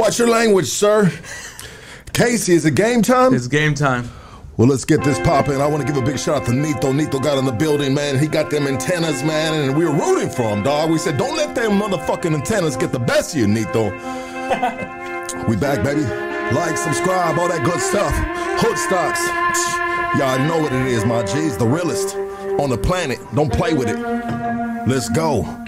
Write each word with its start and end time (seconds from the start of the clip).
Watch 0.00 0.18
your 0.18 0.28
language, 0.28 0.66
sir. 0.66 1.12
Casey, 2.14 2.54
is 2.54 2.64
it 2.64 2.74
game 2.74 3.02
time? 3.02 3.34
It's 3.34 3.46
game 3.46 3.74
time. 3.74 4.10
Well, 4.56 4.66
let's 4.66 4.86
get 4.86 5.04
this 5.04 5.18
popping. 5.18 5.60
I 5.60 5.66
want 5.66 5.86
to 5.86 5.92
give 5.92 6.02
a 6.02 6.04
big 6.04 6.18
shout 6.18 6.40
out 6.40 6.46
to 6.46 6.54
Nito. 6.54 6.90
Nito 6.90 7.18
got 7.18 7.36
in 7.36 7.44
the 7.44 7.52
building, 7.52 7.92
man. 7.92 8.18
He 8.18 8.26
got 8.26 8.48
them 8.50 8.66
antennas, 8.66 9.22
man, 9.22 9.52
and 9.52 9.76
we 9.76 9.84
were 9.84 9.92
rooting 9.92 10.30
for 10.30 10.44
him, 10.44 10.62
dog. 10.62 10.90
We 10.90 10.96
said, 10.96 11.18
don't 11.18 11.36
let 11.36 11.54
them 11.54 11.72
motherfucking 11.72 12.32
antennas 12.32 12.78
get 12.78 12.92
the 12.92 12.98
best 12.98 13.34
of 13.34 13.40
you, 13.40 13.46
Nito. 13.46 13.90
we 15.46 15.56
back, 15.56 15.84
baby. 15.84 16.00
Like, 16.54 16.78
subscribe, 16.78 17.38
all 17.38 17.48
that 17.48 17.62
good 17.62 17.80
stuff. 17.80 18.14
Hood 18.62 18.78
stocks. 18.78 19.20
Y'all 20.18 20.38
know 20.48 20.62
what 20.62 20.72
it 20.72 20.86
is, 20.86 21.04
my 21.04 21.22
G's. 21.24 21.58
The 21.58 21.66
realest 21.66 22.16
on 22.58 22.70
the 22.70 22.78
planet. 22.78 23.18
Don't 23.34 23.52
play 23.52 23.74
with 23.74 23.90
it. 23.90 23.98
Let's 24.88 25.10
go. 25.10 25.59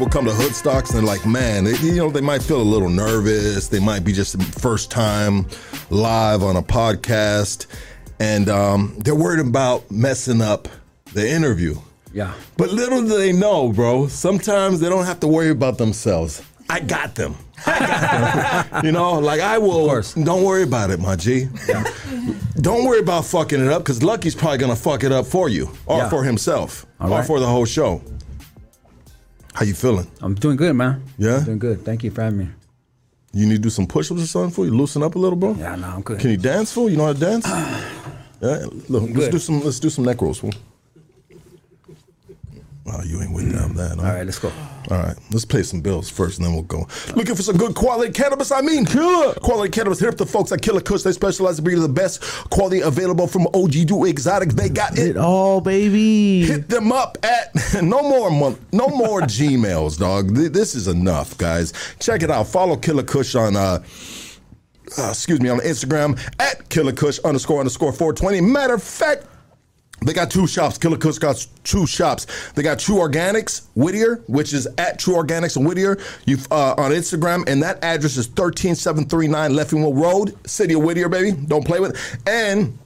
People 0.00 0.10
come 0.10 0.24
to 0.24 0.30
Hoodstocks 0.30 0.88
and 0.94 0.98
they're 0.98 1.02
like, 1.02 1.26
man, 1.26 1.64
they, 1.64 1.76
you 1.76 1.96
know, 1.96 2.08
they 2.08 2.22
might 2.22 2.42
feel 2.42 2.62
a 2.62 2.62
little 2.62 2.88
nervous. 2.88 3.68
They 3.68 3.80
might 3.80 4.02
be 4.02 4.14
just 4.14 4.42
first 4.58 4.90
time 4.90 5.46
live 5.90 6.42
on 6.42 6.56
a 6.56 6.62
podcast, 6.62 7.66
and 8.18 8.48
um, 8.48 8.94
they're 9.04 9.14
worried 9.14 9.46
about 9.46 9.90
messing 9.90 10.40
up 10.40 10.68
the 11.12 11.28
interview. 11.28 11.76
Yeah. 12.14 12.32
But 12.56 12.70
little 12.70 13.02
do 13.02 13.08
they 13.18 13.32
know, 13.34 13.74
bro. 13.74 14.06
Sometimes 14.06 14.80
they 14.80 14.88
don't 14.88 15.04
have 15.04 15.20
to 15.20 15.26
worry 15.28 15.50
about 15.50 15.76
themselves. 15.76 16.42
I 16.70 16.80
got 16.80 17.14
them. 17.14 17.34
I 17.66 17.78
got 17.78 18.70
them. 18.70 18.84
you 18.86 18.92
know, 18.92 19.18
like 19.18 19.42
I 19.42 19.58
will. 19.58 19.86
course. 19.86 20.14
Don't 20.14 20.44
worry 20.44 20.62
about 20.62 20.88
it, 20.88 20.98
my 20.98 21.14
G. 21.16 21.48
Don't 22.56 22.86
worry 22.86 23.00
about 23.00 23.26
fucking 23.26 23.60
it 23.60 23.68
up 23.70 23.82
because 23.82 24.02
Lucky's 24.02 24.34
probably 24.34 24.56
gonna 24.56 24.76
fuck 24.76 25.04
it 25.04 25.12
up 25.12 25.26
for 25.26 25.50
you 25.50 25.70
or 25.84 25.98
Yeah. 25.98 26.08
for 26.08 26.24
himself 26.24 26.86
or 26.98 27.22
for 27.22 27.38
the 27.38 27.46
whole 27.46 27.66
show. 27.66 28.00
How 29.54 29.64
you 29.64 29.74
feeling? 29.74 30.06
I'm 30.20 30.34
doing 30.34 30.56
good, 30.56 30.74
man. 30.74 31.02
Yeah? 31.18 31.40
Doing 31.44 31.58
good. 31.58 31.84
Thank 31.84 32.04
you 32.04 32.10
for 32.10 32.22
having 32.22 32.38
me. 32.38 32.48
You 33.32 33.46
need 33.46 33.56
to 33.56 33.62
do 33.62 33.70
some 33.70 33.86
push-ups 33.86 34.22
or 34.22 34.26
something 34.26 34.50
for 34.50 34.64
you? 34.64 34.72
Loosen 34.72 35.02
up 35.02 35.14
a 35.14 35.18
little, 35.18 35.36
bro. 35.36 35.54
Yeah, 35.54 35.76
no, 35.76 35.88
I'm 35.88 36.02
good. 36.02 36.20
Can 36.20 36.30
you 36.30 36.36
dance, 36.36 36.72
for? 36.72 36.90
You 36.90 36.96
know 36.96 37.06
how 37.06 37.12
to 37.12 37.18
dance? 37.18 37.46
yeah. 38.40 38.66
Look, 38.88 39.02
let's 39.02 39.14
good. 39.14 39.30
do 39.32 39.38
some. 39.38 39.60
Let's 39.60 39.78
do 39.80 39.90
some 39.90 40.04
neck 40.04 40.20
rolls, 40.20 40.38
fool. 40.38 40.52
You 43.04 43.22
ain't 43.22 43.32
with 43.32 43.52
down 43.52 43.74
that. 43.74 43.98
Huh? 43.98 44.06
All 44.06 44.14
right, 44.14 44.24
let's 44.24 44.38
go. 44.38 44.52
All 44.90 44.98
right, 44.98 45.16
let's 45.30 45.44
pay 45.44 45.62
some 45.62 45.80
bills 45.80 46.08
first, 46.08 46.38
and 46.38 46.46
then 46.46 46.54
we'll 46.54 46.62
go. 46.62 46.86
Looking 47.14 47.34
for 47.34 47.42
some 47.42 47.56
good 47.56 47.74
quality 47.74 48.12
cannabis? 48.12 48.50
I 48.50 48.60
mean, 48.60 48.84
killer 48.86 49.34
quality 49.34 49.70
cannabis. 49.70 50.00
Hit 50.00 50.08
up 50.08 50.16
the 50.16 50.26
folks 50.26 50.52
at 50.52 50.62
Killa 50.62 50.80
Kush. 50.80 51.02
They 51.02 51.12
specialize 51.12 51.58
in 51.58 51.64
bringing 51.64 51.82
the 51.82 51.88
best 51.88 52.22
quality 52.50 52.80
available 52.80 53.26
from 53.26 53.46
OG 53.54 53.88
to 53.88 54.04
exotics. 54.06 54.54
They 54.54 54.68
got 54.68 54.98
it. 54.98 55.16
all, 55.16 55.60
baby. 55.60 56.46
Hit 56.46 56.68
them 56.68 56.92
up 56.92 57.18
at 57.22 57.54
no 57.82 58.02
more 58.02 58.30
month, 58.30 58.60
no 58.72 58.88
more 58.88 59.20
Gmails, 59.20 59.98
dog. 59.98 60.34
This 60.34 60.74
is 60.74 60.88
enough, 60.88 61.36
guys. 61.38 61.72
Check 62.00 62.22
it 62.22 62.30
out. 62.30 62.46
Follow 62.46 62.76
Killa 62.76 63.04
Kush 63.04 63.34
on. 63.34 63.56
Uh, 63.56 63.82
uh, 64.98 65.10
excuse 65.10 65.40
me, 65.40 65.48
on 65.48 65.60
Instagram 65.60 66.18
at 66.40 66.68
Killa 66.68 66.92
Kush 66.92 67.20
underscore 67.20 67.60
underscore 67.60 67.92
420. 67.92 68.40
Matter 68.40 68.74
of 68.74 68.82
fact, 68.82 69.24
they 70.04 70.12
got 70.12 70.30
two 70.30 70.46
shops. 70.46 70.78
Killa 70.78 70.96
Kush 70.96 71.18
got 71.18 71.46
two 71.64 71.86
shops. 71.86 72.26
They 72.52 72.62
got 72.62 72.78
True 72.78 72.96
Organics 72.96 73.66
Whittier, 73.74 74.22
which 74.26 74.52
is 74.52 74.66
at 74.78 74.98
True 74.98 75.14
Organics 75.14 75.56
in 75.56 75.64
Whittier. 75.64 75.98
You 76.26 76.38
uh, 76.50 76.74
on 76.78 76.92
Instagram, 76.92 77.48
and 77.48 77.62
that 77.62 77.82
address 77.84 78.16
is 78.16 78.26
thirteen 78.26 78.74
seven 78.74 79.04
three 79.06 79.28
nine 79.28 79.52
Leffingwell 79.52 79.94
Road, 80.00 80.36
City 80.48 80.74
of 80.74 80.82
Whittier, 80.82 81.08
baby. 81.08 81.32
Don't 81.32 81.64
play 81.66 81.80
with. 81.80 81.94
it. 81.94 82.28
And 82.28 82.78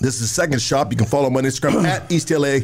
this 0.00 0.14
is 0.16 0.20
the 0.22 0.26
second 0.28 0.60
shop. 0.60 0.90
You 0.90 0.96
can 0.96 1.06
follow 1.06 1.24
them 1.24 1.36
on 1.36 1.44
Instagram 1.44 1.84
at 1.86 2.10
East 2.10 2.30
LA, 2.30 2.58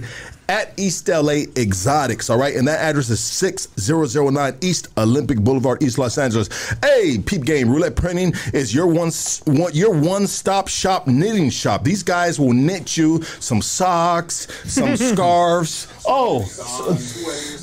at 0.49 0.73
East 0.79 1.09
LA 1.09 1.45
Exotics. 1.57 2.31
All 2.31 2.39
right, 2.39 2.55
and 2.55 2.67
that 2.69 2.81
address 2.81 3.11
is 3.11 3.21
six 3.21 3.69
zero 3.79 4.07
zero 4.07 4.31
nine 4.31 4.57
East 4.61 4.89
Olympic 4.97 5.39
Boulevard, 5.39 5.83
East 5.83 5.99
Los 5.99 6.19
Angeles. 6.19 6.49
Hey, 6.83 7.19
Peep 7.19 7.45
Game 7.45 7.71
Roulette 7.71 7.97
Printing 7.97 8.33
is 8.53 8.75
your 8.75 8.87
one, 8.87 9.11
one 9.45 9.75
your 9.75 9.93
one 9.93 10.27
stop 10.27 10.69
shop 10.69 11.07
knitting 11.07 11.51
shop. 11.51 11.85
These 11.85 12.03
guys 12.03 12.39
will 12.41 12.53
knit 12.53 12.97
you 12.97 13.23
some 13.41 13.63
socks, 13.63 14.49
some 14.65 14.97
scarves. 14.97 15.87
Oh, 16.11 16.43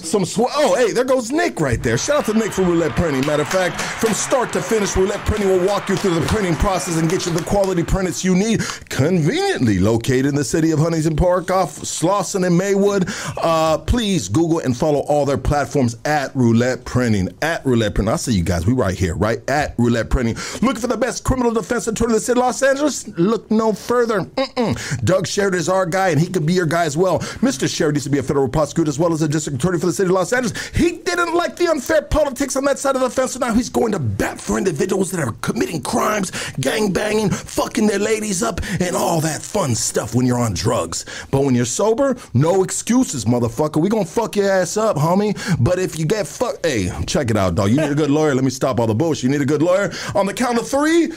some 0.05 0.23
sweat. 0.23 0.51
Oh, 0.53 0.75
hey, 0.75 0.91
there 0.91 1.03
goes 1.03 1.31
Nick 1.31 1.59
right 1.59 1.81
there. 1.81 1.97
Shout 1.97 2.17
out 2.17 2.25
to 2.25 2.33
Nick 2.37 2.53
for 2.53 2.61
Roulette 2.61 2.95
Printing. 2.95 3.25
Matter 3.25 3.41
of 3.41 3.49
fact, 3.49 3.81
from 3.81 4.13
start 4.13 4.53
to 4.53 4.61
finish, 4.61 4.95
Roulette 4.95 5.25
Printing 5.25 5.49
will 5.49 5.65
walk 5.65 5.89
you 5.89 5.95
through 5.95 6.13
the 6.13 6.25
printing 6.27 6.55
process 6.55 6.99
and 6.99 7.09
get 7.09 7.25
you 7.25 7.31
the 7.31 7.43
quality 7.43 7.83
prints 7.83 8.23
you 8.23 8.35
need. 8.35 8.61
Conveniently 8.89 9.79
located 9.79 10.27
in 10.27 10.35
the 10.35 10.43
city 10.43 10.69
of 10.71 10.79
Huntington 10.79 11.15
Park 11.15 11.49
off 11.49 11.75
Slauson 11.77 12.45
and 12.45 12.55
Maywood. 12.55 13.09
Uh, 13.41 13.79
please 13.79 14.29
Google 14.29 14.59
and 14.59 14.77
follow 14.77 14.99
all 14.99 15.25
their 15.25 15.39
platforms 15.39 15.97
at 16.05 16.35
Roulette 16.35 16.85
Printing. 16.85 17.29
At 17.41 17.65
Roulette 17.65 17.95
Printing. 17.95 18.13
I 18.13 18.17
see 18.17 18.33
you 18.33 18.43
guys. 18.43 18.67
We 18.67 18.73
right 18.73 18.97
here, 18.97 19.15
right? 19.15 19.39
At 19.49 19.73
Roulette 19.79 20.11
Printing. 20.11 20.35
Looking 20.61 20.81
for 20.81 20.87
the 20.87 20.97
best 20.97 21.23
criminal 21.23 21.51
defense 21.51 21.87
attorney 21.87 22.11
in 22.11 22.15
the 22.15 22.19
city 22.19 22.39
of 22.39 22.45
Los 22.45 22.61
Angeles? 22.61 23.07
Look 23.17 23.49
no 23.49 23.73
further. 23.73 24.21
Mm-mm. 24.21 25.03
Doug 25.03 25.25
Sherrod 25.25 25.55
is 25.55 25.67
our 25.67 25.87
guy, 25.87 26.09
and 26.09 26.19
he 26.19 26.27
could 26.27 26.45
be 26.45 26.53
your 26.53 26.67
guy 26.67 26.85
as 26.85 26.95
well. 26.95 27.19
Mr. 27.41 27.67
Sherrod 27.67 27.95
used 27.95 28.03
to 28.03 28.11
be 28.11 28.19
a 28.19 28.23
federal 28.23 28.34
prosecutor 28.47 28.89
as 28.89 28.99
well 28.99 29.13
as 29.13 29.21
a 29.21 29.27
district 29.27 29.59
attorney 29.59 29.79
for 29.79 29.87
the 29.87 29.93
city 29.93 30.07
of 30.07 30.11
Los 30.11 30.33
Angeles. 30.33 30.67
He 30.69 30.97
didn't 30.97 31.33
like 31.33 31.55
the 31.55 31.67
unfair 31.67 32.01
politics 32.01 32.55
on 32.55 32.63
that 32.65 32.79
side 32.79 32.95
of 32.95 33.01
the 33.01 33.09
fence, 33.09 33.33
so 33.33 33.39
now 33.39 33.53
he's 33.53 33.69
going 33.69 33.91
to 33.91 33.99
bat 33.99 34.39
for 34.39 34.57
individuals 34.57 35.11
that 35.11 35.19
are 35.19 35.33
committing 35.41 35.81
crimes, 35.81 36.31
gang 36.59 36.91
banging, 36.91 37.29
fucking 37.29 37.87
their 37.87 37.99
ladies 37.99 38.43
up, 38.43 38.61
and 38.79 38.95
all 38.95 39.21
that 39.21 39.41
fun 39.41 39.75
stuff 39.75 40.13
when 40.15 40.25
you're 40.25 40.39
on 40.39 40.53
drugs. 40.53 41.05
But 41.31 41.43
when 41.43 41.55
you're 41.55 41.65
sober, 41.65 42.17
no 42.33 42.63
excuses, 42.63 43.25
motherfucker. 43.25 43.81
We 43.81 43.89
gonna 43.89 44.05
fuck 44.05 44.35
your 44.35 44.49
ass 44.49 44.77
up, 44.77 44.97
homie. 44.97 45.35
But 45.59 45.79
if 45.79 45.97
you 45.97 46.05
get 46.05 46.27
fucked, 46.27 46.65
hey, 46.65 46.91
check 47.07 47.31
it 47.31 47.37
out, 47.37 47.55
dog. 47.55 47.69
You 47.71 47.77
need 47.77 47.91
a 47.91 47.95
good 47.95 48.11
lawyer. 48.11 48.35
Let 48.35 48.43
me 48.43 48.49
stop 48.49 48.79
all 48.79 48.87
the 48.87 48.95
bullshit. 48.95 49.23
You 49.23 49.29
need 49.29 49.41
a 49.41 49.45
good 49.45 49.61
lawyer. 49.61 49.91
On 50.13 50.25
the 50.25 50.33
count 50.33 50.57
of 50.57 50.67
three, 50.67 51.11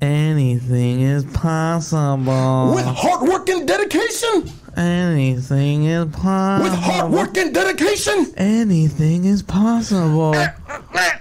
Anything 0.00 1.02
is 1.02 1.24
possible. 1.26 2.72
with 2.74 2.86
hard 2.86 3.28
work 3.28 3.48
and 3.50 3.68
dedication, 3.68 4.50
Anything 4.76 5.84
is 5.84 6.06
possible. 6.06 6.70
with 6.70 6.78
hard 6.78 7.10
work 7.12 7.36
and 7.36 7.52
dedication, 7.54 8.32
Anything 8.36 9.24
is 9.26 9.42
possible. 9.42 10.34
Eh, 10.34 10.48
eh, 10.94 11.18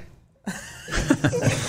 eh. 0.48 0.56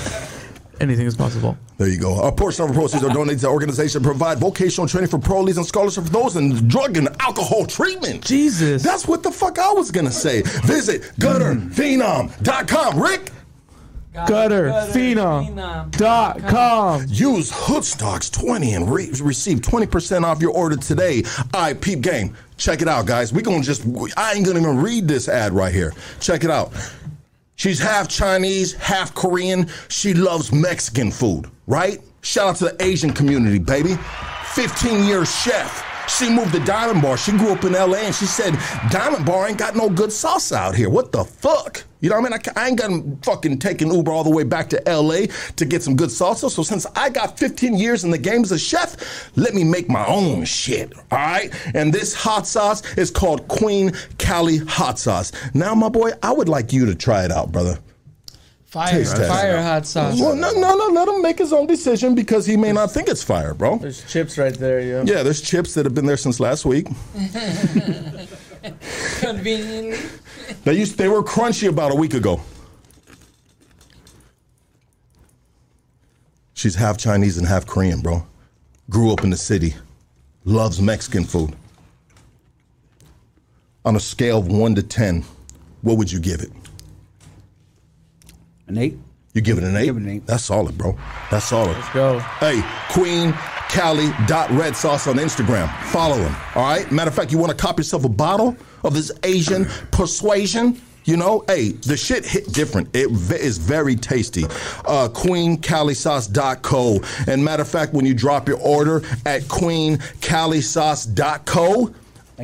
Anything 0.81 1.07
is 1.07 1.15
possible. 1.17 1.59
There 1.77 1.89
you 1.89 1.99
go. 1.99 2.21
A 2.23 2.33
portion 2.33 2.65
of 2.65 2.71
our 2.71 2.75
proceeds 2.75 3.05
are 3.05 3.13
donated 3.13 3.41
to 3.41 3.47
the 3.47 3.53
organization 3.53 4.01
to 4.03 4.07
provide 4.09 4.39
vocational 4.39 4.89
training 4.89 5.11
for 5.11 5.19
parolees 5.19 5.57
and 5.59 5.67
scholarship 5.67 6.05
for 6.05 6.11
those 6.11 6.37
in 6.37 6.69
drug 6.69 6.97
and 6.97 7.09
alcohol 7.21 7.67
treatment. 7.67 8.25
Jesus. 8.25 8.83
That's 8.83 9.07
what 9.07 9.23
the 9.23 9.31
fuck 9.31 9.59
I 9.59 9.73
was 9.73 9.91
gonna 9.91 10.11
say. 10.11 10.41
Visit 10.65 11.03
gutterphenom.com. 11.21 12.99
Rick, 12.99 13.31
Gutterphenom.com. 14.15 17.05
use 17.09 17.51
Hoodstocks20 17.53 18.77
and 18.77 18.93
re- 18.93 19.11
receive 19.23 19.61
20% 19.61 20.25
off 20.25 20.41
your 20.43 20.51
order 20.53 20.77
today. 20.77 21.23
Right, 21.55 21.81
peep 21.81 22.01
game. 22.01 22.37
Check 22.57 22.83
it 22.83 22.89
out, 22.89 23.07
guys. 23.07 23.33
We 23.33 23.43
gonna 23.43 23.63
just, 23.63 23.83
I 24.17 24.33
ain't 24.35 24.45
gonna 24.47 24.61
even 24.61 24.81
read 24.83 25.07
this 25.09 25.29
ad 25.29 25.53
right 25.53 25.73
here. 25.73 25.95
Check 26.21 26.45
it 26.45 26.51
out. 26.51 26.73
She's 27.57 27.79
half 27.79 28.09
Chinese, 28.09 28.73
half 28.75 29.15
Korean. 29.15 29.69
She 29.89 30.15
loves 30.15 30.53
Mexican 30.53 31.11
food, 31.11 31.47
right? 31.67 31.99
Shout 32.23 32.49
out 32.49 32.57
to 32.57 32.65
the 32.67 32.77
Asian 32.83 33.13
community, 33.13 33.59
baby. 33.59 33.97
15 34.55 35.05
year 35.05 35.25
chef. 35.25 35.87
She 36.19 36.29
moved 36.29 36.53
to 36.55 36.61
Diamond 36.61 37.03
Bar. 37.03 37.17
She 37.17 37.33
grew 37.33 37.53
up 37.53 37.65
in 37.65 37.73
LA 37.73 37.99
and 37.99 38.15
she 38.15 38.27
said, 38.27 38.59
Diamond 38.91 39.25
Bar 39.25 39.49
ain't 39.49 39.59
got 39.59 39.77
no 39.77 39.89
good 39.89 40.11
salsa 40.11 40.57
out 40.57 40.75
here. 40.75 40.91
What 40.91 41.13
the 41.13 41.25
fuck? 41.25 41.85
You 42.01 42.11
know 42.11 42.21
what 42.21 42.33
I 42.33 42.37
mean? 42.37 42.41
I, 42.57 42.61
I 42.63 42.69
ain't 42.69 42.79
gonna 42.79 43.17
fucking 43.23 43.59
take 43.59 43.81
an 43.81 43.93
Uber 43.93 44.11
all 44.11 44.25
the 44.25 44.31
way 44.31 44.43
back 44.43 44.69
to 44.71 44.83
LA 44.87 45.27
to 45.57 45.65
get 45.65 45.83
some 45.83 45.97
good 45.97 46.09
salsa. 46.09 46.51
So 46.51 46.63
since 46.63 46.87
I 46.97 47.11
got 47.11 47.39
15 47.39 47.75
years 47.77 48.05
in 48.05 48.11
the 48.11 48.19
game 48.19 48.43
as 48.43 48.53
a 48.53 48.59
chef, 48.59 49.31
let 49.37 49.55
me 49.55 49.65
make 49.65 49.89
my 49.89 50.05
own 50.07 50.45
shit. 50.45 50.93
All 51.11 51.19
right? 51.19 51.55
And 51.75 51.93
this 51.93 52.15
hot 52.15 52.47
sauce 52.47 52.83
is 52.97 53.11
called 53.11 53.47
Queen 53.49 53.93
Cali 54.19 54.59
Hot 54.59 54.99
Sauce. 54.99 55.33
Now, 55.55 55.75
my 55.75 55.89
boy, 55.89 56.11
I 56.23 56.33
would 56.33 56.49
like 56.49 56.73
you 56.73 56.87
to 56.87 56.95
try 56.95 57.25
it 57.25 57.31
out, 57.31 57.53
brother. 57.53 57.79
Fire, 58.71 58.91
Taste 58.93 59.17
test. 59.17 59.29
fire 59.29 59.61
hot 59.61 59.85
sauce. 59.85 60.21
Well, 60.21 60.37
no, 60.37 60.53
no, 60.53 60.77
no. 60.77 60.87
Let 60.93 61.09
him 61.09 61.21
make 61.23 61.39
his 61.39 61.53
own 61.53 61.67
decision 61.67 62.15
because 62.15 62.47
he 62.47 62.57
may 62.57 62.71
not 62.71 62.93
think 62.93 63.09
it's 63.09 63.23
fire, 63.23 63.53
bro. 63.53 63.79
There's 63.79 64.05
chips 64.11 64.39
right 64.39 64.55
there, 64.55 64.81
yo. 64.81 65.03
Yeah, 65.05 65.25
there's 65.25 65.41
chips 65.41 65.75
that 65.75 65.85
have 65.87 65.95
been 65.95 66.07
there 66.07 66.17
since 66.17 66.39
last 66.39 66.65
week. 66.65 66.87
Conveniently. 69.19 69.99
They 70.65 70.75
used 70.75 70.97
they 70.99 71.09
were 71.09 71.23
crunchy 71.25 71.69
about 71.69 71.91
a 71.91 71.97
week 71.97 72.15
ago. 72.15 72.41
She's 76.55 76.77
half 76.77 76.97
Chinese 76.97 77.39
and 77.39 77.47
half 77.49 77.67
Korean, 77.67 78.01
bro. 78.01 78.25
Grew 78.89 79.13
up 79.13 79.25
in 79.25 79.31
the 79.31 79.37
city. 79.37 79.75
Loves 80.45 80.81
Mexican 80.81 81.25
food. 81.25 81.57
On 83.85 83.97
a 83.97 84.01
scale 84.01 84.39
of 84.39 84.47
1 84.47 84.75
to 84.77 84.83
10, 84.83 85.25
what 85.83 85.97
would 85.97 86.13
you 86.13 86.21
give 86.21 86.41
it? 86.43 86.53
An 88.71 88.79
eight. 88.79 88.97
You 89.35 89.41
give 89.41 89.59
it 89.59 89.65
an 89.65 89.77
8? 89.77 89.85
Give 89.85 89.97
it 89.97 90.03
an 90.03 90.09
eight. 90.09 90.27
That's 90.27 90.45
solid, 90.45 90.77
bro. 90.79 90.97
That's 91.31 91.45
solid. 91.45 91.77
Let's 91.77 91.93
go. 91.93 92.19
Hey, 92.19 92.63
Queen 92.91 93.33
Cali 93.69 94.11
dot 94.27 94.51
red 94.51 94.75
sauce 94.77 95.07
on 95.07 95.15
Instagram. 95.17 95.71
Follow 95.87 96.17
him. 96.17 96.35
All 96.57 96.65
right. 96.65 96.91
Matter 96.91 97.11
of 97.11 97.15
fact, 97.15 97.31
you 97.31 97.39
want 97.39 97.51
to 97.51 97.57
cop 97.57 97.79
yourself 97.79 98.05
a 98.05 98.09
bottle 98.09 98.57
of 98.83 98.95
this 98.95 99.13
Asian 99.23 99.67
persuasion? 99.93 100.81
You 101.05 101.17
know, 101.17 101.45
hey, 101.49 101.71
the 101.71 101.97
shit 101.97 102.25
hit 102.27 102.53
different. 102.53 102.89
It 102.95 103.11
is 103.33 103.57
very 103.59 103.97
tasty. 103.97 104.45
Uh, 104.85 105.09
QueenCaliSauce.co. 105.13 107.01
And 107.27 107.45
matter 107.45 107.63
of 107.63 107.69
fact, 107.69 107.93
when 107.93 108.05
you 108.07 108.15
drop 108.15 108.47
your 108.49 108.59
order 108.59 108.99
at 109.27 109.43
QueenCaliSauce.co, 109.43 111.95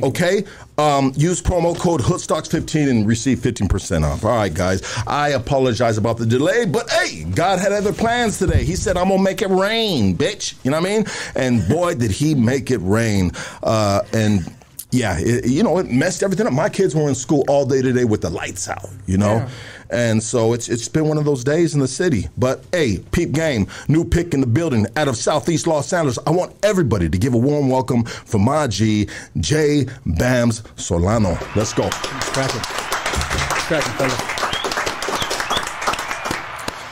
okay, 0.03 0.43
um, 0.77 1.11
use 1.15 1.41
promo 1.41 1.77
code 1.77 2.01
Hoodstocks15 2.01 2.89
and 2.89 3.07
receive 3.07 3.39
15% 3.39 4.03
off. 4.03 4.23
All 4.23 4.35
right, 4.35 4.53
guys. 4.53 4.81
I 5.07 5.29
apologize 5.29 5.97
about 5.97 6.17
the 6.17 6.25
delay, 6.25 6.65
but 6.65 6.89
hey, 6.89 7.23
God 7.23 7.59
had 7.59 7.71
other 7.71 7.93
plans 7.93 8.39
today. 8.39 8.63
He 8.63 8.75
said, 8.75 8.97
I'm 8.97 9.07
going 9.07 9.19
to 9.19 9.23
make 9.23 9.41
it 9.41 9.49
rain, 9.49 10.15
bitch. 10.15 10.53
You 10.63 10.71
know 10.71 10.79
what 10.79 10.89
I 10.89 10.93
mean? 10.95 11.05
And 11.35 11.67
boy, 11.67 11.95
did 11.95 12.11
he 12.11 12.35
make 12.35 12.71
it 12.71 12.79
rain. 12.79 13.31
Uh, 13.63 14.01
and 14.13 14.51
yeah, 14.91 15.17
it, 15.19 15.47
you 15.47 15.63
know, 15.63 15.77
it 15.79 15.89
messed 15.91 16.23
everything 16.23 16.47
up. 16.47 16.53
My 16.53 16.69
kids 16.69 16.95
were 16.95 17.09
in 17.09 17.15
school 17.15 17.43
all 17.47 17.65
day 17.65 17.81
today 17.81 18.05
with 18.05 18.21
the 18.21 18.29
lights 18.29 18.69
out, 18.69 18.89
you 19.05 19.17
know? 19.17 19.35
Yeah. 19.35 19.49
And 19.89 20.21
so 20.21 20.53
it's 20.53 20.69
it's 20.69 20.87
been 20.87 21.07
one 21.07 21.17
of 21.17 21.25
those 21.25 21.43
days 21.43 21.73
in 21.73 21.79
the 21.79 21.87
city. 21.87 22.27
But 22.37 22.63
hey, 22.71 22.99
peep 23.11 23.31
game, 23.31 23.67
new 23.87 24.03
pick 24.03 24.33
in 24.33 24.41
the 24.41 24.47
building 24.47 24.85
out 24.95 25.07
of 25.07 25.15
Southeast 25.17 25.67
Los 25.67 25.93
Angeles. 25.93 26.19
I 26.27 26.31
want 26.31 26.55
everybody 26.63 27.09
to 27.09 27.17
give 27.17 27.33
a 27.33 27.37
warm 27.37 27.69
welcome 27.69 28.03
for 28.03 28.39
my 28.39 28.67
G, 28.67 29.07
Jay 29.39 29.85
BAMZ 30.05 30.79
Solano. 30.79 31.37
Let's 31.55 31.73
go. 31.73 31.89
Cracking. 31.91 32.61
Cracking, 32.61 33.93
fella. 33.93 34.33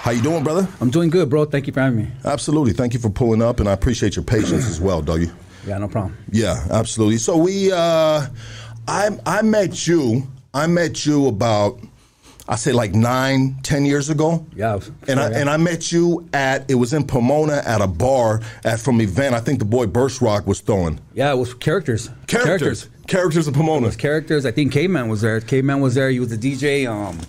How 0.05 0.11
you 0.11 0.21
doing, 0.21 0.43
brother? 0.43 0.67
I'm 0.81 0.91
doing 0.91 1.09
good, 1.09 1.31
bro. 1.31 1.45
Thank 1.45 1.65
you 1.65 1.73
for 1.73 1.79
having 1.79 1.97
me. 1.97 2.07
Absolutely. 2.25 2.73
Thank 2.73 2.93
you 2.93 2.99
for 2.99 3.09
pulling 3.09 3.41
up, 3.41 3.59
and 3.59 3.67
I 3.67 3.71
appreciate 3.73 4.15
your 4.15 4.23
patience 4.23 4.69
as 4.69 4.79
well, 4.79 5.01
doggy. 5.01 5.31
Yeah, 5.65 5.79
no 5.79 5.87
problem. 5.87 6.15
Yeah, 6.31 6.63
absolutely. 6.69 7.17
So 7.17 7.35
we, 7.37 7.71
uh, 7.71 8.27
I, 8.87 9.19
I 9.25 9.41
met 9.41 9.87
you. 9.87 10.27
I 10.53 10.67
met 10.67 11.07
you 11.07 11.25
about, 11.25 11.79
I 12.47 12.55
say 12.57 12.71
like 12.73 12.93
nine, 12.93 13.55
ten 13.63 13.85
years 13.85 14.09
ago. 14.11 14.45
Yeah, 14.55 14.79
And 15.07 15.19
I 15.19 15.29
yeah. 15.31 15.37
and 15.39 15.49
I 15.49 15.57
met 15.57 15.91
you 15.91 16.27
at 16.33 16.69
it 16.69 16.75
was 16.75 16.93
in 16.93 17.05
Pomona 17.07 17.61
at 17.65 17.81
a 17.81 17.87
bar 17.87 18.41
at 18.63 18.79
from 18.79 19.01
event. 19.01 19.33
I 19.33 19.39
think 19.39 19.59
the 19.59 19.65
boy 19.65 19.87
Burst 19.87 20.21
Rock 20.21 20.45
was 20.45 20.59
throwing 20.61 20.99
Yeah, 21.13 21.31
it 21.31 21.37
was 21.37 21.53
characters. 21.55 22.09
characters. 22.27 22.87
Characters 23.07 23.47
of 23.47 23.53
Pomona. 23.55 23.91
Characters. 23.95 24.45
I 24.45 24.51
think 24.51 24.71
Caveman 24.73 25.07
was 25.09 25.21
there. 25.21 25.39
Caveman 25.41 25.79
was 25.81 25.95
there. 25.95 26.09
He 26.09 26.19
was 26.19 26.29
the 26.29 26.37
DJ. 26.37 26.87
Um, 26.87 27.19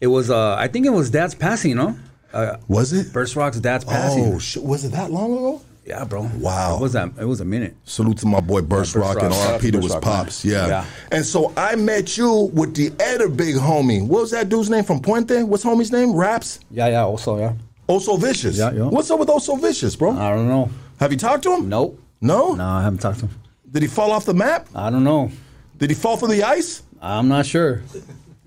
it 0.00 0.06
was. 0.08 0.30
Uh, 0.30 0.54
I 0.56 0.68
think 0.68 0.84
it 0.86 0.90
was 0.90 1.10
Dad's 1.10 1.34
passing. 1.34 1.70
You 1.70 1.76
know, 1.76 1.98
uh, 2.32 2.56
Was 2.68 2.92
it? 2.92 3.12
Burst 3.12 3.36
Rock's 3.36 3.60
Dad's 3.60 3.84
passing. 3.84 4.24
Oh, 4.34 4.38
shit. 4.38 4.62
was 4.62 4.84
it 4.84 4.92
that 4.92 5.10
long 5.10 5.32
ago? 5.32 5.62
Yeah, 5.90 6.04
bro. 6.04 6.30
Wow. 6.38 6.76
It 6.76 6.82
was 6.82 6.92
that. 6.92 7.10
It 7.18 7.24
was 7.24 7.40
a 7.40 7.44
minute. 7.44 7.74
Salute 7.82 8.18
to 8.18 8.26
my 8.26 8.38
boy 8.38 8.62
Burst 8.62 8.94
Yeah, 8.94 9.00
Rock 9.00 9.14
Burst 9.14 9.24
and 9.24 9.32
Rock. 9.34 9.42
Shout 9.42 9.54
out 9.54 9.60
RP 9.60 9.64
to 9.64 9.72
to 9.72 9.80
his 9.80 9.96
pops. 9.96 10.44
Yeah. 10.44 10.68
Yeah. 10.68 10.84
And 11.10 11.26
so 11.26 11.52
I 11.56 11.74
met 11.74 12.16
you 12.16 12.48
with 12.54 12.76
the 12.76 12.92
other 13.12 13.28
big 13.28 13.56
homie. 13.56 14.00
What 14.06 14.20
was 14.20 14.30
that 14.30 14.48
dude's 14.48 14.70
name 14.70 14.84
from 14.84 15.00
Puente? 15.00 15.42
What's 15.44 15.64
homie's 15.64 15.90
name? 15.90 16.14
Raps? 16.14 16.60
Yeah, 16.70 16.86
yeah. 16.86 17.02
Also, 17.04 17.38
yeah. 17.38 17.54
Oso 17.88 18.20
Vicious. 18.20 18.56
Yeah, 18.56 18.70
yeah. 18.70 18.84
What's 18.84 19.10
up 19.10 19.18
with 19.18 19.28
Oso 19.30 19.60
Vicious, 19.60 19.96
bro? 19.96 20.12
I 20.12 20.30
don't 20.30 20.46
know. 20.46 20.70
Have 21.00 21.10
you 21.10 21.18
talked 21.18 21.42
to 21.42 21.56
him? 21.56 21.68
Nope. 21.68 21.98
No? 22.20 22.54
No, 22.54 22.64
I 22.64 22.82
haven't 22.82 23.00
talked 23.00 23.18
to 23.18 23.26
him. 23.26 23.34
Did 23.68 23.82
he 23.82 23.88
fall 23.88 24.12
off 24.12 24.24
the 24.24 24.34
map? 24.34 24.68
I 24.76 24.90
don't 24.90 25.02
know. 25.02 25.32
Did 25.78 25.90
he 25.90 25.96
fall 25.96 26.16
through 26.16 26.28
the 26.28 26.44
ice? 26.44 26.84
I'm 27.02 27.26
not 27.26 27.46
sure. 27.46 27.82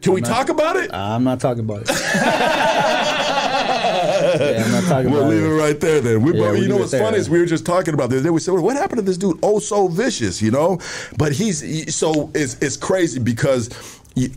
Can 0.01 0.13
we 0.13 0.21
talk 0.21 0.47
about 0.47 0.77
it? 0.77 0.93
I'm 0.93 1.25
not 1.25 1.41
talking 1.41 1.65
about 1.65 1.81
it. 1.81 1.89
yeah, 4.39 4.63
I'm 4.65 4.71
not 4.71 4.83
talking 4.83 5.11
We'll 5.11 5.27
leave 5.27 5.43
it 5.43 5.47
right 5.55 5.79
there 5.79 6.01
then. 6.01 6.21
We, 6.21 6.33
Yeah, 6.39 6.51
but 6.51 6.59
you 6.59 6.67
know 6.67 6.77
what's 6.77 6.91
funny 6.97 7.17
is 7.17 7.29
we 7.29 7.39
were 7.39 7.45
just 7.45 7.65
talking 7.65 7.93
about 7.93 8.09
this. 8.09 8.23
They 8.23 8.29
we 8.29 8.39
said, 8.39 8.53
what 8.53 8.75
happened 8.75 8.99
to 8.99 9.05
this 9.05 9.17
dude? 9.17 9.39
Oh, 9.43 9.59
so 9.59 9.87
vicious, 9.87 10.41
you 10.41 10.51
know? 10.51 10.79
But 11.17 11.31
he's 11.33 11.59
he- 11.61 11.89
so 11.91 12.31
it's 12.33 12.55
it's 12.61 12.77
crazy 12.77 13.19
because. 13.19 13.69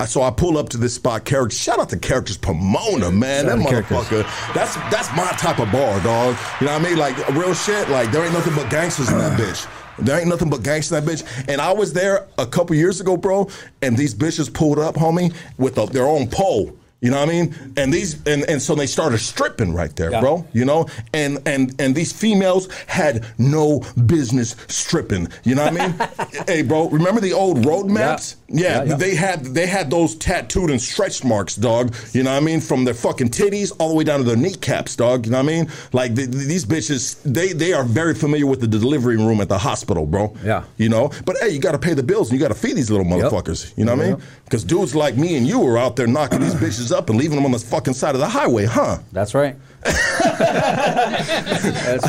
So 0.06 0.22
I 0.22 0.30
pull 0.30 0.56
up 0.56 0.70
to 0.70 0.78
this 0.78 0.94
spot. 0.94 1.26
Characters, 1.26 1.60
shout 1.60 1.78
out 1.78 1.90
to 1.90 1.98
characters 1.98 2.38
Pomona, 2.38 3.10
man. 3.10 3.44
Shout 3.44 3.58
that 3.58 3.62
to 3.64 3.68
Characters. 3.68 3.96
motherfucker. 3.98 4.54
That's 4.54 4.74
that's 4.90 5.14
my 5.14 5.26
type 5.32 5.58
of 5.58 5.70
bar, 5.70 6.00
dog. 6.00 6.34
You 6.62 6.66
know 6.68 6.72
what 6.72 6.80
I 6.80 6.84
mean? 6.88 6.96
Like 6.96 7.28
real 7.34 7.52
shit. 7.52 7.90
Like 7.90 8.10
there 8.10 8.24
ain't 8.24 8.32
nothing 8.32 8.54
but 8.54 8.70
gangsters 8.70 9.10
in 9.12 9.18
that 9.18 9.38
bitch. 9.38 9.68
There 9.98 10.18
ain't 10.18 10.28
nothing 10.28 10.48
but 10.48 10.62
gangsters 10.62 10.96
in 10.96 11.04
that 11.04 11.12
bitch. 11.12 11.44
And 11.46 11.60
I 11.60 11.72
was 11.72 11.92
there 11.92 12.26
a 12.38 12.46
couple 12.46 12.74
years 12.74 13.02
ago, 13.02 13.18
bro. 13.18 13.50
And 13.82 13.98
these 13.98 14.14
bitches 14.14 14.50
pulled 14.50 14.78
up, 14.78 14.94
homie, 14.94 15.34
with 15.58 15.76
a, 15.76 15.84
their 15.84 16.06
own 16.06 16.28
pole. 16.30 16.74
You 17.06 17.12
know 17.12 17.20
what 17.20 17.28
I 17.28 17.32
mean? 17.32 17.54
And 17.76 17.94
these 17.94 18.10
and, 18.26 18.42
and 18.50 18.60
so 18.60 18.74
they 18.74 18.86
started 18.86 19.18
stripping 19.18 19.72
right 19.72 19.94
there, 19.94 20.10
Yeah. 20.10 20.20
bro. 20.20 20.44
You 20.52 20.64
know, 20.64 20.86
and 21.14 21.38
and 21.46 21.72
and 21.80 21.94
these 21.94 22.10
females 22.12 22.68
had 22.88 23.24
no 23.38 23.80
business 24.06 24.56
stripping. 24.66 25.28
You 25.44 25.54
know 25.54 25.66
what 25.70 25.80
I 25.80 25.86
mean? 25.86 26.44
hey, 26.48 26.62
bro, 26.62 26.88
remember 26.88 27.20
the 27.20 27.32
old 27.32 27.64
road 27.64 27.86
maps? 27.86 28.36
Yeah, 28.48 28.82
Yeah, 28.82 28.84
yeah. 28.84 28.94
they 28.96 29.14
had 29.14 29.44
they 29.44 29.66
had 29.66 29.88
those 29.90 30.16
tattooed 30.16 30.70
and 30.70 30.80
stretch 30.80 31.22
marks, 31.22 31.54
dog. 31.54 31.94
You 32.12 32.24
know 32.24 32.32
what 32.32 32.42
I 32.42 32.44
mean? 32.44 32.60
From 32.60 32.84
their 32.84 32.94
fucking 32.94 33.28
titties 33.30 33.72
all 33.78 33.88
the 33.90 33.94
way 33.94 34.04
down 34.04 34.18
to 34.18 34.24
their 34.24 34.36
kneecaps, 34.36 34.96
dog. 34.96 35.26
You 35.26 35.32
know 35.32 35.38
what 35.38 35.52
I 35.52 35.54
mean? 35.62 35.70
Like 35.92 36.16
th- 36.16 36.30
th- 36.30 36.46
these 36.46 36.64
bitches, 36.64 37.20
they 37.24 37.52
they 37.52 37.72
are 37.72 37.84
very 37.84 38.14
familiar 38.14 38.46
with 38.46 38.60
the 38.60 38.66
delivery 38.68 39.16
room 39.16 39.40
at 39.40 39.48
the 39.48 39.58
hospital, 39.58 40.06
bro. 40.06 40.34
Yeah. 40.44 40.64
You 40.76 40.88
know, 40.88 41.10
but 41.24 41.36
hey, 41.40 41.50
you 41.50 41.60
got 41.60 41.72
to 41.72 41.78
pay 41.78 41.94
the 41.94 42.02
bills 42.02 42.30
and 42.30 42.38
you 42.40 42.42
got 42.44 42.52
to 42.54 42.58
feed 42.60 42.76
these 42.76 42.90
little 42.90 43.06
motherfuckers. 43.06 43.72
You 43.76 43.84
know 43.84 43.94
what 43.94 44.00
I 44.04 44.08
mean? 44.10 44.18
Yep. 44.18 44.28
Because 44.44 44.64
dudes 44.64 44.94
like 44.94 45.16
me 45.16 45.36
and 45.36 45.46
you 45.46 45.62
are 45.66 45.76
out 45.78 45.96
there 45.96 46.06
knocking 46.06 46.40
these 46.40 46.54
bitches 46.64 46.95
up 46.96 47.10
and 47.10 47.18
leaving 47.18 47.36
them 47.36 47.44
on 47.44 47.52
the 47.52 47.58
fucking 47.58 47.94
side 47.94 48.14
of 48.14 48.20
the 48.20 48.28
highway, 48.28 48.64
huh? 48.64 48.98
That's 49.12 49.34
right. 49.34 49.56
That's 49.84 50.02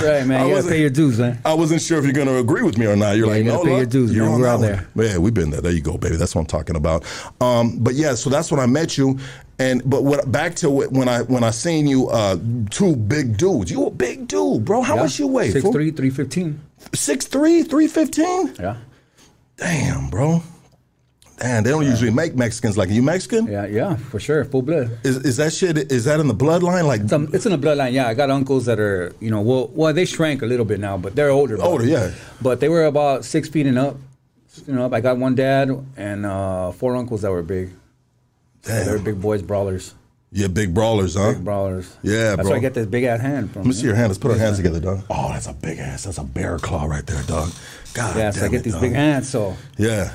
right, 0.03 0.25
man. 0.25 0.41
I 0.41 0.48
You 0.48 0.56
gotta 0.56 0.67
pay 0.67 0.82
your 0.82 0.89
dues, 0.89 1.20
man. 1.20 1.39
I 1.46 1.53
wasn't 1.53 1.82
sure 1.82 1.98
if 2.00 2.06
you're 2.06 2.13
going 2.13 2.27
to 2.27 2.38
agree 2.38 2.63
with 2.63 2.77
me 2.77 2.86
or 2.88 2.96
not. 2.96 3.17
You're 3.17 3.27
Yeah, 3.27 3.34
like, 3.34 3.44
you 3.46 3.51
gotta 3.51 3.58
no, 3.58 3.63
pay 3.63 3.70
look, 3.72 3.77
your 3.79 3.86
dues, 3.86 4.15
You're 4.15 4.29
man. 4.29 4.39
We're 4.39 4.48
out 4.48 4.60
one. 4.62 4.88
Yeah, 5.06 5.17
we've 5.17 5.34
been 5.34 5.50
there. 5.50 5.62
There 5.62 5.72
you 5.72 5.82
go, 5.82 5.98
baby. 5.98 6.15
That's 6.15 6.34
what 6.36 6.41
I'm 6.41 6.48
talking 6.48 6.75
about. 6.75 7.03
Um, 7.41 7.77
but 7.79 7.94
yeah, 7.94 8.15
so 8.15 8.29
that's 8.29 8.51
when 8.51 8.60
I 8.60 8.65
met 8.65 8.98
you. 8.98 9.20
And 9.60 9.82
but 9.89 10.03
what, 10.03 10.32
back 10.32 10.56
to 10.58 10.70
wh- 10.70 10.91
when 10.91 11.10
I 11.10 11.24
when 11.24 11.44
I 11.44 11.50
seen 11.50 11.88
you, 11.88 12.10
uh, 12.10 12.38
two 12.70 12.96
big 12.96 13.38
dudes. 13.38 13.72
You 13.72 13.88
a 13.88 13.89
big 13.89 14.27
dude, 14.27 14.63
bro. 14.65 14.84
How 14.84 14.96
much 14.96 15.17
you 15.17 15.25
weigh? 15.27 15.50
Six 15.50 15.63
fool? 15.63 15.74
three, 15.74 15.89
three 15.91 16.12
fifteen. 16.12 16.62
Six 16.94 17.25
three, 17.25 17.63
three 17.63 17.88
fifteen. 17.88 18.53
Yeah. 18.60 18.77
Damn, 19.58 20.10
bro. 20.12 20.44
Damn, 21.39 21.63
they 21.63 21.70
don't 21.70 21.86
usually 21.86 22.10
make 22.12 22.36
Mexicans 22.36 22.77
like 22.77 22.89
you. 22.89 23.03
Mexican? 23.03 23.46
Yeah, 23.46 23.67
yeah, 23.67 23.96
for 23.96 24.20
sure. 24.20 24.44
Full 24.46 24.63
blood. 24.63 24.98
Is, 25.03 25.17
is 25.17 25.38
that 25.38 25.53
shit? 25.53 25.77
Is 25.91 26.06
that 26.06 26.20
in 26.20 26.27
the 26.27 26.34
bloodline? 26.34 26.86
Like 26.88 27.01
It's, 27.01 27.13
um, 27.13 27.29
it's 27.32 27.46
in 27.46 27.51
the 27.51 27.60
bloodline. 27.60 27.91
Yeah, 27.94 28.08
I 28.08 28.15
got 28.15 28.32
uncles 28.32 28.65
that 28.65 28.79
are, 28.79 29.13
you 29.20 29.29
know, 29.29 29.41
well, 29.41 29.67
well, 29.74 29.94
they 29.94 30.06
shrank 30.06 30.41
a 30.41 30.48
little 30.48 30.65
bit 30.65 30.79
now, 30.79 30.98
but 30.98 31.15
they're 31.15 31.29
older. 31.29 31.58
but- 31.58 31.65
Older, 31.67 31.86
yeah. 31.86 32.12
But 32.41 32.60
they 32.60 32.70
were 32.70 32.86
about 32.86 33.24
six 33.24 33.50
feet 33.50 33.67
and 33.67 33.77
up. 33.77 33.98
You 34.65 34.74
know, 34.74 34.89
I 34.91 35.00
got 35.01 35.17
one 35.20 35.36
dad 35.36 35.70
and 35.96 36.25
uh, 36.25 36.72
four 36.72 36.96
uncles 36.96 37.22
that 37.22 37.29
were 37.29 37.44
big. 37.44 37.70
damn. 38.63 38.86
They're 38.88 38.98
big 38.98 39.22
boys, 39.22 39.44
brawlers, 39.44 39.94
Yeah, 40.32 40.48
big 40.48 40.74
brawlers, 40.74 41.13
huh? 41.15 41.34
big 41.34 41.46
brawlers. 41.46 41.96
Yeah, 42.01 42.36
That's 42.36 42.38
bro. 42.38 42.46
where 42.50 42.58
I 42.58 42.60
get 42.62 42.74
this 42.74 42.88
big 42.88 43.03
ass 43.03 43.22
hand 43.22 43.51
from. 43.51 43.62
Let 43.62 43.67
me 43.67 43.74
see 43.75 43.86
your 43.86 43.94
hand. 43.94 44.08
Let's 44.10 44.17
put 44.17 44.32
our 44.32 44.38
hands 44.38 44.58
together, 44.58 44.79
dog. 44.79 45.01
Oh, 45.12 45.29
that's 45.32 45.46
a 45.46 45.53
big 45.53 45.77
ass. 45.77 46.06
That's 46.06 46.17
a 46.17 46.24
bear 46.24 46.58
claw 46.58 46.86
right 46.86 47.06
there, 47.06 47.22
dog. 47.24 47.51
God 47.94 48.17
Yeah, 48.17 48.32
so 48.32 48.46
I 48.46 48.48
get 48.48 48.62
it, 48.62 48.63
these 48.63 48.74
dog. 48.74 48.82
big 48.82 48.94
hands, 48.94 49.29
so 49.29 49.56
Yeah. 49.77 50.12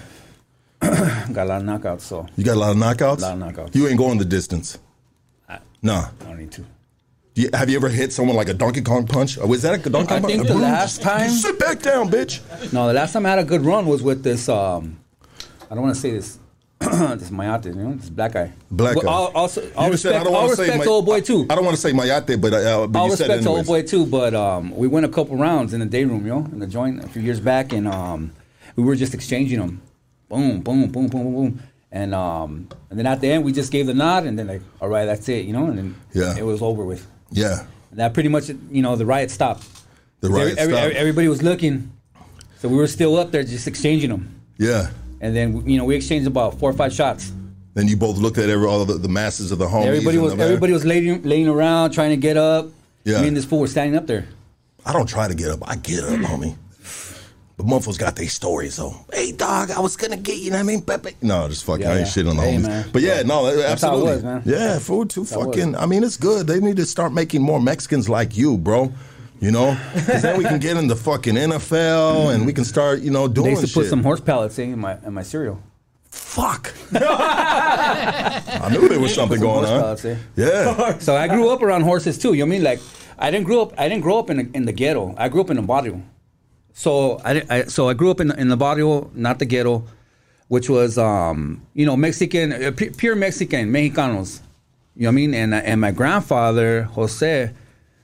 I 0.82 1.28
got 1.32 1.44
a 1.46 1.50
lot 1.50 1.60
of 1.62 1.66
knockouts. 1.66 2.00
So 2.02 2.26
You 2.36 2.44
got 2.44 2.56
a 2.56 2.60
lot 2.60 2.70
of 2.72 2.76
knockouts? 2.76 3.18
A 3.18 3.34
Lot 3.34 3.38
of 3.50 3.54
knockouts. 3.56 3.74
You 3.74 3.88
ain't 3.88 3.98
going 3.98 4.18
the 4.18 4.24
distance. 4.24 4.78
Nah. 5.84 6.08
I 6.20 6.24
don't 6.24 6.38
need 6.38 6.52
to. 6.52 6.64
You- 7.34 7.50
have 7.54 7.68
you 7.70 7.76
ever 7.76 7.88
hit 7.88 8.12
someone 8.12 8.36
like 8.36 8.48
a 8.48 8.54
Donkey 8.54 8.82
Kong 8.82 9.06
punch? 9.06 9.38
Or 9.38 9.46
was 9.48 9.62
that 9.62 9.84
a 9.86 9.90
Donkey 9.90 10.08
Kong? 10.08 10.18
I 10.18 10.20
Kong 10.20 10.30
think 10.30 10.42
punch? 10.46 10.48
the 10.48 10.62
last 10.62 11.02
time- 11.02 11.30
Sit 11.30 11.58
back 11.58 11.80
down, 11.80 12.08
bitch. 12.10 12.40
No, 12.72 12.86
the 12.86 12.92
last 12.94 13.12
time 13.12 13.26
I 13.26 13.30
had 13.30 13.38
a 13.38 13.44
good 13.44 13.62
run 13.62 13.86
was 13.86 14.02
with 14.02 14.22
this. 14.22 14.48
Um, 14.48 14.98
I 15.70 15.74
don't 15.74 15.82
want 15.82 15.94
to 15.94 16.00
say 16.00 16.10
this. 16.12 16.38
this 16.80 17.30
Mayate, 17.30 17.66
you 17.66 17.74
know, 17.74 17.94
this 17.94 18.10
black 18.10 18.32
guy. 18.32 18.52
Black 18.70 18.96
guy. 19.00 19.08
all, 19.08 19.28
also, 19.34 19.62
all 19.76 19.88
You 19.90 19.96
said, 19.96 20.10
respect, 20.10 20.26
all 20.26 20.32
wanna 20.32 20.56
say 20.56 20.62
respect 20.62 20.78
my- 20.78 20.84
to 20.84 20.90
old 20.90 21.06
boy 21.06 21.20
too. 21.20 21.46
I 21.48 21.54
don't 21.54 21.64
want 21.64 21.76
to 21.76 21.80
say 21.80 21.92
Mayate, 21.92 22.40
but, 22.40 22.52
uh, 22.52 22.86
but 22.88 22.98
all 22.98 23.08
respect 23.10 23.42
to 23.44 23.48
old 23.48 23.66
boy 23.66 23.82
too. 23.82 24.04
But 24.06 24.34
um, 24.34 24.76
we 24.76 24.86
went 24.88 25.06
a 25.06 25.08
couple 25.08 25.36
rounds 25.36 25.72
in 25.74 25.80
the 25.80 25.86
day 25.86 26.04
room, 26.04 26.26
yo, 26.26 26.38
in 26.38 26.58
the 26.58 26.66
joint 26.66 27.02
a 27.02 27.08
few 27.08 27.22
years 27.22 27.40
back, 27.40 27.72
and 27.72 27.88
um, 27.88 28.32
we 28.76 28.82
were 28.84 28.94
just 28.96 29.14
exchanging 29.14 29.58
them. 29.60 29.80
Boom, 30.32 30.62
boom, 30.62 30.86
boom, 30.90 31.08
boom, 31.08 31.22
boom, 31.24 31.34
boom. 31.34 31.62
And 31.90 32.14
um, 32.14 32.66
and 32.88 32.98
then 32.98 33.06
at 33.06 33.20
the 33.20 33.30
end, 33.30 33.44
we 33.44 33.52
just 33.52 33.70
gave 33.70 33.86
the 33.86 33.92
nod, 33.92 34.24
and 34.24 34.38
then 34.38 34.46
like, 34.46 34.62
all 34.80 34.88
right, 34.88 35.04
that's 35.04 35.28
it, 35.28 35.44
you 35.44 35.52
know, 35.52 35.66
and 35.66 35.76
then 35.76 35.94
Yeah. 36.14 36.34
it 36.38 36.42
was 36.42 36.62
over 36.62 36.84
with. 36.86 37.06
Yeah. 37.30 37.66
And 37.90 37.98
that 38.00 38.14
pretty 38.14 38.30
much, 38.30 38.48
you 38.70 38.80
know, 38.80 38.96
the 38.96 39.04
riot 39.04 39.30
stopped. 39.30 39.64
The 40.20 40.30
riot 40.30 40.56
every- 40.56 40.74
stopped. 40.74 40.94
everybody 40.94 41.28
was 41.28 41.42
looking, 41.42 41.92
so 42.58 42.68
we 42.68 42.76
were 42.76 42.86
still 42.86 43.16
up 43.18 43.30
there 43.30 43.44
just 43.44 43.66
exchanging 43.68 44.08
them. 44.08 44.40
yeah. 44.56 44.88
And 45.20 45.36
then 45.36 45.68
you 45.68 45.76
know 45.78 45.84
we 45.84 45.94
exchanged 45.94 46.26
about 46.26 46.58
four 46.58 46.70
or 46.70 46.72
five 46.72 46.92
shots. 46.94 47.30
Then 47.74 47.86
you 47.86 47.96
both 47.96 48.16
looked 48.16 48.38
at 48.38 48.48
every, 48.48 48.66
all 48.66 48.84
the, 48.86 48.94
the 48.94 49.08
masses 49.08 49.52
of 49.52 49.58
the 49.58 49.66
homies. 49.66 49.84
everybody 49.86 50.16
was 50.18 50.32
everybody 50.32 50.72
was 50.72 50.84
laying 50.86 51.22
laying 51.22 51.46
around 51.46 51.90
trying 51.92 52.10
to 52.10 52.16
get 52.16 52.36
up. 52.38 52.70
Yeah. 53.04 53.20
Me 53.20 53.28
and 53.28 53.36
this 53.36 53.44
fool 53.44 53.60
were 53.60 53.68
standing 53.68 53.96
up 53.96 54.06
there. 54.06 54.24
I 54.86 54.92
don't 54.94 55.08
try 55.08 55.28
to 55.28 55.34
get 55.34 55.50
up. 55.50 55.60
I 55.68 55.76
get 55.76 56.02
up, 56.02 56.18
homie. 56.20 56.56
But 57.62 57.68
motherfuckers 57.70 57.98
got 57.98 58.16
their 58.16 58.28
stories 58.28 58.76
though. 58.76 58.94
Hey 59.12 59.30
dog, 59.32 59.70
I 59.70 59.78
was 59.80 59.96
gonna 59.96 60.16
get 60.16 60.38
you. 60.38 60.50
Know 60.50 60.56
what 60.56 60.60
I 60.64 60.66
mean, 60.66 60.82
Pepe. 60.82 61.12
No, 61.22 61.46
just 61.48 61.64
fucking. 61.64 61.82
Yeah, 61.82 61.90
I 61.90 61.96
ain't 61.98 62.06
yeah. 62.06 62.12
shit 62.12 62.26
on 62.26 62.36
the 62.36 62.42
Hey, 62.42 62.56
homies. 62.56 62.62
man. 62.62 62.90
But 62.92 63.02
yeah, 63.02 63.22
no, 63.22 63.54
That's 63.54 63.84
absolutely. 63.84 64.12
was, 64.14 64.22
man. 64.24 64.42
Yeah, 64.44 64.78
food 64.80 65.10
too 65.10 65.20
was. 65.20 65.32
fucking. 65.32 65.76
I 65.76 65.86
mean, 65.86 66.02
it's 66.02 66.16
good. 66.16 66.46
They 66.48 66.58
need 66.60 66.76
to 66.76 66.86
start 66.86 67.12
making 67.12 67.42
more 67.42 67.60
Mexicans 67.60 68.08
like 68.08 68.36
you, 68.36 68.58
bro. 68.58 68.92
You 69.40 69.50
know, 69.50 69.76
'Cause 70.06 70.22
then 70.22 70.38
we 70.38 70.44
can 70.44 70.58
get 70.60 70.76
in 70.76 70.86
the 70.88 70.96
fucking 70.96 71.34
NFL 71.36 72.30
and 72.34 72.46
we 72.46 72.52
can 72.52 72.64
start, 72.64 73.00
you 73.00 73.10
know, 73.10 73.26
doing 73.28 73.54
They 73.54 73.60
used 73.60 73.72
to 73.74 73.80
put 73.80 73.88
some 73.88 74.02
horse 74.02 74.20
pellets 74.20 74.58
in 74.58 74.78
my 74.78 74.96
in 75.06 75.12
my 75.14 75.22
cereal. 75.22 75.58
Fuck. 76.10 76.72
I 76.94 78.68
knew 78.70 78.88
there 78.88 79.00
was 79.00 79.14
something 79.14 79.38
Some 79.38 79.46
going 79.46 79.64
on. 79.66 79.80
pellets, 79.80 80.04
eh? 80.04 80.16
Yeah. 80.36 80.98
So 80.98 81.16
I 81.16 81.26
grew 81.28 81.48
up 81.50 81.62
around 81.62 81.82
horses 81.82 82.18
too. 82.18 82.34
You 82.34 82.40
know 82.40 82.46
what 82.46 82.48
I 82.48 82.50
mean? 82.56 82.62
Like 82.64 82.80
I 83.18 83.30
didn't 83.30 83.46
grow 83.46 83.62
up. 83.62 83.72
I 83.78 83.88
didn't 83.88 84.02
grow 84.02 84.18
up 84.18 84.30
in 84.30 84.36
the, 84.36 84.48
in 84.54 84.64
the 84.64 84.72
ghetto. 84.72 85.14
I 85.18 85.28
grew 85.28 85.40
up 85.40 85.50
in 85.50 85.56
the 85.56 85.62
barrio. 85.62 86.00
So 86.74 87.20
I, 87.24 87.42
I 87.48 87.62
so 87.64 87.88
I 87.88 87.94
grew 87.94 88.10
up 88.10 88.20
in 88.20 88.30
in 88.32 88.48
the 88.48 88.56
barrio, 88.56 89.10
not 89.14 89.38
the 89.38 89.44
ghetto, 89.44 89.84
which 90.48 90.68
was 90.68 90.98
um 90.98 91.62
you 91.74 91.86
know 91.86 91.96
Mexican, 91.96 92.52
uh, 92.52 92.72
pure 92.72 93.16
Mexican, 93.16 93.70
Mexicanos. 93.70 94.40
You 94.96 95.04
know 95.04 95.08
what 95.08 95.12
I 95.12 95.14
mean? 95.14 95.34
And 95.34 95.54
and 95.54 95.80
my 95.80 95.90
grandfather 95.90 96.84
Jose, 96.84 97.52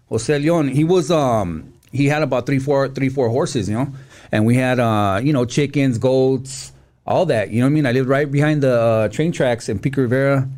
Jose 0.08 0.38
Leon, 0.38 0.68
he 0.68 0.84
was 0.84 1.10
um 1.10 1.72
he 1.92 2.06
had 2.06 2.22
about 2.22 2.46
three 2.46 2.58
four 2.58 2.88
three 2.88 3.08
four 3.08 3.28
horses, 3.28 3.68
you 3.68 3.74
know, 3.74 3.88
and 4.32 4.44
we 4.44 4.54
had 4.54 4.78
uh 4.78 5.20
you 5.22 5.32
know 5.32 5.44
chickens, 5.44 5.98
goats, 5.98 6.72
all 7.06 7.26
that. 7.26 7.50
You 7.50 7.60
know 7.60 7.66
what 7.66 7.70
I 7.70 7.74
mean? 7.74 7.86
I 7.86 7.92
lived 7.92 8.08
right 8.08 8.30
behind 8.30 8.62
the 8.62 8.80
uh, 8.80 9.08
train 9.08 9.32
tracks 9.32 9.68
in 9.68 9.78
Pico 9.78 10.02
Rivera, 10.02 10.48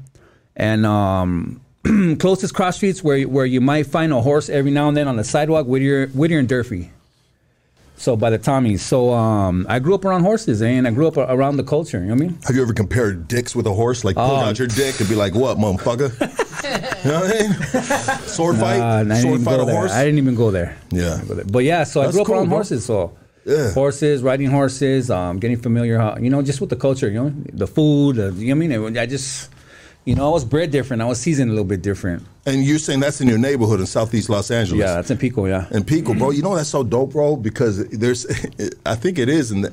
and 0.56 0.84
um 0.84 1.60
closest 2.18 2.54
cross 2.54 2.76
streets 2.76 3.02
where 3.02 3.22
where 3.22 3.46
you 3.46 3.60
might 3.60 3.86
find 3.86 4.12
a 4.12 4.20
horse 4.20 4.48
every 4.48 4.70
now 4.70 4.88
and 4.88 4.96
then 4.96 5.08
on 5.08 5.16
the 5.16 5.24
sidewalk, 5.24 5.66
Whittier 5.66 6.08
Whittier 6.08 6.38
and 6.38 6.48
Durfee. 6.48 6.90
So 8.00 8.16
by 8.16 8.30
the 8.30 8.38
Tommies. 8.38 8.80
So 8.80 9.12
um, 9.12 9.66
I 9.68 9.78
grew 9.78 9.94
up 9.94 10.06
around 10.06 10.22
horses, 10.22 10.62
and 10.62 10.88
I 10.88 10.90
grew 10.90 11.06
up 11.06 11.18
around 11.18 11.58
the 11.58 11.62
culture. 11.64 11.98
You 12.00 12.06
know 12.06 12.14
what 12.14 12.22
I 12.22 12.26
mean? 12.28 12.38
Have 12.46 12.56
you 12.56 12.62
ever 12.62 12.72
compared 12.72 13.28
dicks 13.28 13.54
with 13.54 13.66
a 13.66 13.74
horse? 13.74 14.04
Like 14.04 14.16
pull 14.16 14.24
Oh. 14.24 14.36
out 14.36 14.58
your 14.58 14.68
dick 14.68 14.98
and 15.00 15.08
be 15.08 15.14
like, 15.14 15.34
"What, 15.34 15.58
motherfucker?" 15.58 16.08
you 17.04 17.10
know 17.10 17.20
what 17.20 17.36
I 17.36 18.08
mean? 18.16 18.18
Sword 18.26 18.56
fight, 18.56 18.80
Uh, 18.80 18.84
I 18.84 19.02
didn't 19.04 19.16
sword 19.20 19.40
fight 19.42 19.60
a 19.60 19.64
there. 19.66 19.74
horse. 19.76 19.92
I 19.92 20.02
didn't 20.04 20.16
even 20.18 20.34
go 20.34 20.50
there. 20.50 20.76
Yeah. 20.90 21.20
But 21.50 21.64
yeah, 21.64 21.84
so 21.84 22.00
I 22.00 22.10
grew 22.10 22.22
up 22.22 22.26
cool, 22.26 22.36
around 22.36 22.48
bro. 22.48 22.56
horses. 22.56 22.86
So 22.86 23.12
Yeah. 23.44 23.72
horses, 23.72 24.22
riding 24.22 24.50
horses, 24.50 25.10
um, 25.10 25.38
getting 25.38 25.58
familiar, 25.58 26.00
you 26.20 26.30
know, 26.30 26.40
just 26.40 26.60
with 26.62 26.70
the 26.70 26.76
culture, 26.76 27.08
you 27.08 27.20
know, 27.22 27.32
the 27.52 27.66
food. 27.66 28.18
Uh, 28.18 28.32
you 28.32 28.54
know 28.54 28.64
what 28.66 28.74
I 28.74 28.78
mean? 28.78 28.96
I 28.98 29.04
just, 29.06 29.50
you 30.10 30.16
know, 30.16 30.26
I 30.26 30.30
was 30.32 30.44
bred 30.44 30.72
different. 30.72 31.00
I 31.02 31.04
was 31.06 31.20
seasoned 31.20 31.50
a 31.50 31.54
little 31.54 31.64
bit 31.64 31.82
different. 31.82 32.24
And 32.44 32.64
you're 32.64 32.80
saying 32.80 32.98
that's 32.98 33.20
in 33.20 33.28
your 33.28 33.38
neighborhood 33.38 33.78
in 33.78 33.86
Southeast 33.86 34.28
Los 34.28 34.50
Angeles? 34.50 34.80
Yeah, 34.80 34.94
that's 34.94 35.10
in 35.12 35.18
Pico. 35.18 35.46
Yeah. 35.46 35.66
in 35.70 35.84
Pico, 35.84 36.14
bro, 36.14 36.30
you 36.30 36.42
know 36.42 36.56
that's 36.56 36.68
so 36.68 36.82
dope, 36.82 37.12
bro, 37.12 37.36
because 37.36 37.86
there's, 37.90 38.26
I 38.86 38.96
think 38.96 39.20
it 39.20 39.28
is 39.28 39.52
in 39.52 39.60
the, 39.60 39.72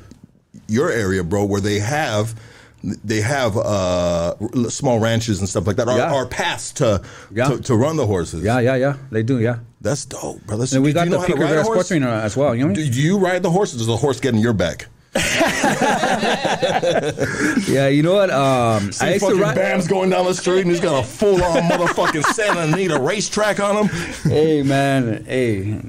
your 0.68 0.92
area, 0.92 1.24
bro, 1.24 1.44
where 1.46 1.60
they 1.60 1.80
have, 1.80 2.40
they 2.84 3.22
have 3.22 3.58
uh, 3.58 4.36
small 4.70 5.00
ranches 5.00 5.40
and 5.40 5.50
stuff 5.50 5.66
like 5.66 5.78
that, 5.78 5.88
or, 5.88 5.98
Yeah. 5.98 6.14
or 6.14 6.28
paths 6.28 6.72
to, 6.74 7.02
Yeah. 7.32 7.48
to 7.48 7.60
to 7.62 7.76
run 7.76 7.96
the 7.98 8.06
horses. 8.06 8.44
Yeah, 8.44 8.60
yeah, 8.60 8.76
yeah. 8.76 8.98
They 9.10 9.24
do. 9.24 9.40
Yeah. 9.40 9.58
that's 9.82 10.06
dope, 10.06 10.46
bro. 10.46 10.58
That's, 10.58 10.74
And 10.74 10.84
we 10.84 10.94
got 10.94 11.06
the 11.06 11.10
know 11.12 11.20
how 11.22 11.26
to 11.26 11.34
Pico? 11.34 11.64
Sports 11.64 11.92
Arena 11.92 12.12
as 12.24 12.38
well. 12.38 12.54
You 12.54 12.68
know 12.68 12.76
Do, 12.76 12.82
mean? 12.82 12.92
do 12.92 13.02
you 13.02 13.18
ride 13.18 13.42
the 13.42 13.50
horses? 13.50 13.76
or 13.76 13.78
does 13.80 13.88
the 13.88 13.98
horse 13.98 14.20
get 14.20 14.36
in 14.36 14.40
your 14.40 14.54
back? 14.54 14.86
Yeah. 17.68 17.88
You 17.88 18.04
know 18.04 18.14
what? 18.14 18.30
Um, 18.30 18.92
See 18.92 19.06
I 19.06 19.14
used 19.14 19.26
to 19.26 19.32
fucking 19.32 19.42
ride. 19.42 19.58
BAMZ 19.58 19.90
going 19.90 20.10
down 20.10 20.26
the 20.26 20.34
street 20.34 20.62
and 20.62 20.72
he's 20.72 20.80
got 20.80 21.04
a 21.04 21.08
full 21.08 21.44
on 21.44 21.62
motherfucking 21.64 22.24
Santa 22.34 22.62
Anita 22.62 23.00
racetrack 23.00 23.60
on 23.60 23.86
him. 23.86 23.88
Hey, 24.24 24.64
man. 24.64 25.26
Hey, 25.26 25.58
you 25.64 25.82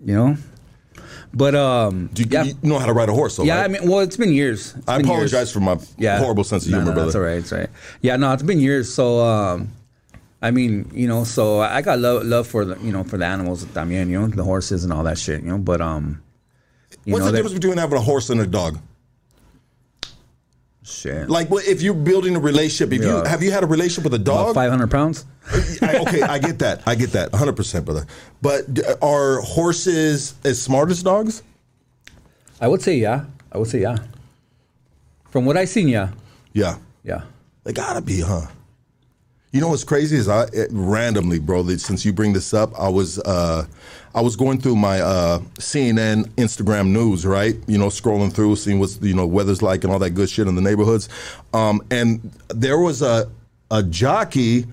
know. 0.00 0.36
But 1.34 1.54
um, 1.54 2.08
Do 2.14 2.22
you, 2.22 2.28
yeah, 2.30 2.44
you 2.44 2.54
know 2.62 2.78
how 2.78 2.86
to 2.86 2.94
ride 2.94 3.10
a 3.10 3.12
horse, 3.12 3.36
though, 3.36 3.42
yeah. 3.42 3.56
right? 3.56 3.64
I 3.64 3.68
mean, 3.68 3.88
well, 3.88 4.00
it's 4.00 4.16
been 4.16 4.32
years. 4.32 4.74
It's 4.74 4.88
I 4.88 4.96
been 4.96 5.06
apologize 5.06 5.32
years. 5.32 5.52
for 5.52 5.60
my 5.60 5.78
yeah. 5.98 6.18
horrible 6.18 6.44
sense 6.44 6.64
of 6.64 6.72
No, 6.72 6.78
humor, 6.78 6.92
no, 6.92 6.94
brother. 6.94 7.06
That's 7.08 7.16
all 7.16 7.22
right. 7.22 7.38
It's 7.38 7.52
all 7.52 7.58
right. 7.58 7.70
Yeah, 8.00 8.16
no, 8.16 8.32
it's 8.32 8.42
been 8.42 8.60
years. 8.60 8.92
So, 8.92 9.20
um, 9.20 9.68
I 10.40 10.50
mean, 10.50 10.90
you 10.94 11.06
know, 11.06 11.24
so 11.24 11.60
I 11.60 11.82
got 11.82 11.98
love, 11.98 12.24
love 12.24 12.46
for 12.46 12.64
the, 12.64 12.78
you 12.80 12.90
know, 12.90 13.04
for 13.04 13.18
the 13.18 13.26
animals. 13.26 13.66
Mean, 13.74 14.08
you 14.08 14.18
know, 14.18 14.28
the 14.28 14.44
horses 14.44 14.84
and 14.84 14.92
all 14.92 15.02
that 15.04 15.18
shit. 15.18 15.42
You 15.42 15.50
know, 15.50 15.58
but 15.58 15.82
um, 15.82 16.22
What's 17.06 17.24
know, 17.24 17.30
the 17.30 17.36
difference 17.38 17.54
between 17.54 17.78
having 17.78 17.98
a 17.98 18.00
horse 18.02 18.30
and 18.30 18.40
a 18.40 18.46
dog? 18.46 18.78
shit. 20.82 21.28
Like, 21.28 21.50
what- 21.50 21.66
if 21.66 21.82
you're 21.82 21.94
building 21.94 22.36
a 22.36 22.40
relationship, 22.40 22.92
if 22.92 23.02
you 23.02 23.08
have 23.24 23.42
you 23.42 23.50
had 23.50 23.64
a 23.64 23.66
relationship 23.66 24.04
with 24.04 24.14
a 24.14 24.22
dog? 24.22 24.54
Five 24.54 24.70
hundred 24.70 24.90
pounds. 24.90 25.24
I, 25.82 25.98
okay, 25.98 26.22
I 26.22 26.38
get 26.38 26.58
that. 26.60 26.82
I 26.86 26.94
get 26.94 27.10
that, 27.12 27.32
100, 27.32 27.56
percent 27.56 27.84
brother. 27.84 28.06
But 28.42 28.64
are 29.02 29.40
horses 29.40 30.34
as 30.44 30.60
smart 30.62 30.90
as 30.90 31.02
dogs? 31.02 31.42
I 32.60 32.68
would 32.68 32.82
say 32.82 32.96
yeah. 32.96 33.24
I 33.52 33.58
would 33.58 33.68
say 33.68 33.80
yeah. 33.80 33.96
From 35.30 35.44
what 35.44 35.56
I 35.56 35.64
seen, 35.66 35.88
yeah, 35.88 36.12
Yeah, 36.52 36.78
yeah. 37.04 37.22
they 37.64 37.72
gotta 37.72 38.00
be, 38.00 38.20
huh? 38.20 38.46
You 39.52 39.60
know 39.60 39.68
what's 39.68 39.84
crazy 39.84 40.16
is 40.16 40.28
I 40.28 40.44
it, 40.52 40.68
randomly, 40.70 41.38
bro. 41.38 41.62
that 41.64 41.80
Since 41.80 42.04
you 42.04 42.12
bring 42.12 42.32
this 42.32 42.52
up, 42.52 42.78
I 42.78 42.88
was 42.88 43.18
uh, 43.20 43.66
I 44.14 44.20
was 44.20 44.36
going 44.36 44.60
through 44.60 44.76
my 44.76 45.00
uh, 45.00 45.38
CNN, 45.54 46.24
Instagram 46.30 46.88
news, 46.88 47.24
right? 47.24 47.56
You 47.66 47.78
know, 47.78 47.86
scrolling 47.86 48.32
through, 48.32 48.56
seeing 48.56 48.80
what's 48.80 49.00
you 49.00 49.14
know 49.14 49.26
weather's 49.26 49.62
like 49.62 49.84
and 49.84 49.92
all 49.92 49.98
that 50.00 50.10
good 50.10 50.28
shit 50.28 50.46
in 50.48 50.56
the 50.56 50.60
neighborhoods. 50.60 51.08
Um, 51.54 51.82
and 51.90 52.32
there 52.48 52.78
was 52.78 53.02
a 53.02 53.30
a 53.70 53.82
jockey. 53.82 54.66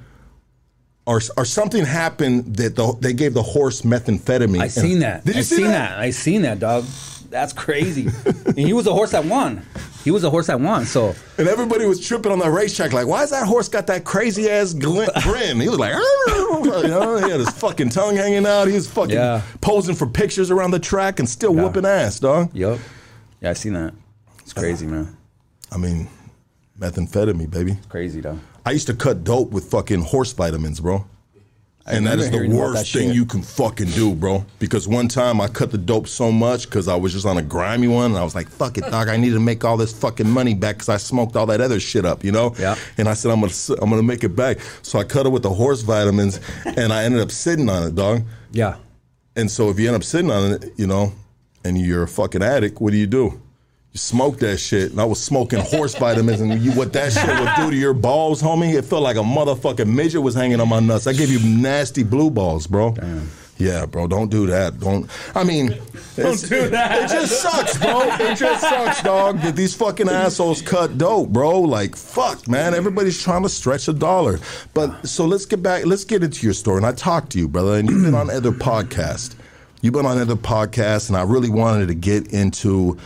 Or, 1.05 1.19
or 1.35 1.43
something 1.43 1.83
happened 1.83 2.55
that 2.55 2.77
the, 2.77 2.95
they 3.01 3.11
gave 3.11 3.33
the 3.33 3.43
horse 3.43 3.81
methamphetamine. 3.81 4.61
I 4.61 4.69
seen 4.69 4.99
that. 4.99 5.25
Did 5.25 5.35
you 5.35 5.39
I 5.39 5.43
see 5.43 5.55
seen 5.55 5.65
that? 5.65 5.89
that? 5.89 5.99
I 5.99 6.11
seen 6.11 6.41
that, 6.43 6.59
dog. 6.59 6.85
That's 7.29 7.51
crazy. 7.51 8.07
and 8.45 8.57
he 8.57 8.71
was 8.71 8.87
a 8.87 8.93
horse 8.93 9.11
that 9.11 9.25
won. 9.25 9.65
He 10.03 10.11
was 10.11 10.23
a 10.23 10.29
horse 10.29 10.47
that 10.47 10.59
won. 10.59 10.85
So 10.85 11.15
And 11.37 11.47
everybody 11.47 11.85
was 11.85 12.05
tripping 12.05 12.31
on 12.31 12.39
the 12.39 12.49
racetrack, 12.49 12.91
like, 12.93 13.07
why 13.07 13.23
is 13.23 13.29
that 13.29 13.47
horse 13.47 13.69
got 13.69 13.87
that 13.87 14.03
crazy 14.03 14.49
ass 14.49 14.73
grin? 14.73 15.09
grin? 15.23 15.59
He 15.59 15.69
was 15.69 15.79
like, 15.79 15.93
you 15.93 16.87
know, 16.89 17.17
he 17.17 17.29
had 17.31 17.39
his 17.39 17.49
fucking 17.51 17.89
tongue 17.89 18.15
hanging 18.17 18.45
out. 18.45 18.67
He 18.67 18.73
was 18.73 18.87
fucking 18.87 19.15
Yeah. 19.15 19.41
posing 19.61 19.95
for 19.95 20.05
pictures 20.07 20.51
around 20.51 20.71
the 20.71 20.79
track 20.79 21.19
and 21.19 21.27
still 21.29 21.55
Yeah. 21.55 21.63
whooping 21.63 21.85
ass, 21.85 22.19
dog. 22.19 22.49
Yep. 22.53 22.79
Yeah, 23.41 23.49
I 23.49 23.53
seen 23.53 23.73
that. 23.73 23.93
It's 24.41 24.53
crazy, 24.53 24.85
man. 24.87 25.15
I 25.71 25.77
mean, 25.77 26.07
methamphetamine, 26.79 27.49
baby. 27.49 27.73
It's 27.73 27.85
Crazy 27.87 28.21
though. 28.21 28.39
I 28.65 28.71
used 28.71 28.87
to 28.87 28.93
cut 28.93 29.23
dope 29.23 29.51
with 29.51 29.65
fucking 29.65 30.01
horse 30.01 30.31
vitamins, 30.33 30.79
bro. 30.79 31.05
And 31.85 32.07
that 32.07 32.19
is 32.19 32.31
the 32.31 32.47
worst 32.47 32.93
thing 32.93 33.09
shit. 33.09 33.15
you 33.15 33.25
can 33.25 33.41
fucking 33.41 33.87
do, 33.87 34.15
bro. 34.15 34.45
Because 34.57 34.87
one 34.87 35.09
time 35.09 35.41
I 35.41 35.47
cut 35.49 35.71
the 35.71 35.77
dope 35.77 36.07
so 36.07 36.31
much 36.31 36.63
because 36.63 36.87
I 36.87 36.95
was 36.95 37.11
just 37.11 37.25
on 37.25 37.37
a 37.37 37.41
grimy 37.41 37.89
one, 37.89 38.11
and 38.11 38.17
I 38.17 38.23
was 38.23 38.35
like, 38.35 38.47
"Fuck 38.47 38.77
it, 38.77 38.85
dog! 38.85 39.09
I 39.09 39.17
need 39.17 39.31
to 39.31 39.39
make 39.41 39.65
all 39.65 39.75
this 39.75 39.91
fucking 39.91 40.29
money 40.29 40.53
back 40.53 40.75
because 40.75 40.87
I 40.87 40.95
smoked 40.95 41.35
all 41.35 41.45
that 41.47 41.59
other 41.59 41.81
shit 41.81 42.05
up, 42.05 42.23
you 42.23 42.31
know." 42.31 42.55
Yeah. 42.57 42.75
And 42.97 43.09
I 43.09 43.13
said, 43.13 43.31
"I'm 43.31 43.41
gonna, 43.41 43.53
I'm 43.81 43.89
gonna 43.89 44.01
make 44.01 44.23
it 44.23 44.33
back." 44.33 44.59
So 44.81 44.97
I 44.97 45.03
cut 45.03 45.25
it 45.25 45.29
with 45.29 45.43
the 45.43 45.49
horse 45.49 45.81
vitamins, 45.81 46.39
and 46.63 46.93
I 46.93 47.03
ended 47.03 47.19
up 47.19 47.31
sitting 47.31 47.67
on 47.67 47.87
it, 47.87 47.95
dog. 47.95 48.23
Yeah. 48.53 48.77
And 49.35 49.51
so 49.51 49.69
if 49.69 49.77
you 49.77 49.87
end 49.87 49.97
up 49.97 50.03
sitting 50.05 50.31
on 50.31 50.53
it, 50.53 50.73
you 50.77 50.87
know, 50.87 51.11
and 51.65 51.77
you're 51.77 52.03
a 52.03 52.07
fucking 52.07 52.43
addict, 52.43 52.79
what 52.79 52.91
do 52.91 52.97
you 52.97 53.07
do? 53.07 53.41
You 53.93 53.99
smoke 53.99 54.39
that 54.39 54.57
shit. 54.57 54.91
And 54.91 54.99
I 54.99 55.05
was 55.05 55.23
smoking 55.23 55.59
horse 55.59 55.93
vitamins, 55.95 56.41
and 56.41 56.59
you, 56.61 56.71
what 56.71 56.93
that 56.93 57.13
shit 57.13 57.27
would 57.27 57.55
do 57.63 57.71
to 57.71 57.77
your 57.77 57.93
balls, 57.93 58.41
homie, 58.41 58.73
it 58.73 58.85
felt 58.85 59.03
like 59.03 59.17
a 59.17 59.19
motherfucking 59.19 59.87
midget 59.87 60.21
was 60.21 60.33
hanging 60.33 60.59
on 60.59 60.67
my 60.67 60.79
nuts. 60.79 61.05
I 61.05 61.13
gave 61.13 61.29
you 61.29 61.39
nasty 61.39 62.03
blue 62.03 62.31
balls, 62.31 62.65
bro. 62.65 62.95
Yeah, 63.59 63.85
bro, 63.85 64.07
don't 64.07 64.31
do 64.31 64.47
that. 64.47 64.79
Don't. 64.79 65.07
I 65.35 65.43
mean, 65.43 65.79
don't 66.15 66.41
do 66.49 66.69
that. 66.69 67.03
It 67.03 67.13
just 67.13 67.39
sucks, 67.39 67.77
bro. 67.77 68.01
It 68.01 68.35
just 68.35 68.61
sucks, 68.61 69.03
dog. 69.03 69.39
That 69.41 69.55
these 69.55 69.75
fucking 69.75 70.09
assholes 70.09 70.63
cut 70.63 70.97
dope, 70.97 71.29
bro. 71.29 71.59
Like, 71.59 71.95
fuck, 71.95 72.47
man. 72.47 72.73
Everybody's 72.73 73.21
trying 73.21 73.43
to 73.43 73.49
stretch 73.49 73.87
a 73.87 73.93
dollar. 73.93 74.39
But 74.73 75.07
so 75.07 75.25
let's 75.25 75.45
get 75.45 75.61
back. 75.61 75.85
Let's 75.85 76.03
get 76.03 76.23
into 76.23 76.43
your 76.47 76.53
story. 76.53 76.77
And 76.77 76.85
I 76.87 76.93
talked 76.93 77.31
to 77.33 77.39
you, 77.39 77.47
brother, 77.47 77.77
and 77.77 77.87
you've 77.87 78.03
been 78.03 78.15
on 78.15 78.31
other 78.31 78.51
podcasts. 78.51 79.35
You've 79.81 79.93
been 79.93 80.07
on 80.07 80.17
other 80.17 80.35
podcasts, 80.35 81.09
and 81.09 81.17
I 81.17 81.21
really 81.21 81.49
wanted 81.49 81.89
to 81.89 81.93
get 81.93 82.33
into 82.33 82.97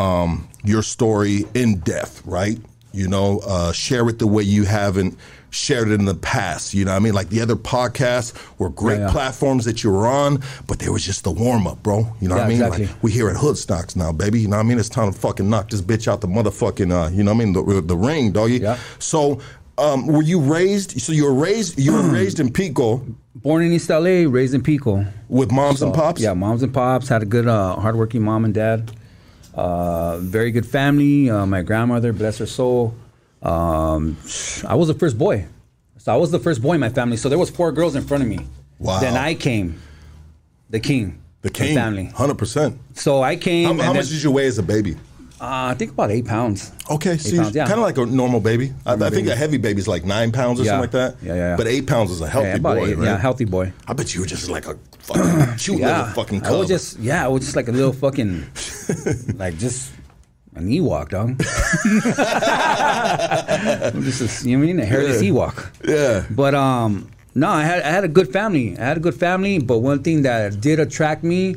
um, 0.00 0.48
your 0.64 0.82
story 0.82 1.44
in 1.54 1.78
depth, 1.80 2.22
right? 2.24 2.58
You 2.92 3.08
know, 3.08 3.40
uh, 3.46 3.72
share 3.72 4.08
it 4.08 4.18
the 4.18 4.26
way 4.26 4.42
you 4.42 4.64
haven't 4.64 5.16
shared 5.52 5.88
it 5.88 5.94
in 5.94 6.04
the 6.04 6.14
past. 6.14 6.74
You 6.74 6.84
know 6.84 6.92
what 6.92 6.96
I 6.96 7.00
mean? 7.00 7.12
Like 7.14 7.28
the 7.28 7.40
other 7.40 7.56
podcasts 7.56 8.32
were 8.58 8.70
great 8.70 8.98
Yeah, 8.98 9.06
yeah. 9.06 9.12
platforms 9.12 9.64
that 9.64 9.82
you 9.82 9.90
were 9.90 10.06
on, 10.06 10.42
but 10.66 10.78
they 10.78 10.88
was 10.88 11.04
just 11.04 11.24
the 11.24 11.30
warm 11.30 11.66
up, 11.66 11.82
bro. 11.82 12.06
You 12.20 12.28
know 12.28 12.36
what 12.36 12.44
I 12.44 12.48
mean? 12.48 12.56
exactly. 12.62 12.86
Like 12.86 13.02
we 13.02 13.10
here 13.12 13.28
at 13.30 13.36
Hood 13.36 13.58
Stocks 13.58 13.94
now, 13.96 14.12
baby. 14.12 14.40
You 14.40 14.48
know 14.48 14.56
what 14.56 14.64
I 14.66 14.68
mean? 14.68 14.78
It's 14.78 14.88
time 14.88 15.12
to 15.12 15.18
fucking 15.18 15.48
knock 15.50 15.70
this 15.70 15.82
bitch 15.82 16.06
out 16.08 16.20
the 16.20 16.28
motherfucking, 16.28 16.90
uh, 16.92 17.10
you 17.10 17.22
know 17.24 17.32
what 17.34 17.42
I 17.42 17.44
mean? 17.44 17.52
The, 17.52 17.80
the 17.80 17.96
ring, 17.96 18.32
doggy. 18.32 18.58
Yeah. 18.58 18.78
So, 19.00 19.40
um, 19.78 20.06
were 20.06 20.22
you 20.22 20.40
raised? 20.40 21.00
So 21.00 21.12
you 21.12 21.24
were 21.24 21.34
raised. 21.34 21.78
You 21.78 21.92
were 21.94 22.02
raised 22.02 22.38
in 22.40 22.52
Pico 22.52 23.02
Born 23.36 23.62
in 23.62 23.72
East 23.72 23.88
LA, 23.88 24.26
raised 24.28 24.52
in 24.54 24.62
Pico. 24.62 25.06
with 25.28 25.50
moms 25.52 25.80
and 25.82 25.94
pops. 25.94 26.20
Yeah, 26.20 26.34
moms 26.34 26.62
and 26.62 26.74
pops 26.74 27.08
had 27.08 27.22
a 27.22 27.26
good, 27.26 27.46
uh, 27.48 27.76
hardworking 27.76 28.22
mom 28.22 28.44
and 28.44 28.52
dad. 28.52 28.90
Uh, 29.54 30.18
very 30.18 30.50
good 30.50 30.66
family. 30.66 31.28
Uh, 31.30 31.44
my 31.46 31.62
grandmother, 31.62 32.12
bless 32.12 32.38
her 32.38 32.46
soul. 32.46 32.94
Um, 33.42 34.16
I 34.66 34.74
was 34.74 34.88
the 34.88 34.94
first 34.94 35.16
boy, 35.18 35.46
so 35.98 36.12
I 36.12 36.16
was 36.16 36.30
the 36.30 36.38
first 36.38 36.60
boy 36.62 36.74
in 36.74 36.80
my 36.80 36.88
family. 36.90 37.16
So 37.16 37.28
there 37.28 37.38
was 37.38 37.50
four 37.50 37.72
girls 37.72 37.94
in 37.96 38.02
front 38.04 38.22
of 38.22 38.28
me. 38.28 38.40
Wow. 38.78 39.00
Then 39.00 39.16
I 39.16 39.34
came, 39.34 39.80
the 40.70 40.80
king, 40.80 41.20
The 41.42 41.50
king, 41.50 41.74
family. 41.74 42.06
hundred 42.06 42.38
percent. 42.38 42.78
So 42.94 43.22
I 43.22 43.36
came. 43.36 43.64
How, 43.66 43.70
and 43.72 43.80
how 43.80 43.86
then- 43.92 43.96
much 44.02 44.08
did 44.10 44.22
you 44.22 44.30
weigh 44.30 44.46
as 44.46 44.58
a 44.58 44.62
baby? 44.62 44.96
Uh, 45.40 45.70
I 45.72 45.74
think 45.74 45.92
about 45.92 46.10
eight 46.10 46.26
pounds. 46.26 46.70
Okay, 46.90 47.16
so 47.16 47.34
pounds, 47.38 47.54
yeah. 47.56 47.64
kind 47.66 47.80
of 47.80 47.84
like 47.86 47.96
a 47.96 48.04
normal 48.04 48.40
baby. 48.40 48.74
I, 48.84 48.92
I 48.92 49.08
think 49.08 49.26
a 49.26 49.34
heavy 49.34 49.56
baby's 49.56 49.88
like 49.88 50.04
nine 50.04 50.32
pounds 50.32 50.60
or 50.60 50.64
Yeah. 50.64 50.72
something 50.72 50.82
like 50.82 50.90
that. 51.16 51.16
Yeah, 51.26 51.32
yeah, 51.34 51.38
yeah. 51.52 51.56
But 51.56 51.66
eight 51.66 51.86
pounds 51.86 52.10
is 52.10 52.20
a 52.20 52.28
healthy 52.28 52.48
yeah, 52.48 52.58
boy, 52.58 52.84
eight, 52.86 52.96
right? 52.98 53.04
yeah, 53.06 53.16
healthy 53.18 53.46
boy. 53.46 53.72
I 53.88 53.94
bet 53.94 54.14
you 54.14 54.20
were 54.20 54.26
just 54.26 54.50
like 54.50 54.66
a 54.66 54.76
fucking 54.98 55.56
cute 55.58 55.80
little 55.80 56.04
fucking 56.12 56.44
I 56.44 56.50
was 56.52 56.68
just 56.68 56.98
yeah, 56.98 57.24
I 57.24 57.28
was 57.28 57.42
just 57.44 57.56
like 57.56 57.68
a 57.68 57.72
little 57.72 57.94
fucking 57.94 58.44
like 59.36 59.56
just 59.56 59.92
an 60.56 60.68
Ewok, 60.68 61.08
dog. 61.08 61.30
I'm 63.94 64.02
just 64.02 64.44
a, 64.44 64.48
you 64.48 64.56
know 64.56 64.60
what 64.60 64.70
I 64.70 64.72
mean 64.74 64.80
a 64.80 64.84
hairless 64.84 65.22
Yeah. 65.22 65.30
Ewok. 65.30 65.70
yeah. 65.88 66.26
But 66.30 66.54
um, 66.54 67.08
no, 67.34 67.48
I 67.48 67.62
had 67.62 67.82
I 67.82 67.88
had 67.88 68.04
a 68.04 68.08
good 68.08 68.30
family. 68.32 68.76
I 68.78 68.84
had 68.84 68.96
a 68.96 69.00
good 69.00 69.14
family. 69.14 69.58
But 69.58 69.78
one 69.78 70.02
thing 70.02 70.22
that 70.22 70.60
did 70.60 70.80
attract 70.80 71.24
me 71.24 71.56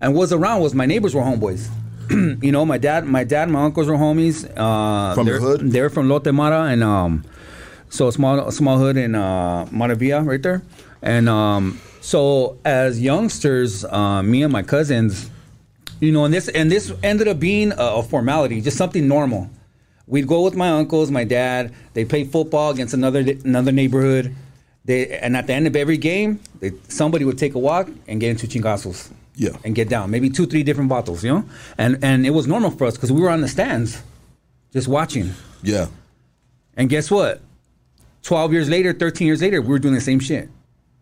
and 0.00 0.14
was 0.14 0.32
around 0.32 0.60
was 0.60 0.74
my 0.74 0.84
neighbors 0.86 1.14
were 1.14 1.22
homeboys. 1.22 1.68
you 2.10 2.52
know, 2.52 2.64
my 2.64 2.78
dad, 2.78 3.04
my 3.06 3.24
dad, 3.24 3.48
my 3.48 3.64
uncles 3.64 3.88
were 3.88 3.96
homies. 3.96 4.44
Uh, 4.56 5.14
From 5.14 5.26
they're- 5.26 5.40
hood? 5.40 5.60
They're 5.72 5.90
from 5.90 6.08
Lote 6.08 6.32
Mara 6.32 6.64
and 6.64 6.82
um, 6.82 7.24
so 7.88 8.10
small 8.10 8.50
small 8.50 8.78
hood 8.78 8.96
in 8.96 9.14
uh, 9.14 9.66
Maravilla 9.66 10.24
right 10.26 10.42
there. 10.42 10.62
And 11.02 11.28
um, 11.28 11.80
so 12.00 12.58
as 12.64 13.00
youngsters, 13.00 13.84
uh, 13.84 14.22
me 14.22 14.42
and 14.42 14.52
my 14.52 14.62
cousins, 14.62 15.30
you 16.00 16.12
know, 16.12 16.24
and 16.24 16.32
this 16.32 16.48
and 16.48 16.70
this 16.70 16.92
ended 17.02 17.28
up 17.28 17.40
being 17.40 17.72
a, 17.72 17.76
a 17.76 18.02
formality, 18.02 18.60
just 18.60 18.76
something 18.76 19.06
normal. 19.08 19.50
We'd 20.06 20.28
go 20.28 20.42
with 20.42 20.54
my 20.54 20.70
uncles, 20.70 21.10
my 21.10 21.24
dad. 21.24 21.74
They 21.94 22.04
play 22.04 22.24
football 22.24 22.70
against 22.70 22.94
another 22.94 23.20
another 23.44 23.72
neighborhood. 23.72 24.34
They 24.84 25.18
and 25.18 25.36
at 25.36 25.48
the 25.48 25.54
end 25.54 25.66
of 25.66 25.74
every 25.74 25.96
game, 25.96 26.38
they, 26.60 26.72
somebody 26.88 27.24
would 27.24 27.38
take 27.38 27.54
a 27.54 27.58
walk 27.58 27.88
and 28.06 28.20
get 28.20 28.30
into 28.30 28.46
chingazos. 28.46 29.10
Yeah. 29.36 29.50
and 29.64 29.74
get 29.74 29.88
down, 29.88 30.10
maybe 30.10 30.30
two, 30.30 30.46
three 30.46 30.62
different 30.62 30.88
bottles, 30.88 31.22
you 31.22 31.30
know. 31.30 31.44
And 31.78 32.02
and 32.02 32.26
it 32.26 32.30
was 32.30 32.46
normal 32.46 32.70
for 32.70 32.86
us 32.86 32.94
because 32.94 33.12
we 33.12 33.20
were 33.20 33.30
on 33.30 33.42
the 33.42 33.48
stands, 33.48 34.02
just 34.72 34.88
watching. 34.88 35.32
Yeah. 35.62 35.86
And 36.76 36.88
guess 36.88 37.10
what? 37.10 37.42
Twelve 38.22 38.52
years 38.52 38.68
later, 38.68 38.92
thirteen 38.92 39.26
years 39.26 39.42
later, 39.42 39.60
we 39.62 39.68
were 39.68 39.78
doing 39.78 39.94
the 39.94 40.00
same 40.00 40.20
shit. 40.20 40.48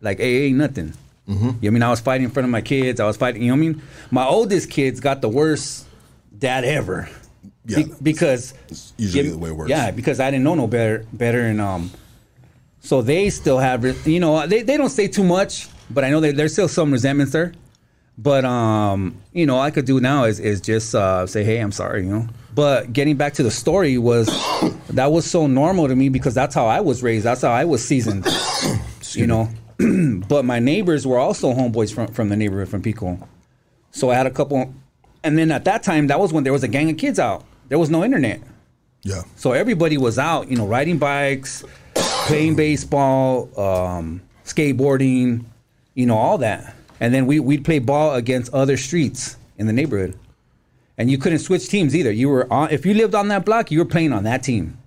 Like, 0.01 0.19
ain't 0.19 0.57
nothing. 0.57 0.93
Mm-hmm. 1.27 1.33
You 1.33 1.39
know 1.39 1.51
what 1.53 1.65
I 1.67 1.69
mean? 1.71 1.83
I 1.83 1.89
was 1.89 1.99
fighting 2.01 2.25
in 2.25 2.31
front 2.31 2.45
of 2.45 2.51
my 2.51 2.61
kids. 2.61 2.99
I 2.99 3.05
was 3.05 3.17
fighting. 3.17 3.41
You 3.41 3.47
know 3.47 3.55
what 3.55 3.65
I 3.65 3.69
mean? 3.69 3.81
My 4.11 4.25
oldest 4.27 4.69
kids 4.69 4.99
got 4.99 5.21
the 5.21 5.29
worst 5.29 5.87
dad 6.37 6.63
ever. 6.65 7.09
Yeah. 7.65 7.77
Be- 7.83 7.93
because 8.03 8.53
It's 8.67 8.93
usually 8.97 9.29
the 9.29 9.37
way 9.37 9.49
it 9.49 9.53
works. 9.55 9.69
Yeah, 9.69 9.89
because 9.91 10.19
I 10.19 10.29
didn't 10.29 10.43
know 10.43 10.53
no 10.55 10.67
better. 10.67 11.05
Better 11.13 11.41
and 11.41 11.59
um, 11.59 11.89
so 12.81 13.01
they 13.01 13.29
still 13.31 13.57
have. 13.57 13.83
You 14.05 14.19
know, 14.19 14.45
they, 14.45 14.61
they 14.61 14.77
don't 14.77 14.89
say 14.89 15.07
too 15.07 15.23
much, 15.23 15.67
but 15.89 16.03
I 16.03 16.09
know 16.11 16.19
that 16.19 16.35
there's 16.35 16.53
still 16.53 16.67
some 16.67 16.91
resentments 16.91 17.31
there. 17.33 17.53
But 18.17 18.45
um, 18.45 19.17
you 19.33 19.45
know, 19.45 19.55
all 19.55 19.61
I 19.61 19.71
could 19.71 19.85
do 19.85 19.99
now 19.99 20.23
is 20.23 20.39
is 20.39 20.61
just 20.61 20.95
uh, 20.95 21.27
say, 21.27 21.43
"Hey, 21.43 21.59
I'm 21.59 21.71
sorry," 21.71 22.03
you 22.05 22.09
know. 22.09 22.27
But 22.53 22.93
getting 22.93 23.17
back 23.17 23.33
to 23.33 23.43
the 23.43 23.51
story 23.51 23.97
was 23.97 24.27
that 24.89 25.11
was 25.11 25.29
so 25.29 25.47
normal 25.47 25.87
to 25.87 25.95
me 25.95 26.09
because 26.09 26.33
that's 26.33 26.55
how 26.55 26.65
I 26.65 26.79
was 26.79 27.03
raised. 27.03 27.25
That's 27.25 27.41
how 27.41 27.51
I 27.51 27.65
was 27.65 27.85
seasoned. 27.85 28.25
you 29.11 29.27
know. 29.27 29.49
but 30.29 30.45
my 30.45 30.59
neighbors 30.59 31.05
were 31.05 31.19
also 31.19 31.53
homeboys 31.53 31.93
from 31.93 32.07
from 32.07 32.29
the 32.29 32.37
neighborhood 32.37 32.69
from 32.69 32.81
Pico. 32.81 33.19
So 33.91 34.09
I 34.09 34.15
had 34.15 34.25
a 34.25 34.31
couple, 34.31 34.73
and 35.23 35.37
then 35.37 35.51
at 35.51 35.65
that 35.65 35.83
time, 35.83 36.07
that 36.07 36.19
was 36.19 36.31
when 36.31 36.43
there 36.43 36.53
was 36.53 36.63
a 36.63 36.67
gang 36.67 36.89
of 36.89 36.97
kids 36.97 37.19
out. 37.19 37.43
There 37.67 37.79
was 37.79 37.89
no 37.89 38.03
internet. 38.03 38.41
Yeah. 39.03 39.21
So 39.35 39.51
everybody 39.51 39.97
was 39.97 40.17
out, 40.17 40.49
you 40.49 40.57
know, 40.57 40.65
riding 40.65 40.97
bikes, 40.97 41.63
playing 41.93 42.55
baseball, 42.55 43.49
um, 43.59 44.21
skateboarding, 44.45 45.45
you 45.93 46.05
know, 46.05 46.17
all 46.17 46.39
that. 46.39 46.75
And 46.99 47.13
then 47.13 47.25
we, 47.25 47.39
we'd 47.39 47.65
play 47.65 47.79
ball 47.79 48.15
against 48.15 48.53
other 48.53 48.77
streets 48.77 49.37
in 49.57 49.67
the 49.67 49.73
neighborhood. 49.73 50.17
And 50.97 51.11
you 51.11 51.17
couldn't 51.17 51.39
switch 51.39 51.67
teams 51.67 51.95
either. 51.95 52.11
You 52.11 52.29
were 52.29 52.51
on, 52.51 52.71
if 52.71 52.85
you 52.85 52.93
lived 52.93 53.15
on 53.15 53.27
that 53.27 53.45
block, 53.45 53.69
you 53.69 53.79
were 53.79 53.85
playing 53.85 54.13
on 54.13 54.23
that 54.23 54.43
team. 54.43 54.77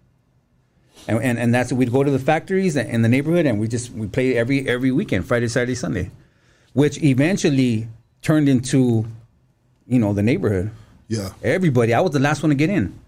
And, 1.06 1.22
and, 1.22 1.38
and 1.38 1.54
that's 1.54 1.72
we'd 1.72 1.92
go 1.92 2.02
to 2.02 2.10
the 2.10 2.18
factories 2.18 2.76
in 2.76 3.02
the 3.02 3.08
neighborhood 3.08 3.46
and 3.46 3.58
we 3.58 3.66
just 3.68 3.90
we 3.92 4.06
play 4.06 4.36
every 4.36 4.68
every 4.68 4.90
weekend, 4.90 5.26
Friday, 5.26 5.48
Saturday, 5.48 5.74
Sunday, 5.74 6.10
which 6.74 7.02
eventually 7.02 7.88
turned 8.20 8.48
into, 8.48 9.06
you 9.86 9.98
know, 9.98 10.12
the 10.12 10.22
neighborhood. 10.22 10.70
Yeah. 11.08 11.30
Everybody, 11.42 11.94
I 11.94 12.00
was 12.00 12.12
the 12.12 12.18
last 12.18 12.42
one 12.42 12.50
to 12.50 12.54
get 12.54 12.68
in. 12.68 12.98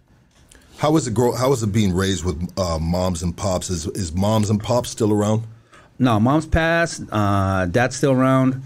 How 0.78 0.96
is 0.96 1.06
it 1.06 1.12
grow? 1.12 1.32
How 1.32 1.52
is 1.52 1.62
it 1.62 1.72
being 1.72 1.94
raised 1.94 2.24
with 2.24 2.58
uh, 2.58 2.78
moms 2.78 3.22
and 3.22 3.36
pops? 3.36 3.68
Is 3.68 3.86
is 3.88 4.14
moms 4.14 4.48
and 4.48 4.62
pops 4.62 4.88
still 4.88 5.12
around? 5.12 5.42
No, 5.98 6.18
mom's 6.18 6.46
passed. 6.46 7.02
Uh, 7.12 7.66
dad's 7.66 7.96
still 7.96 8.12
around. 8.12 8.62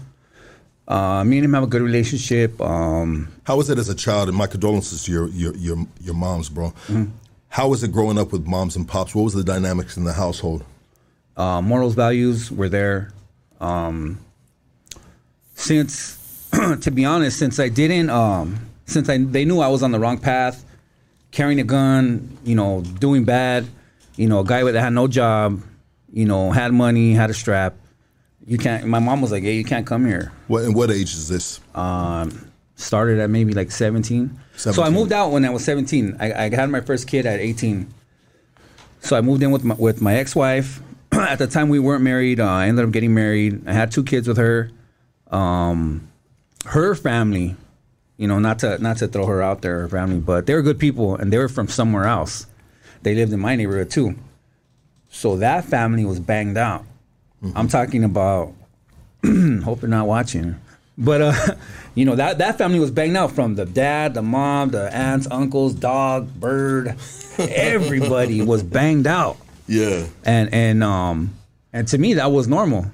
Uh, 0.87 1.23
me 1.23 1.37
and 1.37 1.45
him 1.45 1.53
have 1.53 1.63
a 1.63 1.67
good 1.67 1.81
relationship. 1.81 2.61
Um, 2.61 3.29
How 3.43 3.57
was 3.57 3.69
it 3.69 3.77
as 3.79 3.89
a 3.89 3.95
child? 3.95 4.29
And 4.29 4.37
my 4.37 4.47
condolences 4.47 5.03
to 5.05 5.11
your 5.11 5.27
your 5.29 5.55
your, 5.55 5.77
your 6.01 6.13
moms, 6.13 6.49
bro. 6.49 6.69
Mm-hmm. 6.87 7.05
How 7.49 7.69
was 7.69 7.83
it 7.83 7.91
growing 7.91 8.19
up 8.19 8.31
with 8.31 8.45
moms 8.45 8.75
and 8.75 8.87
pops? 8.87 9.15
What 9.15 9.23
was 9.23 9.33
the 9.33 9.43
dynamics 9.43 9.97
in 9.97 10.03
the 10.03 10.13
household? 10.13 10.63
uh, 11.37 11.61
morals, 11.61 11.95
values 11.95 12.51
were 12.51 12.69
there. 12.69 13.11
Um, 13.59 14.19
since, 15.53 16.17
to 16.81 16.91
be 16.91 17.05
honest, 17.05 17.37
since 17.39 17.59
I 17.59 17.69
didn't, 17.69 18.09
um, 18.09 18.59
since 18.85 19.09
I 19.09 19.17
they 19.17 19.45
knew 19.45 19.59
I 19.59 19.67
was 19.67 19.83
on 19.83 19.91
the 19.91 19.99
wrong 19.99 20.17
path, 20.17 20.63
carrying 21.31 21.59
a 21.59 21.63
gun, 21.63 22.37
you 22.43 22.55
know, 22.55 22.81
doing 22.81 23.25
bad, 23.25 23.65
you 24.15 24.27
know, 24.27 24.39
a 24.39 24.45
guy 24.45 24.63
that 24.63 24.79
had 24.79 24.93
no 24.93 25.07
job, 25.07 25.61
you 26.11 26.25
know, 26.25 26.51
had 26.51 26.71
money, 26.73 27.13
had 27.13 27.29
a 27.29 27.33
strap. 27.33 27.75
You 28.47 28.57
can't. 28.57 28.85
My 28.85 28.99
mom 28.99 29.21
was 29.21 29.31
like, 29.31 29.43
"Hey, 29.43 29.55
you 29.55 29.63
can't 29.63 29.87
come 29.87 30.05
here." 30.05 30.31
What 30.47 30.63
and 30.63 30.75
what 30.75 30.91
age 30.91 31.13
is 31.13 31.27
this? 31.27 31.59
um, 31.73 32.51
started 32.75 33.19
at 33.19 33.29
maybe 33.29 33.53
like 33.53 33.71
17. 33.71 34.37
So 34.57 34.83
I 34.83 34.89
moved 34.89 35.11
out 35.11 35.31
when 35.31 35.45
I 35.45 35.49
was 35.49 35.63
17. 35.63 36.17
I, 36.19 36.33
I 36.33 36.55
had 36.55 36.69
my 36.69 36.81
first 36.81 37.07
kid 37.07 37.25
at 37.25 37.39
18. 37.39 37.87
So 38.99 39.17
I 39.17 39.21
moved 39.21 39.43
in 39.43 39.51
with 39.51 39.63
my, 39.63 39.75
with 39.75 40.01
my 40.01 40.15
ex-wife. 40.15 40.81
at 41.11 41.37
the 41.37 41.47
time 41.47 41.69
we 41.69 41.79
weren't 41.79 42.03
married. 42.03 42.39
Uh, 42.39 42.49
I 42.49 42.67
ended 42.67 42.85
up 42.85 42.91
getting 42.91 43.13
married. 43.13 43.67
I 43.67 43.73
had 43.73 43.91
two 43.91 44.03
kids 44.03 44.27
with 44.27 44.37
her. 44.37 44.71
Um, 45.31 46.09
her 46.65 46.95
family, 46.95 47.55
you 48.17 48.27
know, 48.27 48.39
not 48.39 48.59
to 48.59 48.77
not 48.79 48.97
to 48.97 49.07
throw 49.07 49.25
her 49.25 49.41
out 49.41 49.61
there, 49.61 49.81
her 49.81 49.89
family, 49.89 50.19
but 50.19 50.45
they 50.45 50.53
were 50.53 50.61
good 50.61 50.79
people 50.79 51.15
and 51.15 51.31
they 51.31 51.37
were 51.37 51.49
from 51.49 51.67
somewhere 51.67 52.05
else. 52.05 52.47
They 53.03 53.15
lived 53.15 53.33
in 53.33 53.39
my 53.39 53.55
neighborhood 53.55 53.91
too. 53.91 54.15
So 55.09 55.37
that 55.37 55.65
family 55.65 56.05
was 56.05 56.19
banged 56.19 56.57
out. 56.57 56.85
I'm 57.55 57.67
talking 57.67 58.03
about 58.03 58.53
hope 59.63 59.81
you're 59.81 59.89
not 59.89 60.07
watching. 60.07 60.55
But 60.97 61.21
uh, 61.21 61.33
you 61.95 62.05
know 62.05 62.15
that 62.15 62.37
that 62.37 62.57
family 62.57 62.79
was 62.79 62.91
banged 62.91 63.17
out 63.17 63.31
from 63.33 63.55
the 63.55 63.65
dad, 63.65 64.13
the 64.13 64.21
mom, 64.21 64.69
the 64.69 64.93
aunts, 64.95 65.27
uncles, 65.29 65.73
dog, 65.73 66.33
bird. 66.39 66.95
Everybody 67.37 68.41
was 68.41 68.63
banged 68.63 69.07
out, 69.07 69.37
Yeah. 69.67 70.05
and 70.23 70.53
and 70.53 70.83
um 70.83 71.33
and 71.73 71.87
to 71.89 71.97
me 71.97 72.13
that 72.15 72.31
was 72.31 72.47
normal. 72.47 72.85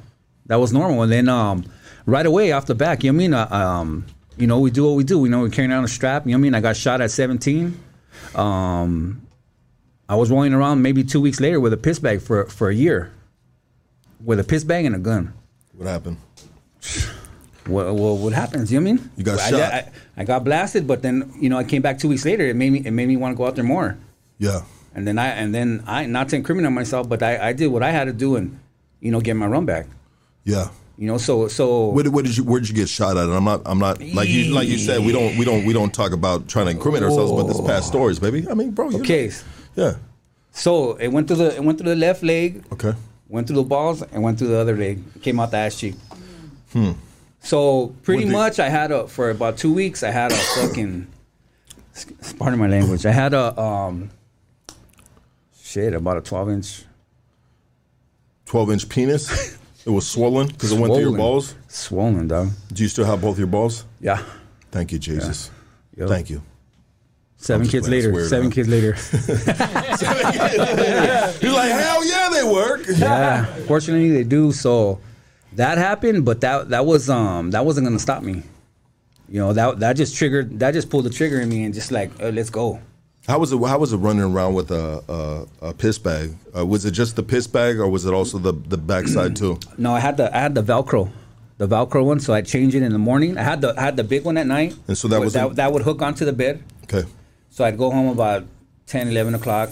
That 0.48 0.56
was 0.56 0.74
normal. 0.74 1.04
And 1.04 1.12
then 1.12 1.30
um 1.30 1.66
right 2.08 2.26
away 2.26 2.52
off 2.52 2.66
the 2.66 2.74
back, 2.76 3.04
you 3.04 3.12
know 3.12 3.18
what 3.18 3.24
I 3.24 3.28
mean? 3.28 3.34
Uh, 3.36 3.48
um, 3.56 4.06
you 4.38 4.48
know 4.48 4.60
we 4.60 4.72
do 4.72 4.84
what 4.86 4.96
we 4.96 5.04
do. 5.04 5.20
We 5.20 5.30
know 5.30 5.42
we're 5.42 5.50
carrying 5.50 5.72
around 5.72 5.84
a 5.84 5.88
strap. 5.88 6.26
You 6.26 6.32
know 6.32 6.38
what 6.38 6.42
I 6.42 6.44
mean? 6.44 6.56
I 6.56 6.62
got 6.62 6.76
shot 6.76 7.02
at 7.02 7.12
17. 7.12 7.78
Um, 8.34 9.22
I 10.10 10.16
was 10.16 10.32
rolling 10.32 10.54
around 10.54 10.82
maybe 10.82 11.04
two 11.04 11.22
weeks 11.22 11.40
later 11.40 11.60
with 11.60 11.72
a 11.74 11.78
piss 11.78 12.00
bag 12.00 12.22
for 12.22 12.46
for 12.46 12.70
a 12.70 12.74
year, 12.76 13.12
with 14.24 14.40
a 14.40 14.44
piss 14.44 14.64
bag 14.64 14.86
and 14.86 14.96
a 14.96 15.00
gun. 15.00 15.34
What 15.74 15.88
happened? 15.88 16.18
what, 17.66 17.94
what, 17.94 18.18
what 18.18 18.34
happens? 18.34 18.72
You 18.72 18.80
know 18.80 18.92
what 18.92 18.92
I 18.92 18.94
mean? 18.94 19.12
You 19.18 19.24
got 19.24 19.40
I, 19.40 19.50
shot. 19.50 19.62
I, 19.62 19.92
I 20.18 20.24
got 20.24 20.44
blasted, 20.44 20.88
but 20.88 21.02
then 21.02 21.32
you 21.40 21.50
know 21.50 21.58
I 21.58 21.64
came 21.64 21.82
back 21.82 22.00
two 22.00 22.10
weeks 22.10 22.26
later. 22.26 22.46
It 22.46 22.56
made 22.56 22.72
me 22.72 22.80
it 22.86 22.92
made 22.92 23.08
me 23.08 23.18
want 23.18 23.34
to 23.34 23.38
go 23.38 23.46
out 23.46 23.56
there 23.56 23.64
more. 23.64 23.98
Yeah. 24.38 24.62
And 24.94 25.08
then 25.08 25.18
I 25.18 25.28
and 25.28 25.54
then 25.56 25.84
I 25.88 26.06
not 26.06 26.30
to 26.30 26.36
incriminate 26.36 26.72
myself, 26.72 27.08
but 27.08 27.24
I, 27.24 27.50
I 27.50 27.54
did 27.54 27.68
what 27.68 27.84
I 27.84 27.92
had 27.92 28.06
to 28.06 28.14
do 28.14 28.36
and 28.36 28.60
you 29.00 29.12
know 29.12 29.22
get 29.22 29.36
my 29.36 29.46
run 29.48 29.66
back. 29.66 29.88
Yeah. 30.44 30.70
You 30.98 31.08
know, 31.08 31.18
so 31.18 31.48
so 31.48 31.88
Where 31.90 32.04
did, 32.04 32.14
where 32.14 32.24
did 32.24 32.38
you 32.38 32.44
where 32.44 32.60
did 32.60 32.70
you 32.70 32.76
get 32.76 32.90
shot 32.90 33.18
at? 33.18 33.24
And 33.24 33.34
I'm 33.34 33.44
not 33.44 33.62
I'm 33.66 33.80
not 33.80 34.02
like 34.02 34.30
you 34.30 34.54
like 34.54 34.68
you 34.68 34.78
said 34.78 35.04
we 35.04 35.12
don't 35.12 35.38
we 35.38 35.46
don't 35.46 35.66
we 35.66 35.74
don't 35.74 35.94
talk 35.94 36.12
about 36.12 36.48
trying 36.48 36.66
to 36.66 36.72
incriminate 36.72 37.10
ourselves, 37.10 37.32
but 37.32 37.44
this 37.44 37.62
past 37.62 37.88
stories, 37.88 38.20
baby. 38.20 38.48
I 38.50 38.54
mean, 38.54 38.72
bro. 38.72 38.90
you 38.90 39.00
okay. 39.00 39.32
Yeah. 39.76 39.96
So 40.52 40.94
it 40.98 41.08
went 41.08 41.28
through 41.28 41.38
the 41.38 41.56
it 41.56 41.64
went 41.64 41.80
through 41.80 41.90
the 41.90 41.96
left 41.96 42.24
leg, 42.24 42.64
Okay. 42.74 42.94
Went 43.32 43.48
through 43.48 43.56
the 43.56 43.64
balls, 43.64 44.02
and 44.04 44.22
went 44.22 44.38
through 44.38 44.50
the 44.50 44.58
other 44.60 44.76
leg. 44.76 45.00
Came 45.22 45.40
out 45.40 45.52
the 45.52 45.58
ass 45.58 45.80
cheek. 45.80 45.96
So 47.44 47.96
pretty 48.04 48.26
much, 48.26 48.60
I 48.60 48.70
had 48.70 48.92
a 48.92 49.08
for 49.08 49.30
about 49.32 49.58
two 49.58 49.74
weeks. 49.74 50.04
I 50.04 50.12
had 50.12 50.32
a 50.32 50.36
fucking. 50.36 51.08
Pardon 52.38 52.60
my 52.60 52.68
language. 52.68 53.06
I 53.06 53.12
had 53.12 53.34
a 53.34 53.60
um. 53.60 54.12
Shit, 55.64 55.94
about 55.94 56.18
a 56.18 56.22
twelve 56.22 56.50
inch. 56.50 56.84
Twelve 58.46 58.70
inch 58.72 58.88
penis. 58.90 59.58
it 59.86 59.90
was 59.90 60.08
swollen 60.08 60.48
because 60.48 60.72
it 60.72 60.80
went 60.80 60.94
through 60.94 61.10
your 61.10 61.18
balls. 61.18 61.56
Swollen, 61.68 62.28
dog. 62.28 62.50
Do 62.72 62.84
you 62.84 62.90
still 62.90 63.06
have 63.06 63.22
both 63.22 63.38
your 63.38 63.48
balls? 63.48 63.86
Yeah. 64.00 64.24
Thank 64.72 64.92
you, 64.92 65.00
Jesus. 65.00 65.50
Yo. 65.96 66.08
Thank 66.08 66.30
you. 66.30 66.42
Seven 67.50 67.68
kids 67.68 67.90
later. 67.90 68.28
Seven 68.28 68.52
kids 68.52 68.70
later. 68.70 68.96
You're 71.42 71.54
like 71.54 71.72
hell 71.72 72.06
yeah, 72.06 72.30
they 72.32 72.44
work. 72.44 72.82
yeah. 72.88 73.46
Fortunately, 73.68 74.12
they 74.12 74.24
do. 74.24 74.52
So 74.52 75.00
that 75.54 75.78
happened, 75.78 76.24
but 76.26 76.42
that 76.42 76.70
that 76.70 76.86
was 76.86 77.10
um 77.10 77.52
that 77.52 77.66
wasn't 77.66 77.88
gonna 77.88 78.00
stop 78.00 78.24
me. 78.24 78.44
You 79.28 79.40
know 79.40 79.54
that 79.54 79.80
that 79.80 79.94
just 79.94 80.16
triggered 80.16 80.60
that 80.60 80.72
just 80.74 80.90
pulled 80.90 81.06
the 81.06 81.10
trigger 81.10 81.42
in 81.42 81.50
me 81.50 81.64
and 81.64 81.74
just 81.74 81.92
like 81.92 82.12
uh, 82.22 82.30
let's 82.30 82.50
go. 82.50 82.80
How 83.28 83.40
was 83.40 83.52
it? 83.52 83.58
How 83.64 83.78
was 83.80 83.94
it 83.94 83.98
running 83.98 84.24
around 84.24 84.54
with 84.56 84.72
a 84.72 85.48
a, 85.62 85.68
a 85.70 85.74
piss 85.74 85.98
bag? 85.98 86.34
Uh, 86.56 86.66
was 86.66 86.86
it 86.86 86.92
just 86.92 87.16
the 87.16 87.24
piss 87.24 87.48
bag, 87.48 87.80
or 87.80 87.88
was 87.88 88.06
it 88.06 88.14
also 88.14 88.38
the 88.38 88.52
the 88.54 88.78
backside 88.78 89.36
too? 89.36 89.58
No, 89.78 89.94
I 89.94 90.00
had 90.00 90.18
the 90.18 90.36
I 90.36 90.40
had 90.42 90.54
the 90.56 90.64
Velcro, 90.64 91.12
the 91.58 91.68
Velcro 91.68 92.04
one. 92.06 92.20
So 92.20 92.34
I 92.34 92.42
change 92.42 92.76
it 92.76 92.84
in 92.84 92.92
the 92.92 92.98
morning. 93.00 93.38
I 93.38 93.44
had 93.44 93.62
the 93.62 93.74
I 93.78 93.82
had 93.82 93.96
the 93.96 94.04
big 94.04 94.26
one 94.26 94.38
at 94.38 94.48
night. 94.48 94.76
And 94.88 94.98
so 94.98 95.08
that 95.08 95.20
was 95.22 95.34
that, 95.34 95.50
in- 95.50 95.56
that 95.56 95.72
would 95.74 95.82
hook 95.84 96.02
onto 96.02 96.26
the 96.26 96.34
bed. 96.34 96.64
Okay. 96.84 97.08
So 97.52 97.64
I'd 97.66 97.78
go 97.78 97.92
home 97.92 98.08
about 98.08 98.46
10, 98.88 99.10
11 99.10 99.36
o'clock. 99.36 99.70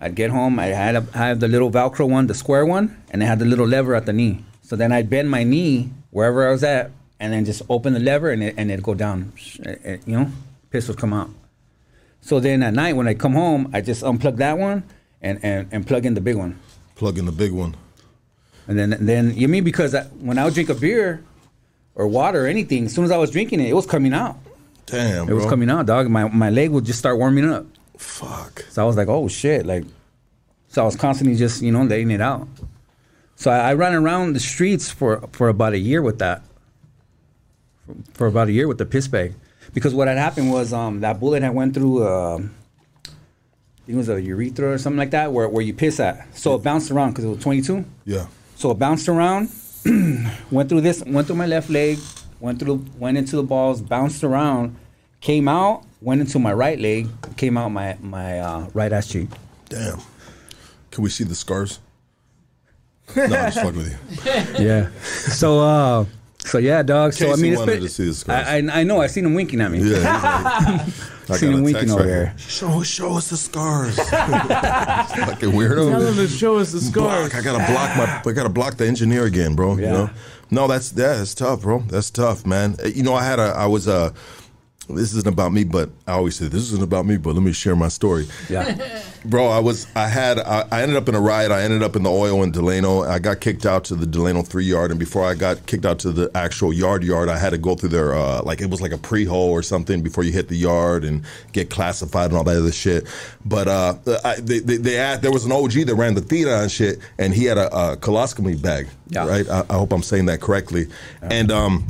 I'd 0.00 0.14
get 0.14 0.30
home. 0.30 0.58
I 0.58 0.66
had 0.66 0.96
a, 0.96 1.06
I 1.14 1.18
had 1.28 1.40
the 1.40 1.48
little 1.48 1.70
Velcro 1.70 2.08
one, 2.08 2.26
the 2.26 2.34
square 2.34 2.66
one, 2.66 2.96
and 3.10 3.22
I 3.22 3.26
had 3.26 3.38
the 3.38 3.46
little 3.46 3.66
lever 3.66 3.94
at 3.94 4.04
the 4.06 4.12
knee. 4.12 4.44
So 4.62 4.76
then 4.76 4.92
I'd 4.92 5.08
bend 5.08 5.30
my 5.30 5.42
knee 5.42 5.90
wherever 6.10 6.46
I 6.46 6.50
was 6.52 6.62
at, 6.62 6.90
and 7.18 7.32
then 7.32 7.44
just 7.46 7.62
open 7.70 7.94
the 7.94 8.00
lever, 8.00 8.30
and 8.30 8.42
it, 8.42 8.54
and 8.58 8.70
it'd 8.70 8.84
go 8.84 8.94
down. 8.94 9.32
It- 9.60 9.80
it- 9.84 10.02
you 10.06 10.18
know, 10.18 10.30
piss 10.70 10.88
would 10.88 10.98
come 10.98 11.12
out. 11.14 11.30
So 12.20 12.38
then 12.40 12.62
at 12.62 12.74
night 12.74 12.94
when 12.96 13.08
I 13.08 13.14
come 13.14 13.32
home, 13.32 13.70
I 13.72 13.80
just 13.80 14.02
unplug 14.02 14.36
that 14.36 14.58
one 14.58 14.82
and, 15.22 15.38
and, 15.42 15.68
and 15.72 15.86
plug 15.86 16.04
in 16.04 16.14
the 16.14 16.20
big 16.20 16.36
one. 16.36 16.58
Plug 16.96 17.16
in 17.18 17.24
the 17.24 17.32
big 17.32 17.52
one. 17.52 17.74
And 18.68 18.78
then, 18.78 18.96
then 19.00 19.32
you 19.36 19.48
mean 19.48 19.64
because 19.64 19.94
I, 19.94 20.02
when 20.20 20.36
I 20.36 20.44
would 20.44 20.52
drink 20.54 20.68
a 20.68 20.74
beer 20.74 21.22
or 21.94 22.06
water 22.08 22.44
or 22.44 22.48
anything, 22.48 22.86
as 22.86 22.94
soon 22.94 23.04
as 23.04 23.10
I 23.12 23.16
was 23.16 23.30
drinking 23.30 23.60
it, 23.60 23.68
it 23.70 23.74
was 23.74 23.86
coming 23.86 24.12
out. 24.12 24.36
Damn, 24.86 25.24
It 25.24 25.26
bro. 25.26 25.36
was 25.36 25.46
coming 25.46 25.68
out, 25.70 25.86
dog. 25.86 26.08
My 26.08 26.28
my 26.28 26.50
leg 26.50 26.70
would 26.70 26.84
just 26.84 26.98
start 26.98 27.18
warming 27.18 27.50
up. 27.50 27.66
Fuck. 27.98 28.64
So 28.70 28.82
I 28.82 28.86
was 28.86 28.96
like, 28.96 29.08
oh 29.08 29.28
shit, 29.28 29.66
like. 29.66 29.84
So 30.68 30.82
I 30.82 30.84
was 30.84 30.96
constantly 30.96 31.36
just 31.36 31.62
you 31.62 31.72
know 31.72 31.82
letting 31.82 32.10
it 32.10 32.20
out. 32.20 32.46
So 33.36 33.50
I, 33.50 33.70
I 33.70 33.74
ran 33.74 33.94
around 33.94 34.34
the 34.34 34.40
streets 34.40 34.90
for 34.90 35.20
for 35.32 35.48
about 35.48 35.72
a 35.72 35.78
year 35.78 36.02
with 36.02 36.18
that. 36.20 36.42
For, 37.86 37.94
for 38.14 38.26
about 38.26 38.48
a 38.48 38.52
year 38.52 38.68
with 38.68 38.78
the 38.78 38.86
piss 38.86 39.08
bag, 39.08 39.34
because 39.74 39.94
what 39.94 40.08
had 40.08 40.18
happened 40.18 40.50
was 40.52 40.72
um, 40.72 41.00
that 41.00 41.18
bullet 41.20 41.42
had 41.42 41.54
went 41.54 41.74
through. 41.74 42.06
I 42.06 42.38
think 43.86 43.94
it 43.94 43.98
was 43.98 44.08
a 44.08 44.20
urethra 44.20 44.72
or 44.72 44.78
something 44.78 44.98
like 44.98 45.12
that, 45.12 45.32
where, 45.32 45.48
where 45.48 45.62
you 45.62 45.72
piss 45.72 46.00
at. 46.00 46.36
So 46.36 46.56
it 46.56 46.62
bounced 46.64 46.90
around 46.90 47.10
because 47.10 47.24
it 47.24 47.28
was 47.28 47.38
22. 47.38 47.84
Yeah. 48.04 48.26
So 48.56 48.72
it 48.72 48.80
bounced 48.80 49.08
around, 49.08 49.48
went 50.50 50.68
through 50.68 50.80
this, 50.80 51.04
went 51.04 51.28
through 51.28 51.36
my 51.36 51.46
left 51.46 51.70
leg, 51.70 51.98
went 52.40 52.58
through, 52.58 52.84
went 52.98 53.16
into 53.18 53.36
the 53.36 53.42
balls, 53.42 53.80
bounced 53.80 54.22
around, 54.24 54.76
came 55.20 55.48
out, 55.48 55.84
went 56.00 56.20
into 56.20 56.38
my 56.38 56.52
right 56.52 56.78
leg, 56.78 57.08
came 57.36 57.56
out 57.56 57.70
my 57.70 57.96
my 58.00 58.38
uh, 58.40 58.66
right 58.74 58.92
ass 58.92 59.08
cheek. 59.08 59.28
Damn. 59.68 59.98
Can 60.90 61.02
we 61.04 61.10
see 61.10 61.24
the 61.24 61.34
scars? 61.34 61.80
no, 63.16 63.24
I'm 63.24 63.30
just 63.30 63.56
fucking 63.58 63.76
with 63.76 63.90
you. 64.58 64.64
Yeah. 64.64 64.90
So 65.00 65.60
uh, 65.60 66.04
so 66.38 66.58
yeah, 66.58 66.82
dog. 66.82 67.12
So 67.12 67.32
I 67.32 67.36
mean, 67.36 67.52
it's 67.52 67.58
wanted 67.58 67.72
been, 67.72 67.82
to 67.82 67.88
see 67.88 68.06
the 68.06 68.14
scars. 68.14 68.46
I, 68.46 68.56
I 68.58 68.80
I 68.80 68.82
know. 68.84 69.00
I 69.00 69.08
seen 69.08 69.24
him 69.24 69.34
winking 69.34 69.60
at 69.60 69.70
me. 69.70 69.78
Yeah. 69.80 69.98
like, 71.28 71.30
I 71.30 71.36
Seen 71.36 71.52
him 71.52 71.62
winking 71.64 71.88
text 71.88 71.94
over 71.94 72.04
here. 72.04 72.34
Show, 72.38 72.82
show 72.82 73.16
us 73.16 73.30
the 73.30 73.36
scars. 73.36 73.96
Fucking 74.10 74.14
Tell 75.16 75.50
weirdo. 75.50 76.14
to 76.14 76.28
show 76.28 76.58
us 76.58 76.72
the 76.72 76.80
scars. 76.80 77.30
Block. 77.30 77.34
I 77.34 77.42
gotta 77.42 77.72
block 77.72 77.96
my. 77.96 78.30
I 78.30 78.32
gotta 78.32 78.48
block 78.48 78.76
the 78.76 78.86
engineer 78.86 79.24
again, 79.24 79.54
bro. 79.56 79.76
You 79.76 79.82
Yeah. 79.82 79.92
know. 79.92 80.10
No, 80.50 80.66
that's 80.68 80.90
that's 80.90 81.34
tough, 81.34 81.62
bro. 81.62 81.80
That's 81.80 82.10
tough, 82.10 82.46
man. 82.46 82.76
You 82.84 83.02
know, 83.02 83.14
I 83.14 83.24
had 83.24 83.38
a. 83.38 83.52
I 83.56 83.66
was 83.66 83.88
uh 83.88 84.10
This 84.88 85.14
isn't 85.14 85.26
about 85.26 85.52
me, 85.52 85.64
but 85.64 85.90
I 86.06 86.12
always 86.12 86.36
say 86.36 86.46
this 86.46 86.62
isn't 86.62 86.82
about 86.82 87.06
me. 87.06 87.16
But 87.16 87.34
let 87.34 87.42
me 87.42 87.52
share 87.52 87.74
my 87.74 87.88
story. 87.88 88.26
Yeah. 88.48 89.02
Bro, 89.24 89.48
I 89.48 89.58
was 89.58 89.86
I 89.96 90.06
had 90.08 90.38
I, 90.38 90.66
I 90.70 90.82
ended 90.82 90.96
up 90.96 91.08
in 91.08 91.14
a 91.14 91.20
riot. 91.20 91.50
I 91.50 91.62
ended 91.62 91.82
up 91.82 91.96
in 91.96 92.04
the 92.04 92.10
oil 92.10 92.42
in 92.42 92.52
Delano. 92.52 93.02
I 93.02 93.18
got 93.18 93.40
kicked 93.40 93.66
out 93.66 93.84
to 93.84 93.96
the 93.96 94.06
Delano 94.06 94.42
three 94.42 94.64
yard, 94.64 94.90
and 94.90 95.00
before 95.00 95.24
I 95.24 95.34
got 95.34 95.66
kicked 95.66 95.84
out 95.84 95.98
to 96.00 96.12
the 96.12 96.30
actual 96.34 96.72
yard 96.72 97.02
yard, 97.02 97.28
I 97.28 97.38
had 97.38 97.50
to 97.50 97.58
go 97.58 97.74
through 97.74 97.88
their 97.88 98.14
uh, 98.14 98.42
like 98.44 98.60
it 98.60 98.70
was 98.70 98.80
like 98.80 98.92
a 98.92 98.98
pre 98.98 99.24
hole 99.24 99.50
or 99.50 99.62
something 99.62 100.02
before 100.02 100.22
you 100.22 100.32
hit 100.32 100.48
the 100.48 100.56
yard 100.56 101.04
and 101.04 101.24
get 101.52 101.70
classified 101.70 102.30
and 102.30 102.36
all 102.36 102.44
that 102.44 102.56
other 102.56 102.72
shit. 102.72 103.06
But 103.44 103.68
uh, 103.68 103.94
I, 104.24 104.36
they, 104.36 104.60
they, 104.60 104.76
they 104.76 104.94
had, 104.94 105.22
there 105.22 105.32
was 105.32 105.44
an 105.44 105.52
OG 105.52 105.72
that 105.86 105.94
ran 105.96 106.14
the 106.14 106.20
theater 106.20 106.50
and 106.50 106.70
shit, 106.70 106.98
and 107.18 107.34
he 107.34 107.44
had 107.44 107.58
a, 107.58 107.66
a 107.74 107.96
colostomy 107.96 108.60
bag. 108.60 108.88
Yeah. 109.08 109.26
Right. 109.26 109.48
I, 109.48 109.64
I 109.68 109.74
hope 109.74 109.92
I'm 109.92 110.02
saying 110.02 110.26
that 110.26 110.40
correctly. 110.40 110.86
And 111.22 111.50
um. 111.50 111.86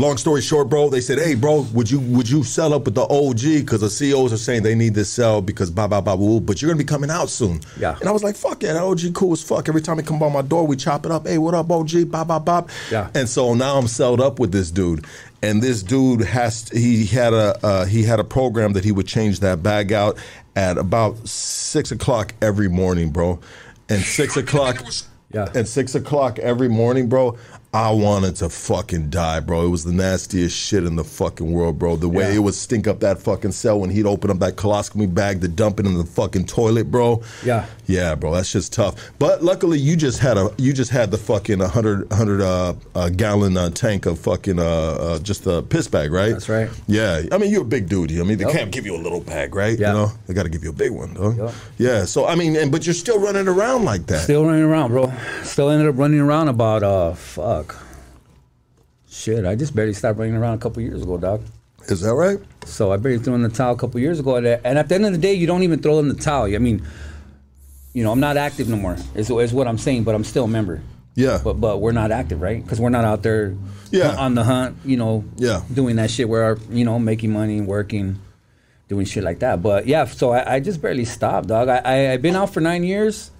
Long 0.00 0.16
story 0.16 0.40
short, 0.40 0.70
bro, 0.70 0.88
they 0.88 1.02
said, 1.02 1.18
"Hey, 1.18 1.34
bro, 1.34 1.66
would 1.74 1.90
you 1.90 2.00
would 2.00 2.26
you 2.26 2.42
sell 2.42 2.72
up 2.72 2.86
with 2.86 2.94
the 2.94 3.02
OG? 3.02 3.60
Because 3.60 3.82
the 3.82 3.90
CEOs 3.90 4.32
are 4.32 4.38
saying 4.38 4.62
they 4.62 4.74
need 4.74 4.94
to 4.94 5.04
sell 5.04 5.42
because 5.42 5.70
blah 5.70 5.88
blah 5.88 6.00
blah 6.00 6.16
blah. 6.16 6.40
But 6.40 6.62
you're 6.62 6.70
gonna 6.70 6.78
be 6.78 6.86
coming 6.86 7.10
out 7.10 7.28
soon." 7.28 7.60
Yeah. 7.78 7.98
And 8.00 8.08
I 8.08 8.12
was 8.12 8.24
like, 8.24 8.34
"Fuck 8.34 8.62
yeah, 8.62 8.72
that 8.72 8.82
OG 8.82 9.12
cool 9.12 9.34
as 9.34 9.42
fuck." 9.42 9.68
Every 9.68 9.82
time 9.82 9.98
he 9.98 10.02
come 10.02 10.18
by 10.18 10.30
my 10.30 10.40
door, 10.40 10.66
we 10.66 10.76
chop 10.76 11.04
it 11.04 11.12
up. 11.12 11.26
Hey, 11.26 11.36
what 11.36 11.52
up, 11.52 11.70
OG? 11.70 12.10
Bop 12.10 12.28
bop 12.28 12.46
bop. 12.46 12.70
Yeah. 12.90 13.10
And 13.14 13.28
so 13.28 13.52
now 13.52 13.76
I'm 13.76 13.88
sold 13.88 14.22
up 14.22 14.38
with 14.38 14.52
this 14.52 14.70
dude, 14.70 15.04
and 15.42 15.60
this 15.62 15.82
dude 15.82 16.22
has 16.22 16.70
he 16.70 17.04
had 17.04 17.34
a 17.34 17.58
uh, 17.62 17.84
he 17.84 18.02
had 18.02 18.20
a 18.20 18.24
program 18.24 18.72
that 18.72 18.84
he 18.84 18.92
would 18.92 19.06
change 19.06 19.40
that 19.40 19.62
bag 19.62 19.92
out 19.92 20.16
at 20.56 20.78
about 20.78 21.28
six 21.28 21.92
o'clock 21.92 22.32
every 22.40 22.68
morning, 22.70 23.10
bro. 23.10 23.38
And 23.90 24.00
six 24.00 24.34
o'clock. 24.38 24.82
Yeah. 25.32 25.46
At 25.54 25.68
six 25.68 25.94
o'clock 25.94 26.40
every 26.40 26.68
morning, 26.68 27.08
bro, 27.08 27.38
I 27.72 27.92
wanted 27.92 28.34
to 28.36 28.48
fucking 28.48 29.10
die, 29.10 29.38
bro. 29.38 29.64
It 29.64 29.68
was 29.68 29.84
the 29.84 29.92
nastiest 29.92 30.56
shit 30.56 30.82
in 30.82 30.96
the 30.96 31.04
fucking 31.04 31.52
world, 31.52 31.78
bro. 31.78 31.94
The 31.94 32.08
way 32.08 32.24
Yeah. 32.30 32.34
it 32.34 32.38
would 32.40 32.54
stink 32.54 32.88
up 32.88 32.98
that 33.00 33.22
fucking 33.22 33.52
cell 33.52 33.78
when 33.78 33.90
he'd 33.90 34.06
open 34.06 34.28
up 34.28 34.40
that 34.40 34.56
colostomy 34.56 35.12
bag 35.14 35.40
to 35.42 35.46
dump 35.48 35.78
it 35.78 35.86
in 35.86 35.96
the 35.96 36.02
fucking 36.02 36.46
toilet, 36.46 36.90
bro. 36.90 37.22
Yeah. 37.44 37.66
Yeah, 37.86 38.16
bro, 38.16 38.34
That's 38.34 38.50
just 38.50 38.72
tough. 38.72 38.96
But 39.20 39.44
luckily, 39.44 39.78
you 39.78 39.94
just 39.94 40.18
had 40.18 40.36
a 40.36 40.50
you 40.58 40.72
just 40.72 40.90
had 40.90 41.12
the 41.12 41.18
fucking 41.18 41.60
100, 41.60 42.10
100 42.10 42.40
uh, 42.40 42.74
uh, 42.96 43.08
gallon 43.10 43.56
uh, 43.56 43.70
tank 43.70 44.04
of 44.06 44.18
fucking 44.18 44.58
uh, 44.58 44.62
uh, 44.64 45.18
just 45.20 45.46
a 45.46 45.62
piss 45.62 45.86
bag, 45.86 46.12
right? 46.12 46.32
That's 46.32 46.48
right. 46.48 46.70
Yeah, 46.88 47.22
I 47.30 47.38
mean 47.38 47.52
you're 47.52 47.62
a 47.62 47.64
big 47.64 47.88
dude. 47.88 48.10
I 48.18 48.22
mean 48.24 48.38
they 48.38 48.44
Yep. 48.46 48.52
can't 48.52 48.70
give 48.72 48.84
you 48.84 48.96
a 48.96 49.02
little 49.02 49.20
bag, 49.20 49.54
right? 49.54 49.78
Yeah. 49.78 49.88
You 49.92 49.94
know 49.98 50.12
they 50.26 50.34
got 50.34 50.42
to 50.42 50.48
give 50.48 50.64
you 50.64 50.70
a 50.70 50.72
big 50.72 50.90
one, 50.90 51.14
though. 51.14 51.30
Yep. 51.30 51.54
Yeah. 51.78 52.04
So 52.04 52.26
I 52.26 52.34
mean, 52.34 52.56
and 52.56 52.72
but 52.72 52.84
you're 52.84 52.94
still 52.94 53.20
running 53.20 53.46
around 53.46 53.84
like 53.84 54.06
that. 54.06 54.22
Still 54.24 54.44
running 54.44 54.62
around, 54.64 54.90
bro. 54.90 55.12
Still 55.44 55.70
ended 55.70 55.86
up 55.88 55.96
running 55.98 56.18
around 56.20 56.48
about 56.48 56.82
uh 56.82 57.12
fuck. 57.14 57.59
Shit, 59.10 59.44
I 59.44 59.56
just 59.56 59.74
barely 59.74 59.92
stopped 59.92 60.18
running 60.18 60.36
around 60.36 60.54
a 60.54 60.58
couple 60.58 60.80
years 60.82 61.02
ago, 61.02 61.18
dog. 61.18 61.42
Is 61.88 62.00
that 62.02 62.14
right? 62.14 62.38
So 62.64 62.92
I 62.92 62.96
barely 62.96 63.18
threw 63.18 63.34
in 63.34 63.42
the 63.42 63.48
towel 63.48 63.74
a 63.74 63.76
couple 63.76 63.98
years 64.00 64.20
ago. 64.20 64.36
And 64.36 64.46
at- 64.46 64.88
the 64.88 64.94
end 64.94 65.04
of 65.06 65.12
the 65.12 65.18
day, 65.18 65.34
you 65.34 65.46
don't 65.46 65.62
even 65.64 65.80
throw 65.80 65.98
in 65.98 66.08
the 66.08 66.14
towel. 66.14 66.44
I 66.54 66.58
mean, 66.58 66.82
you 67.92 68.04
know, 68.04 68.12
I'm 68.12 68.20
not 68.20 68.36
active 68.36 68.68
no 68.68 68.76
more. 68.76 68.96
Is, 69.16 69.28
is 69.30 69.52
what 69.52 69.66
I'm 69.66 69.78
saying, 69.78 70.04
but 70.04 70.14
I'm 70.14 70.22
still 70.22 70.44
a 70.44 70.48
member. 70.48 70.80
Yeah. 71.16 71.40
But 71.42 71.54
but 71.54 71.80
we're 71.80 71.90
not 71.92 72.12
active, 72.12 72.40
right? 72.40 72.62
Because 72.62 72.80
we're 72.80 72.90
not 72.90 73.04
out 73.04 73.22
there 73.24 73.56
Yeah. 73.90 74.14
on 74.16 74.36
the 74.36 74.44
hunt, 74.44 74.76
you 74.84 74.96
know, 74.96 75.24
Yeah. 75.36 75.62
doing 75.74 75.96
that 75.96 76.10
shit. 76.10 76.28
We're, 76.28 76.56
you 76.70 76.84
know, 76.84 77.00
making 77.00 77.32
money, 77.32 77.60
working, 77.60 78.20
doing 78.88 79.06
shit 79.06 79.24
like 79.24 79.40
that. 79.40 79.60
But 79.60 79.88
yeah, 79.88 80.04
so 80.04 80.30
I, 80.30 80.54
I 80.54 80.60
just 80.60 80.80
barely 80.80 81.04
stopped, 81.04 81.48
dog. 81.48 81.68
I, 81.68 81.78
I, 81.78 82.12
I've 82.12 82.22
been 82.22 82.36
out 82.36 82.54
for 82.54 82.60
nine 82.60 82.84
years, 82.84 83.32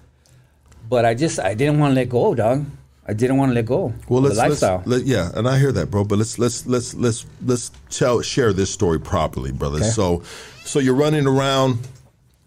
but 0.89 1.05
I 1.05 1.13
just, 1.13 1.39
I 1.39 1.53
didn't 1.53 1.79
want 1.79 1.91
to 1.91 1.95
let 1.95 2.09
go, 2.09 2.35
dog. 2.35 2.65
I 3.07 3.13
didn't 3.13 3.37
want 3.37 3.49
to 3.49 3.55
let 3.55 3.65
go. 3.65 3.93
Well, 4.07 4.21
let's, 4.21 4.35
the 4.35 4.41
lifestyle. 4.47 4.77
let's 4.85 4.87
let, 4.87 5.05
yeah, 5.05 5.31
and 5.33 5.47
I 5.47 5.57
hear 5.57 5.71
that, 5.71 5.89
bro. 5.89 6.03
But 6.03 6.19
let's 6.19 6.37
let's 6.37 6.65
let's 6.67 6.93
let's 6.93 7.25
let's 7.45 7.71
tell 7.89 8.21
share 8.21 8.53
this 8.53 8.71
story 8.71 8.99
properly, 8.99 9.51
brother. 9.51 9.77
Okay. 9.77 9.87
So, 9.89 10.23
so 10.63 10.79
you're 10.79 10.95
running 10.95 11.25
around 11.27 11.79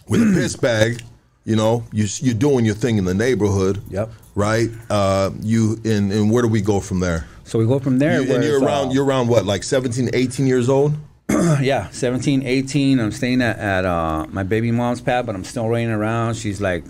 with 0.08 0.22
a 0.22 0.32
piss 0.34 0.56
bag. 0.56 1.02
You 1.44 1.56
know, 1.56 1.84
you 1.92 2.06
you're 2.20 2.34
doing 2.34 2.64
your 2.64 2.74
thing 2.76 2.98
in 2.98 3.04
the 3.04 3.14
neighborhood. 3.14 3.82
Yep. 3.90 4.10
Right. 4.34 4.70
Uh, 4.88 5.30
you 5.42 5.80
and 5.84 6.12
and 6.12 6.30
where 6.30 6.42
do 6.42 6.48
we 6.48 6.60
go 6.60 6.80
from 6.80 7.00
there? 7.00 7.26
So 7.44 7.58
we 7.58 7.66
go 7.66 7.78
from 7.78 7.98
there. 7.98 8.22
You- 8.22 8.32
and 8.34 8.42
you're 8.44 8.62
around 8.62 8.88
uh, 8.88 8.92
you're 8.92 9.04
around 9.04 9.28
what 9.28 9.44
like 9.44 9.62
17, 9.64 10.10
18 10.14 10.46
years 10.46 10.68
old. 10.68 10.94
yeah, 11.30 11.88
17, 11.90 12.42
18. 12.46 13.00
I'm 13.00 13.10
staying 13.10 13.40
at, 13.42 13.58
at 13.58 13.84
uh, 13.84 14.26
my 14.28 14.42
baby 14.42 14.70
mom's 14.70 15.00
pad, 15.00 15.26
but 15.26 15.34
I'm 15.34 15.44
still 15.44 15.68
running 15.68 15.90
around. 15.90 16.34
She's 16.36 16.60
like, 16.60 16.84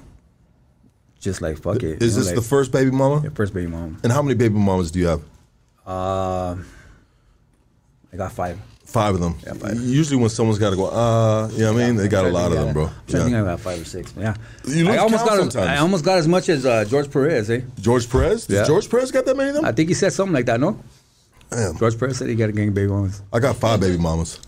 just 1.24 1.40
like, 1.42 1.58
fuck 1.58 1.76
it. 1.82 1.82
Is 1.82 1.88
you 1.90 1.96
know, 1.98 2.16
this 2.18 2.26
like, 2.26 2.34
the 2.36 2.42
first 2.42 2.70
baby 2.70 2.90
mama? 2.90 3.22
yeah, 3.24 3.30
first 3.30 3.52
baby 3.54 3.66
mama. 3.66 3.96
And 4.02 4.12
how 4.12 4.22
many 4.22 4.34
baby 4.34 4.54
mamas 4.54 4.90
do 4.90 4.98
you 5.00 5.06
have? 5.06 5.22
Uh, 5.86 6.56
I 8.12 8.16
got 8.16 8.32
five. 8.32 8.58
Five 8.84 9.14
of 9.14 9.20
them. 9.20 9.34
Yeah, 9.44 9.54
five. 9.54 9.80
Usually 9.80 10.20
when 10.20 10.28
someone's 10.30 10.58
got 10.58 10.70
to 10.70 10.76
go, 10.76 10.86
uh, 10.86 11.48
you 11.52 11.60
know 11.60 11.72
what 11.72 11.82
I 11.82 11.86
mean? 11.86 11.96
They 11.96 12.06
got 12.06 12.26
a 12.26 12.28
lot 12.28 12.52
of 12.52 12.58
them, 12.58 12.72
bro. 12.74 12.84
I 12.86 13.10
think 13.10 13.34
I 13.34 13.42
got 13.42 13.58
five 13.58 13.80
or 13.80 13.84
six. 13.84 14.14
Yeah, 14.16 14.36
You 14.66 14.84
lose 14.84 14.94
I 14.94 14.98
almost 14.98 15.24
count 15.24 15.30
got. 15.30 15.46
As, 15.46 15.52
sometimes. 15.52 15.68
I 15.70 15.76
almost 15.78 16.04
got 16.04 16.18
as 16.18 16.28
much 16.28 16.48
as 16.48 16.64
uh, 16.64 16.84
George 16.84 17.10
Perez. 17.10 17.50
Eh? 17.50 17.62
George 17.80 18.08
Perez? 18.08 18.46
Does 18.46 18.56
Yeah. 18.56 18.64
George 18.66 18.88
Perez 18.88 19.10
got 19.10 19.24
that 19.24 19.36
many 19.36 19.48
of 19.48 19.56
them? 19.56 19.64
I 19.64 19.72
think 19.72 19.88
he 19.88 19.94
said 19.94 20.12
something 20.12 20.34
like 20.34 20.46
that. 20.46 20.60
No, 20.60 20.78
Damn. 21.50 21.76
George 21.78 21.98
Perez 21.98 22.18
said 22.18 22.28
he 22.28 22.34
got 22.34 22.50
a 22.50 22.52
gang 22.52 22.68
of 22.68 22.74
baby 22.74 22.88
mamas. 22.88 23.22
I 23.32 23.40
got 23.40 23.56
five 23.56 23.80
baby 23.80 23.98
mamas. 23.98 24.38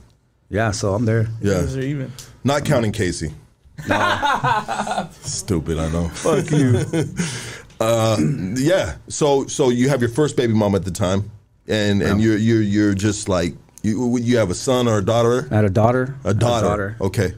Yeah, 0.48 0.70
so 0.70 0.94
I'm 0.94 1.04
there. 1.06 1.28
Yeah. 1.40 1.54
Those 1.54 1.76
are 1.78 1.80
even. 1.80 2.12
Not 2.44 2.64
counting 2.64 2.92
Casey. 2.92 3.32
Stupid, 5.22 5.78
I 5.78 5.90
know. 5.90 6.08
Fuck 6.08 6.50
you. 6.50 6.80
uh, 7.80 8.16
yeah. 8.56 8.96
So 9.08 9.46
so 9.46 9.68
you 9.70 9.88
have 9.88 10.00
your 10.00 10.10
first 10.10 10.36
baby 10.36 10.52
mom 10.54 10.74
at 10.74 10.84
the 10.84 10.90
time, 10.90 11.30
and 11.68 12.02
and 12.02 12.20
you're 12.20 12.36
you're 12.36 12.62
you're 12.62 12.94
just 12.94 13.28
like 13.28 13.54
you 13.82 14.16
you 14.18 14.38
have 14.38 14.50
a 14.50 14.54
son 14.54 14.88
or 14.88 14.98
a 14.98 15.04
daughter. 15.04 15.46
I 15.50 15.56
had 15.56 15.64
a 15.64 15.70
daughter. 15.70 16.16
A 16.24 16.34
daughter. 16.34 16.66
Daughter. 16.66 16.96
Okay. 17.00 17.34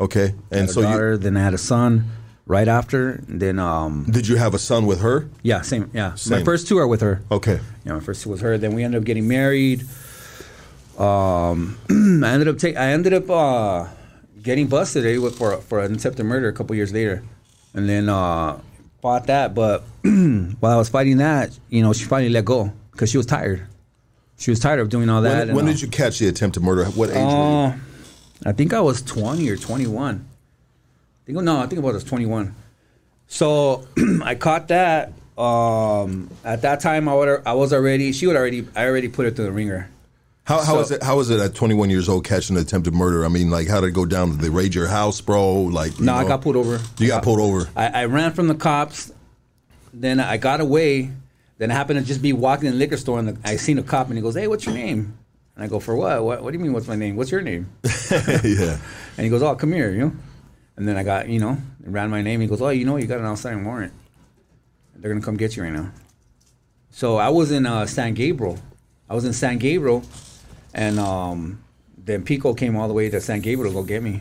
Okay. 0.00 0.24
I 0.26 0.56
And 0.56 0.60
had 0.60 0.68
a 0.68 0.72
so 0.72 0.80
you 0.80 0.86
daughter. 0.86 1.16
then 1.16 1.36
I 1.36 1.40
had 1.42 1.54
a 1.54 1.58
son. 1.58 2.10
Right 2.46 2.66
after, 2.68 3.10
and 3.28 3.40
then 3.42 3.58
um, 3.58 4.06
did 4.08 4.26
you 4.26 4.36
have 4.36 4.54
a 4.54 4.58
son 4.58 4.86
with 4.86 5.00
her? 5.02 5.28
yeah, 5.42 5.60
same. 5.60 5.90
Yeah, 5.92 6.14
Same. 6.14 6.38
my 6.38 6.44
first 6.46 6.66
two 6.66 6.78
are 6.78 6.86
with 6.86 7.02
her. 7.02 7.20
Okay. 7.30 7.60
Yeah, 7.84 7.92
my 7.92 8.00
first 8.00 8.22
two 8.22 8.30
was 8.30 8.40
her. 8.40 8.56
Then 8.56 8.74
we 8.74 8.84
ended 8.84 9.02
up 9.02 9.04
getting 9.04 9.28
married. 9.28 9.82
Um, 10.98 11.76
I 11.90 12.30
ended 12.30 12.48
up 12.48 12.56
take. 12.56 12.74
I 12.78 12.86
ended 12.92 13.12
up 13.12 13.28
uh, 13.28 13.84
getting 14.42 14.66
busted 14.66 15.04
eh, 15.06 15.18
with- 15.18 15.36
for 15.36 15.56
for 15.58 15.80
an 15.80 15.94
attempted 15.94 16.24
murder 16.24 16.48
a 16.48 16.52
couple 16.52 16.74
years 16.76 16.92
later, 16.92 17.22
and 17.74 17.88
then 17.88 18.08
uh, 18.08 18.60
fought 19.02 19.26
that. 19.26 19.54
But 19.54 19.82
while 20.02 20.72
I 20.72 20.76
was 20.76 20.88
fighting 20.88 21.18
that, 21.18 21.58
you 21.68 21.82
know, 21.82 21.92
she 21.92 22.04
finally 22.04 22.30
let 22.30 22.44
go 22.44 22.72
because 22.92 23.10
she 23.10 23.16
was 23.16 23.26
tired. 23.26 23.66
She 24.38 24.50
was 24.50 24.60
tired 24.60 24.78
of 24.80 24.88
doing 24.88 25.08
all 25.08 25.22
that. 25.22 25.48
When, 25.48 25.56
when 25.56 25.64
uh, 25.66 25.68
did 25.72 25.82
you 25.82 25.88
catch 25.88 26.18
the 26.20 26.28
attempted 26.28 26.62
murder? 26.62 26.84
What 26.84 27.10
age 27.10 27.16
were 27.16 27.20
you? 27.20 27.26
Uh, 27.26 27.76
I 28.46 28.52
think 28.52 28.72
I 28.72 28.80
was 28.80 29.02
20 29.02 29.48
or 29.50 29.56
21. 29.56 30.24
I 30.24 31.26
think, 31.26 31.42
no, 31.42 31.58
I 31.60 31.66
think 31.66 31.80
I 31.80 31.84
was 31.84 32.04
21. 32.04 32.54
So 33.26 33.86
I 34.22 34.34
caught 34.36 34.68
that. 34.68 35.12
Um, 35.36 36.30
at 36.44 36.62
that 36.62 36.80
time, 36.80 37.08
I 37.08 37.14
would 37.14 37.42
I 37.46 37.52
was 37.52 37.72
already 37.72 38.10
she 38.12 38.26
would 38.26 38.34
already 38.36 38.66
I 38.74 38.86
already 38.86 39.08
put 39.08 39.24
her 39.24 39.30
through 39.30 39.44
the 39.46 39.52
ringer. 39.52 39.88
How 40.48 40.64
how 40.64 40.76
so- 40.76 40.80
is 40.80 40.90
it? 40.92 41.02
How 41.02 41.20
is 41.20 41.28
it 41.28 41.40
at 41.40 41.54
21 41.54 41.90
years 41.90 42.08
old 42.08 42.24
catching 42.24 42.56
an 42.56 42.62
attempted 42.62 42.94
murder? 42.94 43.22
I 43.26 43.28
mean, 43.28 43.50
like, 43.50 43.68
how 43.68 43.82
did 43.82 43.88
it 43.88 43.92
go 43.92 44.06
down? 44.06 44.30
Did 44.30 44.40
they 44.40 44.48
raid 44.48 44.74
your 44.74 44.88
house, 44.88 45.20
bro? 45.20 45.60
Like, 45.64 46.00
No, 46.00 46.14
I 46.14 46.26
got 46.26 46.40
pulled 46.40 46.56
over. 46.56 46.80
You 46.96 47.08
got 47.08 47.22
pulled 47.22 47.38
over. 47.38 47.68
I, 47.76 47.88
I 47.88 48.04
ran 48.06 48.32
from 48.32 48.48
the 48.48 48.54
cops. 48.54 49.12
Then 49.92 50.20
I 50.20 50.38
got 50.38 50.62
away. 50.62 51.10
Then 51.58 51.70
I 51.70 51.74
happened 51.74 52.00
to 52.00 52.06
just 52.06 52.22
be 52.22 52.32
walking 52.32 52.64
in 52.66 52.72
the 52.72 52.78
liquor 52.78 52.96
store, 52.96 53.18
and 53.18 53.28
the, 53.28 53.38
I 53.44 53.56
seen 53.56 53.76
a 53.76 53.82
cop, 53.82 54.06
and 54.06 54.16
he 54.16 54.22
goes, 54.22 54.36
"Hey, 54.36 54.48
what's 54.48 54.64
your 54.64 54.74
name?" 54.74 55.18
And 55.54 55.64
I 55.64 55.68
go, 55.68 55.80
"For 55.80 55.94
what? 55.94 56.24
What, 56.24 56.42
what 56.42 56.50
do 56.52 56.56
you 56.56 56.64
mean? 56.64 56.72
What's 56.72 56.88
my 56.88 56.96
name? 56.96 57.16
What's 57.16 57.30
your 57.30 57.42
name?" 57.42 57.68
yeah. 58.10 58.78
And 59.18 59.24
he 59.24 59.28
goes, 59.28 59.42
"Oh, 59.42 59.54
come 59.54 59.72
here," 59.72 59.90
you 59.90 59.98
know. 59.98 60.12
And 60.76 60.88
then 60.88 60.96
I 60.96 61.02
got, 61.02 61.28
you 61.28 61.40
know, 61.40 61.58
ran 61.84 62.08
my 62.08 62.22
name. 62.22 62.40
He 62.40 62.46
goes, 62.46 62.62
"Oh, 62.62 62.70
you 62.70 62.86
know, 62.86 62.96
you 62.96 63.06
got 63.06 63.18
an 63.18 63.26
outstanding 63.26 63.66
warrant. 63.66 63.92
They're 64.96 65.12
gonna 65.12 65.22
come 65.22 65.36
get 65.36 65.56
you 65.56 65.62
right 65.62 65.74
now." 65.74 65.90
So 66.90 67.18
I 67.18 67.28
was 67.28 67.50
in 67.50 67.66
uh, 67.66 67.84
San 67.84 68.14
Gabriel. 68.14 68.58
I 69.10 69.14
was 69.14 69.26
in 69.26 69.34
San 69.34 69.58
Gabriel, 69.58 70.04
and 70.74 70.98
um, 70.98 71.62
then 71.96 72.22
Pico 72.24 72.54
came 72.54 72.76
all 72.76 72.88
the 72.88 72.94
way 72.94 73.08
to 73.10 73.20
San 73.20 73.40
Gabriel 73.40 73.72
to 73.72 73.74
go 73.80 73.82
get 73.82 74.02
me. 74.02 74.20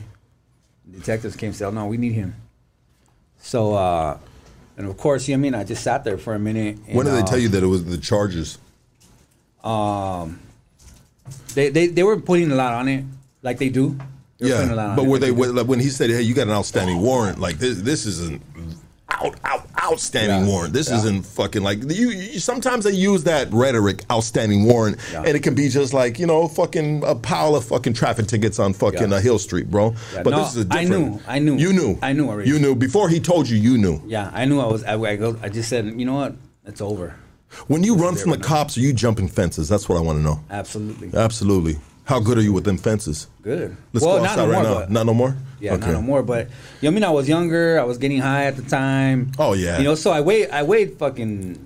Detectives 0.91 1.35
came 1.35 1.47
and 1.47 1.55
said, 1.55 1.67
"Oh, 1.67 1.71
no, 1.71 1.85
we 1.87 1.97
need 1.97 2.13
him." 2.13 2.35
So, 3.39 3.73
uh, 3.73 4.17
and 4.77 4.87
of 4.87 4.97
course, 4.97 5.27
you 5.27 5.35
know 5.35 5.39
I 5.39 5.41
mean. 5.41 5.55
I 5.55 5.63
just 5.63 5.83
sat 5.83 6.03
there 6.03 6.17
for 6.17 6.33
a 6.33 6.39
minute. 6.39 6.77
When 6.91 7.05
did 7.05 7.15
they 7.15 7.23
tell 7.23 7.37
you 7.37 7.49
that 7.49 7.63
it 7.63 7.67
was 7.67 7.85
the 7.85 7.97
charges? 7.97 8.57
Um, 9.63 10.39
they, 11.53 11.69
they 11.69 11.87
they 11.87 12.03
were 12.03 12.19
putting 12.19 12.51
a 12.51 12.55
lot 12.55 12.73
on 12.73 12.87
it, 12.87 13.03
like 13.41 13.57
they 13.57 13.69
do. 13.69 13.97
They 14.37 14.49
were 14.49 14.55
putting 14.55 14.71
a 14.71 14.75
lot 14.75 14.89
Yeah, 14.89 14.95
but 14.95 15.03
it, 15.03 15.07
were 15.07 15.13
like 15.13 15.21
they 15.21 15.31
when- 15.31 15.55
like, 15.55 15.67
when 15.67 15.79
he 15.79 15.89
said, 15.89 16.09
"Hey, 16.09 16.21
you 16.21 16.33
got 16.33 16.47
an 16.47 16.53
outstanding 16.53 17.01
warrant"? 17.01 17.39
Like 17.39 17.57
this, 17.57 17.81
this 17.81 18.05
is 18.05 18.27
an 18.27 18.41
out, 19.21 19.35
out, 19.43 19.67
outstanding 19.83 20.41
Yeah. 20.41 20.47
warrant. 20.47 20.73
This 20.73 20.89
Yeah. 20.89 20.97
isn't 20.97 21.25
fucking 21.25 21.63
like 21.63 21.79
you, 21.91 22.09
you. 22.11 22.39
Sometimes 22.39 22.83
they 22.85 22.91
use 22.91 23.23
that 23.23 23.51
rhetoric, 23.51 24.03
outstanding 24.11 24.65
warrant, 24.65 24.97
Yeah. 25.11 25.23
and 25.25 25.35
it 25.35 25.43
can 25.43 25.55
be 25.55 25.69
just 25.69 25.93
like 25.93 26.19
you 26.19 26.25
know, 26.27 26.47
fucking 26.47 27.03
a 27.05 27.15
pile 27.15 27.55
of 27.55 27.65
fucking 27.65 27.93
traffic 27.93 28.27
tickets 28.27 28.59
on 28.59 28.73
fucking 28.73 29.09
Yeah. 29.09 29.17
uh, 29.17 29.21
Hill 29.21 29.39
Street, 29.39 29.69
bro. 29.71 29.93
But 30.23 30.31
no, 30.31 30.43
this 30.43 30.55
is 30.55 30.65
a 30.65 30.67
I 30.71 30.83
different. 30.83 31.11
knew, 31.13 31.19
I 31.27 31.39
knew. 31.39 31.57
You 31.57 31.73
knew. 31.73 31.97
I 32.01 32.13
knew 32.13 32.27
already. 32.29 32.49
You 32.49 32.59
knew 32.59 32.75
before 32.75 33.09
he 33.09 33.19
told 33.19 33.49
you. 33.49 33.57
You 33.57 33.77
knew. 33.77 34.01
Yeah, 34.07 34.29
I 34.33 34.45
knew 34.45 34.59
I 34.59 34.65
was. 34.67 34.83
I, 34.83 34.95
I, 34.99 35.15
go, 35.15 35.35
I 35.41 35.49
just 35.49 35.69
said, 35.69 35.85
you 35.97 36.05
know 36.05 36.15
what? 36.15 36.35
It's 36.65 36.81
over. 36.81 37.15
When 37.67 37.81
you 37.83 37.95
run 37.95 38.15
from 38.15 38.31
the 38.31 38.37
cops, 38.37 38.77
are 38.77 38.81
you 38.81 38.91
jumping 38.93 39.29
fences? 39.29 39.69
That's 39.69 39.87
what 39.87 39.97
I 39.97 40.01
want 40.01 40.19
to 40.19 40.23
know. 40.23 40.41
Absolutely. 40.51 41.11
Absolutely. 41.17 41.77
How 42.07 42.21
good 42.21 42.37
are 42.37 42.41
you 42.41 42.53
with 42.53 42.63
them 42.63 42.77
fences? 42.77 43.27
Good. 43.41 43.75
Let's 43.91 44.05
well, 44.05 44.17
go 44.17 44.23
not 44.23 44.31
outside 44.31 44.45
no 44.47 44.51
right 44.51 44.63
more, 44.63 44.63
now. 44.63 44.79
but- 44.79 44.91
Not 44.91 45.05
no 45.05 45.13
more. 45.13 45.35
Yeah, 45.59 45.75
not 45.75 45.89
no 45.89 46.01
more. 46.01 46.23
But 46.23 46.47
you 46.81 46.89
know, 46.89 46.89
I 46.89 46.93
mean, 46.95 47.03
I 47.03 47.09
was 47.09 47.27
younger. 47.27 47.79
I 47.79 47.83
was 47.83 47.97
getting 47.97 48.19
high 48.19 48.45
at 48.45 48.55
the 48.55 48.61
time. 48.61 49.31
Oh, 49.37 49.53
yeah. 49.53 49.77
You 49.77 49.83
know, 49.83 49.95
so 49.95 50.11
I 50.11 50.21
weighed. 50.21 50.49
I 50.51 50.63
weighed 50.63 50.97
fucking 50.97 51.57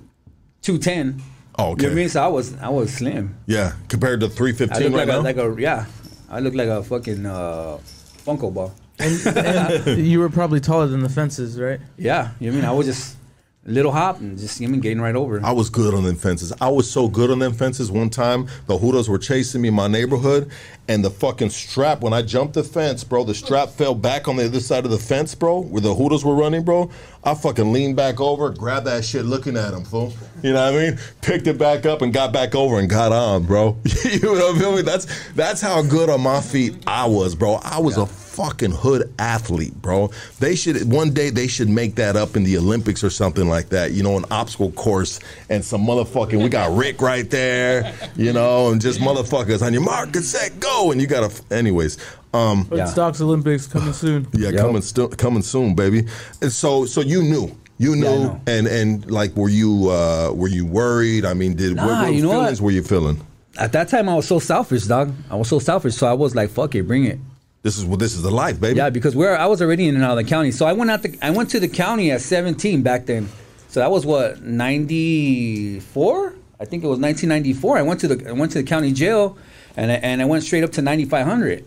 two 0.62 0.78
ten. 0.80 1.22
Oh, 1.60 1.64
You 1.64 1.68
know 1.68 1.72
okay. 1.74 1.86
what 1.86 1.92
I 1.92 1.96
mean? 1.96 2.10
So 2.10 2.24
I 2.24 2.28
was. 2.28 2.56
I 2.58 2.70
was 2.70 2.92
slim. 2.94 3.36
Yeah, 3.46 3.74
compared 3.90 4.22
to 4.22 4.30
three 4.30 4.52
I 4.58 4.64
look 4.64 4.72
right 4.72 4.92
like 4.94 5.08
now. 5.08 5.20
a, 5.20 5.22
like 5.22 5.38
a 5.38 5.62
yeah. 5.62 5.86
I 6.30 6.40
look 6.40 6.56
like 6.56 6.70
a 6.70 6.82
fucking 6.82 7.26
uh, 7.26 7.78
Funko 8.26 8.54
ball. 8.54 8.74
you 9.98 10.20
were 10.20 10.30
probably 10.30 10.60
taller 10.60 10.88
than 10.88 11.02
the 11.02 11.10
fences, 11.10 11.60
right? 11.60 11.80
Yeah. 11.98 12.32
You 12.40 12.52
know 12.52 12.58
what 12.58 12.58
I 12.58 12.62
mean? 12.62 12.66
I 12.70 12.72
was 12.72 12.88
just 12.88 13.16
a 13.16 13.18
little 13.66 13.92
hop 13.92 14.20
and 14.20 14.40
just 14.40 14.60
mean 14.60 14.80
getting 14.80 15.02
right 15.02 15.16
over. 15.16 15.40
I 15.44 15.52
was 15.52 15.70
good 15.70 15.94
on 15.94 16.04
them 16.04 16.16
fences. 16.16 16.52
I 16.60 16.70
was 16.70 16.90
so 16.90 17.08
good 17.08 17.30
on 17.30 17.40
them 17.40 17.54
fences. 17.54 17.92
One 17.92 18.10
time, 18.10 18.48
the 18.66 18.78
Hoodas 18.78 19.08
were 19.08 19.20
chasing 19.20 19.62
me 19.62 19.68
in 19.68 19.76
my 19.76 19.88
neighborhood, 19.88 20.50
and 20.88 21.06
the 21.06 21.12
fucking 21.12 21.52
strap, 21.52 22.02
when 22.02 22.12
I 22.12 22.24
jumped 22.24 22.56
the 22.56 22.64
fence, 22.64 23.04
bro, 23.04 23.24
the 23.24 23.36
strap 23.36 23.70
fell 23.70 23.94
back 23.94 24.28
on 24.28 24.38
the 24.38 24.46
other 24.46 24.60
side 24.60 24.86
of 24.86 24.92
the 24.92 24.98
fence, 24.98 25.36
bro, 25.36 25.62
where 25.62 25.82
the 25.82 25.94
Hoodas 25.94 26.24
were 26.24 26.36
running, 26.36 26.64
bro. 26.64 26.90
I 27.24 27.36
fucking 27.36 27.72
leaned 27.72 27.96
back 27.96 28.20
over, 28.20 28.50
grabbed 28.50 28.88
that 28.88 29.06
shit 29.06 29.26
looking 29.26 29.56
at 29.56 29.74
him, 29.74 29.84
fool. 29.84 30.12
You 30.42 30.54
know 30.54 30.72
what 30.72 30.82
I 30.82 30.90
mean? 30.90 31.00
Picked 31.22 31.46
it 31.46 31.60
back 31.60 31.86
up 31.86 32.02
and 32.02 32.12
got 32.12 32.34
back 32.34 32.56
over 32.56 32.80
and 32.80 32.90
got 32.90 33.12
on, 33.12 33.44
bro. 33.44 33.78
you 34.12 34.22
know 34.22 34.34
what 34.34 34.56
I 34.56 34.76
mean? 34.76 34.86
That's, 34.86 35.06
that's 35.34 35.62
how 35.62 35.84
good 35.84 36.10
on 36.10 36.22
my 36.22 36.42
feet 36.42 36.76
I 36.88 37.06
was, 37.06 37.36
bro. 37.36 37.60
I 37.64 37.80
was 37.80 37.98
a 37.98 38.08
fucking 38.32 38.72
hood 38.72 39.14
athlete, 39.20 39.74
bro. 39.82 40.10
They 40.40 40.56
should 40.56 40.92
one 40.92 41.12
day 41.14 41.30
they 41.30 41.48
should 41.48 41.70
make 41.70 41.96
that 41.96 42.16
up 42.16 42.36
in 42.36 42.44
the 42.44 42.58
Olympics 42.58 43.04
or 43.04 43.10
something 43.10 43.48
like 43.50 43.70
that. 43.70 43.92
You 43.92 44.04
know, 44.04 44.18
an 44.18 44.26
obstacle 44.32 44.72
course 44.72 45.20
and 45.50 45.64
some 45.64 45.86
motherfucking. 45.86 46.42
We 46.42 46.50
got 46.50 46.76
Rick 46.76 47.02
right 47.02 47.30
there, 47.30 47.94
you 48.16 48.32
know, 48.34 48.72
and 48.72 48.80
just 48.82 49.00
motherfuckers 49.00 49.62
on 49.62 49.74
your 49.74 49.82
mark 49.84 50.16
and 50.16 50.24
set 50.26 50.60
go, 50.60 50.92
and 50.92 51.02
you 51.02 51.08
gotta. 51.08 51.30
Anyways, 51.54 51.98
um, 52.34 52.68
Yeah. 52.72 52.86
Hoodstocks 52.86 53.20
Olympics 53.22 53.68
coming 53.68 53.94
soon. 53.94 54.28
yeah, 54.34 54.50
Yep. 54.50 54.62
coming 54.62 54.82
stu- 54.82 55.10
coming 55.10 55.42
soon, 55.44 55.76
baby. 55.76 56.06
And 56.42 56.52
so 56.52 56.86
so 56.86 57.02
you 57.02 57.22
knew. 57.24 57.52
You 57.78 57.96
Yeah, 57.96 58.02
knew, 58.02 58.24
know. 58.26 58.42
and 58.48 58.68
and 58.68 59.10
like, 59.12 59.36
were 59.36 59.50
you 59.50 59.90
uh, 59.90 60.32
were 60.34 60.48
you 60.48 60.66
worried? 60.66 61.26
I 61.26 61.34
mean, 61.34 61.56
did 61.56 61.76
Nah, 61.76 62.04
what 62.04 62.14
you 62.14 62.22
know 62.22 62.30
what? 62.30 62.40
feelings 62.42 62.62
were 62.62 62.72
you 62.72 62.84
feeling? 62.84 63.20
At 63.58 63.74
that 63.74 63.90
time, 63.90 64.08
I 64.08 64.16
was 64.16 64.28
so 64.28 64.40
selfish, 64.40 64.86
dog. 64.86 65.12
I 65.30 65.36
was 65.36 65.50
so 65.50 65.60
selfish, 65.60 65.96
so 65.96 66.08
I 66.08 66.14
was 66.14 66.34
like, 66.36 66.50
"Fuck 66.52 66.74
it, 66.76 66.88
bring 66.88 67.04
it." 67.06 67.20
This 67.64 67.78
is 67.78 67.86
what 67.86 68.00
this 68.00 68.16
is 68.16 68.24
the 68.24 68.32
life, 68.32 68.60
baby. 68.60 68.78
Yeah, 68.78 68.90
because 68.90 69.16
we're 69.16 69.36
I 69.36 69.46
was 69.46 69.62
already 69.62 69.88
in 69.88 69.96
and 69.96 70.04
out 70.04 70.18
of 70.18 70.24
the 70.24 70.30
county, 70.30 70.52
so 70.52 70.66
I 70.66 70.74
went 70.74 70.90
out. 70.90 71.04
The, 71.04 71.18
I 71.22 71.30
went 71.30 71.52
to 71.52 71.60
the 71.60 71.68
county 71.68 72.12
at 72.12 72.22
17 72.22 72.82
back 72.82 73.06
then. 73.06 73.30
So 73.68 73.80
that 73.80 73.92
was 73.92 74.06
what 74.06 74.42
94. 74.42 76.36
I 76.60 76.66
think 76.66 76.84
it 76.84 76.88
was 76.88 77.00
1994. 77.00 77.78
I 77.78 77.82
went 77.84 78.00
to 78.02 78.08
the 78.08 78.30
I 78.30 78.32
went 78.32 78.52
to 78.54 78.62
the 78.62 78.68
county 78.68 78.92
jail, 78.92 79.38
and 79.76 79.92
I, 79.92 79.96
and 79.96 80.22
I 80.22 80.26
went 80.26 80.44
straight 80.44 80.64
up 80.64 80.72
to 80.74 80.82
9500. 80.82 81.66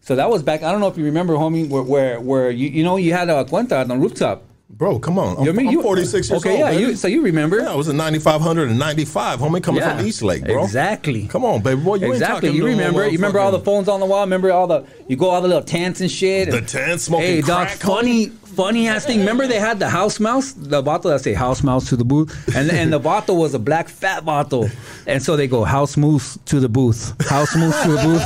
So 0.00 0.16
that 0.16 0.30
was 0.30 0.42
back. 0.42 0.62
I 0.62 0.72
don't 0.72 0.80
know 0.80 0.88
if 0.88 0.96
you 0.96 1.04
remember, 1.04 1.34
homie, 1.34 1.68
where 1.68 1.82
where, 1.82 2.20
where 2.20 2.50
you 2.50 2.68
you 2.68 2.82
know 2.82 2.96
you 2.96 3.12
had 3.12 3.28
a 3.28 3.44
cuenta 3.44 3.80
on 3.80 3.88
the 3.88 3.96
rooftop. 3.96 4.42
Bro, 4.70 4.98
come 5.00 5.18
on. 5.18 5.36
I'm, 5.36 5.44
You 5.44 5.52
know 5.52 5.60
I 5.60 5.62
mean? 5.62 5.66
I'm 5.68 5.72
You- 5.74 5.82
46 5.82 6.30
years 6.30 6.42
okay, 6.42 6.50
old. 6.50 6.60
Okay, 6.62 6.72
yeah. 6.72 6.78
baby. 6.78 6.90
You, 6.90 6.96
so 6.96 7.06
you 7.06 7.22
remember? 7.22 7.58
Yeah, 7.60 7.72
I 7.72 7.76
was 7.76 7.86
in 7.88 7.96
9,500 7.96 8.70
and 8.70 8.78
95, 8.78 9.38
homie, 9.38 9.62
coming 9.62 9.82
Yeah, 9.82 9.96
from 9.98 10.06
East 10.06 10.22
Lake, 10.22 10.44
bro. 10.44 10.64
exactly. 10.64 11.28
Come 11.28 11.44
on, 11.44 11.62
baby 11.62 11.80
boy. 11.80 11.96
You 11.96 12.10
exactly. 12.12 12.48
talking 12.48 12.60
You 12.60 12.66
remember? 12.66 13.04
You 13.06 13.12
remember 13.12 13.38
all 13.38 13.52
the 13.52 13.60
phones 13.60 13.88
on 13.88 14.00
the 14.00 14.06
wall? 14.06 14.22
Remember 14.24 14.50
all 14.50 14.66
the 14.66 14.84
you 15.06 15.16
go 15.16 15.28
all 15.30 15.40
the 15.42 15.48
little 15.48 15.62
tents 15.62 16.00
and 16.00 16.10
shit. 16.10 16.50
The 16.50 16.60
tents, 16.62 17.04
smoking 17.04 17.26
Hey, 17.26 17.40
dog. 17.42 17.68
Funny, 17.68 18.26
funny 18.30 18.88
ass 18.88 19.04
thing. 19.04 19.20
Remember 19.20 19.46
they 19.46 19.60
had 19.60 19.78
the 19.78 19.88
house 19.90 20.18
mouse, 20.18 20.52
the 20.52 20.82
bottle 20.82 21.10
that 21.12 21.20
say 21.20 21.34
house 21.34 21.62
mouse 21.62 21.88
to 21.90 21.96
the 21.96 22.04
booth, 22.04 22.32
and 22.56 22.68
and 22.70 22.92
the 22.92 22.98
bottle 22.98 23.36
was 23.36 23.54
a 23.54 23.58
black 23.60 23.88
fat 23.88 24.24
bottle, 24.24 24.68
and 25.06 25.22
so 25.22 25.36
they 25.36 25.46
go 25.46 25.62
house 25.62 25.96
moose 25.96 26.36
to 26.46 26.58
the 26.58 26.68
booth, 26.70 27.14
house 27.28 27.54
moose 27.54 27.80
to 27.82 27.92
the 27.92 28.02
booth. 28.02 28.24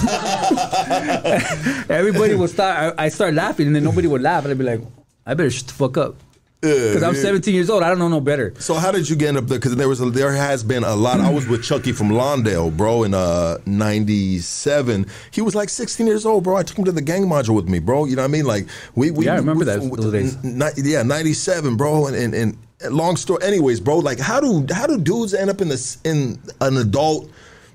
Everybody 1.91 2.35
would 2.37 2.49
start. 2.51 2.95
I, 2.99 3.05
I 3.05 3.09
start 3.11 3.35
laughing, 3.35 3.67
and 3.67 3.77
then 3.77 3.85
nobody 3.85 4.09
would 4.09 4.23
laugh, 4.23 4.45
and 4.45 4.53
I'd 4.53 4.59
be 4.59 4.65
like, 4.65 4.81
I 5.27 5.35
better 5.35 5.51
shut 5.51 5.67
the 5.67 5.75
fuck 5.75 5.99
up. 5.99 6.15
Because 6.61 7.05
I'm 7.05 7.15
17 7.15 7.55
years 7.55 7.71
old. 7.71 7.85
I 7.85 7.89
don't 7.89 8.01
know 8.01 8.09
no 8.09 8.21
better. 8.21 8.53
So 8.59 8.75
how 8.75 8.91
did 8.91 9.09
you 9.09 9.15
get 9.15 9.37
up 9.37 9.47
there? 9.47 9.59
Because 9.61 9.77
there 9.77 9.89
was 9.89 10.01
a, 10.01 10.11
there 10.11 10.33
has 10.33 10.65
been 10.65 10.83
a 10.83 10.97
lot. 10.97 11.21
I 11.21 11.31
was 11.31 11.47
with 11.47 11.63
Chucky 11.63 11.93
from 11.93 12.09
Lawndale, 12.11 12.77
bro, 12.77 13.05
in 13.05 13.15
uh 13.15 13.59
'97. 13.67 15.07
He 15.31 15.41
was 15.41 15.55
like 15.55 15.69
16 15.69 16.07
years 16.07 16.27
old, 16.27 16.45
bro. 16.45 16.57
I 16.57 16.63
took 16.63 16.79
him 16.79 16.85
to 16.85 16.93
the 16.93 17.01
gang 17.01 17.25
module 17.27 17.55
with 17.55 17.69
me, 17.69 17.79
bro. 17.79 18.05
You 18.07 18.17
know 18.17 18.23
what 18.23 18.29
I 18.29 18.33
mean? 18.33 18.45
Like 18.45 18.67
we, 18.95 19.11
we 19.11 19.27
Yeah, 19.27 19.35
I 19.35 19.37
remember 19.37 19.61
we- 19.61 19.65
that- 19.67 19.81
we- 19.81 19.97
those 19.97 20.13
days. 20.13 20.37
ni- 20.45 20.91
yeah, 20.91 21.03
'97, 21.03 21.77
bro. 21.77 22.07
And, 22.09 22.17
and 22.17 22.35
and 22.35 22.95
long 22.95 23.17
story. 23.17 23.43
Anyways, 23.45 23.81
bro, 23.81 23.99
like 23.99 24.19
how 24.19 24.41
do 24.41 24.67
how 24.73 24.87
do 24.87 24.99
dudes 24.99 25.35
end 25.35 25.51
up 25.51 25.61
in 25.61 25.69
this 25.69 25.99
in 26.05 26.39
an 26.61 26.77
adult 26.77 27.31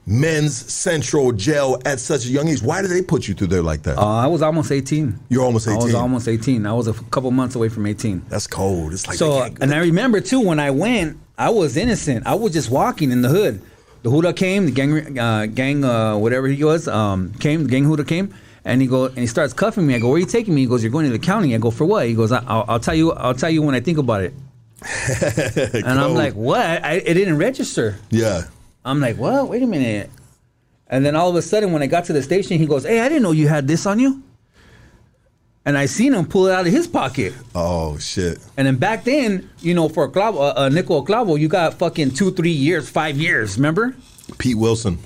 men's 0.06 0.56
central 0.72 1.32
jail 1.32 1.82
at 1.86 2.00
such 2.00 2.26
a 2.26 2.30
young 2.30 2.48
age? 2.50 2.62
Why 2.62 2.82
did 2.82 2.92
they 2.92 3.02
put 3.02 3.28
you 3.28 3.34
through 3.34 3.48
there 3.48 3.62
like 3.62 3.84
that? 3.84 3.98
Uh, 3.98 4.06
I 4.06 4.28
was 4.28 4.42
almost 4.42 4.72
18. 4.72 5.18
You're 5.30 5.44
almost 5.44 5.68
18. 5.68 5.82
I 5.82 5.84
was 5.86 5.94
almost 5.96 6.28
18. 6.28 6.66
I 6.66 6.74
was 6.74 6.88
a 6.88 6.94
couple 6.94 7.32
months 7.32 7.56
away 7.56 7.70
from 7.70 7.86
18. 7.86 8.24
That's 8.30 8.48
cold. 8.48 8.94
It's 8.94 9.08
like 9.08 9.18
So, 9.18 9.44
and 9.62 9.74
I 9.74 9.78
remember 9.80 10.20
too 10.22 10.42
when 10.42 10.60
I 10.60 10.72
went, 10.72 11.18
I 11.38 11.50
was 11.50 11.78
innocent. 11.78 12.28
I 12.28 12.36
was 12.36 12.54
just 12.54 12.70
walking 12.70 13.12
in 13.12 13.22
the 13.22 13.30
hood. 13.30 13.62
The 14.04 14.10
Huda 14.10 14.36
came, 14.36 14.66
the 14.66 14.72
gang, 14.72 15.18
uh, 15.18 15.46
gang, 15.46 15.84
uh, 15.86 16.18
whatever 16.18 16.48
he 16.48 16.62
was, 16.64 16.90
um, 16.90 17.32
came. 17.40 17.64
The 17.64 17.70
gang 17.70 17.86
Huda 17.86 18.06
came, 18.06 18.34
and 18.66 18.82
he 18.82 18.88
go 18.88 19.06
and 19.06 19.18
he 19.18 19.28
starts 19.28 19.54
cuffing 19.54 19.88
me. 19.88 19.96
I 19.96 20.00
go, 20.00 20.08
"Where 20.10 20.18
are 20.18 20.20
you 20.20 20.26
taking 20.26 20.54
me?" 20.54 20.62
He 20.62 20.68
goes, 20.68 20.84
"You're 20.84 20.92
going 20.92 21.06
to 21.06 21.12
the 21.14 21.20
county." 21.20 21.56
I 21.56 21.58
go, 21.58 21.72
"For 21.72 21.86
what?" 21.86 22.06
He 22.06 22.14
goes, 22.14 22.34
I- 22.34 22.44
"I'll, 22.46 22.66
I'll 22.68 22.80
tell 22.82 22.94
you. 22.96 23.14
I'll 23.14 23.34
tell 23.34 23.50
you 23.50 23.62
when 23.62 23.74
I 23.76 23.80
think 23.80 23.98
about 23.98 24.22
it." 24.22 24.34
and 25.74 25.86
I'm 26.00 26.14
like, 26.16 26.34
"What?" 26.34 26.60
I, 26.60 26.94
it 27.06 27.14
didn't 27.14 27.38
register. 27.38 27.98
yeah. 28.10 28.44
I'm 28.86 29.00
like, 29.00 29.18
"What? 29.18 29.50
Wait 29.50 29.64
a 29.64 29.68
minute." 29.68 30.10
And 30.88 31.06
then 31.06 31.16
all 31.16 31.30
of 31.30 31.36
a 31.36 31.42
sudden, 31.42 31.72
when 31.72 31.82
I 31.82 31.88
got 31.88 32.06
to 32.06 32.14
the 32.14 32.22
station, 32.24 32.58
he 32.58 32.66
goes, 32.66 32.84
"Hey, 32.84 33.00
I 33.00 33.10
didn't 33.10 33.24
know 33.24 33.32
you 33.32 33.48
had 33.48 33.68
this 33.68 33.86
on 33.86 34.00
you." 34.00 34.22
And 35.66 35.78
I 35.78 35.86
seen 35.86 36.14
him 36.14 36.26
pull 36.26 36.48
it 36.48 36.52
out 36.54 36.68
of 36.68 36.74
his 36.74 36.88
pocket. 36.88 37.34
Oh 37.56 37.98
shit. 37.98 38.38
And 38.58 38.68
then 38.68 38.76
back 38.76 39.06
then, 39.06 39.50
you 39.62 39.74
know, 39.74 39.88
for 39.88 40.04
a 40.04 40.10
clavo, 40.10 40.54
a, 40.56 40.64
a 40.66 40.70
nickel 40.70 40.98
a 41.00 41.06
clavo, 41.06 41.40
you 41.40 41.48
got 41.48 41.76
fucking 41.76 42.12
two, 42.12 42.32
three 42.32 42.52
years, 42.52 42.90
five 42.90 43.16
years. 43.18 43.56
Remember? 43.56 43.96
Pete 44.40 44.58
Wilson 44.58 44.98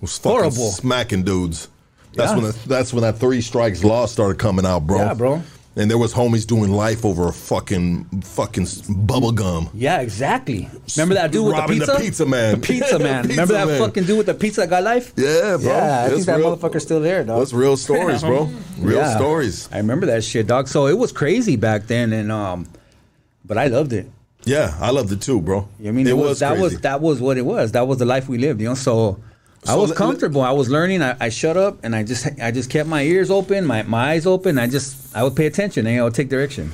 was 0.00 0.16
fucking 0.18 0.30
Horrible. 0.30 0.70
smacking 0.70 1.24
dudes. 1.24 1.66
That's 2.14 2.30
Yeah. 2.30 2.36
when 2.36 2.44
the, 2.52 2.58
that's 2.68 2.92
when 2.92 3.02
that 3.02 3.18
three 3.18 3.40
strikes 3.40 3.82
law 3.82 4.06
started 4.06 4.38
coming 4.38 4.64
out, 4.64 4.86
bro. 4.86 4.98
Yeah, 4.98 5.14
bro. 5.14 5.42
And 5.76 5.90
there 5.90 5.98
was 5.98 6.14
homies 6.14 6.46
doing 6.46 6.70
life 6.70 7.04
over 7.04 7.26
a 7.28 7.32
fucking 7.32 8.04
fucking 8.22 8.66
bubble 8.88 9.32
gum. 9.32 9.70
Yeah, 9.74 10.00
exactly. 10.02 10.68
Remember 10.96 11.14
that 11.16 11.32
dude 11.32 11.46
with 11.46 11.54
the 11.56 11.60
Robbing 11.62 11.78
the 11.80 11.86
pizza? 11.86 12.00
pizza 12.00 12.26
man. 12.26 12.60
The 12.60 12.66
pizza 12.66 12.98
man. 13.00 13.22
Pizza 13.22 13.32
Remember 13.42 13.52
that 13.54 13.66
man. 13.66 13.78
fucking 13.80 14.04
dude 14.04 14.18
with 14.18 14.26
the 14.26 14.34
pizza 14.34 14.60
that 14.60 14.70
got 14.70 14.84
life? 14.84 15.12
Yeah, 15.16 15.56
bro. 15.56 15.66
Yeah, 15.66 15.76
I 15.76 15.80
That's 16.08 16.14
think 16.14 16.26
that 16.26 16.36
real- 16.38 16.56
motherfucker's 16.56 16.82
still 16.84 17.00
there, 17.00 17.24
dog. 17.24 17.40
That's 17.40 17.52
real 17.52 17.76
stories, 17.76 18.20
bro. 18.22 18.48
Real 18.78 18.98
Yeah. 18.98 19.16
stories. 19.16 19.68
I 19.72 19.78
remember 19.78 20.06
that 20.06 20.22
shit, 20.22 20.46
dog. 20.46 20.68
So 20.68 20.86
it 20.86 20.96
was 20.96 21.10
crazy 21.10 21.56
back 21.56 21.88
then, 21.88 22.12
and 22.12 22.30
um, 22.30 22.66
but 23.44 23.58
I 23.58 23.66
loved 23.66 23.92
it. 23.92 24.08
Yeah, 24.44 24.76
I 24.80 24.90
loved 24.90 25.10
it 25.10 25.22
too, 25.22 25.40
bro. 25.40 25.66
You 25.80 25.84
know 25.86 25.88
I 25.88 25.92
mean, 25.92 26.06
it, 26.06 26.16
was, 26.16 26.38
that 26.40 26.50
crazy. 26.50 26.62
was 26.62 26.80
that 26.82 27.00
was 27.00 27.20
what 27.20 27.36
it 27.36 27.46
was. 27.46 27.72
That 27.72 27.88
was 27.88 27.98
the 27.98 28.04
life 28.04 28.28
we 28.28 28.38
lived, 28.38 28.60
you 28.60 28.68
know. 28.68 28.74
So. 28.74 29.18
I 29.66 29.76
was 29.76 29.92
comfortable. 29.92 30.42
I 30.42 30.52
was 30.52 30.68
learning. 30.68 31.02
I, 31.02 31.16
I 31.20 31.28
shut 31.28 31.56
up 31.56 31.84
and 31.84 31.94
I 31.96 32.02
just 32.02 32.26
I 32.40 32.50
just 32.50 32.70
kept 32.70 32.88
my 32.88 33.02
ears 33.02 33.30
open, 33.30 33.64
my, 33.66 33.82
my 33.82 34.10
eyes 34.10 34.26
open. 34.26 34.58
I 34.58 34.66
just 34.66 35.14
I 35.16 35.22
would 35.22 35.36
pay 35.36 35.46
attention 35.46 35.86
and 35.86 35.98
I 36.00 36.04
would 36.04 36.14
take 36.14 36.28
direction. 36.28 36.72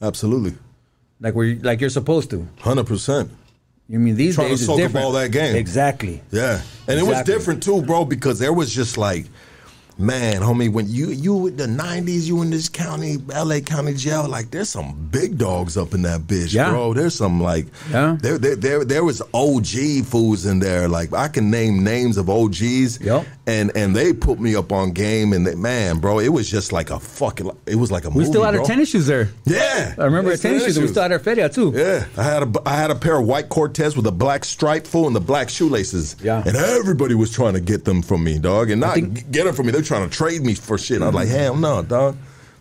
absolutely 0.00 0.54
like 1.20 1.34
we're 1.34 1.56
like 1.62 1.80
you're 1.80 1.90
supposed 1.90 2.30
to. 2.30 2.46
hundred 2.60 2.86
percent. 2.86 3.30
You 3.88 3.98
mean 3.98 4.16
these 4.16 4.34
Trying 4.36 4.46
to 4.48 4.52
days 4.52 4.60
it's 4.60 4.66
soak 4.66 4.78
up 4.78 4.86
different. 4.86 5.06
all 5.06 5.12
that 5.12 5.30
game. 5.32 5.54
Exactly. 5.56 6.22
Yeah, 6.30 6.60
and 6.88 6.98
it 6.98 7.02
was 7.02 7.22
different 7.22 7.62
too, 7.62 7.82
bro, 7.82 8.04
because 8.04 8.38
there 8.38 8.52
was 8.52 8.74
just 8.74 8.96
like, 8.96 9.26
man, 9.98 10.40
homie, 10.40 10.72
when 10.72 10.88
you 10.88 11.10
you 11.10 11.46
in 11.48 11.56
the 11.56 11.66
'90s, 11.66 12.22
you 12.26 12.42
in 12.42 12.50
this 12.50 12.68
county, 12.68 13.18
LA 13.28 13.60
County 13.60 13.94
Jail, 13.94 14.28
like 14.28 14.50
there's 14.50 14.68
some 14.68 15.08
big 15.10 15.38
dogs 15.38 15.76
up 15.76 15.94
in 15.94 16.02
that 16.02 16.22
bitch, 16.22 16.52
Yeah. 16.52 16.70
bro. 16.70 16.94
There's 16.94 17.14
some 17.14 17.40
like, 17.40 17.66
Yeah. 17.90 18.16
there, 18.20 18.38
there 18.38 18.56
there 18.56 18.84
there 18.84 19.04
was 19.04 19.22
OG 19.34 20.02
fools 20.02 20.46
in 20.46 20.58
there. 20.58 20.88
Like 20.88 21.12
I 21.12 21.28
can 21.28 21.50
name 21.50 21.84
names 21.84 22.16
of 22.16 22.28
OGs, 22.30 23.00
Yep. 23.00 23.26
And 23.46 23.72
and 23.76 23.94
they 23.96 24.12
put 24.12 24.38
me 24.38 24.54
up 24.54 24.70
on 24.72 24.92
game, 24.92 25.32
and 25.32 25.46
they, 25.46 25.54
man, 25.56 25.98
bro, 25.98 26.20
it 26.20 26.28
was 26.28 26.48
just 26.50 26.70
like 26.72 26.90
a 26.90 27.00
fucking, 27.00 27.50
it 27.66 27.74
was 27.74 27.90
like 27.90 28.04
a 28.04 28.08
movie. 28.08 28.18
We 28.18 28.24
movie, 28.24 28.32
still 28.32 28.44
had 28.44 28.54
our 28.54 28.64
tennis 28.64 28.90
shoes 28.90 29.06
there. 29.06 29.30
Yeah, 29.44 29.94
I 29.98 30.04
remember 30.04 30.30
our 30.30 30.36
tennis 30.36 30.64
shoes. 30.64 30.78
We 30.78 30.86
still 30.86 31.02
had 31.02 31.10
our 31.12 31.18
feria 31.18 31.48
too. 31.48 31.72
yeah, 31.74 32.04
I 32.16 32.22
had 32.22 32.42
a 32.44 32.52
I 32.64 32.76
had 32.76 32.90
a 32.90 32.94
pair 32.94 33.18
of 33.18 33.26
white 33.26 33.48
Cortez 33.48 33.96
with 33.96 34.06
a 34.06 34.12
black 34.12 34.44
stripe 34.44 34.86
full 34.86 35.06
and 35.08 35.16
the 35.16 35.20
black 35.20 35.48
shoelaces. 35.48 36.14
Yeah. 36.22 36.42
and 36.46 36.56
everybody 36.56 37.14
was 37.14 37.32
trying 37.32 37.54
to 37.54 37.60
get 37.60 37.84
them 37.84 38.00
from 38.02 38.22
me, 38.22 38.38
dog, 38.38 38.70
and 38.70 38.80
not 38.80 38.94
think- 38.94 39.30
get 39.32 39.44
them 39.44 39.54
from 39.54 39.66
me. 39.66 39.72
They're 39.72 39.82
trying 39.82 40.08
to 40.08 40.16
trade 40.16 40.42
me 40.42 40.54
for 40.54 40.78
shit. 40.78 41.02
I 41.02 41.06
was 41.06 41.14
like, 41.14 41.28
hell 41.28 41.56
no, 41.56 41.82
dog. 41.82 42.16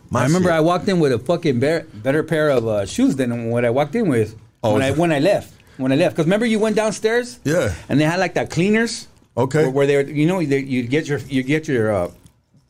My 0.09 0.21
I 0.21 0.23
remember 0.25 0.49
shit. 0.49 0.55
I 0.55 0.59
walked 0.61 0.89
in 0.89 0.99
with 0.99 1.13
a 1.13 1.19
fucking 1.19 1.59
bear, 1.59 1.85
better 1.93 2.23
pair 2.23 2.49
of 2.49 2.67
uh, 2.67 2.85
shoes 2.85 3.15
than 3.15 3.49
what 3.49 3.63
I 3.65 3.69
walked 3.69 3.95
in 3.95 4.09
with 4.09 4.35
Oh, 4.63 4.73
when 4.73 4.81
I 4.81 4.91
when 4.91 5.11
I 5.11 5.19
left. 5.19 5.53
When 5.77 5.91
I 5.91 5.95
left, 5.95 6.15
because 6.15 6.25
remember 6.25 6.45
you 6.45 6.59
went 6.59 6.75
downstairs, 6.75 7.39
Yeah. 7.43 7.73
and 7.87 7.99
they 7.99 8.03
had 8.03 8.19
like 8.19 8.33
that 8.35 8.49
cleaners, 8.51 9.07
Okay. 9.37 9.63
where, 9.63 9.71
where 9.71 9.87
they 9.87 9.95
were, 9.95 10.09
you 10.09 10.25
know 10.27 10.39
you 10.39 10.83
get 10.83 11.07
your 11.07 11.19
you 11.19 11.43
get 11.43 11.67
your 11.67 11.91
uh, 11.93 12.11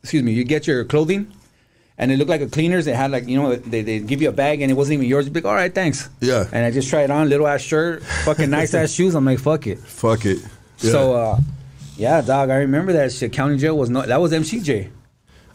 excuse 0.04 0.22
me 0.24 0.32
you 0.34 0.44
get 0.44 0.68
your 0.68 0.86
clothing, 0.86 1.32
and 1.98 2.12
it 2.12 2.18
looked 2.18 2.30
like 2.30 2.42
a 2.42 2.48
cleaners. 2.48 2.86
They 2.86 2.94
had 2.94 3.10
like 3.12 3.28
you 3.28 3.42
know 3.42 3.56
they 3.56 3.82
they 3.82 4.00
give 4.00 4.22
you 4.22 4.30
a 4.30 4.32
bag 4.32 4.62
and 4.62 4.70
it 4.72 4.76
wasn't 4.76 4.96
even 4.96 5.08
yours. 5.08 5.26
You'd 5.26 5.34
be 5.34 5.42
like, 5.42 5.50
all 5.50 5.56
right, 5.56 5.74
thanks. 5.74 6.10
Yeah. 6.20 6.46
And 6.52 6.66
I 6.66 6.72
just 6.72 6.90
tried 6.90 7.10
on 7.10 7.30
little 7.30 7.48
ass 7.48 7.62
shirt, 7.62 8.04
fucking 8.26 8.50
nice 8.60 8.74
ass 8.74 8.92
shoes. 8.92 9.16
I'm 9.16 9.26
like, 9.26 9.40
fuck 9.40 9.66
it. 9.68 9.80
fuck 9.80 10.26
it. 10.26 10.40
Yeah. 10.80 10.92
So, 10.92 11.16
uh, 11.16 11.40
yeah, 11.98 12.22
dog, 12.22 12.50
I 12.50 12.58
remember 12.58 12.94
that 12.94 13.12
shit. 13.12 13.34
County 13.34 13.58
jail 13.58 13.78
was 13.78 13.90
no, 13.90 14.02
that 14.04 14.20
was 14.22 14.32
MCJ. 14.32 14.90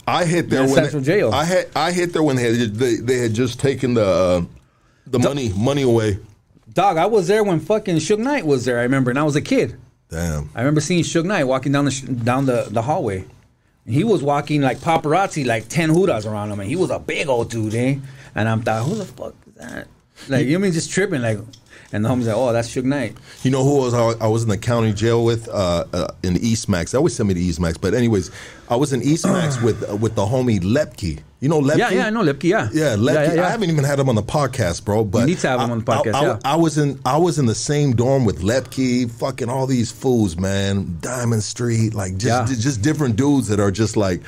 I 0.08 0.24
hit 0.24 0.50
there 0.50 0.60
Yeah, 0.60 0.66
when 0.66 0.74
Central 0.74 1.02
Jail. 1.02 1.32
I 1.32 1.44
had 1.44 1.68
I 1.74 1.90
hit 1.92 2.12
there 2.12 2.22
when 2.22 2.36
they 2.36 2.42
had, 2.58 2.74
they, 2.74 2.96
they 2.96 3.18
had 3.18 3.34
just 3.34 3.58
taken 3.58 3.94
the 3.94 4.04
uh, 4.06 4.44
the 5.06 5.18
money 5.18 5.52
money 5.56 5.82
away. 5.82 6.18
Dog, 6.72 6.96
I 6.96 7.06
was 7.06 7.26
there 7.26 7.42
when 7.42 7.58
fucking 7.58 7.96
Suge 7.96 8.18
Knight 8.18 8.46
was 8.46 8.64
there. 8.64 8.78
I 8.78 8.82
remember, 8.82 9.10
and 9.10 9.18
I 9.18 9.22
was 9.24 9.34
a 9.34 9.40
kid. 9.40 9.76
Damn. 10.16 10.48
I 10.54 10.60
remember 10.60 10.80
seeing 10.80 11.04
Suge 11.04 11.26
Knight 11.26 11.44
walking 11.44 11.72
down 11.72 11.84
the 11.84 11.90
sh- 11.90 12.00
down 12.00 12.46
the, 12.46 12.68
the 12.70 12.80
hallway. 12.80 13.18
And 13.84 13.94
he 13.94 14.02
was 14.02 14.22
walking 14.22 14.62
like 14.62 14.78
paparazzi, 14.78 15.44
like 15.44 15.68
ten 15.68 15.90
hudas 15.90 16.24
around 16.24 16.50
him, 16.50 16.58
and 16.58 16.68
he 16.70 16.74
was 16.74 16.90
a 16.90 16.98
big 16.98 17.28
old 17.28 17.50
dude, 17.50 17.74
eh? 17.74 17.96
And 18.34 18.48
I'm 18.48 18.62
thought, 18.62 18.86
who 18.86 18.94
the 18.94 19.04
fuck 19.04 19.34
is 19.46 19.54
that? 19.56 19.88
Like, 20.30 20.46
you 20.46 20.58
mean 20.58 20.72
just 20.72 20.90
tripping, 20.90 21.20
like, 21.20 21.38
and 21.96 22.04
the 22.04 22.08
homie's 22.08 22.26
like, 22.28 22.36
oh, 22.36 22.52
that's 22.52 22.68
Suge 22.72 22.84
Knight. 22.84 23.16
You 23.42 23.50
know 23.50 23.64
who 23.64 23.78
was 23.78 23.94
I, 23.94 24.12
I 24.24 24.28
was 24.28 24.42
in 24.44 24.48
the 24.48 24.58
county 24.58 24.92
jail 24.92 25.24
with 25.24 25.48
uh, 25.48 25.84
uh, 25.92 26.08
in 26.22 26.36
East 26.36 26.68
Max. 26.68 26.92
They 26.92 26.98
always 26.98 27.16
send 27.16 27.28
me 27.28 27.34
to 27.34 27.40
East 27.40 27.58
Max, 27.58 27.76
but 27.76 27.94
anyways, 27.94 28.30
I 28.68 28.76
was 28.76 28.92
in 28.92 29.02
East 29.02 29.26
Max 29.26 29.60
with 29.62 29.88
uh, 29.90 29.96
with 29.96 30.14
the 30.14 30.24
homie 30.26 30.60
Lepke. 30.60 31.20
You 31.40 31.50
know 31.50 31.60
Lepke? 31.60 31.76
Yeah, 31.78 31.90
yeah, 31.90 32.06
I 32.06 32.10
know 32.10 32.22
Lepke, 32.22 32.44
yeah. 32.44 32.68
Yeah, 32.72 32.96
Lepke. 32.96 33.14
Yeah, 33.14 33.22
yeah, 33.24 33.34
yeah. 33.34 33.46
I 33.46 33.50
haven't 33.50 33.68
even 33.70 33.84
had 33.84 33.98
him 33.98 34.08
on 34.08 34.14
the 34.14 34.22
podcast, 34.22 34.84
bro. 34.86 35.04
But 35.04 35.20
You 35.20 35.26
need 35.26 35.38
to 35.40 35.48
have 35.48 35.60
him 35.60 35.70
on 35.70 35.84
the 35.84 35.92
I- 35.92 35.96
podcast, 35.98 36.14
I, 36.14 36.18
I- 36.18 36.26
yeah. 36.26 36.38
I 36.44 36.56
was 36.56 36.78
in 36.78 36.98
I 37.04 37.18
was 37.18 37.38
in 37.38 37.46
the 37.46 37.54
same 37.54 37.94
dorm 37.94 38.24
with 38.24 38.40
Lepke, 38.40 39.10
fucking 39.10 39.48
all 39.48 39.66
these 39.66 39.90
fools, 39.92 40.36
man. 40.38 40.98
Diamond 41.00 41.42
Street, 41.42 41.94
like 41.94 42.16
just 42.16 42.60
just 42.60 42.82
different 42.82 43.16
dudes 43.16 43.48
that 43.48 43.60
are 43.60 43.70
just 43.70 43.96
like. 43.96 44.22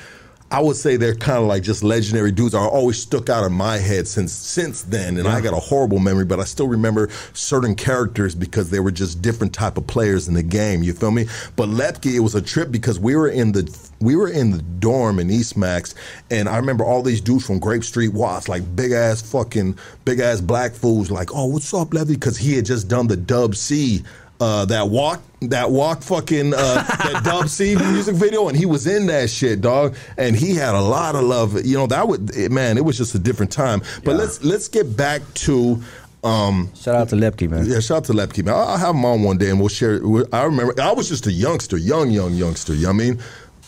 I 0.51 0.61
would 0.61 0.77
say 0.77 0.97
they're 0.97 1.15
kind 1.15 1.39
of 1.39 1.45
like 1.45 1.63
just 1.63 1.83
legendary 1.83 2.33
dudes. 2.33 2.55
Are 2.55 2.69
always 2.69 3.01
stuck 3.01 3.29
out 3.29 3.45
in 3.45 3.53
my 3.53 3.77
head 3.77 4.09
since 4.09 4.33
since 4.33 4.83
then, 4.83 5.19
and 5.19 5.29
I 5.29 5.43
got 5.43 5.53
a 5.53 5.61
horrible 5.61 5.99
memory, 5.99 6.25
but 6.25 6.41
I 6.41 6.45
still 6.45 6.69
remember 6.69 7.11
certain 7.35 7.75
characters 7.75 8.35
because 8.35 8.71
they 8.71 8.81
were 8.81 8.91
just 8.91 9.21
different 9.21 9.53
type 9.53 9.77
of 9.77 9.87
players 9.87 10.27
in 10.27 10.35
the 10.35 10.43
game. 10.43 10.83
You 10.83 10.95
feel 10.95 11.11
me? 11.11 11.27
But 11.57 11.69
Lepke, 11.69 12.15
it 12.15 12.21
was 12.21 12.35
a 12.35 12.41
trip 12.41 12.71
because 12.71 12.99
we 12.99 13.15
were 13.15 13.29
in 13.29 13.53
the 13.53 13.91
we 14.01 14.17
were 14.17 14.29
in 14.29 14.51
the 14.51 14.63
dorm 14.63 15.19
in 15.19 15.31
East 15.31 15.57
Max, 15.57 15.95
and 16.31 16.49
I 16.49 16.57
remember 16.57 16.85
all 16.85 17.03
these 17.03 17.21
dudes 17.21 17.47
from 17.47 17.59
Grape 17.59 17.85
Street 17.85 18.15
Watts, 18.15 18.49
like 18.49 18.75
big 18.75 18.93
ass 18.93 19.21
fucking 19.21 19.79
big 20.07 20.21
ass 20.21 20.41
black 20.41 20.73
fools, 20.73 21.11
like, 21.11 21.35
oh, 21.35 21.47
what's 21.47 21.75
up, 21.75 21.93
Levy? 21.93 22.15
Because 22.15 22.39
he 22.39 22.55
had 22.55 22.65
just 22.65 22.89
done 22.89 23.07
the 23.07 23.17
Dub 23.17 23.55
C. 23.55 24.03
Uh, 24.41 24.65
that 24.67 24.89
walk, 24.89 25.21
that 25.41 25.69
walk, 25.71 26.01
fucking 26.01 26.55
uh, 26.55 26.83
that 26.85 27.23
Dub 27.25 27.49
C 27.49 27.75
music 27.75 28.15
video, 28.15 28.47
and 28.49 28.57
he 28.57 28.67
was 28.67 28.87
in 28.87 29.07
that 29.07 29.31
shit, 29.31 29.61
dog. 29.61 29.97
And 30.17 30.37
he 30.37 30.55
had 30.55 30.77
a 30.77 30.81
lot 30.81 31.17
of 31.17 31.25
love. 31.25 31.67
You 31.67 31.77
know, 31.77 31.87
that 31.89 32.07
would 32.07 32.37
it- 32.37 32.53
man, 32.53 32.79
it 32.79 32.85
was 32.85 32.97
just 32.97 33.17
a 33.17 33.19
different 33.19 33.51
time. 33.51 33.83
But 34.05 34.15
let's 34.15 34.45
let's 34.45 34.69
get 34.69 34.97
back 34.97 35.23
to 35.47 35.83
um, 36.23 36.71
Shout 36.77 36.95
out 36.95 37.09
to 37.09 37.17
Lepke, 37.17 37.51
man. 37.51 37.67
yeah, 37.67 37.81
shout 37.81 37.97
out 37.99 38.05
to 38.05 38.13
Lepke, 38.13 38.45
man. 38.45 38.55
I'll, 38.55 38.61
I'll 38.69 38.77
have 38.79 38.95
him 38.95 39.05
on 39.05 39.25
one 39.25 39.39
day 39.39 39.51
and 39.51 39.59
we'll 39.59 39.69
share. 39.69 40.01
I 40.33 40.45
remember 40.45 40.81
I 40.81 40.93
was 40.93 41.09
just 41.09 41.27
a 41.27 41.33
youngster, 41.33 41.77
young, 41.77 42.11
young 42.11 42.35
youngster. 42.35 42.75
You 42.75 42.83
know 42.83 42.89
what 42.93 42.95
I 42.95 43.09
mean? 43.09 43.19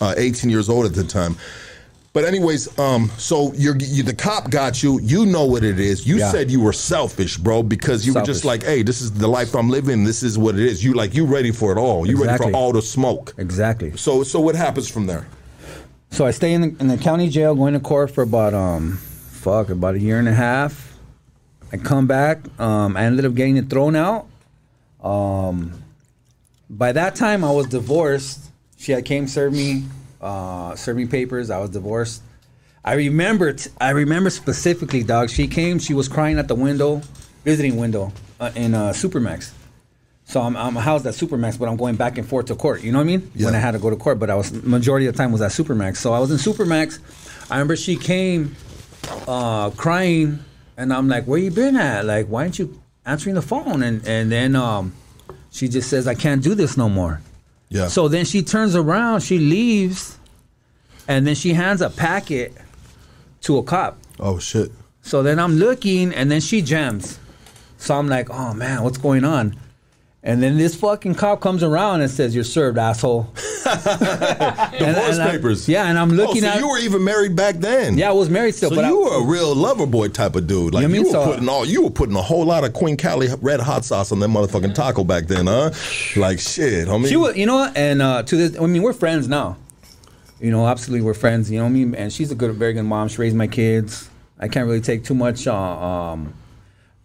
Uh, 0.00 0.14
18 0.16 0.50
years 0.50 0.68
old 0.68 0.86
at 0.86 0.94
the 0.94 1.02
time. 1.04 1.36
But 2.12 2.24
anyways, 2.24 2.76
um, 2.76 3.08
so 3.18 3.52
you're, 3.54 3.76
you, 3.76 4.02
the 4.02 4.14
cop 4.14 4.50
got 4.50 4.82
you. 4.82 4.98
You 5.00 5.26
know 5.26 5.44
what 5.44 5.62
it 5.62 5.78
is. 5.78 6.06
You 6.08 6.18
Yeah. 6.18 6.32
said 6.32 6.50
you 6.50 6.60
were 6.60 6.72
selfish, 6.72 7.36
bro, 7.36 7.62
because 7.62 8.04
you 8.04 8.14
were 8.14 8.22
just 8.22 8.44
like, 8.44 8.64
"Hey, 8.64 8.82
this 8.82 9.00
is 9.00 9.12
the 9.12 9.28
life 9.28 9.54
I'm 9.54 9.70
living. 9.70 10.02
This 10.02 10.24
is 10.24 10.36
what 10.36 10.56
it 10.56 10.62
is." 10.66 10.82
You 10.82 10.94
like 10.94 11.14
you 11.14 11.24
ready 11.24 11.52
for 11.52 11.70
it 11.70 11.78
all. 11.78 12.08
You 12.08 12.22
ready 12.22 12.36
for 12.36 12.52
all 12.52 12.72
the 12.72 12.82
smoke. 12.82 13.34
Exactly. 13.38 13.96
So 13.96 14.24
so 14.24 14.40
what 14.40 14.56
happens 14.56 14.88
from 14.90 15.06
there? 15.06 15.24
So 16.10 16.26
I 16.26 16.32
stay 16.32 16.52
in 16.52 16.60
the, 16.62 16.76
in 16.80 16.88
the 16.88 16.98
county 16.98 17.28
jail, 17.28 17.54
going 17.54 17.74
to 17.74 17.80
court 17.80 18.10
for 18.10 18.22
about 18.22 18.54
um, 18.54 18.96
fuck, 18.96 19.70
about 19.70 19.94
a 19.94 20.00
year 20.00 20.18
and 20.18 20.26
a 20.26 20.34
half. 20.34 20.98
I 21.72 21.76
come 21.76 22.08
back. 22.08 22.38
Um, 22.58 22.96
I 22.96 23.04
ended 23.04 23.24
up 23.24 23.34
getting 23.36 23.56
it 23.56 23.70
thrown 23.70 23.94
out. 23.94 24.26
Um, 25.00 25.80
by 26.68 26.90
that 26.90 27.14
time, 27.14 27.44
I 27.44 27.52
was 27.52 27.66
divorced. 27.68 28.50
She 28.76 28.90
had 28.90 29.04
came 29.04 29.28
serve 29.28 29.52
me, 29.52 29.84
uh, 30.20 30.74
serve 30.76 30.96
me 30.96 31.06
papers. 31.06 31.50
I 31.50 31.58
was 31.58 31.70
divorced. 31.70 32.22
I 32.84 32.94
remember. 32.94 33.52
T- 33.52 33.70
I 33.80 33.90
remember 33.90 34.30
specifically, 34.30 35.02
dog. 35.02 35.30
She 35.30 35.46
came. 35.46 35.78
She 35.78 35.94
was 35.94 36.08
crying 36.08 36.38
at 36.38 36.48
the 36.48 36.54
window, 36.54 37.02
visiting 37.44 37.76
window 37.76 38.12
uh, 38.38 38.50
in 38.54 38.74
uh, 38.74 38.90
Supermax. 38.90 39.52
So 40.24 40.40
I'm, 40.40 40.56
I'm 40.56 40.76
housed 40.76 41.06
at 41.06 41.14
Supermax, 41.14 41.58
but 41.58 41.68
I'm 41.68 41.76
going 41.76 41.96
back 41.96 42.16
and 42.16 42.26
forth 42.26 42.46
to 42.46 42.54
court. 42.54 42.82
You 42.82 42.92
know 42.92 42.98
what 42.98 43.04
I 43.04 43.16
mean? 43.16 43.32
When 43.46 43.54
I 43.54 43.58
had 43.58 43.72
to 43.72 43.80
go 43.80 43.90
to 43.90 43.96
court, 43.96 44.20
but 44.20 44.30
I 44.30 44.36
was 44.36 44.52
majority 44.62 45.06
of 45.06 45.14
the 45.14 45.18
time 45.18 45.32
was 45.32 45.42
at 45.42 45.50
Supermax. 45.50 45.96
So 45.96 46.12
I 46.12 46.20
was 46.20 46.30
in 46.30 46.36
Supermax. 46.36 47.00
I 47.50 47.56
remember 47.56 47.74
she 47.74 47.96
came 47.96 48.54
uh, 49.26 49.70
crying, 49.70 50.38
and 50.76 50.92
I'm 50.92 51.08
like, 51.08 51.24
"Where 51.24 51.38
you 51.38 51.50
been 51.50 51.76
at? 51.76 52.04
Like, 52.04 52.26
why 52.28 52.42
aren't 52.42 52.60
you 52.60 52.80
answering 53.04 53.34
the 53.34 53.42
phone?" 53.42 53.82
And 53.82 54.06
and 54.06 54.30
then 54.30 54.54
um, 54.54 54.94
she 55.50 55.68
just 55.68 55.90
says, 55.90 56.06
"I 56.06 56.14
can't 56.14 56.42
do 56.42 56.54
this 56.54 56.76
no 56.76 56.88
more." 56.88 57.20
Yeah. 57.70 57.86
So 57.86 58.08
then 58.08 58.24
she 58.24 58.42
turns 58.42 58.76
around, 58.76 59.20
she 59.20 59.38
leaves, 59.38 60.18
and 61.08 61.26
then 61.26 61.34
she 61.34 61.54
hands 61.54 61.80
a 61.80 61.88
packet 61.88 62.52
to 63.42 63.58
a 63.58 63.62
cop. 63.62 63.98
oh 64.18 64.38
shit. 64.38 64.70
So 65.02 65.22
then 65.22 65.38
I'm 65.38 65.56
looking, 65.56 66.12
and 66.12 66.30
then 66.30 66.40
she 66.42 66.60
jams. 66.60 67.18
So 67.78 67.96
I'm 67.96 68.08
like, 68.08 68.28
oh 68.28 68.52
man, 68.52 68.82
what's 68.82 68.98
going 68.98 69.24
on? 69.24 69.56
And 70.22 70.42
then 70.42 70.58
this 70.58 70.74
fucking 70.74 71.14
cop 71.14 71.40
comes 71.40 71.62
around 71.62 72.02
and 72.02 72.10
says, 72.10 72.34
"You're 72.34 72.44
served, 72.44 72.76
asshole." 72.76 73.26
And- 73.66 74.78
Divorce 74.78 75.18
and 75.18 75.22
I- 75.22 75.30
papers. 75.30 75.68
yeah, 75.68 75.86
and 75.88 75.98
I'm 75.98 76.10
looking 76.10 76.44
oh, 76.44 76.48
so 76.48 76.52
at. 76.52 76.58
you 76.60 76.68
were 76.68 76.78
even 76.78 77.04
married 77.04 77.36
back 77.36 77.56
then. 77.56 77.96
yeah, 77.96 78.10
I 78.10 78.12
was 78.12 78.28
married 78.30 78.54
still, 78.54 78.70
So 78.70 78.76
but 78.76 78.84
I, 78.84 78.88
you 78.88 79.00
were 79.00 79.22
a 79.22 79.24
real 79.24 79.54
lover 79.54 79.86
boy 79.86 80.08
type 80.08 80.36
of 80.36 80.46
dude. 80.46 80.74
Like 80.74 80.82
You 80.82 80.88
you, 80.88 80.92
mean 80.92 81.04
were 81.04 81.10
so- 81.10 81.24
putting 81.24 81.48
all 81.48 81.64
you 81.64 81.82
were 81.82 81.90
putting 81.90 82.16
a 82.16 82.22
whole 82.22 82.44
lot 82.44 82.64
of 82.64 82.72
Queen 82.72 82.96
Cali 82.96 83.28
red 83.40 83.60
hot 83.60 83.84
sauce 83.84 84.12
on 84.12 84.18
that 84.20 84.28
motherfucking 84.28 84.74
taco 84.74 85.04
back 85.04 85.26
then, 85.26 85.46
huh? 85.46 85.70
Like 86.16 86.38
shit, 86.40 86.86
homie. 86.88 87.08
She 87.08 87.16
was, 87.16 87.36
you 87.36 87.46
know 87.46 87.56
what? 87.56 87.76
And 87.76 88.02
uh, 88.02 88.22
to 88.24 88.36
this, 88.36 88.58
I 88.60 88.66
mean, 88.66 88.82
we're 88.82 88.92
friends 88.92 89.28
now. 89.28 89.56
You 90.40 90.50
know, 90.50 90.66
absolutely, 90.66 91.04
we're 91.04 91.14
friends. 91.14 91.50
You 91.50 91.58
know 91.58 91.64
what 91.64 91.70
I 91.70 91.72
mean? 91.72 91.94
And 91.94 92.12
she's 92.12 92.30
a 92.30 92.34
good, 92.34 92.54
very 92.54 92.72
good 92.72 92.82
mom. 92.84 93.08
She 93.08 93.18
raised 93.18 93.36
my 93.36 93.46
kids. 93.46 94.08
I 94.38 94.48
can't 94.48 94.66
really 94.66 94.80
take 94.80 95.04
too 95.04 95.14
much, 95.14 95.46
uh, 95.46 95.54
um, 95.54 96.32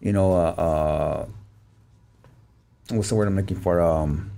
you 0.00 0.12
know, 0.12 0.32
uh, 0.32 0.36
uh, 0.36 1.26
what's 2.90 3.08
the 3.08 3.14
word 3.14 3.28
I'm 3.28 3.36
looking 3.36 3.58
for? 3.58 3.80
Um, 3.80 4.30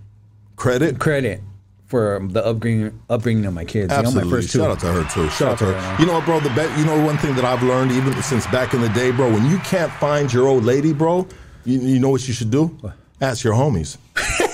credit. 0.56 0.98
credit 0.98 1.40
for 1.86 2.20
the 2.30 2.44
upbringing, 2.44 3.00
upbringing 3.08 3.46
of 3.46 3.54
my 3.54 3.64
kids. 3.64 3.90
You 3.90 3.96
know, 4.02 4.08
Absolutely. 4.08 4.30
my 4.30 4.36
first 4.36 4.52
two. 4.52 4.58
Shout 4.58 4.70
out 4.70 4.80
to 4.80 4.92
her 4.92 5.04
too. 5.10 5.30
Shout 5.30 5.52
out 5.52 5.58
to 5.58 5.64
her. 5.66 5.72
her. 5.80 6.00
You 6.00 6.06
know 6.06 6.14
what, 6.14 6.24
bro? 6.26 6.40
The 6.40 6.50
be- 6.50 6.78
you 6.80 6.84
know 6.86 7.02
one 7.04 7.16
thing 7.18 7.34
that 7.36 7.44
I've 7.44 7.62
learned 7.62 7.92
even 7.92 8.12
since 8.22 8.46
back 8.48 8.74
in 8.74 8.80
the 8.82 8.90
day, 8.90 9.10
bro. 9.10 9.32
When 9.32 9.48
you 9.48 9.58
can't 9.58 9.90
find 9.92 10.30
your 10.32 10.46
old 10.48 10.64
lady, 10.64 10.92
bro, 10.92 11.26
you, 11.64 11.80
you 11.80 11.98
know 11.98 12.10
what 12.10 12.26
you 12.28 12.34
should 12.34 12.50
do? 12.50 12.78
Ask 13.20 13.42
your 13.42 13.54
homies. 13.54 13.96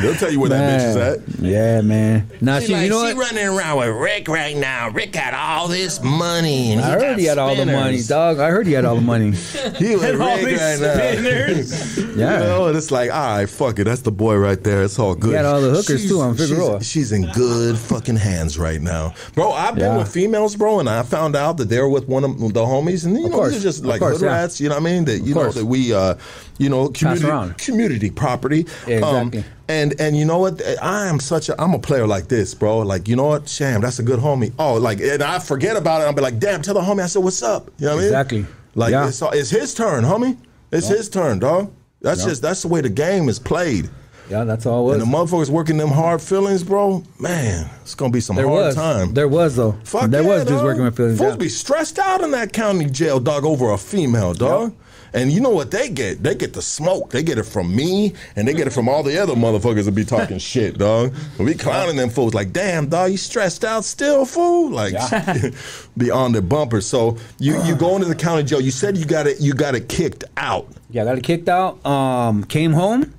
They'll 0.00 0.14
tell 0.14 0.30
you 0.32 0.40
where 0.40 0.48
that 0.50 0.80
bitch 0.80 0.88
is 0.88 0.96
at. 0.96 1.38
Yeah, 1.40 1.80
man. 1.82 2.28
Now 2.40 2.58
she, 2.60 2.74
you 2.74 2.88
know 2.88 3.06
she 3.06 3.14
what? 3.14 3.30
running 3.32 3.46
around 3.46 3.78
with 3.78 3.88
Rick 3.96 4.28
right 4.28 4.56
now. 4.56 4.88
Rick 4.90 5.12
got 5.12 5.34
all 5.34 5.68
this 5.68 6.02
money, 6.02 6.72
and 6.72 6.80
I 6.80 6.92
heard 6.98 7.18
he 7.18 7.26
had 7.26 7.38
all 7.38 7.54
the 7.54 7.66
money, 7.66 8.00
dog. 8.02 8.38
I 8.38 8.50
heard 8.50 8.66
he 8.66 8.72
had 8.72 8.84
all 8.84 8.96
the 8.96 9.00
money. 9.02 9.32
He 9.80 9.96
with 9.96 10.02
Rick 10.18 10.18
right 10.18 10.80
now. 10.80 12.10
Yeah. 12.20 12.40
You 12.40 12.44
know, 12.46 12.66
and 12.66 12.76
it's 12.76 12.90
like, 12.90 13.10
all 13.10 13.36
right, 13.36 13.48
fuck 13.48 13.78
it. 13.78 13.84
That's 13.84 14.02
the 14.02 14.10
boy 14.10 14.36
right 14.36 14.62
there. 14.62 14.82
It's 14.82 14.98
all 14.98 15.14
good. 15.14 15.30
He 15.30 15.36
had 15.36 15.44
all 15.44 15.60
the 15.60 15.70
hookers, 15.70 16.08
too, 16.08 16.20
on 16.20 16.34
Figueroa. 16.36 16.80
She's, 16.80 16.90
she's 16.90 17.12
in 17.12 17.30
good 17.32 17.78
fucking 17.78 18.16
hands 18.16 18.58
right 18.58 18.80
now, 18.80 19.14
bro. 19.34 19.52
I've 19.52 19.74
been 19.74 19.84
Yeah. 19.84 19.98
with 19.98 20.12
females, 20.12 20.56
bro, 20.56 20.80
and 20.80 20.88
I 20.88 21.02
found 21.02 21.36
out 21.36 21.56
that 21.58 21.68
they're 21.68 21.88
with 21.88 22.08
one 22.08 22.24
of 22.24 22.38
the 22.38 22.60
homies, 22.60 23.04
and 23.06 23.16
you 23.16 23.28
know, 23.28 23.36
course. 23.36 23.52
these 23.52 23.60
are 23.60 23.68
just 23.68 23.84
like 23.84 24.00
course, 24.00 24.18
hood 24.18 24.26
yeah. 24.26 24.32
rats. 24.32 24.60
You 24.60 24.68
know 24.68 24.74
what 24.74 24.82
I 24.82 24.84
mean? 24.92 25.04
That 25.04 25.20
you 25.20 25.34
know 25.34 25.50
that 25.50 25.64
we, 25.64 25.92
uh, 25.94 26.14
you 26.60 26.68
know, 26.68 26.88
community 26.90 27.54
community 27.58 28.10
property. 28.10 28.66
Yeah, 28.86 28.98
Um, 28.98 29.28
exactly. 29.28 29.44
and 29.68 30.00
and 30.00 30.16
you 30.16 30.24
know 30.24 30.38
what? 30.38 30.60
I 30.82 31.06
am 31.06 31.18
such 31.18 31.48
a 31.48 31.60
I'm 31.60 31.74
a 31.74 31.78
player 31.78 32.06
like 32.06 32.28
this, 32.28 32.54
bro. 32.54 32.78
Like 32.78 33.08
you 33.08 33.16
know 33.16 33.26
what? 33.26 33.48
Sham, 33.48 33.80
that's 33.80 33.98
a 33.98 34.02
good 34.02 34.20
homie. 34.20 34.52
Oh, 34.58 34.74
like 34.74 35.00
and 35.00 35.22
I 35.22 35.38
forget 35.38 35.76
about 35.76 36.02
it. 36.02 36.04
I'll 36.04 36.12
be 36.12 36.22
like, 36.22 36.38
damn, 36.38 36.62
tell 36.62 36.74
the 36.74 36.80
homie 36.80 37.02
I 37.02 37.06
said 37.06 37.22
what's 37.24 37.42
up. 37.42 37.70
You 37.78 37.86
know 37.86 37.92
what 37.92 37.98
I 37.98 38.02
mean? 38.02 38.06
Exactly. 38.06 38.46
Like 38.74 38.92
Yeah. 38.92 39.08
it's, 39.08 39.20
it's 39.22 39.50
his 39.50 39.74
turn, 39.74 40.04
homie. 40.04 40.36
It's 40.70 40.86
his 40.88 41.08
turn, 41.08 41.38
dog. 41.40 41.72
That's 42.02 42.20
Yeah. 42.22 42.28
just 42.28 42.42
that's 42.42 42.62
the 42.62 42.68
way 42.68 42.80
the 42.82 42.88
game 42.90 43.28
is 43.28 43.38
played. 43.38 43.88
Yeah, 44.30 44.44
that's 44.44 44.64
all 44.64 44.88
it 44.92 45.00
And 45.00 45.02
the 45.02 45.06
motherfuckers 45.06 45.50
working 45.50 45.76
them 45.76 45.88
hard 45.88 46.22
feelings, 46.22 46.62
bro. 46.62 47.02
Man, 47.18 47.68
it's 47.82 47.96
gonna 47.96 48.12
be 48.12 48.20
some 48.20 48.36
There 48.36 48.46
hard 48.46 48.66
was. 48.66 48.74
time. 48.76 49.12
There 49.12 49.26
was 49.26 49.56
though. 49.56 49.74
Fuck 49.82 50.08
there 50.10 50.22
yeah, 50.22 50.28
was 50.28 50.44
dog. 50.44 50.62
working 50.62 50.84
with 50.84 50.96
feelings. 50.96 51.18
Fools 51.18 51.32
yeah. 51.32 51.36
be 51.36 51.48
stressed 51.48 51.98
out 51.98 52.20
in 52.20 52.30
that 52.30 52.52
county 52.52 52.84
jail, 52.86 53.18
dog, 53.18 53.44
over 53.44 53.72
a 53.72 53.76
female, 53.78 54.32
dog. 54.34 54.72
And 55.12 55.32
you 55.32 55.40
know 55.40 55.50
what 55.50 55.70
they 55.70 55.88
get? 55.88 56.22
They 56.22 56.34
get 56.34 56.52
the 56.52 56.62
smoke. 56.62 57.10
They 57.10 57.22
get 57.22 57.38
it 57.38 57.44
from 57.44 57.74
me, 57.74 58.14
and 58.36 58.46
they 58.46 58.54
get 58.54 58.66
it 58.66 58.70
from 58.70 58.88
all 58.88 59.02
the 59.02 59.18
other 59.18 59.34
motherfuckers 59.34 59.84
that 59.86 59.92
be 59.92 60.04
talking 60.04 60.38
shit, 60.52 60.78
dog. 60.78 61.12
We 61.38 61.54
clowning 61.54 61.96
them 61.96 62.10
fools 62.10 62.32
like, 62.34 62.52
damn, 62.52 62.88
dog, 62.88 63.10
you 63.10 63.16
stressed 63.16 63.64
out 63.64 63.84
still, 63.84 64.24
fool? 64.24 64.70
Like, 64.70 64.94
be 65.96 66.10
on 66.10 66.32
the 66.32 66.42
bumper. 66.42 66.80
So 66.80 67.16
you 67.38 67.62
you 67.64 67.74
go 67.74 67.94
into 67.96 68.06
the 68.08 68.14
county 68.14 68.44
jail. 68.44 68.60
You 68.60 68.70
said 68.70 68.96
you 68.96 69.04
got 69.04 69.26
it. 69.26 69.40
You 69.40 69.52
got 69.54 69.74
it 69.74 69.88
kicked 69.88 70.24
out. 70.36 70.68
Yeah, 70.90 71.02
I 71.02 71.04
got 71.06 71.18
it 71.18 71.24
kicked 71.24 71.48
out. 71.48 71.84
Um, 71.84 72.44
came 72.44 72.72
home, 72.72 73.12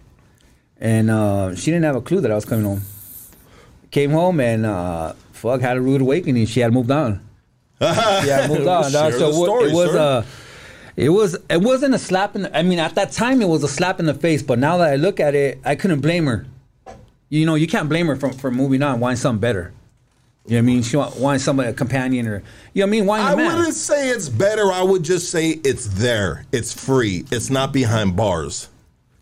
and 0.79 1.09
uh, 1.11 1.55
she 1.55 1.71
didn't 1.71 1.83
have 1.85 1.95
a 1.95 2.01
clue 2.01 2.21
that 2.21 2.31
I 2.31 2.35
was 2.35 2.45
coming 2.45 2.65
home. 2.65 2.81
Came 3.91 4.11
home 4.11 4.39
and 4.39 4.65
uh, 4.65 5.13
fuck 5.33 5.59
had 5.59 5.75
a 5.75 5.81
rude 5.81 5.99
awakening. 6.01 6.45
She 6.45 6.61
had 6.61 6.71
moved 6.73 6.91
on. 6.91 7.27
She 7.81 7.85
had 8.29 8.49
moved 8.49 8.67
on. 8.67 8.91
dog. 8.91 9.11
So 9.13 9.31
story, 9.31 9.71
it 9.71 9.73
was 9.73 9.91
sir. 9.91 9.99
uh, 9.99 10.25
it 10.95 11.09
was 11.09 11.37
it 11.49 11.61
wasn't 11.61 11.93
a 11.95 11.99
slap 11.99 12.35
in. 12.35 12.43
The, 12.43 12.57
I 12.57 12.63
mean, 12.63 12.79
at 12.79 12.95
that 12.95 13.11
time 13.11 13.41
it 13.41 13.47
was 13.47 13.63
a 13.63 13.67
slap 13.67 13.99
in 13.99 14.05
the 14.05 14.13
face. 14.13 14.41
But 14.41 14.59
now 14.59 14.77
that 14.77 14.91
I 14.93 14.95
look 14.95 15.19
at 15.19 15.35
it, 15.35 15.59
I 15.65 15.75
couldn't 15.75 16.01
blame 16.01 16.25
her. 16.25 16.45
You 17.29 17.45
know, 17.45 17.55
you 17.55 17.67
can't 17.67 17.87
blame 17.89 18.07
her 18.07 18.15
for 18.15 18.31
for 18.33 18.51
moving 18.51 18.83
on, 18.83 18.99
wanting 18.99 19.17
something 19.17 19.39
better. 19.39 19.71
You 20.47 20.53
know 20.53 20.57
what 20.57 20.59
I 20.59 20.61
mean? 20.65 20.81
She 20.83 20.97
want, 20.97 21.15
wanting 21.17 21.39
somebody, 21.39 21.69
a 21.69 21.73
companion, 21.73 22.27
or 22.27 22.41
you 22.73 22.81
know 22.81 22.85
what 22.85 22.87
I 22.87 22.91
mean? 22.91 23.05
Wanting 23.05 23.25
I 23.27 23.35
man. 23.35 23.57
wouldn't 23.57 23.75
say 23.75 24.09
it's 24.09 24.27
better. 24.27 24.71
I 24.71 24.81
would 24.81 25.03
just 25.03 25.29
say 25.29 25.49
it's 25.63 25.85
there. 25.87 26.45
It's 26.51 26.73
free. 26.73 27.25
It's 27.31 27.49
not 27.51 27.71
behind 27.71 28.15
bars. 28.15 28.67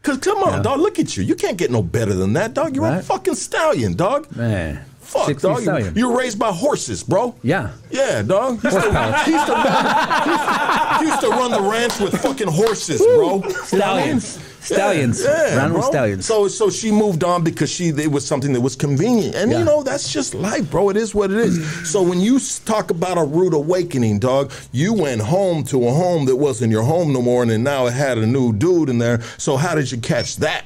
Cause 0.01 0.17
come 0.19 0.37
on, 0.37 0.53
Yeah. 0.53 0.61
dog. 0.61 0.79
Look 0.79 0.97
at 0.97 1.17
you. 1.17 1.23
You 1.23 1.35
can't 1.35 1.57
get 1.57 1.71
no 1.71 1.83
better 1.83 2.13
than 2.13 2.33
that, 2.33 2.53
dog. 2.53 2.73
You're 2.73 2.85
a 2.87 3.03
fucking 3.03 3.35
stallion, 3.35 3.95
dog. 3.95 4.33
Man, 4.33 4.79
Fuck, 5.09 5.25
60 5.25 5.47
dog. 5.47 5.57
You, 5.57 5.63
stallion. 5.63 5.95
you're 5.95 6.15
raised 6.15 6.37
by 6.37 6.51
horses, 6.51 7.03
bro. 7.03 7.35
Yeah. 7.41 7.71
Yeah, 7.89 8.21
dog. 8.21 8.61
He 8.61 8.67
used, 8.67 8.79
to, 8.79 9.23
used 9.31 9.45
to 9.47 9.53
run, 9.53 11.01
used 11.07 11.21
to 11.21 11.29
run 11.29 11.51
the 11.51 11.61
ranch 11.61 11.99
with 11.99 12.21
fucking 12.21 12.47
horses, 12.47 12.99
bro. 13.01 13.41
Stallions. 13.65 14.39
Stallions. 14.61 15.23
Yeah, 15.23 15.55
Ran 15.55 15.73
with 15.73 15.81
bro. 15.81 15.89
stallions. 15.89 16.25
So, 16.25 16.47
so 16.47 16.69
she 16.69 16.91
moved 16.91 17.23
on 17.23 17.43
because 17.43 17.71
she 17.71 17.87
it 17.87 18.11
was 18.11 18.23
something 18.25 18.53
that 18.53 18.61
was 18.61 18.75
convenient, 18.75 19.33
and 19.35 19.49
Yeah. 19.51 19.59
you 19.59 19.65
know 19.65 19.81
that's 19.81 20.11
just 20.13 20.35
life, 20.35 20.69
bro. 20.69 20.89
It 20.89 20.97
is 20.97 21.15
what 21.15 21.31
it 21.31 21.37
is. 21.37 21.89
so 21.91 22.03
when 22.03 22.19
you 22.19 22.39
talk 22.65 22.91
about 22.91 23.17
a 23.17 23.23
rude 23.23 23.53
awakening, 23.55 24.19
dog, 24.19 24.51
you 24.71 24.93
went 24.93 25.21
home 25.21 25.63
to 25.65 25.87
a 25.87 25.91
home 25.91 26.25
that 26.25 26.35
wasn't 26.35 26.71
your 26.71 26.83
home 26.83 27.13
no 27.13 27.21
more, 27.21 27.41
and 27.41 27.49
then 27.49 27.63
now 27.63 27.87
it 27.87 27.93
had 27.93 28.17
a 28.19 28.27
new 28.27 28.53
dude 28.53 28.89
in 28.89 28.97
there. 28.99 29.21
So 29.39 29.57
how 29.57 29.73
did 29.75 29.91
you 29.91 29.97
catch 29.97 30.35
that? 30.37 30.65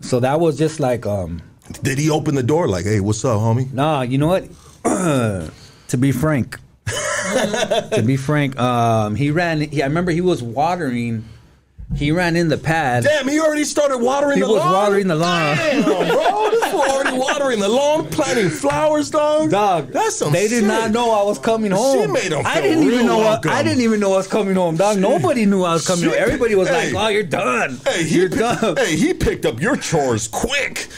So 0.00 0.20
that 0.20 0.38
was 0.40 0.56
just 0.56 0.78
like, 0.80 1.04
um, 1.04 1.42
Did 1.82 1.98
he 1.98 2.10
open 2.10 2.34
the 2.34 2.42
door 2.42 2.68
like, 2.68 2.84
"Hey, 2.84 3.00
what's 3.00 3.24
up, 3.24 3.40
homie"? 3.40 3.72
nah, 3.72 4.02
you 4.02 4.18
know 4.18 4.28
what? 4.28 4.44
to 4.84 5.96
be 5.98 6.12
frank, 6.12 6.58
to 6.86 8.02
be 8.04 8.16
frank, 8.16 8.58
um, 8.58 9.14
he 9.14 9.30
ran. 9.30 9.62
He, 9.62 9.82
I 9.82 9.86
remember 9.86 10.12
he 10.12 10.20
was 10.20 10.42
watering. 10.42 11.24
He 11.94 12.10
ran 12.10 12.34
in 12.34 12.48
the 12.48 12.56
pad. 12.58 13.04
Damn, 13.04 13.28
he 13.28 13.38
already 13.38 13.62
started 13.62 13.98
watering 13.98 14.38
He 14.38 14.40
the 14.42 14.48
was 14.48 14.58
lawn. 14.58 14.72
watering 14.72 15.06
the 15.06 15.14
lawn. 15.14 15.56
Damn, 15.56 15.84
bro, 15.84 16.50
this 16.50 16.64
fool 16.72 16.80
already 16.80 17.16
watering 17.16 17.60
the 17.60 17.68
lawn, 17.68 18.08
planting 18.08 18.48
flowers, 18.50 19.10
dog. 19.10 19.50
Dog, 19.52 19.92
that's 19.92 20.16
some. 20.16 20.32
They 20.32 20.48
did 20.48 20.60
shit. 20.60 20.64
not 20.64 20.90
know 20.90 21.12
I 21.12 21.22
was 21.22 21.38
coming 21.38 21.70
home. 21.70 22.00
She 22.06 22.06
made 22.10 22.32
I 22.32 22.60
didn't 22.60 22.82
even 22.82 23.06
know. 23.06 23.20
I, 23.20 23.24
welcome. 23.24 23.50
I 23.52 23.62
didn't 23.62 23.82
even 23.82 24.00
know 24.00 24.12
I 24.14 24.16
was 24.16 24.26
coming 24.26 24.56
home, 24.56 24.76
dog. 24.76 24.98
Nobody 24.98 25.46
knew 25.46 25.62
I 25.62 25.74
was 25.74 25.86
coming 25.86 26.06
home. 26.06 26.14
Everybody 26.18 26.56
was 26.56 26.66
Hey. 26.68 26.90
like, 26.92 27.04
"Oh, 27.04 27.08
you're 27.10 27.22
done. 27.22 27.78
Hey, 27.86 28.02
he 28.02 28.16
you're 28.16 28.28
pick- 28.28 28.38
done." 28.40 28.76
Hey, 28.76 28.96
he 28.96 29.14
picked 29.14 29.46
up 29.46 29.60
your 29.60 29.76
chores 29.76 30.26
quick. 30.26 30.78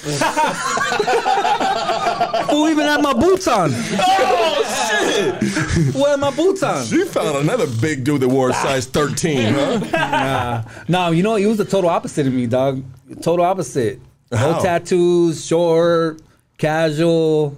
Who 2.50 2.68
even 2.68 2.86
had 2.86 3.02
my 3.02 3.12
boots 3.12 3.46
on? 3.48 3.70
oh 3.74 4.62
shit! 5.02 5.35
Who 5.92 6.04
had 6.04 6.20
my 6.20 6.30
boots 6.34 6.62
on? 6.62 6.84
She 6.84 7.04
found 7.04 7.36
another 7.38 7.66
big 7.80 8.04
dude 8.04 8.20
that 8.22 8.28
wore 8.28 8.50
a 8.50 8.54
size 8.54 8.86
13, 8.86 9.54
huh? 9.54 10.62
No, 10.88 11.10
you 11.10 11.22
know, 11.22 11.36
he 11.36 11.46
was 11.46 11.58
the 11.58 11.64
total 11.64 11.90
opposite 11.90 12.26
of 12.26 12.32
me, 12.32 12.46
dog. 12.46 12.82
Total 13.22 13.44
opposite. 13.44 14.00
No 14.32 14.38
How? 14.38 14.58
tattoos, 14.60 15.44
short, 15.44 16.20
casual. 16.58 17.56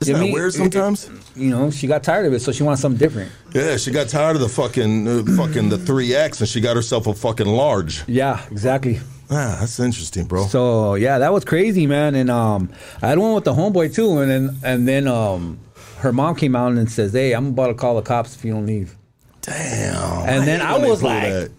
Isn't 0.00 0.14
You 0.14 0.18
that 0.18 0.24
mean- 0.24 0.32
weird 0.34 0.52
sometimes? 0.54 1.08
You 1.34 1.48
know, 1.50 1.70
she 1.70 1.86
got 1.86 2.02
tired 2.02 2.26
of 2.26 2.32
it, 2.34 2.40
so 2.40 2.52
she 2.52 2.62
wanted 2.62 2.78
something 2.80 2.98
different. 2.98 3.30
Yeah, 3.54 3.76
she 3.78 3.90
got 3.90 4.08
tired 4.08 4.36
of 4.36 4.42
the 4.42 4.48
fucking 4.48 5.08
uh, 5.08 5.22
fucking 5.36 5.70
the 5.70 5.78
3X 5.78 6.40
and 6.40 6.48
she 6.48 6.60
got 6.60 6.76
herself 6.76 7.06
a 7.06 7.14
fucking 7.14 7.46
large. 7.46 8.06
Yeah, 8.06 8.44
exactly. 8.50 9.00
Ah, 9.30 9.56
that's 9.60 9.80
interesting, 9.80 10.26
bro. 10.26 10.44
So 10.48 10.94
yeah, 10.96 11.16
that 11.18 11.32
was 11.32 11.44
crazy, 11.46 11.86
man. 11.86 12.14
And 12.14 12.30
um, 12.30 12.68
I 13.00 13.08
had 13.08 13.18
one 13.18 13.34
with 13.34 13.44
the 13.44 13.54
homeboy 13.54 13.94
too, 13.94 14.18
and 14.18 14.30
then 14.30 14.56
and 14.62 14.86
then 14.86 15.08
um, 15.08 15.58
her 16.02 16.12
mom 16.12 16.34
came 16.36 16.54
out 16.56 16.72
and 16.72 16.90
says, 16.90 17.12
"Hey, 17.12 17.32
I'm 17.32 17.48
about 17.48 17.68
to 17.68 17.74
call 17.74 17.96
the 17.96 18.02
cops 18.02 18.34
if 18.36 18.44
you 18.44 18.52
don't 18.52 18.66
leave." 18.66 18.96
Damn. 19.40 20.28
And 20.28 20.46
then 20.46 20.60
I 20.60 20.78
was 20.78 21.02
like- 21.02 21.22
that. 21.22 21.50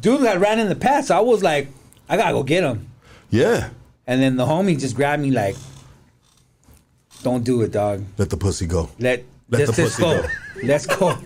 Dude 0.00 0.20
that 0.22 0.38
ran 0.40 0.58
in 0.60 0.68
the 0.68 0.76
past, 0.76 1.10
I 1.10 1.20
was 1.20 1.42
like, 1.42 1.68
I 2.08 2.16
gotta 2.16 2.32
go 2.34 2.42
get 2.42 2.62
him. 2.62 2.86
yeah, 3.30 3.70
And 4.06 4.20
then 4.22 4.36
the 4.36 4.44
homie 4.46 4.78
just 4.78 4.94
grabbed 4.94 5.22
me 5.22 5.30
like, 5.30 5.56
"Don't 7.22 7.42
do 7.44 7.62
it, 7.62 7.72
dog. 7.72 8.04
let 8.18 8.30
the 8.30 8.36
pussy 8.36 8.66
go. 8.66 8.90
Let 8.98 9.24
Let 9.48 9.66
the 9.66 9.72
pussy 9.72 10.02
go. 10.02 10.22
go. 10.22 10.28
Let's 10.62 10.86
go. 10.86 11.16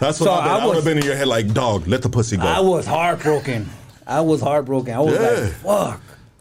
That's 0.00 0.18
what 0.20 0.26
So 0.26 0.30
I, 0.30 0.46
I 0.46 0.58
I 0.58 0.66
would 0.66 0.76
have 0.76 0.84
been 0.84 0.98
in 0.98 1.04
your 1.04 1.16
head 1.16 1.28
like, 1.28 1.52
dog, 1.52 1.86
let 1.86 2.02
the 2.02 2.08
pussy 2.08 2.36
go. 2.36 2.42
I 2.46 2.60
was 2.60 2.86
heartbroken. 2.86 3.68
I 4.06 4.20
was 4.22 4.40
heartbroken. 4.40 4.94
I 4.94 5.00
was 5.00 5.14
Yeah. 5.14 5.20
like, 5.20 5.52
fuck. 5.52 6.00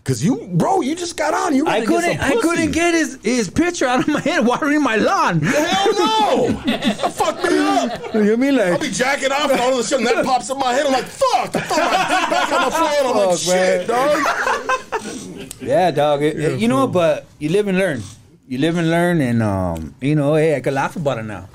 Cause 0.09 0.23
you, 0.23 0.49
bro, 0.53 0.81
you 0.81 0.95
just 0.95 1.15
got 1.15 1.35
on. 1.35 1.53
You 1.55 1.67
I 1.67 1.81
ready 1.81 1.85
to 1.85 1.91
get 1.91 2.01
couldn't. 2.01 2.19
I 2.19 2.41
couldn't 2.41 2.71
get 2.71 2.93
his 2.95 3.19
his 3.21 3.47
picture 3.47 3.85
out 3.85 3.99
of 3.99 4.07
my 4.07 4.19
head 4.19 4.43
watering 4.43 4.81
my 4.81 4.95
lawn. 4.95 5.39
Hell 5.39 5.93
no! 5.93 6.47
that 6.65 7.13
fucked 7.13 7.43
me 7.43 7.57
up. 7.59 8.13
you 8.15 8.35
mean 8.35 8.59
I'll 8.59 8.71
like? 8.71 8.81
be 8.81 8.89
jacking 8.89 9.31
off, 9.31 9.51
and 9.51 9.59
all 9.61 9.73
of 9.73 9.77
a 9.77 9.83
sudden 9.83 10.05
that 10.05 10.25
pops 10.25 10.49
in 10.49 10.57
my 10.57 10.73
head. 10.73 10.87
I'm 10.87 10.93
like, 10.93 11.05
fuck! 11.05 11.55
I 11.55 11.59
throw 11.59 11.77
my 11.77 12.05
dick 12.09 12.29
back 12.31 12.51
on 12.53 12.65
the 12.65 12.71
floor, 12.71 12.89
and 12.97 13.07
I'm 13.07 13.17
like, 13.17 13.37
Fuck, 13.37 13.53
shit, 13.53 13.87
dog. 13.87 15.61
Yeah, 15.61 15.91
dog. 15.91 16.23
It- 16.23 16.39
it- 16.39 16.59
you 16.59 16.67
know, 16.67 16.87
but 16.87 17.27
you 17.37 17.49
live 17.49 17.67
and 17.67 17.77
learn. 17.77 18.01
You 18.47 18.57
live 18.57 18.77
and 18.79 18.89
learn, 18.89 19.21
and 19.21 19.43
um, 19.43 19.93
you 20.01 20.15
know, 20.15 20.33
hey, 20.33 20.55
I 20.55 20.59
can 20.59 20.73
laugh 20.73 20.95
about 20.95 21.19
it 21.19 21.23
now. 21.25 21.47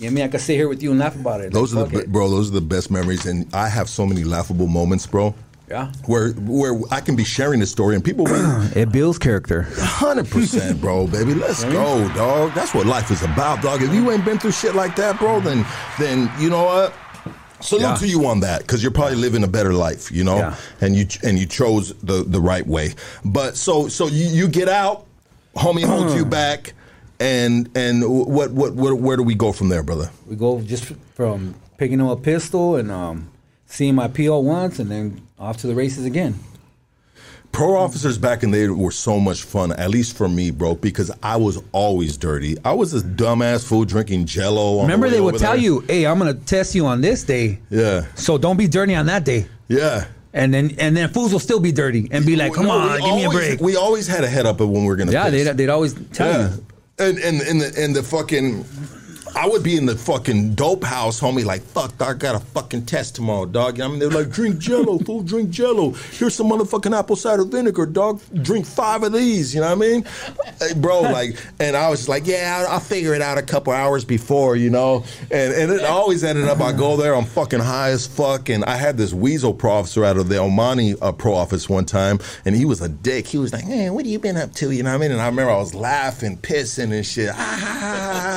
You 0.00 0.06
know 0.06 0.06
what 0.06 0.06
I 0.06 0.10
mean? 0.10 0.24
I 0.24 0.28
can 0.28 0.40
sit 0.40 0.56
here 0.56 0.68
with 0.68 0.82
you 0.82 0.90
and 0.90 0.98
laugh 0.98 1.14
about 1.14 1.42
it. 1.42 1.52
Those 1.52 1.72
Like, 1.72 1.86
are 1.86 1.90
the 1.90 1.90
fuck 1.98 2.04
be- 2.06 2.08
it. 2.08 2.12
bro. 2.12 2.28
Those 2.28 2.48
are 2.50 2.54
the 2.54 2.60
best 2.60 2.90
memories, 2.90 3.24
and 3.26 3.46
I 3.54 3.68
have 3.68 3.88
so 3.88 4.04
many 4.04 4.24
laughable 4.24 4.66
moments, 4.66 5.06
bro. 5.06 5.32
Yeah. 5.68 5.90
Where 6.06 6.32
where 6.32 6.78
I 6.90 7.00
can 7.00 7.16
be 7.16 7.24
sharing 7.24 7.60
this 7.60 7.70
story, 7.70 7.94
and 7.94 8.04
people. 8.04 8.26
It 8.76 8.90
builds 8.92 9.18
character. 9.18 9.62
Hundred 9.78 10.28
percent, 10.28 10.80
bro, 10.80 11.06
baby. 11.06 11.32
Let's 11.34 11.64
go, 11.64 12.06
dog. 12.14 12.52
That's 12.54 12.74
what 12.74 12.86
life 12.86 13.10
is 13.10 13.22
about, 13.22 13.62
dog. 13.62 13.82
If 13.82 13.92
you 13.92 14.10
ain't 14.10 14.24
been 14.24 14.38
through 14.38 14.52
shit 14.52 14.74
like 14.74 14.94
that, 14.96 15.18
bro, 15.18 15.40
then 15.40 15.64
then 15.98 16.30
you 16.38 16.50
know 16.50 16.64
what? 16.64 16.92
Salute 17.60 17.82
Yeah. 17.82 17.94
to 17.96 18.06
you 18.06 18.26
on 18.26 18.40
that, 18.40 18.60
because 18.60 18.82
you're 18.82 18.92
probably 18.92 19.16
living 19.16 19.42
a 19.42 19.48
better 19.48 19.72
life, 19.72 20.12
you 20.12 20.22
know, 20.22 20.36
Yeah. 20.36 20.54
and 20.82 20.94
you 20.94 21.06
and 21.22 21.38
you 21.38 21.46
chose 21.46 21.94
the 22.02 22.24
the 22.24 22.40
right 22.40 22.66
way. 22.66 22.94
But 23.24 23.56
so 23.56 23.88
so 23.88 24.06
you, 24.08 24.26
you 24.26 24.48
get 24.48 24.68
out, 24.68 25.06
homie 25.56 25.84
holds 25.92 26.14
you 26.14 26.26
back, 26.26 26.74
and 27.20 27.70
and 27.74 28.02
what 28.06 28.50
what 28.50 28.74
what 28.74 28.94
where 29.00 29.16
do 29.16 29.22
we 29.22 29.34
go 29.34 29.50
from 29.52 29.68
there, 29.70 29.82
brother? 29.82 30.10
We 30.28 30.36
go 30.36 30.60
just 30.60 30.84
from 31.14 31.54
picking 31.78 32.02
up 32.02 32.18
a 32.18 32.20
pistol 32.20 32.76
and 32.76 32.90
um, 32.90 33.30
seeing 33.66 33.94
my 33.94 34.08
PO 34.08 34.40
once, 34.40 34.78
and 34.78 34.90
then 34.90 35.23
off 35.38 35.58
to 35.58 35.66
the 35.66 35.74
races 35.74 36.04
again. 36.04 36.34
Pro 37.52 37.76
officers 37.76 38.18
back 38.18 38.42
in 38.42 38.50
the 38.50 38.58
day 38.58 38.68
were 38.68 38.90
so 38.90 39.20
much 39.20 39.44
fun, 39.44 39.70
at 39.72 39.88
least 39.88 40.16
for 40.16 40.28
me, 40.28 40.50
bro, 40.50 40.74
because 40.74 41.12
I 41.22 41.36
was 41.36 41.62
always 41.70 42.16
dirty. 42.16 42.56
I 42.64 42.72
was 42.72 42.90
this 42.90 43.04
dumbass 43.04 43.64
fool 43.64 43.84
drinking 43.84 44.26
Jello. 44.26 44.72
on 44.72 44.76
the 44.78 44.82
Remember, 44.82 45.06
way 45.06 45.12
they 45.12 45.20
would 45.20 45.38
tell 45.38 45.52
there. 45.52 45.60
you, 45.62 45.80
"Hey, 45.86 46.04
I'm 46.04 46.18
gonna 46.18 46.34
test 46.34 46.74
you 46.74 46.84
on 46.86 47.00
this 47.00 47.22
day, 47.22 47.60
yeah, 47.70 48.06
so 48.16 48.38
don't 48.38 48.56
be 48.56 48.66
dirty 48.66 48.94
on 48.96 49.06
that 49.06 49.24
day." 49.24 49.46
yeah. 49.68 50.06
And 50.36 50.52
then 50.52 50.74
and 50.78 50.96
then 50.96 51.10
fools 51.10 51.32
will 51.32 51.38
still 51.38 51.60
be 51.60 51.70
dirty 51.70 52.08
and 52.10 52.26
be 52.26 52.34
like, 52.34 52.54
"Come 52.54 52.66
No, 52.66 52.72
on, 52.72 52.98
give 53.00 53.14
me 53.14 53.24
a 53.24 53.30
break." 53.30 53.60
We 53.60 53.76
always 53.76 54.08
had 54.08 54.24
a 54.24 54.28
head 54.28 54.46
up 54.46 54.58
of 54.60 54.68
when 54.68 54.82
we 54.82 54.88
were 54.88 54.96
gonna. 54.96 55.12
yeah, 55.12 55.30
they'd, 55.30 55.44
they'd 55.56 55.68
always 55.68 55.94
tell 56.12 56.26
yeah. 56.28 56.50
you. 56.50 56.66
And 56.98 57.18
and 57.18 57.40
and 57.40 57.60
the 57.60 57.72
and 57.80 57.94
the 57.94 58.02
fucking. 58.02 58.64
I 59.36 59.48
would 59.48 59.62
be 59.64 59.76
in 59.76 59.84
the 59.86 59.96
fucking 59.96 60.54
dope 60.54 60.84
house, 60.84 61.20
homie, 61.20 61.44
like, 61.44 61.62
fuck, 61.62 62.00
I 62.00 62.14
got 62.14 62.36
a 62.36 62.38
fucking 62.38 62.86
test 62.86 63.16
tomorrow, 63.16 63.46
dog. 63.46 63.80
I 63.80 63.88
mean, 63.88 63.98
they're 63.98 64.08
like, 64.08 64.30
drink 64.30 64.58
jello, 64.58 64.98
fool, 65.04 65.22
drink 65.22 65.50
jello. 65.50 65.90
Here's 65.90 66.34
some 66.34 66.48
motherfucking 66.50 66.96
apple 66.96 67.16
cider 67.16 67.44
vinegar, 67.44 67.86
dog. 67.86 68.20
Drink 68.42 68.64
five 68.64 69.02
of 69.02 69.12
these, 69.12 69.54
you 69.54 69.60
know 69.60 69.74
what 69.74 69.84
I 69.84 69.88
mean? 69.88 70.04
Hey, 70.60 70.74
bro, 70.76 71.00
like, 71.02 71.36
and 71.58 71.76
I 71.76 71.90
was 71.90 72.00
just 72.00 72.08
like, 72.08 72.26
yeah, 72.26 72.64
I'll, 72.64 72.74
I'll 72.74 72.80
figure 72.80 73.12
it 73.14 73.22
out 73.22 73.36
a 73.36 73.42
couple 73.42 73.72
hours 73.72 74.04
before, 74.04 74.54
you 74.54 74.70
know? 74.70 75.04
And 75.30 75.52
and 75.52 75.72
it 75.72 75.84
always 75.84 76.22
ended 76.22 76.44
up, 76.44 76.60
I 76.60 76.72
go 76.72 76.96
there, 76.96 77.14
I'm 77.14 77.24
fucking 77.24 77.60
high 77.60 77.90
as 77.90 78.06
fuck. 78.06 78.48
And 78.48 78.64
I 78.64 78.76
had 78.76 78.96
this 78.96 79.12
weasel 79.12 79.52
pro 79.52 79.72
officer 79.72 80.04
out 80.04 80.16
of 80.16 80.28
the 80.28 80.36
Omani 80.36 80.96
uh, 81.02 81.10
pro 81.12 81.34
office 81.34 81.68
one 81.68 81.86
time, 81.86 82.20
and 82.44 82.54
he 82.54 82.64
was 82.64 82.80
a 82.80 82.88
dick. 82.88 83.26
He 83.26 83.38
was 83.38 83.52
like, 83.52 83.66
man, 83.66 83.94
what 83.94 84.04
have 84.04 84.12
you 84.12 84.18
been 84.18 84.36
up 84.36 84.52
to, 84.54 84.70
you 84.70 84.82
know 84.84 84.90
what 84.90 84.96
I 84.96 84.98
mean? 84.98 85.10
And 85.10 85.20
I 85.20 85.26
remember 85.26 85.50
I 85.50 85.56
was 85.58 85.74
laughing, 85.74 86.36
pissing 86.38 86.92
and 86.92 87.04
shit. 87.04 87.34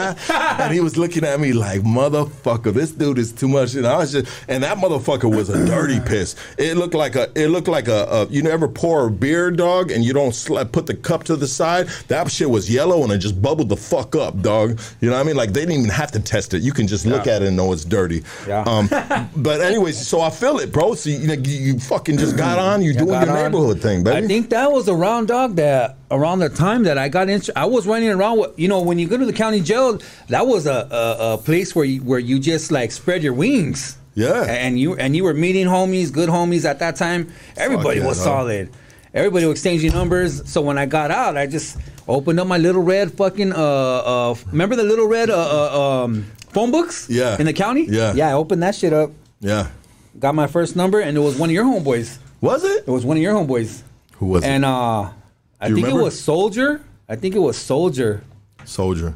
And 0.58 0.74
he 0.74 0.80
was 0.80 0.87
looking 0.96 1.24
at 1.26 1.40
me 1.40 1.54
like, 1.54 1.82
motherfucker, 1.82 2.72
this 2.74 2.92
dude 2.92 3.18
is 3.18 3.34
too 3.34 3.48
much. 3.48 3.74
And 3.76 3.86
I 3.86 3.98
was 3.98 4.12
just, 4.12 4.32
and 4.48 4.64
that 4.64 4.78
motherfucker 4.78 5.34
was 5.36 5.50
a 5.50 5.66
dirty 5.68 6.00
piss. 6.00 6.36
It 6.58 6.78
looked 6.78 6.94
like 6.94 7.16
a, 7.16 7.30
it 7.36 7.50
looked 7.50 7.68
like 7.68 7.88
a, 7.88 8.06
a 8.06 8.28
you 8.28 8.44
never 8.44 8.68
pour 8.68 9.08
a 9.08 9.12
beer, 9.12 9.52
dog, 9.52 9.92
and 9.92 10.06
you 10.06 10.14
don't 10.14 10.32
sla- 10.32 10.72
put 10.72 10.86
the 10.86 10.94
cup 10.94 11.24
to 11.26 11.36
the 11.36 11.48
side. 11.48 11.88
That 12.08 12.32
shit 12.32 12.50
was 12.50 12.72
yellow 12.72 13.04
and 13.04 13.12
it 13.12 13.18
just 13.18 13.42
bubbled 13.42 13.70
the 13.70 13.78
fuck 13.78 14.16
up, 14.16 14.42
dog. 14.42 14.80
You 15.02 15.10
know 15.10 15.16
what 15.16 15.24
I 15.24 15.28
mean? 15.28 15.36
Like 15.36 15.54
they 15.54 15.62
didn't 15.62 15.80
even 15.80 15.90
have 15.90 16.12
to 16.12 16.20
test 16.20 16.54
it. 16.54 16.62
You 16.62 16.72
can 16.72 16.88
just 16.88 17.06
look 17.06 17.28
at 17.28 17.42
it 17.42 17.48
and 17.48 17.58
know 17.58 17.74
it's 17.74 17.84
dirty. 17.84 18.24
Yeah. 18.48 18.64
Um, 18.64 18.88
but 19.36 19.62
anyways, 19.62 20.08
so 20.08 20.22
I 20.22 20.30
feel 20.30 20.60
it, 20.60 20.72
bro. 20.72 20.94
So 20.94 21.10
you, 21.10 21.18
you, 21.18 21.74
you 21.74 21.80
fucking 21.80 22.18
just 22.18 22.38
got 22.38 22.60
on. 22.60 22.82
You 22.82 22.94
doing 22.94 23.10
your 23.10 23.30
on. 23.30 23.44
neighborhood 23.44 23.82
thing, 23.82 24.04
baby. 24.04 24.26
I 24.26 24.28
think 24.28 24.50
that 24.52 24.72
was 24.72 24.88
around 24.88 25.28
dog 25.28 25.56
that 25.56 25.97
around 26.10 26.40
the 26.40 26.50
time 26.50 26.84
that 26.84 26.98
I 26.98 27.10
got 27.10 27.30
into. 27.30 27.58
I 27.58 27.66
was 27.66 27.86
running 27.88 28.10
around. 28.10 28.40
With, 28.40 28.60
you 28.60 28.68
know, 28.68 28.82
when 28.82 29.00
you 29.00 29.08
go 29.08 29.18
to 29.18 29.26
the 29.26 29.34
county 29.34 29.62
jail, 29.62 30.00
that 30.30 30.48
was 30.48 30.66
a, 30.68 30.88
a, 30.92 31.34
a 31.34 31.38
place 31.38 31.76
where 31.76 31.86
you, 31.86 32.02
where 32.02 32.20
you 32.20 32.40
just 32.40 32.72
like 32.72 32.92
spread 32.92 33.24
your 33.24 33.34
wings. 33.34 33.98
Yeah. 34.16 34.46
and 34.48 34.80
you 34.80 34.96
and 34.96 35.16
you 35.16 35.24
were 35.24 35.36
meeting 35.36 35.68
homies, 35.68 36.12
good 36.12 36.30
homies 36.30 36.66
at 36.66 36.80
that 36.80 36.96
time. 36.96 37.32
Everybody 37.56 38.00
yeah, 38.00 38.08
was 38.08 38.20
solid. 38.22 38.72
Everybody 39.14 39.46
was 39.46 39.60
exchanging 39.60 39.94
numbers. 39.94 40.50
So 40.50 40.62
when 40.62 40.78
I 40.78 40.86
got 40.88 41.12
out, 41.12 41.38
I 41.38 41.46
just 41.46 41.78
opened 42.08 42.40
up 42.40 42.48
my 42.48 42.58
little 42.58 42.82
red 42.82 43.12
fucking. 43.14 43.54
Uh, 43.54 43.56
uh, 43.56 44.36
remember 44.52 44.76
the 44.76 44.84
little 44.84 45.08
red 45.08 45.30
uh, 45.30 45.36
uh, 45.38 46.04
um, 46.04 46.24
phone 46.50 46.72
books? 46.72 47.08
Yeah. 47.10 47.38
In 47.40 47.46
the 47.46 47.54
county? 47.54 47.86
Yeah. 47.86 48.14
Yeah, 48.14 48.30
I 48.30 48.34
opened 48.34 48.64
that 48.64 48.76
shit 48.76 48.94
up. 48.94 49.12
yeah. 49.40 49.70
Got 50.18 50.34
my 50.34 50.48
first 50.48 50.76
number, 50.76 51.00
and 51.00 51.16
it 51.16 51.20
was 51.20 51.38
one 51.38 51.50
of 51.50 51.54
your 51.54 51.66
homeboys. 51.66 52.18
Was 52.42 52.64
it? 52.64 52.86
It 52.88 52.92
was 52.92 53.06
one 53.06 53.18
of 53.18 53.24
your 53.24 53.36
homeboys. 53.36 53.84
Who 54.14 54.26
was 54.26 54.44
it? 54.44 54.48
and 54.48 54.66
uh, 54.66 55.12
I 55.60 55.66
think 55.68 55.78
remember? 55.78 56.02
it 56.02 56.04
was 56.04 56.20
Soldier. 56.20 56.82
I 57.10 57.16
think 57.16 57.36
it 57.36 57.40
was 57.40 57.58
Soldier. 57.58 58.24
Soldier. 58.66 59.16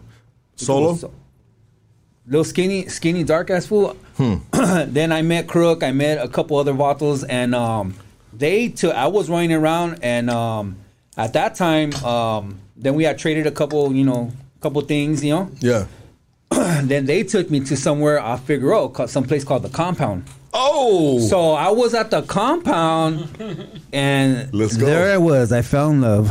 Solo. 0.55 0.95
So- 0.95 1.13
Little 2.27 2.43
skinny, 2.45 2.87
skinny, 2.87 3.23
dark 3.23 3.49
ass 3.49 3.65
fool. 3.65 3.97
Hmm. 4.15 4.35
then 4.87 5.11
I 5.11 5.21
met 5.23 5.47
Crook. 5.47 5.83
I 5.83 5.91
met 5.91 6.23
a 6.23 6.27
couple 6.27 6.55
other 6.57 6.71
vatos, 6.73 7.25
and 7.27 7.55
um, 7.55 7.95
they 8.31 8.69
took. 8.69 8.93
I 8.95 9.07
was 9.07 9.27
running 9.29 9.51
around, 9.51 9.99
and 10.03 10.29
um, 10.29 10.77
at 11.17 11.33
that 11.33 11.55
time, 11.55 11.93
um, 12.05 12.59
then 12.77 12.93
we 12.93 13.03
had 13.03 13.17
traded 13.17 13.47
a 13.47 13.51
couple, 13.51 13.91
you 13.93 14.05
know, 14.05 14.31
couple 14.61 14.79
things, 14.81 15.23
you 15.25 15.31
know. 15.33 15.49
Yeah. 15.59 15.87
Then 16.83 17.05
they 17.05 17.23
took 17.23 17.49
me 17.49 17.59
to 17.61 17.75
somewhere 17.75 18.19
off 18.19 18.45
Figueroa, 18.45 18.89
called 18.89 19.09
some 19.09 19.23
place 19.23 19.43
called 19.43 19.63
the 19.63 19.69
Compound. 19.69 20.25
Oh. 20.53 21.19
So 21.19 21.51
I 21.53 21.69
was 21.71 21.93
at 21.93 22.11
the 22.11 22.21
compound, 22.23 23.27
and 23.93 24.53
Let's 24.53 24.77
go. 24.77 24.85
there 24.85 25.13
I 25.13 25.17
was. 25.17 25.51
I 25.51 25.61
fell 25.61 25.91
in 25.91 26.01
love. 26.01 26.29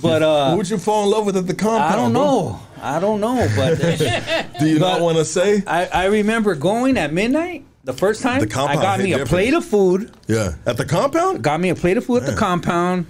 But 0.00 0.22
uh, 0.22 0.50
Who 0.52 0.58
would 0.58 0.70
you 0.70 0.78
fall 0.78 1.04
in 1.04 1.10
love 1.10 1.26
with 1.26 1.36
at 1.36 1.46
the 1.46 1.54
compound? 1.54 1.92
I 1.92 1.96
don't 1.96 2.12
bro? 2.12 2.22
know. 2.22 2.60
I 2.80 3.00
don't 3.00 3.20
know, 3.20 3.48
but 3.56 3.78
Do 4.60 4.66
you 4.68 4.78
not 4.78 5.00
want 5.00 5.16
to 5.18 5.24
say? 5.24 5.62
I, 5.66 5.86
I 5.86 6.04
remember 6.06 6.54
going 6.54 6.96
at 6.96 7.12
midnight 7.12 7.64
the 7.82 7.92
first 7.92 8.22
time. 8.22 8.40
The 8.40 8.46
I 8.46 8.50
compound 8.50 8.80
got 8.82 8.98
me 9.00 9.06
a 9.12 9.18
different. 9.18 9.28
plate 9.30 9.54
of 9.54 9.64
food. 9.64 10.12
Yeah. 10.28 10.54
At 10.66 10.76
the 10.76 10.84
compound? 10.84 11.42
Got 11.42 11.60
me 11.60 11.70
a 11.70 11.74
plate 11.74 11.96
of 11.96 12.04
food 12.04 12.22
at 12.22 12.30
the 12.30 12.36
compound. 12.36 13.06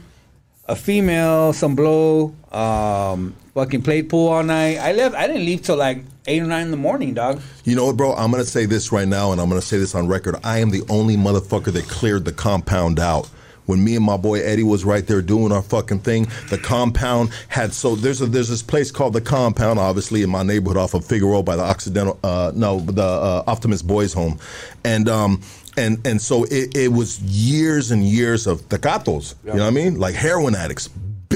A 0.67 0.77
female, 0.77 1.53
some 1.55 1.75
blow, 1.75 2.35
um, 2.53 3.35
fucking 3.55 3.83
played 3.83 4.09
pool 4.11 4.29
all 4.29 4.43
night. 4.43 4.77
I 4.79 4.93
left. 4.93 5.15
I 5.15 5.27
didn't 5.27 5.45
leave 5.47 5.63
till 5.63 5.77
like 5.77 6.03
eight 6.29 6.43
or 6.43 6.47
nine 6.47 6.67
in 6.67 6.71
the 6.71 6.77
morning, 6.77 7.15
dog. 7.15 7.41
You 7.65 7.75
know 7.75 7.87
what, 7.87 7.97
bro? 7.97 8.15
I'm 8.15 8.31
gonna 8.31 8.45
say 8.45 8.67
this 8.67 8.93
right 8.93 9.09
now, 9.09 9.33
and 9.33 9.41
I'm 9.41 9.49
gonna 9.49 9.61
say 9.61 9.79
this 9.79 9.95
on 9.95 10.07
record. 10.07 10.37
I 10.45 10.59
am 10.59 10.71
the 10.71 10.83
only 10.89 11.17
motherfucker 11.17 11.73
that 11.73 11.89
cleared 11.89 12.25
the 12.25 12.33
compound 12.33 13.01
out. 13.01 13.29
When 13.67 13.85
me 13.85 13.97
and 13.97 14.05
my 14.05 14.17
boy 14.17 14.41
Eddie 14.41 14.63
was 14.63 14.83
right 14.87 15.07
there 15.07 15.21
doing 15.21 15.53
our 15.53 15.61
fucking 15.61 15.99
thing, 15.99 16.27
the 16.49 16.57
compound 16.57 17.31
had 17.49 17.75
so 17.75 17.97
there's 17.97 18.23
a 18.23 18.27
there's 18.27 18.49
this 18.49 18.63
place 18.63 18.91
called 18.91 19.13
the 19.13 19.21
compound, 19.21 19.79
obviously 19.79 20.23
in 20.23 20.31
my 20.31 20.43
neighborhood 20.43 20.79
off 20.79 20.95
of 20.95 21.05
Figueroa 21.05 21.43
by 21.43 21.57
the 21.57 21.63
Occidental, 21.65 22.19
uh, 22.23 22.51
no, 22.55 22.81
the 22.81 23.03
uh, 23.03 23.45
Optimist 23.47 23.87
Boys 23.87 24.15
Home, 24.15 24.39
and 24.85 25.09
um 25.09 25.43
and 25.77 26.07
and 26.07 26.21
so 26.21 26.45
it, 26.45 26.75
it 26.75 26.89
was 26.89 27.21
years 27.21 27.91
and 27.91 28.03
years 28.03 28.47
of 28.47 28.67
tecatos, 28.71 29.35
you 29.45 29.53
know 29.53 29.59
what 29.59 29.67
I 29.67 29.71
mean, 29.71 29.99
like 29.99 30.15
heroin 30.15 30.55
addicts, 30.55 30.89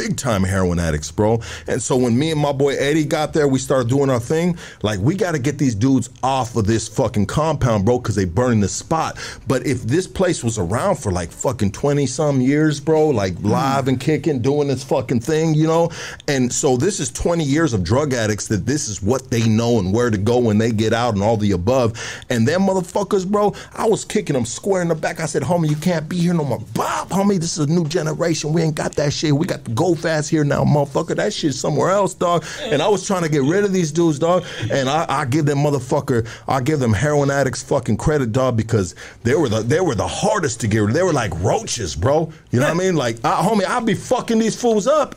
big 0.02 0.16
time 0.16 0.42
heroin 0.42 0.80
addicts, 0.80 1.12
bro. 1.12 1.40
And 1.68 1.80
so 1.80 1.96
when 1.96 2.18
me 2.18 2.32
and 2.32 2.40
my 2.40 2.50
boy 2.50 2.74
Eddie 2.74 3.04
got 3.04 3.32
there, 3.32 3.46
we 3.46 3.60
started 3.60 3.88
doing 3.88 4.10
our 4.10 4.18
thing. 4.18 4.58
Like 4.82 4.98
we 4.98 5.14
got 5.14 5.32
to 5.32 5.38
get 5.38 5.58
these 5.58 5.76
dudes 5.76 6.10
off 6.24 6.56
of 6.56 6.66
this 6.66 6.88
fucking 6.88 7.26
compound, 7.26 7.84
bro, 7.84 7.98
because 7.98 8.16
they 8.16 8.24
burning 8.24 8.58
the 8.58 8.68
spot. 8.68 9.16
But 9.46 9.64
if 9.64 9.82
this 9.82 10.08
place 10.08 10.42
was 10.42 10.58
around 10.58 10.96
for 10.96 11.12
like 11.12 11.30
fucking 11.30 11.70
twenty 11.70 12.06
some 12.06 12.40
years, 12.40 12.80
bro, 12.80 13.10
like 13.10 13.36
hmm. 13.36 13.50
live 13.50 13.86
and 13.86 14.00
kicking, 14.00 14.42
doing 14.42 14.66
this 14.66 14.82
fucking 14.82 15.20
thing, 15.20 15.54
you 15.54 15.68
know. 15.68 15.92
And 16.26 16.52
so 16.52 16.76
this 16.76 16.98
is 16.98 17.12
twenty 17.12 17.44
years 17.44 17.72
of 17.72 17.84
drug 17.84 18.12
addicts 18.12 18.48
that 18.48 18.66
this 18.66 18.88
is 18.88 19.00
what 19.02 19.30
they 19.30 19.48
know 19.48 19.78
and 19.78 19.94
where 19.94 20.10
to 20.10 20.18
go 20.18 20.38
when 20.38 20.58
they 20.58 20.72
get 20.72 20.92
out 20.92 21.14
and 21.14 21.22
all 21.22 21.36
the 21.36 21.52
above. 21.52 21.92
And 22.28 22.48
them 22.48 22.62
motherfuckers, 22.62 23.24
bro, 23.24 23.54
I 23.72 23.86
was 23.86 24.04
kicking 24.04 24.34
them 24.34 24.46
square 24.46 24.82
in 24.82 24.88
the 24.88 24.96
back. 24.96 25.20
I 25.20 25.26
said, 25.26 25.42
homie, 25.42 25.70
you 25.70 25.76
can't 25.76 26.08
be 26.08 26.16
here 26.16 26.34
no 26.34 26.44
more. 26.44 26.60
Bob, 26.74 27.10
homie, 27.10 27.38
this 27.38 27.56
is 27.56 27.68
a 27.68 27.72
new 27.72 27.86
generation. 27.86 28.52
We 28.52 28.62
ain't 28.62 28.74
got 28.74 28.94
that 28.94 29.12
shit. 29.12 29.32
We 29.32 29.46
got 29.46 29.64
the 29.64 29.70
go 29.70 29.91
ass 30.04 30.28
here 30.28 30.44
now, 30.44 30.64
motherfucker. 30.64 31.16
That 31.16 31.32
shit's 31.32 31.58
somewhere 31.58 31.90
else, 31.90 32.14
dog. 32.14 32.44
And 32.62 32.82
I 32.82 32.88
was 32.88 33.06
trying 33.06 33.22
to 33.22 33.28
get 33.28 33.42
rid 33.42 33.64
of 33.64 33.72
these 33.72 33.92
dudes, 33.92 34.18
dog. 34.18 34.44
And 34.70 34.88
I, 34.88 35.06
I 35.08 35.24
give 35.24 35.46
them 35.46 35.58
motherfucker, 35.58 36.26
I 36.48 36.60
give 36.60 36.80
them 36.80 36.92
heroin 36.92 37.30
addicts 37.30 37.62
fucking 37.62 37.96
credit, 37.96 38.32
dog, 38.32 38.56
because 38.56 38.94
they 39.22 39.34
were 39.34 39.48
the 39.48 39.62
they 39.62 39.80
were 39.80 39.94
the 39.94 40.06
hardest 40.06 40.60
to 40.60 40.68
get 40.68 40.78
rid 40.78 40.90
of. 40.90 40.94
They 40.94 41.02
were 41.02 41.12
like 41.12 41.32
roaches, 41.40 41.94
bro. 41.94 42.32
You 42.50 42.60
know 42.60 42.66
what 42.66 42.74
I 42.74 42.78
mean? 42.78 42.96
Like, 42.96 43.16
I, 43.24 43.42
homie, 43.42 43.64
I'll 43.64 43.80
be 43.80 43.94
fucking 43.94 44.38
these 44.38 44.60
fools 44.60 44.86
up, 44.86 45.14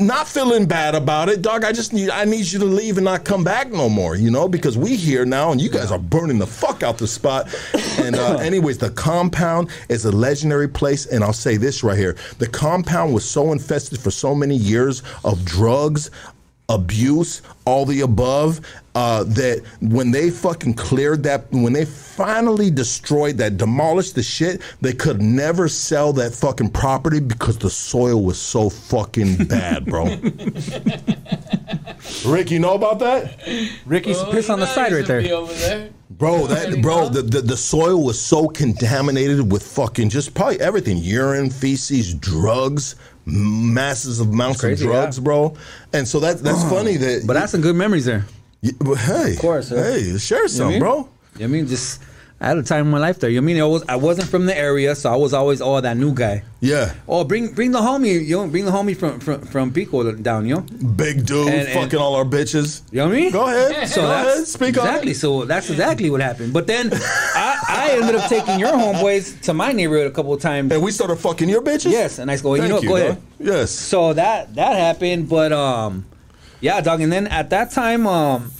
not 0.00 0.28
feeling 0.28 0.66
bad 0.66 0.94
about 0.94 1.28
it, 1.28 1.42
dog. 1.42 1.64
I 1.64 1.72
just 1.72 1.92
need 1.92 2.10
I 2.10 2.24
need 2.24 2.50
you 2.50 2.58
to 2.58 2.64
leave 2.64 2.96
and 2.98 3.04
not 3.04 3.24
come 3.24 3.44
back 3.44 3.70
no 3.70 3.88
more, 3.88 4.16
you 4.16 4.30
know, 4.30 4.48
because 4.48 4.76
we 4.76 4.96
here 4.96 5.24
now 5.24 5.52
and 5.52 5.60
you 5.60 5.70
guys 5.70 5.90
are 5.90 5.98
burning 5.98 6.38
the 6.38 6.46
fuck 6.46 6.82
out 6.82 6.98
the 6.98 7.06
spot. 7.06 7.54
And 7.98 8.16
uh, 8.16 8.36
anyways, 8.40 8.78
the 8.78 8.90
compound 8.90 9.70
is 9.88 10.04
a 10.04 10.12
legendary 10.12 10.68
place, 10.68 11.06
and 11.06 11.22
I'll 11.22 11.32
say 11.32 11.56
this 11.56 11.82
right 11.82 11.98
here: 11.98 12.16
the 12.38 12.46
compound 12.46 13.14
was 13.14 13.24
so 13.24 13.52
infested 13.52 13.98
for 14.06 14.12
so 14.12 14.36
many 14.36 14.54
years 14.54 15.02
of 15.24 15.44
drugs. 15.44 16.12
Abuse, 16.68 17.42
all 17.64 17.84
the 17.86 18.00
above, 18.00 18.60
uh, 18.96 19.22
that 19.22 19.62
when 19.80 20.10
they 20.10 20.30
fucking 20.30 20.74
cleared 20.74 21.22
that, 21.22 21.44
when 21.52 21.72
they 21.72 21.84
finally 21.84 22.70
destroyed 22.72 23.36
that, 23.38 23.56
demolished 23.56 24.16
the 24.16 24.22
shit, 24.22 24.60
they 24.80 24.92
could 24.92 25.22
never 25.22 25.68
sell 25.68 26.12
that 26.14 26.34
fucking 26.34 26.70
property 26.70 27.20
because 27.20 27.56
the 27.58 27.70
soil 27.70 28.24
was 28.24 28.36
so 28.36 28.68
fucking 28.68 29.44
bad, 29.46 29.84
bro. 29.86 30.06
Rick, 32.26 32.50
you 32.50 32.58
know 32.58 32.74
about 32.74 32.98
that? 32.98 33.38
Ricky's 33.86 34.18
Oh, 34.18 34.32
piss 34.32 34.50
on 34.50 34.58
the 34.58 34.66
side 34.66 34.92
right 34.92 35.06
there. 35.06 35.18
will 35.18 35.22
be 35.24 35.32
Over 35.32 35.52
there. 35.54 35.90
Bro, 36.10 36.46
that 36.48 36.82
bro, 36.82 37.08
the, 37.08 37.22
the 37.22 37.42
the 37.42 37.56
soil 37.56 38.02
was 38.02 38.20
so 38.20 38.48
contaminated 38.48 39.52
with 39.52 39.62
fucking 39.62 40.08
just 40.08 40.34
probably 40.34 40.58
everything, 40.60 40.96
urine, 40.98 41.50
feces, 41.50 42.14
drugs, 42.14 42.96
masses 43.26 44.20
of 44.20 44.28
amounts 44.28 44.60
Crazy, 44.60 44.84
of 44.84 44.90
drugs, 44.92 45.18
yeah. 45.18 45.24
bro. 45.24 45.56
And 45.92 46.06
so 46.06 46.20
that 46.20 46.38
that's 46.38 46.62
funny 46.64 46.96
that. 46.96 47.24
But 47.26 47.34
that's 47.34 47.52
some 47.52 47.60
good 47.60 47.76
memories 47.76 48.04
there. 48.04 48.24
y- 48.62 48.70
well, 48.80 48.94
hey, 48.94 49.32
of 49.34 49.38
course, 49.40 49.68
hey, 49.70 50.16
share 50.18 50.46
some, 50.48 50.68
I 50.68 50.70
mean? 50.70 50.78
bro. 50.80 51.08
I 51.40 51.46
mean, 51.46 51.66
just 51.66 52.00
I 52.38 52.48
had 52.48 52.58
a 52.58 52.62
time 52.62 52.84
in 52.84 52.90
my 52.90 52.98
life 52.98 53.18
there. 53.20 53.30
You 53.30 53.40
mean 53.40 53.58
I 53.58 53.64
was 53.64 53.82
I 53.88 53.96
wasn't 53.96 54.28
from 54.28 54.44
the 54.44 54.54
area, 54.56 54.94
so 54.94 55.10
I 55.10 55.16
was 55.16 55.32
always 55.32 55.62
oh 55.62 55.80
that 55.80 55.96
new 55.96 56.12
guy. 56.12 56.42
Yeah, 56.60 56.92
Oh, 57.08 57.24
bring 57.24 57.52
bring 57.54 57.70
the 57.72 57.78
homie, 57.80 58.26
you 58.26 58.36
know, 58.36 58.46
bring 58.46 58.66
the 58.66 58.70
homie 58.70 58.94
from 58.94 59.20
from, 59.20 59.40
from 59.40 59.72
Pico 59.72 60.12
down, 60.12 60.44
you 60.46 60.56
know. 60.56 60.60
big 60.60 61.24
dude, 61.24 61.48
And- 61.48 61.68
and- 61.68 61.68
fucking 61.80 61.98
all 61.98 62.14
our 62.14 62.26
bitches. 62.26 62.82
You 62.92 62.98
know 62.98 63.06
what 63.06 63.14
I 63.16 63.20
mean? 63.20 63.32
Go 63.32 63.46
ahead, 63.46 63.88
So 63.96 64.02
go 64.02 64.08
that's 64.08 64.34
ahead, 64.34 64.46
speak 64.48 64.68
exactly. 64.70 65.08
on 65.10 65.12
it. 65.12 65.16
So 65.16 65.44
that's 65.46 65.70
exactly 65.70 66.10
what 66.10 66.20
happened. 66.20 66.52
But 66.52 66.66
then 66.66 66.90
I, 66.92 67.58
I 67.68 67.88
ended 68.02 68.16
up 68.16 68.28
taking 68.28 68.58
your 68.60 68.72
homeboys 68.72 69.40
to 69.42 69.54
my 69.54 69.72
neighborhood 69.72 70.06
a 70.06 70.10
couple 70.10 70.34
of 70.34 70.42
times. 70.42 70.70
And 70.72 70.82
we 70.82 70.90
started 70.90 71.16
fucking 71.16 71.48
your 71.48 71.62
bitches. 71.62 71.90
Yes, 71.90 72.18
and 72.18 72.30
I 72.30 72.36
go, 72.36 72.54
you 72.54 72.68
know, 72.68 72.74
what, 72.76 72.82
go 72.84 72.98
dog. 72.98 73.08
ahead. 73.10 73.22
Yes. 73.38 73.70
So 73.70 74.12
that 74.12 74.54
that 74.56 74.76
happened, 74.76 75.30
but 75.30 75.52
um, 75.52 76.04
yeah, 76.60 76.82
dog. 76.82 77.00
And 77.00 77.10
then 77.10 77.28
at 77.28 77.48
that 77.50 77.70
time, 77.70 78.06
um, 78.06 78.50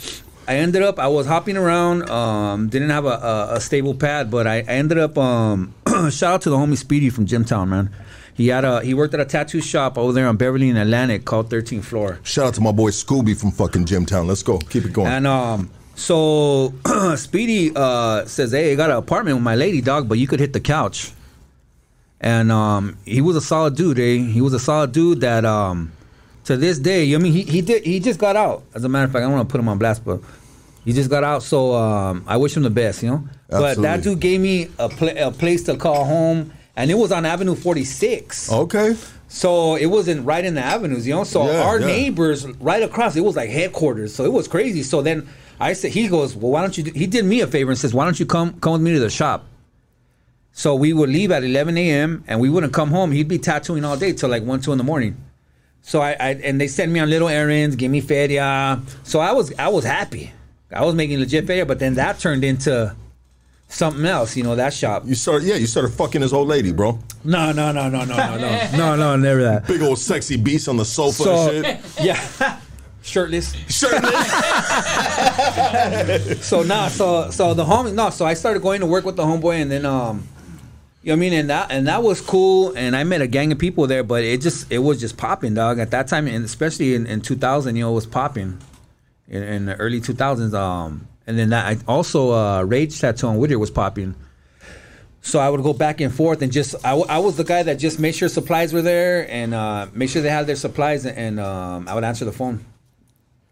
I 0.49 0.57
ended 0.57 0.83
up 0.83 0.99
I 0.99 1.09
was 1.09 1.27
hopping 1.27 1.57
around. 1.57 2.09
Um, 2.09 2.69
didn't 2.69 2.91
have 2.91 3.05
a, 3.05 3.09
a, 3.09 3.55
a 3.55 3.61
stable 3.61 3.95
pad, 3.95 4.31
but 4.31 4.47
I, 4.47 4.57
I 4.57 4.63
ended 4.63 4.99
up 4.99 5.19
um, 5.19 5.75
shout 6.11 6.23
out 6.23 6.43
to 6.43 6.51
the 6.51 6.57
homie 6.57 6.77
Speedy 6.77 7.11
from 7.11 7.27
Jimtown, 7.27 7.69
man. 7.69 7.91
He 8.35 8.49
had 8.49 8.65
a 8.65 8.83
he 8.83 8.93
worked 8.93 9.15
at 9.15 9.21
a 9.21 9.25
tattoo 9.25 9.61
shop 9.61 9.97
over 9.97 10.13
there 10.13 10.29
on 10.29 10.37
Beverly 10.37 10.69
and 10.69 10.79
Atlantic 10.79 11.25
called 11.25 11.51
13th 11.51 11.85
Floor. 11.85 12.21
Shout 12.23 12.47
out 12.47 12.55
to 12.55 12.61
my 12.61 12.73
boy 12.73 12.91
Scooby 12.91 13.39
from 13.39 13.51
fucking 13.51 13.87
Jimtown. 13.87 14.27
Let's 14.27 14.43
go. 14.43 14.59
Keep 14.59 14.85
it 14.85 14.93
going. 14.93 15.09
And 15.09 15.27
um, 15.27 15.71
so 15.95 16.75
Speedy 17.17 17.73
uh, 17.75 18.27
says, 18.27 18.53
"Hey, 18.53 18.73
I 18.73 18.75
got 18.75 18.91
an 18.91 18.97
apartment 18.97 19.39
with 19.39 19.45
my 19.45 19.57
lady 19.57 19.81
dog, 19.81 20.09
but 20.09 20.19
you 20.19 20.27
could 20.27 20.41
hit 20.41 20.53
the 20.53 20.61
couch." 20.61 21.13
And 22.21 22.53
um, 22.53 22.99
he 23.05 23.21
was 23.21 23.37
a 23.37 23.41
solid 23.41 23.75
dude. 23.75 23.99
Eh? 23.99 24.19
He 24.19 24.41
was 24.41 24.53
a 24.53 24.59
solid 24.59 24.93
dude 24.93 25.21
that 25.23 25.45
um, 25.45 25.93
to 26.47 26.57
this 26.57 26.79
day, 26.79 27.15
I 27.15 27.19
mean, 27.19 27.33
he 27.33 27.43
he 27.43 27.61
did 27.61 27.85
he 27.85 28.01
just 28.01 28.19
got 28.19 28.37
out. 28.37 28.63
As 28.75 28.85
a 28.85 28.89
matter 28.89 29.05
of 29.05 29.13
fact, 29.13 29.23
I 29.23 29.27
don't 29.27 29.33
want 29.33 29.49
to 29.49 29.53
put 29.53 29.59
him 29.61 29.69
on 29.69 29.79
blast, 29.79 30.05
but 30.05 30.21
he 30.85 30.93
just 30.93 31.11
got 31.11 31.25
out. 31.25 31.43
So 31.43 31.75
um, 31.75 32.25
I 32.27 32.37
wish 32.37 32.57
him 32.57 32.63
the 32.63 32.71
best, 32.71 33.03
you 33.03 33.11
know. 33.11 33.29
But 33.49 33.77
that 33.83 34.03
dude 34.03 34.21
gave 34.21 34.41
me 34.41 34.69
a, 34.79 34.89
pla 34.89 35.09
a 35.17 35.31
place 35.31 35.65
to 35.65 35.77
call 35.77 36.05
home, 36.05 36.53
and 36.77 36.91
it 36.91 36.95
was 36.95 37.13
on 37.13 37.25
Avenue 37.27 37.55
46. 37.55 38.53
okay. 38.53 38.97
So 39.29 39.75
it 39.75 39.87
wasn't 39.87 40.25
right 40.25 40.45
in 40.45 40.55
the 40.55 40.63
avenues, 40.63 41.05
you 41.05 41.13
know. 41.13 41.25
So 41.25 41.47
Yeah, 41.51 41.63
our 41.63 41.81
yeah. 41.81 41.87
neighbors 41.87 42.47
right 42.61 42.83
across, 42.83 43.17
it 43.17 43.23
was 43.23 43.35
like 43.35 43.51
headquarters. 43.51 44.15
So 44.15 44.25
it 44.25 44.33
was 44.33 44.47
crazy. 44.47 44.85
So 44.85 45.03
then 45.03 45.29
I 45.59 45.73
said, 45.73 45.91
he 45.91 46.07
goes, 46.07 46.37
well, 46.37 46.53
why 46.53 46.61
don't 46.61 46.79
you? 46.79 46.85
Do, 46.85 46.93
he 46.93 47.09
did 47.09 47.25
me 47.25 47.41
a 47.41 47.49
favor 47.49 47.73
and 47.73 47.79
says, 47.79 47.93
why 47.93 48.05
don't 48.05 48.19
you 48.21 48.25
come 48.27 48.59
come 48.61 48.75
with 48.75 48.83
me 48.83 48.93
to 48.95 49.01
the 49.01 49.11
shop? 49.11 49.45
So 50.53 50.77
we 50.77 50.93
would 50.93 51.11
leave 51.11 51.33
at 51.33 51.43
11 51.43 51.77
a.m. 51.77 52.23
and 52.29 52.41
we 52.41 52.49
wouldn't 52.49 52.73
come 52.73 52.91
home. 52.91 53.11
He'd 53.11 53.27
be 53.29 53.39
tattooing 53.39 53.85
all 53.85 53.97
day 53.97 54.13
till 54.13 54.29
like 54.29 54.45
one, 54.45 54.61
two 54.61 54.71
in 54.71 54.79
the 54.79 54.85
morning. 54.85 55.17
So 55.87 56.01
I, 56.01 56.17
I 56.19 56.31
and 56.43 56.61
they 56.61 56.67
sent 56.67 56.91
me 56.91 56.99
on 56.99 57.09
little 57.09 57.29
errands, 57.29 57.77
give 57.77 57.93
me 57.93 58.01
feria. 58.01 58.83
So 59.05 59.21
I 59.21 59.31
was 59.31 59.57
I 59.57 59.69
was 59.69 59.85
happy. 59.85 60.33
I 60.73 60.85
was 60.85 60.97
making 60.97 61.21
legit 61.21 61.47
feria, 61.47 61.65
but 61.65 61.79
then 61.79 61.95
that 61.95 62.19
turned 62.19 62.43
into 62.43 62.93
something 63.69 64.05
else. 64.05 64.37
You 64.37 64.43
know 64.43 64.57
that 64.57 64.75
shop. 64.75 65.05
You 65.07 65.15
started, 65.15 65.47
yeah, 65.47 65.55
you 65.55 65.69
started 65.69 65.93
fucking 65.93 66.23
his 66.23 66.33
old 66.33 66.49
lady, 66.49 66.73
bro. 66.73 66.99
No, 67.23 67.53
no, 67.53 67.71
no, 67.71 67.89
no, 67.89 68.05
no, 68.05 68.17
no, 68.17 68.37
no, 68.37 68.71
no, 68.77 68.97
no, 68.97 69.15
never 69.15 69.45
that. 69.45 69.69
Big 69.69 69.81
old 69.81 70.01
sexy 70.01 70.37
beast 70.37 70.67
on 70.67 70.77
the 70.77 70.85
sofa 70.85 71.23
So 71.23 71.51
and 71.53 71.65
shit. 71.65 71.81
yeah, 72.05 72.59
shirtless. 73.03 73.55
Shirtless. 73.73 74.13
So 76.45 76.65
nah, 76.65 76.89
so 76.89 77.31
so 77.31 77.55
the 77.55 77.65
homie 77.65 77.95
no, 77.95 78.11
so 78.11 78.27
I 78.27 78.35
started 78.35 78.61
going 78.61 78.81
to 78.81 78.87
work 78.87 79.05
with 79.05 79.15
the 79.15 79.23
homeboy, 79.23 79.63
and 79.63 79.71
then 79.71 79.87
um, 79.87 80.27
you 81.07 81.13
know 81.13 81.19
what 81.19 81.27
I 81.27 81.31
mean, 81.31 81.33
and 81.35 81.51
that 81.51 81.71
and 81.71 81.87
that 81.87 82.03
was 82.03 82.21
cool, 82.21 82.73
and 82.75 82.97
I 82.97 83.05
met 83.05 83.21
a 83.21 83.29
gang 83.29 83.53
of 83.53 83.61
people 83.61 83.87
there, 83.87 84.03
but 84.03 84.25
it 84.25 84.41
just 84.41 84.73
it 84.73 84.81
was 84.81 84.99
just 84.99 85.17
popping, 85.17 85.55
dog. 85.55 85.79
At 85.79 85.93
that 85.93 86.09
time, 86.09 86.27
and 86.27 86.45
especially 86.45 86.97
in, 86.97 87.07
in 87.07 87.21
2000, 87.21 87.77
you 87.77 87.85
know, 87.85 87.93
it 87.93 87.95
was 87.95 88.07
popping 88.07 88.59
in, 89.29 89.41
in 89.45 89.67
the 89.67 89.77
early 89.77 90.01
2000s. 90.01 90.53
Um, 90.53 91.07
and 91.29 91.39
then 91.39 91.51
that 91.51 91.65
I 91.65 91.79
also 91.87 92.33
uh, 92.33 92.63
Rage 92.65 93.01
Tattoo 93.01 93.29
on 93.29 93.39
Whittier 93.39 93.57
was 93.57 93.71
popping. 93.71 94.17
So 95.21 95.39
I 95.39 95.49
would 95.49 95.63
go 95.63 95.73
back 95.73 96.01
and 96.01 96.13
forth 96.13 96.43
and 96.43 96.51
just 96.51 96.75
I, 96.85 96.91
w- 96.91 97.07
I 97.09 97.21
was 97.21 97.37
the 97.37 97.45
guy 97.45 97.63
that 97.63 97.77
just 97.77 98.01
made 98.01 98.17
sure 98.17 98.29
supplies 98.29 98.73
were 98.73 98.83
there 98.83 99.31
and 99.31 99.55
uh, 99.55 99.87
sure 100.09 100.23
they 100.23 100.29
had 100.29 100.49
their 100.49 100.57
supplies 100.57 101.07
and 101.07 101.39
um, 101.39 101.87
I 101.87 101.95
would 101.95 102.03
answer 102.03 102.25
the 102.25 102.33
phone, 102.33 102.65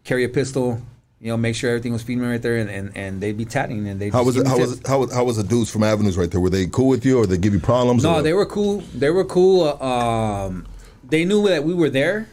carry 0.03 0.25
a 0.25 0.29
pistol, 0.29 0.81
you 1.19 1.29
know, 1.29 1.37
make 1.37 1.55
sure 1.55 1.69
everything 1.69 1.93
was 1.93 2.03
feeding 2.03 2.23
right 2.23 2.41
there 2.41 2.57
and, 2.57 2.69
and, 2.69 2.95
and 2.95 3.21
they'd 3.21 3.37
be 3.37 3.45
tatting 3.45 3.87
and 3.87 3.99
they 3.99 4.09
How 4.09 4.23
was 4.23 4.35
it? 4.37 4.45
How 4.47 4.57
was 4.57 4.81
how 4.85 4.99
was 4.99 5.13
how 5.13 5.23
was 5.23 5.37
the 5.37 5.43
dudes 5.43 5.69
from 5.71 5.83
Avenues 5.83 6.17
right 6.17 6.29
there? 6.29 6.39
Were 6.41 6.49
they 6.49 6.67
cool 6.67 6.87
with 6.89 7.05
you, 7.05 7.17
or 7.19 7.25
they 7.25 7.37
give 7.37 7.53
you 7.53 7.59
problems? 7.59 8.03
No, 8.03 8.21
they 8.21 8.33
were 8.33 8.45
cool. 8.45 8.81
They 8.93 9.09
were 9.09 9.25
cool. 9.25 9.63
uh, 9.81 10.45
Um, 10.47 10.65
they 11.07 11.23
knew 11.25 11.47
that 11.47 11.63
we 11.63 11.73
were 11.73 11.89
there, 11.89 12.27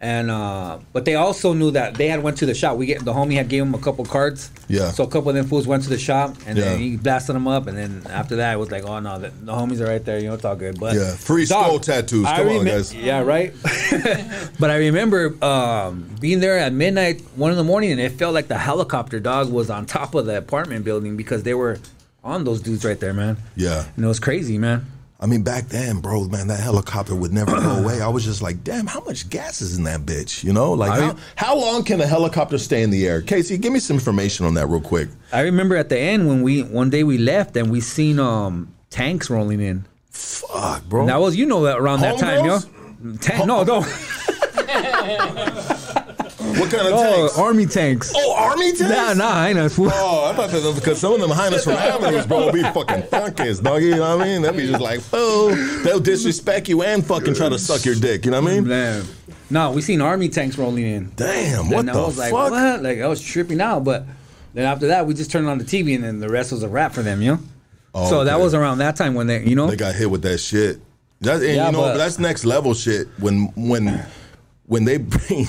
and 0.00 0.30
uh, 0.30 0.78
but 0.92 1.04
they 1.04 1.16
also 1.16 1.52
knew 1.52 1.72
that 1.72 1.94
they 1.96 2.06
had 2.08 2.22
went 2.22 2.36
to 2.38 2.46
the 2.46 2.54
shop. 2.54 2.76
We 2.76 2.86
get 2.86 3.04
the 3.04 3.12
homie 3.12 3.34
had 3.34 3.48
gave 3.48 3.62
him 3.62 3.74
a 3.74 3.78
couple 3.78 4.04
cards. 4.04 4.50
Yeah. 4.68 4.90
So 4.92 5.02
a 5.04 5.06
couple 5.08 5.30
of 5.30 5.34
them 5.34 5.46
fools 5.46 5.66
went 5.66 5.82
to 5.84 5.88
the 5.88 5.98
shop, 5.98 6.36
and 6.46 6.56
Yeah. 6.56 6.64
then 6.66 6.78
he 6.78 6.96
blasted 6.96 7.34
them 7.34 7.48
up, 7.48 7.66
and 7.66 7.76
then 7.76 8.02
after 8.08 8.36
that, 8.36 8.54
it 8.54 8.58
was 8.58 8.70
like, 8.70 8.84
oh 8.84 9.00
no, 9.00 9.18
the, 9.18 9.30
the 9.30 9.52
homies 9.52 9.80
are 9.80 9.86
right 9.86 10.04
there. 10.04 10.18
You 10.20 10.28
know, 10.28 10.34
it's 10.34 10.44
all 10.44 10.54
good. 10.56 10.78
But 10.78 10.94
Yeah, 10.94 11.14
free 11.16 11.46
skull 11.46 11.80
tattoos. 11.80 12.26
Come 12.26 12.48
on, 12.48 12.64
guys. 12.64 12.94
Yeah, 12.94 13.22
right. 13.22 13.52
but 14.60 14.70
I 14.70 14.76
remember 14.76 15.34
um, 15.44 16.08
being 16.20 16.40
there 16.40 16.58
at 16.58 16.72
midnight, 16.72 17.22
one 17.36 17.50
in 17.50 17.56
the 17.56 17.64
morning, 17.64 17.90
and 17.92 18.00
it 18.00 18.12
felt 18.12 18.34
like 18.34 18.48
the 18.48 18.58
helicopter 18.58 19.18
dog 19.20 19.50
was 19.50 19.70
on 19.70 19.86
top 19.86 20.14
of 20.14 20.26
the 20.26 20.38
apartment 20.38 20.84
building 20.84 21.16
because 21.16 21.42
they 21.42 21.54
were 21.54 21.78
on 22.22 22.44
those 22.44 22.60
dudes 22.60 22.84
right 22.84 23.00
there, 23.00 23.14
man. 23.14 23.36
Yeah. 23.56 23.84
And 23.96 24.04
it 24.04 24.08
was 24.08 24.20
crazy, 24.20 24.58
man. 24.58 24.86
I 25.20 25.26
mean, 25.26 25.42
back 25.42 25.66
then, 25.66 25.98
bro, 25.98 26.24
man, 26.28 26.46
that 26.46 26.60
helicopter 26.60 27.12
would 27.12 27.32
never 27.32 27.50
go 27.50 27.70
away. 27.82 28.00
I 28.00 28.06
was 28.06 28.24
just 28.24 28.40
like, 28.40 28.62
damn, 28.62 28.86
how 28.86 29.00
much 29.00 29.28
gas 29.28 29.60
is 29.60 29.76
in 29.76 29.82
that 29.82 30.02
bitch? 30.02 30.44
You 30.44 30.52
know, 30.52 30.72
like 30.72 30.92
I- 30.92 31.00
how, 31.06 31.16
how 31.34 31.56
long 31.56 31.82
can 31.82 32.00
a 32.00 32.06
helicopter 32.06 32.56
stay 32.56 32.82
in 32.82 32.90
the 32.90 33.04
air? 33.08 33.20
Casey, 33.20 33.58
give 33.58 33.72
me 33.72 33.80
some 33.80 33.94
information 33.94 34.46
on 34.46 34.54
that 34.54 34.68
real 34.68 34.80
quick. 34.80 35.08
I 35.32 35.40
remember 35.40 35.74
at 35.74 35.88
the 35.88 35.98
end 35.98 36.28
when 36.28 36.42
we 36.42 36.62
one 36.62 36.88
day 36.90 37.02
we 37.02 37.18
left 37.18 37.56
and 37.56 37.68
we 37.70 37.80
seen 37.80 38.20
um 38.20 38.72
tanks 38.90 39.28
rolling 39.28 39.60
in. 39.60 39.86
Fuck, 40.10 40.84
bro. 40.88 41.06
That 41.06 41.20
was 41.20 41.34
you 41.34 41.46
know 41.46 41.62
that 41.64 41.78
around 41.78 42.00
that 42.02 42.18
time, 42.18 42.44
yo. 42.44 42.58
Homegirls? 42.58 43.20
Tank, 43.20 43.46
no, 43.46 43.62
no, 43.64 43.80
what 46.60 46.70
kind 46.70 46.86
of 46.88 46.94
no, 46.94 47.02
tanks? 47.02 47.38
army 47.38 47.66
tanks. 47.66 48.12
oh, 48.16 48.34
army 48.36 48.72
tanks? 48.72 48.80
Nah, 48.82 49.14
nah, 49.14 49.34
I 49.34 49.52
know. 49.52 49.68
fool. 49.68 49.90
Oh, 49.92 50.30
I 50.30 50.34
thought 50.36 50.50
that 50.50 50.62
was 50.62 50.74
because 50.78 50.98
some 51.00 51.12
of 51.14 51.20
them 51.20 51.30
highness 51.30 51.64
from 51.64 51.74
avenues, 51.74 52.26
bro, 52.26 52.46
would 52.46 52.54
be 52.54 52.62
fucking 52.62 53.02
funkies, 53.04 53.62
dog. 53.62 53.82
You 53.82 53.96
know 53.96 54.16
what 54.16 54.26
I 54.26 54.30
mean? 54.30 54.42
That'd 54.42 54.56
be 54.58 54.66
just 54.66 54.80
like, 54.80 55.00
oh, 55.12 55.54
they'll 55.84 56.00
disrespect 56.00 56.68
you 56.68 56.82
and 56.82 57.04
fucking 57.06 57.34
try 57.34 57.48
to 57.48 57.58
suck 57.58 57.84
your 57.84 57.94
dick. 57.94 58.24
You 58.24 58.30
know 58.32 58.40
what 58.40 58.50
I 58.52 58.54
mean? 58.56 58.66
Man. 58.68 59.04
No, 59.50 59.70
we 59.72 59.80
seen 59.80 60.00
army 60.00 60.28
tanks 60.28 60.58
rolling 60.58 60.84
in. 60.84 61.12
Damn, 61.16 61.70
what 61.70 61.80
and 61.80 61.88
the 61.88 61.92
I 61.92 61.96
was 61.96 62.16
fuck? 62.16 62.32
like, 62.32 62.32
what? 62.52 62.82
Like 62.82 62.98
I 62.98 63.06
was 63.06 63.20
tripping 63.22 63.60
out, 63.60 63.82
but 63.84 64.04
then 64.54 64.66
after 64.66 64.88
that 64.88 65.06
we 65.06 65.14
just 65.14 65.30
turned 65.30 65.46
on 65.48 65.56
the 65.58 65.64
TV 65.64 65.94
and 65.94 66.04
then 66.04 66.20
the 66.20 66.28
rest 66.28 66.52
was 66.52 66.62
a 66.62 66.68
wrap 66.68 66.92
for 66.92 67.02
them, 67.02 67.22
you 67.22 67.32
know. 67.32 67.40
Oh, 67.94 68.10
so 68.10 68.24
that 68.24 68.38
was 68.40 68.52
around 68.52 68.78
that 68.78 68.96
time 68.96 69.14
when 69.14 69.26
they, 69.26 69.42
you 69.44 69.56
know, 69.56 69.66
They 69.68 69.76
got 69.76 69.94
hit 69.94 70.10
with 70.10 70.20
that 70.22 70.38
shit. 70.38 70.80
That, 71.22 71.36
and 71.36 71.56
Yeah, 71.56 71.66
you 71.66 71.72
know, 71.72 71.80
but- 71.80 71.96
that's 71.96 72.18
next 72.18 72.44
level 72.44 72.74
shit. 72.74 73.08
When 73.18 73.46
when 73.56 74.04
when 74.66 74.84
they 74.84 74.98
bring 74.98 75.46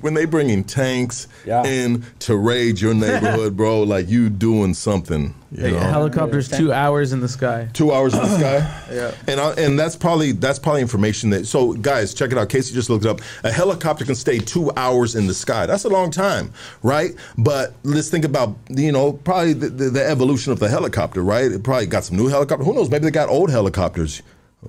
when 0.00 0.14
they 0.14 0.24
bringing 0.24 0.64
tanks 0.64 1.28
Yeah. 1.46 1.64
in 1.64 2.04
to 2.20 2.36
raid 2.36 2.80
your 2.80 2.94
neighborhood, 2.94 3.56
bro, 3.56 3.82
like 3.82 4.08
you 4.08 4.28
doing 4.30 4.74
something. 4.74 5.34
You 5.52 5.64
Like, 5.64 5.72
know? 5.74 5.80
helicopters 5.80 6.48
two 6.48 6.72
hours 6.72 7.12
in 7.12 7.20
the 7.20 7.28
sky. 7.28 7.68
Two 7.74 7.92
hours 7.92 8.14
in 8.14 8.20
the 8.20 8.38
sky. 8.38 8.78
Yeah. 8.92 9.14
And 9.26 9.40
I, 9.40 9.52
and 9.52 9.78
that's 9.78 9.96
probably 9.96 10.32
that's 10.32 10.58
probably 10.58 10.80
information 10.82 11.30
that. 11.30 11.46
So 11.46 11.72
guys, 11.74 12.12
check 12.14 12.30
it 12.32 12.38
out. 12.38 12.48
Casey 12.48 12.74
just 12.74 12.88
looked 12.90 13.04
it 13.04 13.08
up. 13.08 13.20
A 13.44 13.50
helicopter 13.52 14.04
can 14.04 14.14
stay 14.14 14.38
two 14.38 14.70
hours 14.76 15.14
in 15.14 15.26
the 15.26 15.34
sky. 15.34 15.64
That's 15.66 15.84
a 15.84 15.88
long 15.88 16.10
time, 16.10 16.52
right? 16.82 17.12
But 17.38 17.74
let's 17.84 18.08
think 18.10 18.24
about 18.24 18.56
you 18.68 18.92
know 18.92 19.12
probably 19.12 19.52
the, 19.54 19.68
the, 19.68 19.90
the 19.90 20.04
evolution 20.06 20.52
of 20.52 20.58
the 20.58 20.68
helicopter, 20.68 21.22
right? 21.22 21.50
It 21.50 21.62
probably 21.64 21.86
got 21.86 22.04
some 22.04 22.16
new 22.16 22.28
helicopter. 22.28 22.64
Who 22.64 22.74
knows? 22.74 22.90
Maybe 22.90 23.04
they 23.04 23.10
got 23.10 23.28
old 23.28 23.50
helicopters. 23.50 24.22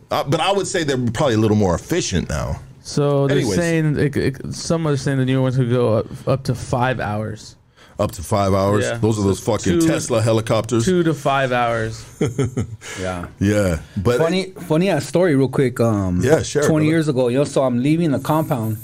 Uh, 0.10 0.24
but 0.24 0.40
I 0.40 0.52
would 0.52 0.68
say 0.68 0.84
they're 0.84 0.98
probably 1.12 1.36
a 1.36 1.38
little 1.38 1.58
more 1.58 1.76
efficient 1.76 2.28
now. 2.30 2.60
So 2.86 3.28
they're 3.28 3.38
Anyways. 3.38 3.56
saying 3.58 3.98
it, 3.98 4.16
it, 4.18 4.54
some 4.54 4.86
are 4.88 4.98
saying 4.98 5.18
the 5.18 5.26
new 5.26 5.42
ones 5.42 5.56
could 5.56 5.70
go 5.70 5.94
up, 6.00 6.28
up 6.28 6.44
to 6.44 6.54
five 6.56 7.00
hours, 7.00 7.56
Up 7.98 8.12
to 8.12 8.22
five 8.24 8.54
hours. 8.54 8.84
Yeah. 8.84 8.98
Those 8.98 9.18
are 9.20 9.24
those 9.24 9.40
fucking 9.40 9.80
Two- 9.80 9.88
Tesla 9.88 10.22
helicopters. 10.22 10.84
two 10.84 11.02
to 11.04 11.14
five 11.14 11.52
hours. 11.54 12.04
Yeah. 13.00 13.28
Yeah, 13.40 13.80
but 13.96 14.18
Funny, 14.20 14.52
funny 14.68 14.90
ass 14.90 15.06
story, 15.06 15.36
real 15.36 15.48
quick. 15.48 15.80
Um, 15.80 16.20
Yeah, 16.22 16.44
share 16.44 16.64
it, 16.64 16.68
Twenty 16.68 16.86
brother. 16.86 16.94
years 16.96 17.08
ago, 17.08 17.28
you 17.30 17.38
know, 17.38 17.46
so 17.46 17.64
I'm 17.64 17.82
leaving 17.82 18.12
the 18.12 18.20
compound. 18.20 18.78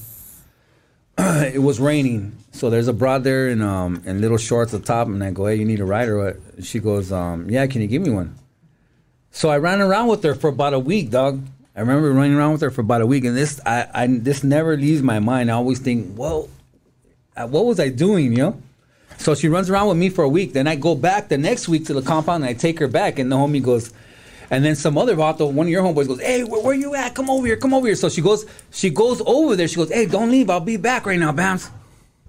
it 1.17 1.61
was 1.61 1.79
raining, 1.81 2.31
so 2.53 2.69
there's 2.69 2.87
a 2.87 2.93
broad 2.93 3.23
there 3.25 3.49
in 3.49 3.61
um 3.61 4.01
in 4.05 4.21
little 4.21 4.37
shorts 4.37 4.73
at 4.73 4.81
the 4.81 4.87
top, 4.87 5.07
and 5.07 5.21
I 5.21 5.31
go, 5.31 5.47
"Hey, 5.47 5.55
you 5.55 5.65
need 5.65 5.81
a 5.81 5.85
ride 5.85 6.07
or 6.07 6.17
what?" 6.23 6.63
She 6.63 6.79
goes, 6.79 7.11
um, 7.11 7.49
"Yeah, 7.49 7.67
can 7.67 7.81
you 7.81 7.87
give 7.87 8.01
me 8.01 8.11
one?" 8.11 8.35
So 9.31 9.49
I 9.49 9.57
ran 9.57 9.81
around 9.81 10.07
with 10.07 10.23
her 10.23 10.33
for 10.35 10.47
about 10.47 10.73
a 10.73 10.79
week, 10.79 11.09
dog. 11.11 11.43
I 11.75 11.81
remember 11.81 12.11
running 12.11 12.35
around 12.35 12.53
with 12.53 12.61
her 12.61 12.71
for 12.71 12.81
about 12.81 13.01
a 13.01 13.05
week, 13.05 13.25
and 13.25 13.37
this 13.37 13.61
I, 13.65 13.87
I 13.93 14.07
this 14.07 14.43
never 14.43 14.75
leaves 14.75 15.01
my 15.01 15.19
mind. 15.19 15.49
I 15.49 15.53
always 15.53 15.79
think, 15.79 16.17
well, 16.17 16.49
uh, 17.37 17.47
what 17.47 17.65
was 17.65 17.79
I 17.79 17.89
doing, 17.89 18.31
you 18.31 18.37
know? 18.37 18.61
So 19.17 19.35
she 19.35 19.49
runs 19.49 19.69
around 19.69 19.87
with 19.89 19.97
me 19.97 20.09
for 20.09 20.23
a 20.23 20.29
week. 20.29 20.53
Then 20.53 20.67
I 20.67 20.75
go 20.75 20.95
back 20.95 21.27
the 21.27 21.37
next 21.37 21.67
week 21.67 21.85
to 21.87 21.93
the 21.93 22.01
compound 22.01 22.43
and 22.43 22.49
I 22.49 22.53
take 22.53 22.79
her 22.79 22.87
back. 22.87 23.19
And 23.19 23.29
the 23.31 23.35
homie 23.35 23.61
goes, 23.61 23.93
and 24.49 24.63
then 24.63 24.75
some 24.75 24.97
other 24.97 25.15
vato, 25.15 25.51
one 25.51 25.67
of 25.67 25.71
your 25.71 25.83
homeboys 25.83 26.07
goes, 26.07 26.21
"Hey, 26.21 26.43
where, 26.43 26.61
where 26.61 26.73
you 26.73 26.95
at? 26.95 27.15
Come 27.15 27.29
over 27.29 27.45
here, 27.45 27.57
come 27.57 27.73
over 27.73 27.85
here." 27.85 27.95
So 27.95 28.09
she 28.09 28.21
goes, 28.21 28.45
she 28.71 28.89
goes 28.89 29.21
over 29.25 29.55
there. 29.55 29.67
She 29.67 29.75
goes, 29.75 29.91
"Hey, 29.91 30.05
don't 30.05 30.31
leave. 30.31 30.49
I'll 30.49 30.59
be 30.59 30.77
back 30.77 31.05
right 31.05 31.19
now, 31.19 31.31
BAMZ." 31.31 31.69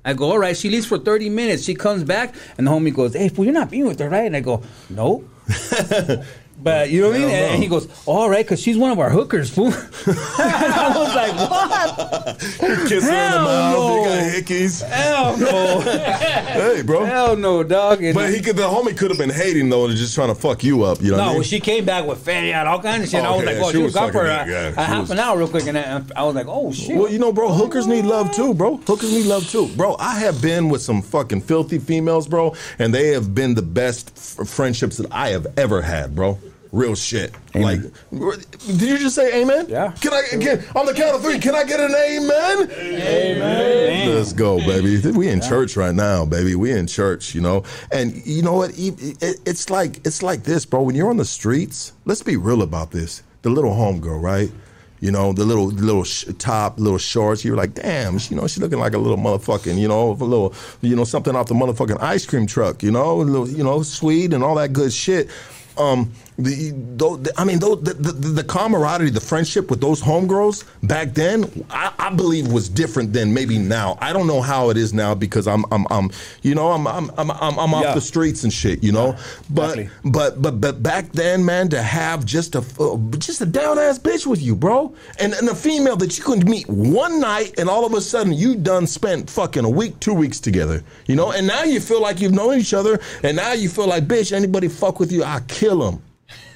I 0.04 0.14
go, 0.14 0.30
"All 0.30 0.38
right." 0.38 0.56
She 0.56 0.68
leaves 0.68 0.86
for 0.86 0.98
thirty 0.98 1.30
minutes. 1.30 1.64
She 1.64 1.74
comes 1.74 2.04
back, 2.04 2.34
and 2.58 2.66
the 2.66 2.70
homie 2.70 2.94
goes, 2.94 3.14
"Hey, 3.14 3.28
fool, 3.28 3.44
you're 3.44 3.54
not 3.54 3.70
being 3.70 3.86
with 3.86 3.98
her, 4.00 4.08
right?" 4.08 4.26
And 4.26 4.36
I 4.36 4.40
go, 4.40 4.62
"No." 4.90 5.24
But 6.62 6.90
you 6.90 7.00
know 7.00 7.08
what 7.08 7.16
I 7.16 7.18
mean? 7.20 7.28
No. 7.28 7.34
And 7.34 7.62
he 7.62 7.68
goes, 7.68 7.88
"All 8.06 8.28
right, 8.28 8.44
because 8.44 8.60
she's 8.60 8.76
one 8.76 8.90
of 8.90 8.98
our 8.98 9.08
hookers, 9.10 9.48
fool." 9.48 9.66
and 9.72 9.74
I 10.08 10.92
was 10.94 11.14
like, 11.14 11.50
"What? 11.50 12.38
kissing 12.38 12.60
her 12.60 12.96
in 12.96 13.00
the 13.00 13.10
Hell 13.10 13.44
mouth. 13.44 13.72
no. 13.76 13.96
You 13.96 14.04
got 14.08 14.44
hickeys. 14.44 14.82
Hell 14.88 15.36
no, 15.38 15.80
Hey, 15.80 16.82
bro. 16.82 17.04
hell 17.04 17.36
no, 17.36 17.62
dog." 17.62 18.02
And 18.02 18.14
But 18.14 18.34
he 18.34 18.40
could. 18.40 18.56
The 18.56 18.62
homie 18.62 18.96
could 18.96 19.10
have 19.10 19.18
been 19.18 19.30
hating 19.30 19.70
though, 19.70 19.86
and 19.86 19.96
just 19.96 20.14
trying 20.14 20.28
to 20.28 20.34
fuck 20.34 20.62
you 20.62 20.82
up. 20.82 21.00
You 21.00 21.12
know? 21.12 21.16
what 21.16 21.22
I 21.22 21.24
No, 21.24 21.28
mean? 21.30 21.38
when 21.38 21.44
she 21.44 21.60
came 21.60 21.84
back 21.84 22.04
with 22.06 22.18
fatty 22.18 22.52
out, 22.52 22.66
all 22.66 22.80
kinds 22.82 23.04
of 23.04 23.10
shit, 23.10 23.24
Oh, 23.24 23.26
I 23.26 23.30
was 23.30 23.38
okay, 23.42 23.46
like, 23.46 23.56
yeah, 23.56 23.62
"Oh, 23.64 23.70
she 23.70 23.76
she, 23.78 23.82
was 23.82 23.94
was 23.94 24.10
for 24.12 24.24
a, 24.26 24.28
yeah, 24.28 24.66
a 24.68 24.70
she 24.72 24.80
half 24.80 25.00
was- 25.00 25.10
an 25.12 25.18
hour, 25.18 25.38
real 25.38 25.48
quick." 25.48 25.66
And 25.66 25.78
I, 25.78 26.02
I 26.14 26.24
was 26.24 26.34
like, 26.34 26.46
"Oh 26.48 26.72
shit!" 26.72 26.96
Well, 26.96 27.10
you 27.10 27.18
know, 27.18 27.32
bro, 27.32 27.48
hookers 27.52 27.86
need 27.86 28.04
love 28.04 28.32
too, 28.32 28.52
bro. 28.52 28.76
Hookers 28.76 29.12
need 29.12 29.26
love 29.26 29.48
too, 29.48 29.68
bro. 29.76 29.96
I 29.98 30.18
have 30.18 30.42
been 30.42 30.68
with 30.68 30.82
some 30.82 31.00
fucking 31.00 31.40
filthy 31.42 31.78
females, 31.78 32.28
bro, 32.28 32.54
and 32.78 32.92
they 32.94 33.08
have 33.08 33.34
been 33.34 33.54
the 33.54 33.62
best 33.62 34.12
f- 34.14 34.46
friendships 34.48 34.98
that 34.98 35.10
I 35.12 35.30
have 35.30 35.46
ever 35.56 35.80
had, 35.82 36.14
bro. 36.14 36.38
Real 36.72 36.94
shit. 36.94 37.34
Amen. 37.56 37.92
Like, 38.12 38.50
did 38.50 38.82
you 38.82 38.98
just 38.98 39.16
say 39.16 39.42
amen? 39.42 39.66
Yeah. 39.68 39.90
Can 40.00 40.12
I 40.12 40.22
again 40.32 40.64
on 40.76 40.86
the 40.86 40.94
count 40.94 41.16
of 41.16 41.22
three? 41.22 41.40
Can 41.40 41.56
I 41.56 41.64
get 41.64 41.80
an 41.80 41.92
amen? 41.92 42.70
Amen. 42.70 44.14
Let's 44.14 44.32
go, 44.32 44.58
baby. 44.58 45.00
We 45.10 45.28
in 45.28 45.40
church 45.40 45.76
right 45.76 45.94
now, 45.94 46.24
baby. 46.24 46.54
We 46.54 46.70
in 46.70 46.86
church, 46.86 47.34
you 47.34 47.40
know. 47.40 47.64
And 47.90 48.24
you 48.24 48.42
know 48.42 48.54
what? 48.54 48.72
It's 48.76 49.68
like 49.68 50.06
it's 50.06 50.22
like 50.22 50.44
this, 50.44 50.64
bro. 50.64 50.82
When 50.82 50.94
you're 50.94 51.10
on 51.10 51.16
the 51.16 51.24
streets, 51.24 51.92
let's 52.04 52.22
be 52.22 52.36
real 52.36 52.62
about 52.62 52.92
this. 52.92 53.24
The 53.42 53.50
little 53.50 53.72
homegirl, 53.72 54.22
right? 54.22 54.52
You 55.00 55.10
know, 55.10 55.32
the 55.32 55.44
little 55.44 55.68
little 55.68 56.04
sh- 56.04 56.26
top, 56.38 56.78
little 56.78 56.98
shorts. 56.98 57.44
You're 57.44 57.56
like, 57.56 57.74
damn, 57.74 58.18
she, 58.18 58.34
you 58.34 58.40
know, 58.40 58.46
she's 58.46 58.58
looking 58.58 58.78
like 58.78 58.94
a 58.94 58.98
little 58.98 59.16
motherfucking, 59.16 59.76
you 59.76 59.88
know, 59.88 60.10
a 60.10 60.12
little, 60.12 60.54
you 60.82 60.94
know, 60.94 61.04
something 61.04 61.34
off 61.34 61.46
the 61.46 61.54
motherfucking 61.54 62.00
ice 62.00 62.26
cream 62.26 62.46
truck. 62.46 62.82
You 62.82 62.92
know, 62.92 63.20
a 63.20 63.22
little, 63.22 63.48
you 63.48 63.64
know, 63.64 63.82
sweet 63.82 64.32
and 64.34 64.44
all 64.44 64.54
that 64.56 64.72
good 64.72 64.92
shit. 64.92 65.30
Um, 65.78 66.12
the, 66.42 67.16
the 67.16 67.32
I 67.36 67.44
mean, 67.44 67.58
though, 67.58 67.74
the, 67.76 67.94
the, 67.94 68.12
the 68.12 68.44
camaraderie, 68.44 69.10
the 69.10 69.20
friendship 69.20 69.70
with 69.70 69.80
those 69.80 70.00
homegirls 70.02 70.64
back 70.82 71.14
then, 71.14 71.44
I, 71.70 71.92
I 71.98 72.10
believe 72.14 72.50
was 72.52 72.68
different 72.68 73.12
than 73.12 73.32
maybe 73.32 73.58
now. 73.58 73.98
I 74.00 74.12
don't 74.12 74.26
know 74.26 74.40
how 74.40 74.70
it 74.70 74.76
is 74.76 74.92
now 74.92 75.14
because 75.14 75.46
I'm, 75.46 75.64
I'm, 75.72 75.86
I'm 75.90 76.10
you 76.42 76.54
know, 76.54 76.72
I'm, 76.72 76.86
I'm, 76.86 77.10
I'm, 77.18 77.30
I'm, 77.30 77.74
off 77.74 77.82
Yeah. 77.84 77.94
the 77.94 78.00
streets 78.00 78.44
and 78.44 78.52
shit, 78.52 78.82
you 78.82 78.92
know. 78.92 79.16
But, 79.50 79.78
Exactly. 79.78 80.10
but, 80.10 80.42
but, 80.42 80.60
but 80.60 80.82
back 80.82 81.12
then, 81.12 81.44
man, 81.44 81.68
to 81.70 81.82
have 81.82 82.24
just 82.24 82.54
a, 82.54 82.64
uh, 82.80 82.96
just 83.18 83.40
a 83.40 83.46
down 83.46 83.78
ass 83.78 83.98
bitch 83.98 84.26
with 84.26 84.42
you, 84.42 84.54
bro, 84.56 84.94
and, 85.18 85.32
and 85.34 85.48
a 85.48 85.54
female 85.54 85.96
that 85.96 86.18
you 86.18 86.24
could 86.24 86.48
meet 86.48 86.68
one 86.68 87.20
night, 87.20 87.58
and 87.58 87.68
all 87.68 87.84
of 87.86 87.94
a 87.94 88.00
sudden 88.00 88.32
you 88.32 88.56
done 88.56 88.86
spent 88.86 89.28
fucking 89.30 89.64
a 89.64 89.70
week, 89.70 89.98
two 90.00 90.14
weeks 90.14 90.40
together, 90.40 90.82
you 91.06 91.16
know, 91.16 91.32
and 91.32 91.46
now 91.46 91.62
you 91.64 91.80
feel 91.80 92.00
like 92.02 92.20
you've 92.20 92.32
known 92.32 92.58
each 92.58 92.74
other, 92.74 92.98
and 93.22 93.36
now 93.36 93.52
you 93.52 93.68
feel 93.68 93.86
like, 93.86 94.06
bitch, 94.06 94.32
anybody 94.32 94.68
fuck 94.68 95.00
with 95.00 95.12
you, 95.12 95.22
I 95.24 95.40
kill 95.48 95.88
him. 95.88 96.02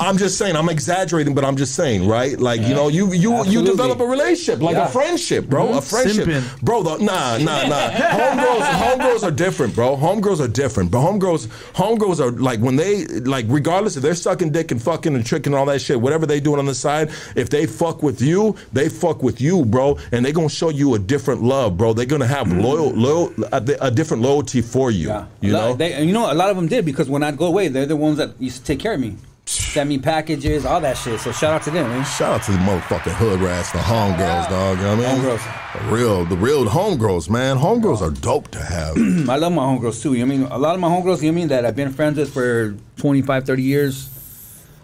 I'm 0.00 0.16
just 0.16 0.38
saying. 0.38 0.56
I'm 0.56 0.68
exaggerating, 0.68 1.34
but 1.34 1.44
I'm 1.44 1.56
just 1.56 1.74
saying, 1.74 2.08
right? 2.08 2.38
Like 2.38 2.62
you 2.62 2.74
know, 2.74 2.88
you 2.88 3.12
you 3.12 3.44
you 3.44 3.62
develop 3.62 4.00
a 4.00 4.06
relationship, 4.06 4.62
like 4.62 4.74
Yeah. 4.74 4.86
a 4.86 4.88
friendship, 4.88 5.46
bro. 5.46 5.76
A 5.76 5.80
friendship, 5.80 6.26
Simping. 6.26 6.62
bro. 6.62 6.82
The, 6.82 6.98
nah, 6.98 7.38
nah, 7.38 7.66
nah. 7.66 7.90
homegirls, 7.90 8.60
homegirls 8.62 9.22
are 9.22 9.30
different, 9.30 9.74
bro. 9.74 9.96
Homegirls 9.96 10.40
are 10.40 10.48
different, 10.48 10.90
but 10.90 11.00
homegirls, 11.00 11.48
homegirls 11.74 12.18
are 12.20 12.30
like 12.32 12.60
when 12.60 12.76
they 12.76 13.06
like, 13.06 13.44
regardless 13.48 13.96
if 13.96 14.02
they're 14.02 14.14
sucking 14.14 14.50
dick 14.50 14.70
and 14.70 14.82
fucking 14.82 15.14
and 15.14 15.24
tricking 15.24 15.52
and 15.52 15.60
all 15.60 15.66
that 15.66 15.80
shit, 15.80 16.00
whatever 16.00 16.26
they 16.26 16.40
doing 16.40 16.58
on 16.58 16.66
the 16.66 16.74
side, 16.74 17.10
if 17.36 17.50
they 17.50 17.66
fuck 17.66 18.02
with 18.02 18.22
you, 18.22 18.56
they 18.72 18.88
fuck 18.88 19.22
with 19.22 19.40
you, 19.40 19.64
bro, 19.64 19.98
and 20.12 20.24
they 20.24 20.32
gonna 20.32 20.48
show 20.48 20.70
you 20.70 20.94
a 20.94 20.98
different 20.98 21.42
love, 21.42 21.76
bro. 21.76 21.92
They're 21.92 22.06
gonna 22.06 22.26
have 22.26 22.46
mm-hmm. 22.46 22.60
loyal, 22.60 22.90
loyal, 22.90 23.32
a, 23.52 23.62
a 23.82 23.90
different 23.90 24.22
loyalty 24.22 24.62
for 24.62 24.90
you. 24.90 25.08
Yeah. 25.08 25.26
You 25.40 25.52
lot- 25.52 25.60
know. 25.60 25.74
they, 25.74 25.92
and 25.92 26.06
you 26.06 26.12
know, 26.12 26.32
a 26.32 26.34
lot 26.34 26.50
of 26.50 26.56
them 26.56 26.68
did 26.68 26.84
because 26.84 27.08
when 27.10 27.22
I'd 27.22 27.36
go 27.36 27.46
away, 27.46 27.68
they're 27.68 27.86
the 27.86 27.96
ones 27.96 28.16
that 28.18 28.40
used 28.40 28.58
to 28.58 28.64
take 28.64 28.80
care 28.80 28.94
of 28.94 29.00
me, 29.00 29.16
send 29.50 29.88
me 29.88 29.98
packages, 29.98 30.64
all 30.64 30.80
that 30.80 30.96
shit. 30.96 31.20
So 31.20 31.32
shout 31.32 31.54
out 31.54 31.62
to 31.64 31.70
them, 31.70 31.88
man. 31.88 32.04
Shout 32.04 32.40
out 32.40 32.42
to 32.44 32.52
the 32.52 32.58
motherfucking 32.58 33.12
hood 33.12 33.40
rats, 33.40 33.72
the 33.72 33.78
homegirls, 33.78 34.48
dog. 34.48 34.78
You 34.78 34.84
know 34.84 34.96
what 34.96 35.06
I 35.06 35.14
mean? 35.14 35.24
Homegirls. 35.24 35.72
The 35.72 35.92
real, 35.94 36.24
the 36.24 36.36
real 36.36 36.64
homegirls, 36.64 37.28
man. 37.30 37.56
Homegirls 37.56 38.00
are 38.00 38.10
dope 38.10 38.48
to 38.48 38.62
have. 38.62 38.96
I 39.28 39.36
love 39.36 39.52
my 39.52 39.62
homegirls 39.62 40.02
too. 40.02 40.14
You 40.14 40.26
know 40.26 40.34
what 40.34 40.34
I 40.34 40.38
mean? 40.38 40.52
A 40.52 40.58
lot 40.58 40.74
of 40.74 40.80
my 40.80 40.88
homegirls, 40.88 41.22
you 41.22 41.30
know 41.30 41.34
what 41.34 41.38
I 41.38 41.40
mean, 41.40 41.48
that 41.48 41.66
I've 41.66 41.76
been 41.76 41.92
friends 41.92 42.18
with 42.18 42.32
for 42.32 42.76
25, 42.96 43.44
30 43.44 43.62
years, 43.62 44.08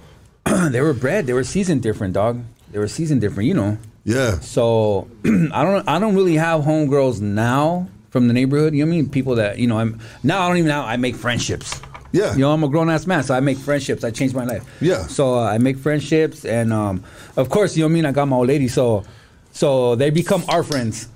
they 0.70 0.80
were 0.80 0.94
bred, 0.94 1.26
they 1.26 1.32
were 1.32 1.44
seasoned 1.44 1.82
different, 1.82 2.14
dog. 2.14 2.42
They 2.72 2.78
were 2.78 2.88
seasoned 2.88 3.20
different, 3.20 3.48
you 3.48 3.54
know. 3.54 3.78
Yeah. 4.04 4.38
So 4.40 5.08
I 5.24 5.64
don't 5.64 5.88
I 5.88 5.98
don't 5.98 6.14
really 6.14 6.36
have 6.36 6.62
homegirls 6.62 7.20
now 7.20 7.88
from 8.10 8.28
the 8.28 8.34
neighborhood. 8.34 8.72
You 8.74 8.84
know 8.84 8.90
what 8.90 8.96
I 8.96 9.00
mean? 9.02 9.10
People 9.10 9.34
that 9.36 9.58
you 9.58 9.66
know 9.66 9.78
I'm 9.78 10.00
now 10.22 10.42
I 10.42 10.48
don't 10.48 10.58
even 10.58 10.68
now 10.68 10.84
I 10.84 10.96
make 10.96 11.16
friendships. 11.16 11.80
Yeah. 12.12 12.32
You 12.34 12.40
know 12.40 12.52
I'm 12.52 12.62
a 12.64 12.68
grown 12.68 12.88
ass 12.90 13.06
man, 13.06 13.22
so 13.22 13.34
I 13.34 13.40
make 13.40 13.58
friendships. 13.58 14.04
I 14.04 14.10
changed 14.10 14.34
my 14.34 14.44
life. 14.44 14.64
Yeah. 14.80 15.06
So 15.06 15.34
uh, 15.34 15.44
I 15.44 15.58
make 15.58 15.76
friendships, 15.78 16.44
and 16.44 16.72
um, 16.72 17.02
of 17.36 17.48
course 17.50 17.76
you 17.76 17.82
know 17.82 17.88
what 17.88 17.92
I 17.92 17.94
mean. 17.94 18.06
I 18.06 18.12
got 18.12 18.26
my 18.28 18.36
old 18.36 18.48
lady, 18.48 18.68
so 18.68 19.04
so 19.52 19.94
they 19.96 20.10
become 20.10 20.44
our 20.48 20.62
friends. 20.62 21.08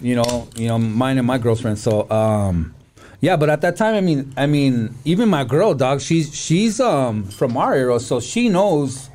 You 0.00 0.16
know, 0.16 0.48
you 0.56 0.68
know 0.68 0.78
mine 0.78 1.18
and 1.18 1.26
my 1.26 1.38
girlfriend. 1.38 1.78
So 1.78 2.10
um, 2.10 2.74
yeah, 3.20 3.36
but 3.36 3.50
at 3.50 3.60
that 3.60 3.76
time, 3.76 3.94
I 3.94 4.00
mean, 4.00 4.32
I 4.36 4.46
mean, 4.46 4.94
even 5.04 5.28
my 5.28 5.44
girl, 5.44 5.74
dog, 5.74 6.00
she's 6.00 6.34
she's 6.34 6.80
um 6.80 7.24
from 7.24 7.56
our 7.56 7.74
era, 7.74 8.00
so 8.00 8.18
she 8.20 8.48
knows 8.48 9.08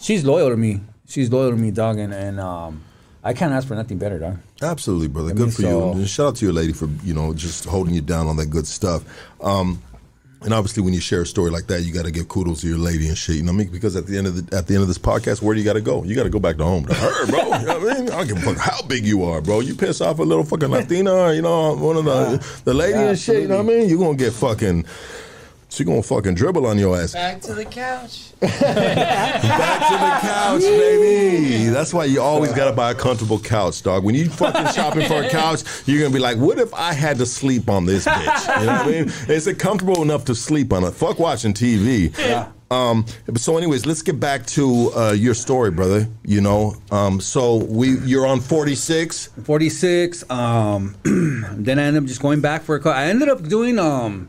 she's 0.00 0.24
loyal 0.24 0.50
to 0.50 0.56
me. 0.56 0.80
She's 1.06 1.30
loyal 1.30 1.50
to 1.50 1.56
me, 1.56 1.70
dog, 1.70 1.98
and 1.98 2.12
and 2.12 2.40
um, 2.40 2.82
I 3.22 3.34
can't 3.34 3.52
ask 3.52 3.68
for 3.68 3.74
nothing 3.76 3.98
better, 3.98 4.18
dog. 4.18 4.38
Absolutely, 4.62 5.08
brother. 5.08 5.30
I 5.30 5.34
Good 5.34 5.40
mean, 5.42 5.50
for 5.50 5.62
so- 5.62 5.92
you. 5.92 5.98
And 6.00 6.08
shout 6.08 6.26
out 6.28 6.36
to 6.36 6.44
your 6.44 6.54
lady 6.54 6.72
for 6.72 6.86
you 7.04 7.14
know 7.14 7.34
just 7.34 7.64
holding 7.66 7.94
you 7.94 8.00
down 8.00 8.26
on 8.26 8.36
that 8.36 8.46
good 8.46 8.66
stuff. 8.66 9.04
Um, 9.40 9.80
and 10.44 10.52
obviously, 10.52 10.82
when 10.82 10.92
you 10.94 11.00
share 11.00 11.22
a 11.22 11.26
story 11.26 11.50
like 11.50 11.66
that, 11.68 11.82
you 11.82 11.92
got 11.92 12.04
to 12.04 12.10
give 12.10 12.28
kudos 12.28 12.60
to 12.62 12.68
your 12.68 12.78
lady 12.78 13.08
and 13.08 13.16
shit. 13.16 13.36
You 13.36 13.42
know 13.42 13.52
what 13.52 13.56
I 13.56 13.64
mean? 13.64 13.68
Because 13.72 13.96
at 13.96 14.06
the 14.06 14.18
end 14.18 14.26
of 14.26 14.50
the 14.50 14.56
at 14.56 14.66
the 14.66 14.74
end 14.74 14.82
of 14.82 14.88
this 14.88 14.98
podcast, 14.98 15.42
where 15.42 15.54
do 15.54 15.60
you 15.60 15.64
got 15.64 15.74
to 15.74 15.80
go? 15.80 16.02
You 16.04 16.14
got 16.14 16.24
to 16.24 16.30
go 16.30 16.38
back 16.40 16.56
to 16.58 16.64
home 16.64 16.84
to 16.86 16.94
her, 16.94 17.26
bro. 17.26 17.38
you 17.58 17.66
know 17.66 17.78
what 17.78 17.92
I 17.92 17.94
mean? 17.98 18.10
I 18.10 18.16
don't 18.16 18.28
give 18.28 18.36
a 18.38 18.40
fuck 18.40 18.56
how 18.58 18.82
big 18.82 19.04
you 19.06 19.24
are, 19.24 19.40
bro. 19.40 19.60
You 19.60 19.74
piss 19.74 20.00
off 20.00 20.18
a 20.18 20.22
little 20.22 20.44
fucking 20.44 20.68
Latina, 20.70 21.32
you 21.32 21.42
know, 21.42 21.74
one 21.76 21.96
of 21.96 22.04
the 22.04 22.60
the 22.64 22.74
lady 22.74 22.92
Yeah, 22.98 23.08
and 23.10 23.18
shit. 23.18 23.42
You 23.42 23.48
know 23.48 23.62
what 23.62 23.72
I 23.72 23.76
mean? 23.78 23.88
you're 23.88 23.98
gonna 23.98 24.16
get 24.16 24.32
fucking. 24.32 24.84
She 25.72 25.84
gonna 25.84 26.02
fucking 26.02 26.34
dribble 26.34 26.66
on 26.66 26.78
your 26.78 27.00
ass. 27.00 27.14
Back 27.14 27.40
to 27.42 27.54
the 27.54 27.64
couch. 27.64 28.32
Back 28.40 29.40
to 29.40 29.96
the 29.96 30.28
couch, 30.28 30.60
baby. 30.60 31.70
That's 31.70 31.94
why 31.94 32.04
you 32.04 32.20
always 32.20 32.52
gotta 32.52 32.76
buy 32.76 32.90
a 32.90 32.94
comfortable 32.94 33.38
couch, 33.38 33.82
dog. 33.82 34.04
When 34.04 34.14
you 34.14 34.28
fucking 34.28 34.74
shopping 34.74 35.08
for 35.08 35.22
a 35.22 35.30
couch, 35.30 35.62
you're 35.86 35.98
gonna 35.98 36.12
be 36.12 36.18
like, 36.18 36.36
what 36.36 36.58
if 36.58 36.74
I 36.74 36.92
had 36.92 37.16
to 37.18 37.26
sleep 37.26 37.70
on 37.70 37.86
this 37.86 38.04
bitch? 38.04 38.60
You 38.60 38.66
know 38.66 38.72
what 38.72 38.86
I 38.86 38.90
mean? 38.90 39.12
Is 39.34 39.46
it 39.46 39.58
comfortable 39.58 40.02
enough 40.02 40.26
to 40.26 40.34
sleep 40.34 40.74
on 40.74 40.84
it? 40.84 40.90
Fuck 40.90 41.18
watching 41.18 41.54
TV. 41.54 42.14
Yeah. 42.18 42.52
Um, 42.70 43.06
but 43.24 43.38
so, 43.38 43.56
anyways, 43.56 43.86
let's 43.86 44.02
get 44.02 44.20
back 44.20 44.44
to 44.48 44.92
uh, 44.94 45.12
your 45.12 45.32
story, 45.32 45.70
brother. 45.70 46.06
You 46.22 46.42
know, 46.42 46.74
um, 46.90 47.18
so 47.18 47.56
we 47.64 47.98
you're 48.00 48.26
on 48.26 48.40
46. 48.40 49.28
46. 49.44 50.30
Um, 50.30 50.96
then 51.04 51.78
I 51.78 51.84
ended 51.84 52.02
up 52.02 52.08
just 52.08 52.20
going 52.20 52.42
back 52.42 52.62
for 52.62 52.74
a 52.74 52.80
call. 52.80 52.92
I 52.92 53.06
ended 53.06 53.30
up 53.30 53.42
doing. 53.48 53.78
Um, 53.78 54.28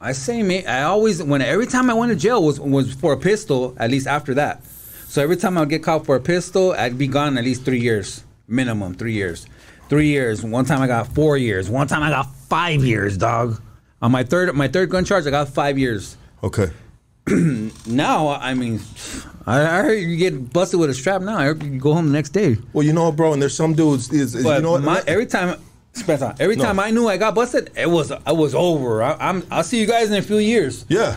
I 0.00 0.12
say, 0.12 0.42
me. 0.42 0.64
I 0.64 0.84
always 0.84 1.22
when 1.22 1.42
every 1.42 1.66
time 1.66 1.90
I 1.90 1.94
went 1.94 2.10
to 2.10 2.16
jail 2.16 2.42
was 2.42 2.58
was 2.58 2.94
for 2.94 3.12
a 3.12 3.16
pistol. 3.18 3.74
At 3.78 3.90
least 3.90 4.06
after 4.06 4.34
that. 4.34 4.64
So 5.08 5.22
every 5.22 5.36
time 5.36 5.58
I'd 5.58 5.68
get 5.68 5.82
caught 5.82 6.06
for 6.06 6.16
a 6.16 6.20
pistol, 6.20 6.72
I'd 6.72 6.96
be 6.96 7.06
gone 7.08 7.36
at 7.36 7.44
least 7.44 7.64
three 7.64 7.80
years 7.80 8.24
minimum. 8.48 8.94
Three 8.94 9.12
years. 9.12 9.46
Three 9.88 10.06
years. 10.08 10.42
One 10.44 10.64
time 10.64 10.80
I 10.80 10.86
got 10.86 11.08
four 11.08 11.36
years. 11.36 11.68
One 11.68 11.86
time 11.86 12.02
I 12.02 12.10
got 12.10 12.32
five 12.48 12.82
years, 12.84 13.16
dog. 13.18 13.60
On 14.00 14.10
my 14.10 14.22
third 14.24 14.54
my 14.54 14.68
third 14.68 14.88
gun 14.88 15.04
charge, 15.04 15.26
I 15.26 15.30
got 15.30 15.48
five 15.48 15.78
years. 15.78 16.16
Okay. 16.42 16.70
Now, 17.86 18.28
I 18.28 18.54
mean, 18.54 18.80
I, 19.46 19.60
I 19.60 19.82
heard 19.82 19.92
you 20.00 20.16
get 20.16 20.52
busted 20.52 20.80
with 20.80 20.90
a 20.90 20.94
strap. 20.94 21.20
Now 21.22 21.36
I 21.38 21.44
heard 21.44 21.62
you 21.62 21.78
go 21.78 21.92
home 21.94 22.06
the 22.06 22.12
next 22.12 22.30
day. 22.30 22.56
Well, 22.72 22.84
you 22.84 22.92
know, 22.92 23.12
bro, 23.12 23.32
and 23.32 23.40
there's 23.42 23.54
some 23.54 23.74
dudes. 23.74 24.10
Is, 24.12 24.34
is- 24.34 24.44
you 24.44 24.60
know 24.62 24.72
what? 24.72 24.82
my, 24.82 25.02
every 25.06 25.26
time, 25.26 25.58
Every 26.40 26.56
No. 26.56 26.64
time 26.64 26.78
I 26.80 26.90
knew 26.90 27.08
I 27.08 27.16
got 27.16 27.34
busted, 27.34 27.70
it 27.76 27.88
was 27.88 28.10
it 28.10 28.20
was 28.36 28.54
over. 28.54 29.02
I, 29.02 29.16
I'm 29.20 29.46
I'll 29.50 29.64
see 29.64 29.80
you 29.80 29.86
guys 29.86 30.10
in 30.10 30.16
a 30.16 30.22
few 30.22 30.38
years. 30.38 30.84
yeah. 30.88 31.16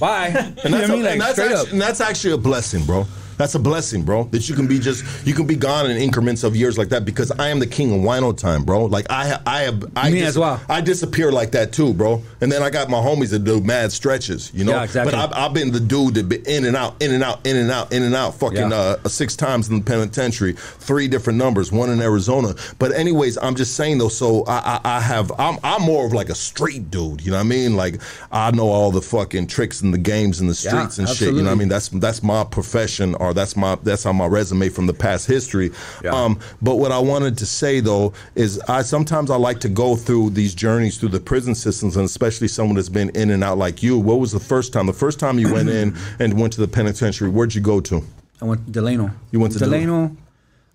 Bye. 0.00 0.28
And 0.28 0.56
you 0.64 0.70
know 0.70 0.78
what 0.80 0.90
I 0.90 0.92
mean? 0.94 1.06
and 1.06 1.20
that's 1.20 1.38
actually, 1.38 1.70
and 1.70 1.80
that's 1.80 2.00
actually 2.00 2.32
a 2.34 2.38
blessing, 2.38 2.84
bro. 2.84 3.06
That's 3.38 3.54
a 3.54 3.58
blessing, 3.58 4.02
bro. 4.02 4.24
That 4.24 4.48
you 4.48 4.54
can 4.54 4.66
be 4.66 4.78
just 4.78 5.04
you 5.26 5.32
can 5.32 5.46
be 5.46 5.56
gone 5.56 5.90
in 5.90 5.96
increments 5.96 6.42
of 6.44 6.54
years 6.56 6.76
like 6.76 6.88
that 6.90 7.04
because 7.04 7.30
I 7.38 7.48
am 7.48 7.58
the 7.60 7.66
king 7.66 7.92
of 7.94 8.00
wino 8.00 8.36
time, 8.36 8.64
bro. 8.64 8.84
Like 8.86 9.06
I 9.10 9.40
I 9.46 9.62
have 9.62 9.84
I 9.96 10.10
Me 10.10 10.22
as 10.22 10.36
well. 10.38 10.60
I 10.68 10.80
disappear 10.80 11.32
like 11.32 11.52
that 11.52 11.72
too, 11.72 11.94
bro. 11.94 12.22
And 12.40 12.50
then 12.52 12.62
I 12.62 12.70
got 12.70 12.90
my 12.90 12.98
homies 12.98 13.30
that 13.30 13.44
do 13.44 13.60
mad 13.60 13.92
stretches, 13.92 14.50
you 14.52 14.64
know. 14.64 14.72
Yeah, 14.72 14.82
exactly. 14.84 15.12
But 15.12 15.18
I've, 15.18 15.32
I've 15.32 15.54
been 15.54 15.70
the 15.72 15.80
dude 15.80 16.14
that 16.14 16.28
been 16.28 16.44
in 16.46 16.64
and 16.64 16.76
out, 16.76 17.00
in 17.02 17.12
and 17.12 17.22
out, 17.22 17.46
in 17.46 17.56
and 17.56 17.70
out, 17.70 17.92
in 17.92 18.02
and 18.02 18.14
out, 18.14 18.34
fucking 18.34 18.70
Yeah. 18.70 18.96
uh, 19.04 19.08
six 19.08 19.36
times 19.36 19.68
in 19.68 19.78
the 19.78 19.84
penitentiary, 19.84 20.52
three 20.54 21.08
different 21.08 21.38
numbers, 21.38 21.70
one 21.72 21.90
in 21.90 22.00
Arizona. 22.02 22.54
But 22.78 22.92
anyways, 22.92 23.38
I'm 23.38 23.54
just 23.54 23.76
saying 23.76 23.98
though. 23.98 24.08
So 24.08 24.44
I, 24.46 24.80
I, 24.84 24.96
I 24.96 25.00
have 25.00 25.30
I'm 25.38 25.58
I'm 25.62 25.82
more 25.82 26.04
of 26.06 26.12
like 26.12 26.28
a 26.28 26.34
street 26.34 26.90
dude. 26.90 27.20
You 27.24 27.30
know 27.30 27.36
what 27.36 27.44
I 27.44 27.48
mean? 27.48 27.76
Like 27.76 28.00
I 28.32 28.50
know 28.50 28.68
all 28.68 28.90
the 28.90 29.02
fucking 29.02 29.46
tricks 29.46 29.80
and 29.82 29.94
the 29.94 29.98
games 29.98 30.40
and 30.40 30.48
the 30.50 30.60
Yeah, 30.64 30.70
streets 30.70 30.98
and 30.98 31.08
shit. 31.08 31.34
You 31.34 31.42
know 31.42 31.50
what 31.50 31.52
I 31.52 31.54
mean? 31.54 31.68
That's 31.68 31.88
that's 31.88 32.22
my 32.22 32.42
profession, 32.44 33.14
or 33.16 33.27
that's 33.32 33.56
my 33.56 33.76
that's 33.76 34.06
on 34.06 34.16
my 34.16 34.26
resume 34.26 34.68
from 34.68 34.86
the 34.86 34.94
past 34.94 35.26
history. 35.26 35.70
Yeah. 36.02 36.10
Um, 36.10 36.38
but 36.62 36.76
what 36.76 36.92
I 36.92 36.98
wanted 36.98 37.38
to 37.38 37.46
say 37.46 37.80
though 37.80 38.12
is 38.34 38.58
I 38.68 38.82
sometimes 38.82 39.30
I 39.30 39.36
like 39.36 39.60
to 39.60 39.68
go 39.68 39.96
through 39.96 40.30
these 40.30 40.54
journeys 40.54 40.98
through 40.98 41.10
the 41.10 41.20
prison 41.20 41.54
systems, 41.54 41.96
and 41.96 42.04
especially 42.04 42.48
someone 42.48 42.76
that's 42.76 42.88
been 42.88 43.10
in 43.10 43.30
and 43.30 43.42
out 43.44 43.58
like 43.58 43.82
you. 43.82 43.98
What 43.98 44.20
was 44.20 44.32
the 44.32 44.40
first 44.40 44.72
time? 44.72 44.86
The 44.86 44.92
first 44.92 45.18
time 45.18 45.38
you 45.38 45.52
went 45.52 45.68
in 45.80 45.96
and 46.18 46.40
went 46.40 46.52
to 46.54 46.60
the 46.60 46.68
penitentiary, 46.68 47.28
where'd 47.30 47.54
you 47.54 47.60
go 47.60 47.80
to? 47.80 48.04
I 48.40 48.44
went 48.44 48.66
to 48.66 48.72
Delano. 48.72 49.10
You 49.30 49.40
went 49.40 49.52
to 49.54 49.58
Delano. 49.58 50.16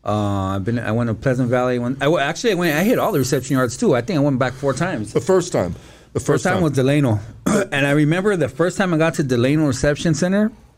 Uh, 0.06 0.56
I've 0.56 0.66
been. 0.66 0.80
I 0.80 0.92
went 0.92 1.08
to 1.10 1.14
Pleasant 1.14 1.50
Valley. 1.50 1.80
When 1.80 1.96
I 1.96 2.06
w- 2.06 2.20
actually 2.20 2.52
I 2.52 2.56
went. 2.56 2.76
I 2.76 2.84
hit 2.84 3.00
all 3.00 3.12
the 3.14 3.20
reception 3.20 3.56
yards 3.56 3.78
too. 3.78 3.96
I 3.96 4.02
think 4.02 4.18
I 4.18 4.22
went 4.22 4.38
back 4.38 4.54
four 4.54 4.74
times. 4.74 5.14
The 5.14 5.22
first 5.22 5.54
time. 5.54 5.76
The 6.14 6.20
first, 6.20 6.44
First 6.44 6.44
time 6.44 6.62
was 6.62 6.74
Delano, 6.74 7.20
and 7.48 7.88
I 7.88 7.92
remember 7.92 8.36
the 8.36 8.48
first 8.48 8.78
time 8.78 8.94
I 8.94 8.98
got 8.98 9.16
to 9.16 9.24
Delano 9.24 9.66
Reception 9.66 10.14
Center, 10.14 10.52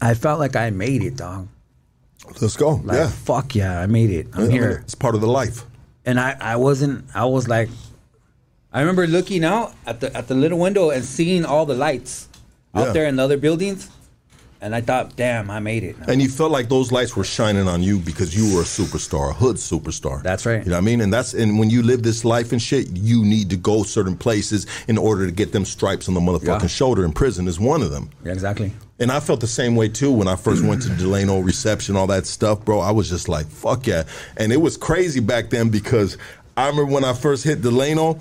I 0.00 0.14
felt 0.14 0.38
like 0.40 0.56
I 0.56 0.70
made 0.70 1.02
it, 1.02 1.16
dog. 1.16 1.48
Let's 2.40 2.56
go. 2.56 2.76
Like 2.84 2.96
yeah. 2.96 3.08
fuck 3.08 3.54
yeah, 3.54 3.80
I 3.80 3.86
made 3.86 4.10
it. 4.10 4.28
I'm 4.34 4.40
I 4.40 4.42
mean, 4.42 4.50
here. 4.52 4.80
It's 4.84 4.94
part 4.94 5.14
of 5.14 5.20
the 5.20 5.26
life. 5.28 5.64
and 6.06 6.18
I, 6.20 6.36
I 6.40 6.56
wasn't 6.56 7.04
I 7.14 7.24
was 7.26 7.48
like 7.48 7.68
I 8.72 8.80
remember 8.80 9.06
looking 9.06 9.44
out 9.44 9.74
at 9.86 10.00
the 10.00 10.14
at 10.16 10.28
the 10.28 10.34
little 10.34 10.58
window 10.58 10.90
and 10.90 11.04
seeing 11.04 11.44
all 11.44 11.66
the 11.66 11.74
lights 11.74 12.28
out 12.74 12.92
there 12.94 13.06
in 13.06 13.16
the 13.16 13.22
other 13.24 13.36
buildings 13.36 13.90
and 14.60 14.74
I 14.74 14.80
thought 14.80 15.16
damn 15.16 15.50
I 15.50 15.58
made 15.58 15.82
it 15.82 15.96
And 16.06 16.22
you 16.22 16.28
felt 16.28 16.52
like 16.52 16.68
those 16.68 16.92
lights 16.92 17.16
were 17.16 17.24
shining 17.24 17.66
on 17.66 17.82
you 17.82 17.98
because 17.98 18.36
you 18.36 18.54
were 18.54 18.62
a 18.62 18.64
superstar, 18.64 19.30
a 19.30 19.32
hood 19.32 19.56
superstar. 19.56 20.22
That's 20.22 20.46
right. 20.46 20.62
You 20.64 20.70
know 20.70 20.76
what 20.76 20.82
I 20.82 20.90
mean? 20.90 21.00
And 21.00 21.12
that's 21.12 21.34
and 21.34 21.58
when 21.58 21.68
you 21.70 21.82
live 21.82 22.02
this 22.02 22.24
life 22.24 22.52
and 22.52 22.62
shit, 22.62 22.88
you 22.92 23.24
need 23.24 23.50
to 23.50 23.56
go 23.56 23.82
certain 23.82 24.16
places 24.16 24.66
in 24.86 24.98
order 24.98 25.26
to 25.26 25.32
get 25.32 25.50
them 25.52 25.64
stripes 25.64 26.08
on 26.08 26.14
the 26.14 26.20
motherfucking 26.20 26.60
Yeah. 26.62 26.66
shoulder. 26.80 27.04
And 27.04 27.14
prison 27.14 27.48
is 27.48 27.58
one 27.58 27.82
of 27.82 27.90
them. 27.90 28.10
yeah, 28.24 28.32
exactly 28.32 28.72
And 29.00 29.10
I 29.10 29.18
felt 29.18 29.40
the 29.40 29.46
same 29.46 29.76
way 29.76 29.88
too 29.88 30.12
when 30.12 30.28
I 30.28 30.36
first 30.36 30.62
went 30.62 30.82
to 30.82 30.88
Delano 30.96 31.40
reception, 31.40 31.96
all 31.96 32.06
that 32.08 32.26
stuff, 32.26 32.64
bro. 32.64 32.80
I 32.80 32.90
was 32.90 33.08
just 33.08 33.28
like, 33.28 33.46
fuck 33.46 33.86
yeah. 33.86 34.04
And 34.36 34.52
it 34.52 34.58
was 34.58 34.76
crazy 34.76 35.20
back 35.20 35.48
then 35.48 35.70
because 35.70 36.18
I 36.56 36.68
remember 36.68 36.92
when 36.92 37.04
I 37.04 37.14
first 37.14 37.42
hit 37.42 37.62
Delano 37.62 38.18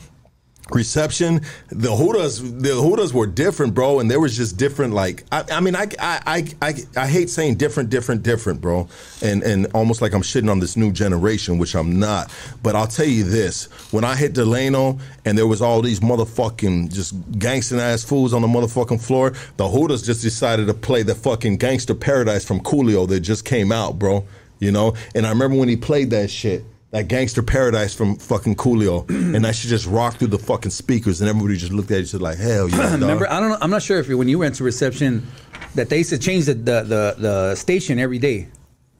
reception, 0.72 1.41
the 1.70 1.89
Hudas, 1.89 2.41
the 2.61 2.70
Hudas 2.70 3.13
were 3.13 3.28
different, 3.28 3.74
bro. 3.74 3.99
And 3.99 4.09
there 4.09 4.20
was 4.20 4.36
just 4.36 4.57
different, 4.57 4.93
like, 4.93 5.24
I, 5.32 5.43
I 5.51 5.59
mean, 5.59 5.76
I, 5.76 5.88
I, 5.99 6.45
I, 6.61 6.74
I, 6.95 7.07
hate 7.07 7.30
saying 7.30 7.55
different, 7.55 7.89
different, 7.89 8.24
different, 8.24 8.61
bro. 8.61 8.88
And, 9.22 9.43
and 9.43 9.67
almost 9.74 10.01
like 10.01 10.13
I'm 10.13 10.22
shitting 10.22 10.49
on 10.49 10.59
this 10.59 10.78
new 10.78 10.91
generation, 10.91 11.57
which 11.57 11.76
I'm 11.76 11.99
not. 11.99 12.32
But 12.63 12.76
I'll 12.76 12.88
tell 12.88 13.05
you 13.05 13.24
this, 13.24 13.65
when 13.91 14.03
I 14.03 14.15
hit 14.15 14.34
Delano 14.34 14.99
and 15.26 15.38
there 15.38 15.47
was 15.47 15.61
all 15.61 15.82
these 15.82 15.99
motherfucking 15.99 16.93
just 16.93 17.15
gangster 17.38 17.80
ass 17.80 18.03
fools 18.03 18.34
on 18.34 18.41
the 18.41 18.47
motherfucking 18.47 19.01
floor, 19.01 19.32
the 19.57 19.65
Hudas 19.65 20.05
just 20.05 20.22
decided 20.22 20.67
to 20.67 20.74
play 20.74 21.03
the 21.03 21.15
fucking 21.15 21.57
Gangster 21.57 21.95
Paradise 21.95 22.45
from 22.45 22.59
Coolio 22.61 23.07
that 23.07 23.22
just 23.22 23.45
came 23.45 23.72
out, 23.72 23.99
bro. 23.99 24.26
You 24.59 24.72
know? 24.72 24.95
And 25.15 25.26
I 25.26 25.30
remember 25.30 25.57
when 25.57 25.70
he 25.70 25.78
played 25.78 26.09
that 26.11 26.30
shit. 26.30 26.63
That 26.91 27.07
gangster 27.07 27.43
paradise 27.43 27.93
from 27.93 28.15
fucking 28.15 28.55
Coolio, 28.55 29.07
and 29.35 29.45
that 29.45 29.55
shit 29.55 29.69
just 29.69 29.85
rocked 29.85 30.17
through 30.17 30.29
the 30.29 30.39
fucking 30.39 30.71
speakers, 30.71 31.21
and 31.21 31.29
everybody 31.29 31.55
just 31.55 31.71
looked 31.71 31.91
at 31.91 32.01
each 32.01 32.15
other 32.15 32.23
like, 32.23 32.39
"Hell 32.39 32.67
yeah!" 32.67 32.77
dog. 32.77 33.01
remember 33.01 33.29
I 33.29 33.39
don't 33.39 33.49
know 33.49 33.57
I'm 33.61 33.69
not 33.69 33.83
sure 33.83 33.99
if 33.99 34.07
you, 34.09 34.17
when 34.17 34.27
you 34.27 34.39
went 34.39 34.55
to 34.55 34.63
reception 34.63 35.27
that 35.75 35.89
they 35.89 35.99
used 35.99 36.09
to 36.09 36.17
change 36.17 36.45
the, 36.45 36.55
the, 36.55 36.81
the, 36.81 37.15
the 37.17 37.55
station 37.55 37.99
every 37.99 38.17
day 38.17 38.47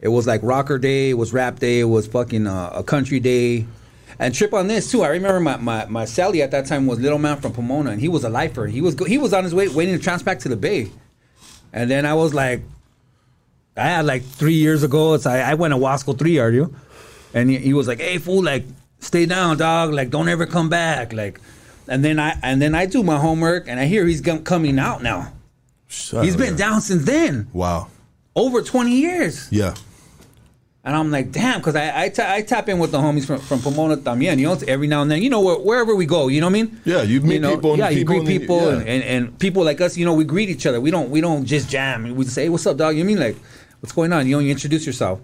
it 0.01 0.09
was 0.09 0.27
like 0.27 0.41
rocker 0.43 0.77
day 0.77 1.09
it 1.09 1.15
was 1.15 1.33
rap 1.33 1.57
day 1.59 1.79
it 1.79 1.85
was 1.85 2.05
fucking 2.05 2.45
uh, 2.45 2.69
a 2.73 2.83
country 2.83 3.19
day 3.19 3.65
and 4.19 4.35
trip 4.35 4.53
on 4.53 4.67
this 4.67 4.91
too 4.91 5.01
I 5.01 5.07
remember 5.07 5.39
my, 5.39 5.57
my, 5.57 5.85
my 5.85 6.03
celly 6.03 6.41
at 6.41 6.51
that 6.51 6.67
time 6.67 6.85
was 6.85 6.99
little 6.99 7.17
man 7.17 7.37
from 7.37 7.53
Pomona 7.53 7.89
and 7.89 7.99
he 7.99 8.07
was 8.07 8.23
a 8.23 8.29
lifer 8.29 8.67
he 8.67 8.81
was 8.81 8.93
go- 8.93 9.05
he 9.05 9.17
was 9.17 9.33
on 9.33 9.43
his 9.43 9.55
way 9.55 9.67
waiting 9.67 9.97
to 9.97 10.03
transfer 10.03 10.25
back 10.25 10.39
to 10.39 10.49
the 10.49 10.57
bay 10.57 10.91
and 11.73 11.89
then 11.89 12.05
I 12.05 12.13
was 12.13 12.33
like 12.35 12.61
I 13.77 13.83
had 13.83 14.05
like 14.05 14.23
three 14.23 14.55
years 14.55 14.83
ago. 14.83 15.13
It's 15.13 15.25
I, 15.25 15.39
I 15.39 15.53
went 15.53 15.73
to 15.73 15.77
Wasco 15.77 16.17
three, 16.17 16.37
are 16.37 16.51
you? 16.51 16.75
And 17.34 17.49
he, 17.49 17.57
he 17.57 17.73
was 17.73 17.88
like, 17.88 17.99
"Hey 18.01 18.17
fool, 18.17 18.43
like 18.43 18.65
stay 18.99 19.25
down, 19.25 19.57
dog. 19.57 19.93
Like 19.93 20.09
don't 20.09 20.27
ever 20.30 20.45
come 20.45 20.69
back." 20.69 21.13
Like, 21.13 21.39
and 21.88 22.03
then 22.03 22.19
I 22.19 22.38
and 22.41 22.61
then 22.61 22.73
I 22.75 22.86
do 22.86 23.03
my 23.03 23.17
homework, 23.19 23.67
and 23.67 23.80
I 23.80 23.86
hear 23.86 24.05
he's 24.05 24.21
com- 24.21 24.43
coming 24.43 24.80
out 24.80 25.03
now. 25.03 25.34
Shut 25.88 26.23
He's 26.25 26.36
been 26.36 26.55
down 26.55 26.82
since 26.82 27.05
then, 27.05 27.47
Wow. 27.53 27.88
over 28.36 28.61
twenty 28.61 28.95
years. 28.99 29.47
Yeah. 29.51 29.75
And 30.84 30.95
I'm 30.95 31.11
like, 31.11 31.32
damn, 31.32 31.59
because 31.59 31.75
I 31.75 32.03
I, 32.05 32.09
ta- 32.09 32.32
I 32.32 32.41
tap 32.41 32.69
in 32.69 32.80
with 32.80 32.91
the 32.91 32.99
homies 32.99 33.25
from, 33.27 33.39
from 33.39 33.59
Pomona 33.59 33.97
también, 33.97 34.38
you 34.39 34.45
know, 34.47 34.57
every 34.67 34.88
now 34.88 35.01
and 35.01 35.11
then, 35.11 35.21
you 35.21 35.30
know, 35.30 35.41
where, 35.41 35.57
wherever 35.59 35.93
we 35.93 36.05
go, 36.05 36.30
you 36.30 36.39
know 36.39 36.47
what 36.47 36.51
I 36.57 36.61
mean? 36.63 36.82
Yeah, 36.86 37.01
you 37.03 37.19
meet 37.21 37.41
know, 37.41 37.55
people 37.55 37.71
and 37.71 37.80
yeah, 37.80 37.89
you 37.89 37.97
people 38.05 38.15
greet 38.15 38.19
and 38.19 38.27
then- 38.27 38.39
people, 38.39 38.61
yeah. 38.61 38.77
and, 38.80 38.88
and, 38.88 39.03
and 39.03 39.39
people 39.39 39.63
like 39.63 39.82
us, 39.82 39.97
you 39.97 40.05
know, 40.05 40.13
we 40.13 40.23
greet 40.23 40.49
each 40.49 40.65
other. 40.65 40.80
We 40.80 40.89
don't 40.89 41.09
we 41.11 41.21
don't 41.21 41.45
just 41.45 41.69
jam. 41.69 42.15
We 42.15 42.23
say, 42.25 42.43
hey, 42.43 42.49
what's 42.49 42.65
up, 42.65 42.77
dog? 42.77 42.95
You 42.95 43.03
know 43.03 43.09
I 43.09 43.13
mean 43.13 43.19
like, 43.19 43.36
what's 43.82 43.91
going 43.93 44.13
on? 44.13 44.25
You 44.25 44.38
know, 44.38 44.39
you 44.39 44.49
introduce 44.51 44.86
yourself. 44.88 45.19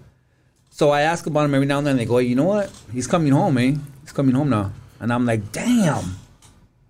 So 0.76 0.90
I 0.90 1.00
ask 1.00 1.24
about 1.24 1.46
him 1.46 1.54
every 1.54 1.66
now 1.66 1.78
and 1.78 1.86
then. 1.86 1.96
They 1.96 2.04
go, 2.04 2.18
hey, 2.18 2.26
you 2.26 2.34
know 2.34 2.44
what? 2.44 2.70
He's 2.92 3.06
coming 3.06 3.32
home, 3.32 3.54
man. 3.54 3.82
He's 4.02 4.12
coming 4.12 4.34
home 4.34 4.50
now. 4.50 4.72
And 5.00 5.10
I'm 5.10 5.24
like, 5.24 5.50
damn, 5.50 6.18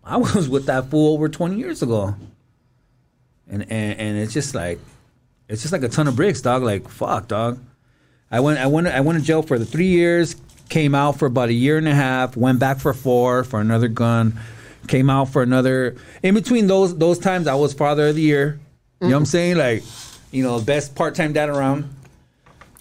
I 0.03 0.16
was 0.16 0.49
with 0.49 0.66
that 0.66 0.91
fool 0.91 1.14
over 1.14 1.28
20 1.28 1.57
years 1.57 1.84
ago. 1.84 2.16
And 3.49 3.62
and, 3.70 4.01
and 4.01 4.18
it's 4.18 4.32
just 4.32 4.57
like, 4.57 4.80
it's 5.49 5.62
just 5.62 5.70
like 5.70 5.84
a 5.84 5.89
ton 5.89 6.09
of 6.09 6.16
bricks, 6.16 6.41
dog. 6.41 6.64
Like, 6.64 6.89
fuck, 6.89 7.28
dog. 7.28 7.61
I 8.28 8.41
went 8.41 8.59
I 8.59 8.66
went 8.66 8.89
I 8.89 9.03
went 9.03 9.20
to 9.20 9.24
jail 9.24 9.43
for 9.43 9.57
the 9.57 9.64
three 9.64 9.87
years, 9.87 10.34
came 10.68 10.97
out 10.97 11.20
for 11.20 11.26
about 11.26 11.51
a 11.51 11.55
year 11.55 11.78
and 11.78 11.87
a 11.87 11.95
half, 11.95 12.37
went 12.37 12.59
back 12.59 12.80
for 12.80 12.93
four 12.93 13.45
for 13.45 13.61
another 13.61 13.87
gun, 13.87 14.37
came 14.89 15.09
out 15.09 15.28
for 15.28 15.45
another 15.45 15.95
in 16.24 16.34
between 16.34 16.66
those 16.66 16.99
those 16.99 17.20
times 17.20 17.47
I 17.47 17.55
was 17.55 17.72
father 17.72 18.09
of 18.09 18.16
the 18.16 18.22
year. 18.22 18.59
You 19.01 19.11
know 19.11 19.14
what 19.14 19.18
I'm 19.18 19.22
mm. 19.22 19.28
saying? 19.28 19.57
Like, 19.59 19.84
you 20.32 20.43
know, 20.43 20.61
best 20.61 20.97
part 20.97 21.14
time 21.14 21.32
dad 21.32 21.51
around. 21.51 21.89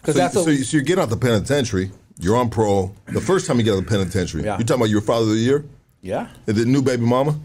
So, 0.05 0.13
Because 0.13 0.15
that's 0.15 0.33
so, 0.33 0.49
you, 0.49 0.63
so 0.63 0.77
you 0.77 0.83
get 0.83 0.99
out 0.99 1.09
the 1.09 1.17
penitentiary. 1.17 1.91
You're 2.19 2.37
on 2.37 2.49
parole. 2.49 2.95
The 3.07 3.21
first 3.21 3.47
time 3.47 3.57
you 3.57 3.63
get 3.63 3.73
out 3.73 3.79
of 3.79 3.85
the 3.85 3.89
penitentiary, 3.89 4.43
Yeah. 4.43 4.57
you 4.57 4.63
talking 4.63 4.81
about 4.81 4.89
your 4.89 5.01
father 5.01 5.23
of 5.23 5.29
the 5.29 5.35
year, 5.37 5.65
yeah. 6.01 6.27
the 6.45 6.53
new 6.65 6.81
baby 6.81 7.03
mama. 7.03 7.37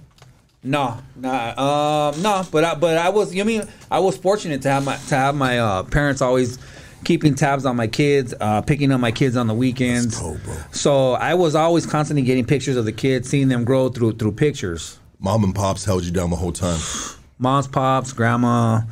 No, 0.63 0.99
nah, 1.17 2.11
um, 2.13 2.21
no, 2.23 2.47
but 2.53 2.65
I, 2.65 2.75
but 2.75 2.99
I 2.99 3.09
was. 3.09 3.35
You 3.35 3.47
mean 3.47 3.63
I 3.91 4.01
was 4.01 4.19
fortunate 4.19 4.61
to 4.63 4.71
have 4.71 4.85
my 4.85 4.97
to 5.09 5.15
have 5.15 5.35
my 5.35 5.59
uh, 5.59 5.85
parents 5.85 6.21
always 6.21 6.59
keeping 7.03 7.35
tabs 7.35 7.65
on 7.65 7.77
my 7.77 7.87
kids, 7.87 8.35
uh, 8.39 8.61
picking 8.61 8.93
up 8.93 9.01
my 9.01 9.11
kids 9.11 9.39
on 9.39 9.47
the 9.47 9.55
weekends. 9.55 10.21
That's 10.21 10.21
dope, 10.21 10.43
bro. 10.45 10.57
So 10.73 11.13
I 11.15 11.33
was 11.33 11.55
always 11.55 11.87
constantly 11.87 12.21
getting 12.23 12.45
pictures 12.45 12.77
of 12.77 12.85
the 12.85 12.93
kids, 12.93 13.27
seeing 13.31 13.49
them 13.49 13.65
grow 13.65 13.89
through 13.89 14.17
through 14.17 14.33
pictures. 14.33 14.99
Mom 15.19 15.45
and 15.45 15.55
pops 15.55 15.87
held 15.87 16.05
you 16.05 16.11
down 16.11 16.29
the 16.29 16.37
whole 16.37 16.53
time. 16.53 16.79
Mom's, 17.39 17.67
pops, 17.67 18.13
grandma, 18.13 18.83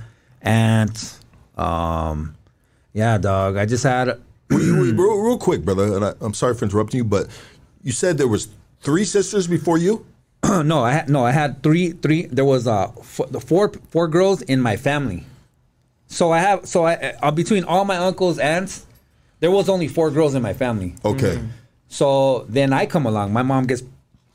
aunt. 0.40 1.18
Um, 1.58 2.34
yeah, 2.92 3.18
dog. 3.18 3.56
I 3.56 3.66
just 3.66 3.84
had. 3.84 4.08
Wait, 4.50 4.72
wait, 4.72 4.94
real, 4.94 5.18
real 5.18 5.36
quick, 5.36 5.62
brother, 5.62 5.94
and 5.94 6.02
I, 6.02 6.14
I'm 6.22 6.32
sorry 6.32 6.54
for 6.54 6.64
interrupting 6.64 6.96
you, 6.96 7.04
but 7.04 7.28
you 7.82 7.92
said 7.92 8.16
there 8.16 8.26
was 8.26 8.48
three 8.80 9.04
sisters 9.04 9.46
before 9.46 9.76
you. 9.76 10.06
no, 10.44 10.82
I 10.82 10.92
had 10.92 11.10
no, 11.10 11.22
I 11.22 11.32
had 11.32 11.62
three, 11.62 11.90
three. 11.90 12.26
There 12.26 12.46
was 12.46 12.66
uh 12.66 12.88
four, 12.88 13.26
the 13.26 13.40
four, 13.40 13.70
four 13.90 14.08
girls 14.08 14.40
in 14.40 14.62
my 14.62 14.76
family. 14.78 15.24
So 16.06 16.32
I 16.32 16.38
have, 16.38 16.66
so 16.66 16.86
I 16.86 16.94
uh, 17.22 17.30
between 17.30 17.64
all 17.64 17.84
my 17.84 17.98
uncles, 17.98 18.38
and 18.38 18.64
aunts, 18.64 18.86
there 19.40 19.50
was 19.50 19.68
only 19.68 19.86
four 19.86 20.10
girls 20.10 20.34
in 20.34 20.42
my 20.42 20.54
family. 20.54 20.94
Okay. 21.04 21.42
So 21.88 22.46
then 22.48 22.72
I 22.72 22.86
come 22.86 23.04
along. 23.04 23.32
My 23.32 23.42
mom 23.42 23.66
gets 23.66 23.82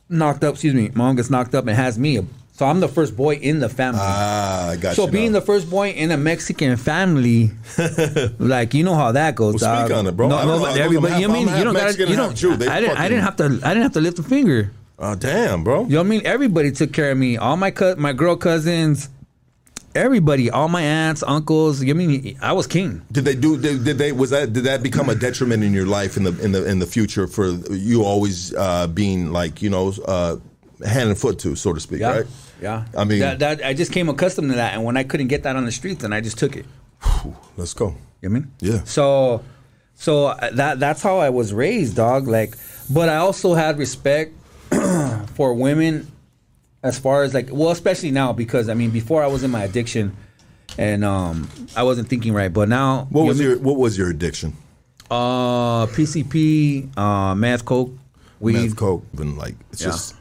knocked 0.09 0.43
up. 0.43 0.53
Excuse 0.53 0.73
me. 0.73 0.91
Mom 0.93 1.15
gets 1.15 1.29
knocked 1.29 1.55
up 1.55 1.65
and 1.67 1.75
has 1.75 1.97
me. 1.97 2.25
So 2.55 2.67
I'm 2.67 2.79
the 2.81 2.87
first 2.87 3.17
boy 3.17 3.35
in 3.35 3.59
the 3.59 3.67
family. 3.67 3.99
Ah, 4.01 4.69
I 4.69 4.75
got 4.75 4.95
so 4.95 5.07
you. 5.07 5.11
being 5.11 5.31
now. 5.31 5.39
the 5.39 5.45
first 5.45 5.71
boy 5.71 5.89
in 5.89 6.11
a 6.11 6.17
Mexican 6.17 6.77
family, 6.77 7.49
like 8.37 8.75
you 8.75 8.83
know 8.83 8.93
how 8.93 9.11
that 9.11 9.33
goes. 9.33 9.59
Well, 9.59 9.85
speak 9.87 9.97
on 9.97 10.05
it, 10.05 10.15
bro. 10.15 10.27
I 10.29 10.45
don't 10.45 10.61
know. 10.61 10.65
everybody, 10.65 11.13
half- 11.13 11.21
you 11.21 11.27
know 11.27 11.33
mean? 11.33 11.47
You 11.47 11.63
don't 11.63 11.73
gotta, 11.73 11.97
you 11.97 12.15
don't. 12.15 12.35
Jew. 12.37 12.55
They 12.55 12.67
I 12.67 12.79
didn't. 12.79 12.97
I 12.99 13.09
didn't 13.09 13.23
have 13.23 13.35
to. 13.37 13.45
I 13.45 13.69
didn't 13.73 13.81
have 13.81 13.93
to 13.93 14.01
lift 14.01 14.19
a 14.19 14.23
finger. 14.23 14.71
Oh 14.99 15.15
damn, 15.15 15.63
bro. 15.63 15.85
You 15.85 15.89
know 15.89 15.97
what 15.97 16.05
I 16.05 16.09
mean? 16.09 16.21
Everybody 16.25 16.71
took 16.71 16.93
care 16.93 17.11
of 17.11 17.17
me. 17.17 17.37
All 17.37 17.57
my 17.57 17.71
co- 17.71 17.95
my 17.95 18.13
girl 18.13 18.35
cousins, 18.35 19.09
everybody, 19.95 20.51
all 20.51 20.67
my 20.69 20.83
aunts, 20.83 21.23
uncles. 21.23 21.83
You 21.83 21.95
know 21.95 22.03
I 22.03 22.05
mean? 22.05 22.37
I 22.39 22.53
was 22.53 22.67
king. 22.67 23.01
Did 23.11 23.25
they 23.25 23.33
do? 23.33 23.57
Did, 23.57 23.83
did 23.83 23.97
they? 23.97 24.11
Was 24.11 24.29
that? 24.29 24.53
Did 24.53 24.65
that 24.65 24.83
become 24.83 25.09
a 25.09 25.15
detriment 25.15 25.63
in 25.63 25.73
your 25.73 25.87
life 25.87 26.17
in 26.17 26.23
the 26.23 26.39
in 26.39 26.51
the 26.51 26.63
in 26.69 26.77
the 26.77 26.85
future 26.85 27.25
for 27.25 27.47
you 27.71 28.03
always 28.03 28.53
uh, 28.53 28.85
being 28.85 29.31
like 29.31 29.63
you 29.63 29.71
know 29.71 29.91
uh, 30.05 30.35
hand 30.85 31.09
and 31.09 31.17
foot 31.17 31.39
to, 31.39 31.55
so 31.55 31.73
to 31.73 31.79
speak, 31.79 31.99
Yeah, 32.01 32.17
right? 32.17 32.25
yeah. 32.61 32.85
I 32.97 33.03
mean- 33.03 33.19
that, 33.19 33.39
that 33.39 33.63
I 33.65 33.73
just 33.73 33.91
came 33.91 34.09
accustomed 34.09 34.49
to 34.51 34.55
that, 34.55 34.73
and 34.73 34.83
when 34.83 34.97
I 34.97 35.03
couldn't 35.03 35.27
get 35.27 35.43
that 35.43 35.55
on 35.55 35.65
the 35.65 35.71
streets, 35.71 36.01
then 36.01 36.13
I 36.13 36.21
just 36.21 36.37
took 36.37 36.55
it. 36.55 36.65
Let's 37.57 37.73
go. 37.73 37.95
You 38.21 38.29
know 38.29 38.35
I 38.37 38.39
mean? 38.39 38.51
Yeah. 38.59 38.83
So, 38.85 39.43
so 39.95 40.27
uh, 40.27 40.51
that 40.51 40.79
that's 40.79 41.01
how 41.01 41.17
I 41.17 41.29
was 41.29 41.53
raised, 41.53 41.95
dog. 41.97 42.27
Like, 42.27 42.55
but 42.89 43.09
I 43.09 43.17
also 43.17 43.53
had 43.53 43.77
respect 43.77 44.33
for 45.35 45.53
women, 45.53 46.09
as 46.81 46.97
far 46.97 47.23
as 47.23 47.33
like, 47.33 47.49
well, 47.51 47.71
especially 47.71 48.11
now 48.11 48.31
because 48.33 48.69
I 48.69 48.73
mean, 48.73 48.91
before 48.91 49.21
I 49.23 49.27
was 49.27 49.43
in 49.43 49.51
my 49.51 49.63
addiction, 49.63 50.15
and 50.77 51.03
um, 51.03 51.49
I 51.75 51.83
wasn't 51.83 52.07
thinking 52.07 52.33
right, 52.33 52.51
but 52.51 52.69
now 52.69 53.07
What 53.11 53.23
you 53.23 53.27
was 53.27 53.39
know 53.39 53.47
your 53.49 53.57
What 53.59 53.77
was 53.77 53.97
your 53.97 54.09
addiction? 54.09 54.55
uh 55.11 55.85
PCP, 55.87 56.97
uh, 56.97 57.35
meth, 57.35 57.65
coke, 57.65 57.91
weed, 58.39 58.53
Meth, 58.69 58.75
coke, 58.75 59.05
and 59.19 59.37
like 59.37 59.55
it's 59.71 59.81
Yeah. 59.81 59.87
just 59.87 60.15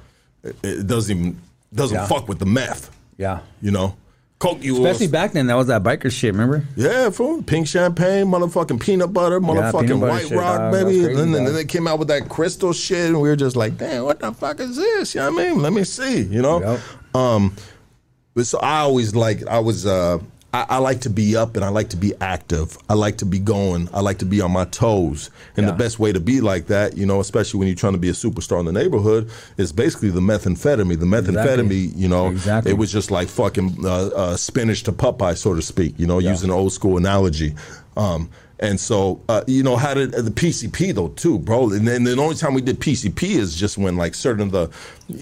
it, 0.45 0.57
it 0.62 0.86
doesn't 0.86 1.16
even 1.16 1.40
doesn't 1.74 1.97
Yeah. 1.97 2.07
fuck 2.07 2.28
with 2.28 2.38
the 2.38 2.47
meth. 2.47 2.90
yeah. 3.16 3.40
You 3.61 3.70
know, 3.70 3.97
coke. 4.38 4.62
You 4.62 4.74
Especially 4.76 5.07
was, 5.07 5.12
back 5.12 5.32
then, 5.32 5.47
that 5.47 5.55
was 5.55 5.68
that 5.68 5.82
biker 5.82 6.11
shit. 6.11 6.32
Remember? 6.34 6.64
Yeah, 6.76 7.11
fool. 7.11 7.43
Pink 7.43 7.66
champagne, 7.68 8.26
motherfucking 8.26 8.80
peanut 8.80 9.12
butter, 9.12 9.40
motherfucking 9.40 9.80
peanut 9.82 10.01
butter 10.01 10.12
white 10.12 10.28
shit, 10.28 10.38
rock, 10.38 10.59
dog. 10.59 10.72
Baby. 10.72 11.03
crazy, 11.03 11.20
and 11.22 11.34
then, 11.34 11.45
then 11.45 11.55
they 11.55 11.64
came 11.64 11.86
out 11.86 11.99
with 11.99 12.09
that 12.09 12.28
crystal 12.28 12.72
shit, 12.72 13.07
and 13.11 13.20
we 13.20 13.28
were 13.28 13.36
just 13.36 13.57
like, 13.57 13.78
damn, 13.78 14.05
what 14.05 14.18
the 14.20 14.32
fuck 14.32 14.61
is 14.61 14.76
this? 14.76 15.14
You 15.14 15.20
know 15.22 15.32
what 15.32 15.45
I 15.45 15.51
mean? 15.51 15.62
Let 15.62 15.72
me 15.72 15.84
see, 15.84 16.22
you 16.22 16.43
know? 16.43 16.61
Yep. 16.61 16.80
Um, 17.14 17.55
but 18.34 18.47
so 18.47 18.59
I 18.59 18.80
always 18.80 19.14
like, 19.14 19.47
I 19.47 19.59
was, 19.61 19.86
uh, 19.86 20.18
I, 20.53 20.66
I 20.68 20.78
like 20.78 21.00
to 21.03 21.11
be 21.11 21.34
up 21.34 21.57
and 21.57 21.64
I 21.64 21.68
like 21.68 21.88
to 21.90 21.96
be 21.96 22.12
active. 22.20 22.76
I 22.88 22.94
like 22.94 23.18
to 23.18 23.24
be 23.24 23.38
going. 23.38 23.88
I 23.92 24.00
like 24.00 24.18
to 24.18 24.26
be 24.26 24.40
on 24.40 24.50
my 24.53 24.66
toes. 24.66 25.30
And 25.57 25.66
the 25.66 25.72
best 25.72 25.98
way 25.98 26.12
to 26.12 26.20
be 26.20 26.40
like 26.40 26.66
that, 26.66 26.96
you 26.96 27.07
know, 27.07 27.20
especially 27.20 27.59
when 27.59 27.68
you're 27.68 27.76
trying 27.76 27.94
to 27.94 27.98
be 27.98 28.11
a 28.11 28.12
superstar 28.12 28.61
in 28.61 28.66
the 28.66 28.72
neighborhood, 28.72 29.30
is 29.57 29.72
basically 29.72 30.11
the 30.11 30.20
methamphetamine. 30.20 30.98
The 31.00 31.07
methamphetamine, 31.07 31.92
you 31.96 32.09
know, 32.09 32.28
Exactly. 32.28 32.70
it 32.72 32.74
was 32.74 32.92
just 32.92 33.11
like 33.11 33.28
fucking 33.28 33.78
uh, 33.84 34.07
uh, 34.09 34.36
spinach 34.36 34.82
to 34.84 34.92
Popeye, 34.92 35.36
so 35.36 35.55
to 35.55 35.62
speak. 35.62 35.94
You 35.98 36.07
know, 36.07 36.18
using 36.18 36.50
an 36.50 36.55
old 36.55 36.72
school 36.72 36.98
analogy. 36.98 37.55
Um, 37.96 38.30
and 38.62 38.78
so, 38.78 39.20
uh, 39.28 39.42
you 39.48 39.64
know, 39.64 39.76
how 39.76 39.92
did 39.92 40.14
uh, 40.14 40.22
the 40.22 40.30
PCP 40.30 40.94
though 40.94 41.09
too, 41.09 41.40
bro? 41.40 41.70
And 41.70 41.86
then 41.86 42.05
the 42.05 42.16
only 42.16 42.36
time 42.36 42.55
we 42.55 42.61
did 42.61 42.78
PCP 42.78 43.30
is 43.36 43.57
just 43.57 43.76
when 43.76 43.96
like 43.96 44.14
certain 44.14 44.42
of 44.42 44.53
the, 44.53 44.70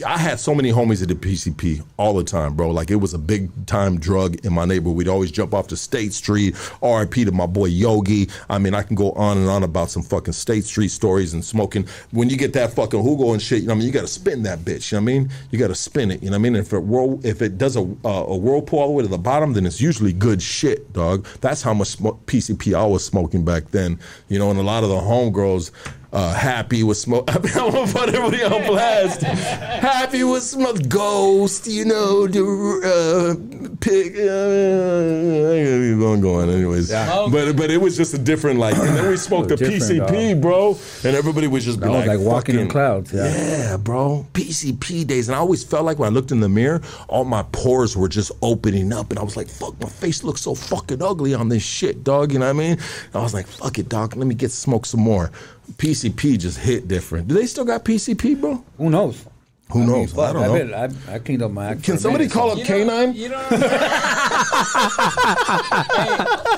I 0.07 0.19
had 0.19 0.41
so 0.41 0.55
many 0.55 0.71
homies 0.73 1.03
at 1.03 1.09
the 1.09 1.15
PCP 1.15 1.85
all 1.97 2.15
the 2.15 2.25
time, 2.25 2.55
bro. 2.55 2.71
Like 2.71 2.91
it 2.91 2.97
was 2.97 3.15
a 3.15 3.19
big 3.19 3.51
time 3.67 3.99
drug 3.99 4.45
in 4.45 4.53
my 4.53 4.65
neighborhood. 4.65 4.97
We'd 4.97 5.09
always 5.09 5.31
jump 5.31 5.55
off 5.55 5.69
to 5.69 5.77
State 5.77 6.13
Street. 6.13 6.57
R.I.P. 6.83 7.25
to 7.25 7.33
my 7.33 7.47
boy 7.47 7.67
Yogi. 7.67 8.29
I 8.49 8.59
mean, 8.59 8.75
I 8.75 8.83
can 8.83 8.97
go 8.97 9.13
on 9.13 9.39
and 9.39 9.49
on 9.49 9.63
about 9.63 9.91
some 9.91 10.03
fucking 10.03 10.33
State 10.33 10.65
Street 10.65 10.89
stories 10.89 11.35
and 11.35 11.45
smoking. 11.45 11.87
When 12.11 12.31
you 12.31 12.37
get 12.37 12.53
that 12.55 12.73
fucking 12.73 13.03
Hugo 13.03 13.33
and 13.33 13.43
shit, 13.43 13.63
you 13.63 13.69
know, 13.69 13.75
what 13.75 13.77
I 13.77 13.79
mean, 13.79 13.87
you 13.87 13.93
got 13.93 14.03
to 14.03 14.09
spin 14.09 14.43
that 14.45 14.61
bitch. 14.61 14.93
You 14.93 14.99
know 14.99 15.05
what 15.05 15.11
I 15.11 15.15
mean? 15.15 15.31
You 15.51 15.59
got 15.59 15.69
to 15.69 15.75
spin 15.75 16.11
it. 16.11 16.23
You 16.23 16.31
know 16.31 16.39
what 16.39 16.47
I 16.47 16.51
mean? 16.51 16.57
If 16.57 16.73
it 16.73 16.81
whirl, 16.81 17.21
if 17.25 17.43
it 17.43 17.59
does 17.59 17.77
a 17.77 17.83
uh, 18.05 18.25
a 18.29 18.37
whirlpool 18.37 18.79
all 18.79 18.87
the 18.89 18.93
way 18.93 19.03
to 19.03 19.09
the 19.09 19.19
bottom, 19.19 19.53
then 19.53 19.67
it's 19.67 19.81
usually 19.81 20.13
good 20.13 20.43
shit, 20.43 20.93
dog. 20.93 21.27
That's 21.41 21.63
how 21.63 21.75
much 21.75 21.99
PCP 21.99 22.75
I 22.75 22.87
was 22.87 23.05
smoking 23.05 23.45
back 23.45 23.71
then. 23.71 23.99
You 24.29 24.39
know, 24.39 24.51
and 24.51 24.59
a 24.59 24.63
lot 24.63 24.83
of 24.83 24.89
the 24.91 24.97
homegirls. 24.97 25.71
Uh, 26.13 26.35
happy 26.35 26.83
with 26.83 26.97
smoke. 26.97 27.25
I 27.29 27.39
mean, 27.39 27.53
I'm 27.55 27.71
gonna 27.71 27.93
put 27.93 28.09
everybody 28.09 28.43
on 28.43 28.67
blast. 28.67 29.23
happy 29.23 30.25
with 30.25 30.43
smoke. 30.43 30.89
Ghost, 30.89 31.69
you 31.69 31.85
know, 31.85 32.27
the 32.27 32.43
uh, 32.83 33.77
pig. 33.81 34.17
Uh, 34.17 34.21
I 34.21 35.55
ain't 35.55 36.01
gonna 36.01 36.15
keep 36.15 36.23
going, 36.23 36.51
anyways. 36.51 36.91
But 36.91 37.57
but 37.57 37.71
it 37.71 37.81
was 37.81 37.97
just 37.97 38.13
a 38.15 38.19
different 38.19 38.59
like. 38.59 38.77
And 38.77 38.97
then 38.97 39.09
we 39.09 39.17
smoked 39.17 39.51
the 39.51 39.57
Different, 39.57 39.83
PCP, 39.83 40.41
bro, 40.41 40.77
and 41.05 41.17
everybody 41.17 41.47
was 41.47 41.65
just 41.65 41.79
be 41.79 41.87
That 41.87 41.93
was 41.93 42.07
like, 42.07 42.19
like 42.19 42.27
walking 42.27 42.59
in 42.59 42.69
clouds, 42.69 43.13
yeah. 43.13 43.27
yeah, 43.27 43.77
bro. 43.77 44.27
PCP 44.33 45.07
days. 45.07 45.29
And 45.29 45.37
I 45.37 45.39
always 45.39 45.63
felt 45.63 45.85
like 45.85 45.99
when 45.99 46.11
I 46.11 46.13
looked 46.13 46.33
in 46.33 46.41
the 46.41 46.49
mirror, 46.49 46.81
all 47.09 47.25
my 47.25 47.45
pores 47.53 47.97
were 47.97 48.09
just 48.09 48.33
opening 48.43 48.93
up. 48.93 49.11
And 49.11 49.19
I 49.19 49.23
was 49.23 49.37
like, 49.37 49.49
fuck, 49.49 49.81
my 49.81 49.89
face 49.89 50.25
looks 50.25 50.41
so 50.41 50.55
fucking 50.57 51.03
ugly 51.03 51.35
on 51.35 51.49
this 51.51 51.63
shit, 51.63 52.03
dog. 52.03 52.33
You 52.33 52.41
know 52.41 52.47
what 52.47 52.57
I 52.57 52.59
mean? 52.59 52.73
And 52.73 53.15
I 53.15 53.21
was 53.21 53.35
like, 53.35 53.47
fuck 53.47 53.79
it, 53.79 53.89
dog. 53.89 54.17
Let 54.17 54.27
me 54.27 54.35
get 54.35 54.51
smoke 54.51 54.87
some 54.87 55.01
more. 55.01 55.31
PCP 55.77 56.39
just 56.39 56.59
hit 56.59 56.89
different. 56.89 57.29
Do 57.29 57.35
they 57.35 57.47
still 57.47 57.65
got 57.65 57.85
PCP, 57.85 58.41
bro? 58.41 58.65
Who 58.79 58.91
knows? 58.91 59.25
Who 59.73 59.87
knows? 59.87 60.13
Fuck, 60.13 60.31
I 60.31 60.33
don't 60.33 60.43
know. 60.69 60.75
bet 60.75 60.93
I, 61.09 61.15
I 61.15 61.19
cleaned 61.21 61.43
up 61.43 61.53
my 61.53 61.67
act. 61.69 61.85
Can 61.85 61.97
somebody 61.97 62.29
call 62.29 62.57
so- 62.57 62.61
up 62.61 62.67
K9? 62.67 63.15
You 63.15 63.29
don't 63.29 63.51
remember? 63.53 63.79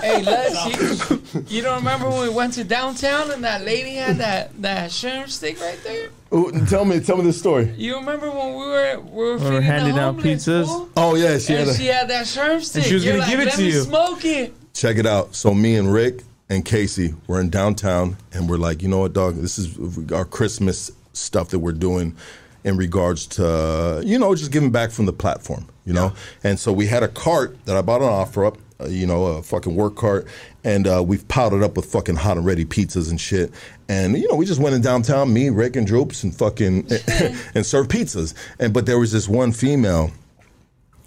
hey, 0.01 0.17
hey, 0.17 0.23
Les, 0.23 1.35
you, 1.35 1.45
you 1.49 1.63
don't 1.63 1.77
remember 1.79 2.09
when 2.09 2.23
we 2.23 2.29
went 2.31 2.55
to 2.55 2.65
downtown 2.65 3.31
and 3.31 3.45
that 3.45 3.63
lady 3.65 3.95
had 3.95 4.17
that, 4.17 4.61
that 4.63 4.91
shrimp 4.91 5.29
stick 5.29 5.61
right 5.61 5.79
there? 5.85 6.09
Ooh, 6.35 6.51
tell 6.67 6.87
me, 6.87 7.01
tell 7.01 7.19
me 7.19 7.25
this 7.25 7.39
story. 7.39 7.71
You 7.77 7.97
remember 7.97 8.31
when 8.31 8.55
we 8.55 8.65
were 8.65 9.01
we 9.01 9.11
were 9.25 9.37
we 9.37 9.51
were 9.51 9.61
handing 9.61 9.97
the 9.97 10.01
out 10.01 10.17
pizzas? 10.17 10.65
fool? 10.67 10.89
Oh 10.97 11.15
yeah, 11.15 11.37
she 11.39 11.53
had 11.53 11.69
a, 11.69 11.75
she 11.75 11.87
had 11.87 12.09
that 12.09 12.27
shrimp 12.27 12.63
stick. 12.63 12.85
she 12.85 12.95
was 12.95 13.05
You're 13.05 13.19
gonna 13.19 13.31
give 13.31 13.41
it 13.41 13.45
Let 13.47 13.55
to 13.57 13.61
me 13.61 13.67
you." 13.73 13.81
Smoke 13.83 14.25
it. 14.25 14.55
check 14.73 14.97
it 14.97 15.05
out. 15.05 15.35
So 15.35 15.53
me 15.53 15.77
and 15.77 15.93
Rick 15.93 16.23
and 16.53 16.67
Casey 16.67 17.15
were 17.27 17.41
in 17.41 17.49
downtown, 17.49 18.19
and 18.33 18.49
we're 18.49 18.59
like, 18.59 18.83
you 18.83 18.89
know 18.89 18.99
what, 18.99 19.15
dog? 19.15 19.37
This 19.37 19.59
is 19.59 20.13
our 20.13 20.27
Christmas 20.27 20.93
stuff 21.15 21.49
that 21.49 21.61
we're 21.61 21.73
doing 21.73 22.15
in 22.63 22.77
regards 22.77 23.27
to, 23.27 24.03
you 24.05 24.19
know, 24.19 24.35
just 24.35 24.53
giving 24.53 24.71
back 24.71 24.91
from 24.91 25.07
the 25.07 25.15
platform, 25.15 25.67
you 25.87 25.95
know. 25.95 26.13
And 26.45 26.61
so 26.61 26.71
we 26.71 26.87
had 26.87 27.03
a 27.03 27.09
cart 27.09 27.57
that 27.65 27.75
I 27.75 27.81
bought 27.81 28.03
on 28.03 28.27
OfferUp, 28.27 28.59
uh, 28.81 28.87
you 28.87 29.07
know, 29.07 29.25
a 29.25 29.43
fucking 29.43 29.75
work 29.75 29.97
cart, 29.97 30.27
and 30.63 30.87
uh, 30.87 31.03
we've 31.03 31.27
piled 31.27 31.55
it 31.55 31.63
up 31.63 31.75
with 31.75 31.87
fucking 31.87 32.17
hot 32.17 32.37
and 32.37 32.45
ready 32.45 32.67
pizzas 32.67 33.09
and 33.09 33.19
shit. 33.19 33.51
And 33.89 34.19
you 34.19 34.29
know, 34.29 34.37
we 34.37 34.45
just 34.45 34.61
went 34.61 34.75
in 34.75 34.83
downtown, 34.83 35.33
me, 35.33 35.49
Rick, 35.49 35.77
and 35.77 35.87
Droops, 35.87 36.23
and 36.23 36.37
fucking 36.37 36.87
and 37.55 37.65
served 37.65 37.91
pizzas. 37.91 38.35
And 38.59 38.75
but 38.75 38.85
there 38.85 38.99
was 38.99 39.11
this 39.11 39.27
one 39.27 39.53
female 39.53 40.11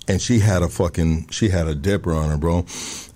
and 0.07 0.21
she 0.21 0.39
had 0.39 0.61
a 0.61 0.69
fucking 0.69 1.27
she 1.29 1.49
had 1.49 1.67
a 1.67 1.75
dipper 1.75 2.13
on 2.13 2.29
her, 2.29 2.37
bro. 2.37 2.65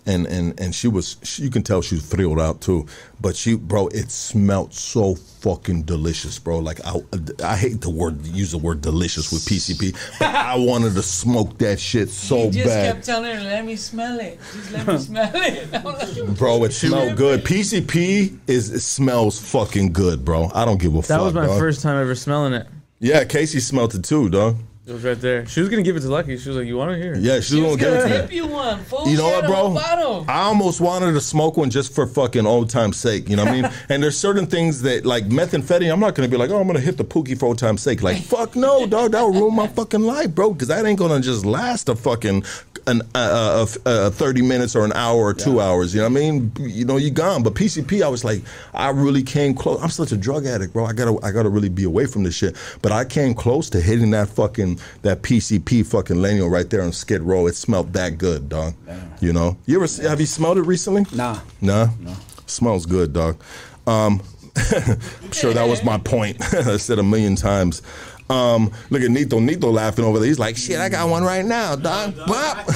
And 0.10 0.26
and 0.26 0.60
and 0.60 0.74
she 0.74 0.88
was 0.88 1.18
she, 1.24 1.43
you 1.43 1.49
can 1.51 1.62
tell 1.62 1.82
she 1.84 1.95
was 1.95 2.05
thrilled 2.05 2.39
out 2.39 2.62
too. 2.62 2.88
But 3.22 3.36
she, 3.36 3.55
bro, 3.55 3.88
it 3.89 4.10
smelled 4.10 4.74
so 4.74 5.14
fucking 5.16 5.84
delicious, 5.84 6.39
bro. 6.39 6.60
Like 6.60 6.80
I 6.86 6.95
I 7.43 7.55
hate 7.55 7.82
the 7.82 7.91
word 7.91 8.26
use 8.26 8.51
the 8.51 8.57
word 8.57 8.82
delicious 8.82 9.32
with 9.32 9.43
PCP, 9.45 9.95
but 10.18 10.34
I 10.34 10.55
wanted 10.70 10.95
to 10.95 11.03
smoke 11.03 11.60
that 11.60 11.80
shit 11.80 12.10
so 12.10 12.45
bad. 12.45 12.53
he 12.55 12.60
just 12.62 12.66
bad. 12.74 12.93
kept 12.93 13.05
telling 13.05 13.36
her, 13.36 13.43
"Let 13.43 13.66
me 13.66 13.76
smell 13.76 14.20
it. 14.20 14.39
Just 14.53 14.72
let 14.72 14.88
me 14.88 14.97
smell 15.10 15.32
it." 15.36 16.38
Bro, 16.39 16.64
it 16.64 16.74
smelled 16.74 17.16
good. 17.16 17.43
PCP 17.43 18.39
is 18.47 18.72
it 18.72 18.80
smells 18.80 19.39
fucking 19.39 19.93
good, 19.93 20.26
bro. 20.26 20.49
I 20.55 20.66
don't 20.66 20.82
give 20.82 20.95
a 20.95 21.01
fuck. 21.03 21.07
That 21.10 21.22
was 21.22 21.34
my 21.36 21.45
dog. 21.45 21.60
first 21.60 21.82
time 21.84 22.01
ever 22.01 22.16
smelling 22.16 22.53
it. 22.53 22.66
Yeah, 22.99 23.24
Casey 23.26 23.60
smelled 23.60 23.93
it 23.95 24.03
too, 24.03 24.30
dog. 24.30 24.55
It 24.90 24.94
was 24.94 25.04
right 25.04 25.22
there. 25.22 25.46
She 25.46 25.60
was 25.60 25.70
gonna 25.70 25.84
give 25.84 25.96
it 25.96 26.00
to 26.00 26.10
Lucky. 26.10 26.36
She 26.38 26.50
was 26.50 26.58
like, 26.58 26.66
"You 26.66 26.78
want 26.78 26.92
it 26.94 26.98
here?" 27.02 27.16
Yeah, 27.16 27.36
she's 27.36 27.50
She 27.50 27.62
was 27.62 27.78
gonna 27.78 27.96
was 27.98 28.04
give 28.06 28.12
it 28.12 28.18
gonna 28.18 28.28
me. 28.28 28.36
you 28.36 28.48
one, 28.48 28.84
fool. 28.86 29.08
You 29.08 29.18
know 29.18 29.26
what, 29.26 29.44
had 29.44 29.52
a 29.52 29.56
whole 29.56 29.74
bro? 29.74 29.82
bottle. 29.82 30.26
I 30.28 30.40
almost 30.42 30.82
wanted 30.82 31.12
to 31.12 31.22
smoke 31.22 31.58
one 31.58 31.70
just 31.70 31.94
for 31.94 32.08
fucking 32.08 32.48
old 32.48 32.72
time's 32.72 32.98
sake. 32.98 33.30
You 33.30 33.36
know 33.36 33.44
what 33.46 33.54
I 33.54 33.62
mean? 33.62 33.72
and 33.90 34.02
there's 34.02 34.18
certain 34.18 34.48
things 34.48 34.82
that, 34.82 35.06
like 35.06 35.26
methamphetamine, 35.26 35.94
I'm 35.94 36.00
not 36.00 36.16
going 36.16 36.28
to 36.28 36.32
be 36.32 36.38
like, 36.38 36.50
oh, 36.50 36.60
I'm 36.60 36.66
going 36.66 36.76
to 36.80 36.84
hit 36.84 36.98
the 36.98 37.06
pookie 37.06 37.38
for 37.38 37.46
old 37.46 37.60
time's 37.60 37.84
sake. 37.84 38.02
Like, 38.02 38.18
fuck 38.24 38.56
no, 38.56 38.88
dog. 38.88 39.12
That'll 39.12 39.32
ruin 39.32 39.56
my 39.56 39.68
fucking 39.68 40.02
life, 40.02 40.34
bro. 40.34 40.54
Because 40.54 40.70
that 40.70 40.84
ain't 40.86 40.98
going 40.98 41.12
to 41.12 41.24
just 41.24 41.46
last 41.46 41.88
a 41.88 41.96
fucking 41.96 42.42
an, 42.88 43.02
uh, 43.16 43.66
uh, 43.86 43.90
uh, 43.90 44.10
30 44.10 44.42
minutes 44.42 44.76
or 44.76 44.86
an 44.86 44.94
hour 44.94 45.20
or 45.20 45.34
two 45.34 45.60
hours. 45.62 45.94
You 45.94 46.02
know 46.02 46.10
what 46.10 46.18
I 46.18 46.22
mean? 46.22 46.52
You 46.60 46.86
know, 46.86 46.98
you 46.98 47.10
gone. 47.12 47.44
But 47.44 47.56
PCP, 47.56 48.02
I 48.02 48.08
was 48.08 48.24
like, 48.24 48.42
I 48.74 48.90
really 48.90 49.24
came 49.24 49.54
close. 49.54 49.82
I'm 49.82 49.90
such 49.90 50.12
a 50.12 50.18
drug 50.18 50.46
addict, 50.46 50.74
bro. 50.74 50.86
I 50.86 50.94
gotta, 50.94 51.18
I 51.24 51.32
gotta 51.32 51.50
really 51.50 51.70
be 51.70 51.84
away 51.84 52.06
from 52.06 52.24
this 52.24 52.36
shit. 52.36 52.56
But 52.82 52.92
I 52.92 53.06
came 53.06 53.34
close 53.34 53.70
to 53.72 53.82
hitting 53.82 54.12
that 54.12 54.30
fucking 54.30 54.80
that 55.02 55.22
PCP 55.22 55.86
fucking 55.86 56.18
Lenio 56.18 56.50
right 56.50 56.70
there 56.70 56.82
on 56.82 56.92
Skid 56.92 57.22
Row. 57.22 57.48
It 57.48 57.56
smelled 57.56 57.94
that 57.94 58.18
good, 58.18 58.50
dog. 58.50 58.74
You 59.22 59.34
know, 59.34 59.58
you 59.66 59.82
ever 59.82 60.08
have 60.08 60.20
you 60.20 60.26
smelled 60.26 60.58
it 60.58 60.64
recently? 60.64 61.06
Nah. 61.14 61.40
Nah? 61.62 61.90
No. 62.00 62.16
Smells 62.46 62.86
good, 62.86 63.14
dog. 63.14 63.42
Um, 63.86 64.22
I'm 64.56 65.32
sure 65.32 65.54
that 65.54 65.68
was 65.68 65.84
my 65.84 65.98
point. 65.98 66.42
I 66.54 66.78
said 66.78 67.00
a 67.00 67.04
million 67.04 67.36
times. 67.36 67.82
Um, 68.30 68.72
look 68.90 69.02
at 69.02 69.10
Nito. 69.10 69.40
Nito 69.40 69.72
laughing 69.72 70.06
over 70.06 70.20
there. 70.20 70.28
He's 70.28 70.38
like, 70.40 70.56
shit, 70.56 70.80
I 70.80 70.90
got 70.90 71.10
one 71.10 71.24
right 71.24 71.44
now, 71.46 71.76
dog. 71.76 72.16
Bop. 72.28 72.68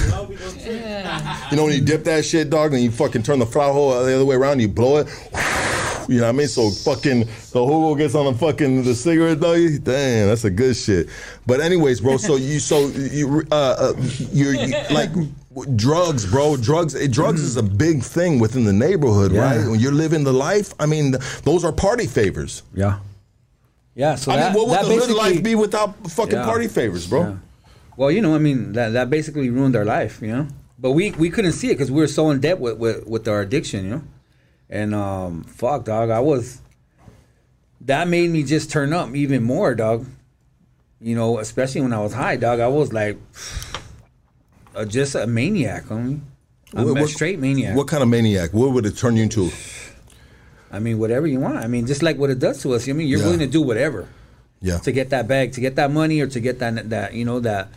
You 1.52 1.58
know 1.58 1.66
when 1.66 1.74
you 1.74 1.82
dip 1.82 2.04
that 2.06 2.26
shit, 2.26 2.50
dog, 2.50 2.74
and 2.74 2.82
you 2.82 2.90
fucking 2.92 3.24
turn 3.24 3.40
the 3.40 3.46
flower 3.46 3.72
hole 3.74 3.92
the 4.04 4.16
other 4.16 4.26
way 4.26 4.36
around, 4.36 4.60
you 4.62 4.68
blow 4.68 4.98
it. 4.98 5.08
You 6.10 6.18
know 6.18 6.24
what 6.24 6.30
I 6.30 6.32
mean? 6.34 6.48
So 6.48 6.70
fucking 6.70 7.20
the 7.22 7.64
Hugo 7.66 7.96
gets 7.96 8.14
on 8.16 8.26
the 8.26 8.38
fucking 8.38 8.84
the 8.84 8.94
cigarette 8.94 9.40
dog. 9.40 9.58
Damn, 9.84 10.28
that's 10.28 10.44
a 10.44 10.50
good 10.50 10.76
shit. 10.76 11.08
But 11.48 11.62
anyways, 11.62 12.02
bro. 12.02 12.18
So 12.18 12.36
you 12.36 12.60
so 12.60 12.88
you 12.88 13.44
uh, 13.52 13.56
uh 13.56 13.94
you're 14.32 14.54
you, 14.54 14.76
like 14.92 15.12
drugs, 15.78 16.26
bro. 16.26 16.58
Drugs. 16.58 16.94
eh, 16.96 17.08
Drugs 17.10 17.42
is 17.42 17.56
a 17.58 17.64
big 17.64 18.02
thing 18.04 18.40
within 18.40 18.66
the 18.66 18.74
neighborhood, 18.74 19.32
Yeah. 19.32 19.42
right? 19.60 19.70
When 19.70 19.80
you're 19.80 19.94
living 19.94 20.24
the 20.26 20.34
life. 20.34 20.74
I 20.80 20.88
mean, 20.88 21.16
those 21.44 21.64
are 21.64 21.72
party 21.72 22.06
favors. 22.08 22.64
Yeah. 22.74 22.98
Yeah. 23.96 24.16
So 24.16 24.32
I 24.32 24.38
that, 24.38 24.54
mean, 24.54 24.58
what 24.68 24.70
would 24.70 24.78
that 24.80 25.02
the 25.02 25.08
hood 25.08 25.16
life 25.16 25.44
be 25.44 25.56
without 25.56 25.96
fucking 26.12 26.34
Yeah. 26.40 26.46
party 26.46 26.68
favors, 26.68 27.08
bro? 27.08 27.22
Yeah. 27.22 27.36
Well, 27.96 28.12
you 28.12 28.22
know, 28.22 28.34
I 28.34 28.40
mean, 28.40 28.74
that 28.74 28.90
that 28.94 29.10
basically 29.10 29.50
ruined 29.50 29.76
our 29.76 29.86
life, 29.86 30.20
you 30.22 30.30
know. 30.30 30.48
But 30.80 30.92
we 30.92 31.12
we 31.12 31.30
couldn't 31.30 31.54
see 31.54 31.70
it 31.70 31.76
because 31.76 31.92
we 31.92 32.02
were 32.02 32.08
so 32.08 32.30
in 32.32 32.40
debt 32.40 32.60
with, 32.60 32.78
with 32.78 33.06
with 33.08 33.28
our 33.28 33.42
addiction, 33.42 33.86
you 33.86 33.92
know. 33.92 34.02
And 34.70 34.96
um, 34.96 35.44
fuck, 35.44 35.86
dog, 35.86 36.10
I 36.10 36.20
was. 36.20 36.62
That 37.82 38.08
made 38.08 38.32
me 38.32 38.44
just 38.44 38.72
turn 38.72 38.94
up 38.94 39.14
even 39.14 39.44
more, 39.44 39.76
dog. 39.76 40.06
You 41.00 41.16
know, 41.16 41.38
especially 41.40 41.82
when 41.82 41.94
I 41.94 42.00
was 42.00 42.14
high, 42.14 42.38
dog. 42.38 42.60
I 42.62 42.68
was 42.70 42.92
like, 42.94 43.18
just 44.88 45.16
a 45.16 45.28
maniac, 45.28 45.86
homie. 45.86 46.22
I'm 46.76 46.90
What- 46.90 47.04
a 47.04 47.08
straight 47.08 47.40
maniac. 47.40 47.76
What 47.76 47.88
kind 47.88 48.02
of 48.02 48.10
maniac? 48.10 48.52
What 48.54 48.72
would 48.72 48.86
it 48.86 48.98
turn 48.98 49.16
you 49.18 49.24
into? 49.24 49.52
I 50.74 50.80
mean, 50.80 50.98
whatever 50.98 51.28
you 51.28 51.40
want. 51.40 51.58
I 51.58 51.68
mean, 51.68 51.86
just 51.86 52.02
like 52.04 52.18
what 52.18 52.30
it 52.32 52.40
does 52.40 52.62
to 52.64 52.74
us. 52.74 52.90
I 52.90 52.94
mean, 52.94 53.08
you're 53.08 53.20
Yeah. 53.20 53.26
willing 53.26 53.40
to 53.48 53.48
do 53.48 53.62
whatever. 53.62 54.08
Yeah. 54.60 54.80
to 54.80 54.92
get 54.94 55.10
that 55.12 55.28
bag, 55.28 55.52
to 55.54 55.62
get 55.62 55.76
that 55.76 55.92
money, 55.92 56.20
or 56.22 56.28
to 56.28 56.40
get 56.40 56.60
that 56.60 56.90
that 56.90 57.14
you 57.14 57.26
know 57.26 57.40
that 57.42 57.68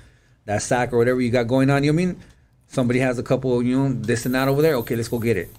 that 0.46 0.62
sack 0.62 0.92
or 0.92 0.98
whatever 0.98 1.20
you 1.20 1.30
got 1.30 1.46
going 1.48 1.68
on. 1.68 1.84
You 1.84 1.92
know 1.92 2.02
I 2.02 2.06
mean? 2.06 2.16
Somebody 2.68 2.98
has 3.00 3.18
a 3.18 3.22
couple, 3.22 3.62
you 3.62 3.76
know, 3.78 3.92
this 3.92 4.24
and 4.26 4.34
that 4.34 4.48
over 4.48 4.62
there. 4.62 4.74
Okay, 4.76 4.96
let's 4.96 5.08
go 5.08 5.18
get 5.18 5.36
it. 5.36 5.50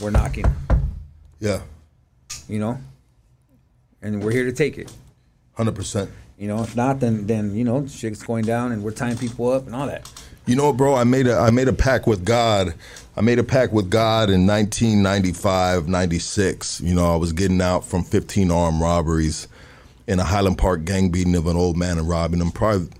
We're 0.00 0.10
knocking, 0.10 0.46
Yeah. 1.40 1.60
you 2.48 2.58
know, 2.58 2.78
and 4.02 4.22
we're 4.22 4.30
here 4.32 4.44
to 4.44 4.52
take 4.52 4.76
it. 4.78 4.92
Hundred 5.54 5.74
percent. 5.74 6.10
You 6.38 6.48
know, 6.48 6.62
if 6.62 6.74
not, 6.74 7.00
then 7.00 7.26
then 7.26 7.54
you 7.54 7.64
know, 7.64 7.86
shit's 7.86 8.22
going 8.22 8.44
down, 8.44 8.72
and 8.72 8.82
we're 8.82 8.92
tying 8.92 9.18
people 9.18 9.50
up 9.50 9.66
and 9.66 9.74
all 9.74 9.86
that. 9.86 10.10
You 10.46 10.56
know, 10.56 10.72
bro, 10.72 10.94
I 10.94 11.04
made 11.04 11.26
a 11.26 11.36
I 11.36 11.50
made 11.50 11.68
a 11.68 11.72
pact 11.72 12.06
with 12.06 12.24
God. 12.24 12.74
I 13.20 13.22
made 13.22 13.38
a 13.38 13.44
pact 13.44 13.74
with 13.74 13.90
God 13.90 14.30
in 14.30 14.46
1995, 14.46 15.88
96. 15.88 16.80
You 16.80 16.94
know, 16.94 17.12
I 17.12 17.16
was 17.16 17.34
getting 17.34 17.60
out 17.60 17.84
from 17.84 18.02
15 18.02 18.50
armed 18.50 18.80
robberies 18.80 19.46
in 20.06 20.18
a 20.18 20.24
Highland 20.24 20.56
Park 20.56 20.86
gang 20.86 21.10
beating 21.10 21.36
of 21.36 21.46
an 21.46 21.54
old 21.54 21.76
man 21.76 21.98
and 21.98 22.08
robbing 22.08 22.40
him. 22.40 22.50
Probably 22.50 22.86
the 22.86 22.94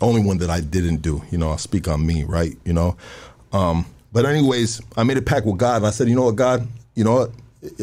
only 0.00 0.24
one 0.24 0.38
that 0.38 0.50
I 0.50 0.60
didn't 0.60 1.02
do. 1.02 1.22
You 1.30 1.38
know, 1.38 1.52
I 1.52 1.56
speak 1.56 1.86
on 1.86 2.04
me, 2.04 2.24
right? 2.24 2.56
You 2.64 2.72
know. 2.72 2.96
Um, 3.52 3.86
but 4.12 4.26
anyways, 4.26 4.80
I 4.96 5.04
made 5.04 5.18
a 5.18 5.22
pact 5.22 5.46
with 5.46 5.58
God, 5.58 5.76
and 5.76 5.86
I 5.86 5.90
said, 5.90 6.08
you 6.08 6.16
know 6.16 6.24
what, 6.24 6.34
God, 6.34 6.66
you 6.96 7.04
know 7.04 7.14
what? 7.14 7.30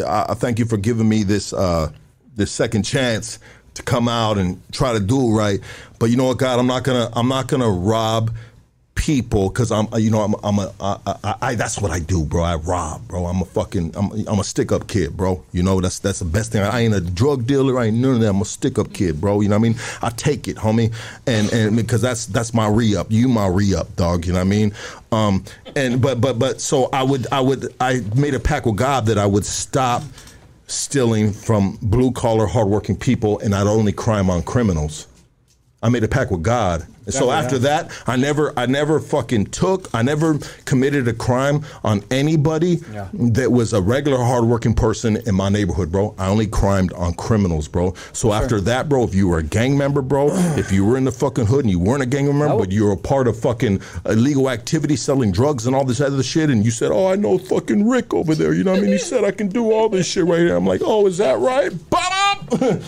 I, 0.05 0.25
I 0.31 0.33
thank 0.33 0.59
you 0.59 0.65
for 0.65 0.75
giving 0.75 1.07
me 1.07 1.23
this 1.23 1.53
uh, 1.53 1.89
this 2.35 2.51
second 2.51 2.83
chance 2.83 3.39
to 3.75 3.83
come 3.83 4.09
out 4.09 4.37
and 4.37 4.61
try 4.73 4.91
to 4.91 4.99
do 4.99 5.33
right. 5.33 5.61
But 5.99 6.07
you 6.07 6.17
know 6.17 6.25
what, 6.25 6.37
God, 6.37 6.59
I'm 6.59 6.67
not 6.67 6.83
gonna 6.83 7.09
I'm 7.13 7.29
not 7.29 7.47
gonna 7.47 7.69
rob 7.69 8.33
people 8.97 9.47
because 9.49 9.71
I'm 9.71 9.87
you 9.97 10.11
know 10.11 10.21
I'm 10.21 10.35
I'm 10.43 10.59
a 10.59 10.73
I, 10.81 10.97
I, 11.05 11.35
I 11.41 11.55
that's 11.55 11.79
what 11.79 11.91
I 11.91 11.99
do, 11.99 12.25
bro. 12.25 12.43
I 12.43 12.55
rob, 12.55 13.07
bro. 13.07 13.25
I'm 13.25 13.41
a 13.41 13.45
fucking 13.45 13.95
I'm, 13.95 14.11
I'm 14.27 14.39
a 14.39 14.43
stick 14.43 14.71
up 14.71 14.87
kid, 14.87 15.15
bro. 15.15 15.41
You 15.53 15.63
know 15.63 15.79
that's 15.79 15.99
that's 15.99 16.19
the 16.19 16.25
best 16.25 16.51
thing. 16.51 16.63
I 16.63 16.81
ain't 16.81 16.93
a 16.93 16.99
drug 16.99 17.45
dealer. 17.47 17.79
I 17.79 17.85
ain't 17.85 17.97
none 17.97 18.15
of 18.15 18.19
that. 18.21 18.29
I'm 18.29 18.41
a 18.41 18.45
stick 18.45 18.77
up 18.77 18.91
kid, 18.91 19.21
bro. 19.21 19.39
You 19.39 19.49
know 19.49 19.55
what 19.55 19.67
I 19.67 19.69
mean? 19.69 19.79
I 20.01 20.09
take 20.09 20.47
it, 20.47 20.57
homie, 20.57 20.93
and 21.27 21.53
and 21.53 21.77
because 21.77 22.01
that's 22.01 22.25
that's 22.25 22.53
my 22.53 22.67
re 22.67 22.95
up. 22.95 23.07
You 23.09 23.29
my 23.29 23.47
re 23.47 23.75
up, 23.75 23.95
dog. 23.95 24.25
You 24.25 24.33
know 24.33 24.39
what 24.39 24.45
I 24.45 24.49
mean? 24.49 24.73
Um 25.11 25.45
and 25.75 26.01
but 26.01 26.19
but 26.19 26.39
but 26.39 26.59
so 26.59 26.89
I 26.91 27.03
would 27.03 27.27
I 27.31 27.39
would 27.39 27.73
I 27.79 28.01
made 28.15 28.33
a 28.33 28.39
pact 28.39 28.65
with 28.65 28.75
God 28.75 29.05
that 29.05 29.17
I 29.17 29.25
would 29.25 29.45
stop 29.45 30.03
stealing 30.65 31.31
from 31.31 31.77
blue 31.81 32.11
collar 32.11 32.45
hardworking 32.45 32.97
people 32.97 33.39
and 33.39 33.55
I'd 33.55 33.67
only 33.67 33.93
crime 33.93 34.29
on 34.29 34.43
criminals. 34.43 35.07
I 35.81 35.89
made 35.89 36.03
a 36.03 36.07
pact 36.07 36.31
with 36.31 36.43
God. 36.43 36.85
And 37.07 37.13
so 37.13 37.31
after 37.31 37.55
yeah. 37.55 37.61
that, 37.87 37.91
I 38.05 38.17
never 38.17 38.51
I 38.59 38.65
never 38.65 38.99
fucking 38.99 39.45
took, 39.47 39.87
I 39.95 40.01
never 40.01 40.37
committed 40.65 41.07
a 41.07 41.13
crime 41.13 41.61
on 41.85 42.03
anybody 42.11 42.81
Yeah. 42.91 43.07
that 43.13 43.49
was 43.49 43.71
a 43.71 43.81
regular 43.81 44.17
hardworking 44.21 44.73
person 44.73 45.15
in 45.25 45.33
my 45.33 45.47
neighborhood, 45.47 45.89
bro. 45.89 46.13
I 46.17 46.27
only 46.27 46.47
crimed 46.47 46.91
on 46.93 47.13
criminals, 47.13 47.69
bro. 47.69 47.93
So 48.11 48.33
after 48.33 48.59
that, 48.61 48.89
bro, 48.89 49.05
if 49.05 49.15
you 49.15 49.29
were 49.29 49.37
a 49.37 49.43
gang 49.43 49.77
member, 49.77 50.01
bro, 50.01 50.27
if 50.57 50.69
you 50.73 50.83
were 50.83 50.97
in 50.97 51.05
the 51.05 51.11
fucking 51.13 51.45
hood 51.45 51.61
and 51.63 51.71
you 51.71 51.79
weren't 51.79 52.03
a 52.03 52.05
gang 52.05 52.25
member, 52.25 52.55
would- 52.57 52.65
but 52.65 52.71
you 52.73 52.83
were 52.85 52.91
a 52.91 52.97
part 52.97 53.29
of 53.29 53.39
fucking 53.39 53.79
illegal 54.05 54.49
activity, 54.49 54.97
selling 54.97 55.31
drugs 55.31 55.65
and 55.65 55.73
all 55.75 55.85
this 55.85 56.01
other 56.01 56.21
shit, 56.21 56.49
and 56.49 56.65
you 56.65 56.71
said, 56.71 56.91
Oh, 56.91 57.07
I 57.07 57.15
know 57.15 57.37
fucking 57.37 57.87
Rick 57.87 58.13
over 58.13 58.35
there, 58.35 58.53
you 58.53 58.65
know 58.65 58.71
what 58.71 58.79
I 58.79 58.83
mean? 58.83 58.91
He 58.91 58.97
said 58.97 59.23
I 59.23 59.31
can 59.31 59.47
do 59.47 59.71
all 59.71 59.87
this 59.87 60.05
shit 60.05 60.25
right 60.25 60.39
here. 60.39 60.57
I'm 60.57 60.65
like, 60.67 60.81
Oh, 60.83 61.07
is 61.07 61.17
that 61.19 61.39
right? 61.39 61.71
Ba-dum! 61.89 62.59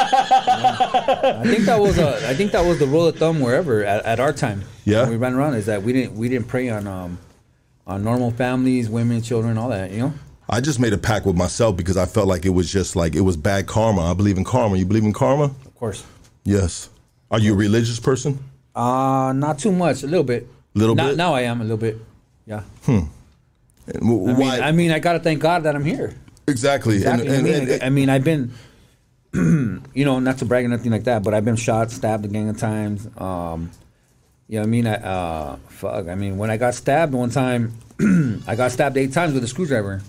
I 0.00 1.42
think 1.44 1.64
that 1.64 1.78
was 1.80 1.98
a, 1.98 2.28
I 2.28 2.34
think 2.34 2.52
that 2.52 2.64
was 2.64 2.78
the 2.78 2.86
rule 2.86 3.06
of 3.08 3.16
thumb 3.16 3.37
wherever 3.40 3.84
at, 3.84 4.04
at 4.04 4.20
our 4.20 4.32
time. 4.32 4.62
Yeah. 4.84 5.02
when 5.02 5.10
we 5.10 5.16
ran 5.16 5.34
around 5.34 5.54
is 5.54 5.66
that 5.66 5.82
we 5.82 5.92
didn't 5.92 6.14
we 6.16 6.28
didn't 6.28 6.48
prey 6.48 6.68
on 6.70 6.86
um 6.86 7.18
on 7.86 8.04
normal 8.04 8.30
families, 8.30 8.88
women, 8.88 9.22
children, 9.22 9.56
all 9.58 9.68
that. 9.70 9.90
You 9.90 9.98
know. 9.98 10.14
I 10.48 10.60
just 10.60 10.80
made 10.80 10.92
a 10.94 10.98
pact 10.98 11.26
with 11.26 11.36
myself 11.36 11.76
because 11.76 11.96
I 11.96 12.06
felt 12.06 12.26
like 12.26 12.46
it 12.46 12.50
was 12.50 12.70
just 12.72 12.96
like 12.96 13.14
it 13.14 13.20
was 13.22 13.36
bad 13.36 13.66
karma. 13.66 14.10
I 14.10 14.14
believe 14.14 14.38
in 14.38 14.44
karma. 14.44 14.76
You 14.76 14.86
believe 14.86 15.04
in 15.04 15.12
karma? 15.12 15.44
Of 15.44 15.74
course. 15.74 16.04
Yes. 16.44 16.88
Are 17.30 17.38
you 17.38 17.52
a 17.52 17.56
religious 17.56 18.00
person? 18.00 18.38
Uh 18.74 19.32
not 19.34 19.58
too 19.58 19.72
much, 19.72 20.02
a 20.02 20.06
little 20.06 20.24
bit. 20.24 20.46
Little 20.74 20.94
now, 20.94 21.08
bit? 21.08 21.16
Now 21.16 21.34
I 21.34 21.42
am 21.42 21.60
a 21.60 21.64
little 21.64 21.76
bit. 21.78 21.98
Yeah. 22.46 22.62
I 22.86 23.08
Why? 24.00 24.32
mean, 24.34 24.62
I 24.62 24.72
mean, 24.72 24.90
I 24.90 24.98
gotta 24.98 25.18
thank 25.20 25.40
God 25.40 25.62
that 25.64 25.74
I'm 25.74 25.84
here. 25.84 26.14
exactly. 26.46 26.96
Exactly. 26.96 27.26
And, 27.28 27.36
and, 27.36 27.46
I, 27.46 27.50
mean, 27.60 27.70
and- 27.70 27.82
I 27.82 27.88
mean, 27.90 28.08
I've 28.10 28.24
been, 28.24 28.52
you 29.94 30.04
know, 30.04 30.18
not 30.18 30.38
to 30.38 30.44
brag 30.44 30.64
or 30.64 30.68
nothing 30.68 30.90
like 30.90 31.04
that, 31.04 31.22
but 31.22 31.32
I've 31.32 31.44
been 31.44 31.56
shot, 31.56 31.90
stabbed 31.90 32.24
a 32.24 32.28
gang 32.28 32.48
of 32.48 32.58
times. 32.58 33.06
Um, 33.16 33.70
you 34.48 34.56
know 34.56 34.62
what 34.62 34.66
I 34.66 34.70
mean? 34.70 34.86
I, 34.86 34.94
uh, 34.94 35.56
fuck. 35.68 36.08
I 36.08 36.14
mean, 36.14 36.38
when 36.38 36.50
I 36.50 36.56
got 36.56 36.74
stabbed 36.74 37.12
one 37.12 37.30
time, 37.30 37.74
I 38.46 38.56
got 38.56 38.72
stabbed 38.72 38.96
eight 38.96 39.12
times 39.12 39.34
with 39.34 39.44
a 39.44 39.46
screwdriver. 39.46 40.02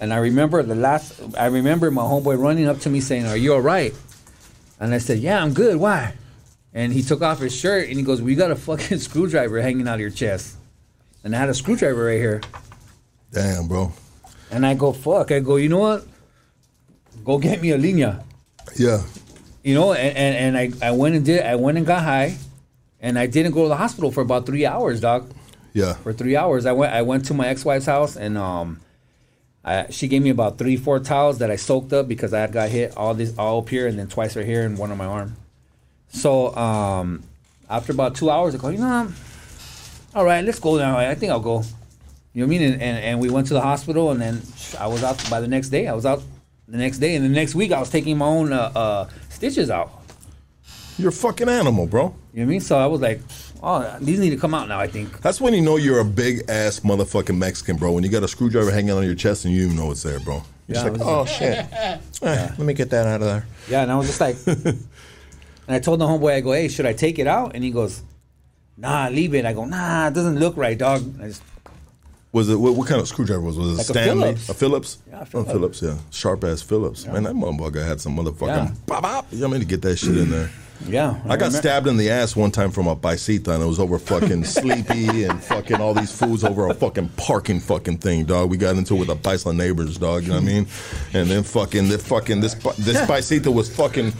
And 0.00 0.12
I 0.12 0.16
remember 0.16 0.62
the 0.62 0.74
last, 0.74 1.20
I 1.38 1.46
remember 1.46 1.90
my 1.90 2.02
homeboy 2.02 2.38
running 2.38 2.66
up 2.66 2.80
to 2.80 2.90
me 2.90 3.00
saying, 3.00 3.26
Are 3.26 3.36
you 3.36 3.54
all 3.54 3.60
right? 3.60 3.94
And 4.80 4.92
I 4.92 4.98
said, 4.98 5.18
Yeah, 5.20 5.42
I'm 5.42 5.54
good. 5.54 5.76
Why? 5.76 6.14
And 6.74 6.92
he 6.92 7.02
took 7.02 7.22
off 7.22 7.38
his 7.38 7.54
shirt 7.54 7.88
and 7.88 7.96
he 7.96 8.02
goes, 8.02 8.20
We 8.20 8.34
got 8.34 8.50
a 8.50 8.56
fucking 8.56 8.98
screwdriver 9.06 9.62
hanging 9.62 9.88
out 9.88 9.94
of 9.94 10.00
your 10.00 10.10
chest. 10.10 10.56
And 11.24 11.34
I 11.34 11.38
had 11.38 11.48
a 11.48 11.54
screwdriver 11.54 12.04
right 12.04 12.18
here. 12.18 12.40
damn, 13.30 13.68
bro. 13.68 13.92
And 14.50 14.66
I 14.66 14.74
go, 14.74 14.92
fuck. 14.92 15.30
I 15.30 15.40
go, 15.40 15.56
you 15.56 15.68
know 15.68 15.78
what? 15.78 16.04
Go 17.24 17.38
get 17.38 17.62
me 17.62 17.70
a 17.70 17.78
linea. 17.78 18.24
Yeah. 18.76 19.02
You 19.62 19.74
know, 19.74 19.92
and, 19.92 20.16
and, 20.16 20.56
and 20.56 20.74
I, 20.82 20.88
I 20.88 20.90
went 20.92 21.14
and 21.14 21.24
did 21.24 21.42
I 21.42 21.54
went 21.56 21.78
and 21.78 21.86
got 21.86 22.02
high 22.02 22.36
and 23.00 23.18
I 23.18 23.26
didn't 23.26 23.52
go 23.52 23.62
to 23.62 23.68
the 23.68 23.76
hospital 23.76 24.10
for 24.10 24.20
about 24.20 24.46
three 24.46 24.66
hours, 24.66 25.00
dog. 25.00 25.30
Yeah. 25.72 25.94
For 25.94 26.12
three 26.12 26.36
hours. 26.36 26.66
I 26.66 26.72
went 26.72 26.92
I 26.92 27.02
went 27.02 27.26
to 27.26 27.34
my 27.34 27.48
ex 27.48 27.64
wife's 27.64 27.86
house 27.86 28.16
and 28.16 28.36
um 28.36 28.80
I, 29.64 29.86
she 29.90 30.08
gave 30.08 30.22
me 30.22 30.30
about 30.30 30.58
three, 30.58 30.76
four 30.76 30.98
towels 30.98 31.38
that 31.38 31.50
I 31.50 31.56
soaked 31.56 31.92
up 31.92 32.08
because 32.08 32.34
I 32.34 32.40
had 32.40 32.52
got 32.52 32.68
hit 32.68 32.96
all 32.96 33.14
this 33.14 33.38
all 33.38 33.60
up 33.60 33.68
here 33.68 33.86
and 33.86 33.98
then 33.98 34.08
twice 34.08 34.34
right 34.36 34.44
here 34.44 34.64
and 34.64 34.76
one 34.76 34.90
on 34.90 34.98
my 34.98 35.06
arm. 35.06 35.36
So 36.08 36.54
um 36.56 37.22
after 37.70 37.92
about 37.92 38.16
two 38.16 38.30
hours 38.30 38.54
I 38.54 38.58
go, 38.58 38.68
you 38.68 38.78
know, 38.78 39.12
all 40.14 40.24
right, 40.24 40.44
let's 40.44 40.58
go 40.58 40.76
now. 40.76 40.98
I 40.98 41.14
think 41.14 41.32
I'll 41.32 41.40
go. 41.40 41.62
You 42.34 42.42
know 42.42 42.46
what 42.46 42.56
I 42.56 42.58
mean? 42.58 42.72
And, 42.72 42.82
and, 42.82 43.04
and 43.04 43.20
we 43.20 43.30
went 43.30 43.46
to 43.48 43.54
the 43.54 43.60
hospital, 43.60 44.10
and 44.10 44.20
then 44.20 44.42
I 44.78 44.86
was 44.86 45.04
out 45.04 45.22
by 45.30 45.40
the 45.40 45.48
next 45.48 45.68
day. 45.68 45.86
I 45.86 45.92
was 45.92 46.06
out 46.06 46.22
the 46.72 46.78
next 46.78 46.98
day, 46.98 47.14
and 47.14 47.24
the 47.24 47.28
next 47.28 47.54
week 47.54 47.70
I 47.70 47.78
was 47.78 47.90
taking 47.90 48.16
my 48.18 48.24
own 48.26 48.52
uh, 48.52 48.72
uh, 48.74 49.08
stitches 49.28 49.68
out. 49.70 49.92
You're 50.98 51.10
a 51.10 51.12
fucking 51.12 51.48
animal, 51.48 51.86
bro. 51.86 52.02
You 52.02 52.08
know 52.08 52.14
what 52.32 52.42
I 52.42 52.44
mean? 52.46 52.60
So 52.60 52.78
I 52.78 52.86
was 52.86 53.00
like, 53.02 53.20
oh, 53.62 53.96
these 54.00 54.18
need 54.18 54.30
to 54.30 54.36
come 54.38 54.54
out 54.54 54.68
now. 54.68 54.80
I 54.80 54.86
think. 54.86 55.20
That's 55.20 55.38
when 55.40 55.52
you 55.52 55.60
know 55.60 55.76
you're 55.76 56.00
a 56.00 56.04
big 56.04 56.44
ass 56.48 56.80
motherfucking 56.80 57.36
Mexican, 57.36 57.76
bro. 57.76 57.92
When 57.92 58.02
you 58.04 58.10
got 58.10 58.22
a 58.22 58.28
screwdriver 58.28 58.70
hanging 58.70 58.92
on 58.92 59.04
your 59.04 59.14
chest 59.14 59.44
and 59.44 59.54
you 59.54 59.64
even 59.64 59.76
know 59.76 59.90
it's 59.90 60.02
there, 60.02 60.18
bro. 60.20 60.42
You're 60.66 60.78
Yeah, 60.78 60.82
just 60.84 60.92
like, 60.98 61.00
oh 61.06 61.20
was- 61.22 61.30
shit. 61.30 61.66
Eh, 61.72 61.98
Let 62.22 62.58
me 62.58 62.72
get 62.72 62.88
that 62.90 63.06
out 63.06 63.20
of 63.20 63.26
there. 63.26 63.46
Yeah, 63.68 63.82
and 63.82 63.92
I 63.92 63.96
was 63.96 64.06
just 64.06 64.20
like, 64.20 64.36
and 64.46 64.78
I 65.68 65.78
told 65.78 66.00
the 66.00 66.06
homeboy, 66.06 66.32
I 66.34 66.40
go, 66.40 66.52
hey, 66.52 66.68
should 66.68 66.86
I 66.86 66.94
take 66.94 67.18
it 67.18 67.26
out? 67.26 67.52
And 67.54 67.62
he 67.64 67.70
goes, 67.70 68.02
nah, 68.78 69.08
leave 69.08 69.34
it. 69.34 69.44
I 69.44 69.52
go, 69.52 69.64
nah, 69.66 70.08
it 70.08 70.14
doesn't 70.14 70.38
look 70.38 70.56
right, 70.56 70.78
dog. 70.78 71.20
I 71.20 71.26
just, 71.28 71.42
Was 72.32 72.48
it 72.48 72.56
what, 72.56 72.74
what 72.74 72.88
kind 72.88 73.00
of 73.00 73.06
screwdriver 73.08 73.42
was 73.42 73.58
it? 73.58 73.60
Was 73.60 73.70
it 73.70 73.76
Like 73.76 73.80
a 73.80 73.84
Stanley? 73.92 74.22
Phillips. 74.36 74.48
A 74.48 74.54
Phillips? 74.54 74.98
Yeah, 75.10 75.24
Oh, 75.34 75.44
Phillips. 75.44 75.82
Yeah. 75.82 75.98
Sharp 76.10 76.44
ass 76.44 76.62
Phillips. 76.62 77.06
Man, 77.06 77.24
that 77.24 77.34
motherfucker 77.34 77.86
had 77.86 78.00
some 78.00 78.16
motherfucking 78.16 78.46
Yeah. 78.46 78.70
bop 78.86 79.02
bop. 79.02 79.26
You 79.30 79.38
know 79.40 79.48
what 79.48 79.56
I 79.56 79.58
mean 79.58 79.60
to 79.60 79.66
get 79.66 79.82
that 79.82 79.96
shit 79.96 80.16
in 80.16 80.30
there. 80.30 80.50
Yeah, 80.88 81.10
I 81.24 81.28
got 81.28 81.46
remember- 81.46 81.56
stabbed 81.58 81.86
in 81.86 81.96
the 81.96 82.10
ass 82.10 82.34
one 82.36 82.50
time 82.50 82.70
from 82.70 82.86
a 82.86 82.96
paisita, 82.96 83.48
and 83.48 83.62
it 83.62 83.66
was 83.66 83.78
over 83.80 83.98
fucking 83.98 84.44
sleepy 84.56 85.24
and 85.24 85.42
fucking 85.42 85.80
all 85.80 85.94
these 85.94 86.10
fools 86.16 86.44
over 86.44 86.68
a 86.68 86.74
fucking 86.74 87.08
parking 87.16 87.60
fucking 87.60 87.98
thing, 87.98 88.24
dog. 88.24 88.50
We 88.50 88.56
got 88.56 88.76
into 88.76 88.94
it 88.96 89.00
with 89.00 89.10
a 89.10 89.14
paisa 89.16 89.54
neighbors, 89.56 89.98
dog. 89.98 90.22
You 90.22 90.30
know 90.30 90.34
what 90.36 90.42
I 90.42 90.46
mean? 90.46 90.66
And 91.14 91.28
then 91.30 91.42
fucking 91.42 91.88
the 91.88 91.98
fucking 91.98 92.40
this 92.40 92.54
this 92.78 93.00
paisita 93.02 93.52
was 93.52 93.74
fucking. 93.74 94.12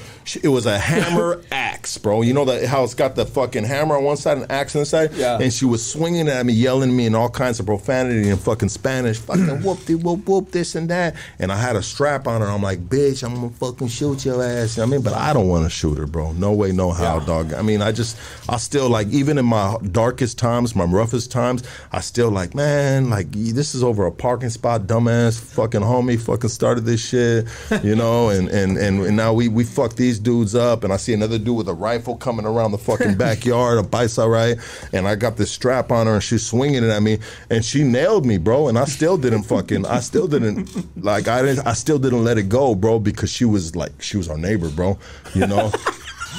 It 0.43 0.49
was 0.49 0.67
a 0.67 0.79
hammer 0.79 1.43
axe, 1.53 1.99
bro. 1.99 2.23
You 2.23 2.33
know 2.33 2.45
that 2.45 2.65
how 2.67 2.85
it's 2.85 2.95
got 2.95 3.17
the 3.17 3.27
fucking 3.27 3.65
hammer 3.65 3.97
on 3.97 4.05
one 4.05 4.17
side 4.17 4.39
and 4.39 4.51
axe 4.53 4.77
on 4.77 4.83
the 4.83 4.87
side. 4.87 5.13
Yeah. 5.15 5.39
And 5.41 5.53
she 5.53 5.65
was 5.65 5.85
swinging 5.85 6.29
at 6.29 6.47
me, 6.47 6.53
yelling 6.53 6.91
at 6.91 6.95
me 6.95 7.07
in 7.07 7.15
all 7.17 7.29
kinds 7.29 7.59
of 7.59 7.67
profanity 7.67 8.29
and 8.31 8.41
fucking 8.41 8.69
Spanish, 8.69 9.19
fucking 9.19 9.63
whoop 9.63 9.85
de 9.85 9.95
whoop 9.97 10.27
whoop 10.29 10.51
this 10.53 10.75
and 10.77 10.89
that. 10.91 11.17
And 11.41 11.51
I 11.51 11.57
had 11.57 11.75
a 11.77 11.83
strap 11.83 12.27
on 12.29 12.41
her. 12.41 12.47
I'm 12.47 12.63
like, 12.63 12.79
bitch, 12.89 13.25
I'm 13.25 13.35
gonna 13.35 13.51
fucking 13.51 13.89
shoot 13.89 14.25
your 14.25 14.43
ass. 14.45 14.77
You 14.77 14.83
know 14.83 14.87
what 14.87 14.93
I 14.95 14.97
mean? 14.97 15.03
But 15.03 15.15
I 15.15 15.33
don't 15.33 15.49
want 15.49 15.65
to 15.65 15.71
shoot 15.71 15.99
her, 15.99 16.07
bro. 16.07 16.33
No 16.33 16.52
way, 16.55 16.73
no 16.73 16.91
how, 16.91 17.21
dog. 17.21 17.53
I 17.53 17.63
mean, 17.63 17.83
I 17.83 17.93
just, 17.93 18.17
I 18.49 18.57
still 18.57 18.89
like, 18.89 19.09
even 19.09 19.39
in 19.39 19.45
my 19.45 19.77
darkest 19.91 20.39
times, 20.39 20.75
my 20.75 20.85
roughest 20.85 21.31
times, 21.31 21.63
I 21.93 22.01
still 22.01 22.31
like, 22.31 22.55
man, 22.55 23.11
like 23.11 23.31
this 23.31 23.75
is 23.75 23.83
over 23.83 24.07
a 24.07 24.13
parking 24.13 24.51
spot, 24.51 24.83
dumbass, 24.83 25.41
fucking 25.41 25.81
homie, 25.81 26.21
fucking 26.21 26.51
started 26.51 26.85
this 26.85 27.01
shit, 27.07 27.47
you 27.83 27.95
know, 27.95 28.29
and 28.31 28.49
and 28.49 28.79
and, 28.79 29.01
and 29.03 29.17
now 29.17 29.33
we 29.33 29.49
we 29.49 29.65
fuck 29.65 29.95
these 29.97 30.19
dudes 30.19 30.55
up, 30.55 30.85
and 30.85 30.93
I 30.93 30.97
see 30.97 31.13
another 31.13 31.39
dude 31.39 31.57
with 31.57 31.69
a 31.69 31.75
rifle 31.75 32.17
coming 32.17 32.47
around 32.47 32.73
the 32.73 32.79
fucking 32.79 33.15
backyard, 33.19 33.79
a 33.79 33.83
bicep, 33.83 34.27
right? 34.27 34.59
And 34.93 35.07
I 35.07 35.15
got 35.15 35.37
this 35.37 35.51
strap 35.51 35.91
on 35.91 36.07
her, 36.07 36.15
and 36.15 36.23
she's 36.23 36.45
swinging 36.45 36.85
it 36.85 36.91
at 36.91 37.03
me, 37.03 37.19
and 37.51 37.65
she 37.65 37.85
nailed 37.85 38.27
me, 38.27 38.39
bro, 38.39 38.69
and 38.69 38.79
I 38.79 38.85
still 38.85 39.17
didn't 39.17 39.45
fucking, 39.45 39.87
I 39.87 40.01
still 40.01 40.29
didn't, 40.29 40.71
like, 41.03 41.29
I 41.29 41.43
didn't, 41.43 41.67
I 41.67 41.75
still 41.75 41.99
didn't 41.99 42.25
let 42.25 42.39
it 42.39 42.49
go, 42.49 42.75
bro, 42.75 42.99
because 42.99 43.31
she 43.31 43.45
was 43.45 43.77
like, 43.77 43.93
she 44.01 44.17
was 44.17 44.29
our 44.29 44.39
neighbor, 44.39 44.69
bro, 44.69 44.99
you 45.35 45.47
know. 45.47 45.73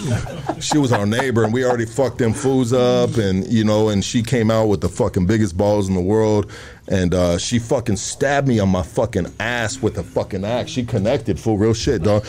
she 0.59 0.77
was 0.77 0.91
our 0.91 1.05
neighbor 1.05 1.43
and 1.43 1.53
we 1.53 1.63
already 1.65 1.85
fucked 1.85 2.17
them 2.17 2.33
fools 2.33 2.73
up 2.73 3.15
and 3.17 3.45
you 3.51 3.63
know 3.63 3.89
and 3.89 4.03
she 4.03 4.23
came 4.23 4.49
out 4.49 4.67
with 4.67 4.81
the 4.81 4.89
fucking 4.89 5.25
biggest 5.25 5.55
balls 5.57 5.87
in 5.87 5.93
the 5.93 6.01
world 6.01 6.51
and 6.87 7.13
uh, 7.13 7.37
she 7.37 7.59
fucking 7.59 7.95
stabbed 7.95 8.47
me 8.47 8.59
on 8.59 8.69
my 8.69 8.83
fucking 8.83 9.33
ass 9.39 9.81
with 9.81 9.97
a 9.97 10.03
fucking 10.03 10.43
axe. 10.43 10.69
She 10.69 10.83
connected 10.83 11.39
for 11.39 11.57
real 11.57 11.73
shit 11.73 12.03
dog. 12.03 12.25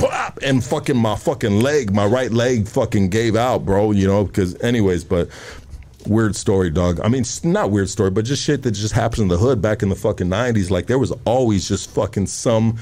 Bop! 0.00 0.38
and 0.42 0.62
fucking 0.62 0.96
my 0.96 1.16
fucking 1.16 1.60
leg 1.60 1.92
my 1.94 2.06
right 2.06 2.30
leg 2.30 2.68
fucking 2.68 3.08
gave 3.08 3.36
out 3.36 3.64
bro 3.64 3.90
you 3.92 4.06
know 4.06 4.24
because 4.24 4.60
anyways 4.62 5.04
but 5.04 5.28
weird 6.06 6.34
story 6.36 6.70
dog. 6.70 7.00
I 7.00 7.08
mean 7.08 7.22
it's 7.22 7.44
not 7.44 7.70
weird 7.70 7.88
story 7.88 8.10
but 8.10 8.24
just 8.24 8.42
shit 8.42 8.62
that 8.62 8.72
just 8.72 8.94
happens 8.94 9.20
in 9.20 9.28
the 9.28 9.38
hood 9.38 9.62
back 9.62 9.82
in 9.82 9.88
the 9.88 9.94
fucking 9.94 10.28
90s 10.28 10.70
like 10.70 10.86
there 10.86 10.98
was 10.98 11.12
always 11.24 11.68
just 11.68 11.90
fucking 11.90 12.26
some 12.26 12.76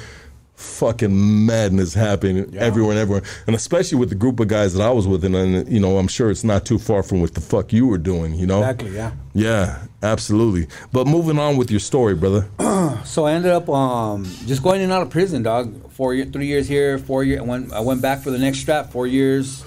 fucking 0.60 1.46
madness 1.46 1.94
happening 1.94 2.54
everywhere 2.56 2.92
and 2.92 3.00
everywhere, 3.00 3.22
and 3.46 3.56
especially 3.56 3.98
with 3.98 4.10
the 4.10 4.14
group 4.14 4.40
of 4.40 4.48
guys 4.48 4.74
that 4.74 4.82
I 4.82 4.90
was 4.90 5.08
with, 5.08 5.24
and, 5.24 5.34
and 5.34 5.68
you 5.68 5.80
know, 5.80 5.98
I'm 5.98 6.08
sure 6.08 6.30
it's 6.30 6.44
not 6.44 6.66
too 6.66 6.78
far 6.78 7.02
from 7.02 7.20
what 7.20 7.34
the 7.34 7.40
fuck 7.40 7.72
you 7.72 7.86
were 7.86 7.98
doing, 7.98 8.34
you 8.34 8.46
know? 8.46 8.58
Exactly, 8.58 8.94
yeah. 8.94 9.12
Yeah, 9.32 9.86
absolutely. 10.02 10.66
But 10.92 11.06
moving 11.06 11.38
on 11.38 11.56
with 11.56 11.70
your 11.70 11.80
story, 11.80 12.14
brother. 12.14 12.48
So 13.04 13.24
I 13.24 13.32
ended 13.32 13.52
up 13.52 13.68
um, 13.68 14.24
just 14.46 14.62
going 14.62 14.76
in 14.76 14.84
and 14.84 14.92
out 14.92 15.02
of 15.02 15.10
prison, 15.10 15.42
dog. 15.42 15.90
Four, 15.92 16.14
year, 16.14 16.26
three 16.26 16.46
years 16.46 16.68
here, 16.68 16.98
four 16.98 17.24
years. 17.24 17.40
I 17.40 17.44
went, 17.44 17.72
I 17.72 17.80
went 17.80 18.02
back 18.02 18.20
for 18.20 18.30
the 18.30 18.38
next 18.38 18.58
strap. 18.58 18.90
Four 18.90 19.06
years. 19.06 19.64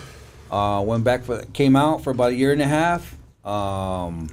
Uh, 0.51 0.83
went 0.85 1.03
back 1.03 1.23
for, 1.23 1.41
came 1.53 1.75
out 1.75 2.03
for 2.03 2.11
about 2.11 2.31
a 2.31 2.35
year 2.35 2.51
and 2.51 2.61
a 2.61 2.67
half. 2.67 3.15
Um, 3.43 4.29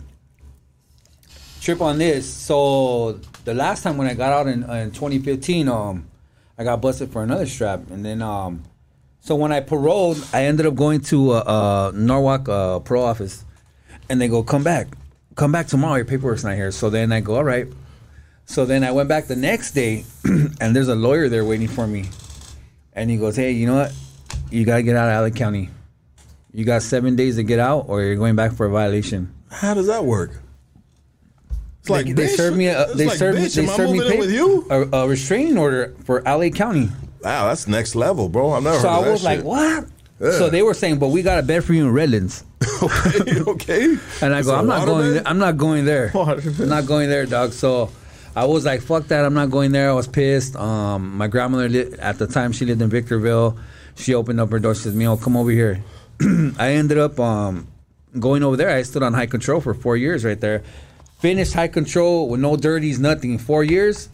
trip 1.61 1.81
on 1.81 1.99
this. 1.99 2.29
So 2.29 3.21
the 3.45 3.55
last 3.55 3.83
time 3.83 3.97
when 3.97 4.07
I 4.07 4.15
got 4.15 4.33
out 4.33 4.47
in, 4.47 4.63
in 4.65 4.91
2015, 4.91 5.69
um, 5.69 6.10
I 6.61 6.63
got 6.63 6.83
busted 6.83 7.11
for 7.11 7.23
another 7.23 7.47
strap, 7.47 7.91
and 7.91 8.05
then 8.05 8.21
um, 8.21 8.65
so 9.21 9.35
when 9.35 9.51
I 9.51 9.61
paroled, 9.61 10.23
I 10.35 10.45
ended 10.45 10.67
up 10.67 10.75
going 10.75 11.01
to 11.05 11.31
uh, 11.31 11.39
uh, 11.39 11.93
Norwalk 11.95 12.51
uh, 12.51 12.77
office, 12.77 13.47
and 14.11 14.21
they 14.21 14.29
go, 14.29 14.43
"Come 14.43 14.63
back, 14.63 14.89
come 15.37 15.53
back 15.53 15.69
tomorrow. 15.69 15.97
Your 15.97 16.05
paperwork's 16.05 16.45
not 16.45 16.57
here." 16.57 16.71
So 16.71 16.91
then 16.91 17.13
I 17.13 17.21
go, 17.21 17.37
"All 17.37 17.45
right." 17.45 17.67
So 18.45 18.67
then 18.67 18.85
I 18.85 18.91
went 18.91 19.09
back 19.09 19.27
the 19.27 19.37
next 19.37 19.73
day, 19.73 20.05
and 20.61 20.77
there's 20.77 20.89
a 20.89 20.95
lawyer 20.95 21.31
there 21.31 21.47
waiting 21.47 21.67
for 21.67 21.87
me, 21.87 22.11
and 22.93 23.09
he 23.09 23.17
goes, 23.17 23.37
"Hey, 23.37 23.53
you 23.53 23.67
know 23.67 23.77
what? 23.77 23.95
You 24.51 24.67
gotta 24.67 24.83
get 24.83 24.97
out 24.97 25.09
of 25.09 25.33
LA 25.33 25.35
County. 25.35 25.71
You 26.53 26.67
got 26.67 26.83
seven 26.83 27.17
days 27.17 27.37
to 27.37 27.43
get 27.43 27.59
out, 27.59 27.87
or 27.89 28.03
you're 28.03 28.17
going 28.17 28.37
back 28.37 28.53
for 28.53 28.67
a 28.67 28.71
violation." 28.71 29.33
How 29.51 29.73
does 29.73 29.87
that 29.87 30.05
work? 30.05 30.33
It's 31.81 31.89
Like 31.91 32.07
they 32.07 32.13
bitch, 32.27 32.37
served 32.37 32.57
me. 32.57 32.67
A, 32.67 32.87
they 32.95 33.07
like, 33.07 33.17
served 33.19 33.39
me. 33.39 33.47
bitch, 33.47 33.55
They 33.57 33.67
served 33.67 33.93
me 33.93 33.99
moving 34.01 34.23
in 34.31 34.63
pa- 34.91 34.99
A, 34.99 35.03
a 35.05 35.09
restraining 35.09 35.57
order 35.57 35.95
for 36.05 36.23
LA 36.23 36.51
County. 36.51 36.91
Wow, 37.23 37.49
that's 37.49 37.67
next 37.67 37.95
level, 37.95 38.29
bro. 38.29 38.53
I've 38.53 38.63
never 38.63 38.79
So 38.79 38.89
I 38.89 39.09
was 39.09 39.23
like, 39.25 39.39
shit. 39.39 39.47
"What?" 39.47 39.87
Yeah. 40.21 40.33
So 40.33 40.51
they 40.51 40.63
were 40.63 40.75
saying, 40.75 40.99
"But 40.99 41.09
we 41.09 41.23
got 41.23 41.39
a 41.39 41.43
bed 41.43 41.65
for 41.65 41.73
you 41.73 41.87
in 41.87 41.93
Redlands." 41.93 42.45
okay, 42.83 43.41
okay. 43.41 43.97
And 44.21 44.35
I 44.35 44.43
go, 44.43 44.55
I'm 44.55 44.67
not 44.67 44.85
going. 44.87 45.15
There. 45.15 45.23
I'm 45.27 45.39
not 45.39 45.57
going 45.57 45.85
there. 45.87 46.13
I'm 46.15 46.69
not 46.69 46.87
going 46.87 47.09
there, 47.09 47.25
dog. 47.25 47.53
So 47.53 47.91
I 48.37 48.45
was 48.45 48.67
like, 48.67 48.83
fuck 48.83 49.07
that. 49.09 49.25
I'm 49.25 49.33
not 49.35 49.51
going 49.51 49.73
there. 49.73 49.91
I 49.91 49.95
was 49.95 50.07
pissed. 50.07 50.57
Um, 50.57 51.17
my 51.17 51.27
grandmother 51.27 51.69
li- 51.69 51.95
at 51.99 52.19
the 52.19 52.27
time 52.27 52.53
she 52.53 52.67
lived 52.67 52.83
in 52.83 52.91
Victorville. 52.91 53.59
She 53.97 54.15
opened 54.15 54.41
up 54.41 54.51
her 54.51 54.59
door. 54.59 54.75
She 54.75 54.83
says, 54.83 54.95
"Mio, 54.95 55.17
come 55.17 55.37
over 55.37 55.51
here." 55.51 55.83
I 56.59 56.73
ended 56.73 56.99
up 56.99 57.19
um, 57.19 57.69
going 58.19 58.43
over 58.43 58.57
there. 58.57 58.69
I 58.71 58.83
stood 58.83 59.03
on 59.03 59.15
high 59.15 59.27
control 59.27 59.61
for 59.63 59.73
four 59.73 59.97
years 59.97 60.25
right 60.25 60.41
there. 60.41 60.63
Finished 61.21 61.53
high 61.53 61.69
control 61.69 62.29
with 62.29 62.41
no 62.41 62.57
dirties, 62.57 62.99
nothing. 62.99 63.39
Four 63.39 63.63
years. 63.65 64.09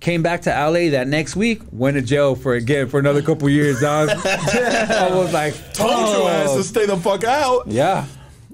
Came 0.00 0.22
back 0.22 0.42
to 0.42 0.50
LA 0.50 0.90
that 0.90 1.06
next 1.08 1.34
week. 1.36 1.62
Went 1.72 1.94
to 1.96 2.02
jail 2.02 2.34
for 2.34 2.54
again 2.54 2.88
for 2.88 2.98
another 2.98 3.22
couple 3.22 3.48
years, 3.48 3.80
dog. 3.80 4.08
I 4.24 5.08
was 5.14 5.32
like, 5.32 5.54
Told 5.72 5.90
your 6.10 6.28
ass 6.28 6.54
to 6.56 6.62
stay 6.64 6.84
the 6.86 6.96
fuck 6.96 7.24
out. 7.24 7.68
Yeah, 7.68 8.04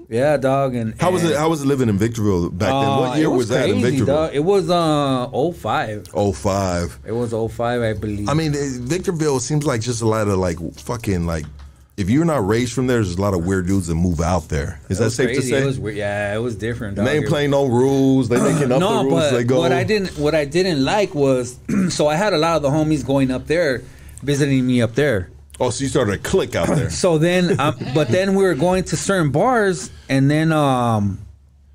yeah, 0.07 0.37
dog. 0.37 0.75
And 0.75 0.93
How 1.01 1.11
was 1.11 1.23
it? 1.25 1.35
How 1.35 1.49
was 1.49 1.61
it 1.63 1.65
living 1.65 1.89
in 1.89 1.97
Victorville 1.97 2.51
back 2.51 2.69
then? 2.69 2.75
uh, 2.85 2.99
What 2.99 3.17
year 3.17 3.25
it 3.25 3.29
was, 3.29 3.49
that 3.49 3.69
in 3.69 3.81
Victorville? 3.81 4.05
dog. 4.15 4.31
It 4.33 4.39
was 4.45 4.69
uh 4.69 5.27
05. 5.51 6.07
Oh 6.13 6.31
five. 6.31 6.97
It 7.05 7.11
was 7.13 7.31
05, 7.31 7.81
I 7.81 7.93
believe. 7.93 8.29
I 8.29 8.33
mean, 8.33 8.53
Victorville 8.53 9.39
seems 9.41 9.65
like 9.65 9.81
just 9.81 10.01
a 10.01 10.07
lot 10.07 10.27
of 10.29 10.37
like 10.37 10.57
fucking 10.75 11.25
like. 11.25 11.45
If 12.01 12.09
you're 12.09 12.25
not 12.25 12.45
raised 12.47 12.73
from 12.73 12.87
there, 12.87 12.97
there's 12.97 13.15
a 13.15 13.21
lot 13.21 13.33
of 13.33 13.45
weird 13.45 13.67
dudes 13.67 13.87
that 13.87 13.95
move 13.95 14.19
out 14.21 14.49
there. 14.49 14.79
Is 14.89 14.99
It 14.99 15.03
that 15.03 15.11
safe 15.11 15.27
crazy. 15.27 15.41
to 15.41 15.47
say? 15.47 15.61
It 15.61 15.65
was 15.65 15.79
weird. 15.79 15.95
Yeah, 15.97 16.35
it 16.35 16.39
was 16.39 16.55
different. 16.55 16.95
Dog. 16.97 17.05
they 17.05 17.17
ain't 17.17 17.27
playing 17.27 17.51
no 17.51 17.67
rules. 17.67 18.27
They 18.27 18.37
making 18.41 18.71
up 18.71 18.79
no, 18.81 19.03
the 19.03 19.09
rules. 19.09 19.21
but 19.21 19.31
they 19.31 19.43
go. 19.43 19.59
what 19.59 19.71
I 19.71 19.83
didn't 19.83 20.17
what 20.17 20.33
I 20.35 20.45
didn't 20.45 20.83
like 20.83 21.13
was 21.15 21.57
so 21.89 22.07
I 22.07 22.15
had 22.15 22.33
a 22.33 22.37
lot 22.37 22.55
of 22.57 22.63
the 22.63 22.69
homies 22.69 23.05
going 23.05 23.29
up 23.31 23.47
there, 23.47 23.83
visiting 24.23 24.65
me 24.65 24.81
up 24.81 24.95
there. 24.95 25.29
Oh, 25.59 25.69
so 25.69 25.83
you 25.83 25.89
started 25.89 26.15
a 26.15 26.17
click 26.17 26.55
out 26.55 26.67
there. 26.69 26.89
So 27.03 27.19
then, 27.19 27.59
um, 27.59 27.75
but 27.93 28.07
then 28.07 28.33
we 28.35 28.43
were 28.43 28.55
going 28.55 28.83
to 28.85 28.97
certain 28.97 29.31
bars, 29.31 29.91
and 30.09 30.29
then 30.29 30.51
um, 30.51 31.19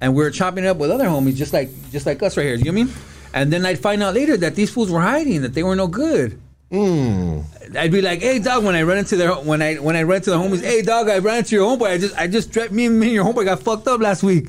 and 0.00 0.14
we 0.14 0.24
were 0.24 0.30
chopping 0.30 0.64
it 0.64 0.66
up 0.66 0.76
with 0.78 0.90
other 0.90 1.06
homies, 1.06 1.36
just 1.36 1.52
like 1.52 1.70
just 1.92 2.04
like 2.04 2.20
us 2.22 2.36
right 2.36 2.42
here. 2.44 2.56
You 2.56 2.64
know 2.72 2.72
what 2.72 2.80
I 2.80 2.84
mean? 2.84 2.94
And 3.32 3.52
then 3.52 3.64
I'd 3.66 3.78
find 3.78 4.02
out 4.02 4.14
later 4.14 4.36
that 4.38 4.54
these 4.56 4.70
fools 4.70 4.90
were 4.90 5.00
hiding, 5.02 5.42
that 5.42 5.54
they 5.54 5.62
were 5.62 5.76
no 5.76 5.86
good. 5.86 6.40
Hmm. 6.70 7.40
I'd 7.78 7.92
be 7.92 8.02
like, 8.02 8.20
"Hey, 8.20 8.40
dog," 8.40 8.64
when 8.64 8.74
I 8.74 8.82
run 8.82 8.98
into 8.98 9.16
their 9.16 9.32
when 9.34 9.62
I 9.62 9.74
when 9.76 9.94
I 9.94 10.02
run 10.02 10.20
to 10.22 10.30
the 10.30 10.36
homies, 10.36 10.62
"Hey, 10.62 10.82
dog, 10.82 11.08
I 11.08 11.18
ran 11.18 11.38
into 11.38 11.54
your 11.54 11.64
homeboy. 11.76 11.90
I 11.90 11.98
just 11.98 12.16
I 12.18 12.26
just 12.26 12.52
tra- 12.52 12.70
me 12.70 12.86
and 12.86 12.98
me 12.98 13.06
and 13.06 13.14
your 13.14 13.24
homeboy 13.24 13.44
got 13.44 13.60
fucked 13.62 13.86
up 13.86 14.00
last 14.00 14.22
week." 14.24 14.48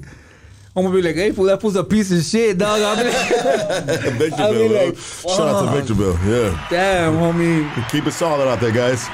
I'm 0.75 0.83
gonna 0.83 0.95
be 0.95 1.01
like, 1.03 1.15
"Hey, 1.15 1.31
fool, 1.31 1.45
that 1.45 1.61
fool's 1.61 1.75
a 1.75 1.83
piece 1.83 2.11
of 2.11 2.23
shit, 2.23 2.57
dog." 2.57 2.81
I'll 2.81 2.95
be 2.97 3.03
like, 3.03 4.13
Victorville. 4.17 4.45
I 4.45 4.51
mean, 4.51 4.67
bro. 4.69 4.85
like, 4.85 4.97
Shout 4.97 5.39
out 5.41 5.61
to 5.61 5.67
fuck. 5.67 5.75
Victorville. 5.75 6.19
Yeah. 6.25 6.67
"Damn, 6.71 7.13
homie, 7.15 7.89
Keep 7.91 8.07
it 8.07 8.11
solid 8.13 8.47
out 8.47 8.59
there, 8.61 8.71
guys. 8.71 9.07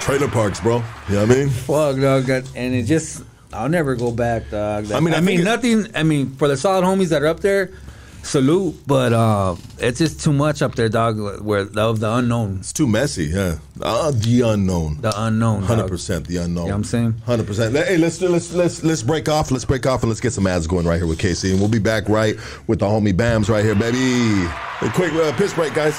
Trailer 0.00 0.28
parks, 0.28 0.60
bro. 0.60 0.76
You 1.08 1.14
know 1.14 1.26
what 1.26 1.30
I 1.30 1.34
mean? 1.40 1.48
fuck, 1.50 2.00
dog." 2.00 2.28
And 2.56 2.74
it 2.74 2.84
just, 2.84 3.22
I'll 3.52 3.68
never 3.68 3.94
go 3.96 4.10
back, 4.12 4.50
dog. 4.50 4.90
I 4.92 5.00
mean, 5.00 5.14
I, 5.14 5.18
I 5.18 5.20
mean, 5.20 5.44
nothing. 5.44 5.86
I 5.94 6.02
mean, 6.02 6.34
for 6.36 6.48
the 6.48 6.56
solid 6.56 6.84
homies 6.84 7.08
that 7.08 7.22
are 7.22 7.26
up 7.28 7.40
there, 7.40 7.70
salute, 8.22 8.76
but 8.86 9.12
uh, 9.12 9.56
it's 9.78 9.98
just 9.98 10.20
too 10.22 10.32
much 10.32 10.62
up 10.62 10.74
there, 10.74 10.88
dog. 10.88 11.40
Where 11.42 11.66
of 11.76 12.00
the 12.00 12.12
unknown, 12.12 12.58
It's 12.60 12.72
too 12.72 12.86
messy, 12.86 13.24
yeah. 13.26 13.58
Uh, 13.80 14.10
the 14.14 14.42
unknown. 14.42 15.00
the 15.00 15.12
unknown. 15.16 15.62
Hundred 15.62 15.88
percent, 15.88 16.26
the 16.26 16.38
unknown. 16.38 16.64
You 16.64 16.68
know 16.70 16.74
what 16.74 16.78
I'm 16.78 16.84
saying? 16.84 17.14
Hundred 17.26 17.46
percent. 17.46 17.74
Hey, 17.74 17.96
let's 17.96 18.20
let's 18.20 18.52
let's 18.52 18.82
let's 18.84 19.02
break 19.02 19.28
off. 19.28 19.50
Let's 19.50 19.64
break 19.64 19.86
off 19.86 20.02
and 20.02 20.10
let's 20.10 20.20
get 20.20 20.32
some 20.32 20.46
ads 20.46 20.66
going 20.66 20.86
right 20.86 20.96
here 20.96 21.06
with 21.06 21.18
Casey, 21.18 21.50
and 21.50 21.60
we'll 21.60 21.68
be 21.68 21.78
back 21.78 22.08
right 22.08 22.36
with 22.66 22.78
the 22.80 22.86
homie 22.86 23.12
BAMZ 23.14 23.48
right 23.48 23.64
here, 23.64 23.74
baby. 23.74 24.44
A 24.82 24.90
quick 24.92 25.12
uh, 25.14 25.32
piss 25.36 25.54
break, 25.54 25.74
guys. 25.74 25.98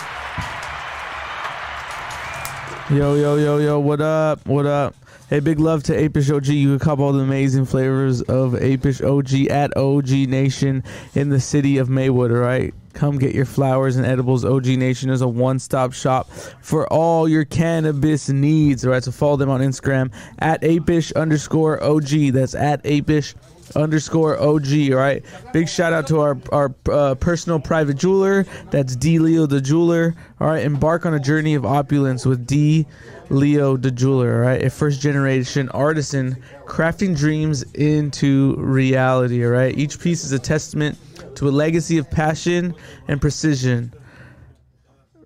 Yo, 2.90 3.16
yo, 3.16 3.38
yo, 3.38 3.58
yo, 3.60 3.80
what 3.80 4.02
up? 4.02 4.46
What 4.46 4.66
up? 4.66 4.94
Hey, 5.32 5.40
big 5.40 5.62
love 5.62 5.82
to 5.84 5.94
Apeish 5.94 6.30
OG. 6.30 6.48
You 6.48 6.72
can 6.72 6.80
cop 6.80 7.00
all 7.00 7.14
the 7.14 7.24
amazing 7.24 7.64
flavors 7.64 8.22
of 8.24 8.52
Apeish 8.52 9.02
OG 9.02 9.50
at 9.50 9.78
OG 9.78 10.28
Nation 10.28 10.84
in 11.16 11.30
the 11.30 11.40
city 11.40 11.78
of 11.78 11.88
Maywood, 11.88 12.32
all 12.34 12.40
right? 12.40 12.74
Come 12.92 13.18
get 13.18 13.34
your 13.34 13.46
flowers 13.46 13.96
and 13.96 14.06
edibles. 14.06 14.44
OG 14.44 14.66
Nation 14.66 15.10
is 15.10 15.22
a 15.22 15.28
one 15.30 15.58
stop 15.58 15.94
shop 15.94 16.30
for 16.62 16.86
all 16.92 17.30
your 17.30 17.46
cannabis 17.46 18.28
needs, 18.28 18.84
all 18.84 18.92
right? 18.92 19.02
So 19.02 19.12
follow 19.14 19.38
them 19.38 19.50
on 19.50 19.62
Instagram 19.62 20.12
at 20.40 20.62
Apeish 20.64 21.16
underscore 21.16 21.82
OG. 21.82 22.34
That's 22.34 22.54
at 22.54 22.84
Apeish 22.84 23.34
underscore 23.74 24.38
OG. 24.38 24.92
All 24.92 24.98
right. 24.98 25.24
Big 25.54 25.70
shout 25.70 25.94
out 25.94 26.08
to 26.08 26.20
our 26.20 26.38
our 26.52 26.76
uh, 26.92 27.16
personal 27.16 27.58
private 27.58 27.96
jeweler. 27.96 28.44
That's 28.70 28.98
D 28.98 29.18
Leo 29.20 29.46
the 29.46 29.62
jeweler. 29.62 30.14
All 30.42 30.48
right. 30.48 30.66
Embark 30.66 31.06
on 31.06 31.14
a 31.14 31.22
journey 31.22 31.54
of 31.54 31.66
opulence 31.66 32.26
with 32.26 32.46
D 32.46 32.86
Leo 33.32 33.78
the 33.78 33.92
jeweler. 33.92 34.42
Right. 34.42 34.64
A 34.64 34.70
first 34.70 35.02
generation 35.02 35.70
artisan 35.70 36.42
crafting 36.66 37.18
dreams 37.18 37.64
into 37.74 38.56
reality. 38.58 39.44
Right. 39.44 39.78
Each 39.78 40.00
piece 40.00 40.24
is 40.24 40.32
a 40.32 40.40
testament 40.40 40.98
to 41.36 41.48
a 41.48 41.52
legacy 41.52 41.98
of 41.98 42.10
passion 42.12 42.76
and 43.08 43.22
precision. 43.22 43.94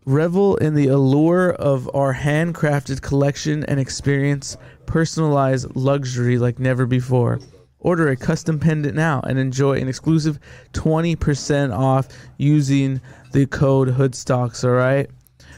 Revel 0.05 0.57
in 0.57 0.75
the 0.75 0.87
allure 0.87 1.53
of 1.53 1.89
our 1.95 2.13
handcrafted 2.13 3.01
collection 3.01 3.63
and 3.63 3.79
experience 3.79 4.55
personalized 4.85 5.75
luxury 5.75 6.37
like 6.37 6.59
never 6.59 6.85
before. 6.85 7.39
Order 7.79 8.09
a 8.09 8.15
custom 8.15 8.59
pendant 8.59 8.95
now 8.95 9.21
and 9.21 9.39
enjoy 9.39 9.79
an 9.79 9.87
exclusive 9.87 10.39
20% 10.73 11.75
off 11.75 12.07
using 12.37 13.01
the 13.31 13.47
code 13.47 13.89
Hoodstocks, 13.89 14.63
all 14.63 14.71
right? 14.71 15.09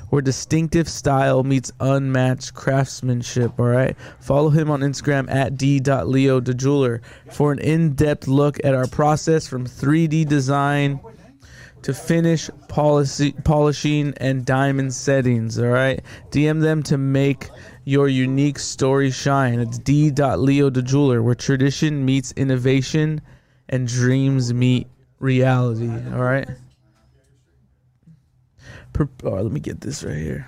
Where 0.09 0.21
distinctive 0.21 0.87
style 0.87 1.43
meets 1.43 1.71
unmatched 1.79 2.53
craftsmanship, 2.53 3.59
all 3.59 3.65
right? 3.65 3.95
Follow 4.21 4.49
him 4.49 4.71
on 4.71 4.79
Instagram 4.79 5.29
at 5.29 5.57
d.leo.jeweler 5.57 7.01
for 7.31 7.51
an 7.51 7.59
in-depth 7.59 8.27
look 8.27 8.57
at 8.63 8.73
our 8.73 8.87
process 8.87 9.47
from 9.47 9.65
3D 9.65 10.27
design 10.27 10.99
to 11.81 11.93
finish 11.93 12.49
policy, 12.67 13.33
polishing 13.43 14.13
and 14.17 14.45
diamond 14.45 14.93
settings. 14.93 15.59
All 15.59 15.67
right, 15.67 16.01
DM 16.31 16.61
them 16.61 16.83
to 16.83 16.97
make 16.97 17.49
your 17.85 18.07
unique 18.07 18.59
story 18.59 19.11
shine. 19.11 19.59
It's 19.59 19.77
d.leo 19.77 20.69
jeweler, 20.69 21.21
where 21.23 21.35
tradition 21.35 22.03
meets 22.05 22.31
innovation 22.33 23.21
and 23.69 23.87
dreams 23.87 24.53
meet 24.53 24.87
reality. 25.19 25.89
All 26.13 26.23
right. 26.23 26.47
Pre- 28.97 29.05
oh, 29.25 29.29
let 29.29 29.51
me 29.51 29.59
get 29.59 29.81
this 29.81 30.03
right 30.03 30.17
here. 30.17 30.47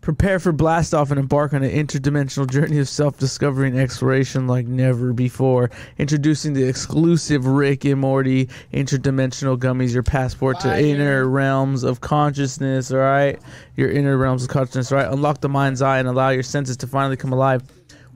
Prepare 0.00 0.38
for 0.38 0.52
blast 0.52 0.94
off 0.94 1.10
and 1.10 1.20
embark 1.20 1.52
on 1.52 1.62
an 1.62 1.70
interdimensional 1.70 2.50
journey 2.50 2.78
of 2.78 2.88
self 2.88 3.18
discovery 3.18 3.68
and 3.68 3.78
exploration 3.78 4.46
like 4.46 4.66
never 4.66 5.12
before. 5.12 5.70
Introducing 5.98 6.54
the 6.54 6.66
exclusive 6.66 7.44
Rick 7.44 7.84
and 7.84 8.00
Morty 8.00 8.48
interdimensional 8.72 9.58
gummies, 9.58 9.92
your 9.92 10.02
passport 10.02 10.60
to 10.60 10.68
Fire. 10.68 10.80
inner 10.80 11.28
realms 11.28 11.82
of 11.84 12.00
consciousness, 12.00 12.90
all 12.90 13.00
right? 13.00 13.38
Your 13.76 13.90
inner 13.90 14.16
realms 14.16 14.44
of 14.44 14.48
consciousness, 14.48 14.90
all 14.90 14.96
right? 14.96 15.12
Unlock 15.12 15.42
the 15.42 15.50
mind's 15.50 15.82
eye 15.82 15.98
and 15.98 16.08
allow 16.08 16.30
your 16.30 16.42
senses 16.42 16.78
to 16.78 16.86
finally 16.86 17.18
come 17.18 17.34
alive 17.34 17.62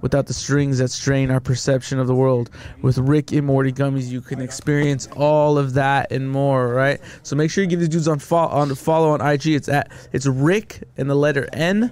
without 0.02 0.26
the 0.26 0.34
strings 0.34 0.78
that 0.78 0.90
strain 0.90 1.30
our 1.30 1.40
perception 1.40 1.98
of 1.98 2.06
the 2.06 2.14
world. 2.14 2.50
With 2.82 2.98
Rick 2.98 3.32
and 3.32 3.46
Morty 3.46 3.72
gummies, 3.72 4.08
you 4.08 4.20
can 4.20 4.42
experience 4.42 5.08
all 5.16 5.56
of 5.56 5.72
that 5.74 6.12
and 6.12 6.30
more, 6.30 6.68
right? 6.68 7.00
So 7.22 7.34
make 7.34 7.50
sure 7.50 7.64
you 7.64 7.70
give 7.70 7.80
these 7.80 7.88
dudes 7.88 8.08
on 8.08 8.18
follow 8.18 8.50
on 8.50 8.74
follow 8.74 9.10
on 9.10 9.26
IG. 9.26 9.46
It's 9.46 9.68
at 9.68 9.90
it's 10.12 10.26
Rick 10.26 10.82
and 10.98 11.08
the 11.08 11.14
letter 11.14 11.48
N. 11.54 11.90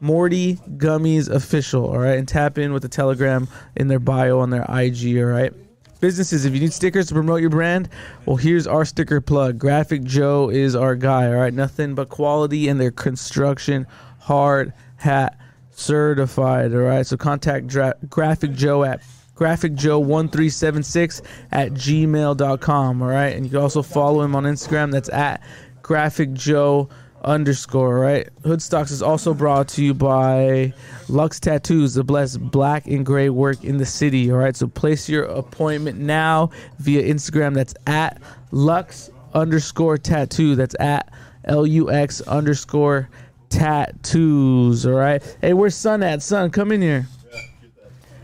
Morty 0.00 0.54
Gummies 0.76 1.28
official, 1.28 1.84
all 1.84 1.98
right, 1.98 2.16
and 2.16 2.28
tap 2.28 2.56
in 2.56 2.72
with 2.72 2.82
the 2.82 2.88
Telegram 2.88 3.48
in 3.74 3.88
their 3.88 3.98
bio 3.98 4.38
on 4.38 4.50
their 4.50 4.62
IG, 4.68 5.18
all 5.18 5.24
right. 5.24 5.52
Businesses, 6.00 6.44
if 6.44 6.54
you 6.54 6.60
need 6.60 6.72
stickers 6.72 7.08
to 7.08 7.14
promote 7.14 7.40
your 7.40 7.50
brand, 7.50 7.88
well, 8.24 8.36
here's 8.36 8.68
our 8.68 8.84
sticker 8.84 9.20
plug. 9.20 9.58
Graphic 9.58 10.04
Joe 10.04 10.48
is 10.50 10.76
our 10.76 10.94
guy, 10.94 11.26
all 11.26 11.34
right. 11.34 11.52
Nothing 11.52 11.96
but 11.96 12.08
quality 12.08 12.68
in 12.68 12.78
their 12.78 12.92
construction, 12.92 13.88
hard 14.20 14.72
hat 14.98 15.36
certified, 15.78 16.74
all 16.74 16.80
right. 16.80 17.06
So 17.06 17.16
contact 17.16 17.66
Dra- 17.66 17.94
Graphic 18.08 18.52
Joe 18.52 18.84
at 18.84 19.02
graphicjoe1376 19.36 21.22
at 21.52 21.72
gmail.com, 21.72 23.02
all 23.02 23.08
right. 23.08 23.36
And 23.36 23.44
you 23.44 23.50
can 23.50 23.60
also 23.60 23.82
follow 23.82 24.22
him 24.22 24.34
on 24.34 24.44
Instagram. 24.44 24.90
That's 24.90 25.08
at 25.10 25.42
Graphic 25.82 26.32
Joe 26.32 26.88
underscore 27.24 27.98
right 27.98 28.28
hoodstocks 28.42 28.92
is 28.92 29.02
also 29.02 29.34
brought 29.34 29.66
to 29.66 29.82
you 29.82 29.92
by 29.92 30.72
lux 31.08 31.40
tattoos 31.40 31.94
the 31.94 32.04
best 32.04 32.40
black 32.40 32.86
and 32.86 33.04
gray 33.04 33.28
work 33.28 33.64
in 33.64 33.76
the 33.78 33.84
city 33.84 34.30
all 34.30 34.38
right 34.38 34.54
so 34.54 34.68
place 34.68 35.08
your 35.08 35.24
appointment 35.24 35.98
now 35.98 36.48
via 36.78 37.02
instagram 37.02 37.54
that's 37.54 37.74
at 37.88 38.22
lux 38.52 39.10
underscore 39.34 39.98
tattoo 39.98 40.54
that's 40.54 40.76
at 40.78 41.12
l-u-x 41.46 42.20
underscore 42.22 43.08
tattoos 43.48 44.86
all 44.86 44.92
right? 44.92 45.36
Hey 45.40 45.52
where's 45.52 45.74
son 45.74 46.02
at? 46.02 46.22
Son 46.22 46.50
come 46.50 46.72
in 46.72 46.82
here. 46.82 47.06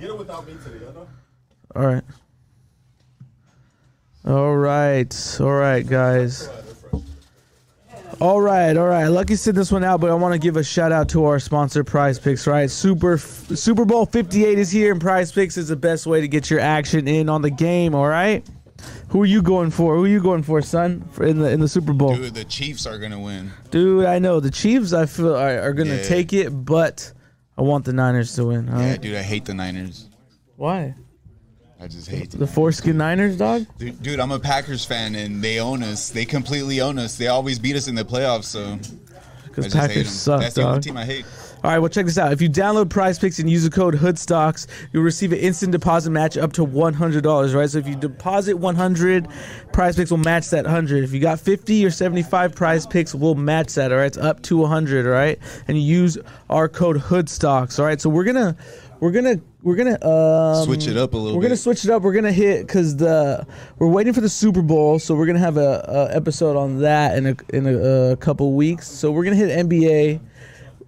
Get 0.00 0.10
it 0.10 0.18
without 0.18 0.46
me 0.46 0.54
today, 0.62 0.84
all 1.74 1.86
right. 1.86 2.04
All 4.26 4.56
right 4.56 5.40
all 5.40 5.52
right 5.52 5.86
guys. 5.86 6.48
All 8.20 8.40
right, 8.40 8.76
all 8.76 8.86
right. 8.86 9.06
Lucky 9.08 9.34
sent 9.34 9.56
this 9.56 9.72
one 9.72 9.82
out, 9.82 10.00
but 10.00 10.08
I 10.08 10.14
want 10.14 10.34
to 10.34 10.38
give 10.38 10.56
a 10.56 10.62
shout 10.62 10.92
out 10.92 11.08
to 11.10 11.24
our 11.24 11.40
sponsor, 11.40 11.82
Prize 11.82 12.18
Picks. 12.18 12.46
Right, 12.46 12.70
Super 12.70 13.18
Super 13.18 13.84
Bowl 13.84 14.06
Fifty 14.06 14.44
Eight 14.44 14.58
is 14.58 14.70
here, 14.70 14.92
and 14.92 15.00
Prize 15.00 15.32
Picks 15.32 15.56
is 15.56 15.68
the 15.68 15.76
best 15.76 16.06
way 16.06 16.20
to 16.20 16.28
get 16.28 16.48
your 16.48 16.60
action 16.60 17.08
in 17.08 17.28
on 17.28 17.42
the 17.42 17.50
game. 17.50 17.94
All 17.94 18.06
right, 18.06 18.46
who 19.08 19.22
are 19.22 19.26
you 19.26 19.42
going 19.42 19.70
for? 19.70 19.96
Who 19.96 20.04
are 20.04 20.08
you 20.08 20.20
going 20.22 20.42
for, 20.42 20.60
son? 20.62 21.04
For 21.12 21.24
in 21.24 21.38
the 21.38 21.50
in 21.50 21.60
the 21.60 21.68
Super 21.68 21.92
Bowl, 21.92 22.14
Dude, 22.16 22.34
the 22.34 22.44
Chiefs 22.44 22.86
are 22.86 22.98
gonna 22.98 23.20
win. 23.20 23.50
dude. 23.70 24.04
I 24.06 24.18
know 24.18 24.40
the 24.40 24.50
Chiefs. 24.50 24.92
I 24.92 25.06
feel 25.06 25.34
are, 25.34 25.60
are 25.60 25.72
gonna 25.72 25.96
Yeah. 25.96 26.02
take 26.02 26.32
it, 26.32 26.50
but 26.50 27.12
I 27.56 27.62
want 27.62 27.84
the 27.84 27.92
Niners 27.92 28.34
to 28.34 28.46
win. 28.46 28.68
All 28.68 28.74
right, 28.76 28.86
Yeah, 28.88 28.96
dude, 28.96 29.16
I 29.16 29.22
hate 29.22 29.44
the 29.44 29.54
Niners. 29.54 30.06
why? 30.56 30.94
I 31.80 31.86
just 31.86 32.08
hate 32.08 32.30
The 32.30 32.38
them. 32.38 32.46
foreskin 32.48 32.96
Niners, 32.96 33.36
dog. 33.36 33.66
Dude, 33.78 34.02
dude, 34.02 34.18
I'm 34.20 34.30
a 34.32 34.38
Packers 34.40 34.84
fan, 34.84 35.14
and 35.14 35.42
they 35.42 35.60
own 35.60 35.82
us. 35.82 36.08
They 36.08 36.24
completely 36.24 36.80
own 36.80 36.98
us. 36.98 37.16
They 37.18 37.26
always 37.28 37.58
beat 37.58 37.76
us 37.76 37.88
in 37.88 37.94
the 37.94 38.04
playoffs, 38.04 38.44
so 38.44 38.78
Because 39.44 39.72
Packers 39.72 40.08
suck, 40.10 40.40
That's 40.40 40.54
the 40.54 40.62
only 40.62 40.80
team 40.80 40.96
I 40.96 41.04
hate. 41.04 41.24
All 41.64 41.70
right, 41.70 41.78
well, 41.78 41.88
check 41.88 42.04
this 42.04 42.18
out. 42.18 42.30
If 42.30 42.42
you 42.42 42.50
download 42.50 42.90
Prize 42.90 43.18
Picks 43.18 43.38
and 43.38 43.48
use 43.48 43.64
the 43.64 43.70
code 43.70 43.94
Hoodstocks, 43.94 44.66
you'll 44.92 45.02
receive 45.02 45.32
an 45.32 45.38
instant 45.38 45.72
deposit 45.72 46.10
match 46.10 46.36
up 46.36 46.52
to 46.52 46.62
one 46.62 46.92
hundred 46.92 47.22
dollars. 47.22 47.54
Right, 47.54 47.70
so 47.70 47.78
if 47.78 47.88
you 47.88 47.96
deposit 47.96 48.56
one 48.56 48.76
hundred, 48.76 49.28
Prize 49.72 49.96
Picks 49.96 50.10
will 50.10 50.18
match 50.18 50.50
that 50.50 50.66
hundred. 50.66 51.04
If 51.04 51.14
you 51.14 51.20
got 51.20 51.40
fifty 51.40 51.82
or 51.86 51.90
seventy-five 51.90 52.54
Prize 52.54 52.86
Picks, 52.86 53.14
we'll 53.14 53.34
match 53.34 53.72
that. 53.76 53.92
All 53.92 53.96
right, 53.96 54.04
it's 54.04 54.18
up 54.18 54.42
to 54.42 54.66
hundred. 54.66 55.06
All 55.06 55.12
right, 55.12 55.38
and 55.66 55.78
you 55.78 55.84
use 55.84 56.18
our 56.50 56.68
code 56.68 56.98
Hoodstocks. 56.98 57.78
All 57.78 57.86
right, 57.86 57.98
so 57.98 58.10
we're 58.10 58.24
gonna, 58.24 58.54
we're 59.00 59.12
gonna, 59.12 59.40
we're 59.62 59.76
gonna 59.76 60.06
um, 60.06 60.66
Switch 60.66 60.86
it 60.86 60.98
up 60.98 61.14
a 61.14 61.16
little 61.16 61.38
We're 61.38 61.44
gonna 61.44 61.56
switch 61.56 61.86
it 61.86 61.90
up. 61.90 62.02
We're 62.02 62.12
gonna 62.12 62.30
hit 62.30 62.66
because 62.66 62.94
the 62.96 63.46
we're 63.78 63.88
waiting 63.88 64.12
for 64.12 64.20
the 64.20 64.28
Super 64.28 64.60
Bowl, 64.60 64.98
so 64.98 65.14
we're 65.14 65.26
gonna 65.26 65.38
have 65.38 65.56
a, 65.56 65.82
a 65.88 66.14
episode 66.14 66.58
on 66.58 66.80
that 66.80 67.16
in 67.16 67.28
a 67.28 67.36
in 67.54 67.66
a, 67.66 68.12
a 68.12 68.16
couple 68.18 68.52
weeks. 68.52 68.86
So 68.86 69.10
we're 69.10 69.24
gonna 69.24 69.36
hit 69.36 69.66
NBA 69.66 70.20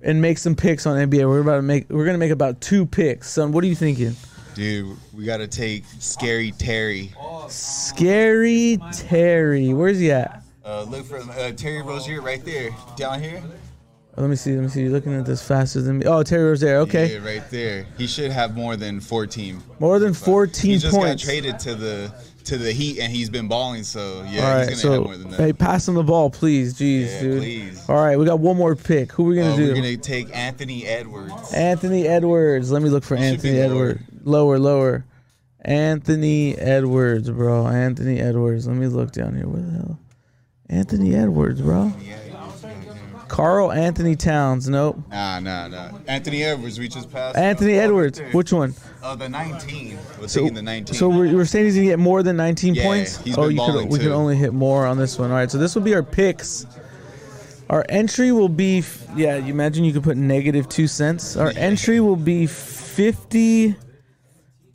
and 0.06 0.22
make 0.22 0.38
some 0.38 0.54
picks 0.54 0.86
on 0.86 0.96
NBA. 0.96 1.28
We're 1.28 1.40
about 1.40 1.56
to 1.56 1.62
make 1.62 1.90
we're 1.90 2.06
gonna 2.06 2.16
make 2.16 2.30
about 2.30 2.60
two 2.62 2.86
picks. 2.86 3.28
Son, 3.28 3.52
what 3.52 3.62
are 3.64 3.66
you 3.66 3.74
thinking? 3.74 4.14
Dude, 4.54 4.96
we 5.12 5.24
gotta 5.26 5.48
take 5.48 5.84
Scary 5.98 6.52
Terry. 6.52 7.12
Scary 7.48 8.78
Terry, 8.92 9.74
where's 9.74 9.98
he 9.98 10.10
at? 10.12 10.42
Uh, 10.64 10.84
look 10.84 11.04
for 11.04 11.18
uh, 11.18 11.52
Terry 11.52 11.82
Rozier 11.82 12.22
right 12.22 12.42
there, 12.44 12.70
down 12.96 13.20
here. 13.20 13.42
Oh, 14.18 14.22
let 14.22 14.30
me 14.30 14.36
see. 14.36 14.52
Let 14.54 14.62
me 14.62 14.68
see. 14.68 14.82
You're 14.82 14.92
looking 14.92 15.14
at 15.14 15.26
this 15.26 15.46
faster 15.46 15.82
than 15.82 15.98
me. 15.98 16.06
Oh, 16.06 16.22
Terry 16.22 16.44
Rozier. 16.44 16.76
Okay, 16.78 17.12
Yeah, 17.20 17.26
right 17.26 17.50
there. 17.50 17.86
He 17.98 18.06
should 18.06 18.30
have 18.32 18.56
more 18.56 18.74
than 18.76 18.98
14. 19.00 19.62
more 19.78 19.98
than 19.98 20.14
He 20.14 20.18
14 20.20 20.78
just 20.78 20.94
points. 20.96 21.22
got 21.22 21.30
traded 21.30 21.58
to 21.60 21.74
the 21.74 22.12
to 22.44 22.56
the 22.56 22.72
Heat, 22.72 23.00
and 23.00 23.12
he's 23.12 23.28
been 23.28 23.48
balling. 23.48 23.82
So 23.82 24.24
yeah, 24.30 24.48
All 24.48 24.54
right, 24.58 24.68
he's 24.68 24.82
gonna 24.82 24.94
have 24.94 25.04
more 25.04 25.16
than 25.16 25.30
that. 25.32 25.40
hey, 25.40 25.52
pass 25.52 25.86
him 25.88 25.96
the 25.96 26.02
ball, 26.04 26.30
please. 26.30 26.74
Jeez, 26.74 27.06
Yeah, 27.12 27.20
dude. 27.20 27.42
please. 27.42 27.84
All 27.88 27.96
right, 27.96 28.16
we 28.18 28.24
got 28.24 28.38
one 28.38 28.56
more 28.56 28.74
pick. 28.76 29.12
Who 29.12 29.24
are 29.24 29.28
we 29.30 29.36
gonna 29.36 29.52
Uh, 29.52 29.56
do? 29.56 29.66
we're 29.68 29.74
gonna 29.74 29.96
take 29.96 30.28
Anthony 30.34 30.86
Edwards. 30.86 31.52
Anthony 31.52 32.06
Edwards. 32.06 32.70
Let 32.70 32.82
me 32.82 32.88
look 32.88 33.02
for 33.04 33.16
He 33.16 33.24
Anthony 33.24 33.58
lower. 33.58 33.64
Edwards. 33.64 34.00
Lower, 34.24 34.58
lower. 34.60 35.04
Anthony 35.62 36.56
Edwards, 36.56 37.28
bro. 37.30 37.66
Anthony 37.66 38.20
Edwards. 38.20 38.66
Let 38.68 38.76
me 38.76 38.86
look 38.86 39.12
down 39.12 39.34
here. 39.34 39.48
Where 39.48 39.62
the 39.62 39.72
hell? 39.72 39.98
Anthony 40.70 41.14
Edwards, 41.14 41.60
bro. 41.60 41.92
Karl-Anthony 43.28 44.16
Towns. 44.16 44.68
Nope. 44.68 44.98
Nah, 45.10 45.40
nah, 45.40 45.68
nah. 45.68 45.90
Anthony 46.06 46.42
Edwards, 46.44 46.78
we 46.78 46.88
just 46.88 47.10
passed. 47.12 47.36
Anthony 47.36 47.78
Oh, 47.78 47.82
Edwards. 47.82 48.18
there. 48.18 48.30
Which 48.32 48.52
one? 48.52 48.74
Uh, 49.02 49.14
the 49.16 49.28
19. 49.28 49.98
We're 50.20 50.28
So, 50.28 50.40
taking 50.40 50.54
the 50.54 50.62
19. 50.62 50.94
so 50.94 51.08
we're, 51.08 51.34
we're 51.34 51.44
saying 51.44 51.66
he's 51.66 51.74
gonna 51.74 51.86
get 51.86 51.98
more 51.98 52.22
than 52.22 52.36
19 52.36 52.74
Yeah, 52.74 52.82
points. 52.84 53.18
he's 53.18 53.36
oh, 53.36 53.48
you 53.48 53.60
could, 53.60 53.88
we 53.90 53.98
can 53.98 54.12
only 54.12 54.36
hit 54.36 54.52
more 54.52 54.86
on 54.86 54.96
this 54.98 55.18
one. 55.18 55.30
All 55.30 55.36
right, 55.36 55.50
so 55.50 55.58
this 55.58 55.74
will 55.74 55.82
be 55.82 55.94
our 55.94 56.02
picks. 56.02 56.66
Our 57.68 57.84
entry 57.88 58.30
will 58.30 58.48
be, 58.48 58.78
f- 58.78 59.06
yeah. 59.16 59.36
You 59.36 59.52
imagine 59.52 59.84
you 59.84 59.92
could 59.92 60.04
put 60.04 60.16
negative 60.16 60.68
two 60.68 60.86
cents. 60.86 61.36
Our 61.36 61.52
entry 61.56 61.98
will 62.00 62.14
be 62.16 62.46
50 62.46 63.74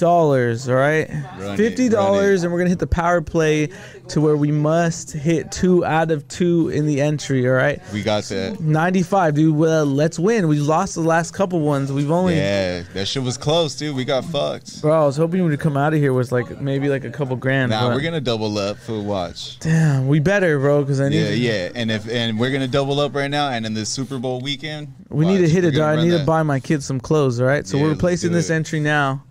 dollars. 0.01 0.67
All 0.67 0.75
right, 0.75 1.09
Run 1.39 1.55
fifty 1.55 1.87
dollars, 1.87 2.43
and 2.43 2.51
we're 2.51 2.59
gonna 2.59 2.69
hit 2.69 2.79
the 2.79 2.87
power 2.87 3.21
play 3.21 3.69
to 4.09 4.19
where 4.19 4.35
we 4.35 4.51
must 4.51 5.13
hit 5.13 5.49
two 5.51 5.85
out 5.85 6.11
of 6.11 6.27
two 6.27 6.67
in 6.69 6.85
the 6.85 6.99
entry. 6.99 7.47
All 7.47 7.53
right, 7.53 7.79
We 7.93 8.03
got 8.03 8.23
that. 8.25 8.59
ninety-five, 8.59 9.35
dude. 9.35 9.55
Well, 9.55 9.85
let's 9.85 10.19
win. 10.19 10.49
We 10.49 10.59
lost 10.59 10.95
the 10.95 11.01
last 11.01 11.31
couple 11.33 11.61
ones. 11.61 11.91
We've 11.93 12.11
only. 12.11 12.35
Yeah, 12.35 12.81
that 12.93 13.07
shit 13.07 13.23
was 13.23 13.37
close, 13.37 13.75
dude. 13.75 13.95
We 13.95 14.03
got 14.03 14.25
fucked. 14.25 14.81
Bro, 14.81 15.01
I 15.01 15.05
was 15.05 15.15
hoping 15.15 15.43
we 15.43 15.49
would 15.49 15.59
come 15.59 15.77
out 15.77 15.93
of 15.93 15.99
here 15.99 16.13
with 16.13 16.31
like 16.31 16.59
maybe 16.59 16.89
like 16.89 17.05
a 17.05 17.11
couple 17.11 17.35
grand. 17.37 17.69
Nah, 17.69 17.87
but 17.87 17.95
we're 17.95 18.01
gonna 18.01 18.19
double 18.19 18.57
up 18.57 18.77
for 18.77 18.99
watch. 19.01 19.59
Damn, 19.59 20.07
we 20.07 20.19
better, 20.19 20.59
bro, 20.59 20.81
because 20.81 20.99
I 20.99 21.09
need. 21.09 21.21
Yeah, 21.21 21.29
to, 21.29 21.37
yeah, 21.37 21.69
and 21.75 21.91
if 21.91 22.09
and 22.09 22.37
we're 22.39 22.51
gonna 22.51 22.67
double 22.67 22.99
up 22.99 23.15
right 23.15 23.31
now, 23.31 23.49
and 23.49 23.65
in 23.65 23.73
the 23.73 23.85
Super 23.85 24.17
Bowl 24.19 24.41
weekend, 24.41 24.93
We 25.09 25.25
need 25.25 25.37
to 25.39 25.47
hit 25.49 25.63
it, 25.63 25.71
dog. 25.71 25.99
I 25.99 26.03
need 26.03 26.11
to 26.17 26.25
buy 26.25 26.43
my 26.43 26.59
kids 26.59 26.85
some 26.85 26.99
clothes. 26.99 27.39
All 27.39 27.45
right, 27.47 27.65
so 27.67 27.77
Yeah, 27.77 27.83
we're 27.83 27.89
replacing 27.91 28.31
this 28.31 28.49
entry 28.49 28.79
now. 28.79 29.23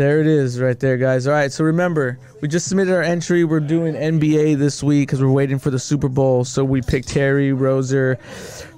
There 0.00 0.18
it 0.18 0.26
is, 0.26 0.58
right 0.58 0.80
there, 0.80 0.96
guys. 0.96 1.26
All 1.26 1.34
right, 1.34 1.52
so 1.52 1.62
remember, 1.62 2.18
we 2.40 2.48
just 2.48 2.68
submitted 2.68 2.94
our 2.94 3.02
entry. 3.02 3.44
We're 3.44 3.60
doing 3.60 3.92
NBA 3.92 4.56
this 4.56 4.82
week 4.82 5.08
because 5.08 5.20
we're 5.20 5.30
waiting 5.30 5.58
for 5.58 5.68
the 5.68 5.78
Super 5.78 6.08
Bowl. 6.08 6.46
So 6.46 6.64
we 6.64 6.80
picked 6.80 7.08
Terry 7.08 7.52
Rozier 7.52 8.16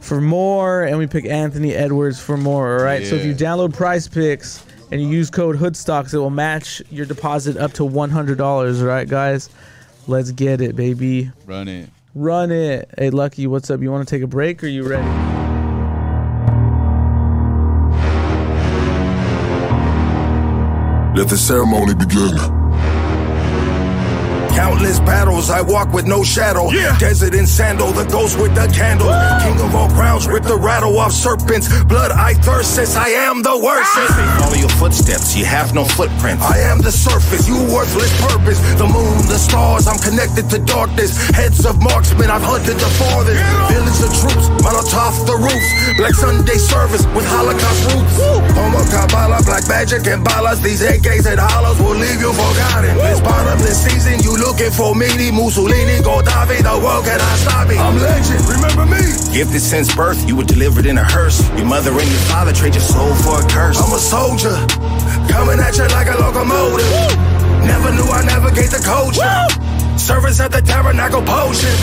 for 0.00 0.20
more, 0.20 0.82
and 0.82 0.98
we 0.98 1.06
picked 1.06 1.28
Anthony 1.28 1.74
Edwards 1.74 2.18
for 2.18 2.36
more. 2.36 2.76
All 2.76 2.84
right, 2.84 3.06
so 3.06 3.14
if 3.14 3.24
you 3.24 3.36
download 3.36 3.72
Prize 3.72 4.08
Picks 4.08 4.66
and 4.90 5.00
you 5.00 5.06
use 5.06 5.30
code 5.30 5.54
Hoodstocks, 5.54 6.12
it 6.12 6.18
will 6.18 6.28
match 6.28 6.82
your 6.90 7.06
deposit 7.06 7.56
up 7.56 7.72
to 7.74 7.84
one 7.84 8.10
hundred 8.10 8.36
dollars. 8.36 8.82
All 8.82 8.88
right, 8.88 9.08
guys, 9.08 9.48
let's 10.08 10.32
get 10.32 10.60
it, 10.60 10.74
baby. 10.74 11.30
Run 11.46 11.68
it. 11.68 11.88
Run 12.16 12.50
it. 12.50 12.90
Hey, 12.98 13.10
Lucky, 13.10 13.46
what's 13.46 13.70
up? 13.70 13.80
You 13.80 13.92
want 13.92 14.08
to 14.08 14.12
take 14.12 14.24
a 14.24 14.26
break 14.26 14.64
or 14.64 14.66
you 14.66 14.82
ready? 14.82 15.31
Let 21.14 21.28
the 21.28 21.36
ceremony 21.36 21.94
begin. 21.94 22.61
Countless 24.72 25.00
battles, 25.00 25.50
I 25.50 25.60
walk 25.60 25.92
with 25.92 26.06
no 26.06 26.24
shadow. 26.24 26.70
Yeah. 26.70 26.96
Desert 26.96 27.34
in 27.34 27.46
sandal, 27.46 27.92
the 27.92 28.08
ghost 28.08 28.40
with 28.40 28.54
the 28.54 28.72
candle. 28.72 29.12
King 29.44 29.60
of 29.60 29.74
all 29.74 29.90
crowns, 29.90 30.26
rip 30.26 30.44
the 30.44 30.56
rattle 30.56 30.96
off 30.96 31.12
serpents. 31.12 31.68
Blood 31.84 32.10
I 32.10 32.32
thirst, 32.40 32.76
since 32.76 32.96
I 32.96 33.08
am 33.28 33.42
the 33.42 33.52
worst. 33.52 33.92
Ah! 33.92 34.40
Follow 34.40 34.56
your 34.56 34.72
footsteps, 34.80 35.36
you 35.36 35.44
have 35.44 35.74
no 35.74 35.84
footprint. 35.84 36.40
I 36.40 36.56
am 36.72 36.80
the 36.80 36.90
surface, 36.90 37.46
you 37.46 37.60
worthless 37.68 38.08
purpose. 38.24 38.56
The 38.80 38.88
moon, 38.88 39.28
the 39.28 39.36
stars, 39.36 39.86
I'm 39.86 40.00
connected 40.00 40.48
to 40.48 40.58
darkness. 40.64 41.20
Heads 41.36 41.66
of 41.66 41.76
marksmen, 41.82 42.30
I've 42.30 42.40
hunted 42.40 42.80
the 42.80 42.90
farthest. 42.96 43.44
Village 43.68 44.00
of 44.00 44.12
troops, 44.24 44.48
Molotov 44.64 45.20
the 45.28 45.36
roofs. 45.36 45.68
Black 46.00 46.14
Sunday 46.16 46.56
service 46.56 47.04
with 47.12 47.28
Holocaust 47.28 47.92
roots. 47.92 48.16
Homo 48.56 48.80
Kabbalah, 48.88 49.44
black 49.44 49.68
magic 49.68 50.08
and 50.08 50.24
balas. 50.24 50.62
These 50.64 50.80
AKs 50.80 51.28
and 51.28 51.38
hollows 51.38 51.76
will 51.76 52.00
leave 52.00 52.24
you 52.24 52.32
forgotten. 52.32 52.96
This 52.96 53.20
bottomless 53.20 53.84
season, 53.84 54.16
you 54.24 54.32
looking 54.62 54.76
for 54.78 54.94
meaty 54.94 55.30
Mussolini, 55.30 55.98
Gaddafi, 56.02 56.62
the 56.62 56.78
world 56.78 57.04
cannot 57.04 57.36
stop 57.38 57.68
me. 57.68 57.76
I'm 57.76 57.98
legend, 57.98 58.46
remember 58.46 58.86
me? 58.86 59.02
Gifted 59.34 59.60
since 59.60 59.94
birth, 59.94 60.28
you 60.28 60.36
were 60.36 60.44
delivered 60.44 60.86
in 60.86 60.98
a 60.98 61.04
hearse. 61.04 61.42
Your 61.58 61.66
mother 61.66 61.90
and 61.90 62.06
your 62.06 62.24
father 62.30 62.52
trade 62.52 62.74
your 62.74 62.82
soul 62.82 63.14
for 63.26 63.42
a 63.42 63.48
curse. 63.48 63.78
I'm 63.82 63.92
a 63.92 63.98
soldier, 63.98 64.54
coming 65.26 65.58
at 65.58 65.74
you 65.76 65.86
like 65.90 66.06
a 66.06 66.14
locomotive. 66.14 66.86
Never 67.66 67.90
knew 67.90 68.06
I 68.06 68.22
navigate 68.22 68.70
the 68.70 68.82
culture. 68.86 69.98
Service 69.98 70.38
at 70.40 70.52
the 70.52 70.62
tabernacle 70.62 71.22
potion. 71.22 71.74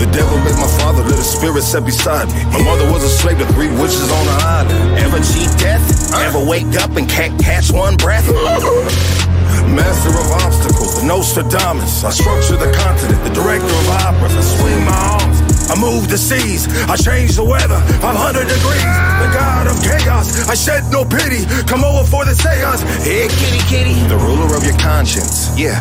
The 0.00 0.08
devil 0.08 0.38
made 0.40 0.56
my 0.56 0.70
father, 0.80 1.04
little 1.04 1.22
spirit 1.22 1.62
set 1.62 1.84
beside 1.84 2.28
me. 2.32 2.44
My 2.48 2.64
mother 2.64 2.90
was 2.90 3.04
a 3.04 3.08
slave 3.08 3.38
to 3.38 3.46
three 3.52 3.68
witches 3.68 4.10
on 4.10 4.24
an 4.26 4.40
island. 4.40 4.98
Ever 4.98 5.18
cheat 5.20 5.52
death? 5.60 5.84
Ever 6.14 6.44
wake 6.44 6.72
up 6.80 6.96
and 6.96 7.08
can't 7.08 7.38
catch 7.40 7.70
one 7.70 7.96
breath? 7.96 8.26
Master 9.68 10.10
of 10.10 10.28
obstacles, 10.42 11.00
the 11.00 11.06
Nostradamus. 11.06 12.04
I 12.04 12.10
structure 12.10 12.56
the 12.56 12.70
continent, 12.72 13.22
the 13.24 13.30
director 13.30 13.66
of 13.66 13.88
operas. 14.04 14.34
I 14.36 14.42
swing 14.42 14.84
my 14.84 14.96
arms, 15.20 15.38
I 15.70 15.74
move 15.78 16.08
the 16.08 16.18
seas. 16.18 16.66
I 16.88 16.96
change 16.96 17.36
the 17.36 17.44
weather, 17.44 17.80
500 18.00 18.48
degrees. 18.48 18.82
The 19.22 19.28
god 19.32 19.66
of 19.66 19.76
chaos, 19.82 20.48
I 20.48 20.54
shed 20.54 20.84
no 20.90 21.04
pity. 21.04 21.46
Come 21.66 21.84
over 21.84 22.04
for 22.06 22.24
the 22.24 22.34
seance. 22.34 22.82
Hey, 23.04 23.28
kitty, 23.28 23.62
kitty. 23.70 23.94
The 24.08 24.18
ruler 24.18 24.54
of 24.56 24.64
your 24.64 24.76
conscience, 24.78 25.52
yeah. 25.58 25.80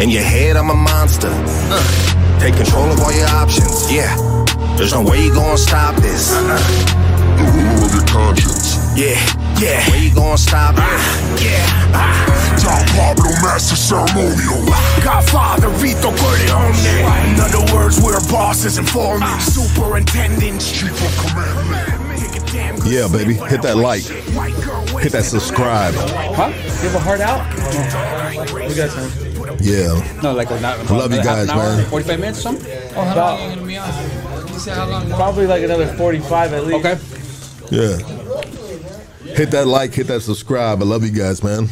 In 0.00 0.10
your 0.10 0.24
head, 0.24 0.56
I'm 0.56 0.70
a 0.70 0.74
monster. 0.74 1.30
Uh, 1.30 2.40
take 2.40 2.56
control 2.56 2.90
of 2.90 3.00
all 3.00 3.12
your 3.12 3.28
options, 3.28 3.90
yeah. 3.92 4.14
There's 4.76 4.92
no 4.92 5.02
way 5.02 5.24
you 5.24 5.34
gonna 5.34 5.58
stop 5.58 5.94
this. 5.96 6.32
Uh-uh. 6.32 7.09
The 7.40 7.52
ruler 7.52 7.86
of 7.86 7.94
your 7.94 8.06
conscience. 8.06 8.76
Yeah, 8.96 9.16
yeah. 9.58 9.88
Where 9.88 10.02
you 10.02 10.14
gonna 10.14 10.36
stop 10.36 10.74
it? 10.76 10.84
Yeah. 11.40 11.64
Ah. 11.96 12.30
Don 12.60 12.84
Pablo, 12.92 13.30
master 13.40 13.76
ceremonial. 13.76 14.66
Godfather 15.02 15.70
Vito 15.80 16.12
Corleone. 16.20 16.76
In 17.32 17.40
other 17.40 17.64
words, 17.74 17.98
we're 18.02 18.20
bosses 18.30 18.76
and 18.76 18.88
foremen. 18.88 19.40
Superintendents. 19.40 20.70
Chief 20.70 20.92
of 20.92 21.30
command. 21.30 22.82
Yeah, 22.84 23.08
baby. 23.08 23.34
Hit 23.34 23.62
that 23.62 23.76
like. 23.76 24.02
Hit 24.02 25.12
that 25.12 25.24
subscribe. 25.24 25.94
Huh? 25.94 26.48
You 26.48 26.88
have 26.90 26.94
a 26.94 26.98
heart 26.98 27.20
out? 27.20 27.40
We 28.68 28.74
got 28.74 28.90
time. 28.90 29.56
Yeah. 29.60 30.20
No, 30.22 30.32
like 30.34 30.50
a, 30.50 30.60
not, 30.60 30.90
Love 30.90 31.12
you 31.12 31.22
guys, 31.22 31.44
an 31.44 31.50
hour, 31.50 31.76
man. 31.76 31.86
45 31.86 32.20
minutes 32.20 32.38
or 32.40 32.42
something? 32.42 32.72
Oh, 32.96 33.04
how 33.04 33.16
long 33.16 33.40
are 33.40 33.48
you 33.48 33.54
gonna 33.54 33.66
be 33.66 33.78
on? 33.78 34.48
You 34.48 34.58
said 34.58 34.76
how 34.76 34.88
long? 34.88 35.08
more? 35.08 35.16
Probably 35.16 35.46
like 35.46 35.62
another 35.62 35.86
45 35.86 36.52
at 36.52 36.64
least. 36.66 36.86
Okay. 36.86 37.19
Yeah. 37.70 37.98
Hit 39.34 39.52
that 39.52 39.66
like, 39.66 39.94
hit 39.94 40.08
that 40.08 40.22
subscribe. 40.22 40.82
I 40.82 40.84
love 40.84 41.04
you 41.04 41.12
guys, 41.12 41.42
man. 41.42 41.68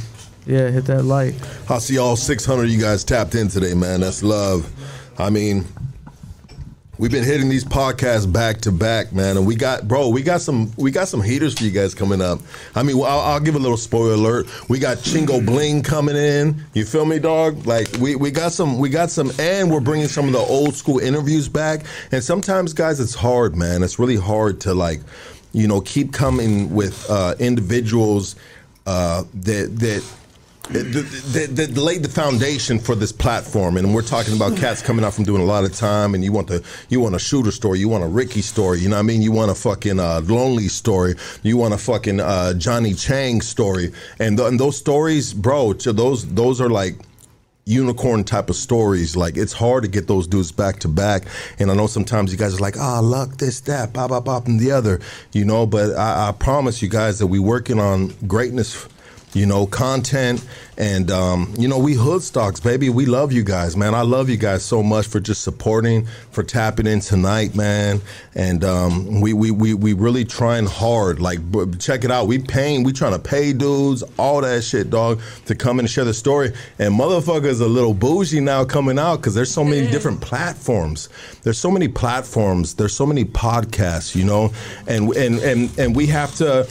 Yeah, 0.46 0.70
hit 0.70 0.86
that 0.86 1.02
like. 1.02 1.34
I 1.68 1.78
see 1.78 1.98
all 1.98 2.16
600 2.16 2.62
of 2.62 2.70
you 2.70 2.80
guys 2.80 3.04
tapped 3.04 3.34
in 3.34 3.48
today, 3.48 3.74
man. 3.74 4.00
That's 4.00 4.22
love. 4.22 4.70
I 5.18 5.28
mean, 5.30 5.66
we've 6.98 7.10
been 7.10 7.24
hitting 7.24 7.48
these 7.48 7.64
podcasts 7.64 8.30
back 8.32 8.60
to 8.62 8.72
back, 8.72 9.12
man, 9.12 9.36
and 9.36 9.46
we 9.46 9.56
got, 9.56 9.88
bro, 9.88 10.08
we 10.08 10.22
got 10.22 10.40
some, 10.40 10.72
we 10.76 10.90
got 10.90 11.08
some 11.08 11.20
heaters 11.20 11.58
for 11.58 11.64
you 11.64 11.70
guys 11.72 11.94
coming 11.94 12.20
up. 12.22 12.40
I 12.74 12.82
mean, 12.82 12.96
I'll, 12.96 13.20
I'll 13.20 13.40
give 13.40 13.56
a 13.56 13.58
little 13.58 13.76
spoiler 13.76 14.14
alert. 14.14 14.46
We 14.68 14.78
got 14.78 14.98
Chingo 14.98 15.44
Bling 15.44 15.82
coming 15.82 16.16
in. 16.16 16.64
You 16.74 16.84
feel 16.84 17.04
me, 17.04 17.18
dog? 17.18 17.66
Like 17.66 17.88
we, 18.00 18.14
we 18.14 18.30
got 18.30 18.52
some, 18.52 18.78
we 18.78 18.88
got 18.88 19.10
some, 19.10 19.32
and 19.38 19.70
we're 19.70 19.80
bringing 19.80 20.08
some 20.08 20.26
of 20.26 20.32
the 20.32 20.38
old 20.38 20.76
school 20.76 21.00
interviews 21.00 21.48
back. 21.48 21.84
And 22.12 22.22
sometimes, 22.22 22.72
guys, 22.72 23.00
it's 23.00 23.14
hard, 23.14 23.56
man. 23.56 23.82
It's 23.82 23.98
really 23.98 24.16
hard 24.16 24.60
to 24.62 24.74
like, 24.74 25.00
you 25.52 25.66
know, 25.66 25.80
keep 25.80 26.12
coming 26.12 26.74
with 26.74 27.08
uh, 27.10 27.34
individuals 27.38 28.36
uh, 28.86 29.24
that 29.34 29.78
that 29.78 30.04
that, 30.70 31.50
that 31.54 31.76
laid 31.78 32.02
the 32.02 32.08
foundation 32.10 32.78
for 32.78 32.94
this 32.94 33.10
platform, 33.10 33.78
and 33.78 33.94
we're 33.94 34.02
talking 34.02 34.34
about 34.34 34.56
cats 34.56 34.82
coming 34.82 35.04
out 35.04 35.14
from 35.14 35.24
doing 35.24 35.40
a 35.40 35.44
lot 35.44 35.64
of 35.64 35.74
time, 35.74 36.14
and 36.14 36.22
you 36.22 36.30
want 36.30 36.48
the 36.48 36.62
you 36.90 37.00
want 37.00 37.14
a 37.14 37.18
shooter 37.18 37.50
story, 37.50 37.78
you 37.78 37.88
want 37.88 38.04
a 38.04 38.08
Ricky 38.08 38.42
story, 38.42 38.80
you 38.80 38.88
know 38.88 38.96
what 38.96 39.00
I 39.00 39.04
mean? 39.04 39.22
You 39.22 39.32
want 39.32 39.50
a 39.50 39.54
fucking 39.54 39.98
uh, 39.98 40.20
lonely 40.24 40.68
story, 40.68 41.14
you 41.42 41.56
want 41.56 41.72
a 41.72 41.78
fucking 41.78 42.20
uh, 42.20 42.54
Johnny 42.54 42.92
Chang 42.92 43.40
story, 43.40 43.92
and, 44.18 44.36
th- 44.36 44.48
and 44.48 44.60
those 44.60 44.76
stories, 44.76 45.32
bro, 45.32 45.72
to 45.74 45.92
those 45.92 46.26
those 46.34 46.60
are 46.60 46.68
like 46.68 46.96
unicorn 47.68 48.24
type 48.24 48.50
of 48.50 48.56
stories. 48.56 49.16
Like 49.16 49.36
it's 49.36 49.52
hard 49.52 49.84
to 49.84 49.88
get 49.88 50.06
those 50.06 50.26
dudes 50.26 50.50
back 50.50 50.78
to 50.80 50.88
back. 50.88 51.24
And 51.58 51.70
I 51.70 51.74
know 51.74 51.86
sometimes 51.86 52.32
you 52.32 52.38
guys 52.38 52.54
are 52.54 52.60
like, 52.60 52.78
ah, 52.78 53.00
luck, 53.00 53.36
this, 53.36 53.60
that, 53.60 53.92
bop, 53.92 54.10
bop, 54.10 54.24
bop, 54.24 54.46
and 54.46 54.58
the 54.58 54.72
other, 54.72 55.00
you 55.32 55.44
know. 55.44 55.66
But 55.66 55.96
I, 55.96 56.28
I 56.28 56.32
promise 56.32 56.82
you 56.82 56.88
guys 56.88 57.18
that 57.18 57.26
we 57.26 57.38
working 57.38 57.78
on 57.78 58.08
greatness. 58.26 58.88
You 59.34 59.46
know, 59.46 59.66
content 59.66 60.44
and 60.78 61.10
um, 61.10 61.52
you 61.58 61.66
know 61.66 61.78
we 61.78 61.96
Hoodstocks, 61.96 62.62
baby. 62.62 62.88
We 62.88 63.04
love 63.04 63.32
you 63.32 63.42
guys, 63.42 63.76
man. 63.76 63.94
I 63.94 64.02
love 64.02 64.30
you 64.30 64.36
guys 64.36 64.64
so 64.64 64.82
much 64.82 65.08
for 65.08 65.18
just 65.18 65.42
supporting, 65.42 66.06
for 66.30 66.44
tapping 66.44 66.86
in 66.86 67.00
tonight, 67.00 67.56
man. 67.56 68.00
And 68.36 68.62
um, 68.62 69.20
we, 69.20 69.32
we 69.32 69.50
we 69.50 69.74
we 69.74 69.92
really 69.92 70.24
trying 70.24 70.66
hard. 70.66 71.20
Like, 71.20 71.40
b- 71.50 71.66
check 71.78 72.04
it 72.04 72.12
out. 72.12 72.28
We 72.28 72.38
paying, 72.38 72.84
we 72.84 72.92
trying 72.92 73.12
to 73.12 73.18
pay 73.18 73.52
dudes, 73.52 74.04
all 74.18 74.40
that 74.42 74.62
shit, 74.62 74.88
dog, 74.88 75.20
to 75.46 75.56
come 75.56 75.80
and 75.80 75.90
share 75.90 76.04
the 76.04 76.14
story. 76.14 76.52
And 76.78 76.94
motherfuckers 76.94 77.60
a 77.60 77.66
little 77.66 77.94
bougie 77.94 78.40
now 78.40 78.64
coming 78.64 79.00
out 79.00 79.16
because 79.16 79.34
there's 79.34 79.50
so 79.50 79.64
many 79.64 79.90
different 79.90 80.20
platforms. 80.20 81.08
There's 81.42 81.58
so 81.58 81.72
many 81.72 81.88
platforms. 81.88 82.74
There's 82.74 82.94
so 82.94 83.04
many 83.04 83.24
podcasts, 83.24 84.14
you 84.14 84.24
know, 84.24 84.52
and 84.86 85.10
and 85.16 85.40
and 85.40 85.76
and 85.76 85.96
we 85.96 86.06
have 86.06 86.36
to 86.36 86.68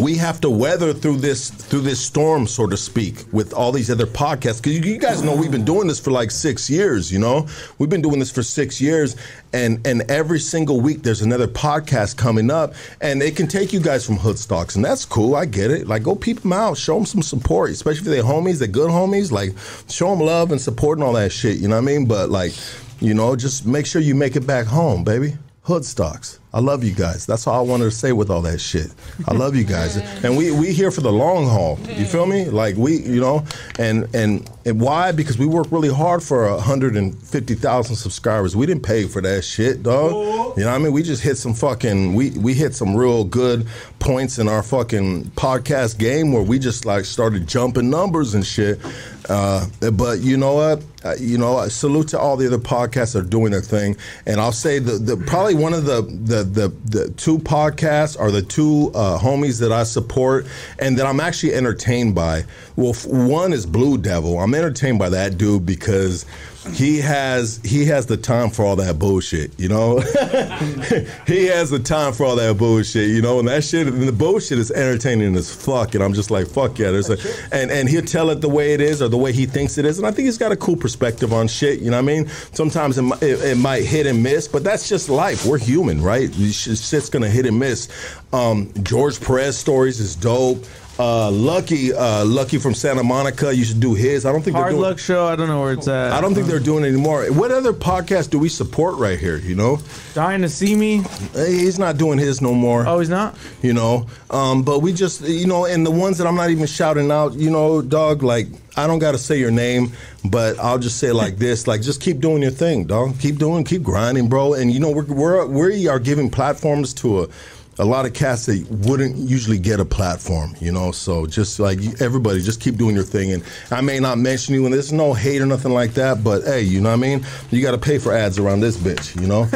we 0.00 0.16
have 0.16 0.40
to 0.42 0.50
weather 0.50 0.92
through 0.92 1.16
this 1.16 1.50
through 1.50 1.80
this 1.80 2.00
storm, 2.00 2.46
so 2.46 2.66
to 2.66 2.76
speak, 2.76 3.24
with 3.32 3.52
all 3.52 3.72
these 3.72 3.90
other 3.90 4.06
podcasts. 4.06 4.62
Because 4.62 4.78
you, 4.78 4.92
you 4.92 4.98
guys 4.98 5.22
know 5.22 5.34
we've 5.34 5.50
been 5.50 5.64
doing 5.64 5.88
this 5.88 5.98
for 5.98 6.10
like 6.10 6.30
six 6.30 6.68
years. 6.68 7.10
You 7.10 7.18
know, 7.18 7.46
we've 7.78 7.88
been 7.88 8.02
doing 8.02 8.18
this 8.18 8.30
for 8.30 8.42
six 8.42 8.80
years, 8.80 9.16
and 9.52 9.86
and 9.86 10.02
every 10.10 10.38
single 10.38 10.80
week 10.80 11.02
there's 11.02 11.22
another 11.22 11.48
podcast 11.48 12.16
coming 12.16 12.50
up, 12.50 12.74
and 13.00 13.22
it 13.22 13.36
can 13.36 13.46
take 13.46 13.72
you 13.72 13.80
guys 13.80 14.04
from 14.04 14.16
Hoodstocks, 14.16 14.76
and 14.76 14.84
that's 14.84 15.04
cool. 15.04 15.34
I 15.34 15.44
get 15.44 15.70
it. 15.70 15.86
Like, 15.86 16.02
go 16.02 16.14
peep 16.14 16.40
them 16.40 16.52
out, 16.52 16.76
show 16.76 16.94
them 16.96 17.06
some 17.06 17.22
support, 17.22 17.70
especially 17.70 18.00
if 18.00 18.04
they're 18.06 18.22
homies, 18.22 18.58
they're 18.58 18.68
good 18.68 18.90
homies. 18.90 19.32
Like, 19.32 19.52
show 19.90 20.10
them 20.10 20.20
love 20.20 20.52
and 20.52 20.60
support 20.60 20.98
and 20.98 21.04
all 21.04 21.14
that 21.14 21.32
shit. 21.32 21.58
You 21.58 21.68
know 21.68 21.76
what 21.76 21.82
I 21.82 21.86
mean? 21.86 22.06
But 22.06 22.30
like, 22.30 22.52
you 23.00 23.14
know, 23.14 23.36
just 23.36 23.66
make 23.66 23.86
sure 23.86 24.00
you 24.00 24.14
make 24.14 24.36
it 24.36 24.46
back 24.46 24.66
home, 24.66 25.04
baby. 25.04 25.36
Hood 25.66 25.84
stocks. 25.84 26.38
I 26.54 26.60
love 26.60 26.84
you 26.84 26.92
guys. 26.92 27.26
That's 27.26 27.46
all 27.48 27.58
I 27.58 27.60
wanted 27.68 27.84
to 27.86 27.90
say 27.90 28.12
with 28.12 28.30
all 28.30 28.40
that 28.42 28.60
shit. 28.60 28.86
I 29.26 29.34
love 29.34 29.56
you 29.56 29.64
guys, 29.64 29.96
and 30.24 30.36
we 30.36 30.52
we 30.52 30.72
here 30.72 30.92
for 30.92 31.00
the 31.00 31.12
long 31.12 31.46
haul. 31.48 31.78
You 31.88 32.06
feel 32.06 32.24
me? 32.24 32.44
Like 32.46 32.76
we, 32.76 32.98
you 32.98 33.20
know, 33.20 33.44
and 33.78 34.08
and 34.14 34.48
and 34.64 34.80
why? 34.80 35.10
Because 35.12 35.38
we 35.38 35.44
work 35.44 35.66
really 35.70 35.92
hard 35.92 36.22
for 36.22 36.48
hundred 36.60 36.96
and 36.96 37.20
fifty 37.20 37.54
thousand 37.56 37.96
subscribers. 37.96 38.54
We 38.54 38.64
didn't 38.64 38.84
pay 38.84 39.06
for 39.06 39.20
that 39.22 39.42
shit, 39.44 39.82
dog. 39.82 40.56
You 40.56 40.64
know 40.64 40.70
what 40.70 40.76
I 40.76 40.78
mean? 40.78 40.92
We 40.92 41.02
just 41.02 41.22
hit 41.22 41.36
some 41.36 41.52
fucking 41.52 42.14
we 42.14 42.30
we 42.30 42.54
hit 42.54 42.74
some 42.74 42.94
real 42.96 43.24
good 43.24 43.66
points 43.98 44.38
in 44.38 44.48
our 44.48 44.62
fucking 44.62 45.24
podcast 45.32 45.98
game 45.98 46.32
where 46.32 46.42
we 46.42 46.60
just 46.60 46.86
like 46.86 47.04
started 47.04 47.48
jumping 47.48 47.90
numbers 47.90 48.34
and 48.34 48.46
shit. 48.46 48.78
Uh, 49.28 49.66
but 49.92 50.20
you 50.20 50.36
know 50.36 50.54
what? 50.54 50.84
Uh, 51.04 51.14
you 51.18 51.38
know, 51.38 51.66
salute 51.68 52.08
to 52.08 52.18
all 52.18 52.36
the 52.36 52.46
other 52.46 52.58
podcasts 52.58 53.12
that 53.12 53.20
are 53.20 53.28
doing 53.28 53.52
their 53.52 53.60
thing. 53.60 53.96
And 54.24 54.40
I'll 54.40 54.52
say 54.52 54.78
the, 54.78 54.92
the 54.92 55.16
probably 55.16 55.54
one 55.54 55.72
of 55.72 55.84
the, 55.84 56.02
the 56.02 56.42
the 56.42 56.68
the 56.84 57.10
two 57.12 57.38
podcasts 57.38 58.18
are 58.18 58.30
the 58.30 58.42
two 58.42 58.90
uh, 58.94 59.18
homies 59.18 59.60
that 59.60 59.72
I 59.72 59.84
support 59.84 60.46
and 60.78 60.98
that 60.98 61.06
I'm 61.06 61.20
actually 61.20 61.54
entertained 61.54 62.14
by. 62.14 62.44
Well, 62.76 62.94
one 63.04 63.52
is 63.52 63.66
Blue 63.66 63.98
Devil. 63.98 64.38
I'm 64.38 64.54
entertained 64.54 64.98
by 64.98 65.08
that 65.10 65.38
dude 65.38 65.66
because 65.66 66.24
he 66.72 66.98
has 66.98 67.60
he 67.64 67.86
has 67.86 68.06
the 68.06 68.16
time 68.16 68.50
for 68.50 68.64
all 68.64 68.76
that 68.76 68.98
bullshit. 68.98 69.58
You 69.58 69.68
know, 69.68 70.00
he 71.26 71.46
has 71.46 71.70
the 71.70 71.80
time 71.82 72.12
for 72.12 72.24
all 72.24 72.36
that 72.36 72.58
bullshit. 72.58 73.10
You 73.10 73.22
know, 73.22 73.38
and 73.38 73.48
that 73.48 73.64
shit 73.64 73.86
and 73.86 74.02
the 74.02 74.12
bullshit 74.12 74.58
is 74.58 74.70
entertaining 74.70 75.34
as 75.36 75.54
fuck. 75.54 75.94
And 75.94 76.02
I'm 76.02 76.12
just 76.12 76.30
like, 76.30 76.46
fuck 76.46 76.78
yeah. 76.78 76.90
There's 76.90 77.10
a 77.10 77.18
and 77.52 77.70
and 77.70 77.88
he'll 77.88 78.02
tell 78.02 78.30
it 78.30 78.40
the 78.40 78.48
way 78.48 78.74
it 78.74 78.80
is 78.80 79.00
or 79.02 79.08
the 79.08 79.18
way 79.18 79.32
he 79.32 79.46
thinks 79.46 79.78
it 79.78 79.84
is. 79.84 79.98
And 79.98 80.06
I 80.06 80.10
think 80.10 80.26
he's 80.26 80.38
got 80.38 80.52
a 80.52 80.56
cool 80.56 80.76
perspective 80.76 81.32
on 81.32 81.48
shit. 81.48 81.80
You 81.80 81.90
know 81.90 81.98
what 81.98 82.10
I 82.10 82.14
mean? 82.14 82.28
Sometimes 82.52 82.98
it, 82.98 83.04
it, 83.22 83.42
it 83.42 83.58
might 83.58 83.84
hit 83.84 84.06
and 84.06 84.22
miss, 84.22 84.48
but 84.48 84.64
that's 84.64 84.88
just 84.88 85.08
life. 85.08 85.46
We're 85.46 85.58
human, 85.58 86.02
right? 86.02 86.32
Shit's 86.32 87.10
gonna 87.10 87.30
hit 87.30 87.46
and 87.46 87.58
miss. 87.58 87.88
Um, 88.32 88.72
George 88.82 89.20
Perez 89.20 89.56
stories 89.56 90.00
is 90.00 90.16
dope. 90.16 90.64
Uh, 90.98 91.30
Lucky, 91.30 91.92
uh, 91.92 92.24
Lucky 92.24 92.58
from 92.58 92.72
Santa 92.72 93.02
Monica. 93.02 93.54
You 93.54 93.64
should 93.64 93.80
do 93.80 93.92
his. 93.94 94.24
I 94.24 94.32
don't 94.32 94.42
think 94.42 94.56
Hard 94.56 94.66
they're 94.66 94.72
doing. 94.72 94.82
Luck 94.82 94.98
Show. 94.98 95.26
I 95.26 95.36
don't 95.36 95.48
know 95.48 95.60
where 95.60 95.74
it's 95.74 95.88
at. 95.88 96.12
I 96.12 96.20
don't 96.22 96.34
think 96.34 96.46
they're 96.46 96.58
doing 96.58 96.84
it 96.84 96.88
anymore. 96.88 97.26
What 97.26 97.50
other 97.50 97.72
podcast 97.74 98.30
do 98.30 98.38
we 98.38 98.48
support 98.48 98.96
right 98.96 99.18
here? 99.18 99.36
You 99.36 99.54
know, 99.56 99.78
Dying 100.14 100.40
to 100.42 100.48
see 100.48 100.74
me. 100.74 101.02
He's 101.34 101.78
not 101.78 101.98
doing 101.98 102.18
his 102.18 102.40
no 102.40 102.54
more. 102.54 102.86
Oh, 102.86 102.98
he's 102.98 103.10
not. 103.10 103.36
You 103.60 103.74
know, 103.74 104.06
um, 104.30 104.62
but 104.62 104.80
we 104.80 104.92
just, 104.94 105.20
you 105.20 105.46
know, 105.46 105.66
and 105.66 105.84
the 105.84 105.90
ones 105.90 106.16
that 106.18 106.26
I'm 106.26 106.34
not 106.36 106.48
even 106.48 106.66
shouting 106.66 107.10
out, 107.10 107.34
you 107.34 107.50
know, 107.50 107.82
dog, 107.82 108.22
like 108.22 108.46
I 108.76 108.86
don't 108.86 108.98
got 108.98 109.12
to 109.12 109.18
say 109.18 109.38
your 109.38 109.50
name, 109.50 109.92
but 110.24 110.58
I'll 110.58 110.78
just 110.78 110.98
say 110.98 111.12
like 111.12 111.36
this, 111.36 111.66
like 111.66 111.82
just 111.82 112.00
keep 112.00 112.20
doing 112.20 112.40
your 112.40 112.50
thing, 112.50 112.86
dog. 112.86 113.18
Keep 113.20 113.36
doing, 113.36 113.64
keep 113.64 113.82
grinding, 113.82 114.30
bro. 114.30 114.54
And 114.54 114.72
you 114.72 114.80
know, 114.80 114.90
we're 114.92 115.04
we're 115.04 115.46
we 115.46 115.88
are 115.88 115.98
giving 115.98 116.30
platforms 116.30 116.94
to 116.94 117.24
a. 117.24 117.28
A 117.78 117.84
lot 117.84 118.06
of 118.06 118.14
cats 118.14 118.46
that 118.46 118.66
wouldn't 118.70 119.16
usually 119.16 119.58
get 119.58 119.80
a 119.80 119.84
platform, 119.84 120.56
you 120.60 120.72
know. 120.72 120.92
So 120.92 121.26
just 121.26 121.60
like 121.60 121.78
everybody, 122.00 122.40
just 122.40 122.60
keep 122.60 122.76
doing 122.76 122.94
your 122.94 123.04
thing. 123.04 123.32
And 123.32 123.42
I 123.70 123.82
may 123.82 124.00
not 124.00 124.16
mention 124.18 124.54
you, 124.54 124.64
and 124.64 124.72
there's 124.72 124.92
no 124.92 125.12
hate 125.12 125.42
or 125.42 125.46
nothing 125.46 125.72
like 125.72 125.92
that. 125.94 126.24
But 126.24 126.44
hey, 126.44 126.62
you 126.62 126.80
know 126.80 126.88
what 126.88 126.94
I 126.94 126.96
mean? 126.96 127.26
You 127.50 127.60
got 127.62 127.72
to 127.72 127.78
pay 127.78 127.98
for 127.98 128.14
ads 128.14 128.38
around 128.38 128.60
this 128.60 128.76
bitch, 128.78 129.20
you 129.20 129.26
know. 129.26 129.46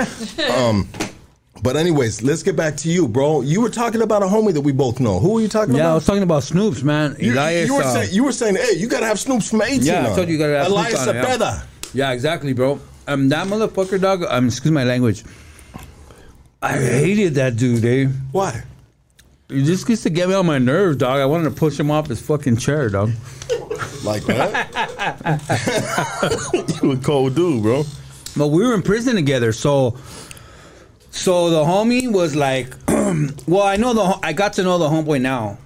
um, 0.55 0.87
but 1.63 1.77
anyways, 1.77 2.23
let's 2.23 2.43
get 2.43 2.57
back 2.57 2.77
to 2.79 2.91
you, 2.91 3.07
bro. 3.07 3.43
You 3.43 3.61
were 3.61 3.71
talking 3.71 4.03
about 4.03 4.23
a 4.23 4.27
homie 4.27 4.55
that 4.55 4.63
we 4.63 4.73
both 4.73 5.01
know. 5.01 5.19
Who 5.19 5.35
were 5.35 5.41
you 5.41 5.49
talking 5.49 5.75
about? 5.75 5.85
Yeah, 5.85 5.91
I 5.91 5.95
was 5.95 6.07
talking 6.07 6.23
about 6.23 6.43
Snoops, 6.43 6.83
man. 6.83 7.17
you, 7.19 7.35
Elias, 7.35 7.69
you 7.69 7.75
were 7.75 7.83
uh, 7.83 7.93
saying, 7.93 8.09
you 8.13 8.25
were 8.25 8.33
saying, 8.33 8.57
hey, 8.57 8.77
you 8.77 8.89
gotta 8.89 9.07
have 9.07 9.19
Snoops 9.19 9.51
from 9.51 9.63
18 9.63 9.83
Yeah, 9.83 10.07
I 10.07 10.11
on. 10.11 10.17
told 10.17 10.29
you 10.29 10.35
you 10.35 10.39
gotta 10.39 10.59
have 10.59 10.71
Elias 10.71 11.07
Snoops 11.07 11.33
on 11.33 11.41
yeah. 11.41 11.63
Yeah, 11.93 12.13
exactly, 12.13 12.53
bro. 12.53 12.81
Um, 13.07 13.29
that 13.31 13.47
motherfucker, 13.49 14.01
dog. 14.01 14.25
Um, 14.29 14.47
excuse 14.47 14.73
my 14.73 14.85
language. 14.85 15.25
I 16.63 16.73
hated 16.73 17.35
that 17.37 17.57
dude, 17.57 17.85
eh? 17.85 18.07
Why? 18.33 18.63
He 19.49 19.65
just 19.65 19.89
used 19.89 20.03
to 20.05 20.11
get 20.11 20.29
me 20.29 20.35
on 20.35 20.47
my 20.47 20.59
nerves, 20.59 20.99
dog. 20.99 21.19
I 21.19 21.27
wanted 21.27 21.45
to 21.45 21.51
push 21.51 21.81
him 21.81 21.91
off 21.91 22.09
his 22.09 22.21
fucking 22.21 22.59
chair, 22.59 22.89
dog. 22.89 23.11
Like 24.05 24.25
that? 24.25 25.41
you 26.83 26.93
a 26.93 26.97
cold 26.99 27.35
dude, 27.35 27.63
bro. 27.63 27.85
But 28.37 28.49
we 28.49 28.67
were 28.67 28.75
in 28.75 28.83
prison 28.83 29.17
together, 29.17 29.53
so 29.53 29.97
so 31.11 31.51
the 31.51 31.65
homie 31.65 32.11
was 32.11 32.37
like, 32.37 32.75
well, 33.47 33.63
I 33.63 33.77
know 33.77 33.93
the 33.93 34.19
I 34.23 34.33
got 34.33 34.53
to 34.55 34.63
know 34.63 34.79
the 34.79 34.89
homeboy 34.89 35.21
now, 35.21 35.59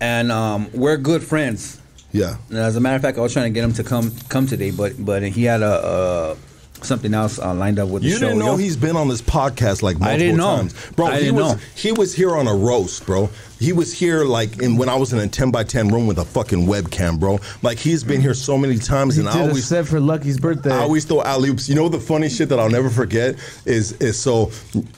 and 0.00 0.32
um, 0.32 0.70
we're 0.72 0.96
good 0.96 1.22
friends. 1.22 1.80
Yeah. 2.12 2.36
And 2.48 2.58
as 2.58 2.76
a 2.76 2.80
matter 2.80 2.96
of 2.96 3.02
fact, 3.02 3.18
I 3.18 3.20
was 3.20 3.32
trying 3.32 3.52
to 3.52 3.54
get 3.54 3.62
him 3.62 3.74
to 3.74 3.84
come 3.84 4.12
come 4.28 4.46
today, 4.46 4.70
but 4.70 4.94
but 5.04 5.22
he 5.22 5.44
had 5.44 5.62
a 5.62 5.66
uh, 5.66 6.36
something 6.84 7.14
else 7.14 7.38
uh, 7.38 7.54
lined 7.54 7.78
up 7.78 7.88
with 7.88 8.02
the 8.02 8.08
show. 8.08 8.14
You 8.14 8.20
didn't 8.20 8.38
know 8.38 8.52
yo. 8.52 8.56
he's 8.56 8.76
been 8.76 8.96
on 8.96 9.08
this 9.08 9.22
podcast 9.22 9.82
like 9.82 9.98
multiple 9.98 10.06
I 10.08 10.18
didn't 10.18 10.36
know. 10.36 10.56
times, 10.56 10.90
bro. 10.92 11.06
I 11.06 11.14
he 11.16 11.20
didn't 11.26 11.36
was 11.36 11.52
know. 11.54 11.60
he 11.74 11.92
was 11.92 12.14
here 12.14 12.36
on 12.36 12.46
a 12.46 12.54
roast, 12.54 13.06
bro. 13.06 13.28
He 13.58 13.72
was 13.72 13.92
here 13.92 14.24
like 14.24 14.60
in 14.60 14.76
when 14.76 14.88
I 14.88 14.96
was 14.96 15.12
in 15.12 15.18
a 15.18 15.26
ten 15.28 15.50
by 15.50 15.64
ten 15.64 15.88
room 15.88 16.06
with 16.06 16.18
a 16.18 16.24
fucking 16.24 16.66
webcam, 16.66 17.18
bro. 17.18 17.38
Like 17.62 17.78
he's 17.78 18.04
been 18.04 18.20
here 18.20 18.34
so 18.34 18.58
many 18.58 18.78
times, 18.78 19.14
He 19.16 19.20
and 19.20 19.28
I 19.28 19.32
did 19.32 19.42
a 19.42 19.48
always 19.48 19.66
said 19.66 19.88
for 19.88 19.98
Lucky's 20.00 20.38
birthday. 20.38 20.72
I 20.72 20.80
always 20.80 21.04
throw 21.04 21.22
alley 21.22 21.48
oops. 21.48 21.68
You 21.68 21.74
know 21.74 21.88
the 21.88 22.00
funny 22.00 22.28
shit 22.28 22.48
that 22.50 22.58
I'll 22.60 22.70
never 22.70 22.90
forget 22.90 23.36
is 23.64 23.92
is 23.94 24.18
so. 24.18 24.50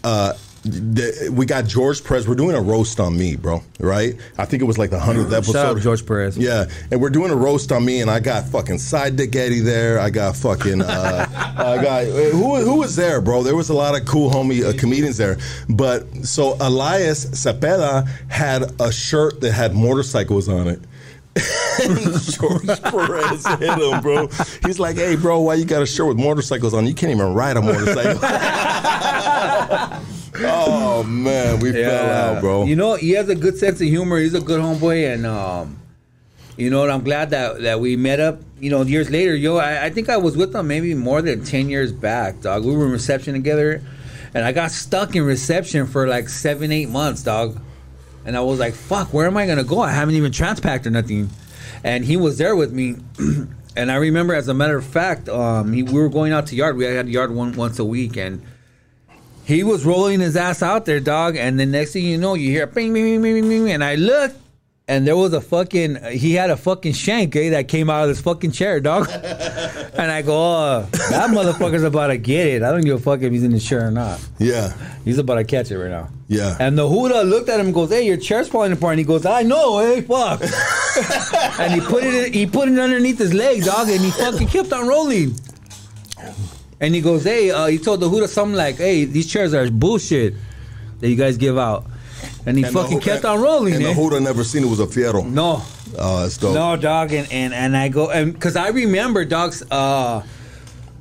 Uh, 0.03 0.33
the, 0.71 1.31
we 1.33 1.47
got 1.47 1.67
George 1.67 2.05
Perez. 2.05 2.29
We're 2.29 2.35
doing 2.35 2.57
a 2.57 2.61
roast 2.61 3.01
on 3.01 3.17
me, 3.17 3.37
bro. 3.37 3.63
Right? 3.81 4.15
I 4.37 4.45
think 4.45 4.63
it 4.63 4.67
was 4.67 4.79
like 4.79 4.91
the 4.91 4.99
hundredth 4.99 5.33
episode. 5.33 5.53
Shout 5.53 5.77
out 5.77 5.81
George 5.81 6.07
Perez. 6.07 6.37
Yeah, 6.39 6.67
and 6.91 7.01
we're 7.01 7.11
doing 7.11 7.31
a 7.31 7.37
roast 7.37 7.73
on 7.73 7.85
me, 7.85 8.01
and 8.01 8.11
I 8.11 8.21
got 8.21 8.47
fucking 8.47 8.79
side 8.79 9.17
dick 9.17 9.35
Eddie 9.35 9.61
there. 9.61 9.99
I 9.99 10.11
got 10.11 10.37
fucking. 10.37 10.83
Uh, 10.83 11.27
I 11.59 11.83
got 11.83 12.05
who 12.07 12.57
who 12.57 12.77
was 12.77 12.97
there, 12.97 13.21
bro? 13.21 13.43
There 13.43 13.57
was 13.57 13.71
a 13.71 13.75
lot 13.75 13.99
of 13.99 14.07
cool 14.07 14.31
homie 14.31 14.65
uh, 14.65 14.79
comedians 14.79 15.17
there. 15.17 15.39
But 15.69 16.07
so 16.25 16.57
Elias 16.61 17.27
Cepeda 17.27 18.09
had 18.29 18.81
a 18.81 18.93
shirt 18.93 19.41
that 19.41 19.53
had 19.53 19.75
motorcycles 19.75 20.49
on 20.49 20.69
it. 20.69 20.81
George 21.79 22.83
Perez 22.83 23.47
hit 23.47 23.79
him, 23.79 24.01
bro. 24.01 24.27
He's 24.65 24.81
like, 24.81 24.97
"Hey, 24.97 25.15
bro, 25.15 25.41
why 25.41 25.55
you 25.55 25.65
got 25.65 25.83
a 25.83 25.87
shirt 25.87 26.09
with 26.09 26.19
motorcycles 26.19 26.75
on? 26.75 26.87
You 26.87 26.95
can't 26.95 27.13
even 27.13 27.33
ride 27.35 27.57
a 27.57 27.63
motorcycle." 27.63 28.19
oh 30.41 31.03
man, 31.05 31.61
we 31.61 31.73
fell 31.73 32.11
out, 32.11 32.41
bro. 32.41 32.65
You 32.65 32.77
know, 32.77 32.95
he 32.95 33.11
has 33.13 33.29
a 33.29 33.35
good 33.35 33.59
sense 33.59 33.81
of 33.81 33.87
humor. 33.87 34.19
He's 34.19 34.35
a 34.35 34.41
good 34.41 34.61
homeboy, 34.61 35.15
and 35.15 35.27
um, 35.27 35.79
you 36.57 36.71
know, 36.71 36.83
and 36.83 36.93
I'm 36.93 37.03
glad 37.03 37.31
that 37.31 37.63
that 37.63 37.81
we 37.81 37.97
met 37.97 38.21
up. 38.21 38.41
You 38.61 38.71
know, 38.71 38.83
years 38.83 39.11
later, 39.11 39.35
yo, 39.35 39.57
I, 39.57 39.87
I 39.87 39.91
think 39.91 40.09
I 40.09 40.17
was 40.17 40.37
with 40.37 40.55
him 40.55 40.67
maybe 40.69 40.95
more 40.95 41.23
than 41.23 41.45
ten 41.45 41.69
years 41.69 41.93
back, 41.93 42.41
dog. 42.41 42.65
We 42.65 42.77
were 42.77 42.87
in 42.87 42.93
reception 42.93 43.35
together, 43.35 43.83
and 44.35 44.45
I 44.45 44.53
got 44.53 44.71
stuck 44.71 45.15
in 45.15 45.25
reception 45.25 45.87
for 45.87 46.09
like 46.09 46.29
seven, 46.29 46.73
eight 46.73 46.89
months, 46.89 47.23
dog. 47.23 47.61
And 48.25 48.37
I 48.37 48.41
was 48.41 48.59
like, 48.59 48.75
"Fuck, 48.75 49.15
where 49.15 49.27
am 49.27 49.37
I 49.37 49.47
gonna 49.47 49.65
go? 49.65 49.81
I 49.81 49.91
haven't 49.91 50.15
even 50.15 50.33
transpacked 50.33 50.87
or 50.87 50.91
nothing." 50.91 51.31
And 51.85 52.05
he 52.05 52.17
was 52.17 52.39
there 52.39 52.57
with 52.57 52.73
me. 52.73 52.97
And 53.77 53.93
I 53.93 53.95
remember, 53.95 54.35
as 54.35 54.49
a 54.49 54.55
matter 54.55 54.77
of 54.77 54.85
fact, 54.85 55.29
um, 55.29 55.73
he, 55.73 55.85
we 55.85 55.93
were 55.93 56.09
going 56.09 56.33
out 56.33 56.49
to 56.49 56.57
yard. 56.57 56.77
We 56.77 56.85
had 56.85 57.09
yard 57.09 57.31
one 57.31 57.53
once 57.53 57.79
a 57.79 57.85
week, 57.85 58.17
and 58.17 58.43
he 59.49 59.65
was 59.65 59.85
rolling 59.87 60.21
his 60.21 60.37
ass 60.37 60.63
out 60.63 60.85
there, 60.85 61.01
dog. 61.01 61.35
And 61.37 61.59
the 61.59 61.65
next 61.65 61.93
thing 61.95 62.05
you 62.05 62.19
know, 62.19 62.35
you 62.35 62.51
hear 62.51 62.67
bing, 62.67 62.93
bing, 62.93 63.05
bing, 63.05 63.23
bing, 63.23 63.49
bing, 63.49 63.65
bing. 63.65 63.71
And 63.73 63.83
I 63.83 63.95
looked, 63.95 64.37
and 64.87 65.07
there 65.07 65.17
was 65.17 65.33
a 65.33 65.41
fucking, 65.41 66.03
he 66.13 66.35
had 66.35 66.51
a 66.51 66.57
fucking 66.57 66.93
shank, 66.93 67.35
eh, 67.35 67.49
that 67.51 67.67
came 67.67 67.89
out 67.89 68.03
of 68.03 68.09
this 68.09 68.21
fucking 68.21 68.53
chair, 68.53 68.79
dog. 68.79 69.09
and 69.13 70.11
I 70.13 70.21
go, 70.21 70.35
oh, 70.37 70.89
that 70.93 71.31
motherfucker's 71.31 71.83
about 71.83 72.09
to 72.09 72.19
get 72.19 72.47
it. 72.47 72.63
I 72.63 72.71
don't 72.71 72.83
give 72.83 72.97
a 72.97 73.03
fuck 73.03 73.23
if 73.23 73.33
he's 73.33 73.43
in 73.43 73.53
the 73.53 73.59
chair 73.59 73.87
or 73.89 73.91
not. 73.91 74.21
Yeah, 74.39 74.73
He's 75.07 75.17
about 75.17 75.37
to 75.37 75.45
catch 75.45 75.71
it 75.71 75.79
right 75.79 75.91
now. 75.91 76.11
yeah. 76.29 76.55
And 76.61 76.77
the 76.77 76.87
Huda 76.87 77.27
looked 77.27 77.49
at 77.49 77.59
him 77.59 77.67
and 77.67 77.75
goes, 77.75 77.89
"Hey, 77.89 78.05
your 78.05 78.19
chair's 78.19 78.49
falling 78.49 78.73
apart." 78.73 78.93
And 78.93 78.99
he 78.99 79.05
goes, 79.07 79.25
"I 79.25 79.43
know, 79.45 79.79
hey, 79.79 80.03
fuck." 80.03 80.43
and 81.59 81.73
he 81.73 81.81
put 81.81 82.05
it, 82.05 82.27
in, 82.27 82.33
he 82.35 82.45
put 82.47 82.69
it 82.69 82.79
underneath 82.79 83.17
his 83.19 83.33
leg, 83.33 83.65
dog, 83.65 83.89
and 83.89 84.01
he 84.03 84.11
fucking 84.11 84.49
kept 84.49 84.71
on 84.75 84.87
rolling. 84.87 85.35
And 86.81 86.95
he 86.95 87.01
goes, 87.01 87.25
"Hey," 87.25 87.51
uh, 87.51 87.67
he 87.67 87.79
told 87.79 88.01
the 88.01 88.09
Huda 88.09 88.29
something 88.29 88.57
like, 88.57 88.77
"Hey, 88.77 89.05
these 89.05 89.27
chairs 89.27 89.53
are 89.55 89.69
bullshit 89.71 90.35
that 91.01 91.09
you 91.09 91.17
guys 91.17 91.37
give 91.37 91.59
out." 91.59 91.87
And 92.47 92.57
he 92.57 92.65
And 92.65 92.73
fucking 92.73 93.01
kept 93.01 93.25
on 93.25 93.41
rolling. 93.41 93.75
And 93.75 93.85
eh? 93.85 93.93
the 93.93 94.01
Huda 94.01 94.23
never 94.23 94.43
seen 94.45 94.63
it 94.65 94.69
was 94.69 94.81
a 94.81 94.87
Fiero. 94.87 95.25
no, 95.29 95.63
Oh, 95.99 96.21
that's 96.23 96.37
dope. 96.37 96.55
no, 96.55 96.77
dog, 96.77 97.13
and 97.13 97.31
and, 97.33 97.53
and 97.55 97.77
I 97.77 97.89
go 97.89 98.11
and 98.11 98.33
because 98.33 98.57
I 98.57 98.69
remember, 98.69 99.25
dogs. 99.25 99.63
Uh, 99.71 100.23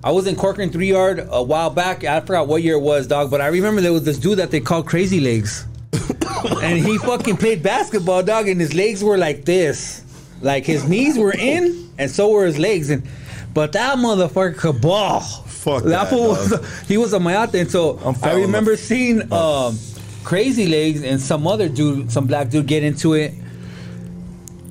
I 0.04 0.12
was 0.12 0.28
in 0.28 0.36
Corcoran 0.36 0.70
three 0.70 0.88
yard 0.90 1.28
a 1.30 1.44
while 1.44 1.70
back. 1.72 2.04
I 2.04 2.22
forgot 2.22 2.48
what 2.48 2.62
year 2.64 2.76
it 2.76 2.82
was, 2.82 3.08
dog, 3.08 3.30
but 3.30 3.42
I 3.42 3.48
remember 3.48 3.82
there 3.82 3.92
was 3.92 4.04
this 4.04 4.18
dude 4.18 4.38
that 4.40 4.52
they 4.52 4.60
called 4.62 4.86
Crazy 4.88 5.20
Legs, 5.20 5.66
and 6.62 6.78
he 6.80 6.98
fucking 7.00 7.38
played 7.38 7.62
basketball, 7.64 8.24
dog, 8.24 8.48
and 8.48 8.62
his 8.62 8.74
legs 8.74 9.04
were 9.04 9.18
like 9.18 9.44
this, 9.46 10.04
like 10.42 10.66
his 10.66 10.88
knees 10.88 11.18
were 11.18 11.34
in, 11.34 11.90
and 11.98 12.10
so 12.10 12.30
were 12.30 12.46
his 12.46 12.58
legs, 12.60 12.90
and 12.90 13.04
but 13.54 13.74
that 13.74 13.98
motherfucker 13.98 14.58
could 14.58 14.82
ball. 14.82 15.20
Fuck 15.20 15.84
that 15.84 16.10
that, 16.10 16.14
was 16.14 16.52
dog. 16.52 16.66
he 16.88 16.98
was 16.98 17.14
a 17.14 17.20
mayate, 17.20 17.60
and 17.60 17.70
so 17.70 18.00
I 18.24 18.34
remember 18.34 18.78
seeing 18.78 19.32
um, 19.34 19.78
Crazy 20.24 20.68
Legs 20.68 21.04
and 21.04 21.20
some 21.20 21.48
other 21.48 21.68
dude, 21.68 22.12
some 22.12 22.28
black 22.28 22.50
dude, 22.50 22.68
get 22.68 22.84
into 22.84 23.14
it 23.14 23.34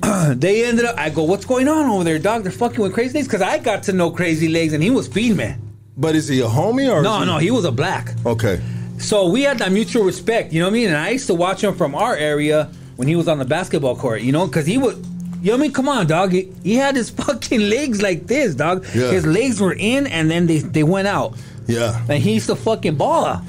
they 0.29 0.65
ended 0.65 0.85
up. 0.85 0.97
I 0.97 1.09
go, 1.09 1.23
what's 1.23 1.45
going 1.45 1.67
on 1.67 1.89
over 1.89 2.03
there, 2.03 2.19
dog? 2.19 2.43
They're 2.43 2.51
fucking 2.51 2.79
with 2.79 2.93
Crazy 2.93 3.13
Legs 3.13 3.27
because 3.27 3.41
I 3.41 3.57
got 3.57 3.83
to 3.83 3.93
know 3.93 4.11
Crazy 4.11 4.47
Legs 4.47 4.73
and 4.73 4.83
he 4.83 4.89
was 4.89 5.05
Speed 5.05 5.35
Man. 5.35 5.61
But 5.97 6.15
is 6.15 6.27
he 6.27 6.41
a 6.41 6.45
homie 6.45 6.91
or? 6.91 7.01
No, 7.01 7.19
he... 7.19 7.25
no, 7.25 7.37
he 7.37 7.51
was 7.51 7.65
a 7.65 7.71
black. 7.71 8.13
Okay. 8.25 8.61
So 8.99 9.27
we 9.29 9.43
had 9.43 9.59
that 9.59 9.71
mutual 9.71 10.03
respect, 10.03 10.53
you 10.53 10.59
know 10.59 10.67
what 10.67 10.71
I 10.71 10.73
mean? 10.73 10.87
And 10.87 10.97
I 10.97 11.09
used 11.09 11.27
to 11.27 11.35
watch 11.35 11.63
him 11.63 11.75
from 11.75 11.93
our 11.93 12.15
area 12.15 12.71
when 12.95 13.07
he 13.07 13.15
was 13.15 13.27
on 13.27 13.37
the 13.37 13.45
basketball 13.45 13.95
court, 13.95 14.21
you 14.21 14.31
know, 14.31 14.47
because 14.47 14.65
he 14.65 14.77
would. 14.77 15.05
You 15.41 15.51
know 15.51 15.57
I 15.57 15.61
mean? 15.61 15.73
Come 15.73 15.87
on, 15.89 16.07
dog. 16.07 16.31
He, 16.31 16.51
he 16.63 16.75
had 16.75 16.95
his 16.95 17.09
fucking 17.21 17.61
legs 17.61 18.01
like 18.01 18.27
this, 18.27 18.55
dog. 18.55 18.85
Yeah. 18.95 19.11
His 19.11 19.25
legs 19.25 19.59
were 19.59 19.73
in 19.73 20.07
and 20.07 20.29
then 20.29 20.47
they, 20.47 20.59
they 20.59 20.83
went 20.83 21.07
out. 21.07 21.37
Yeah. 21.67 22.01
And 22.09 22.23
he's 22.23 22.47
the 22.47 22.55
fucking 22.55 22.97
baller. 22.97 23.41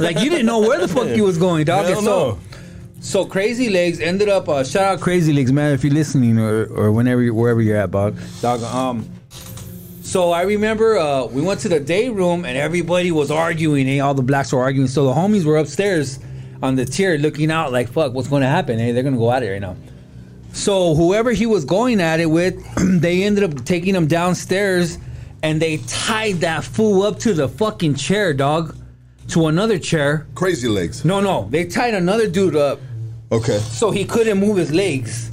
like 0.00 0.20
you 0.20 0.30
didn't 0.30 0.46
know 0.46 0.60
where 0.60 0.78
the 0.78 0.88
fuck 0.88 1.08
he 1.08 1.20
was 1.20 1.36
going, 1.36 1.64
dog. 1.64 1.86
Hell 1.86 2.02
so, 2.02 2.30
no. 2.30 2.38
so 3.00 3.24
crazy 3.26 3.70
legs 3.70 4.00
ended 4.00 4.28
up. 4.28 4.48
Uh, 4.48 4.62
shout 4.62 4.84
out 4.84 5.00
Crazy 5.00 5.32
Legs, 5.32 5.52
man, 5.52 5.72
if 5.74 5.82
you're 5.82 5.92
listening 5.92 6.38
or 6.38 6.66
or 6.66 6.92
whenever 6.92 7.22
you, 7.22 7.34
wherever 7.34 7.60
you're 7.60 7.76
at, 7.76 7.90
dog. 7.90 8.16
Dog. 8.40 8.62
Um. 8.62 9.10
So 10.02 10.30
I 10.30 10.42
remember 10.42 10.96
uh, 10.96 11.26
we 11.26 11.42
went 11.42 11.58
to 11.60 11.68
the 11.68 11.80
day 11.80 12.08
room 12.08 12.44
and 12.44 12.56
everybody 12.56 13.10
was 13.10 13.32
arguing. 13.32 13.88
Eh? 13.88 13.98
All 13.98 14.14
the 14.14 14.22
blacks 14.22 14.52
were 14.52 14.60
arguing. 14.62 14.86
So 14.86 15.04
the 15.06 15.12
homies 15.12 15.44
were 15.44 15.56
upstairs 15.56 16.20
on 16.62 16.76
the 16.76 16.84
tier 16.84 17.18
looking 17.18 17.50
out 17.50 17.72
like, 17.72 17.88
"Fuck, 17.88 18.14
what's 18.14 18.28
going 18.28 18.42
to 18.42 18.48
happen? 18.48 18.78
Hey, 18.78 18.92
they're 18.92 19.02
gonna 19.02 19.16
go 19.16 19.32
at 19.32 19.42
here 19.42 19.54
right 19.54 19.60
now." 19.60 19.76
So 20.56 20.94
whoever 20.94 21.32
he 21.32 21.44
was 21.46 21.64
going 21.66 22.00
at 22.00 22.18
it 22.18 22.26
with, 22.26 22.54
they 23.00 23.24
ended 23.24 23.44
up 23.44 23.64
taking 23.64 23.94
him 23.94 24.06
downstairs 24.06 24.98
and 25.42 25.60
they 25.60 25.76
tied 25.86 26.36
that 26.40 26.64
fool 26.64 27.02
up 27.02 27.18
to 27.20 27.34
the 27.34 27.46
fucking 27.46 27.94
chair, 27.96 28.32
dog, 28.32 28.74
to 29.28 29.46
another 29.48 29.78
chair. 29.78 30.26
Crazy 30.34 30.66
legs. 30.66 31.04
No, 31.04 31.20
no, 31.20 31.46
they 31.50 31.66
tied 31.66 31.94
another 31.94 32.26
dude 32.26 32.56
up 32.56 32.80
Okay. 33.30 33.58
so 33.58 33.90
he 33.90 34.04
couldn't 34.04 34.38
move 34.38 34.56
his 34.56 34.72
legs. 34.72 35.30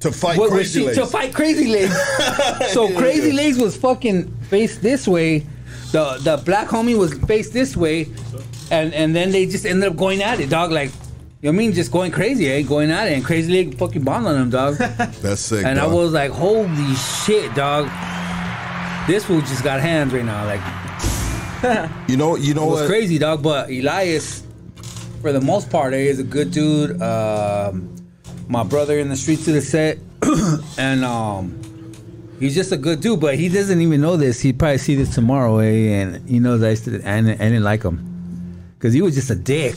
To 0.00 0.10
fight 0.12 0.38
What 0.38 0.50
was 0.50 0.58
crazy 0.58 0.80
she- 0.80 0.86
legs. 0.86 0.98
To 0.98 1.06
fight 1.06 1.32
crazy 1.34 1.68
legs. 1.68 2.72
so 2.72 2.92
crazy 2.96 3.32
legs 3.32 3.58
was 3.58 3.76
fucking 3.76 4.28
faced 4.50 4.82
this 4.82 5.06
way. 5.08 5.46
The 5.92 6.18
the 6.22 6.36
black 6.44 6.68
homie 6.68 6.96
was 6.98 7.14
faced 7.14 7.52
this 7.52 7.76
way, 7.76 8.08
and 8.70 8.92
and 8.92 9.14
then 9.16 9.30
they 9.30 9.46
just 9.46 9.64
ended 9.66 9.88
up 9.90 9.96
going 9.96 10.22
at 10.22 10.38
it, 10.38 10.50
dog. 10.50 10.70
Like, 10.70 10.90
you 11.40 11.50
know 11.52 11.56
what 11.56 11.62
I 11.62 11.66
mean? 11.66 11.72
Just 11.72 11.92
going 11.92 12.10
crazy, 12.10 12.50
eh? 12.50 12.62
Going 12.62 12.90
at 12.90 13.08
it, 13.08 13.14
and 13.14 13.24
crazy 13.24 13.52
leg 13.52 13.78
fucking 13.78 14.02
bombed 14.02 14.26
on 14.26 14.36
him, 14.36 14.50
dog. 14.50 14.74
That's 14.78 15.40
sick. 15.40 15.64
and 15.64 15.78
I 15.78 15.86
was 15.86 16.12
like, 16.12 16.32
holy 16.32 16.94
shit, 16.94 17.54
dog. 17.54 17.86
This 19.06 19.24
fool 19.24 19.40
just 19.40 19.62
got 19.62 19.80
hands 19.80 20.12
right 20.12 20.24
now. 20.24 20.44
Like, 20.44 20.60
You 22.08 22.16
know. 22.16 22.36
You 22.36 22.54
know 22.54 22.64
it 22.68 22.70
was 22.70 22.80
what? 22.82 22.88
crazy, 22.88 23.18
dog. 23.18 23.42
But 23.42 23.70
Elias, 23.70 24.42
for 25.22 25.32
the 25.32 25.40
most 25.40 25.70
part, 25.70 25.94
eh, 25.94 25.98
is 25.98 26.18
a 26.18 26.24
good 26.24 26.50
dude. 26.50 27.00
Um, 27.00 27.94
my 28.48 28.64
brother 28.64 28.98
in 28.98 29.08
the 29.08 29.16
streets 29.16 29.46
of 29.48 29.54
the 29.54 29.60
set, 29.60 29.98
and 30.78 31.04
um, 31.04 31.58
he's 32.40 32.54
just 32.54 32.72
a 32.72 32.76
good 32.76 33.00
dude. 33.00 33.20
But 33.20 33.36
he 33.36 33.48
doesn't 33.48 33.80
even 33.80 34.00
know 34.00 34.16
this. 34.16 34.40
He'd 34.40 34.58
probably 34.58 34.78
see 34.78 34.94
this 34.96 35.14
tomorrow, 35.14 35.58
eh? 35.58 36.00
And 36.00 36.28
he 36.28 36.38
knows 36.40 36.62
I 36.62 36.70
used 36.70 36.84
to, 36.86 37.00
and 37.02 37.28
I 37.30 37.34
didn't 37.36 37.62
like 37.64 37.82
him 37.84 38.04
because 38.76 38.92
he 38.92 39.02
was 39.02 39.14
just 39.14 39.30
a 39.30 39.34
dick. 39.36 39.76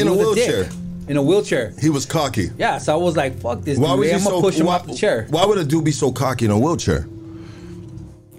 In 0.00 0.08
a 0.08 0.14
was 0.14 0.34
dick. 0.36 0.46
wheelchair. 0.48 0.70
In 1.08 1.16
a 1.16 1.22
wheelchair. 1.22 1.72
He 1.80 1.90
was 1.90 2.06
cocky. 2.06 2.50
Yeah, 2.58 2.78
so 2.78 2.92
I 2.92 2.96
was 2.96 3.16
like, 3.16 3.38
"Fuck 3.40 3.62
this 3.62 3.78
Why 3.78 3.90
dude! 3.90 3.98
was 3.98 4.08
he 4.08 4.14
I'm 4.14 4.22
gonna 4.24 4.36
so? 4.36 4.40
push 4.42 4.56
him 4.58 4.66
why, 4.66 4.74
off 4.76 4.86
the 4.86 4.94
chair." 4.94 5.26
why 5.30 5.44
would 5.44 5.58
a 5.58 5.64
dude 5.64 5.84
be 5.84 5.90
so 5.92 6.12
cocky 6.12 6.44
in 6.46 6.50
a 6.50 6.58
wheelchair? 6.58 7.06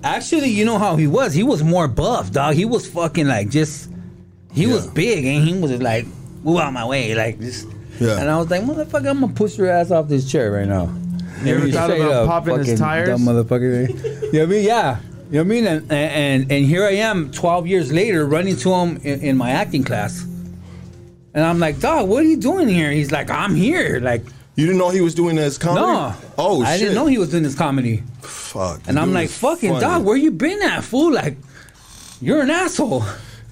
Actually, 0.04 0.50
you 0.50 0.66
know 0.66 0.78
how 0.78 0.96
he 0.98 1.08
was. 1.08 1.34
He 1.34 1.44
was 1.44 1.64
more 1.64 1.88
buff, 1.88 2.32
dog. 2.32 2.56
He 2.56 2.66
was 2.66 2.88
fucking 2.88 3.28
like 3.28 3.50
just. 3.50 3.90
He 4.54 4.68
was 4.68 4.86
big, 4.88 5.26
and 5.26 5.48
he 5.48 5.54
was 5.58 5.72
like, 5.82 6.06
"Move 6.44 6.58
out 6.60 6.72
my 6.74 6.86
way!" 6.86 7.16
Like 7.16 7.40
this. 7.40 7.66
Yeah. 8.00 8.20
And 8.20 8.30
I 8.30 8.38
was 8.38 8.50
like, 8.50 8.62
"Motherfucker, 8.64 9.10
I'm 9.10 9.22
gonna 9.22 9.34
push 9.34 9.58
your 9.58 9.70
ass 9.70 9.92
off 9.92 10.08
this 10.10 10.30
chair 10.30 10.52
right 10.52 10.68
now." 10.68 10.94
You 11.44 11.56
ever 11.56 11.64
And 11.66 11.74
thought 11.74 11.86
straight 11.90 12.02
about 12.02 12.12
up, 12.24 12.28
popping 12.28 12.58
his 12.60 12.68
fucking 12.68 12.78
tires? 12.78 13.08
Dumb 13.10 13.22
motherfucker. 13.22 13.88
you 13.90 13.94
know 14.34 14.40
what 14.40 14.42
I 14.42 14.46
mean? 14.46 14.64
Yeah. 14.66 14.98
You 15.32 15.38
know 15.38 15.40
what 15.40 15.40
I 15.40 15.44
mean? 15.44 15.68
And 15.68 15.92
and 15.92 16.52
and 16.52 16.66
here 16.66 16.86
I 16.86 16.92
am, 16.96 17.32
12 17.32 17.66
years 17.68 17.92
later, 17.92 18.26
running 18.26 18.56
to 18.58 18.74
him 18.74 18.98
in, 19.04 19.22
in 19.22 19.38
my 19.38 19.52
acting 19.52 19.84
class, 19.84 20.24
and 21.34 21.44
I'm 21.46 21.60
like, 21.60 21.80
"Dog, 21.80 22.08
what 22.10 22.24
are 22.24 22.28
you 22.28 22.38
doing 22.38 22.68
here?" 22.68 22.92
He's 22.92 23.12
like, 23.12 23.30
"I'm 23.30 23.56
here." 23.56 24.00
Like, 24.02 24.24
You 24.56 24.66
didn't 24.68 24.78
know 24.80 24.90
he 24.90 25.02
was 25.02 25.16
doing 25.16 25.36
his 25.38 25.58
comedy? 25.58 25.86
no. 25.86 26.14
Oh 26.38 26.62
I 26.64 26.72
shit. 26.74 26.80
didn't 26.82 26.96
know 26.96 27.08
he 27.08 27.18
was 27.18 27.30
doing 27.32 27.44
this 27.44 27.56
comedy. 27.56 28.04
Fuck. 28.22 28.82
And 28.88 29.00
I'm 29.00 29.12
like, 29.14 29.30
fucking 29.30 29.70
funny. 29.72 29.82
dog, 29.82 30.04
where 30.06 30.16
you 30.16 30.30
been 30.32 30.62
at, 30.62 30.84
fool? 30.84 31.12
Like, 31.14 31.38
you're 32.22 32.42
an 32.42 32.50
asshole. 32.52 33.04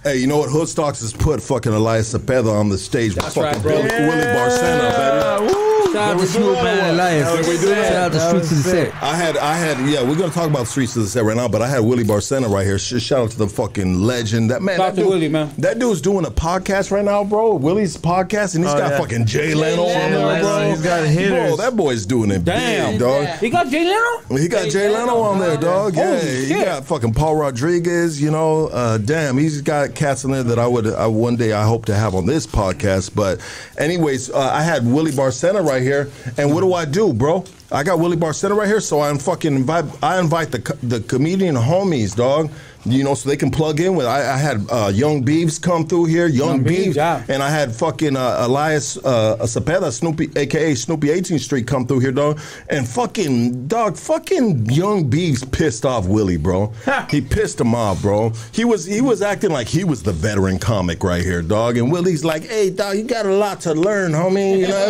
Hey, 0.04 0.18
you 0.18 0.28
know 0.28 0.38
what? 0.38 0.50
Hoodstocks 0.50 1.02
has 1.02 1.14
put 1.14 1.42
fucking 1.42 1.72
Elias 1.74 2.14
Cepeda 2.14 2.52
on 2.52 2.70
the 2.70 2.78
stage 2.78 3.16
with 3.16 3.26
fucking 3.26 3.44
right, 3.44 3.62
bro. 3.62 3.72
Willie, 3.76 3.90
Willie 3.90 4.24
Barcena, 4.36 5.40
baby. 5.48 5.71
Shout 5.92 6.16
out 6.16 6.20
to 6.20 6.26
Smooth 6.26 6.44
doing 6.44 6.56
that 6.56 6.64
Man 6.64 6.78
one? 6.80 6.90
Elias. 6.96 7.28
How 7.28 7.36
we 7.38 7.58
doing 7.58 7.76
Shout 7.84 7.94
out 7.94 8.12
to? 8.14 8.20
Streets 8.20 8.52
of 8.52 8.58
the 8.64 8.64
Set. 8.70 8.94
I 9.04 9.16
had, 9.16 9.38
I 9.38 9.56
had, 9.56 9.90
yeah, 9.90 10.02
we're 10.04 10.16
gonna 10.16 10.32
talk 10.32 10.50
about 10.50 10.68
streets 10.68 10.96
of 10.96 11.04
the 11.04 11.10
set 11.10 11.24
right 11.24 11.36
now, 11.36 11.48
but 11.48 11.62
I 11.62 11.68
had 11.68 11.80
Willie 11.80 12.04
Barcena 12.04 12.50
right 12.50 12.66
here. 12.66 12.80
Sh- 12.80 13.02
Shout 13.02 13.20
out 13.24 13.32
to 13.32 13.38
the 13.38 13.48
fucking 13.48 14.00
legend. 14.00 14.52
That 14.52 14.62
man, 14.62 14.78
Shout 14.78 14.96
that 14.96 15.02
to 15.02 15.02
dude, 15.02 15.10
Willie, 15.10 15.28
man. 15.30 15.52
That 15.58 15.80
dude's 15.80 16.00
doing 16.02 16.26
a 16.26 16.32
podcast 16.32 16.92
right 16.92 17.04
now, 17.04 17.24
bro. 17.24 17.56
Willie's 17.56 17.98
podcast, 17.98 18.56
and 18.56 18.64
he's 18.64 18.74
Oh, 18.74 18.78
got 18.78 18.92
yeah. 18.92 19.00
fucking 19.00 19.26
Jay 19.26 19.54
Leno 19.54 19.84
on 19.84 20.12
there, 20.12 20.42
bro. 20.42 20.70
he's 20.70 20.82
got 20.82 21.06
hitters. 21.08 21.48
Bro, 21.50 21.56
that 21.58 21.76
boy's 21.76 22.06
doing 22.06 22.32
it 22.32 22.46
Damn. 22.46 22.92
big, 22.92 23.00
dog. 23.02 23.28
He 23.40 23.50
got 23.50 23.68
Jay 23.70 23.84
Leno? 23.84 24.38
He 24.42 24.48
got 24.48 24.70
Jay 24.70 24.88
Leno 24.90 25.18
on 25.22 25.40
there, 25.40 25.58
dog. 25.58 25.96
Yeah, 25.96 26.20
he 26.22 26.54
got 26.54 26.86
fucking 26.86 27.14
Paul 27.14 27.36
Rodriguez. 27.36 28.22
You 28.22 28.32
know, 28.32 28.68
uh, 28.68 28.98
damn, 28.98 29.38
he's 29.38 29.62
got 29.62 29.94
cats 29.96 30.24
in 30.24 30.32
there 30.32 30.44
that 30.44 30.60
I 30.60 30.68
would 30.68 30.88
I, 30.88 31.08
one 31.08 31.36
day 31.36 31.52
I 31.54 31.66
hope 31.66 31.86
to 31.86 31.96
have 31.96 32.16
on 32.16 32.26
this 32.26 32.48
podcast. 32.48 33.14
But, 33.14 33.40
anyways, 33.78 34.30
uh, 34.30 34.40
I 34.40 34.62
had 34.62 34.86
Willie 34.86 35.12
Barcena 35.12 35.66
right 35.68 35.81
here, 35.82 36.10
and 36.38 36.54
what 36.54 36.62
do 36.62 36.74
I 36.74 36.86
do, 36.86 37.14
bro? 37.14 37.44
I 37.72 37.84
got 37.84 38.00
Willie 38.00 38.18
Barcena 38.18 38.56
right 38.56 38.68
here, 38.68 38.82
so 38.82 39.00
I 39.00 39.18
fucking 39.18 39.56
invite 39.56 39.86
I 40.04 40.20
invite 40.20 40.52
the 40.52 40.60
the 40.84 41.00
comedian 41.02 41.56
homies, 41.56 42.16
dog. 42.16 42.52
You 42.86 43.04
know, 43.04 43.14
so 43.14 43.30
they 43.30 43.38
can 43.38 43.52
plug 43.52 43.80
in 43.80 43.96
with. 43.96 44.08
I, 44.08 44.34
I 44.34 44.38
had 44.38 44.66
uh, 44.72 44.92
Young 44.94 45.22
Beeves 45.22 45.60
come 45.60 45.86
through 45.86 46.06
here, 46.06 46.28
Young, 46.28 46.48
Young 46.48 46.64
Beeves, 46.64 46.86
Beeves, 46.86 46.96
yeah. 46.96 47.24
and 47.28 47.44
I 47.44 47.50
had 47.50 47.76
fucking 47.76 48.16
uh, 48.16 48.38
Elias 48.40 48.98
uh, 48.98 49.38
Cepeda, 49.42 49.92
Snoopy, 49.92 50.32
aka 50.36 50.74
Snoopy 50.74 51.08
18th 51.08 51.40
Street, 51.42 51.68
come 51.68 51.86
through 51.86 52.00
here, 52.00 52.12
dog. 52.12 52.40
And 52.70 52.88
fucking 52.88 53.68
dog, 53.68 53.98
fucking 53.98 54.66
Young 54.66 55.10
Beeves 55.10 55.44
pissed 55.46 55.86
off 55.86 56.08
Willie, 56.08 56.38
bro. 56.38 56.74
he 57.10 57.22
pissed 57.22 57.60
him 57.60 57.76
off, 57.76 58.02
bro. 58.02 58.32
He 58.52 58.66
was 58.66 58.86
he 58.86 59.02
was 59.02 59.22
acting 59.22 59.52
like 59.52 59.68
he 59.68 59.84
was 59.84 60.02
the 60.04 60.14
veteran 60.14 60.58
comic 60.58 61.04
right 61.04 61.24
here, 61.24 61.42
dog. 61.42 61.78
And 61.78 61.92
Willie's 61.92 62.26
like, 62.26 62.46
hey, 62.46 62.70
dog, 62.70 62.98
you 62.98 63.04
got 63.04 63.26
a 63.26 63.34
lot 63.34 63.62
to 63.62 63.74
learn, 63.74 64.12
homie. 64.12 64.60
You 64.60 64.68
know 64.68 64.88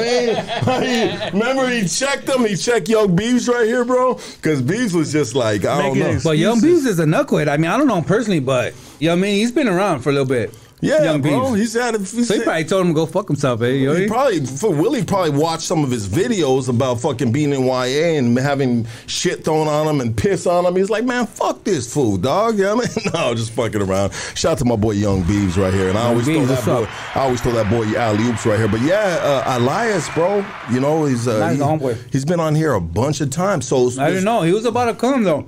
what 0.64 0.68
I 0.68 0.80
mean? 0.80 1.34
Remember 1.34 1.70
he 1.70 1.88
checked 1.88 2.30
him. 2.30 2.46
He 2.46 2.56
checked 2.56 2.88
Young 2.90 3.16
Beeves 3.16 3.48
right 3.48 3.66
here, 3.66 3.84
bro. 3.84 4.16
Because 4.16 4.62
Beeves 4.62 4.94
was 4.94 5.12
just 5.12 5.36
like, 5.36 5.66
I 5.66 5.82
don't 5.82 5.98
know. 5.98 6.20
But 6.24 6.38
Young 6.38 6.62
Beeves 6.62 6.86
is 6.86 7.00
a 7.00 7.06
knucklehead. 7.06 7.48
I 7.48 7.58
mean, 7.58 7.70
I 7.70 7.78
don't 7.78 7.81
know 7.88 7.98
him 7.98 8.04
personally, 8.04 8.40
but 8.40 8.74
you 9.00 9.08
know 9.08 9.16
what 9.16 9.20
I 9.20 9.22
mean? 9.22 9.36
He's 9.36 9.52
been 9.52 9.68
around 9.68 10.02
for 10.02 10.10
a 10.10 10.14
little 10.14 10.28
bit. 10.28 10.54
Yeah, 10.82 11.04
Young 11.04 11.22
bro. 11.22 11.52
Beeves. 11.52 11.60
He's 11.60 11.74
had. 11.82 11.96
He's 11.96 12.28
So 12.28 12.34
he 12.34 12.42
probably 12.44 12.66
told 12.66 12.82
him 12.82 12.88
to 12.90 12.96
go 12.96 13.06
fuck 13.06 13.28
himself, 13.28 13.62
eh? 13.62 13.68
You 13.68 13.94
know 13.94 13.96
He 13.96 14.08
probably 14.08 14.44
for 14.46 14.72
Willie 14.72 15.04
probably 15.04 15.30
watched 15.30 15.62
some 15.62 15.84
of 15.84 15.92
his 15.92 16.08
videos 16.10 16.70
about 16.70 17.00
fucking 17.00 17.32
being 17.32 17.54
in 17.54 17.66
YA 17.66 18.18
and 18.18 18.38
having 18.40 18.88
shit 19.06 19.46
thrown 19.46 19.68
on 19.68 19.88
him 19.88 20.02
and 20.02 20.18
piss 20.18 20.48
on 20.48 20.66
him. 20.66 20.76
He's 20.76 20.90
like, 20.90 21.06
man, 21.06 21.28
fuck 21.28 21.64
this 21.64 21.92
fool, 21.94 22.18
dog. 22.18 22.42
You 22.62 22.68
know 22.68 22.76
what 22.78 22.98
I 22.98 23.02
mean? 23.02 23.12
No, 23.14 23.34
just 23.34 23.52
fucking 23.54 23.82
around. 23.82 24.14
Shout 24.36 24.54
out 24.54 24.58
to 24.60 24.66
my 24.66 24.76
boy 24.76 24.92
Young 24.92 25.24
Beeves 25.24 25.58
right 25.58 25.74
here. 25.74 25.90
And 25.90 25.98
I 25.98 26.08
always 26.08 26.26
throw 26.26 26.46
that 26.46 26.66
boy 26.66 26.84
up? 26.84 27.16
I 27.16 27.20
always 27.22 27.42
throw 27.42 27.54
that 27.54 27.70
boy 27.70 27.86
alley 27.96 28.24
oops 28.26 28.46
right 28.46 28.58
here. 28.60 28.68
But 28.68 28.82
yeah, 28.82 29.20
uh, 29.22 29.58
Elias, 29.58 30.10
bro, 30.14 30.46
you 30.72 30.80
know, 30.80 31.06
he's 31.06 31.28
uh, 31.28 31.40
Nice 31.40 31.58
he, 31.58 31.62
homeboy. 31.64 31.98
he's 32.12 32.26
been 32.26 32.40
on 32.40 32.54
here 32.56 32.74
a 32.74 32.82
bunch 32.82 33.22
of 33.22 33.30
times. 33.30 33.68
So 33.68 33.90
I 34.00 34.10
didn't 34.10 34.26
know. 34.26 34.42
He 34.42 34.52
was 34.52 34.66
about 34.66 34.86
to 34.86 34.96
come, 34.96 35.24
though. 35.24 35.48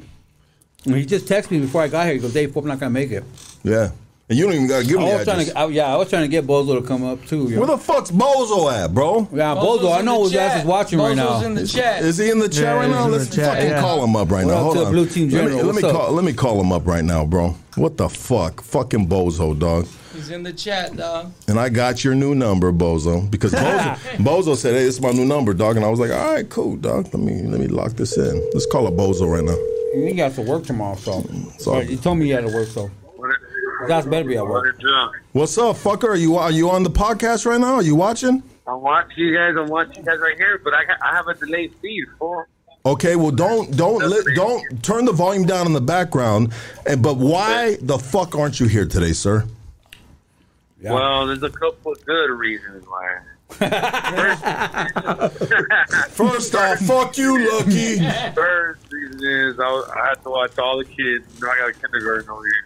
And 0.85 0.95
he 0.95 1.05
just 1.05 1.25
texted 1.27 1.51
me 1.51 1.59
before 1.59 1.81
I 1.81 1.87
got 1.87 2.05
here. 2.05 2.13
He 2.15 2.19
goes, 2.19 2.33
Dave, 2.33 2.55
I'm 2.55 2.65
not 2.65 2.79
going 2.79 2.89
to 2.91 2.93
make 2.99 3.11
it. 3.11 3.23
Yeah. 3.63 3.91
And 4.29 4.39
you 4.39 4.45
don't 4.45 4.53
even 4.55 4.67
gotta 4.67 4.85
give 4.85 4.97
me 4.99 5.05
I 5.05 5.09
the 5.11 5.15
was 5.17 5.23
trying 5.25 5.39
address. 5.41 5.53
to, 5.53 5.59
I, 5.59 5.67
yeah, 5.67 5.93
I 5.93 5.97
was 5.97 6.09
trying 6.09 6.21
to 6.21 6.27
get 6.29 6.47
Bozo 6.47 6.79
to 6.81 6.87
come 6.87 7.03
up, 7.03 7.25
too. 7.25 7.49
You 7.49 7.59
Where 7.59 7.67
know? 7.67 7.75
the 7.75 7.77
fuck's 7.77 8.09
Bozo 8.09 8.71
at, 8.71 8.93
bro? 8.93 9.27
Yeah, 9.33 9.53
Bozo's 9.53 9.81
Bozo, 9.81 9.91
I 9.95 9.99
in 9.99 10.05
know 10.05 10.17
the 10.19 10.23
his 10.23 10.35
ass 10.35 10.51
chat. 10.53 10.59
is 10.61 10.65
watching 10.65 10.99
right 10.99 11.15
now. 11.15 11.27
Bozo's 11.27 11.41
now. 11.41 11.47
in 11.47 11.55
the 11.55 11.67
chat. 11.67 12.03
Is 12.03 12.17
he 12.17 12.29
in 12.31 12.39
the 12.39 12.47
chat 12.47 12.61
Yeah, 12.63 12.73
right 12.75 12.85
he's 12.87 12.95
now? 12.95 13.05
in 13.05 13.11
the 13.11 13.17
Let's 13.17 13.35
chat, 13.35 13.53
fucking 13.57 13.69
yeah. 13.71 13.81
call 13.81 14.01
him 14.03 14.15
up 14.15 14.31
right 14.31 14.45
What 14.45 14.51
now. 14.51 14.57
up 14.57 14.63
Hold 14.63 14.73
to 14.75 14.79
the 14.79 14.85
on. 14.87 14.91
Blue 14.93 15.05
Team 15.07 15.29
let 15.29 15.43
me, 15.45 15.51
General? 15.51 15.65
let 15.65 15.75
me 15.75 15.81
What's 15.81 15.83
up? 15.83 16.01
call. 16.01 16.11
Let 16.13 16.23
me 16.25 16.33
call 16.33 16.61
him 16.61 16.71
up 16.71 16.87
right 16.87 17.03
now, 17.03 17.25
bro. 17.25 17.49
What 17.75 17.97
the 17.97 18.07
fuck, 18.07 18.61
fucking 18.61 19.07
bozo, 19.09 19.59
dog. 19.59 19.87
He's 20.15 20.29
in 20.29 20.43
the 20.43 20.53
chat, 20.53 20.95
dog. 20.95 21.33
And 21.49 21.59
I 21.59 21.67
got 21.67 22.03
your 22.05 22.15
new 22.15 22.33
number, 22.33 22.71
bozo, 22.71 23.29
because 23.29 23.51
bozo, 23.51 23.95
bozo 24.19 24.55
said, 24.55 24.75
"Hey, 24.75 24.83
it's 24.83 25.01
my 25.01 25.11
new 25.11 25.25
number, 25.25 25.53
dog." 25.53 25.75
And 25.75 25.83
I 25.83 25.89
was 25.89 25.99
like, 25.99 26.11
"All 26.11 26.33
right, 26.33 26.47
cool, 26.49 26.77
dog. 26.77 27.05
Let 27.13 27.21
me 27.21 27.41
let 27.43 27.59
me 27.59 27.67
lock 27.67 27.91
this 27.93 28.15
in. 28.17 28.49
Let's 28.53 28.67
call 28.67 28.87
up 28.87 28.93
bozo 28.93 29.29
right 29.29 29.43
now." 29.43 29.57
He 29.93 30.13
got 30.13 30.33
to 30.33 30.41
work 30.41 30.65
tomorrow, 30.65 30.95
so. 30.95 31.11
all 31.11 31.23
But 31.65 31.85
he 31.85 31.97
told 31.97 32.17
me 32.17 32.25
he 32.25 32.31
had 32.31 32.47
to 32.47 32.53
work, 32.53 32.67
so. 32.67 32.89
That's 33.87 34.07
better 34.07 34.27
be 34.27 34.37
at 34.37 34.45
work. 34.45 34.75
What's 35.33 35.57
up, 35.57 35.75
fucker? 35.75 36.09
Are 36.09 36.15
you 36.15 36.37
are 36.37 36.51
you 36.51 36.69
on 36.69 36.83
the 36.83 36.89
podcast 36.89 37.45
right 37.45 37.59
now? 37.59 37.75
Are 37.75 37.83
you 37.83 37.95
watching? 37.95 38.41
I'm 38.65 38.81
watching 38.81 39.17
you 39.17 39.35
guys. 39.35 39.55
I'm 39.57 39.67
watching 39.67 39.97
you 39.97 40.03
guys 40.03 40.19
right 40.19 40.37
here, 40.37 40.59
but 40.63 40.73
I, 40.73 40.83
I 41.01 41.15
have 41.15 41.27
a 41.27 41.33
delayed 41.33 41.73
feed. 41.81 42.05
Fool. 42.17 42.45
Okay, 42.85 43.15
well, 43.15 43.31
don't 43.31 43.75
don't 43.75 44.03
li- 44.09 44.35
don't 44.35 44.83
turn 44.83 45.05
the 45.05 45.11
volume 45.11 45.45
down 45.45 45.65
in 45.67 45.73
the 45.73 45.81
background. 45.81 46.53
And 46.85 47.01
but 47.01 47.17
why 47.17 47.77
the 47.81 47.97
fuck 47.97 48.35
aren't 48.35 48.59
you 48.59 48.67
here 48.67 48.85
today, 48.85 49.13
sir? 49.13 49.45
Well, 50.81 51.27
there's 51.27 51.43
a 51.43 51.49
couple 51.49 51.93
of 51.93 52.05
good 52.05 52.29
reasons 52.29 52.85
why. 52.87 53.19
First 56.09 56.55
off, 56.55 56.79
fuck 56.79 57.17
you, 57.17 57.51
Lucky. 57.51 57.97
First 58.33 58.91
reason 58.91 59.19
is 59.23 59.59
I, 59.59 59.63
was- 59.71 59.89
I 59.89 60.07
had 60.09 60.23
to 60.23 60.29
watch 60.29 60.57
all 60.59 60.77
the 60.79 60.85
kids. 60.85 61.25
You 61.35 61.41
know, 61.41 61.49
I 61.51 61.57
got 61.59 61.69
a 61.69 61.73
kindergarten 61.73 62.29
over 62.29 62.43
here. 62.45 62.65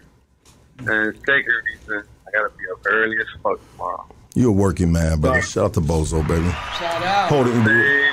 And 0.80 1.16
second 1.18 1.52
reason, 1.66 2.02
I 2.26 2.30
gotta 2.30 2.50
be 2.50 2.64
up 2.72 2.78
early 2.86 3.16
as 3.20 3.26
fuck 3.42 3.58
tomorrow. 3.72 4.06
You're 4.34 4.50
a 4.50 4.52
working 4.52 4.92
man, 4.92 5.20
brother. 5.20 5.42
Shout 5.42 5.64
out 5.64 5.74
to 5.74 5.80
Bozo, 5.80 6.26
baby. 6.28 6.48
Shout 6.78 7.02
out. 7.02 7.28
Holding 7.28 7.64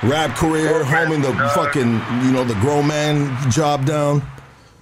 rap 0.10 0.36
career, 0.36 0.84
homing 0.84 1.22
the 1.22 1.34
fucking, 1.54 1.92
you 2.26 2.32
know, 2.32 2.44
the 2.44 2.56
grown 2.56 2.88
man 2.88 3.52
job 3.52 3.86
down. 3.86 4.24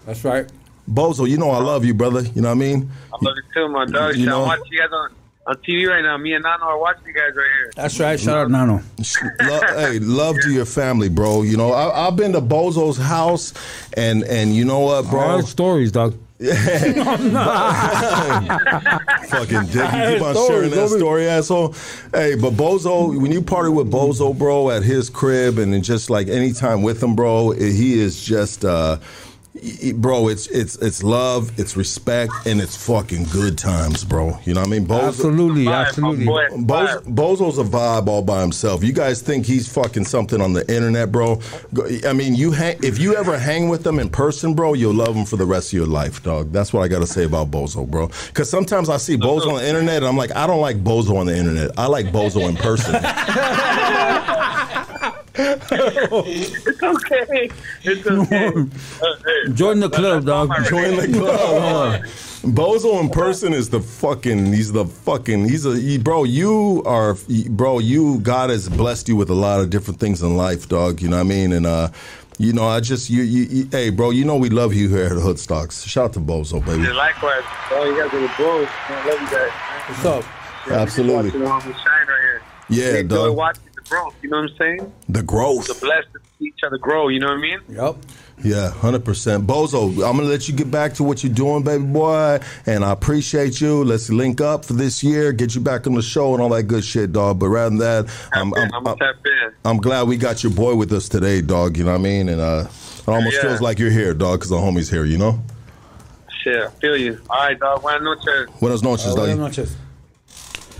That's 0.05 0.23
right. 0.23 0.49
Bozo, 0.89 1.27
you 1.27 1.37
know 1.37 1.49
I 1.49 1.59
love 1.59 1.83
you, 1.83 1.93
brother. 1.93 2.21
You 2.21 2.41
know 2.41 2.49
what 2.49 2.55
I 2.55 2.59
mean? 2.59 2.89
I 3.11 3.17
love 3.21 3.35
you 3.35 3.43
too, 3.53 3.67
my 3.69 3.85
dog. 3.85 4.15
You 4.15 4.25
know- 4.27 4.43
I'm 4.43 4.47
watching 4.49 4.65
you 4.71 4.79
guys 4.79 4.89
on, 4.93 5.09
on 5.45 5.55
TV 5.57 5.87
right 5.87 6.01
now. 6.01 6.17
Me 6.17 6.33
and 6.33 6.43
Nano 6.43 6.63
are 6.65 6.79
watching 6.79 7.05
you 7.07 7.13
guys 7.13 7.35
right 7.35 7.49
here. 7.57 7.71
That's 7.75 7.99
right. 7.99 8.19
Shout 8.19 8.37
out 8.37 8.51
Nano. 8.51 8.81
Lo- 9.41 9.61
hey, 9.75 9.99
love 9.99 10.37
to 10.41 10.51
your 10.51 10.65
family, 10.65 11.09
bro. 11.09 11.41
You 11.41 11.57
know, 11.57 11.71
I, 11.73 12.07
I've 12.07 12.15
been 12.15 12.31
to 12.33 12.41
Bozo's 12.41 12.97
house, 12.97 13.53
and 13.97 14.23
and 14.23 14.55
you 14.55 14.65
know 14.65 14.79
what, 14.79 15.09
bro? 15.09 15.41
stories, 15.41 15.91
dog. 15.91 16.15
Fucking 16.43 16.53
dick. 19.67 19.75
You 19.75 19.81
Hey, 19.83 20.15
keep 20.15 20.23
on 20.25 20.35
sharing 20.47 20.71
that 20.71 20.87
story. 20.87 20.99
story, 20.99 21.27
asshole. 21.27 21.73
Hey, 22.13 22.35
but 22.35 22.53
Bozo, 22.53 23.19
when 23.21 23.31
you 23.31 23.41
party 23.41 23.69
with 23.69 23.89
Bozo, 23.89 24.37
bro, 24.37 24.69
at 24.69 24.83
his 24.83 25.09
crib 25.09 25.57
and 25.57 25.81
just 25.83 26.09
like 26.09 26.27
anytime 26.27 26.81
with 26.83 27.01
him, 27.01 27.15
bro, 27.15 27.51
he 27.51 27.99
is 27.99 28.25
just 28.25 28.65
uh 28.65 28.97
he- 28.97 29.03
bro, 29.95 30.29
it's 30.29 30.47
it's 30.47 30.75
it's 30.77 31.03
love, 31.03 31.51
it's 31.59 31.77
respect, 31.77 32.31
and 32.45 32.59
it's 32.59 32.75
fucking 32.87 33.25
good 33.25 33.55
times, 33.57 34.03
bro. 34.03 34.37
You 34.45 34.55
know 34.55 34.61
what 34.61 34.67
I 34.67 34.71
mean? 34.71 34.87
Bozo, 34.87 35.07
Absolutely, 35.09 35.65
Vibe, 35.65 35.85
absolutely. 35.87 36.25
boy. 36.25 36.47
Bozo, 36.49 37.03
Bozo's 37.03 37.57
a 37.59 37.63
vibe 37.63 38.07
all 38.07 38.23
by 38.23 38.41
himself. 38.41 38.83
You 38.83 38.93
guys 38.93 39.21
think 39.21 39.45
he's 39.45 39.71
fucking 39.71 40.05
something 40.05 40.41
on 40.41 40.53
the 40.53 40.61
internet, 40.73 41.11
bro? 41.11 41.39
I 42.07 42.13
mean, 42.13 42.33
you 42.35 42.51
hang, 42.51 42.77
if 42.81 42.97
you 42.97 43.15
ever 43.15 43.37
hang 43.37 43.69
with 43.69 43.85
him 43.85 43.99
in 43.99 44.09
person, 44.09 44.55
bro, 44.55 44.73
you'll 44.73 44.95
love 44.95 45.15
him 45.15 45.25
for 45.25 45.35
the 45.37 45.45
rest 45.45 45.69
of 45.69 45.73
your 45.73 45.87
life, 45.87 46.23
dog. 46.23 46.51
That's 46.51 46.73
what 46.73 46.81
I 46.81 46.87
got 46.87 46.99
to 46.99 47.07
say 47.07 47.25
about 47.25 47.51
Bozo, 47.51 47.87
bro. 47.87 48.07
Because 48.27 48.49
sometimes 48.49 48.89
I 48.89 48.97
see 48.97 49.17
Bozo 49.17 49.49
on 49.49 49.55
the 49.57 49.67
internet, 49.67 49.97
and 49.97 50.07
I'm 50.07 50.17
like, 50.17 50.35
I 50.35 50.47
don't 50.47 50.61
like 50.61 50.83
Bozo 50.83 51.15
on 51.17 51.27
the 51.27 51.37
internet. 51.37 51.71
I 51.77 51.85
like 51.85 52.07
Bozo 52.07 52.49
in 52.49 52.55
person. 52.55 52.95
It's 55.35 56.83
okay. 56.83 57.49
It's 57.83 58.07
okay. 58.07 58.47
Uh, 58.47 58.63
hey, 59.25 59.53
Join 59.53 59.79
the 59.79 59.89
club, 59.89 60.25
dog. 60.25 60.49
Join 60.65 60.95
the 60.97 61.07
club. 61.17 62.01
huh? 62.01 62.07
Bozo 62.49 62.99
in 63.01 63.09
person 63.09 63.53
is 63.53 63.69
the 63.69 63.79
fucking. 63.79 64.47
He's 64.53 64.71
the 64.71 64.85
fucking. 64.85 65.45
He's 65.45 65.65
a 65.65 65.75
he, 65.77 65.97
bro. 65.97 66.23
You 66.23 66.83
are, 66.85 67.15
bro. 67.49 67.79
You 67.79 68.19
God 68.19 68.49
has 68.49 68.67
blessed 68.69 69.07
you 69.07 69.15
with 69.15 69.29
a 69.29 69.33
lot 69.35 69.59
of 69.61 69.69
different 69.69 69.99
things 69.99 70.21
in 70.21 70.35
life, 70.37 70.67
dog. 70.69 71.01
You 71.01 71.09
know 71.09 71.17
what 71.17 71.21
I 71.25 71.29
mean? 71.29 71.53
And 71.53 71.65
uh, 71.65 71.89
you 72.37 72.51
know, 72.53 72.67
I 72.67 72.79
just 72.81 73.09
you, 73.09 73.23
you, 73.23 73.43
you 73.43 73.67
hey, 73.71 73.89
bro. 73.89 74.09
You 74.11 74.25
know 74.25 74.35
we 74.35 74.49
love 74.49 74.73
you 74.73 74.89
here 74.89 75.05
at 75.05 75.11
Hoodstocks. 75.13 75.87
Shout 75.87 76.05
out 76.05 76.13
to 76.13 76.19
Bozo, 76.19 76.63
baby. 76.65 76.83
yeah, 76.83 76.91
likewise. 76.93 77.43
Oh, 77.71 77.85
you 77.85 77.95
guys 78.01 78.13
are 78.13 78.21
the 78.21 78.33
bros. 78.35 78.67
I 78.89 79.07
love 79.07 79.21
you 79.21 79.37
guys. 79.37 79.51
What's 79.89 80.05
up? 80.05 80.25
Absolutely. 80.69 81.39
Watching 81.41 81.71
the 81.71 81.77
shine 81.77 82.07
right 82.07 82.21
here. 82.21 82.41
Yeah, 82.69 82.91
We 82.93 82.99
enjoy 82.99 83.15
dog. 83.27 83.35
watching 83.37 83.63
the 83.72 83.72
growth. 83.93 84.15
You 84.21 84.29
know 84.29 84.41
what 84.41 84.49
I'm 84.51 84.57
saying? 84.57 84.93
The 85.09 85.23
growth. 85.23 85.67
The 85.67 85.73
blessed 85.75 86.07
to 86.13 86.19
see 86.39 86.45
each 86.45 86.59
other 86.65 86.77
grow. 86.77 87.07
You 87.09 87.19
know 87.19 87.27
what 87.27 87.37
I 87.37 87.41
mean? 87.41 87.59
Yep. 87.69 87.95
Yeah, 88.43 88.71
hundred 88.71 89.05
percent. 89.05 89.45
Bozo, 89.45 89.89
I'm 89.89 90.17
gonna 90.17 90.23
let 90.23 90.47
you 90.49 90.55
get 90.55 90.69
back 90.71 90.95
to 90.95 91.03
what 91.03 91.23
you're 91.23 91.31
doing, 91.33 91.63
baby 91.63 91.83
boy, 91.83 92.39
and 92.65 92.83
I 92.83 92.91
appreciate 92.91 93.61
you. 93.61 93.83
Let's 93.83 94.09
link 94.09 94.41
up 94.41 94.65
for 94.65 94.73
this 94.73 95.03
year, 95.03 95.31
get 95.31 95.53
you 95.55 95.61
back 95.61 95.85
on 95.87 95.93
the 95.93 96.01
show 96.01 96.33
and 96.33 96.41
all 96.41 96.49
that 96.49 96.63
good 96.63 96.83
shit, 96.83 97.11
dog. 97.13 97.39
But 97.39 97.47
rather 97.49 97.69
than 97.69 97.77
that, 97.79 98.29
I'm, 98.33 98.53
I'm, 98.55 98.73
I'm, 98.73 98.87
I'm. 98.87 98.97
I'm 99.65 99.77
glad 99.77 100.07
we 100.07 100.17
got 100.17 100.43
your 100.43 100.51
boy 100.51 100.73
with 100.75 100.91
us 100.91 101.07
today, 101.07 101.41
dog. 101.41 101.77
You 101.77 101.83
know 101.85 101.91
what 101.91 101.99
I 101.99 102.03
mean? 102.03 102.27
And 102.27 102.41
uh, 102.41 102.65
it 102.67 103.07
almost 103.07 103.35
Yeah. 103.35 103.41
feels 103.43 103.61
like 103.61 103.77
you're 103.79 103.91
here, 103.91 104.13
dog, 104.15 104.39
because 104.39 104.49
the 104.49 104.57
homie's 104.57 104.89
here. 104.89 105.05
You 105.05 105.19
know? 105.19 105.39
Shit, 106.43 106.57
I 106.63 106.69
feel 106.81 106.97
you. 106.97 107.21
All 107.29 107.37
right, 107.39 107.57
dog. 107.57 107.81
Buenas 107.83 108.01
noches. 108.03 108.49
Buenas 108.59 108.83
noches, 108.83 109.13
Buenas 109.15 109.29
dog. 109.29 109.39
noches. 109.39 109.75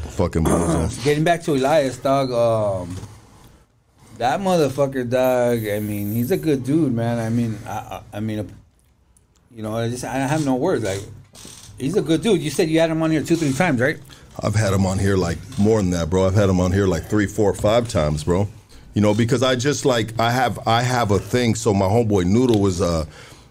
Fucking. 0.10 0.44
Getting 1.04 1.24
back 1.24 1.44
to 1.44 1.54
Elias, 1.54 1.98
dog. 1.98 2.32
Um, 2.32 2.96
that 4.18 4.40
motherfucker, 4.40 5.10
dog. 5.10 5.68
I 5.68 5.80
mean, 5.80 6.14
he's 6.14 6.32
a 6.32 6.38
good 6.38 6.64
dude, 6.64 6.94
man. 6.94 7.20
I 7.20 7.30
mean, 7.30 7.58
I, 7.66 7.70
I, 7.72 8.02
I 8.14 8.20
mean, 8.20 8.50
you 9.52 9.64
know, 9.64 9.76
I 9.76 9.90
just 9.90 10.04
I 10.04 10.18
have 10.18 10.46
no 10.46 10.56
words. 10.56 10.84
Like, 10.84 11.02
he's 11.78 11.98
a 11.98 12.02
good 12.02 12.22
dude. 12.22 12.42
You 12.42 12.50
said 12.50 12.70
you 12.70 12.80
had 12.80 12.90
him 12.90 13.02
on 13.02 13.12
here 13.12 13.24
two, 13.24 13.36
three 13.36 13.54
times, 13.54 13.82
right? 13.82 13.98
I've 14.42 14.56
had 14.56 14.74
him 14.74 14.86
on 14.86 14.98
here 14.98 15.18
like 15.18 15.38
more 15.60 15.80
than 15.80 15.92
that, 15.92 16.10
bro. 16.10 16.26
I've 16.26 16.34
had 16.34 16.50
him 16.50 16.60
on 16.60 16.72
here 16.72 16.88
like 16.88 17.06
three, 17.06 17.28
four, 17.28 17.54
five 17.54 17.88
times, 17.88 18.24
bro. 18.24 18.48
You 18.94 19.02
know, 19.02 19.14
because 19.14 19.44
I 19.44 19.56
just 19.56 19.86
like 19.86 20.20
I 20.20 20.32
have 20.32 20.60
I 20.68 20.82
have 20.82 21.12
a 21.12 21.20
thing. 21.20 21.56
So 21.56 21.74
my 21.74 21.86
homeboy 21.86 22.26
Noodle 22.26 22.60
was 22.60 22.82
uh 22.82 23.06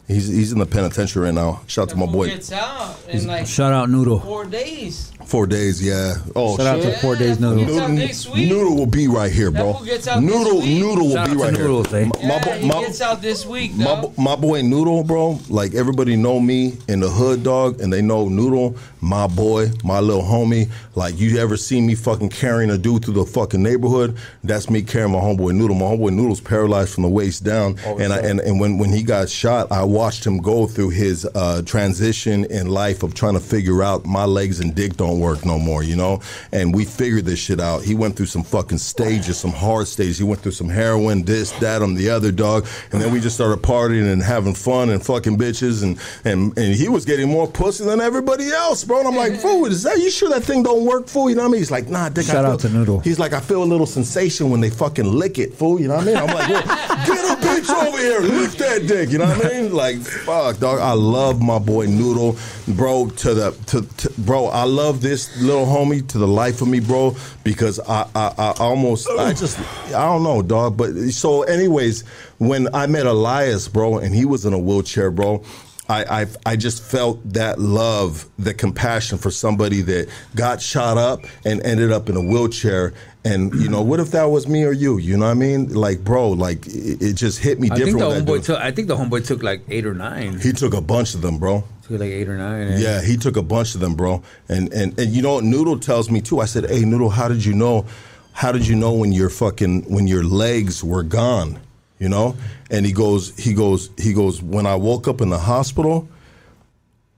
he's 0.09 0.29
he's 0.29 0.53
in 0.53 0.59
the 0.59 0.67
penitentiary 0.67 1.25
right 1.27 1.35
now. 1.35 1.61
Shout 1.67 1.85
out 1.85 1.89
to 1.91 1.97
my 1.97 2.07
boy. 2.07 2.27
gets 2.29 2.53
out 2.53 2.97
in 3.09 3.27
like 3.27 3.47
Shout 3.47 3.73
out 3.73 3.91
Noodle. 3.91 4.21
four 4.21 4.45
days. 4.45 5.09
Four 5.27 5.47
days, 5.47 5.81
yeah. 5.83 6.15
Oh, 6.35 6.57
Shout 6.59 6.67
out 6.67 6.83
shit. 6.83 6.95
to 6.95 7.01
Four 7.01 7.15
Days 7.17 7.39
that 7.39 7.55
Noodle. 7.55 7.65
Gets 7.65 7.79
out 7.79 7.91
this 7.97 8.29
week. 8.29 8.49
Noodle 8.51 8.75
will 8.77 8.87
be 8.87 9.07
right 9.07 9.31
here, 9.33 9.51
bro. 9.53 9.73
Fool 9.75 9.87
gets 9.87 10.07
out 10.09 10.21
this 10.21 10.31
Noodle, 10.31 10.61
week. 10.61 10.79
Noodle 10.83 11.07
will 11.07 11.13
Shout 11.15 11.27
be 11.27 11.31
out 11.31 11.37
to 11.39 11.43
right 11.45 11.53
Noodle, 11.53 11.85
here. 11.85 11.97
eh? 12.01 12.05
My, 12.05 12.21
Yeah, 12.21 12.29
my, 12.45 12.57
he 12.59 12.67
my, 12.69 12.81
gets 12.83 13.01
out 13.01 13.23
this 13.23 13.47
week, 13.47 13.73
my, 13.77 13.85
dog. 13.85 14.19
my 14.19 14.37
boy 14.37 14.63
Noodle, 14.63 15.05
bro. 15.05 15.39
Like 15.49 15.75
everybody 15.75 16.17
know 16.17 16.41
me 16.41 16.77
in 16.89 16.99
the 17.01 17.09
hood, 17.09 17.45
dog, 17.45 17.81
and 17.81 17.91
they 17.93 18.03
know 18.03 18.29
Noodle, 18.29 18.77
my 19.01 19.27
boy, 19.29 19.69
my 19.85 20.01
little 20.01 20.23
homie. 20.25 20.69
Like 20.97 21.19
you 21.19 21.39
ever 21.39 21.57
see 21.57 21.81
me 21.81 21.95
fucking 21.95 22.29
carrying 22.31 22.71
a 22.71 22.77
dude 22.77 23.05
through 23.05 23.15
the 23.15 23.25
fucking 23.25 23.63
neighborhood? 23.63 24.17
That's 24.43 24.69
me 24.69 24.83
carrying 24.83 25.13
my 25.13 25.21
homeboy 25.21 25.55
Noodle. 25.55 25.77
My 25.77 25.87
homeboy 25.87 26.13
Noodle's 26.15 26.41
paralyzed 26.41 26.93
from 26.95 27.05
the 27.05 27.09
waist 27.09 27.45
down, 27.45 27.79
and 27.87 28.13
I, 28.13 28.19
and 28.19 28.41
and 28.41 28.59
when 28.61 28.77
when 28.77 28.91
he 28.91 29.03
got 29.05 29.31
shot, 29.31 29.71
I 29.71 29.85
watched 29.93 30.27
him 30.27 30.39
go 30.39 30.67
through 30.67 30.91
his 30.91 31.27
uh, 31.35 31.63
transition 31.63 32.45
in 32.47 32.69
life 32.69 33.03
of 33.03 33.15
trying 33.15 33.35
to 33.35 33.41
figure 33.41 33.83
out 33.83 34.05
my 34.07 34.25
legs 34.25 34.61
and 34.61 34.75
dick 34.75 34.97
don't 34.97 35.21
work 35.21 35.45
no 35.45 35.59
more, 35.59 35.83
you 35.83 35.97
know. 35.97 36.21
And 36.53 36.75
we 36.75 36.85
figured 36.85 37.27
this 37.27 37.39
shit 37.39 37.61
out. 37.61 37.83
He 37.83 37.95
went 37.95 38.17
through 38.17 38.27
some 38.27 38.43
fucking 38.43 38.79
stages, 38.79 39.39
some 39.39 39.53
hard 39.53 39.87
stages. 39.87 40.19
He 40.19 40.25
went 40.25 40.41
through 40.41 40.53
some 40.53 40.69
heroin, 40.69 41.23
this, 41.25 41.53
that, 41.61 41.83
on 41.83 41.95
the 41.95 42.09
other 42.11 42.33
dog, 42.33 42.67
and 42.91 43.01
then 43.01 43.13
we 43.13 43.21
just 43.21 43.37
started 43.37 43.63
partying 43.63 44.11
and 44.11 44.23
having 44.23 44.55
fun 44.55 44.91
and 44.91 45.05
fucking 45.05 45.37
bitches, 45.37 45.83
and 45.83 45.99
and 46.25 46.57
and 46.57 46.75
he 46.75 46.89
was 46.89 47.05
getting 47.05 47.29
more 47.29 47.47
pussy 47.47 47.85
than 47.85 48.01
everybody 48.01 48.51
else, 48.51 48.85
bro. 48.85 49.01
And 49.01 49.09
I'm 49.09 49.17
like, 49.17 49.37
fool, 49.37 49.67
is 49.67 49.83
that 49.83 49.99
you 49.99 50.11
sure 50.11 50.31
that 50.31 50.43
thing 50.43 50.63
don't 50.63 50.85
work, 50.87 51.07
fool? 51.09 51.29
You 51.29 51.37
know 51.37 51.43
what 51.43 51.49
I 51.49 51.53
mean? 51.53 51.61
He's 51.61 51.71
like, 51.71 51.89
nah, 51.89 52.09
dick. 52.09 52.25
I 52.25 52.33
Shout 52.33 52.45
feel-" 52.45 52.53
out 52.53 52.61
to 52.61 52.69
Noodle. 52.71 53.01
He's 53.01 53.19
like, 53.19 53.33
I 53.35 53.41
feel 53.41 53.63
a 53.63 53.71
little 53.73 53.87
sensation 53.87 54.51
when 54.51 54.61
they 54.61 54.71
fucking 54.71 55.05
lick 55.07 55.39
it, 55.39 55.53
fool. 55.55 55.81
You 55.81 55.89
know 55.89 55.97
what 55.97 56.05
I 56.05 56.07
mean? 56.07 56.17
I'm 56.17 56.27
like, 56.27 56.49
well, 56.49 56.63
get 57.07 57.19
a 57.29 57.41
bitch 57.47 57.69
over 57.87 57.99
here, 57.99 58.21
lick 58.21 58.53
that 58.53 58.87
dick. 58.87 59.11
You 59.11 59.19
know 59.19 59.27
what 59.27 59.45
I 59.45 59.49
mean? 59.49 59.73
Like, 59.75 59.82
fuck, 59.91 60.59
dog. 60.59 60.79
I 60.81 60.93
love 60.93 61.43
my 61.43 61.59
boy 61.59 61.87
Noodle, 61.87 62.37
bro. 62.69 63.11
To 63.11 63.35
the 63.35 63.51
to, 63.67 63.83
to 63.83 64.13
bro, 64.21 64.47
I 64.47 64.65
love 64.65 65.01
this 65.01 65.41
little 65.41 65.67
homie 65.67 66.07
to 66.09 66.19
the 66.19 66.29
life 66.29 66.63
of 66.63 66.69
me, 66.69 66.81
bro. 66.81 67.17
Because 67.45 67.81
I 67.81 68.09
I, 68.15 68.35
I 68.39 68.55
almost 68.61 69.09
I 69.11 69.33
just 69.33 69.59
I 69.89 70.05
don't 70.05 70.23
know, 70.23 70.43
dog. 70.43 70.77
But 70.77 70.95
so, 71.11 71.43
anyways, 71.43 72.03
when 72.39 72.75
I 72.75 72.87
met 72.87 73.07
Elias, 73.07 73.69
bro, 73.69 73.99
and 73.99 74.15
he 74.15 74.25
was 74.25 74.47
in 74.47 74.53
a 74.53 74.59
wheelchair, 74.59 75.11
bro. 75.11 75.45
I, 75.89 76.23
I 76.23 76.27
I 76.47 76.57
just 76.57 76.83
felt 76.83 77.21
that 77.35 77.59
love, 77.59 78.29
the 78.39 78.55
compassion 78.55 79.19
for 79.19 79.31
somebody 79.31 79.83
that 79.83 80.09
got 80.35 80.63
shot 80.63 80.97
up 80.97 81.21
and 81.45 81.61
ended 81.63 81.93
up 81.93 82.09
in 82.09 82.17
a 82.17 82.23
wheelchair. 82.23 82.95
And 83.25 83.55
you 83.55 83.69
know, 83.69 83.83
what 83.83 84.01
if 84.01 84.11
that 84.11 84.25
was 84.25 84.49
me 84.49 84.65
or 84.65 84.73
you? 84.73 84.99
You 84.99 85.17
know 85.17 85.27
what 85.27 85.31
I 85.31 85.35
mean? 85.35 85.73
Like, 85.73 86.03
bro, 86.03 86.31
like 86.31 86.67
it, 86.67 87.01
it 87.01 87.13
just 87.15 87.39
hit 87.39 87.61
me 87.61 87.69
I 87.71 87.77
think 87.77 87.91
different. 87.97 88.01
the 88.01 88.09
that 88.15 88.25
homeboy 88.25 88.35
dude- 88.39 88.45
took. 88.45 88.59
I 88.61 88.71
think 88.73 88.89
the 88.89 88.97
homeboy 88.97 89.25
took 89.25 89.43
like 89.45 89.63
eight 89.69 89.87
or 89.87 89.95
nine. 89.95 90.41
he 90.41 90.53
took 90.53 90.75
a 90.75 90.81
bunch 90.81 91.15
of 91.15 91.21
them, 91.23 91.39
bro. 91.39 91.63
Took 91.83 92.01
like 92.01 92.11
eight 92.11 92.29
or 92.29 92.37
nine. 92.37 92.81
Yeah, 92.81 93.01
he 93.01 93.17
took 93.17 93.37
a 93.37 93.43
bunch 93.43 93.77
of 93.77 93.81
them, 93.81 93.95
bro. 93.95 94.25
And 94.49 94.73
and 94.73 94.99
and 94.99 95.13
you 95.13 95.23
know, 95.23 95.35
what 95.35 95.45
Noodle 95.45 95.79
tells 95.79 96.11
me 96.11 96.21
too. 96.21 96.41
I 96.41 96.47
said, 96.47 96.69
"Hey, 96.69 96.85
Noodle, 96.85 97.11
how 97.11 97.29
did 97.29 97.45
you 97.45 97.53
know? 97.55 97.87
How 98.33 98.51
did 98.51 98.67
you 98.67 98.75
know 98.75 98.93
when 98.93 99.13
your 99.13 99.31
fucking 99.31 99.83
when 99.83 100.09
your 100.09 100.25
legs 100.25 100.83
were 100.83 101.05
gone? 101.05 101.61
You 102.01 102.09
know?" 102.09 102.35
And 102.71 102.85
he 102.87 102.93
goes, 102.93 103.39
he 103.39 103.53
goes, 103.55 103.91
he 103.99 104.15
goes. 104.15 104.43
When 104.43 104.67
I 104.67 104.75
woke 104.77 105.07
up 105.07 105.21
in 105.21 105.29
the 105.29 105.39
hospital, 105.39 106.09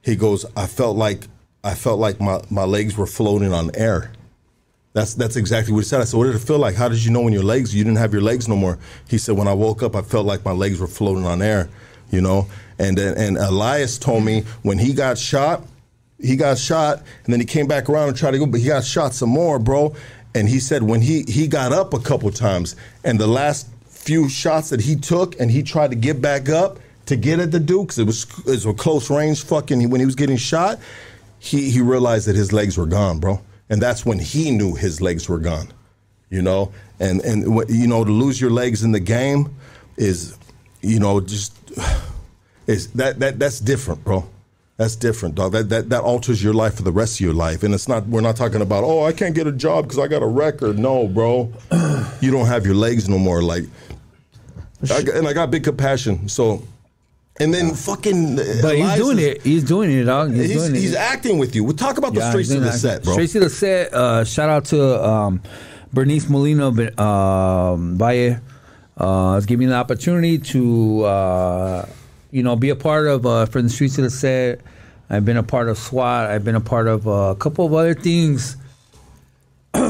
he 0.03 0.17
goes, 0.17 0.45
I 0.57 0.67
felt 0.67 0.97
like 0.97 1.29
I 1.63 1.75
felt 1.75 1.99
like 1.99 2.21
my 2.21 2.43
my 2.51 2.65
legs 2.65 2.97
were 2.97 3.07
floating 3.07 3.55
on 3.55 3.71
air. 3.75 4.11
That's 4.95 5.15
that's 5.15 5.35
exactly 5.37 5.75
what 5.75 5.81
he 5.81 5.85
said. 5.87 6.01
I 6.01 6.05
said, 6.05 6.17
"What 6.17 6.27
did 6.27 6.37
it 6.37 6.39
feel 6.39 6.59
like? 6.59 6.77
How 6.77 6.89
did 6.89 7.05
you 7.05 7.11
know 7.11 7.21
when 7.21 7.33
your 7.33 7.43
legs? 7.43 7.75
You 7.75 7.83
didn't 7.85 7.99
have 7.99 8.13
your 8.13 8.23
legs 8.23 8.49
no 8.49 8.57
more." 8.57 8.79
He 9.09 9.19
said, 9.19 9.37
"When 9.37 9.49
I 9.49 9.53
woke 9.53 9.83
up, 9.83 9.97
I 9.97 10.03
felt 10.03 10.25
like 10.25 10.45
my 10.45 10.53
legs 10.53 10.79
were 10.79 10.87
floating 10.87 11.27
on 11.27 11.43
air." 11.43 11.69
You 12.13 12.21
know, 12.21 12.47
and 12.79 12.99
and 12.99 13.37
Elias 13.37 13.99
told 13.99 14.25
me 14.25 14.45
when 14.63 14.79
he 14.79 14.93
got 14.93 15.19
shot, 15.19 15.65
he 16.21 16.37
got 16.37 16.59
shot, 16.59 17.03
and 17.25 17.33
then 17.33 17.41
he 17.41 17.47
came 17.47 17.67
back 17.67 17.89
around 17.89 18.09
and 18.09 18.17
tried 18.17 18.33
to 18.33 18.39
go, 18.39 18.47
but 18.47 18.61
he 18.61 18.69
got 18.69 18.85
shot 18.85 19.15
some 19.15 19.31
more, 19.31 19.59
bro. 19.59 19.95
And 20.35 20.49
he 20.49 20.61
said 20.61 20.85
when 20.85 21.01
he 21.01 21.25
he 21.27 21.49
got 21.49 21.73
up 21.73 21.93
a 21.93 21.99
couple 21.99 22.31
times, 22.31 22.77
and 23.05 23.19
the 23.19 23.27
last 23.27 23.69
few 23.89 24.29
shots 24.29 24.71
that 24.71 24.81
he 24.81 24.95
took, 24.95 25.39
and 25.41 25.51
he 25.51 25.63
tried 25.63 25.91
to 25.91 25.97
get 25.97 26.21
back 26.21 26.49
up 26.49 26.79
to 27.07 27.17
get 27.17 27.41
at 27.41 27.51
the 27.51 27.61
Dukes, 27.61 27.99
it 27.99 28.05
was 28.05 28.27
it 28.41 28.47
was 28.47 28.67
a 28.67 28.73
close 28.75 29.11
range. 29.11 29.43
Fucking 29.45 29.91
when 29.91 30.01
he 30.01 30.07
was 30.07 30.15
getting 30.15 30.37
shot, 30.37 30.79
he 31.41 31.71
he 31.71 31.81
realized 31.81 32.29
that 32.29 32.37
his 32.37 32.53
legs 32.53 32.79
were 32.79 32.87
gone, 32.87 33.19
bro, 33.19 33.41
and 33.69 33.81
that's 33.81 34.05
when 34.05 34.19
he 34.19 34.51
knew 34.51 34.75
his 34.75 35.01
legs 35.01 35.29
were 35.29 35.39
gone. 35.39 35.69
You 36.31 36.43
know, 36.43 36.73
and 36.99 37.21
and 37.23 37.45
you 37.69 37.87
know 37.87 38.05
to 38.05 38.11
lose 38.11 38.41
your 38.41 38.51
legs 38.51 38.83
in 38.83 38.93
the 38.93 39.01
game 39.01 39.55
is, 39.97 40.37
you 40.81 40.99
know, 40.99 41.21
just 41.21 41.57
is 42.67 42.89
that 42.93 43.21
that 43.21 43.39
that's 43.39 43.61
different, 43.61 44.05
bro. 44.05 44.29
That's 44.77 44.97
different, 44.97 45.37
dog. 45.37 45.53
That, 45.53 45.69
that 45.69 45.91
that 45.91 46.03
alters 46.03 46.43
your 46.43 46.55
life 46.55 46.75
for 46.75 46.83
the 46.83 46.91
rest 46.91 47.17
of 47.17 47.21
your 47.21 47.35
life. 47.35 47.63
And 47.63 47.73
it's 47.73 47.87
not 47.87 48.07
we're 48.09 48.21
not 48.21 48.37
talking 48.37 48.61
about, 48.61 48.83
oh, 48.83 49.05
I 49.05 49.13
can't 49.13 49.35
get 49.35 49.47
a 49.47 49.53
job 49.53 49.85
because 49.85 50.01
I 50.01 50.09
got 50.09 50.23
a 50.23 50.27
record. 50.27 50.79
No, 50.79 51.07
bro. 51.07 51.53
you 52.21 52.33
don't 52.33 52.47
have 52.47 52.67
your 52.67 52.75
legs 52.75 53.09
no 53.09 53.19
more. 53.19 53.43
Like 53.43 53.65
I, 54.91 55.05
and 55.15 55.29
I 55.29 55.33
got 55.33 55.53
big 55.53 55.63
compassion. 55.63 56.29
So 56.29 56.65
and 57.41 57.53
then 57.53 57.75
fucking 57.75 58.37
But 58.37 58.77
he's 58.77 58.95
doing 58.95 59.19
it. 59.19 59.43
He's 59.43 59.65
doing 59.65 59.91
it, 59.91 60.05
dog. 60.05 60.33
He's, 60.33 60.51
He's, 60.51 60.57
doing 60.63 60.75
it. 60.75 60.79
he's 60.79 60.95
acting 60.95 61.39
with 61.39 61.55
you. 61.55 61.65
We'll 61.65 61.75
talk 61.77 61.99
about 61.99 62.15
the 62.15 62.21
Yeah, 62.21 62.31
streets 62.31 62.51
of 62.51 62.63
the 62.63 62.73
set, 62.73 63.03
bro. 63.03 63.13
Straight 63.15 63.31
to 63.31 63.41
the 63.41 63.51
set. 63.51 63.93
Uh, 63.93 64.25
shout 64.25 64.49
out 64.51 64.67
to 64.67 65.05
um, 65.05 65.43
Bernice 65.93 66.29
Molina 66.29 66.69
um, 67.01 67.99
Valle. 67.99 68.41
Uh, 68.97 69.35
has 69.35 69.45
given 69.47 69.67
me 69.67 69.71
the 69.71 69.75
opportunity 69.77 70.39
to, 70.39 71.03
uh, 71.03 71.85
you 72.31 72.45
know, 72.45 72.55
be 72.55 72.71
a 72.71 72.77
part 72.77 73.09
of 73.09 73.27
uh, 73.27 73.45
from 73.47 73.65
the 73.65 73.69
streets 73.69 73.99
of 73.99 74.05
the 74.05 74.11
set. 74.11 74.61
I've 75.11 75.25
been 75.25 75.37
a 75.37 75.43
part 75.43 75.69
of 75.69 75.77
SWAT. 75.79 76.31
I've 76.31 76.45
been 76.45 76.55
a 76.55 76.61
part 76.61 76.87
of 76.87 77.09
uh, 77.09 77.11
a 77.11 77.35
couple 77.35 77.67
of 77.67 77.75
other 77.75 77.95
things, 77.95 78.57
and 79.75 79.83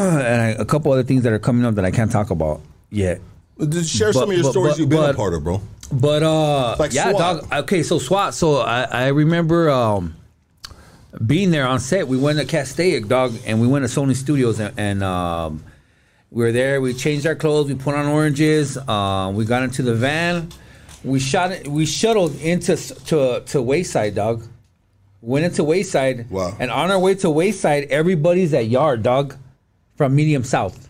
I, 0.42 0.46
a 0.58 0.64
couple 0.64 0.90
other 0.90 1.02
things 1.02 1.22
that 1.24 1.34
are 1.34 1.38
coming 1.38 1.66
up 1.66 1.74
that 1.74 1.84
I 1.84 1.90
can't 1.90 2.10
talk 2.10 2.30
about 2.30 2.62
yet. 2.90 3.20
Just 3.68 3.94
share 3.94 4.12
some 4.14 4.30
of 4.30 4.34
your 4.34 4.42
but- 4.44 4.50
stories 4.52 4.72
but- 4.72 4.78
you've 4.80 4.88
been 4.88 4.98
but- 5.00 5.14
a 5.14 5.18
part 5.18 5.34
of, 5.34 5.44
bro. 5.44 5.60
But 5.92 6.22
uh, 6.22 6.76
Like 6.78 6.92
yeah, 6.92 7.10
SWAT. 7.10 7.18
dog. 7.50 7.52
Okay, 7.64 7.82
so 7.82 7.98
SWAT. 7.98 8.34
So 8.34 8.56
I, 8.58 8.82
I 8.84 9.06
remember 9.08 9.70
um, 9.70 10.16
being 11.24 11.50
there 11.50 11.66
on 11.66 11.78
set. 11.80 12.08
We 12.08 12.16
went 12.16 12.38
to 12.38 12.44
Castaic, 12.44 13.06
dog, 13.08 13.34
and 13.46 13.60
we 13.60 13.66
went 13.66 13.88
to 13.88 14.00
Sony 14.00 14.14
Studios, 14.16 14.58
and, 14.60 14.78
and 14.78 15.02
um, 15.04 15.62
we 16.30 16.42
were 16.44 16.52
there. 16.52 16.80
We 16.80 16.94
changed 16.94 17.26
our 17.26 17.34
clothes. 17.36 17.68
We 17.68 17.74
put 17.74 17.94
on 17.94 18.06
oranges. 18.06 18.76
Uh, 18.76 19.30
we 19.34 19.44
got 19.44 19.62
into 19.62 19.82
the 19.82 19.94
van. 19.94 20.48
We 21.04 21.20
shot 21.20 21.52
it. 21.52 21.68
We 21.68 21.86
shuttled 21.86 22.34
into 22.40 22.76
to 22.76 23.42
to 23.46 23.62
Wayside, 23.62 24.14
dog. 24.14 24.42
Went 25.20 25.44
into 25.44 25.62
Wayside. 25.64 26.28
Wow. 26.30 26.56
And 26.58 26.70
on 26.70 26.90
our 26.90 26.98
way 26.98 27.14
to 27.16 27.30
Wayside, 27.30 27.84
everybody's 27.90 28.52
at 28.54 28.66
Yard, 28.68 29.02
dog, 29.02 29.36
from 29.96 30.14
Medium 30.16 30.44
South. 30.44 30.88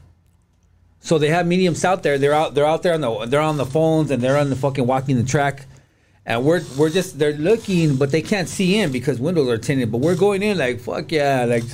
So 1.05 1.19
they 1.19 1.29
have 1.29 1.47
mediums 1.47 1.85
out 1.85 2.03
there. 2.03 2.17
They're 2.17 2.33
out. 2.33 2.55
They're 2.55 2.65
out 2.65 2.83
there 2.83 2.95
on 2.95 3.03
the. 3.03 3.27
They're 3.27 3.43
on 3.43 3.59
the 3.59 3.67
phones 3.67 4.11
and 4.11 4.23
they're 4.23 4.39
on 4.39 4.49
the 4.49 4.57
fucking 4.57 4.87
walking 4.87 5.17
the 5.17 5.23
track, 5.23 5.67
and 6.25 6.43
we're 6.43 6.63
we're 6.79 6.89
just 6.89 7.19
they're 7.19 7.35
looking, 7.35 7.97
but 7.97 8.11
they 8.11 8.23
can't 8.23 8.49
see 8.49 8.79
in 8.79 8.91
because 8.91 9.21
windows 9.21 9.47
are 9.51 9.59
tinted. 9.59 9.93
But 9.93 9.99
we're 9.99 10.17
going 10.17 10.43
in 10.43 10.57
like 10.57 10.81
fuck 10.81 11.13
yeah, 11.13 11.45
like 11.45 11.65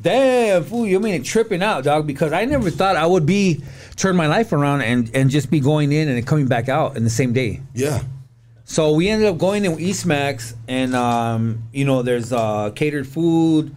damn 0.00 0.62
fool. 0.62 0.86
You 0.86 1.00
mean 1.00 1.24
tripping 1.24 1.64
out, 1.64 1.82
dog? 1.82 2.06
Because 2.06 2.32
I 2.32 2.44
never 2.44 2.70
thought 2.70 2.94
I 2.94 3.06
would 3.06 3.26
be 3.26 3.60
turn 3.96 4.14
my 4.14 4.28
life 4.28 4.52
around 4.52 4.82
and 4.82 5.10
and 5.16 5.30
just 5.30 5.50
be 5.50 5.58
going 5.58 5.90
in 5.90 6.08
and 6.08 6.24
coming 6.24 6.46
back 6.46 6.68
out 6.68 6.96
in 6.96 7.02
the 7.02 7.10
same 7.10 7.32
day. 7.32 7.62
Yeah. 7.74 8.04
So 8.66 8.92
we 8.92 9.08
ended 9.08 9.28
up 9.28 9.36
going 9.36 9.64
to 9.64 9.80
East 9.80 10.06
Max, 10.06 10.54
and 10.68 10.94
um, 10.94 11.64
you 11.72 11.84
know, 11.84 12.02
there's 12.02 12.32
uh, 12.32 12.70
catered 12.70 13.08
food, 13.08 13.74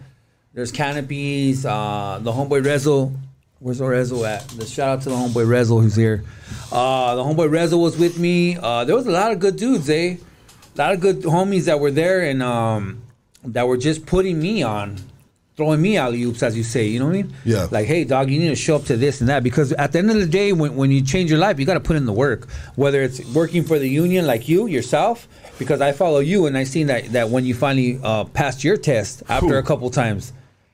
there's 0.54 0.70
canopies, 0.70 1.66
uh, 1.66 2.20
the 2.22 2.30
homeboy 2.30 2.62
Rezo. 2.62 3.12
Where's 3.60 3.78
our 3.82 3.90
Rezo 3.90 4.26
at? 4.26 4.48
The 4.48 4.64
shout 4.64 4.88
out 4.88 5.02
to 5.02 5.10
the 5.10 5.14
homeboy 5.14 5.46
Rezo 5.46 5.82
who's 5.82 5.94
here. 5.94 6.24
Uh, 6.72 7.14
the 7.14 7.22
homeboy 7.22 7.50
Rezo 7.50 7.78
was 7.78 7.98
with 7.98 8.18
me. 8.18 8.56
Uh, 8.56 8.84
there 8.84 8.96
was 8.96 9.06
a 9.06 9.10
lot 9.10 9.32
of 9.32 9.38
good 9.38 9.56
dudes, 9.56 9.90
eh? 9.90 10.16
A 10.16 10.78
lot 10.78 10.94
of 10.94 11.00
good 11.00 11.20
homies 11.24 11.66
that 11.66 11.78
were 11.78 11.90
there 11.90 12.22
and 12.22 12.42
um, 12.42 13.02
that 13.44 13.68
were 13.68 13.76
just 13.76 14.06
putting 14.06 14.40
me 14.40 14.62
on, 14.62 14.96
throwing 15.58 15.82
me 15.82 15.98
alley 15.98 16.22
oops, 16.22 16.42
as 16.42 16.56
you 16.56 16.62
say. 16.62 16.86
You 16.86 17.00
know 17.00 17.06
what 17.06 17.16
I 17.16 17.22
mean? 17.22 17.34
Yeah. 17.44 17.68
Like, 17.70 17.86
hey, 17.86 18.04
dog, 18.04 18.30
you 18.30 18.38
need 18.40 18.48
to 18.48 18.56
show 18.56 18.76
up 18.76 18.84
to 18.84 18.96
this 18.96 19.20
and 19.20 19.28
that 19.28 19.42
because 19.42 19.72
at 19.74 19.92
the 19.92 19.98
end 19.98 20.10
of 20.10 20.16
the 20.16 20.26
day, 20.26 20.54
when, 20.54 20.74
when 20.74 20.90
you 20.90 21.02
change 21.02 21.28
your 21.28 21.38
life, 21.38 21.60
you 21.60 21.66
got 21.66 21.74
to 21.74 21.80
put 21.80 21.96
in 21.96 22.06
the 22.06 22.14
work. 22.14 22.48
Whether 22.76 23.02
it's 23.02 23.22
working 23.34 23.64
for 23.64 23.78
the 23.78 23.88
union, 23.88 24.26
like 24.26 24.48
you 24.48 24.68
yourself, 24.68 25.28
because 25.58 25.82
I 25.82 25.92
follow 25.92 26.20
you 26.20 26.46
and 26.46 26.56
I 26.56 26.64
seen 26.64 26.86
that 26.86 27.12
that 27.12 27.28
when 27.28 27.44
you 27.44 27.52
finally 27.52 28.00
uh, 28.02 28.24
passed 28.24 28.64
your 28.64 28.78
test 28.78 29.22
after 29.28 29.58
a 29.58 29.62
couple 29.62 29.90
times, 29.90 30.32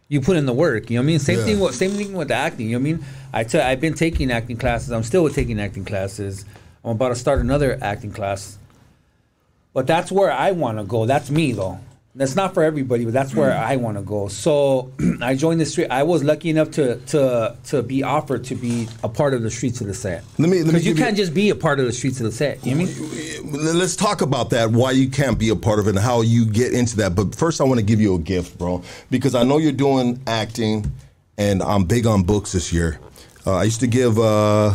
you 0.09 0.21
put 0.21 0.37
in 0.37 0.47
the 0.47 0.53
work. 0.53 0.91
You 0.91 0.97
know 0.97 1.03
what 1.03 1.05
I 1.05 1.07
mean? 1.07 1.19
Same 1.19 1.39
Yeah. 1.39 1.45
thing. 1.45 1.61
With, 1.61 1.75
same 1.75 1.91
thing 1.93 2.13
with 2.13 2.29
the 2.29 2.35
acting. 2.35 2.67
You 2.69 2.79
know 2.79 2.83
what 2.83 2.89
I 2.89 3.43
mean? 3.45 3.63
I 3.63 3.71
I've 3.73 3.81
been 3.81 3.95
taking 3.95 4.31
acting 4.31 4.57
classes. 4.57 4.91
I'm 4.91 5.03
still 5.03 5.29
taking 5.29 5.61
acting 5.61 5.85
classes. 5.85 6.45
I'm 6.85 6.93
about 6.93 7.09
to 7.09 7.15
start 7.17 7.41
another 7.41 7.79
acting 7.83 8.13
class. 8.13 8.59
But 9.75 9.87
that's 9.87 10.11
where 10.13 10.31
I 10.33 10.53
want 10.53 10.79
to 10.79 10.85
go. 10.85 11.05
That's 11.07 11.31
me 11.31 11.53
though. 11.53 11.81
That's 12.17 12.35
not 12.35 12.55
for 12.55 12.63
everybody, 12.63 13.05
but 13.05 13.13
that's 13.13 13.35
where 13.35 13.53
I 13.53 13.77
want 13.77 13.99
to 13.99 14.03
go. 14.03 14.29
So 14.29 14.91
I 15.21 15.35
joined 15.35 15.61
the 15.61 15.67
street. 15.67 15.89
I 15.91 16.03
was 16.03 16.25
lucky 16.25 16.49
enough 16.49 16.71
to 16.73 16.97
to 16.97 17.55
to 17.65 17.83
be 17.83 18.03
offered 18.03 18.45
to 18.45 18.55
be 18.55 18.89
a 19.03 19.09
part 19.09 19.35
of 19.35 19.43
the 19.43 19.51
streets 19.51 19.83
of 19.83 19.87
the 19.87 19.93
set. 19.93 20.25
Let 20.39 20.49
me- 20.49 20.65
because 20.65 20.87
you 20.87 20.95
can't 20.95 21.15
just 21.17 21.35
be 21.35 21.51
a 21.51 21.55
part 21.55 21.79
of 21.79 21.85
the 21.85 21.93
streets 21.93 22.19
of 22.21 22.25
the 22.25 22.33
set. 22.33 22.65
You 22.65 22.75
know 22.75 22.85
I 22.85 22.87
mean? 22.87 23.79
Let's 23.79 23.97
talk 23.97 24.23
about 24.23 24.49
that. 24.51 24.71
Why 24.71 24.93
you 24.93 25.11
can't 25.11 25.39
be 25.39 25.51
a 25.51 25.57
part 25.57 25.79
of 25.79 25.89
it 25.89 25.91
and 25.91 25.99
how 25.99 26.23
you 26.23 26.47
get 26.47 26.73
into 26.73 26.97
that. 26.97 27.15
But 27.15 27.35
first, 27.35 27.61
I 27.61 27.65
want 27.65 27.81
to 27.81 27.85
give 27.87 28.01
you 28.01 28.15
a 28.15 28.19
gift, 28.19 28.57
bro, 28.57 28.83
because 29.11 29.35
I 29.35 29.43
know 29.43 29.59
you're 29.59 29.73
doing 29.73 30.23
acting, 30.27 30.91
and 31.37 31.63
I'm 31.63 31.85
big 31.85 32.07
on 32.07 32.23
books 32.23 32.53
this 32.53 32.73
year. 32.73 32.99
Uh, 33.47 33.57
I 33.57 33.65
used 33.65 33.81
to 33.81 33.87
give. 33.87 34.19
Uh, 34.19 34.75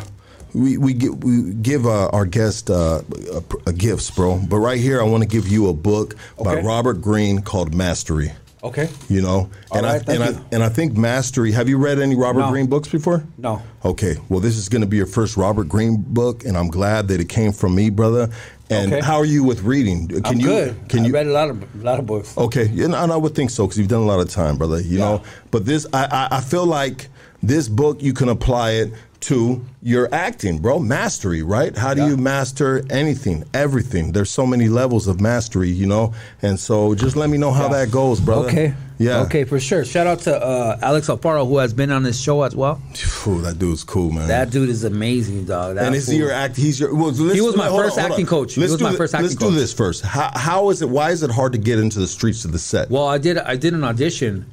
we 0.53 0.77
we 0.77 0.93
give, 0.93 1.23
we 1.23 1.53
give 1.53 1.85
uh, 1.85 2.07
our 2.09 2.25
guest 2.25 2.69
uh, 2.69 3.01
a, 3.33 3.43
a 3.69 3.73
gifts, 3.73 4.11
bro. 4.11 4.39
But 4.39 4.57
right 4.57 4.79
here, 4.79 4.99
I 5.01 5.03
want 5.03 5.23
to 5.23 5.29
give 5.29 5.47
you 5.47 5.69
a 5.69 5.73
book 5.73 6.15
by 6.43 6.55
Robert 6.61 7.01
Greene 7.01 7.41
called 7.41 7.73
Mastery. 7.73 8.31
Okay. 8.63 8.89
You 9.09 9.21
know, 9.23 9.49
and 9.73 9.85
All 9.85 9.91
I 9.91 9.97
right, 9.97 10.07
and 10.09 10.19
you. 10.19 10.23
I 10.23 10.41
and 10.55 10.63
I 10.63 10.69
think 10.69 10.95
Mastery. 10.95 11.51
Have 11.51 11.67
you 11.67 11.77
read 11.79 11.97
any 11.99 12.15
Robert 12.15 12.41
No. 12.41 12.49
Greene 12.51 12.67
books 12.67 12.87
before? 12.89 13.23
No. 13.39 13.59
Okay, 13.83 14.17
well, 14.29 14.39
this 14.39 14.55
is 14.55 14.69
going 14.69 14.81
to 14.81 14.87
be 14.87 14.97
your 14.97 15.07
first 15.07 15.35
Robert 15.35 15.67
Greene 15.67 15.97
book, 16.07 16.45
and 16.45 16.55
I'm 16.55 16.67
glad 16.67 17.07
that 17.07 17.19
it 17.19 17.27
came 17.27 17.53
from 17.53 17.73
me, 17.73 17.89
brother. 17.89 18.29
And 18.69 18.93
Okay. 18.93 19.03
how 19.03 19.17
are 19.17 19.25
you 19.25 19.43
with 19.43 19.63
reading? 19.63 20.07
Can 20.09 20.25
I'm 20.25 20.39
you? 20.39 20.45
good. 20.45 20.89
Can 20.89 20.99
I 20.99 21.07
you? 21.07 21.13
read 21.13 21.25
a 21.27 21.31
lot 21.31 21.49
of 21.49 21.63
a 21.63 21.83
lot 21.83 21.97
of 21.99 22.05
books. 22.05 22.37
Okay, 22.37 22.67
and 22.83 22.95
I, 22.95 23.01
and 23.03 23.11
I 23.11 23.17
would 23.17 23.33
think 23.33 23.49
so 23.49 23.65
because 23.65 23.79
you've 23.79 23.87
done 23.87 24.01
a 24.03 24.05
lot 24.05 24.19
of 24.19 24.29
time, 24.29 24.57
brother. 24.57 24.79
You 24.79 24.99
Yeah. 24.99 25.05
know, 25.05 25.23
but 25.49 25.65
this, 25.65 25.87
I, 25.91 26.05
I, 26.31 26.37
I 26.37 26.41
feel 26.41 26.67
like 26.67 27.07
this 27.41 27.67
book 27.67 28.03
you 28.03 28.13
can 28.13 28.29
apply 28.29 28.73
it 28.73 28.93
to 29.21 29.63
your 29.83 30.09
acting, 30.13 30.57
bro. 30.59 30.79
Mastery, 30.79 31.43
right? 31.43 31.75
How 31.77 31.93
do 31.93 32.01
Yeah. 32.01 32.09
you 32.09 32.17
master 32.17 32.83
anything, 32.89 33.43
everything? 33.53 34.11
There's 34.11 34.29
so 34.31 34.45
many 34.45 34.67
levels 34.67 35.07
of 35.07 35.21
mastery, 35.21 35.69
you 35.69 35.85
know. 35.85 36.13
And 36.41 36.59
so, 36.59 36.95
just 36.95 37.15
let 37.15 37.29
me 37.29 37.37
know 37.37 37.51
how 37.51 37.63
Yeah. 37.71 37.79
that 37.85 37.91
goes, 37.91 38.19
brother. 38.19 38.47
Okay. 38.49 38.73
Yeah. 38.97 39.21
Okay, 39.21 39.45
for 39.45 39.59
sure. 39.59 39.83
Shout 39.83 40.05
out 40.05 40.19
to 40.21 40.35
uh, 40.39 40.77
Alex 40.81 41.07
Alfaro 41.07 41.47
who 41.47 41.57
has 41.57 41.73
been 41.73 41.91
on 41.91 42.03
this 42.03 42.19
show 42.19 42.43
as 42.43 42.55
well. 42.55 42.79
Phew, 42.93 43.41
that 43.41 43.57
dude's 43.57 43.83
cool, 43.83 44.11
man. 44.11 44.27
That 44.27 44.51
dude 44.51 44.69
is 44.69 44.83
amazing, 44.83 45.45
dog. 45.45 45.75
That 45.75 45.85
and 45.85 45.95
is 45.95 46.07
he 46.07 46.17
your 46.17 46.31
act? 46.31 46.55
He's 46.55 46.79
your. 46.79 46.93
Well, 46.93 47.09
He 47.11 47.41
was 47.41 47.55
my 47.55 47.67
hold 47.67 47.81
first 47.81 47.97
on. 47.97 48.11
acting 48.11 48.27
coach. 48.27 48.53
He 48.53 48.61
Let's 48.61 48.71
was 48.73 48.77
do 48.79 48.83
my 48.85 48.91
thi- 48.91 48.97
first 48.97 49.13
Let's 49.15 49.33
acting 49.33 49.49
do 49.49 49.55
this 49.55 49.73
first. 49.73 50.03
How, 50.03 50.29
how 50.35 50.69
is 50.69 50.83
it? 50.83 50.89
Why 50.89 51.09
is 51.11 51.23
it 51.23 51.31
hard 51.31 51.53
to 51.53 51.57
get 51.57 51.79
into 51.79 51.97
the 51.99 52.07
streets 52.07 52.45
of 52.45 52.51
the 52.51 52.59
set? 52.59 52.91
Well, 52.91 53.07
I 53.07 53.17
did. 53.17 53.39
I 53.39 53.55
did 53.55 53.73
an 53.73 53.83
audition, 53.83 54.45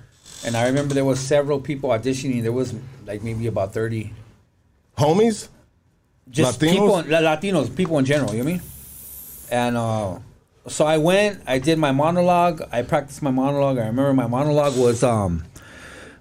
and 0.46 0.56
I 0.56 0.66
remember 0.66 0.94
there 0.94 1.04
was 1.04 1.20
several 1.20 1.60
people 1.60 1.90
auditioning. 1.90 2.42
There 2.42 2.52
was 2.52 2.72
like 3.06 3.22
maybe 3.22 3.48
about 3.48 3.74
thirty, 3.74 4.14
Homies, 4.98 5.48
just 6.30 6.60
Latinos? 6.60 6.70
people, 6.70 6.88
La- 7.08 7.20
Latinos, 7.36 7.74
people 7.74 7.98
in 7.98 8.04
general. 8.04 8.32
You 8.34 8.38
know 8.38 8.44
what 8.44 8.50
I 8.50 8.54
mean? 8.58 8.62
And 9.50 9.76
uh, 9.76 10.18
so 10.66 10.84
I 10.84 10.98
went. 10.98 11.42
I 11.46 11.58
did 11.58 11.78
my 11.78 11.92
monologue. 11.92 12.62
I 12.72 12.82
practiced 12.82 13.22
my 13.22 13.30
monologue. 13.30 13.78
I 13.78 13.86
remember 13.86 14.12
my 14.12 14.26
monologue 14.26 14.76
was 14.76 15.02
um 15.02 15.44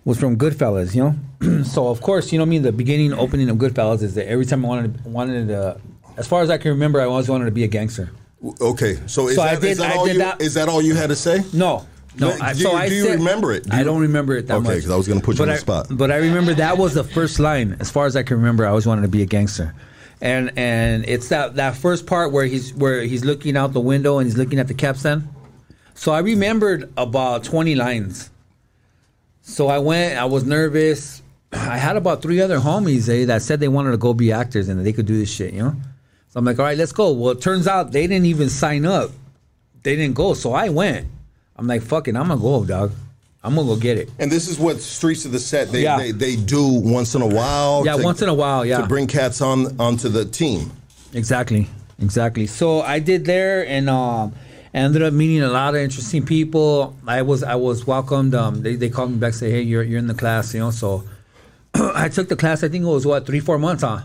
was 0.05 0.19
from 0.19 0.37
Goodfellas. 0.37 0.95
You 0.95 1.15
know, 1.41 1.63
so 1.63 1.87
of 1.89 2.01
course 2.01 2.31
you 2.31 2.37
know 2.37 2.43
what 2.45 2.49
I 2.49 2.51
mean. 2.51 2.61
The 2.61 2.71
beginning 2.71 3.13
opening 3.13 3.49
of 3.49 3.57
Goodfellas 3.57 4.01
is 4.03 4.15
that 4.15 4.27
every 4.29 4.45
time 4.45 4.63
I 4.63 4.67
wanted 4.69 5.05
wanted 5.05 5.47
to, 5.49 5.81
as 6.15 6.27
far 6.27 6.41
as 6.43 6.49
I 6.49 6.57
can 6.57 6.71
remember, 6.71 7.01
I 7.01 7.05
always 7.05 7.27
wanted 7.29 7.45
to 7.45 7.51
be 7.51 7.63
a 7.63 7.67
gangster. 7.67 8.11
okay. 8.61 8.99
So 9.07 9.27
is 9.27 9.35
So 9.35 9.43
that, 9.43 9.55
is 9.55 9.59
did- 9.61 9.77
that 9.79 9.95
all 9.97 10.05
did 10.05 10.13
you? 10.13 10.19
that- 10.19 10.41
Is 10.41 10.53
that 10.53 10.69
all 10.69 10.81
you 10.81 10.95
had 10.95 11.09
to 11.09 11.15
say? 11.15 11.43
No, 11.51 11.85
no. 12.19 12.37
I, 12.41 12.53
do 12.53 12.59
so 12.59 12.71
you- 12.71 12.77
I 12.77 12.89
do 12.89 12.95
you 12.95 13.05
said- 13.05 13.19
remember 13.19 13.51
it? 13.53 13.63
Do 13.65 13.75
I 13.75 13.83
don't 13.83 14.01
remember 14.01 14.35
it 14.35 14.47
that 14.47 14.59
much. 14.61 14.69
Okay, 14.69 14.75
because 14.77 14.91
I 14.91 14.95
was 14.95 15.07
gonna 15.07 15.21
put 15.21 15.35
you 15.35 15.39
But 15.39 15.49
on 15.49 15.49
I- 15.49 15.53
the 15.55 15.59
spot. 15.61 15.87
But 15.91 16.11
I 16.11 16.17
remember 16.17 16.53
that 16.55 16.77
was 16.77 16.93
the 16.93 17.03
first 17.03 17.39
line. 17.39 17.77
As 17.79 17.89
far 17.89 18.05
as 18.05 18.15
I 18.15 18.23
can 18.23 18.37
remember, 18.37 18.65
I 18.65 18.69
always 18.69 18.85
wanted 18.85 19.03
to 19.03 19.07
be 19.07 19.21
a 19.21 19.25
gangster. 19.25 19.73
And 20.21 20.51
and 20.57 21.05
it's 21.07 21.27
that 21.29 21.55
that 21.55 21.75
first 21.77 22.07
part 22.07 22.31
where 22.31 22.45
he's 22.45 22.73
where 22.73 23.01
he's 23.03 23.23
looking 23.23 23.55
out 23.55 23.73
the 23.73 23.79
window 23.79 24.17
and 24.17 24.27
he's 24.27 24.37
looking 24.37 24.57
at 24.59 24.67
the 24.67 24.73
capstan. 24.73 25.29
So 25.93 26.11
I 26.11 26.19
remembered 26.19 26.91
about 26.97 27.43
twenty 27.43 27.75
lines. 27.75 28.29
So 29.41 29.67
I 29.67 29.77
went. 29.79 30.17
I 30.17 30.25
was 30.25 30.43
nervous. 30.43 31.21
I 31.53 31.77
had 31.77 31.95
about 31.97 32.21
three 32.21 32.41
other 32.41 32.57
homies 32.59 33.07
eh, 33.09 33.25
that 33.25 33.41
said 33.43 33.59
they 33.59 33.67
wanted 33.67 33.91
to 33.91 33.97
go 33.97 34.13
be 34.13 34.31
actors 34.31 34.67
and 34.69 34.79
that 34.79 34.83
they 34.83 34.93
could 34.93 35.05
do 35.05 35.17
this 35.17 35.29
shit. 35.31 35.53
You 35.53 35.61
know. 35.63 35.75
So 36.29 36.39
I'm 36.39 36.45
like, 36.45 36.59
all 36.59 36.65
right, 36.65 36.77
let's 36.77 36.91
go. 36.91 37.11
Well, 37.13 37.31
it 37.31 37.41
turns 37.41 37.67
out 37.67 37.91
they 37.91 38.05
didn't 38.07 38.25
even 38.25 38.49
sign 38.49 38.85
up. 38.85 39.11
They 39.83 39.95
didn't 39.95 40.15
go. 40.15 40.33
So 40.33 40.51
I 40.53 40.69
went. 40.69 41.07
I'm 41.57 41.67
like, 41.67 41.81
fucking, 41.81 42.15
I'm 42.15 42.27
gonna 42.27 42.41
go, 42.41 42.65
dog. 42.65 42.91
I'm 43.43 43.55
gonna 43.55 43.67
go 43.67 43.75
get 43.75 43.97
it. 43.97 44.09
And 44.19 44.31
this 44.31 44.47
is 44.47 44.59
what 44.59 44.81
streets 44.81 45.25
of 45.25 45.31
the 45.31 45.39
set 45.39 45.71
they 45.71 45.83
Yeah. 45.83 45.97
they, 45.97 46.11
they 46.11 46.35
do 46.35 46.67
once 46.67 47.15
in 47.15 47.21
a 47.21 47.27
while. 47.27 47.83
Yeah, 47.85 47.95
once 47.95 48.21
in 48.21 48.29
a 48.29 48.33
while, 48.33 48.65
yeah. 48.65 48.81
to 48.81 48.87
bring 48.87 49.07
cats 49.07 49.41
on 49.41 49.79
onto 49.79 50.09
the 50.09 50.25
team. 50.25 50.71
Exactly, 51.13 51.67
exactly. 52.01 52.45
So 52.47 52.81
I 52.81 52.99
did 52.99 53.25
there, 53.25 53.65
and 53.65 53.89
um, 53.89 54.33
I 54.73 54.79
ended 54.79 55.01
up 55.01 55.13
meeting 55.13 55.41
a 55.41 55.49
lot 55.49 55.75
of 55.75 55.81
interesting 55.81 56.25
people. 56.25 56.95
I 57.07 57.21
was 57.21 57.41
I 57.43 57.55
was 57.55 57.87
welcomed. 57.87 58.35
Um, 58.35 58.63
they, 58.63 58.75
they 58.75 58.89
called 58.89 59.11
me 59.11 59.17
back, 59.17 59.33
say, 59.33 59.49
hey, 59.49 59.61
you're 59.61 59.83
you're 59.83 59.99
in 59.99 60.07
the 60.07 60.13
class, 60.13 60.53
you 60.53 60.59
know. 60.59 60.71
So 60.71 61.05
I 61.73 62.09
took 62.09 62.27
the 62.27 62.35
class. 62.35 62.63
I 62.63 62.69
think 62.69 62.83
it 62.83 62.87
was 62.87 63.05
what 63.05 63.25
three 63.25 63.39
four 63.39 63.57
months, 63.57 63.83
huh? 63.83 64.01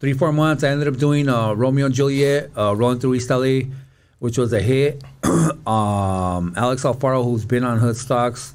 Three 0.00 0.14
four 0.14 0.32
months. 0.32 0.64
I 0.64 0.68
ended 0.68 0.88
up 0.88 0.96
doing 0.96 1.28
uh, 1.28 1.52
Romeo 1.52 1.86
and 1.86 1.94
Juliet, 1.94 2.50
uh, 2.56 2.74
rolling 2.74 2.98
through 2.98 3.14
East 3.14 3.30
LA. 3.30 3.60
Which 4.20 4.38
was 4.38 4.52
a 4.52 4.60
hit. 4.60 5.02
um, 5.24 6.54
Alex 6.56 6.84
Alfaro, 6.84 7.24
who's 7.24 7.44
been 7.44 7.64
on 7.64 7.78
Hood 7.78 7.96
Stocks, 7.96 8.54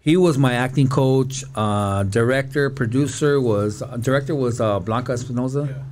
he 0.00 0.16
was 0.16 0.38
my 0.38 0.54
acting 0.54 0.88
coach. 0.88 1.44
Uh, 1.54 2.04
director, 2.04 2.70
producer 2.70 3.40
was 3.40 3.82
director 4.00 4.34
was 4.34 4.60
uh, 4.60 4.78
Blanca 4.78 5.12
Espinoza. 5.12 5.84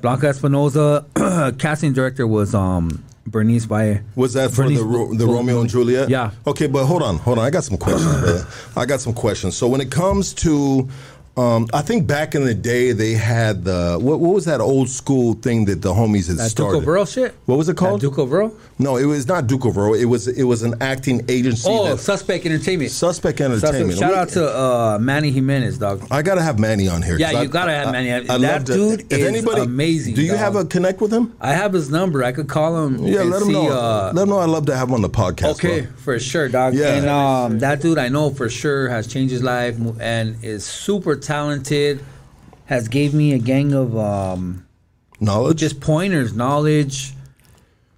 Blanca 0.00 0.26
Espinoza. 0.26 1.58
casting 1.58 1.92
director 1.92 2.26
was 2.26 2.54
um, 2.54 3.02
Bernice 3.26 3.64
Valle. 3.64 4.00
Was 4.16 4.34
that 4.34 4.50
for 4.50 4.68
the 4.68 4.82
Ro- 4.82 5.14
the 5.14 5.26
Romeo 5.26 5.60
and 5.60 5.70
Juliet? 5.70 6.08
Yeah. 6.08 6.32
Okay, 6.46 6.66
but 6.66 6.86
hold 6.86 7.02
on, 7.02 7.18
hold 7.18 7.38
on. 7.38 7.44
I 7.44 7.50
got 7.50 7.64
some 7.64 7.78
questions. 7.78 8.44
I 8.76 8.84
got 8.84 9.00
some 9.00 9.14
questions. 9.14 9.56
So 9.56 9.68
when 9.68 9.80
it 9.80 9.90
comes 9.90 10.34
to, 10.34 10.88
um, 11.36 11.66
I 11.72 11.80
think 11.80 12.06
back 12.06 12.34
in 12.34 12.44
the 12.44 12.54
day 12.54 12.92
they 12.92 13.12
had 13.12 13.64
the 13.64 13.98
what, 14.00 14.20
what 14.20 14.34
was 14.34 14.44
that 14.44 14.60
old 14.60 14.90
school 14.90 15.32
thing 15.34 15.64
that 15.64 15.80
the 15.80 15.92
homies 15.94 16.28
had 16.28 16.36
That 16.36 16.50
started? 16.50 16.74
Duke 16.74 16.82
Overall 16.82 17.04
shit. 17.06 17.34
What 17.46 17.56
was 17.56 17.68
it 17.70 17.76
called? 17.76 18.00
That 18.00 18.06
Duke 18.06 18.18
Overall? 18.18 18.54
No, 18.78 18.96
it 18.96 19.06
was 19.06 19.26
not 19.26 19.46
Duke 19.46 19.64
Overall. 19.64 19.94
It 19.94 20.04
was 20.04 20.28
it 20.28 20.42
was 20.44 20.62
an 20.62 20.74
acting 20.82 21.24
agency. 21.28 21.68
Oh, 21.70 21.84
that- 21.86 22.00
Suspect 22.00 22.44
Entertainment. 22.44 22.90
Suspect 22.90 23.40
Entertainment. 23.40 23.98
Shout 23.98 24.10
We- 24.10 24.16
out 24.18 24.28
to 24.30 24.46
uh, 24.58 24.98
Manny 25.00 25.30
Jimenez, 25.30 25.78
dog. 25.78 26.06
I 26.10 26.20
gotta 26.20 26.42
have 26.42 26.58
Manny 26.58 26.86
on 26.88 27.00
here. 27.00 27.16
Yeah, 27.18 27.30
I- 27.30 27.42
you 27.42 27.48
gotta 27.48 27.72
have 27.72 27.88
I- 27.88 27.92
Manny. 27.92 28.12
I 28.12 28.20
That 28.20 28.40
love 28.40 28.64
to- 28.66 28.72
dude 28.74 29.00
if 29.12 29.18
is 29.20 29.24
anybody, 29.26 29.62
amazing, 29.62 30.14
Do 30.14 30.22
you 30.22 30.32
dog. 30.32 30.38
have 30.38 30.56
a 30.56 30.64
connect 30.66 31.00
with 31.00 31.12
him? 31.12 31.32
I 31.40 31.54
have 31.54 31.72
his 31.72 31.88
number. 31.90 32.22
I 32.24 32.32
could 32.32 32.48
call 32.48 32.84
him. 32.84 32.98
Yeah, 33.06 33.22
let 33.22 33.40
him 33.40 33.48
see, 33.48 33.52
know. 33.54 33.70
Uh, 33.70 34.12
let 34.14 34.24
him 34.24 34.28
know. 34.28 34.38
I'd 34.38 34.50
love 34.50 34.66
to 34.66 34.76
have 34.76 34.88
him 34.88 34.94
on 34.96 35.02
the 35.02 35.08
podcast. 35.10 35.52
okay, 35.52 35.80
bro. 35.82 35.90
for 35.96 36.18
sure, 36.18 36.48
dog. 36.50 36.74
Yeah. 36.74 36.94
And 36.96 37.08
um, 37.08 37.58
that 37.60 37.80
dude, 37.80 37.96
I 37.96 38.08
know 38.10 38.28
for 38.30 38.50
sure, 38.50 38.88
has 38.90 39.06
changed 39.06 39.32
his 39.32 39.42
life 39.42 39.76
and 39.98 40.36
is 40.44 40.64
super 40.64 41.16
talented. 41.22 42.04
Has 42.66 42.88
gave 42.88 43.12
me 43.12 43.32
a 43.34 43.38
gang 43.38 43.72
of 43.74 43.96
um, 43.98 44.66
Knowledge. 45.20 45.58
just 45.58 45.80
pointers, 45.80 46.34
knowledge, 46.34 47.12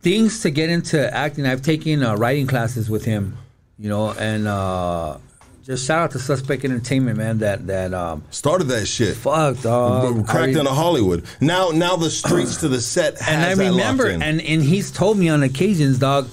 things 0.01 0.41
to 0.43 0.51
get 0.51 0.69
into 0.71 1.15
acting. 1.15 1.47
I've 1.47 1.63
taken 1.63 2.03
uh, 2.03 2.17
writing 2.17 2.47
classes 2.47 2.91
with 2.91 3.05
him, 3.05 3.37
you 3.79 3.89
know, 3.89 4.11
and 4.13 4.49
uh, 4.49 5.19
just 5.63 5.87
shout 5.87 6.01
out 6.01 6.11
to 6.13 6.19
Suspect 6.19 6.65
Entertainment, 6.65 7.19
man. 7.19 7.39
That 7.39 7.67
that 7.69 7.95
um, 7.95 8.25
Started 8.31 8.65
that 8.69 8.87
shit. 8.87 9.17
fuck, 9.17 9.61
dog. 9.61 10.27
cracked 10.27 10.57
I- 10.57 10.59
into 10.61 10.71
Hollywood. 10.73 11.25
Now, 11.41 11.71
now 11.71 11.95
the 11.97 12.11
streets 12.11 12.57
to 12.59 12.69
the 12.69 12.81
set 12.81 13.19
has 13.21 13.59
and 13.59 13.61
I 13.63 13.69
remember, 13.71 14.07
and 14.09 14.41
and 14.41 14.63
he's 14.63 14.91
told 14.91 15.19
me 15.19 15.29
on 15.29 15.43
occasions, 15.43 15.99
dog, 16.01 16.29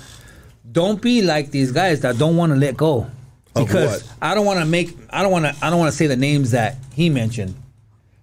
don't 0.72 1.02
be 1.02 1.22
like 1.22 1.52
these 1.52 1.72
guys 1.72 2.02
that 2.02 2.18
don't 2.18 2.38
want 2.38 2.54
to 2.54 2.58
let 2.58 2.76
go. 2.76 3.08
Because? 3.54 4.10
I 4.22 4.34
don't 4.34 4.46
want 4.46 4.60
to 4.60 4.66
make, 4.66 4.96
I 5.10 5.22
don't 5.22 5.32
want 5.32 5.46
to, 5.46 5.56
I 5.66 5.70
don't 5.70 5.80
want 5.80 5.92
to 5.92 5.98
say 5.98 6.08
the 6.08 6.16
names 6.16 6.52
that 6.52 6.78
he 6.94 7.10
mentioned, 7.10 7.56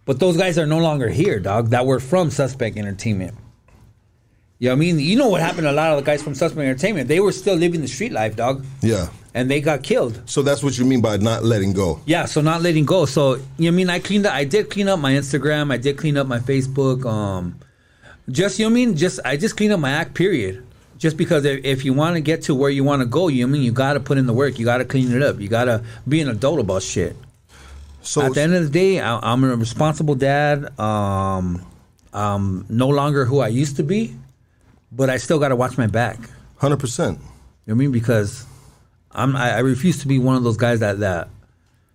but 0.04 0.20
those 0.20 0.36
guys 0.36 0.58
are 0.58 0.66
no 0.66 0.78
longer 0.78 1.08
here, 1.08 1.38
dog. 1.38 1.70
That 1.70 1.86
were 1.86 2.00
from 2.00 2.30
Suspect 2.30 2.76
Entertainment. 2.76 3.34
You 4.58 4.68
know 4.68 4.74
what 4.74 4.76
I 4.76 4.80
mean? 4.80 4.98
You 4.98 5.16
know 5.16 5.28
what 5.28 5.40
happened 5.40 5.64
to 5.64 5.70
a 5.70 5.72
lot 5.72 5.92
of 5.92 6.02
the 6.02 6.02
guys 6.02 6.22
from 6.22 6.34
Suspect 6.34 6.60
Entertainment? 6.60 7.08
They 7.08 7.20
were 7.20 7.32
still 7.32 7.54
living 7.54 7.80
the 7.80 7.88
street 7.88 8.12
life, 8.12 8.34
dog, 8.34 8.64
yeah. 8.80 9.08
and 9.34 9.50
they 9.50 9.60
got 9.60 9.82
killed. 9.82 10.20
So 10.26 10.42
that's 10.42 10.62
what 10.62 10.78
you 10.78 10.84
mean 10.84 11.00
by 11.00 11.18
not 11.18 11.44
letting 11.44 11.72
go. 11.72 12.00
Yeah, 12.06 12.24
so 12.24 12.40
not 12.40 12.62
letting 12.62 12.84
go. 12.84 13.04
So 13.04 13.34
you 13.34 13.38
know 13.38 13.44
what 13.58 13.68
I 13.68 13.70
mean 13.70 13.90
I 13.90 13.98
cleaned 13.98 14.26
up 14.26 14.34
I 14.34 14.44
did 14.44 14.70
clean 14.70 14.88
up 14.88 14.98
my 14.98 15.12
Instagram, 15.12 15.72
I 15.72 15.76
did 15.76 15.96
clean 15.96 16.16
up 16.16 16.26
my 16.26 16.38
Facebook, 16.40 17.04
um 17.04 17.58
just 18.30 18.58
you 18.58 18.64
know 18.64 18.70
what 18.70 18.80
I 18.80 18.86
mean? 18.86 18.96
Just 18.96 19.20
I 19.24 19.36
just 19.36 19.56
cleaned 19.56 19.72
up 19.72 19.80
my 19.80 19.90
act 19.90 20.14
period. 20.14 20.66
Just 20.98 21.16
because 21.16 21.44
if, 21.44 21.84
you 21.84 21.94
want 21.94 22.16
to 22.16 22.20
get 22.20 22.42
to 22.42 22.54
where 22.54 22.70
you 22.70 22.82
want 22.82 23.00
to 23.02 23.06
go, 23.06 23.28
you 23.28 23.46
I 23.46 23.48
mean 23.48 23.62
you 23.62 23.72
gotta 23.72 24.00
put 24.00 24.18
in 24.18 24.26
the 24.26 24.32
work, 24.32 24.58
you 24.58 24.64
gotta 24.64 24.84
clean 24.84 25.12
it 25.12 25.22
up, 25.22 25.38
you 25.40 25.48
gotta 25.48 25.84
be 26.06 26.20
an 26.20 26.28
adult 26.28 26.58
about 26.58 26.82
shit. 26.82 27.16
So 28.02 28.22
At 28.22 28.34
the 28.34 28.40
end 28.40 28.54
of 28.54 28.64
the 28.64 28.70
day, 28.70 29.00
I, 29.00 29.18
I'm 29.18 29.44
a 29.44 29.54
responsible 29.54 30.14
dad. 30.14 30.78
Um, 30.78 31.64
I'm 32.12 32.64
no 32.68 32.88
longer 32.88 33.24
who 33.24 33.40
I 33.40 33.48
used 33.48 33.76
to 33.76 33.82
be, 33.82 34.14
but 34.90 35.10
I 35.10 35.18
still 35.18 35.38
got 35.38 35.48
to 35.48 35.56
watch 35.56 35.76
my 35.76 35.86
back. 35.86 36.18
Hundred 36.56 36.78
percent. 36.78 37.18
You 37.18 37.24
know 37.24 37.28
what 37.66 37.74
I 37.74 37.74
mean? 37.74 37.92
Because 37.92 38.46
I'm 39.12 39.36
I, 39.36 39.56
I 39.56 39.58
refuse 39.58 40.00
to 40.00 40.08
be 40.08 40.18
one 40.18 40.36
of 40.36 40.42
those 40.42 40.56
guys 40.56 40.80
that 40.80 41.00
that 41.00 41.28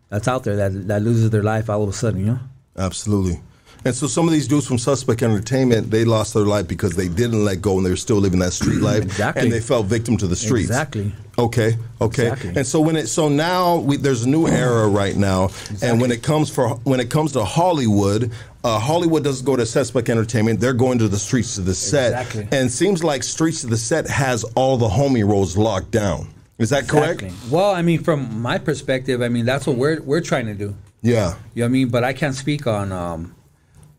that's 0.10 0.28
out 0.28 0.44
there 0.44 0.56
that 0.56 0.88
that 0.88 1.02
loses 1.02 1.30
their 1.32 1.44
life 1.44 1.70
all 1.70 1.84
of 1.84 1.90
a 1.90 1.94
sudden. 1.94 2.20
You 2.20 2.26
know? 2.28 2.40
Absolutely. 2.78 3.42
And 3.86 3.94
so 3.94 4.08
some 4.08 4.28
of 4.28 4.32
these 4.32 4.48
dudes 4.48 4.66
from 4.66 4.78
Suspect 4.78 5.22
Entertainment, 5.22 5.92
they 5.92 6.06
lost 6.06 6.34
their 6.34 6.46
life 6.46 6.68
because 6.68 6.96
they 6.96 7.10
didn't 7.10 7.44
let 7.44 7.62
go 7.62 7.78
and 7.78 7.86
they 7.86 7.90
were 7.90 7.96
still 7.96 8.18
living 8.18 8.40
that 8.40 8.54
street 8.54 8.82
life. 8.82 9.04
Exactly. 9.04 9.44
And 9.44 9.52
they 9.52 9.60
fell 9.60 9.84
victim 9.84 10.18
to 10.18 10.28
the 10.28 10.36
streets. 10.36 10.70
Exactly. 10.70 11.12
Okay. 11.38 11.78
Okay. 12.00 12.32
Exactly. 12.32 12.54
And 12.56 12.66
so 12.66 12.80
when 12.80 12.96
it 12.96 13.08
so 13.08 13.28
now 13.28 13.78
we, 13.78 13.98
there's 13.98 14.24
a 14.24 14.30
new 14.30 14.48
era 14.48 14.88
right 14.88 15.16
now, 15.16 15.50
and 15.82 16.00
when 16.00 16.12
it 16.12 16.24
comes 16.24 16.50
for 16.50 16.76
when 16.84 17.00
it 17.00 17.10
comes 17.10 17.32
to 17.34 17.44
Hollywood, 17.44 18.32
uh, 18.64 18.80
Hollywood 18.80 19.24
doesn't 19.24 19.46
go 19.46 19.56
to 19.56 19.66
Suspect 19.66 20.10
Entertainment; 20.10 20.60
they're 20.60 20.74
going 20.74 21.00
to 21.00 21.08
the 21.08 21.18
streets 21.18 21.56
to 21.56 21.62
the 21.62 21.74
set. 21.74 22.14
Exactly. 22.14 22.44
And 22.44 22.68
it 22.68 22.72
seems 22.72 23.04
like 23.04 23.24
Streets 23.24 23.62
to 23.62 23.68
the 23.68 23.78
Set 23.78 24.08
has 24.08 24.44
all 24.56 24.78
the 24.78 24.88
homie 24.88 25.28
roles 25.28 25.58
locked 25.58 25.92
down. 25.92 26.28
Is 26.60 26.70
that 26.70 26.88
correct? 26.88 27.24
Well, 27.50 27.72
I 27.72 27.82
mean, 27.82 28.04
from 28.04 28.42
my 28.42 28.60
perspective, 28.60 29.22
I 29.22 29.30
mean 29.30 29.46
that's 29.46 29.66
what 29.66 29.76
we're 29.76 30.02
we're 30.02 30.22
trying 30.22 30.46
to 30.46 30.54
do. 30.54 30.76
Yeah. 31.02 31.36
You 31.56 31.62
know 31.62 31.66
what 31.66 31.66
I 31.66 31.68
mean? 31.68 31.90
But 31.90 32.04
I 32.04 32.14
can't 32.14 32.36
speak 32.36 32.68
on 32.68 32.92
um, 32.92 33.36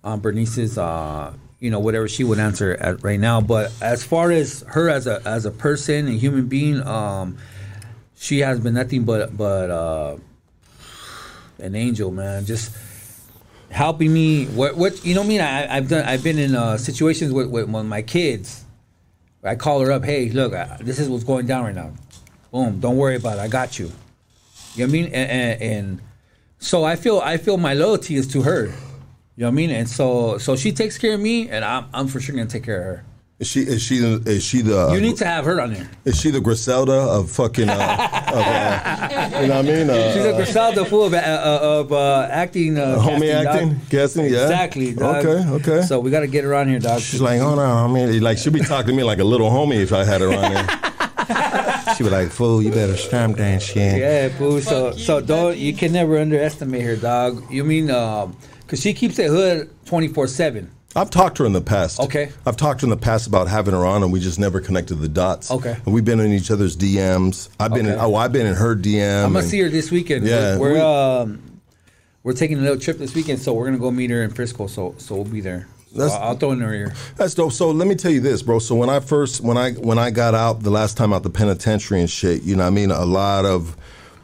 on 0.05 0.21
Bernice's 0.21 0.79
uh, 0.79 1.33
you 1.59 1.71
know 1.71 1.81
whatever 1.81 2.07
she 2.07 2.23
would 2.23 2.39
answer 2.39 2.75
at 2.75 3.03
right 3.03 3.19
now. 3.19 3.41
But 3.41 3.73
as 3.81 4.05
far 4.05 4.31
as 4.31 4.63
her 4.69 4.89
as 4.91 5.07
a 5.07 5.21
as 5.25 5.47
a 5.47 5.51
person 5.51 6.07
and 6.07 6.21
human 6.21 6.47
being, 6.47 6.87
um, 6.87 7.39
she 8.17 8.41
has 8.41 8.61
been 8.61 8.75
nothing 8.75 9.05
but 9.05 9.37
but 9.37 9.71
uh, 9.71 10.17
an 11.59 11.75
angel, 11.75 12.11
man. 12.11 12.45
Just 12.45 12.77
helping 13.71 14.13
me. 14.13 14.45
What 14.47 14.77
what 14.77 15.05
you 15.05 15.15
know? 15.15 15.23
I 15.23 15.27
mean, 15.27 15.41
I, 15.41 15.77
I've 15.77 15.89
done. 15.89 16.05
I've 16.05 16.23
been 16.23 16.39
in 16.39 16.55
uh, 16.55 16.77
situations 16.77 17.33
with, 17.33 17.49
with 17.49 17.69
with 17.69 17.87
my 17.87 18.03
kids. 18.03 18.65
I 19.43 19.57
call 19.57 19.81
her 19.81 19.93
up. 19.93 20.05
Hey, 20.05 20.31
look, 20.31 20.55
I, 20.55 20.79
this 20.81 20.99
is 20.99 21.09
what's 21.09 21.25
going 21.25 21.47
down 21.47 21.65
right 21.65 21.75
now. 21.75 21.93
Boom. 22.51 22.81
Don't 22.81 22.97
worry 22.97 23.17
about 23.17 23.39
it. 23.39 23.41
I 23.41 23.49
got 23.49 23.79
you. 23.79 23.91
You 24.75 24.87
know 24.87 24.87
what 24.87 24.89
I 24.89 24.93
mean? 24.93 25.05
And, 25.07 25.31
and, 25.31 25.63
and 25.63 26.01
so 26.59 26.85
I 26.85 26.97
feel 26.97 27.21
I 27.21 27.37
feel 27.37 27.57
my 27.57 27.75
loyalty 27.75 28.17
is 28.17 28.27
to 28.29 28.43
her. 28.43 28.73
You 29.37 29.43
know 29.43 29.47
what 29.49 29.53
I 29.53 29.55
mean? 29.57 29.71
And 29.71 29.89
so 29.89 30.39
so 30.39 30.55
she 30.57 30.71
takes 30.73 30.97
care 30.99 31.15
of 31.15 31.21
me, 31.21 31.49
and 31.49 31.65
I'm 31.65 31.87
I'm 31.93 32.07
for 32.09 32.21
sure 32.21 32.35
gonna 32.37 32.49
take 32.49 32.65
care 32.65 32.79
of 32.81 32.85
her. 32.99 33.05
Is 33.41 33.49
she 33.49 33.61
is 33.63 33.83
she 33.83 33.97
is 33.97 34.45
she 34.45 34.63
the 34.63 34.91
You 34.93 35.01
need 35.01 35.17
to 35.17 35.25
have 35.27 35.45
her 35.45 35.61
on 35.61 35.73
there. 35.75 35.91
is 36.05 36.21
she 36.21 36.31
the 36.31 36.41
Griselda 36.41 36.93
of 36.93 37.33
fucking 37.33 37.69
uh, 37.69 37.73
of, 37.75 38.39
uh, 38.39 39.41
you 39.43 39.49
know 39.49 39.57
what 39.57 39.67
I 39.67 39.69
mean? 39.69 39.91
Uh, 39.91 40.13
She's 40.13 40.25
a 40.25 40.35
Griselda 40.35 40.85
fool 40.85 41.07
of, 41.07 41.15
uh, 41.15 41.17
uh, 41.17 41.59
of 41.81 41.93
uh, 41.93 42.29
acting. 42.31 42.79
Uh, 42.79 42.95
homie 42.97 43.33
casting, 43.33 43.45
dog. 43.45 43.47
acting, 43.57 43.81
casting, 43.91 44.25
yeah. 44.27 44.43
Exactly. 44.43 44.95
Dog. 44.95 45.27
Okay, 45.27 45.49
okay. 45.51 45.83
So 45.83 45.99
we 45.99 46.13
got 46.13 46.21
to 46.21 46.29
get 46.29 46.45
her 46.45 46.55
on 46.55 46.69
here, 46.69 46.79
dog. 46.79 47.01
She's 47.01 47.21
like, 47.21 47.41
oh 47.41 47.57
no, 47.57 47.63
I 47.63 47.89
mean, 47.89 48.21
like 48.23 48.39
she'd 48.39 48.53
be 48.53 48.61
talking 48.61 48.93
to 48.93 48.97
me 48.97 49.03
like 49.03 49.19
a 49.19 49.25
little 49.25 49.51
homie 49.51 49.83
if 49.83 49.93
I 49.93 50.05
had 50.05 50.21
her 50.21 50.29
on 50.33 50.53
there. 50.55 51.95
She'd 51.97 52.05
be 52.05 52.11
like, 52.11 52.31
fool, 52.31 52.63
you 52.63 52.71
better 52.71 52.97
strum 52.97 53.33
that 53.33 53.63
shit. 53.63 53.99
Yeah, 53.99 54.29
boo. 54.39 54.61
So 54.61 54.91
Fuck 54.91 54.99
you, 54.99 55.05
so 55.05 55.21
don't 55.21 55.51
Becky. 55.53 55.61
you 55.61 55.75
can 55.75 55.93
never 55.93 56.19
underestimate 56.19 56.83
her, 56.83 56.95
dog. 56.97 57.51
You 57.53 57.65
mean 57.65 57.91
um, 57.91 58.37
cause 58.67 58.81
she 58.81 58.93
keeps 58.95 59.19
it 59.19 59.29
hood 59.31 59.71
twenty 59.85 60.09
four 60.09 60.27
seven. 60.27 60.71
I've 60.97 61.11
talked 61.11 61.39
to 61.39 61.43
her 61.43 61.47
in 61.49 61.53
the 61.53 61.61
past. 61.61 61.99
Okay. 61.99 62.31
I've 62.47 62.57
talked 62.57 62.81
to 62.81 62.87
her 62.87 62.93
in 62.93 62.97
the 62.97 63.05
past 63.05 63.27
about 63.27 63.49
having 63.49 63.75
her 63.75 63.85
on, 63.85 64.05
and 64.05 64.13
we 64.13 64.21
just 64.21 64.39
never 64.39 64.61
connected 64.61 64.97
the 64.97 65.09
dots. 65.09 65.51
Okay. 65.51 65.77
And 65.85 65.93
we've 65.93 66.05
been 66.05 66.21
in 66.21 66.31
each 66.33 66.53
other's 66.53 66.77
DMs. 66.77 67.49
I've 67.59 67.75
been 67.75 67.87
in, 67.87 67.93
Okay. 67.95 68.01
oh, 68.01 68.15
I've 68.15 68.33
been 68.33 68.47
in 68.47 68.55
her 68.55 68.77
DM. 68.77 69.25
I'm 69.25 69.33
gonna 69.33 69.41
and- 69.41 69.49
see 69.49 69.59
her 69.61 69.69
this 69.69 69.91
weekend. 69.91 70.25
Yeah, 70.25 70.57
we're 70.57 70.75
we- 70.75 70.79
we're, 70.79 70.85
um, 71.23 71.43
we're 72.23 72.33
taking 72.33 72.59
a 72.59 72.61
little 72.61 72.79
trip 72.79 72.99
this 72.99 73.13
weekend, 73.15 73.41
so 73.41 73.53
we're 73.55 73.65
gonna 73.67 73.79
go 73.79 73.91
meet 73.91 74.11
her 74.11 74.23
in 74.23 74.31
Frisco. 74.31 74.69
So 74.69 74.95
so 74.99 75.17
we'll 75.17 75.25
be 75.25 75.41
there. 75.41 75.67
That's- 75.93 76.13
I'll, 76.13 76.29
I'll 76.29 76.37
throw 76.37 76.53
in 76.53 76.61
her 76.61 76.73
ear. 76.73 76.93
That's 77.17 77.35
dope. 77.35 77.53
So 77.53 77.71
let 77.73 77.89
me 77.89 77.97
tell 77.97 78.13
you 78.13 78.21
this, 78.21 78.43
bro. 78.43 78.61
So 78.61 78.77
when 78.77 78.89
I 78.89 79.01
first 79.01 79.41
when 79.41 79.57
I 79.57 79.73
when 79.73 79.99
I 79.99 80.11
got 80.11 80.35
out 80.37 80.63
the 80.63 80.71
last 80.71 80.97
time 80.97 81.13
out 81.13 81.25
the 81.25 81.31
penitentiary 81.31 82.01
and 82.01 82.09
shit, 82.11 82.45
you 82.45 82.55
know, 82.55 82.63
what 82.63 82.69
I 82.69 82.71
mean, 82.71 82.93
a 82.93 83.05
lot 83.05 83.45
of 83.45 83.77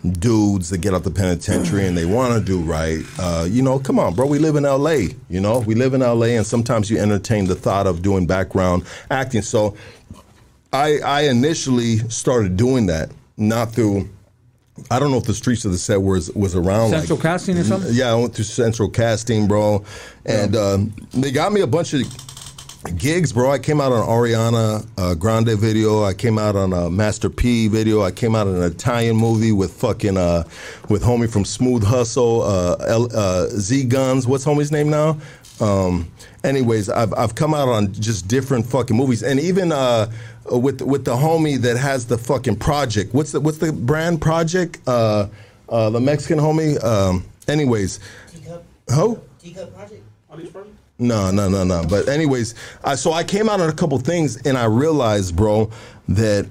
dudes 0.08 0.70
that 0.70 0.78
get 0.78 0.94
out 0.94 1.04
the 1.04 1.10
penitentiary 1.10 1.86
and 1.86 1.96
they 1.96 2.06
want 2.06 2.32
to 2.34 2.40
do 2.40 2.60
right. 2.60 3.04
Uh, 3.18 3.46
you 3.48 3.62
know, 3.62 3.78
come 3.78 3.98
on, 3.98 4.14
bro. 4.14 4.26
We 4.26 4.38
live 4.38 4.56
in 4.56 4.64
L.A. 4.64 5.10
You 5.28 5.40
know, 5.40 5.60
we 5.60 5.74
live 5.74 5.94
in 5.94 6.02
L.A. 6.02 6.36
and 6.36 6.46
sometimes 6.46 6.90
you 6.90 6.98
entertain 6.98 7.46
the 7.46 7.54
thought 7.54 7.86
of 7.86 8.02
doing 8.02 8.26
background 8.26 8.84
acting. 9.10 9.42
So 9.42 9.76
I 10.72 10.98
I 11.00 11.22
initially 11.22 11.98
started 12.08 12.56
doing 12.56 12.86
that, 12.86 13.10
not 13.36 13.72
through. 13.72 14.08
I 14.90 14.98
don't 14.98 15.10
know 15.10 15.18
if 15.18 15.24
the 15.24 15.34
streets 15.34 15.66
of 15.66 15.72
the 15.72 15.78
set 15.78 16.00
was 16.00 16.30
was 16.32 16.56
around. 16.56 16.90
Central 16.90 17.16
like, 17.16 17.22
Casting 17.22 17.58
or 17.58 17.64
something? 17.64 17.92
Yeah, 17.92 18.12
I 18.12 18.14
went 18.14 18.34
through 18.34 18.44
Central 18.44 18.88
Casting, 18.88 19.46
bro, 19.46 19.84
and 20.24 20.56
um, 20.56 20.94
they 21.10 21.30
got 21.30 21.52
me 21.52 21.60
a 21.60 21.66
bunch 21.66 21.92
of 21.92 22.00
gigs, 22.96 23.32
bro. 23.32 23.50
I 23.50 23.58
came 23.58 23.80
out 23.80 23.92
on 23.92 24.06
Ariana 24.06 24.86
uh, 24.96 25.14
Grande 25.14 25.58
video. 25.58 26.04
I 26.04 26.14
came 26.14 26.38
out 26.38 26.56
on 26.56 26.72
a 26.72 26.90
Master 26.90 27.28
P 27.28 27.68
video. 27.68 28.02
I 28.02 28.10
came 28.10 28.34
out 28.34 28.46
in 28.46 28.56
an 28.56 28.62
Italian 28.62 29.16
movie 29.16 29.52
with 29.52 29.72
fucking 29.72 30.16
uh, 30.16 30.44
with 30.88 31.02
homie 31.02 31.30
from 31.30 31.44
Smooth 31.44 31.84
Hustle, 31.84 32.42
uh, 32.42 32.76
L, 32.86 33.08
uh, 33.14 33.46
Z 33.48 33.84
Guns. 33.84 34.26
What's 34.26 34.44
homie's 34.44 34.72
name 34.72 34.88
now? 34.88 35.18
Um, 35.60 36.10
anyways, 36.42 36.88
I've 36.88 37.12
I've 37.14 37.34
come 37.34 37.52
out 37.54 37.68
on 37.68 37.92
just 37.92 38.28
different 38.28 38.66
fucking 38.66 38.96
movies, 38.96 39.22
and 39.22 39.38
even 39.38 39.72
uh, 39.72 40.10
with 40.50 40.80
with 40.80 41.04
the 41.04 41.14
homie 41.14 41.58
that 41.58 41.76
has 41.76 42.06
the 42.06 42.16
fucking 42.16 42.56
project. 42.56 43.14
What's 43.14 43.32
the 43.32 43.40
what's 43.40 43.58
the 43.58 43.72
brand 43.72 44.22
project? 44.22 44.80
Uh, 44.86 45.28
uh, 45.68 45.90
the 45.90 46.00
Mexican 46.00 46.38
homie. 46.38 46.82
Um, 46.82 47.24
anyways, 47.46 48.00
Teacup. 48.32 48.64
who? 48.88 49.20
Teacup 49.38 49.74
project. 49.74 50.02
No, 51.00 51.30
no, 51.30 51.48
no, 51.48 51.64
no. 51.64 51.82
But 51.88 52.08
anyways, 52.08 52.54
I, 52.84 52.94
so 52.94 53.12
I 53.12 53.24
came 53.24 53.48
out 53.48 53.60
on 53.60 53.68
a 53.68 53.72
couple 53.74 53.98
things, 53.98 54.36
and 54.46 54.56
I 54.56 54.66
realized, 54.66 55.34
bro, 55.34 55.70
that 56.08 56.46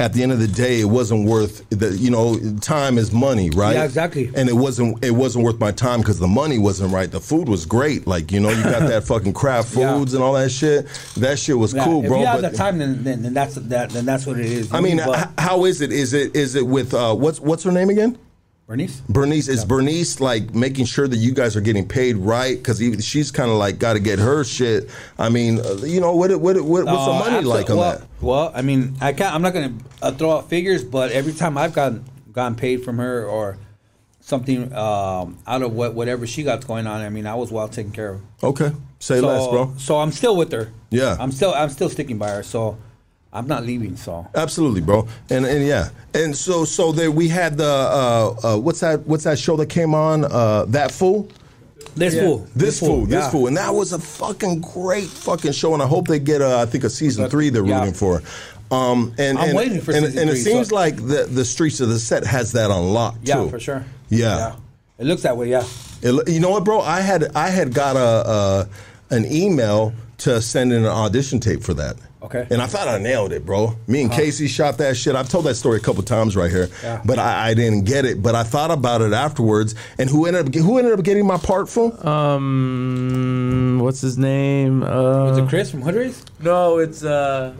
at 0.00 0.12
the 0.14 0.22
end 0.22 0.32
of 0.32 0.40
the 0.40 0.48
day, 0.48 0.80
it 0.80 0.86
wasn't 0.86 1.28
worth 1.28 1.68
the. 1.70 1.96
You 1.96 2.10
know, 2.10 2.38
time 2.60 2.98
is 2.98 3.12
money, 3.12 3.50
right? 3.50 3.74
Yeah, 3.74 3.84
exactly. 3.84 4.30
And 4.34 4.48
it 4.48 4.54
wasn't. 4.54 5.02
It 5.04 5.12
wasn't 5.12 5.44
worth 5.44 5.60
my 5.60 5.70
time 5.70 6.00
because 6.00 6.18
the 6.18 6.26
money 6.26 6.58
wasn't 6.58 6.92
right. 6.92 7.10
The 7.10 7.20
food 7.20 7.48
was 7.48 7.64
great. 7.66 8.06
Like 8.06 8.32
you 8.32 8.40
know, 8.40 8.50
you 8.50 8.62
got 8.64 8.80
that 8.88 9.04
fucking 9.06 9.32
craft 9.34 9.74
Yeah. 9.76 9.94
foods 9.94 10.12
and 10.14 10.22
all 10.22 10.32
that 10.34 10.50
shit. 10.50 10.86
That 11.18 11.38
shit 11.38 11.56
was 11.56 11.72
Yeah, 11.72 11.84
cool, 11.84 12.02
if 12.02 12.08
bro. 12.08 12.20
you 12.20 12.26
have 12.26 12.40
but- 12.42 12.50
the 12.52 12.56
time, 12.58 12.78
then, 12.78 13.04
then, 13.04 13.22
then 13.22 13.34
that's 13.34 13.54
that, 13.54 13.90
then 13.90 14.04
that's 14.04 14.26
what 14.26 14.38
it 14.40 14.46
is. 14.46 14.72
I 14.72 14.80
mean, 14.80 14.96
But- 14.96 15.30
how 15.38 15.64
is 15.66 15.80
it? 15.80 15.92
Is 15.92 16.12
it 16.14 16.34
is 16.34 16.56
it 16.56 16.66
with 16.66 16.94
uh, 16.94 17.14
what's 17.14 17.38
what's 17.40 17.62
her 17.62 17.72
name 17.72 17.88
again? 17.90 18.18
Bernice. 18.66 19.00
Bernice 19.08 19.48
is 19.48 19.64
Bernice 19.64 20.20
like 20.20 20.54
making 20.54 20.84
sure 20.86 21.06
that 21.08 21.16
you 21.16 21.34
guys 21.34 21.56
are 21.56 21.60
getting 21.60 21.86
paid 21.86 22.16
right 22.16 22.56
because 22.56 22.78
she's 23.04 23.30
kind 23.30 23.50
of 23.50 23.56
like 23.56 23.78
got 23.78 23.94
to 23.94 23.98
get 24.00 24.18
her 24.18 24.44
shit. 24.44 24.88
I 25.18 25.28
mean, 25.28 25.60
uh, 25.60 25.74
you 25.84 26.00
know 26.00 26.14
what? 26.14 26.30
What, 26.40 26.56
what 26.56 26.64
what's 26.64 26.86
the 26.86 26.92
Uh, 26.92 27.18
money 27.18 27.36
absolute- 27.38 27.48
like 27.48 27.70
on 27.70 27.76
well, 27.76 27.90
that? 27.98 28.06
Well, 28.20 28.52
I 28.54 28.62
mean, 28.62 28.94
I 29.00 29.12
can't. 29.12 29.34
I'm 29.34 29.42
not 29.42 29.52
gonna 29.52 29.74
uh, 30.00 30.12
throw 30.12 30.30
out 30.38 30.48
figures, 30.48 30.84
but 30.84 31.10
every 31.10 31.32
time 31.32 31.58
I've 31.58 31.74
gotten 31.74 32.04
gotten 32.32 32.54
paid 32.54 32.82
from 32.84 32.98
her 32.98 33.26
or 33.26 33.58
something 34.20 34.72
um, 34.72 35.36
out 35.46 35.62
of 35.62 35.72
what 35.74 35.94
whatever 35.94 36.26
she 36.26 36.42
got 36.44 36.66
going 36.66 36.86
on, 36.86 37.02
I 37.02 37.08
mean, 37.10 37.26
I 37.26 37.34
was 37.34 37.50
well 37.50 37.68
taken 37.68 37.90
care 37.92 38.10
of. 38.10 38.20
Okay, 38.42 38.70
say 39.00 39.18
so, 39.20 39.26
less, 39.26 39.48
bro. 39.48 39.74
So 39.76 39.98
I'm 39.98 40.12
still 40.12 40.36
with 40.36 40.52
her. 40.52 40.70
Yeah. 40.90 41.16
I'm 41.18 41.32
still 41.32 41.52
I'm 41.52 41.68
still 41.68 41.90
sticking 41.90 42.16
by 42.16 42.28
her. 42.30 42.42
So 42.44 42.78
I'm 43.32 43.46
not 43.46 43.64
leaving. 43.64 43.96
So 43.96 44.26
Absolutely, 44.34 44.80
bro. 44.82 45.08
And 45.30 45.46
and 45.46 45.66
yeah, 45.66 45.88
and 46.14 46.36
so 46.36 46.64
so 46.64 46.92
there 46.92 47.10
we 47.10 47.28
had 47.28 47.56
the 47.56 47.64
uh, 47.64 48.34
uh, 48.42 48.58
what's 48.58 48.80
that 48.80 49.06
what's 49.06 49.24
that 49.24 49.38
show 49.38 49.56
that 49.56 49.66
came 49.70 49.94
on 49.94 50.24
uh, 50.24 50.66
that 50.68 50.90
fool. 50.92 51.28
this 51.96 52.14
fool, 52.18 52.46
This 52.54 52.78
fool, 52.80 53.06
this 53.06 53.24
yeah. 53.24 53.30
fool, 53.30 53.46
and 53.46 53.56
that 53.56 53.74
was 53.74 53.92
a 53.92 53.98
fucking 53.98 54.60
great 54.60 55.08
fucking 55.08 55.52
show, 55.52 55.72
and 55.74 55.82
I 55.82 55.86
hope 55.86 56.08
they 56.08 56.18
get 56.18 56.40
a, 56.42 56.58
I 56.58 56.66
think 56.66 56.84
a 56.84 56.90
season 56.90 57.28
three 57.30 57.48
they're 57.50 57.64
Yeah. 57.66 57.78
rooting 57.80 57.94
for. 57.94 58.22
Um, 58.70 59.12
and 59.18 59.38
I'm 59.38 59.48
and, 59.50 59.56
waiting 59.56 59.80
for 59.82 59.92
and, 59.92 60.06
season 60.06 60.18
and 60.20 60.30
it 60.30 60.34
three, 60.34 60.42
seems 60.42 60.68
so- 60.68 60.74
like 60.74 60.96
the 60.96 61.26
the 61.30 61.44
streets 61.44 61.80
of 61.80 61.88
the 61.88 61.98
set 61.98 62.24
has 62.26 62.52
that 62.52 62.70
unlocked 62.70 63.26
Yeah, 63.28 63.48
for 63.48 63.60
sure. 63.60 63.84
Yeah. 64.10 64.56
It 64.98 65.06
looks 65.06 65.22
that 65.22 65.36
way. 65.36 65.48
Yeah. 65.50 65.64
It- 66.02 66.28
you 66.28 66.40
know 66.40 66.50
what, 66.50 66.64
bro? 66.64 66.80
I 66.80 67.00
had 67.00 67.34
I 67.34 67.48
had 67.48 67.72
got 67.74 67.96
a, 67.96 68.30
a 68.30 68.68
an 69.14 69.24
email 69.30 69.92
to 70.18 70.40
send 70.40 70.72
in 70.72 70.84
an 70.84 70.90
audition 70.90 71.40
tape 71.40 71.62
for 71.62 71.74
that. 71.74 71.96
Okay. 72.24 72.46
And 72.50 72.62
I 72.62 72.66
thought 72.66 72.86
I 72.86 72.98
nailed 72.98 73.32
it, 73.32 73.44
bro. 73.44 73.74
Me 73.88 74.02
and 74.02 74.10
Casey 74.12 74.46
shot 74.46 74.78
that 74.78 74.96
shit. 74.96 75.16
I've 75.16 75.28
told 75.28 75.44
that 75.46 75.56
story 75.56 75.78
a 75.78 75.80
couple 75.80 76.02
times 76.04 76.36
right 76.36 76.50
here, 76.50 76.68
Yeah. 76.82 77.00
but 77.04 77.18
I, 77.18 77.48
I 77.50 77.54
didn't 77.54 77.82
get 77.84 78.04
it. 78.04 78.22
But 78.22 78.36
I 78.36 78.44
thought 78.44 78.70
about 78.70 79.00
it 79.02 79.12
afterwards. 79.12 79.74
And 79.98 80.08
who 80.08 80.26
ended 80.26 80.46
up 80.46 80.54
who 80.54 80.78
ended 80.78 80.96
up 80.96 81.04
getting 81.04 81.26
my 81.26 81.36
part 81.36 81.68
for? 81.68 81.90
Um, 82.06 83.80
what's 83.82 84.00
his 84.00 84.18
name? 84.18 84.82
Uh, 84.82 85.24
Was 85.30 85.38
it 85.38 85.48
Chris 85.48 85.70
from 85.70 85.82
Hood 85.82 85.94
Race? 85.94 86.24
No, 86.40 86.78
it's 86.78 87.02
uh. 87.04 87.54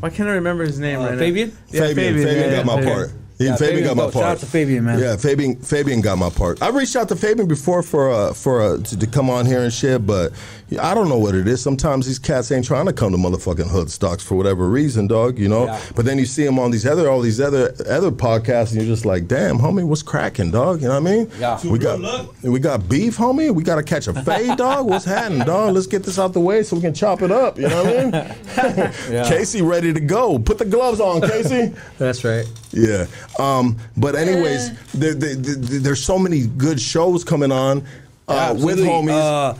Why 0.00 0.10
can't 0.10 0.28
I 0.28 0.32
remember 0.32 0.64
his 0.64 0.80
name 0.80 0.98
Uh, 1.00 1.10
right 1.10 1.18
Fabian? 1.18 1.50
now? 1.50 1.54
Yeah, 1.68 1.80
Fabian. 1.88 2.14
Fabian, 2.16 2.36
yeah, 2.50 2.56
got 2.56 2.66
my 2.66 2.76
Fabian. 2.76 2.94
part. 2.94 3.10
He, 3.38 3.44
Yeah, 3.46 3.56
Fabian, 3.56 3.76
Fabian 3.76 3.84
got 3.88 3.96
my 3.96 4.02
part. 4.02 4.12
Shout 4.14 4.22
out 4.24 4.38
to 4.38 4.46
Fabian, 4.46 4.84
man. 4.84 4.98
Yeah, 4.98 5.16
Fabian. 5.16 5.56
Fabian 5.56 6.00
got 6.00 6.18
my 6.18 6.30
part. 6.30 6.60
I 6.62 6.68
reached 6.70 6.96
out 6.96 7.08
to 7.10 7.16
Fabian 7.16 7.46
before 7.48 7.82
for 7.82 8.10
uh, 8.10 8.32
for 8.32 8.62
uh, 8.62 8.76
to, 8.78 8.98
to 8.98 9.06
come 9.06 9.30
on 9.30 9.46
here 9.46 9.60
and 9.62 9.72
shit, 9.72 10.04
but 10.06 10.32
I 10.78 10.94
don't 10.94 11.08
know 11.08 11.18
what 11.18 11.34
it 11.34 11.46
is. 11.48 11.60
Sometimes 11.60 12.06
these 12.06 12.18
cats 12.18 12.50
ain't 12.52 12.64
trying 12.64 12.86
to 12.86 12.92
come 12.92 13.12
to 13.12 13.18
motherfucking 13.18 13.68
hood 13.70 13.90
stocks 13.90 14.22
for 14.22 14.34
whatever 14.36 14.68
reason, 14.68 15.06
dog. 15.06 15.38
You 15.38 15.48
know. 15.48 15.66
Yeah. 15.66 15.80
But 15.94 16.04
then 16.04 16.18
you 16.18 16.26
see 16.26 16.44
them 16.44 16.58
on 16.58 16.70
these 16.70 16.86
other 16.86 17.08
all 17.10 17.20
these 17.20 17.40
other 17.40 17.74
other 17.88 18.10
podcasts, 18.10 18.72
and 18.72 18.76
you're 18.82 18.84
just 18.94 19.04
like, 19.06 19.26
damn, 19.28 19.58
homie, 19.58 19.84
what's 19.84 20.02
cracking, 20.02 20.50
dog? 20.50 20.82
You 20.82 20.88
know 20.88 21.00
what 21.00 21.08
I 21.10 21.14
mean? 21.16 21.30
Yeah. 21.38 21.60
We 21.66 21.78
got 21.78 22.00
we 22.42 22.58
got 22.60 22.88
beef, 22.88 23.16
homie. 23.16 23.52
We 23.54 23.62
got 23.62 23.76
to 23.76 23.82
catch 23.82 24.06
a 24.08 24.14
fade, 24.22 24.56
dog. 24.58 24.86
What's 24.86 25.04
happening, 25.04 25.40
dog? 25.46 25.74
Let's 25.74 25.86
get 25.86 26.02
this 26.04 26.18
out 26.18 26.32
the 26.32 26.40
way 26.40 26.62
so 26.62 26.76
we 26.76 26.82
can 26.82 26.94
chop 26.94 27.22
it 27.22 27.30
up. 27.30 27.58
You 27.58 27.68
know 27.68 27.84
what 27.84 27.96
I 27.96 28.02
mean? 28.04 28.12
yeah. 29.10 29.28
Casey, 29.28 29.62
ready 29.62 29.92
to 29.92 30.00
go. 30.00 30.38
Put 30.38 30.58
the 30.58 30.64
gloves 30.64 31.00
on, 31.00 31.20
Casey. 31.22 31.72
That's 31.98 32.24
right. 32.24 32.46
Yeah. 32.72 33.06
Um, 33.38 33.76
but 33.96 34.14
anyways, 34.14 34.70
there, 34.92 35.14
there, 35.14 35.34
there- 35.34 35.80
there's 35.80 36.02
so 36.04 36.18
many 36.18 36.46
good 36.46 36.80
shows 36.80 37.24
coming 37.24 37.50
on 37.52 37.84
uh, 38.28 38.54
with 38.58 38.78
homies. 38.78 39.10
Uh, 39.10 39.54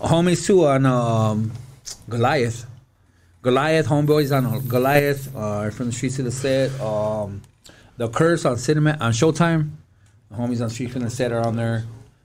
homies 0.00 0.46
too 0.46 0.66
on 0.66 0.86
um, 0.86 1.52
Goliath. 2.08 2.66
Goliath, 3.42 3.86
homeboys 3.86 4.34
on 4.34 4.66
Goliath 4.66 5.34
uh, 5.36 5.70
from 5.70 5.86
the 5.86 5.92
streets 5.92 6.18
of 6.18 6.24
the 6.24 6.30
set. 6.30 6.80
Um, 6.80 7.42
the 7.96 8.08
Curse 8.08 8.44
on 8.44 8.56
cinema 8.56 8.96
on 9.00 9.12
Showtime. 9.12 9.70
The 10.30 10.36
homies 10.36 10.62
on 10.62 10.70
Streets 10.70 10.92
from 10.92 11.02
the 11.02 11.10
set 11.10 11.32
are 11.32 11.46
on 11.46 11.56
there. 11.56 11.84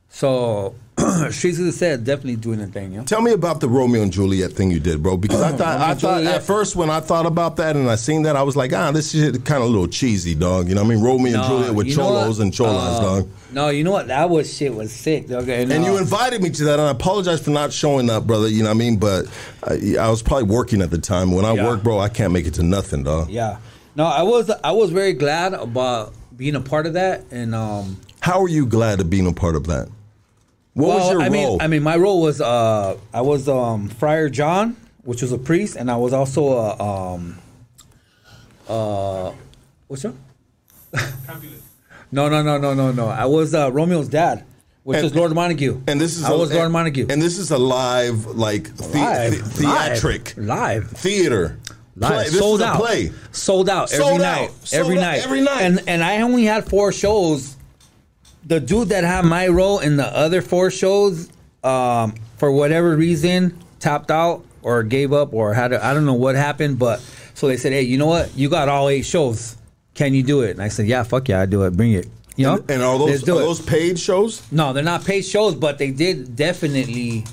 So 0.09 0.75
streets 1.31 1.59
of 1.59 1.65
the 1.65 1.71
set 1.71 2.03
definitely 2.03 2.35
doing 2.35 2.61
a 2.61 2.67
thing. 2.67 2.91
You? 2.93 3.03
Tell 3.03 3.21
me 3.21 3.31
about 3.31 3.59
the 3.61 3.67
Romeo 3.69 4.01
and 4.01 4.11
Juliet 4.11 4.51
thing 4.53 4.71
you 4.71 4.79
did, 4.79 5.01
bro. 5.03 5.17
Because 5.17 5.41
I 5.41 5.51
thought, 5.57 5.79
I 5.81 5.93
thought 5.95 6.17
Juliet. 6.17 6.35
at 6.35 6.43
first 6.43 6.75
when 6.75 6.89
I 6.89 6.99
thought 6.99 7.25
about 7.25 7.55
that 7.57 7.75
and 7.75 7.89
I 7.89 7.95
seen 7.95 8.23
that, 8.23 8.35
I 8.35 8.43
was 8.43 8.55
like, 8.55 8.73
ah, 8.73 8.91
this 8.91 9.11
shit 9.11 9.43
kind 9.45 9.61
of 9.63 9.69
a 9.69 9.71
little 9.71 9.87
cheesy, 9.87 10.35
dog. 10.35 10.67
You 10.69 10.75
know 10.75 10.83
what 10.83 10.91
I 10.91 10.95
mean? 10.95 11.03
Romeo 11.03 11.35
and 11.35 11.43
Juliet 11.43 11.73
with 11.75 11.87
you 11.87 11.97
know 11.97 12.05
what? 12.09 12.19
cholos 12.21 12.39
and 12.39 12.53
cholas, 12.53 12.99
Uh, 12.99 13.01
dog. 13.01 13.29
No, 13.51 13.69
you 13.69 13.83
know 13.83 13.91
what? 13.91 14.07
That 14.07 14.29
was 14.29 14.53
shit 14.55 14.73
was 14.73 14.91
sick. 14.91 15.27
dog. 15.27 15.49
And, 15.49 15.71
And 15.71 15.83
uh, 15.83 15.87
you 15.87 15.97
invited 15.97 16.41
me 16.43 16.49
to 16.51 16.63
that, 16.65 16.73
and 16.79 16.87
I 16.87 16.91
apologize 16.91 17.41
for 17.41 17.49
not 17.51 17.73
showing 17.73 18.09
up, 18.09 18.27
brother. 18.27 18.47
You 18.47 18.59
know 18.63 18.69
what 18.69 18.75
I 18.75 18.77
mean? 18.77 18.97
But 18.97 19.25
I, 19.63 19.95
I 19.99 20.09
was 20.09 20.21
probably 20.21 20.43
working 20.47 20.81
at 20.81 20.91
the 20.91 20.97
time. 20.99 21.31
When 21.31 21.45
I 21.45 21.53
Yeah. 21.53 21.65
work, 21.65 21.83
bro, 21.83 21.99
I 21.99 22.09
can't 22.09 22.31
make 22.33 22.45
it 22.45 22.53
to 22.55 22.63
nothing, 22.63 23.03
dog. 23.03 23.29
Yeah. 23.29 23.57
No, 23.95 24.05
I 24.05 24.21
was 24.23 24.49
I 24.63 24.71
was 24.71 24.91
very 24.91 25.13
glad 25.13 25.53
about 25.55 26.13
being 26.37 26.55
a 26.55 26.61
part 26.61 26.85
of 26.85 26.93
that 26.93 27.25
and 27.31 27.53
um 27.53 27.97
How 28.21 28.39
are 28.41 28.47
you 28.47 28.65
glad 28.65 28.99
of 29.01 29.09
being 29.09 29.27
a 29.27 29.33
part 29.33 29.55
of 29.55 29.65
that? 29.67 29.89
What 30.79 30.87
was 30.95 30.97
well, 31.03 31.11
your 31.11 31.21
I 31.21 31.27
role? 31.27 31.31
mean 31.31 31.61
I 31.61 31.67
mean 31.67 31.83
my 31.83 31.95
role 31.97 32.21
was 32.21 32.39
uh 32.41 32.97
I 33.13 33.21
was 33.21 33.47
um 33.49 33.89
Friar 33.89 34.29
John, 34.29 34.75
which 35.03 35.21
was 35.21 35.31
a 35.31 35.37
priest, 35.37 35.75
and 35.75 35.89
I 35.91 35.97
was 35.97 36.13
also 36.13 36.47
a 36.53 36.79
um 36.81 37.37
uh 38.67 39.31
what's 39.87 40.03
your 40.03 40.13
No 42.11 42.27
no 42.27 42.41
no 42.41 42.57
no 42.57 42.73
no 42.73 42.91
no. 42.91 43.07
I 43.07 43.25
was 43.25 43.53
uh 43.53 43.71
Romeo's 43.71 44.07
dad, 44.07 44.43
which 44.83 44.95
And- 44.97 45.03
was 45.03 45.15
Lord 45.15 45.33
Montague. 45.33 45.81
and 45.87 46.01
this 46.01 46.17
is 46.17 46.23
I 46.23 46.31
a- 46.33 46.37
was 46.37 46.51
Lord 46.51 46.65
and- 46.65 46.73
Montague. 46.73 47.07
And 47.09 47.21
this 47.21 47.37
is 47.37 47.51
a 47.51 47.57
live, 47.57 48.25
like 48.25 48.75
the, 48.75 48.87
live, 48.87 49.31
the- 49.57 49.63
theatric, 49.63 50.33
live, 50.37 50.47
live. 50.47 50.89
theater, 50.91 51.59
Live, 51.95 52.11
Play. 52.13 52.23
This 52.29 52.39
sold 52.39 52.59
is 52.61 52.65
out. 52.65 52.75
play. 52.79 53.11
Sold 53.33 53.69
out 53.69 53.91
every 53.91 54.05
Sold 54.05 54.21
night. 54.21 54.49
out. 54.49 54.67
Sold 54.67 54.79
every 54.85 54.97
out 54.97 55.01
night. 55.01 55.19
every 55.25 55.41
night. 55.41 55.61
And 55.61 55.81
and 55.87 56.03
I 56.03 56.21
only 56.21 56.45
had 56.45 56.67
four 56.69 56.91
shows. 56.93 57.57
The 58.49 58.59
dude 58.59 58.89
that 58.89 59.03
had 59.03 59.25
my 59.25 59.47
role 59.47 59.77
in 59.77 59.95
the 59.95 60.07
other 60.07 60.41
four 60.41 60.71
shows, 60.71 61.29
um, 61.63 62.15
for 62.37 62.51
whatever 62.51 62.95
reason, 62.95 63.55
tapped 63.79 64.09
out 64.09 64.43
or 64.63 64.81
gave 64.81 65.13
up 65.13 65.33
or 65.33 65.53
had 65.53 65.71
I 65.71 65.91
I 65.91 65.93
don't 65.93 66.05
know 66.05 66.15
what 66.15 66.35
happened, 66.35 66.79
but 66.79 66.99
so 67.35 67.47
they 67.47 67.57
said, 67.57 67.73
hey, 67.73 67.83
you 67.83 67.99
know 67.99 68.07
what? 68.07 68.35
You 68.35 68.49
got 68.49 68.67
all 68.67 68.89
eight 68.89 69.05
shows. 69.05 69.55
Can 69.93 70.15
you 70.15 70.23
do 70.23 70.41
it? 70.41 70.51
And 70.51 70.63
I 70.63 70.69
said, 70.69 70.87
yeah, 70.87 71.03
fuck 71.03 71.29
yeah, 71.29 71.41
I 71.41 71.45
do 71.45 71.61
it. 71.63 71.77
Bring 71.77 71.91
it. 71.91 72.07
You 72.37 72.47
know. 72.47 72.55
And, 72.55 72.71
and 72.71 72.81
are 72.81 72.97
those 72.97 73.21
are 73.21 73.31
it. 73.33 73.35
those 73.35 73.61
paid 73.61 73.99
shows? 73.99 74.41
No, 74.51 74.73
they're 74.73 74.83
not 74.83 75.05
paid 75.05 75.25
shows, 75.25 75.53
but 75.53 75.77
they 75.77 75.91
did 75.91 76.35
definitely 76.35 77.25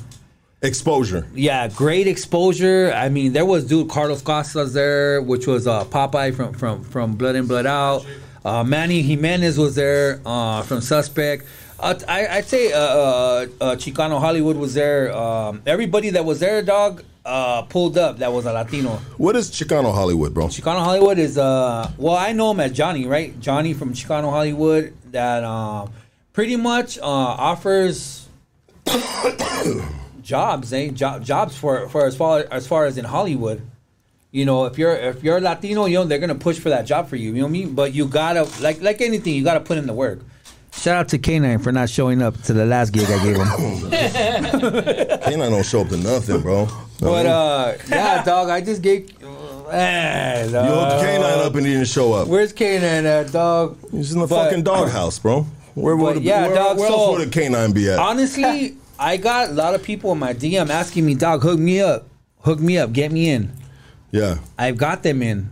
Exposure. 0.62 1.26
yeah, 1.34 1.68
great 1.68 2.06
exposure. 2.08 2.92
I 2.94 3.08
mean, 3.08 3.32
there 3.32 3.44
was 3.44 3.64
dude 3.66 3.88
Carlos 3.88 4.20
Costas 4.20 4.74
there, 4.74 5.22
which 5.22 5.46
was 5.46 5.66
uh, 5.66 5.84
Popeye 5.84 6.34
from 6.34 6.52
from 6.52 6.82
from 6.84 7.14
Blood 7.14 7.36
In 7.36 7.46
Blood 7.46 7.66
Out. 7.66 8.04
Uh, 8.46 8.62
Manny 8.62 9.02
Jimenez 9.02 9.58
was 9.58 9.74
there 9.74 10.20
uh, 10.24 10.62
from 10.62 10.80
Suspect. 10.80 11.44
Uh, 11.80 11.98
I, 12.06 12.28
I'd 12.28 12.44
say 12.44 12.72
uh, 12.72 12.78
uh, 12.78 13.46
uh, 13.60 13.74
Chicano 13.74 14.20
Hollywood 14.20 14.56
was 14.56 14.72
there. 14.72 15.12
Um, 15.12 15.62
everybody 15.66 16.10
that 16.10 16.24
was 16.24 16.38
there, 16.38 16.62
dog, 16.62 17.02
uh, 17.24 17.62
pulled 17.62 17.98
up. 17.98 18.18
That 18.18 18.32
was 18.32 18.46
a 18.46 18.52
Latino. 18.52 19.00
What 19.16 19.34
is 19.34 19.50
Chicano 19.50 19.92
Hollywood, 19.92 20.32
bro? 20.32 20.46
Chicano 20.46 20.78
Hollywood 20.78 21.18
is 21.18 21.36
uh 21.36 21.90
well 21.98 22.14
I 22.14 22.30
know 22.30 22.52
him 22.52 22.60
as 22.60 22.70
Johnny, 22.70 23.04
right? 23.04 23.38
Johnny 23.40 23.74
from 23.74 23.92
Chicano 23.94 24.30
Hollywood 24.30 24.94
that 25.10 25.42
um 25.42 25.90
pretty 26.32 26.54
much 26.54 26.98
uh 26.98 27.02
offers 27.02 28.28
jobs, 30.22 30.72
eh? 30.72 30.90
Jo- 30.90 31.18
jobs 31.18 31.56
for 31.56 31.88
for 31.88 32.06
as 32.06 32.16
far 32.16 32.46
as 32.52 32.68
far 32.68 32.84
as 32.84 32.96
in 32.96 33.06
Hollywood. 33.06 33.60
You 34.32 34.44
know, 34.44 34.64
if 34.66 34.76
you're 34.78 34.92
if 34.94 35.22
you're 35.22 35.40
Latino, 35.40 35.86
you 35.86 35.94
know 35.94 36.04
they're 36.04 36.18
gonna 36.18 36.34
push 36.34 36.58
for 36.58 36.68
that 36.70 36.84
job 36.86 37.08
for 37.08 37.16
you. 37.16 37.28
You 37.30 37.36
know 37.38 37.42
what 37.44 37.48
I 37.48 37.52
mean? 37.52 37.74
But 37.74 37.94
you 37.94 38.06
gotta 38.06 38.46
like 38.60 38.80
like 38.82 39.00
anything, 39.00 39.34
you 39.34 39.44
gotta 39.44 39.60
put 39.60 39.78
in 39.78 39.86
the 39.86 39.94
work. 39.94 40.20
Shout 40.72 40.96
out 40.96 41.08
to 41.10 41.18
K9 41.18 41.62
for 41.62 41.72
not 41.72 41.88
showing 41.88 42.20
up 42.20 42.40
to 42.42 42.52
the 42.52 42.66
last 42.66 42.90
gig 42.90 43.08
I 43.08 43.24
gave 43.24 43.36
him. 43.36 43.46
Canine 45.22 45.50
don't 45.50 45.64
show 45.64 45.80
up 45.80 45.88
to 45.88 45.96
nothing, 45.96 46.42
bro. 46.42 46.68
but 47.00 47.24
uh, 47.26 47.74
yeah, 47.88 48.22
dog, 48.22 48.50
I 48.50 48.60
just 48.60 48.82
gave. 48.82 49.10
Man, 49.22 50.50
you 50.50 50.54
hooked 50.58 50.90
the 50.90 50.98
canine 51.00 51.38
up 51.46 51.54
and 51.56 51.66
he 51.66 51.72
didn't 51.72 51.88
show 51.88 52.12
up. 52.12 52.28
Where's 52.28 52.52
K9 52.52 52.82
at, 53.04 53.32
dog? 53.32 53.78
He's 53.90 54.12
in 54.12 54.20
the 54.20 54.26
But- 54.26 54.44
fucking 54.50 54.62
doghouse, 54.64 55.18
bro. 55.18 55.46
Where 55.74 55.96
would 55.96 56.14
But 56.14 56.22
yeah, 56.22 56.46
where, 56.46 56.54
dog, 56.54 56.78
where 56.78 56.88
so- 56.88 56.94
else 56.94 57.18
would 57.18 57.28
a 57.28 57.30
canine 57.30 57.72
be 57.72 57.88
at? 57.90 57.98
Honestly, 57.98 58.76
I 58.98 59.16
got 59.16 59.48
a 59.50 59.52
lot 59.52 59.74
of 59.74 59.82
people 59.82 60.12
in 60.12 60.18
my 60.18 60.34
DM 60.34 60.68
asking 60.70 61.04
me, 61.04 61.14
dog, 61.14 61.42
hook 61.42 61.58
me 61.58 61.80
up, 61.80 62.06
hook 62.42 62.60
me 62.60 62.78
up, 62.78 62.92
get 62.92 63.10
me 63.12 63.30
in. 63.30 63.50
Yeah. 64.10 64.38
I've 64.58 64.76
got 64.76 65.02
them 65.02 65.22
in, 65.22 65.50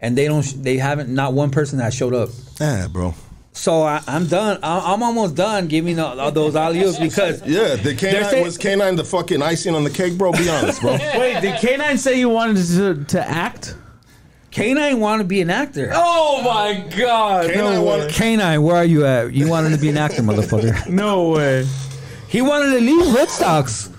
and 0.00 0.16
they 0.16 0.26
don't. 0.26 0.42
They 0.62 0.76
haven't. 0.76 1.08
Not 1.08 1.32
one 1.32 1.50
person 1.50 1.78
has 1.80 1.94
showed 1.94 2.14
up. 2.14 2.28
Ah, 2.60 2.86
bro. 2.90 3.14
So 3.52 3.82
I, 3.84 4.02
I'm 4.06 4.26
done. 4.26 4.58
I, 4.62 4.92
I'm 4.92 5.02
almost 5.02 5.34
done 5.34 5.66
giving 5.66 5.98
all, 5.98 6.20
all 6.20 6.30
those 6.30 6.54
alley 6.54 6.82
oops 6.82 6.98
because 7.08 7.40
Yeah, 7.46 7.76
the 7.76 7.94
They're 7.94 7.94
canine 7.94 8.30
say- 8.30 8.42
was 8.42 8.58
canine 8.58 8.96
the 8.96 9.04
fucking 9.04 9.40
icing 9.40 9.74
on 9.74 9.82
the 9.82 9.88
cake, 9.90 10.18
bro. 10.18 10.30
Be 10.32 10.48
honest, 10.50 10.82
bro. 10.82 10.92
Wait, 11.16 11.40
did 11.40 11.54
K9 11.56 11.96
say 11.98 12.18
you 12.20 12.28
wanted 12.28 12.66
to, 12.66 13.04
to 13.16 13.26
act? 13.26 13.74
K9 14.52 14.98
wanted 14.98 15.22
to 15.24 15.28
be 15.28 15.40
an 15.40 15.48
actor. 15.50 15.90
Oh 15.94 16.42
my 16.42 16.86
god. 16.96 17.46
K9 17.50 17.56
No 17.56 17.70
way. 17.70 17.78
wanted- 17.78 18.10
K9, 18.10 18.62
where 18.62 18.76
are 18.76 18.84
you 18.84 19.06
at? 19.06 19.32
You 19.32 19.48
wanted 19.48 19.70
to 19.70 19.78
be 19.78 19.88
an 19.88 19.96
actor, 19.96 20.20
motherfucker. 20.22 20.86
No 20.90 21.30
way. 21.30 21.66
He 22.28 22.42
wanted 22.42 22.72
to 22.74 22.80
leave 22.80 23.06
Hoodstocks 23.06 23.90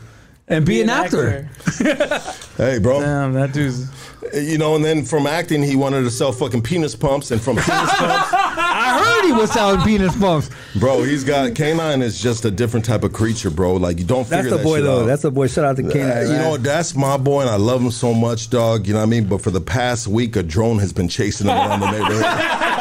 and 0.47 0.65
be, 0.65 0.81
an, 0.81 0.89
actor. 0.89 1.49
Hey, 2.57 2.79
bro. 2.79 3.01
Damn, 3.01 3.33
that 3.33 3.53
dude's. 3.53 3.87
You 4.33 4.57
know, 4.57 4.75
and 4.75 4.83
then 4.83 5.05
from 5.05 5.27
acting, 5.27 5.61
he 5.61 5.75
wanted 5.75 6.01
to 6.01 6.09
sell 6.09 6.31
fucking 6.31 6.63
penis 6.63 6.95
pumps, 6.95 7.29
and 7.31 7.39
from 7.39 7.55
penis 7.55 7.67
pumps, 7.69 8.29
I 8.33 8.99
heard 9.21 9.27
he 9.27 9.31
was 9.31 9.51
selling 9.51 9.79
penis 9.81 10.17
pumps. 10.17 10.49
bro, 10.79 11.03
he's 11.03 11.23
got 11.23 11.53
canine 11.55 12.01
is 12.01 12.19
just 12.19 12.43
a 12.43 12.51
different 12.51 12.83
type 12.85 13.03
of 13.03 13.13
creature, 13.13 13.49
bro. 13.51 13.75
Like 13.75 13.99
you 13.99 14.05
don't 14.05 14.23
figure 14.25 14.37
That's 14.43 14.49
the 14.49 14.57
that 14.57 14.63
boy 14.63 14.77
shit 14.77 14.85
though. 14.85 15.01
out. 15.03 15.05
That's 15.05 15.21
the 15.21 15.31
boy. 15.31 15.47
Shout 15.47 15.65
out 15.65 15.77
to 15.77 15.85
Uh, 15.87 15.91
K9. 15.91 16.27
you 16.31 16.33
know? 16.33 16.57
That's 16.57 16.95
my 16.95 17.15
boy, 17.15 17.41
and 17.41 17.49
I 17.49 17.55
love 17.57 17.79
him 17.81 17.91
so 17.91 18.13
much, 18.13 18.49
dog. 18.49 18.87
You 18.87 18.93
know 18.93 18.99
what 18.99 19.05
I 19.05 19.09
mean? 19.09 19.25
But 19.27 19.41
for 19.41 19.51
the 19.51 19.61
past 19.61 20.07
week, 20.07 20.35
a 20.35 20.43
drone 20.43 20.79
has 20.79 20.91
been 20.91 21.07
chasing 21.07 21.47
him 21.47 21.55
around 21.55 21.79
the 21.81 21.91
neighborhood. 21.91 22.23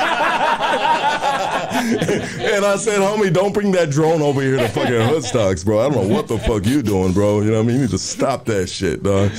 and 2.40 2.64
I 2.64 2.76
said, 2.76 3.00
homie, 3.00 3.32
don't 3.32 3.52
bring 3.52 3.72
that 3.72 3.90
drone 3.90 4.22
over 4.22 4.40
here 4.40 4.56
to 4.56 4.68
fucking 4.68 4.92
Hoodstocks, 4.92 5.64
bro. 5.64 5.80
I 5.80 5.88
don't 5.88 6.08
know 6.08 6.14
what 6.14 6.28
the 6.28 6.38
fuck 6.38 6.64
you 6.66 6.82
doing, 6.82 7.12
bro. 7.12 7.40
You 7.40 7.50
know 7.50 7.58
what 7.58 7.64
I 7.64 7.66
mean? 7.66 7.76
You 7.76 7.82
need 7.82 7.90
to 7.90 7.98
stop 7.98 8.44
that 8.46 8.68
shit, 8.68 9.02
dog. 9.02 9.30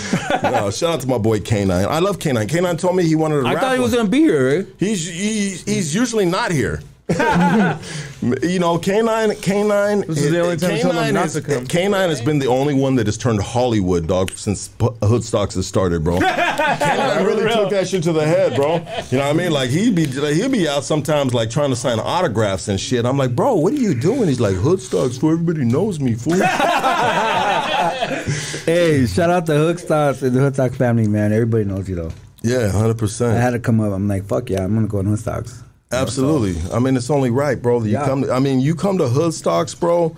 no, 0.44 0.70
shout 0.72 0.96
out 0.96 1.02
to 1.02 1.08
my 1.08 1.18
boy 1.18 1.40
K9. 1.40 1.72
I 1.88 2.00
love 2.00 2.20
K9. 2.20 2.48
K9 2.48 2.80
told 2.80 2.96
me 2.96 3.04
he 3.04 3.16
wanted 3.16 3.42
to 3.42 3.48
I 3.48 3.60
thought 3.60 3.74
he 3.74 3.80
was 3.80 3.94
gonna 3.94 4.10
be 4.10 4.20
here. 4.20 4.68
He's 4.78 5.08
he's, 5.08 5.64
he's 5.64 5.96
usually 5.96 6.26
not 6.26 6.52
here. 6.52 6.82
you 8.42 8.60
know, 8.60 8.78
Canine, 8.78 9.34
Canine. 9.38 10.02
This 10.02 10.24
is 10.24 10.32
the 10.32 10.42
only 10.42 10.58
time 10.58 10.78
told 10.82 10.96
not 10.96 11.06
has, 11.14 11.34
to 11.36 11.42
come. 11.42 11.66
Canine 11.66 12.10
has 12.10 12.22
been 12.22 12.38
the 12.38 12.48
only 12.48 12.74
one 12.74 12.96
that 12.96 13.06
has 13.06 13.18
turned 13.18 13.42
Hollywood, 13.42 14.08
dog, 14.08 14.32
since 14.32 14.68
P- 14.68 14.88
Hoodstocks 15.02 15.54
has 15.56 15.66
started, 15.66 16.04
bro. 16.04 16.20
Canine 16.20 17.26
really 17.26 17.50
took 17.50 17.70
that 17.70 17.88
shit 17.88 18.04
to 18.04 18.12
the 18.12 18.26
head, 18.26 18.58
bro. 18.58 18.76
You 19.10 19.20
know 19.20 19.26
what 19.26 19.30
I 19.30 19.34
mean? 19.34 19.52
Like 19.52 19.70
he'd 19.70 19.96
be 19.96 20.06
he'd 20.06 20.52
be 20.52 20.68
out 20.68 20.84
sometimes 20.84 21.34
like 21.34 21.50
trying 21.50 21.70
to 21.70 21.78
sign 21.78 21.98
autographs 21.98 22.68
and 22.68 22.78
shit. 22.78 23.06
I'm 23.06 23.18
like, 23.18 23.34
bro, 23.34 23.56
what 23.56 23.72
are 23.72 23.78
you 23.78 23.96
doing? 23.96 24.28
He's 24.28 24.42
like, 24.42 24.56
Hoodstocks, 24.56 25.22
so 25.22 25.30
everybody 25.30 25.64
knows 25.64 26.02
me, 26.02 26.14
fool. 26.14 26.34
Hey, 28.66 29.06
shout 29.06 29.30
out 29.30 29.46
to 29.46 29.54
Hoodstocks 29.54 30.24
and 30.24 30.36
the 30.36 30.42
Hoodstocks 30.42 30.76
family, 30.76 31.08
man. 31.08 31.32
Everybody 31.32 31.64
knows 31.64 31.88
you 31.88 31.96
though. 31.96 32.12
yeah, 32.42 32.70
hundred 32.70 32.98
percent. 32.98 33.38
I 33.38 33.40
had 33.40 33.52
to 33.52 33.60
come 33.60 33.80
up. 33.80 33.94
I'm 33.94 34.10
like, 34.10 34.26
fuck 34.26 34.50
yeah, 34.50 34.66
I'm 34.66 34.76
gonna 34.76 34.88
go 34.88 35.00
on 35.00 35.06
Hoodstocks. 35.06 35.64
Absolutely. 35.92 36.56
I 36.72 36.80
mean, 36.80 36.98
it's 36.98 37.10
only 37.10 37.30
right, 37.30 37.62
bro. 37.62 37.80
that 37.80 37.88
You 37.88 37.94
Yeah. 37.94 38.06
come. 38.06 38.24
To, 38.24 38.32
I 38.32 38.40
mean, 38.40 38.60
you 38.60 38.76
come 38.76 38.98
to 38.98 39.08
Hood 39.08 39.34
Stocks, 39.34 39.74
bro. 39.74 40.16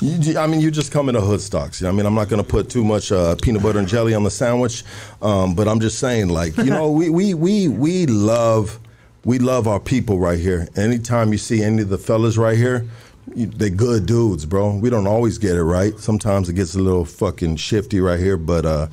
You, 0.00 0.38
I 0.38 0.48
mean, 0.48 0.60
you 0.60 0.72
just 0.72 0.90
come 0.90 1.08
into 1.08 1.20
Hood 1.20 1.40
Stocks. 1.40 1.82
I 1.84 1.92
mean, 1.92 2.04
I'm 2.04 2.14
not 2.14 2.28
going 2.28 2.42
to 2.42 2.48
put 2.48 2.68
too 2.68 2.84
much 2.84 3.12
uh, 3.12 3.36
peanut 3.36 3.62
butter 3.62 3.78
and 3.78 3.86
jelly 3.86 4.12
on 4.12 4.24
the 4.24 4.30
sandwich, 4.30 4.82
um, 5.22 5.54
but 5.54 5.68
I'm 5.68 5.78
just 5.78 6.00
saying, 6.00 6.28
like, 6.28 6.56
you 6.56 6.64
know, 6.64 6.90
we 6.90 7.08
we 7.10 7.32
we 7.32 7.68
we 7.68 8.06
love 8.06 8.80
we 9.24 9.38
love 9.38 9.68
our 9.68 9.78
people 9.80 10.18
right 10.18 10.38
here. 10.38 10.66
Anytime 10.76 11.30
you 11.30 11.38
see 11.38 11.62
any 11.62 11.82
of 11.82 11.88
the 11.90 11.98
fellas 11.98 12.36
right 12.36 12.56
here. 12.56 12.86
You, 13.34 13.46
they 13.46 13.70
good 13.70 14.04
dudes, 14.04 14.44
bro. 14.44 14.76
We 14.76 14.90
don't 14.90 15.06
always 15.06 15.38
get 15.38 15.56
it 15.56 15.64
right. 15.64 15.98
Sometimes 15.98 16.50
it 16.50 16.52
gets 16.52 16.74
a 16.74 16.78
little 16.78 17.06
fucking 17.06 17.56
shifty 17.56 17.98
right 17.98 18.20
here, 18.20 18.36
but 18.36 18.66
uh, 18.66 18.88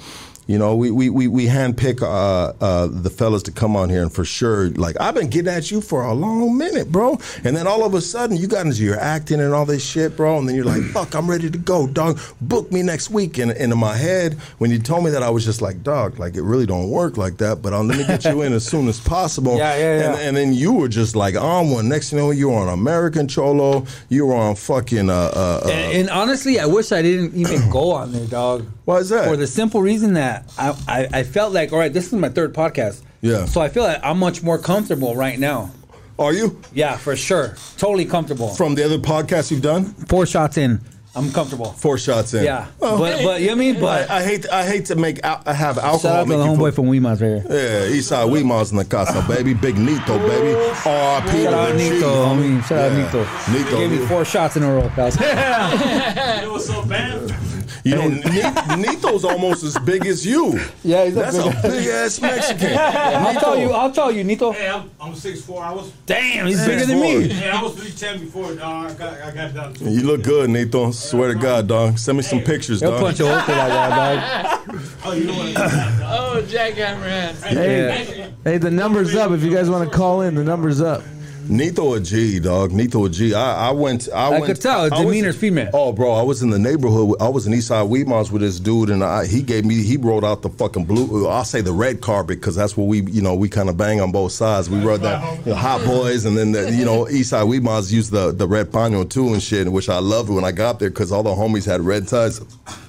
you 0.47 0.57
know, 0.57 0.75
we 0.75 0.91
we 0.91 1.09
we, 1.09 1.27
we 1.27 1.45
handpick 1.45 2.01
uh, 2.01 2.53
uh, 2.59 2.87
the 2.91 3.09
fellas 3.09 3.43
to 3.43 3.51
come 3.51 3.75
on 3.75 3.89
here, 3.89 4.01
and 4.01 4.11
for 4.11 4.25
sure, 4.25 4.69
like 4.71 4.99
I've 4.99 5.13
been 5.15 5.29
getting 5.29 5.51
at 5.53 5.71
you 5.71 5.81
for 5.81 6.03
a 6.03 6.13
long 6.13 6.57
minute, 6.57 6.91
bro. 6.91 7.19
And 7.43 7.55
then 7.55 7.67
all 7.67 7.85
of 7.85 7.93
a 7.93 8.01
sudden, 8.01 8.35
you 8.37 8.47
got 8.47 8.65
into 8.65 8.83
your 8.83 8.99
acting 8.99 9.39
and 9.39 9.53
all 9.53 9.65
this 9.65 9.85
shit, 9.85 10.17
bro. 10.17 10.39
And 10.39 10.47
then 10.49 10.55
you're 10.55 10.65
like, 10.65 10.81
"Fuck, 10.83 11.13
I'm 11.15 11.29
ready 11.29 11.49
to 11.49 11.57
go, 11.57 11.87
dog. 11.87 12.19
Book 12.41 12.71
me 12.71 12.81
next 12.83 13.11
week." 13.11 13.37
And, 13.37 13.51
and 13.51 13.71
in 13.71 13.77
my 13.79 13.95
head, 13.95 14.33
when 14.57 14.71
you 14.71 14.79
told 14.79 15.03
me 15.05 15.11
that, 15.11 15.23
I 15.23 15.29
was 15.29 15.45
just 15.45 15.61
like, 15.61 15.83
"Dog, 15.83 16.19
like 16.19 16.35
it 16.35 16.41
really 16.43 16.65
don't 16.65 16.89
work 16.89 17.17
like 17.17 17.37
that." 17.37 17.61
But 17.61 17.73
um, 17.73 17.87
let 17.87 17.97
me 17.99 18.05
get 18.05 18.25
you 18.25 18.41
in 18.41 18.51
as 18.51 18.65
soon 18.65 18.87
as 18.87 18.99
possible. 18.99 19.57
Yeah, 19.57 19.75
yeah, 19.77 19.99
yeah. 19.99 20.11
And, 20.13 20.21
and 20.21 20.37
then 20.37 20.53
you 20.53 20.73
were 20.73 20.89
just 20.89 21.15
like 21.15 21.35
on 21.35 21.69
one. 21.69 21.87
Next 21.87 22.09
thing 22.09 22.19
you 22.19 22.25
know, 22.25 22.31
you 22.31 22.49
were 22.49 22.55
on 22.57 22.67
American 22.69 23.27
Cholo. 23.27 23.85
You 24.09 24.25
were 24.25 24.35
on 24.35 24.55
fucking. 24.55 25.09
Uh, 25.09 25.13
uh, 25.13 25.61
uh, 25.65 25.69
And, 25.69 25.97
and 25.97 26.09
honestly, 26.09 26.59
I 26.59 26.65
wish 26.65 26.91
I 26.91 27.01
didn't 27.01 27.35
even 27.35 27.69
go 27.69 27.91
on 27.91 28.11
there, 28.11 28.25
dog. 28.25 28.65
why 28.85 28.97
is 28.97 29.09
that? 29.09 29.27
For 29.27 29.37
the 29.37 29.47
simple 29.47 29.81
reason 29.81 30.13
that 30.13 30.30
I, 30.57 30.75
I, 30.87 31.07
I 31.19 31.23
felt 31.23 31.53
like, 31.53 31.71
all 31.73 31.79
right, 31.79 31.93
this 31.93 32.07
is 32.07 32.13
my 32.13 32.29
third 32.29 32.53
podcast. 32.53 33.01
Yeah. 33.21 33.45
So 33.45 33.61
I 33.61 33.69
feel 33.69 33.83
like 33.83 33.99
I'm 34.03 34.17
much 34.19 34.41
more 34.43 34.57
comfortable 34.57 35.15
right 35.15 35.37
now. 35.39 35.71
Are 36.19 36.33
you 36.33 36.59
Yeah, 36.73 36.97
for 36.97 37.15
sure. 37.15 37.55
Totally 37.77 38.05
comfortable. 38.05 38.49
from 38.49 38.75
the 38.75 38.83
other 38.85 38.99
podcasts 38.99 39.49
you've 39.51 39.61
done? 39.63 39.85
Four 40.07 40.25
shots 40.25 40.57
in, 40.57 40.79
I'm 41.13 41.29
comfortable. 41.33 41.73
Four 41.73 41.97
shots 41.97 42.33
in. 42.33 42.45
Yeah. 42.45 42.67
Well, 42.79 42.97
but, 42.97 43.21
but, 43.23 43.41
you 43.41 43.47
know 43.47 43.53
what 43.53 43.57
I 43.57 43.59
mean? 43.59 43.79
But 43.81 44.09
I, 44.09 44.17
I 44.19 44.23
hate 44.23 44.49
I 44.49 44.65
hate 44.65 44.85
to 44.85 44.95
make 44.95 45.19
al- 45.25 45.43
have 45.43 45.77
alcohol. 45.77 45.99
shout 45.99 46.15
out 46.15 46.23
to 46.23 46.29
make 46.29 46.37
the 46.37 46.45
you 46.45 46.51
homeboy 46.51 46.57
feel- 46.57 46.71
from 46.71 46.85
Wilmas 46.85 47.19
right 47.19 47.19
here. 47.19 47.45
Yeah, 47.49 47.95
Eastside 47.97 48.29
Wilmas 48.31 48.71
in 48.71 48.77
the 48.77 48.85
casa, 48.85 49.21
baby. 49.27 49.53
Big 49.53 49.77
Nito, 49.77 50.17
baby. 50.19 50.53
R.I.P. 50.85 51.43
Shout 51.43 51.53
out 51.53 51.67
to 51.67 51.73
the 51.73 51.79
G, 51.79 51.89
Nito, 51.89 52.13
homie. 52.25 52.63
Shout 52.63 52.79
out 52.79 52.91
Yeah. 52.93 53.03
Nito. 53.05 53.19
Nito, 53.51 53.69
He 53.69 53.75
gave 53.89 53.91
me 53.99 54.07
four 54.07 54.23
shots 54.23 54.55
in 54.55 54.63
a 54.63 54.73
row, 54.73 54.89
pal. 54.95 55.07
It 56.43 56.49
was 56.51 56.65
so 56.65 56.83
bad. 56.85 57.35
You 57.83 57.95
know, 57.95 58.07
Ni- 58.09 58.81
Nito's 58.87 59.25
almost 59.25 59.63
as 59.63 59.75
big 59.79 60.05
as 60.05 60.23
you. 60.23 60.59
Yeah, 60.83 61.05
he's 61.05 61.15
a 61.15 61.19
That's 61.19 61.37
big 61.37 61.47
a 61.47 61.61
big 61.63 61.87
ass 61.87 62.21
Mexican. 62.21 62.77
I'll 62.77 63.33
tell 63.39 63.57
you, 63.57 63.71
I'll 63.71 63.91
tell 63.91 64.11
you, 64.11 64.23
Nito. 64.23 64.51
Hey, 64.51 64.69
I'm, 64.69 64.89
I'm 65.01 65.13
6'4". 65.13 65.61
I 65.63 65.71
was 65.73 65.91
Damn, 66.05 66.45
he's 66.45 66.63
bigger 66.63 66.85
than 66.85 66.99
me. 66.99 67.23
yeah, 67.25 67.59
I 67.59 67.63
was 67.63 67.73
310 67.73 68.19
before. 68.25 68.53
Dog. 68.53 68.91
I 68.91 68.93
got 68.93 69.13
I 69.21 69.31
got 69.31 69.53
down 69.55 69.73
to 69.73 69.89
You 69.89 70.03
look 70.03 70.21
good, 70.21 70.51
Nito. 70.51 70.91
Swear 71.01 71.33
to 71.33 71.39
God, 71.39 71.67
dog. 71.67 71.97
Send 71.97 72.17
me 72.17 72.23
some 72.23 72.39
pictures, 72.41 72.79
He'll 72.79 72.91
dog. 72.91 73.01
punch 73.01 73.19
a 73.19 73.27
hole 73.27 73.41
for 73.41 73.51
that 73.51 73.69
guy, 73.69 74.15
dog. 74.15 74.81
Oh, 75.03 75.13
you 75.13 75.23
know 75.25 75.33
what? 75.33 75.57
Oh, 75.57 76.43
jackhammer 76.45 77.01
hands. 77.09 77.43
Hey, 77.43 78.31
hey, 78.43 78.57
the 78.59 78.69
number's 78.69 79.15
up. 79.15 79.31
If 79.31 79.43
you 79.43 79.51
guys 79.51 79.67
want 79.69 79.89
to 79.89 79.97
call 79.97 80.21
in, 80.21 80.35
the 80.35 80.43
number's 80.43 80.79
up. 80.79 81.01
Nito 81.49 81.93
a 81.93 81.99
G, 81.99 82.39
dog. 82.39 82.71
Nito 82.71 83.05
a 83.05 83.09
G. 83.09 83.33
I, 83.33 83.69
I 83.69 83.71
went. 83.71 84.07
I, 84.13 84.27
I 84.27 84.29
went. 84.29 84.45
could 84.45 84.61
tell, 84.61 84.93
I 84.93 85.03
was- 85.03 85.35
female. 85.35 85.69
Oh, 85.73 85.91
bro, 85.91 86.13
I 86.13 86.21
was 86.21 86.41
in 86.43 86.49
the 86.49 86.59
neighborhood. 86.59 87.15
I 87.19 87.29
was 87.29 87.47
in 87.47 87.53
Eastside 87.53 87.89
Wilmas 87.89 88.31
with 88.31 88.41
this 88.41 88.59
dude, 88.59 88.89
and 88.89 89.03
I, 89.03 89.25
he 89.25 89.41
gave 89.41 89.65
me. 89.65 89.83
He 89.83 89.97
rolled 89.97 90.23
out 90.23 90.41
the 90.41 90.49
fucking 90.49 90.85
blue. 90.85 91.25
Uh, 91.25 91.29
I'll 91.29 91.43
say 91.45 91.61
the 91.61 91.73
red 91.73 92.01
carpet 92.01 92.39
because 92.39 92.55
that's 92.55 92.77
what 92.77 92.87
we, 92.87 93.01
you 93.03 93.21
know, 93.21 93.35
we 93.35 93.49
kind 93.49 93.69
of 93.69 93.77
bang 93.77 93.99
on 94.01 94.11
both 94.11 94.31
sides. 94.31 94.69
We 94.69 94.79
rode 94.83 95.01
that 95.01 95.45
you 95.45 95.51
know, 95.51 95.55
Hot 95.55 95.83
Boys, 95.85 96.25
and 96.25 96.37
then 96.37 96.51
the, 96.51 96.71
you 96.71 96.85
know 96.85 97.05
Eastside 97.05 97.47
Wilmas 97.47 97.91
used 97.91 98.11
the 98.11 98.31
the 98.31 98.47
red 98.47 98.71
paño 98.71 99.09
too 99.09 99.33
and 99.33 99.41
shit, 99.41 99.71
which 99.71 99.89
I 99.89 99.99
loved 99.99 100.29
when 100.29 100.43
I 100.43 100.51
got 100.51 100.79
there 100.79 100.89
because 100.89 101.11
all 101.11 101.23
the 101.23 101.31
homies 101.31 101.65
had 101.65 101.81
red 101.81 102.07
ties. 102.07 102.41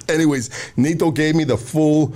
Anyways, 0.08 0.50
Nito 0.76 1.10
gave 1.10 1.34
me 1.34 1.44
the 1.44 1.56
full 1.56 2.14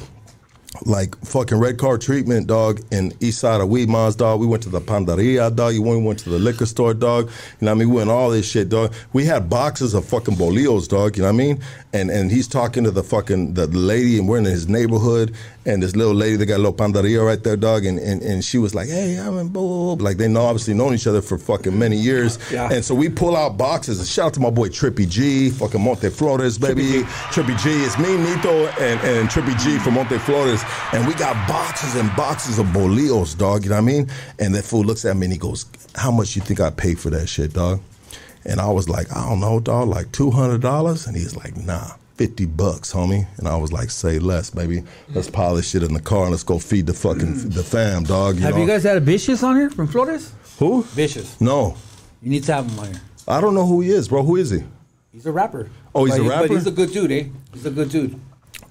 like 0.84 1.16
fucking 1.24 1.58
red 1.58 1.78
car 1.78 1.98
treatment, 1.98 2.46
dog, 2.46 2.80
in 2.90 3.12
east 3.20 3.38
side 3.40 3.60
of 3.60 3.68
Weedmonds, 3.68 4.16
dog. 4.16 4.40
We 4.40 4.46
went 4.46 4.62
to 4.64 4.68
the 4.68 4.80
panadería, 4.80 5.54
dog. 5.54 5.74
You 5.74 5.82
went, 5.82 6.00
we 6.00 6.06
went 6.06 6.18
to 6.20 6.30
the 6.30 6.38
liquor 6.38 6.66
store, 6.66 6.94
dog. 6.94 7.26
You 7.60 7.66
know 7.66 7.72
what 7.72 7.76
I 7.76 7.78
mean? 7.78 7.88
We 7.90 7.96
went 7.96 8.10
all 8.10 8.30
this 8.30 8.48
shit, 8.48 8.68
dog. 8.68 8.92
We 9.12 9.24
had 9.24 9.48
boxes 9.48 9.94
of 9.94 10.04
fucking 10.04 10.34
bolillos, 10.34 10.88
dog. 10.88 11.16
You 11.16 11.22
know 11.22 11.28
what 11.28 11.34
I 11.34 11.38
mean? 11.38 11.62
And 11.92 12.10
and 12.10 12.30
he's 12.30 12.48
talking 12.48 12.84
to 12.84 12.90
the 12.90 13.02
fucking 13.02 13.54
the 13.54 13.66
lady, 13.66 14.18
and 14.18 14.28
we're 14.28 14.38
in 14.38 14.44
his 14.44 14.68
neighborhood, 14.68 15.34
and 15.64 15.82
this 15.82 15.96
little 15.96 16.14
lady, 16.14 16.36
they 16.36 16.46
got 16.46 16.56
a 16.56 16.64
little 16.64 16.74
panadería 16.74 17.24
right 17.24 17.42
there, 17.42 17.56
dog. 17.56 17.84
And 17.84 17.98
and, 17.98 18.22
and 18.22 18.44
she 18.44 18.58
was 18.58 18.74
like, 18.74 18.88
hey, 18.88 19.16
I'm 19.16 19.38
in 19.38 19.48
blah. 19.48 19.94
Like 19.94 20.18
they 20.18 20.28
know 20.28 20.42
obviously 20.42 20.74
known 20.74 20.94
each 20.94 21.06
other 21.06 21.22
for 21.22 21.38
fucking 21.38 21.76
many 21.78 21.96
years. 21.96 22.38
Yeah. 22.52 22.68
And 22.70 22.84
so 22.84 22.94
we 22.94 23.08
pull 23.08 23.36
out 23.36 23.56
boxes. 23.56 24.08
Shout 24.10 24.26
out 24.26 24.34
to 24.34 24.40
my 24.40 24.50
boy 24.50 24.68
Trippy 24.68 25.08
G, 25.08 25.50
fucking 25.50 25.80
Monte 25.80 26.10
Flores, 26.10 26.58
baby. 26.58 27.02
Trippy 27.30 27.58
G. 27.62 27.70
It's 27.84 27.98
me, 27.98 28.16
Nito, 28.16 28.66
and, 28.80 29.00
and 29.00 29.28
Trippy 29.28 29.58
G 29.62 29.78
from 29.78 29.94
Monte 29.94 30.18
Flores. 30.18 30.62
And 30.92 31.06
we 31.06 31.14
got 31.14 31.34
boxes 31.48 31.94
and 31.96 32.14
boxes 32.16 32.58
of 32.58 32.66
bolillos, 32.66 33.36
dog. 33.36 33.64
You 33.64 33.70
know 33.70 33.76
what 33.76 33.82
I 33.82 33.84
mean? 33.84 34.10
And 34.38 34.54
that 34.54 34.64
fool 34.64 34.82
looks 34.84 35.04
at 35.04 35.16
me 35.16 35.26
and 35.26 35.32
he 35.32 35.38
goes, 35.38 35.66
How 35.94 36.10
much 36.10 36.36
you 36.36 36.42
think 36.42 36.60
I 36.60 36.70
paid 36.70 36.98
for 36.98 37.10
that 37.10 37.28
shit, 37.28 37.52
dog? 37.52 37.80
And 38.44 38.60
I 38.60 38.70
was 38.70 38.88
like, 38.88 39.10
I 39.14 39.28
don't 39.28 39.40
know, 39.40 39.58
dog, 39.60 39.88
like 39.88 40.06
$200? 40.12 41.06
And 41.06 41.16
he's 41.16 41.36
like, 41.36 41.56
Nah. 41.56 41.92
50 42.16 42.46
bucks, 42.46 42.94
homie. 42.94 43.26
And 43.36 43.46
I 43.46 43.56
was 43.56 43.74
like, 43.74 43.90
say 43.90 44.18
less, 44.18 44.48
baby. 44.48 44.82
Let's 45.10 45.28
pile 45.28 45.54
this 45.54 45.68
shit 45.68 45.82
in 45.82 45.92
the 45.92 46.00
car 46.00 46.22
and 46.22 46.30
let's 46.30 46.44
go 46.44 46.58
feed 46.58 46.86
the 46.86 46.94
fucking 46.94 47.50
the 47.50 47.62
fam, 47.62 48.04
dog. 48.04 48.36
You 48.36 48.40
Have 48.40 48.54
know? 48.54 48.62
you 48.62 48.66
guys 48.66 48.84
had 48.84 48.96
a 48.96 49.00
Vicious 49.00 49.42
on 49.42 49.54
here 49.54 49.68
from 49.68 49.86
Flores? 49.86 50.32
Who? 50.58 50.82
Vicious. 50.82 51.38
No. 51.42 51.76
You 52.22 52.30
need 52.30 52.44
to 52.44 52.54
have 52.54 52.70
him 52.70 52.78
on 52.78 52.86
here. 52.86 53.02
I 53.28 53.42
don't 53.42 53.52
know 53.52 53.66
who 53.66 53.82
he 53.82 53.90
is, 53.90 54.08
bro. 54.08 54.22
Who 54.22 54.36
is 54.36 54.48
he? 54.50 54.64
He's 55.12 55.26
a 55.26 55.32
rapper. 55.32 55.68
Oh, 55.94 56.06
he's 56.06 56.16
But 56.16 56.24
a 56.24 56.28
rapper? 56.30 56.48
But 56.48 56.54
he's 56.54 56.66
a 56.66 56.70
good 56.70 56.92
dude, 56.92 57.12
eh? 57.12 57.24
He's 57.52 57.66
a 57.66 57.70
good 57.70 57.90
dude. 57.90 58.18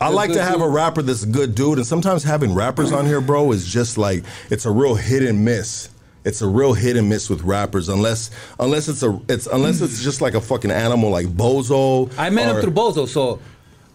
I 0.02 0.10
like 0.10 0.32
to 0.34 0.44
have 0.44 0.62
a 0.62 0.68
rapper 0.70 1.02
that's 1.02 1.24
a 1.24 1.28
good 1.28 1.56
dude, 1.56 1.78
and 1.78 1.88
sometimes 1.88 2.24
having 2.24 2.54
rappers 2.54 2.92
on 2.92 3.06
here, 3.06 3.22
bro, 3.22 3.52
is 3.52 3.66
just 3.66 3.98
like 3.98 4.24
it's 4.50 4.66
a 4.66 4.72
real 4.72 4.96
hit 4.96 5.24
and 5.24 5.44
miss. 5.46 5.90
It's 6.24 6.42
a 6.42 6.48
real 6.48 6.74
hit 6.74 6.98
and 6.98 7.08
miss 7.08 7.30
with 7.30 7.44
rappers, 7.44 7.88
unless 7.88 8.32
unless 8.60 8.88
it's 8.88 9.04
a 9.04 9.20
it's 9.30 9.46
unless 9.48 9.82
it's 9.82 10.04
just 10.04 10.22
like 10.22 10.34
a 10.34 10.42
fucking 10.42 10.72
animal 10.72 11.10
like 11.12 11.28
Bozo. 11.28 12.12
I 12.18 12.30
met 12.30 12.50
or- 12.50 12.56
him 12.56 12.62
through 12.62 12.74
Bozo, 12.74 13.08
so 13.08 13.40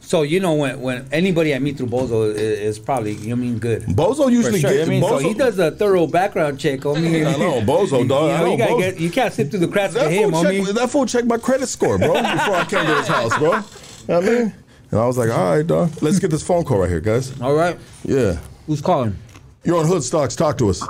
So 0.00 0.22
you 0.22 0.40
know 0.40 0.54
when 0.54 0.80
when 0.80 1.08
anybody 1.12 1.54
I 1.54 1.58
meet 1.58 1.76
through 1.76 1.88
Bozo 1.88 2.30
is, 2.32 2.38
is 2.38 2.78
probably 2.78 3.14
you 3.14 3.30
know 3.30 3.34
what 3.34 3.38
I 3.38 3.40
mean 3.42 3.58
good. 3.58 3.82
Bozo 3.82 4.30
usually 4.30 4.60
sure. 4.60 4.70
gets. 4.70 4.88
I 4.88 4.90
mean, 4.90 5.02
so 5.02 5.18
Bozo, 5.18 5.22
he 5.22 5.34
does 5.34 5.58
a 5.58 5.72
thorough 5.72 6.06
background 6.06 6.58
check 6.60 6.86
on 6.86 7.02
me. 7.02 7.24
I 7.26 7.36
know, 7.36 7.60
Bozo, 7.62 8.08
dog. 8.08 8.30
You, 8.30 8.34
I 8.34 8.38
know, 8.38 8.44
know, 8.44 8.52
you, 8.52 8.58
Bozo. 8.58 8.78
get, 8.78 9.00
you 9.00 9.10
can't 9.10 9.34
slip 9.34 9.50
through 9.50 9.60
the 9.60 9.68
cracks 9.68 9.94
that 9.94 10.06
with 10.06 10.12
him, 10.12 10.30
fool, 10.30 10.42
check, 10.44 10.74
that 10.74 10.90
fool 10.90 11.06
checked 11.06 11.26
my 11.26 11.36
credit 11.38 11.66
score, 11.66 11.98
bro, 11.98 12.14
before 12.14 12.54
I 12.54 12.64
came 12.68 12.86
to 12.86 12.94
his 12.94 13.08
house, 13.08 13.36
bro. 13.38 13.50
You 13.50 13.56
know 13.56 13.62
what 14.06 14.24
I 14.24 14.30
mean? 14.30 14.54
And 14.90 14.98
I 15.00 15.06
was 15.06 15.16
like, 15.18 15.30
all 15.30 15.56
right, 15.56 15.66
dog. 15.66 15.90
Let's 16.02 16.18
get 16.18 16.30
this 16.30 16.42
phone 16.46 16.64
call 16.64 16.78
right 16.78 16.88
here, 16.90 17.00
guys. 17.00 17.38
All 17.40 17.54
right, 17.54 17.78
Yeah. 18.04 18.38
who's 18.66 18.80
calling? 18.80 19.16
You're 19.64 19.78
on 19.78 19.86
Hood 19.86 20.02
Stocks. 20.02 20.34
Talk 20.34 20.58
to 20.58 20.70
us. 20.70 20.82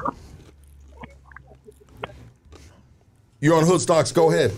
You're 3.40 3.56
on 3.56 3.66
Hood 3.66 3.80
Stocks. 3.80 4.12
Go 4.12 4.30
ahead. 4.30 4.52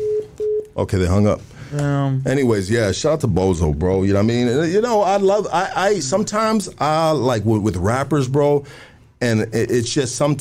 Okay, 0.76 0.98
they 0.98 1.06
hung 1.06 1.26
up. 1.26 1.40
Um, 1.78 2.22
Anyways, 2.26 2.70
yeah, 2.70 2.92
shout 2.92 3.12
out 3.14 3.20
to 3.20 3.28
Bozo, 3.28 3.76
bro. 3.76 4.02
You 4.02 4.12
know 4.12 4.18
what 4.18 4.24
I 4.24 4.26
mean? 4.26 4.70
You 4.72 4.80
know, 4.82 5.00
I 5.02 5.16
love. 5.16 5.46
I, 5.52 5.70
I 5.74 5.98
sometimes 6.00 6.68
I 6.78 7.12
like 7.12 7.44
with, 7.44 7.62
with 7.62 7.76
rappers, 7.76 8.28
bro, 8.28 8.64
and 9.20 9.42
it, 9.42 9.70
it's 9.70 9.92
just 9.92 10.16
some. 10.16 10.36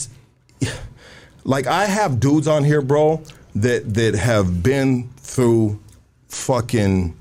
Like 1.43 1.67
I 1.67 1.85
have 1.85 2.19
dudes 2.19 2.47
on 2.47 2.63
here, 2.65 2.81
bro, 2.81 3.23
that 3.55 3.93
that 3.93 4.13
have 4.15 4.61
been 4.61 5.09
through 5.17 5.79
fucking 6.27 7.15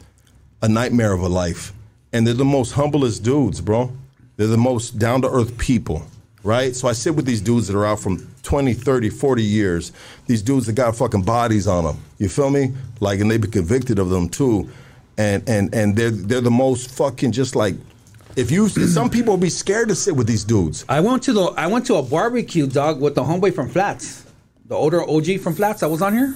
a 0.62 0.68
nightmare 0.68 1.12
of 1.12 1.20
a 1.20 1.28
life, 1.28 1.72
and 2.12 2.26
they're 2.26 2.34
the 2.34 2.44
most 2.44 2.72
humblest 2.72 3.22
dudes, 3.22 3.60
bro. 3.60 3.92
They're 4.36 4.46
the 4.46 4.56
most 4.56 4.98
down 4.98 5.22
to 5.22 5.28
earth 5.30 5.56
people, 5.58 6.02
right? 6.42 6.74
So 6.74 6.88
I 6.88 6.92
sit 6.92 7.14
with 7.14 7.26
these 7.26 7.40
dudes 7.40 7.68
that 7.68 7.76
are 7.76 7.86
out 7.86 8.00
from 8.00 8.26
20, 8.42 8.72
30, 8.74 9.10
40 9.10 9.42
years. 9.42 9.92
These 10.26 10.42
dudes 10.42 10.66
that 10.66 10.74
got 10.74 10.96
fucking 10.96 11.22
bodies 11.22 11.66
on 11.66 11.84
them. 11.84 11.98
You 12.18 12.28
feel 12.28 12.50
me? 12.50 12.72
Like, 13.00 13.20
and 13.20 13.30
they've 13.30 13.40
been 13.40 13.50
convicted 13.50 13.98
of 13.98 14.08
them 14.08 14.28
too. 14.28 14.70
And 15.18 15.46
and 15.48 15.74
and 15.74 15.96
they're 15.96 16.10
they're 16.10 16.40
the 16.40 16.50
most 16.50 16.90
fucking 16.90 17.32
just 17.32 17.54
like 17.54 17.74
if 18.36 18.50
you 18.50 18.68
some 18.96 19.10
people 19.10 19.36
be 19.36 19.50
scared 19.50 19.88
to 19.88 19.94
sit 19.94 20.16
with 20.16 20.26
these 20.26 20.44
dudes. 20.44 20.84
I 20.88 21.00
went 21.00 21.22
to 21.24 21.32
the 21.32 21.44
I 21.56 21.66
went 21.66 21.86
to 21.86 21.96
a 21.96 22.02
barbecue 22.02 22.66
dog 22.66 23.00
with 23.00 23.14
the 23.14 23.22
homeboy 23.22 23.54
from 23.54 23.68
Flats, 23.68 24.24
the 24.66 24.74
older 24.74 25.02
OG 25.02 25.40
from 25.40 25.54
Flats. 25.54 25.80
that 25.80 25.90
was 25.90 26.00
on 26.00 26.14
here. 26.14 26.34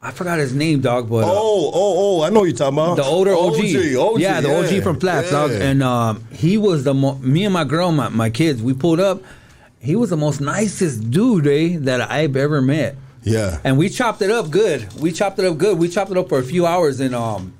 I 0.00 0.12
forgot 0.12 0.38
his 0.38 0.54
name, 0.54 0.80
dog, 0.80 1.10
but 1.10 1.24
uh, 1.24 1.30
Oh, 1.32 1.70
oh, 1.74 2.20
oh! 2.20 2.22
I 2.22 2.30
know 2.30 2.44
you're 2.44 2.56
talking 2.56 2.78
about 2.78 2.96
the 2.96 3.04
older 3.04 3.32
OG, 3.32 3.54
OG, 3.56 4.14
OG, 4.14 4.20
yeah, 4.20 4.40
the 4.40 4.56
OG 4.56 4.82
from 4.82 5.00
Flats, 5.00 5.30
dog, 5.30 5.50
and 5.50 5.82
um, 5.82 6.24
he 6.30 6.56
was 6.56 6.84
the 6.84 6.94
mo- 6.94 7.16
me 7.16 7.44
and 7.44 7.52
my 7.52 7.64
girl, 7.64 7.90
my, 7.90 8.08
my 8.08 8.30
kids, 8.30 8.62
we 8.62 8.74
pulled 8.74 9.00
up. 9.00 9.22
He 9.80 9.96
was 9.96 10.10
the 10.10 10.16
most 10.16 10.40
nicest 10.40 11.10
dude, 11.10 11.46
eh, 11.46 11.76
that 11.80 12.00
I've 12.10 12.36
ever 12.36 12.62
met. 12.62 12.96
yeah. 13.22 13.58
and 13.64 13.76
we 13.76 13.88
chopped 13.88 14.22
it 14.22 14.30
up 14.30 14.50
good. 14.50 14.92
We 14.94 15.10
chopped 15.12 15.38
it 15.40 15.44
up 15.44 15.58
good. 15.58 15.78
We 15.78 15.88
chopped 15.88 16.10
it 16.12 16.16
up 16.16 16.28
for 16.28 16.38
a 16.38 16.44
few 16.44 16.64
hours, 16.64 17.00
and 17.00 17.14
um, 17.14 17.54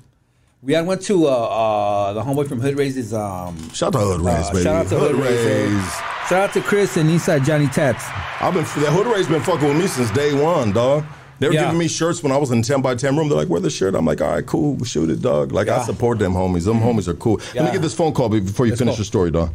we 0.61 0.73
had 0.73 0.85
went 0.85 1.01
to 1.03 1.27
uh, 1.27 1.29
uh 1.29 2.13
the 2.13 2.21
homeboy 2.21 2.47
from 2.47 2.61
Hood 2.61 2.77
Rais's 2.77 3.13
um. 3.13 3.57
Shout 3.73 3.93
out 3.95 3.99
to 3.99 4.05
Hood 4.05 4.21
Rays, 4.21 4.45
uh, 4.47 4.51
baby. 4.51 4.63
Shout 4.63 4.75
out 4.75 4.87
to 4.87 4.97
Hood, 4.99 5.15
Rays. 5.15 5.45
Rays. 5.45 5.93
Shout 6.29 6.49
out 6.49 6.53
to 6.53 6.61
Chris 6.61 6.95
and 6.95 7.09
Eastside 7.09 7.43
Johnny 7.45 7.67
Tats. 7.67 8.05
I've 8.39 8.53
been 8.53 8.63
that 8.63 8.93
Hood 8.93 9.07
Rays 9.07 9.27
been 9.27 9.41
fucking 9.41 9.67
with 9.67 9.77
me 9.77 9.87
since 9.87 10.09
day 10.11 10.33
one, 10.33 10.71
dog. 10.71 11.03
They 11.39 11.47
were 11.47 11.53
Yeah. 11.53 11.65
giving 11.65 11.77
me 11.79 11.87
shirts 11.87 12.21
when 12.21 12.31
I 12.31 12.37
was 12.37 12.51
in 12.51 12.61
the 12.61 12.67
10 12.67 12.81
by 12.81 12.95
10 12.95 13.17
room. 13.17 13.29
They're 13.29 13.37
like, 13.37 13.49
wear 13.49 13.61
the 13.61 13.69
shirt. 13.69 13.95
I'm 13.95 14.05
like, 14.05 14.21
all 14.21 14.31
right, 14.31 14.45
cool, 14.45 14.83
shoot 14.83 15.09
it, 15.09 15.21
dog. 15.21 15.51
Like, 15.51 15.69
I 15.69 15.83
support 15.83 16.19
them 16.19 16.33
homies. 16.33 16.65
Them 16.65 16.79
mm-hmm. 16.79 16.99
homies 16.99 17.07
are 17.07 17.13
cool. 17.13 17.39
Let 17.55 17.65
me 17.65 17.71
get 17.71 17.81
this 17.81 17.93
phone 17.93 18.13
call 18.13 18.29
before 18.29 18.65
you 18.65 18.73
Let's 18.73 18.79
finish 18.79 18.95
go. 18.95 18.99
your 18.99 19.05
story, 19.05 19.31
dog. 19.31 19.51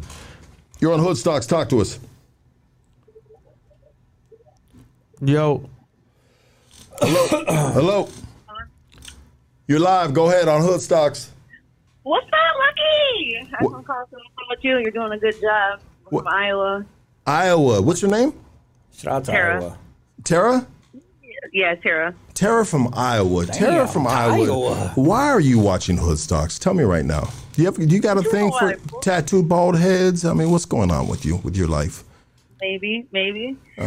You're 0.79 0.93
on 0.93 0.99
Hood 0.99 1.17
Stocks. 1.17 1.45
Talk 1.45 1.69
to 1.69 1.81
us. 1.81 1.99
yo, 5.21 5.69
Hello. 6.99 7.43
Hello. 7.73 8.09
You're 9.67 9.79
live. 9.79 10.13
Go 10.13 10.29
ahead 10.29 10.47
on 10.47 10.61
Hood 10.61 10.81
Stocks. 10.81 11.31
What's 12.03 12.27
up, 12.27 12.33
Lucky? 12.33 13.37
I 13.37 13.41
just 13.43 13.61
want 13.61 13.83
to 13.83 13.87
call 13.87 14.05
with 14.49 14.59
you. 14.63 14.77
You're 14.77 14.91
doing 14.91 15.11
a 15.11 15.17
good 15.17 15.39
job. 15.41 15.79
I'm 16.05 16.17
from 16.19 16.27
Iowa. 16.27 16.85
Iowa. 17.25 17.81
What's 17.81 18.01
your 18.01 18.11
name? 18.11 18.33
Shout 18.95 19.13
out 19.13 19.25
to 19.25 19.31
Tara. 19.31 19.61
Iowa. 19.61 19.77
Tara? 20.23 20.67
Yeah, 21.53 21.75
Tara. 21.75 22.13
Tara 22.33 22.65
from 22.65 22.89
Iowa. 22.93 23.45
Tara 23.45 23.87
from 23.87 24.07
Iowa. 24.07 24.43
Iowa. 24.43 24.91
Why 24.95 25.29
are 25.29 25.39
you 25.39 25.59
watching 25.59 25.97
Hoodstocks? 25.97 26.59
Tell 26.59 26.73
me 26.73 26.83
right 26.83 27.05
now. 27.05 27.29
Do 27.53 27.61
you 27.61 27.65
have, 27.65 27.75
do 27.75 27.95
you 27.95 28.01
got 28.01 28.17
a 28.17 28.23
thing 28.23 28.51
for 28.51 28.67
why, 28.67 28.75
bro. 28.75 28.99
tattooed 28.99 29.47
bald 29.47 29.77
heads? 29.77 30.25
I 30.25 30.33
mean, 30.33 30.51
what's 30.51 30.65
going 30.65 30.91
on 30.91 31.07
with 31.07 31.25
you, 31.25 31.37
with 31.37 31.55
your 31.55 31.67
life? 31.67 32.03
Maybe, 32.61 33.07
maybe. 33.11 33.57
Ah. 33.77 33.83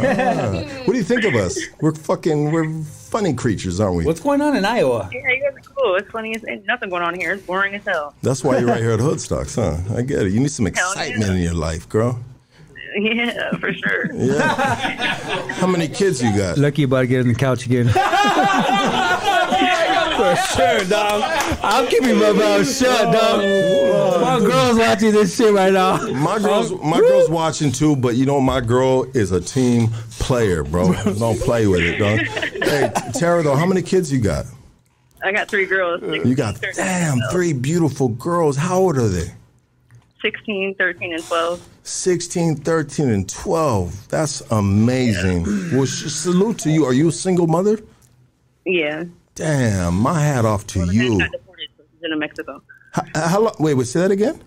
What 0.85 0.93
do 0.93 0.97
you 0.97 1.03
think 1.03 1.23
of 1.25 1.35
us? 1.35 1.59
We're 1.81 1.93
fucking, 1.93 2.51
we're 2.51 2.81
funny 2.83 3.33
creatures, 3.33 3.79
aren't 3.79 3.97
we? 3.97 4.05
What's 4.05 4.19
going 4.21 4.41
on 4.41 4.55
in 4.55 4.63
Iowa? 4.63 5.09
Yeah, 5.11 5.19
you 5.29 5.41
guys 5.41 5.53
are 5.57 5.71
cool. 5.73 5.95
It's 5.95 6.09
funny. 6.09 6.31
It's 6.31 6.47
ain't 6.47 6.65
nothing 6.65 6.89
going 6.89 7.03
on 7.03 7.15
here. 7.15 7.33
It's 7.33 7.45
boring 7.45 7.75
as 7.75 7.83
hell. 7.83 8.13
That's 8.21 8.43
why 8.43 8.59
you're 8.59 8.67
right 8.67 8.81
here 8.81 8.91
at 8.91 8.99
Hoodstocks, 8.99 9.55
huh? 9.55 9.95
I 9.95 10.01
get 10.03 10.23
it. 10.23 10.31
You 10.31 10.39
need 10.39 10.51
some 10.51 10.67
excitement 10.67 11.25
yeah. 11.25 11.35
in 11.35 11.41
your 11.41 11.53
life, 11.53 11.89
girl. 11.89 12.19
Yeah, 12.99 13.51
for 13.59 13.71
sure. 13.73 14.11
How 15.53 15.67
many 15.67 15.87
kids 15.87 16.21
you 16.21 16.35
got? 16.35 16.57
Lucky 16.57 16.83
about 16.83 17.01
to 17.01 17.07
get 17.07 17.21
on 17.21 17.27
the 17.27 17.35
couch 17.35 17.65
again. 17.65 17.87
For 20.19 20.35
sure, 20.35 20.83
dog. 20.89 21.23
I'm 21.63 21.87
keeping 21.87 22.17
my 22.17 22.33
mouth 22.33 22.69
shut, 22.69 23.13
dog. 23.13 23.39
My 24.21 24.39
girl's 24.45 24.77
watching 24.77 25.11
this 25.13 25.37
shit 25.37 25.53
right 25.53 25.71
now. 25.71 25.95
My 26.11 26.39
girl's 26.39 26.71
my 26.83 26.99
girl's 26.99 27.29
watching 27.29 27.71
too, 27.71 27.95
but 27.95 28.15
you 28.15 28.25
know 28.25 28.41
my 28.41 28.59
girl 28.59 29.05
is 29.15 29.31
a 29.31 29.39
team 29.39 29.87
player, 30.19 30.63
bro. 30.63 30.91
Don't 31.17 31.39
play 31.39 31.67
with 31.67 31.79
it, 31.81 31.99
dog. 31.99 32.19
Hey, 32.19 32.91
Tara, 33.13 33.43
though, 33.43 33.55
how 33.55 33.65
many 33.65 33.81
kids 33.81 34.11
you 34.11 34.19
got? 34.19 34.45
I 35.23 35.31
got 35.31 35.47
three 35.47 35.65
girls. 35.65 36.01
16, 36.01 36.27
You 36.27 36.35
got 36.35 36.59
damn 36.75 37.19
three 37.31 37.53
beautiful 37.53 38.09
girls. 38.09 38.57
How 38.57 38.77
old 38.77 38.97
are 38.97 39.07
they? 39.07 39.31
16, 40.21 40.75
13, 40.75 41.13
and 41.13 41.23
12. 41.25 41.69
16, 41.83 42.55
13, 42.57 43.09
and 43.09 43.29
12. 43.29 44.07
That's 44.09 44.41
amazing. 44.51 45.43
Well, 45.75 45.85
sh- 45.85 46.11
salute 46.11 46.59
to 46.59 46.69
you. 46.71 46.85
Are 46.85 46.93
you 46.93 47.07
a 47.09 47.11
single 47.11 47.47
mother? 47.47 47.79
Yeah. 48.65 49.05
Damn, 49.35 49.95
my 49.95 50.19
hat 50.21 50.45
off 50.45 50.67
to 50.67 50.79
Well, 50.79 50.87
the 50.87 50.93
you. 50.93 51.19
got 51.19 51.31
deported, 51.31 51.69
so 51.77 51.83
he's 51.93 52.11
in 52.11 52.19
Mexico. 52.19 52.61
Uh, 52.93 53.01
how, 53.15 53.27
how 53.27 53.39
long? 53.41 53.55
Wait, 53.59 53.73
wait, 53.75 53.87
say 53.87 54.01
that 54.01 54.11
again? 54.11 54.43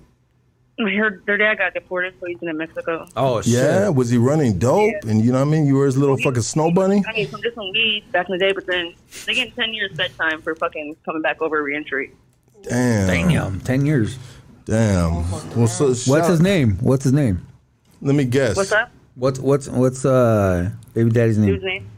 Her, 0.79 1.23
their 1.27 1.37
dad 1.37 1.59
got 1.59 1.75
deported, 1.75 2.15
so 2.19 2.27
he's 2.27 2.39
in 2.43 2.57
Mexico. 2.57 3.07
Oh 3.17 3.41
shit. 3.41 3.53
Yeah, 3.55 3.89
was 3.91 4.11
he 4.11 4.19
running 4.19 4.59
dope? 4.59 5.05
And 5.05 5.25
you 5.25 5.31
know 5.31 5.39
what 5.39 5.47
I 5.49 5.51
mean? 5.51 5.67
You 5.67 5.77
were 5.77 5.87
his 5.87 5.97
little 5.97 6.17
fucking 6.17 6.43
snow 6.43 6.71
bunny? 6.73 7.05
I 7.07 7.13
mean, 7.13 7.29
from 7.29 7.41
just 7.43 7.55
some 7.55 7.71
weed 7.73 8.05
back 8.11 8.29
in 8.29 8.33
the 8.33 8.39
day, 8.39 8.53
but 8.53 8.67
then 8.67 8.95
they 9.27 9.35
get 9.35 9.55
10 9.55 9.75
years 9.75 9.93
bedtime 9.93 10.43
for 10.43 10.55
fucking 10.57 10.97
coming 11.05 11.23
back 11.23 11.41
over 11.41 11.63
reentry. 11.63 12.13
Damn. 12.63 13.29
Damn, 13.29 13.61
ten 13.61 13.85
years. 13.87 14.19
Damn. 14.65 15.31
Well, 15.57 15.67
so 15.67 15.89
What's 15.89 16.05
shout- 16.07 16.31
his 16.31 16.41
name? 16.41 16.77
What's 16.81 17.05
his 17.05 17.13
name? 17.13 17.45
Let 18.01 18.15
me 18.15 18.25
guess. 18.25 18.57
What's 18.57 18.73
up? 18.73 18.91
What's 19.15 19.39
what's 19.39 19.69
what's 19.69 20.05
uh 20.05 20.71
baby 20.95 21.11
daddy's 21.11 21.39
name? 21.39 21.51
Dude's 21.53 21.65
name? 21.65 21.91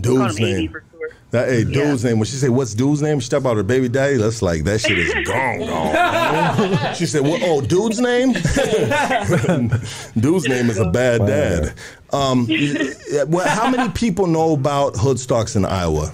Dude's 0.00 0.36
Call 0.36 0.46
AD 0.46 0.52
name. 0.52 0.70
for 0.70 0.84
sure. 0.92 1.08
That 1.30 1.48
hey, 1.48 1.58
Yeah. 1.60 1.64
dude's 1.84 2.04
name. 2.04 2.18
When 2.18 2.26
she 2.26 2.36
say 2.36 2.48
what's 2.50 2.74
dude's 2.74 3.00
name, 3.02 3.18
she 3.20 3.28
talk 3.28 3.40
about 3.40 3.56
her 3.56 3.62
baby 3.62 3.88
daddy. 3.88 4.16
That's 4.16 4.42
like 4.42 4.64
that 4.64 4.80
shit 4.80 4.98
is 4.98 5.12
gone, 5.26 5.58
gone. 5.60 6.94
she 6.94 7.06
said, 7.06 7.22
"What? 7.22 7.40
Oh, 7.44 7.60
dude's 7.62 7.98
name? 8.00 8.32
dude's 10.20 10.48
name 10.48 10.68
is 10.70 10.78
a 10.78 10.90
bad 10.90 11.26
dad." 11.26 11.74
Um, 12.12 12.46
yeah, 12.48 13.24
well, 13.24 13.48
how 13.48 13.70
many 13.70 13.90
people 13.92 14.26
know 14.26 14.52
about 14.52 14.94
Hoodstocks 14.94 15.56
in 15.56 15.64
Iowa? 15.64 16.12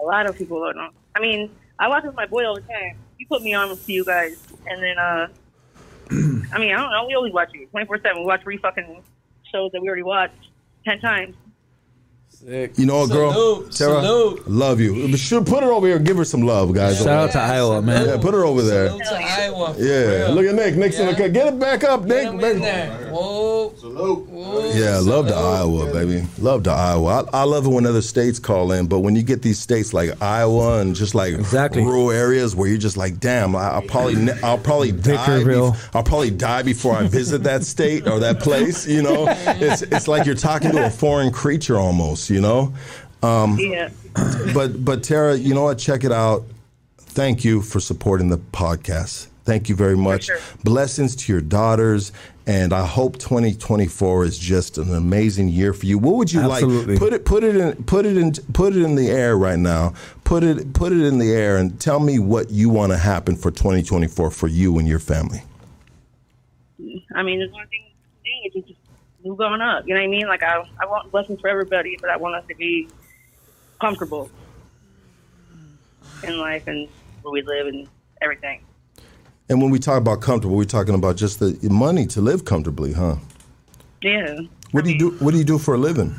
A 0.00 0.04
lot 0.04 0.26
of 0.28 0.36
people 0.36 0.60
don't 0.64 0.76
know. 0.76 0.90
I 1.16 1.20
mean, 1.20 1.50
I 1.78 1.88
watch 1.88 2.04
with 2.04 2.14
my 2.14 2.26
boy 2.26 2.44
all 2.46 2.54
the 2.54 2.60
time. 2.62 2.96
He 3.20 3.26
put 3.26 3.42
me 3.42 3.52
on 3.52 3.68
with 3.68 3.86
you 3.86 4.02
guys, 4.02 4.42
and 4.66 4.82
then 4.82 4.98
uh, 4.98 5.28
I 6.54 6.58
mean, 6.58 6.72
I 6.72 6.76
don't 6.78 6.90
know. 6.90 7.04
We 7.06 7.14
always 7.14 7.34
watch 7.34 7.50
you 7.52 7.66
twenty 7.66 7.86
four 7.86 7.98
seven. 7.98 8.20
We 8.20 8.24
watch 8.24 8.42
three 8.42 8.56
fucking 8.56 9.02
shows 9.52 9.70
that 9.72 9.82
we 9.82 9.88
already 9.88 10.04
watched 10.04 10.48
ten 10.86 11.00
times. 11.00 11.36
You 12.42 12.86
know, 12.86 13.02
a 13.02 13.06
girl, 13.08 13.32
Salute, 13.32 13.72
Tara, 13.72 14.02
salute. 14.02 14.48
love 14.48 14.80
you. 14.80 15.14
Should 15.18 15.46
put 15.46 15.62
her 15.62 15.70
over 15.72 15.86
here. 15.86 15.98
Give 15.98 16.16
her 16.16 16.24
some 16.24 16.40
love, 16.42 16.72
guys. 16.72 16.96
Shout 16.98 17.08
out 17.08 17.32
to 17.32 17.38
Iowa, 17.38 17.82
man. 17.82 18.08
Yeah, 18.08 18.16
put 18.16 18.32
her 18.32 18.44
over 18.46 18.62
there. 18.62 18.88
Salute 18.88 19.04
to 19.04 19.14
Iowa. 19.16 19.74
for 19.74 19.80
Yeah, 19.82 19.92
real. 20.24 20.30
look 20.32 20.46
at 20.46 20.54
Nick. 20.54 20.74
Nick's 20.76 20.98
in 20.98 21.06
the 21.06 21.12
Yeah. 21.12 21.18
cut. 21.18 21.32
Get 21.34 21.46
it 21.48 21.58
back 21.60 21.84
up, 21.84 22.04
Nick. 22.04 22.22
Get 22.24 22.32
'em 22.32 22.40
in 22.44 22.60
there. 22.62 22.88
Whoa. 23.10 23.72
Salute. 23.78 24.26
Whoa. 24.30 24.72
Yeah, 24.74 24.98
love 25.02 25.28
to 25.28 25.34
Iowa, 25.34 25.92
baby. 25.92 26.24
Love 26.38 26.62
to 26.62 26.70
Iowa. 26.70 27.26
I, 27.32 27.40
I 27.40 27.44
love 27.44 27.66
it 27.66 27.68
when 27.68 27.84
other 27.84 28.00
states 28.02 28.38
call 28.38 28.72
in, 28.72 28.86
but 28.86 29.00
when 29.00 29.16
you 29.16 29.22
get 29.22 29.42
these 29.42 29.58
states 29.58 29.92
like 29.92 30.20
Iowa 30.22 30.78
and 30.80 30.94
just 30.96 31.14
like 31.14 31.34
Exactly. 31.34 31.82
rural 31.82 32.10
areas 32.10 32.56
where 32.56 32.68
you're 32.70 32.78
just 32.78 32.96
like, 32.96 33.20
damn, 33.20 33.54
I, 33.54 33.68
I'll 33.72 33.82
probably, 33.82 34.14
ne- 34.16 34.40
I'll 34.42 34.56
probably 34.58 34.92
die. 34.92 35.16
Victorville. 35.16 35.72
bef- 35.72 35.88
I'll 35.94 36.02
probably 36.04 36.30
die 36.30 36.62
before 36.62 36.96
I 36.96 37.06
visit 37.06 37.42
that 37.42 37.64
state 37.64 38.08
or 38.08 38.18
that 38.20 38.40
place. 38.40 38.86
You 38.86 39.02
know, 39.02 39.26
it's 39.46 39.82
it's 39.82 40.08
like 40.08 40.24
you're 40.24 40.34
talking 40.34 40.70
to 40.72 40.86
a 40.86 40.90
foreign 40.90 41.30
creature 41.32 41.78
almost. 41.78 42.19
You 42.28 42.40
know, 42.40 42.74
um, 43.22 43.56
Yeah. 43.58 43.88
but 44.52 44.84
but 44.84 45.02
Tara, 45.04 45.36
you 45.36 45.54
know 45.54 45.62
what? 45.64 45.78
Check 45.78 46.04
it 46.04 46.12
out. 46.12 46.44
Thank 46.98 47.44
you 47.44 47.62
for 47.62 47.80
supporting 47.80 48.28
the 48.28 48.38
podcast. 48.38 49.28
Thank 49.44 49.68
you 49.68 49.74
very 49.74 49.96
much. 49.96 50.26
sure. 50.26 50.38
Blessings 50.62 51.16
to 51.16 51.32
your 51.32 51.40
daughters 51.40 52.12
and 52.46 52.72
I 52.72 52.84
hope 52.86 53.18
2024 53.18 54.24
is 54.24 54.38
just 54.38 54.76
an 54.78 54.92
amazing 54.94 55.48
year 55.48 55.72
for 55.72 55.86
you. 55.86 55.98
What 55.98 56.16
would 56.16 56.32
you 56.32 56.40
Absolutely. 56.40 56.94
like? 56.94 56.98
Put 57.00 57.12
it 57.12 57.24
put 57.24 57.44
it 57.44 57.56
in 57.56 57.84
put 57.84 58.06
it 58.06 58.16
in 58.16 58.32
put 58.52 58.74
it 58.76 58.82
in 58.82 58.94
the 58.96 59.08
air 59.08 59.36
right 59.36 59.58
now. 59.58 59.94
Put 60.24 60.42
it 60.44 60.72
put 60.72 60.92
it 60.92 61.00
in 61.04 61.18
the 61.18 61.32
air 61.32 61.56
and 61.56 61.80
tell 61.80 62.00
me 62.00 62.18
what 62.18 62.50
you 62.50 62.68
want 62.68 62.92
to 62.92 62.98
happen 62.98 63.36
for 63.36 63.50
2024 63.50 64.30
for 64.30 64.46
you 64.48 64.78
and 64.78 64.86
your 64.88 64.98
family. 64.98 65.42
I 67.14 67.22
mean, 67.22 67.38
there's 67.40 67.52
one 67.52 67.66
thing 67.68 67.82
to 67.84 68.24
do, 68.24 68.30
which 68.44 68.56
is 68.64 68.68
just 68.68 68.79
move 69.24 69.40
on 69.40 69.60
up. 69.60 69.86
You 69.86 69.94
know 69.94 70.00
what 70.00 70.06
I 70.06 70.10
mean? 70.10 70.26
Like, 70.28 70.42
I, 70.42 70.62
I 70.80 70.86
want 70.86 71.10
blessings 71.10 71.40
for 71.40 71.48
everybody, 71.48 71.96
but 72.00 72.10
I 72.10 72.16
want 72.16 72.34
us 72.36 72.44
to 72.48 72.54
be 72.54 72.88
comfortable 73.80 74.30
in 76.22 76.38
life 76.38 76.66
and 76.66 76.88
where 77.22 77.32
we 77.32 77.42
live 77.42 77.66
and 77.66 77.88
everything. 78.22 78.60
And 79.48 79.60
when 79.60 79.70
we 79.70 79.78
talk 79.78 79.98
about 79.98 80.20
comfortable, 80.20 80.56
we're 80.56 80.64
talking 80.64 80.94
about 80.94 81.16
just 81.16 81.40
the 81.40 81.58
money 81.70 82.06
to 82.08 82.20
live 82.20 82.44
comfortably, 82.44 82.92
huh? 82.92 83.16
Yeah. 84.02 84.38
What 84.70 84.84
do 84.84 84.92
you 84.92 84.98
do? 84.98 85.10
What 85.24 85.32
do 85.32 85.38
you 85.38 85.44
do 85.44 85.58
for 85.58 85.74
a 85.74 85.78
living? 85.78 86.14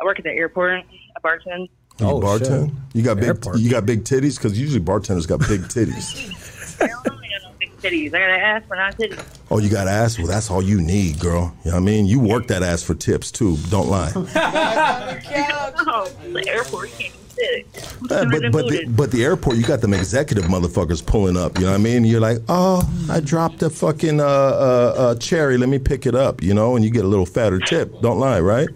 I 0.00 0.04
work 0.04 0.18
at 0.18 0.24
the 0.24 0.30
airport. 0.30 0.82
I 1.16 1.20
bartend. 1.20 1.68
You 1.98 2.06
Oh, 2.06 2.20
bartend? 2.20 2.68
shit. 2.68 2.74
You 2.92 3.02
got 3.02 3.16
big 3.16 3.24
Airport. 3.24 3.58
you 3.58 3.70
got 3.70 3.86
big 3.86 4.04
titties 4.04 4.36
because 4.36 4.58
usually 4.58 4.80
bartenders 4.80 5.26
got 5.26 5.40
big 5.40 5.62
titties. 5.62 6.80
I 6.82 6.86
don't 6.88 7.06
know, 7.06 7.12
I 7.12 7.28
got 7.28 7.50
no 7.50 7.56
big 7.58 7.76
titties. 7.78 8.08
I 8.08 8.18
got 8.18 8.30
an 8.30 8.40
ass, 8.40 8.62
but 8.68 8.76
not 8.76 8.96
titties. 8.96 9.43
Oh, 9.54 9.58
you 9.58 9.68
got 9.68 9.86
ass? 9.86 10.18
Well, 10.18 10.26
that's 10.26 10.50
all 10.50 10.60
you 10.60 10.80
need, 10.80 11.20
girl. 11.20 11.54
You 11.64 11.70
know 11.70 11.76
what 11.76 11.82
I 11.82 11.84
mean? 11.84 12.06
You 12.06 12.18
work 12.18 12.48
that 12.48 12.62
ass 12.62 12.82
for 12.82 12.94
tips 12.94 13.30
too. 13.30 13.56
Don't 13.70 13.88
lie. 13.88 14.10
Oh, 14.16 14.22
the 16.32 16.44
airport 16.48 16.90
can't 16.90 17.14
even 17.14 17.28
sit. 17.28 17.66
Yeah, 18.10 18.24
but 18.30 18.50
but 18.50 18.68
the, 18.68 18.86
but 18.88 19.10
the 19.12 19.24
airport, 19.24 19.56
you 19.56 19.62
got 19.62 19.80
them 19.80 19.94
executive 19.94 20.44
motherfuckers 20.44 21.04
pulling 21.04 21.36
up. 21.36 21.56
You 21.58 21.66
know 21.66 21.70
what 21.70 21.80
I 21.80 21.82
mean? 21.82 22.04
You're 22.04 22.20
like, 22.20 22.38
oh, 22.48 22.82
I 23.08 23.20
dropped 23.20 23.62
a 23.62 23.70
fucking 23.70 24.20
uh, 24.20 24.24
uh, 24.24 24.94
uh, 24.96 25.14
cherry. 25.16 25.56
Let 25.56 25.68
me 25.68 25.78
pick 25.78 26.04
it 26.04 26.16
up. 26.16 26.42
You 26.42 26.52
know, 26.52 26.74
and 26.74 26.84
you 26.84 26.90
get 26.90 27.04
a 27.04 27.08
little 27.08 27.26
fatter 27.26 27.60
tip. 27.60 28.00
Don't 28.00 28.18
lie, 28.18 28.40
right? 28.40 28.68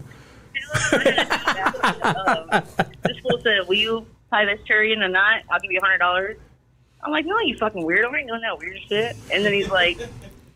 um, 2.03 2.63
this 3.03 3.17
fool 3.19 3.41
said, 3.43 3.67
"Will 3.67 3.75
you 3.75 4.05
tie 4.31 4.45
this 4.45 4.61
cherry 4.65 4.93
in 4.93 5.01
a 5.01 5.09
knot? 5.09 5.41
I'll 5.49 5.59
give 5.59 5.71
you 5.71 5.79
a 5.79 5.81
hundred 5.81 5.97
dollars." 5.97 6.37
I'm 7.01 7.11
like, 7.11 7.25
"No, 7.25 7.39
you 7.39 7.57
fucking 7.57 7.83
weirdo! 7.83 8.13
I 8.13 8.19
ain't 8.19 8.27
doing 8.27 8.41
that 8.41 8.59
weird 8.59 8.77
shit." 8.87 9.15
And 9.33 9.43
then 9.43 9.53
he's 9.53 9.69
like, 9.69 9.97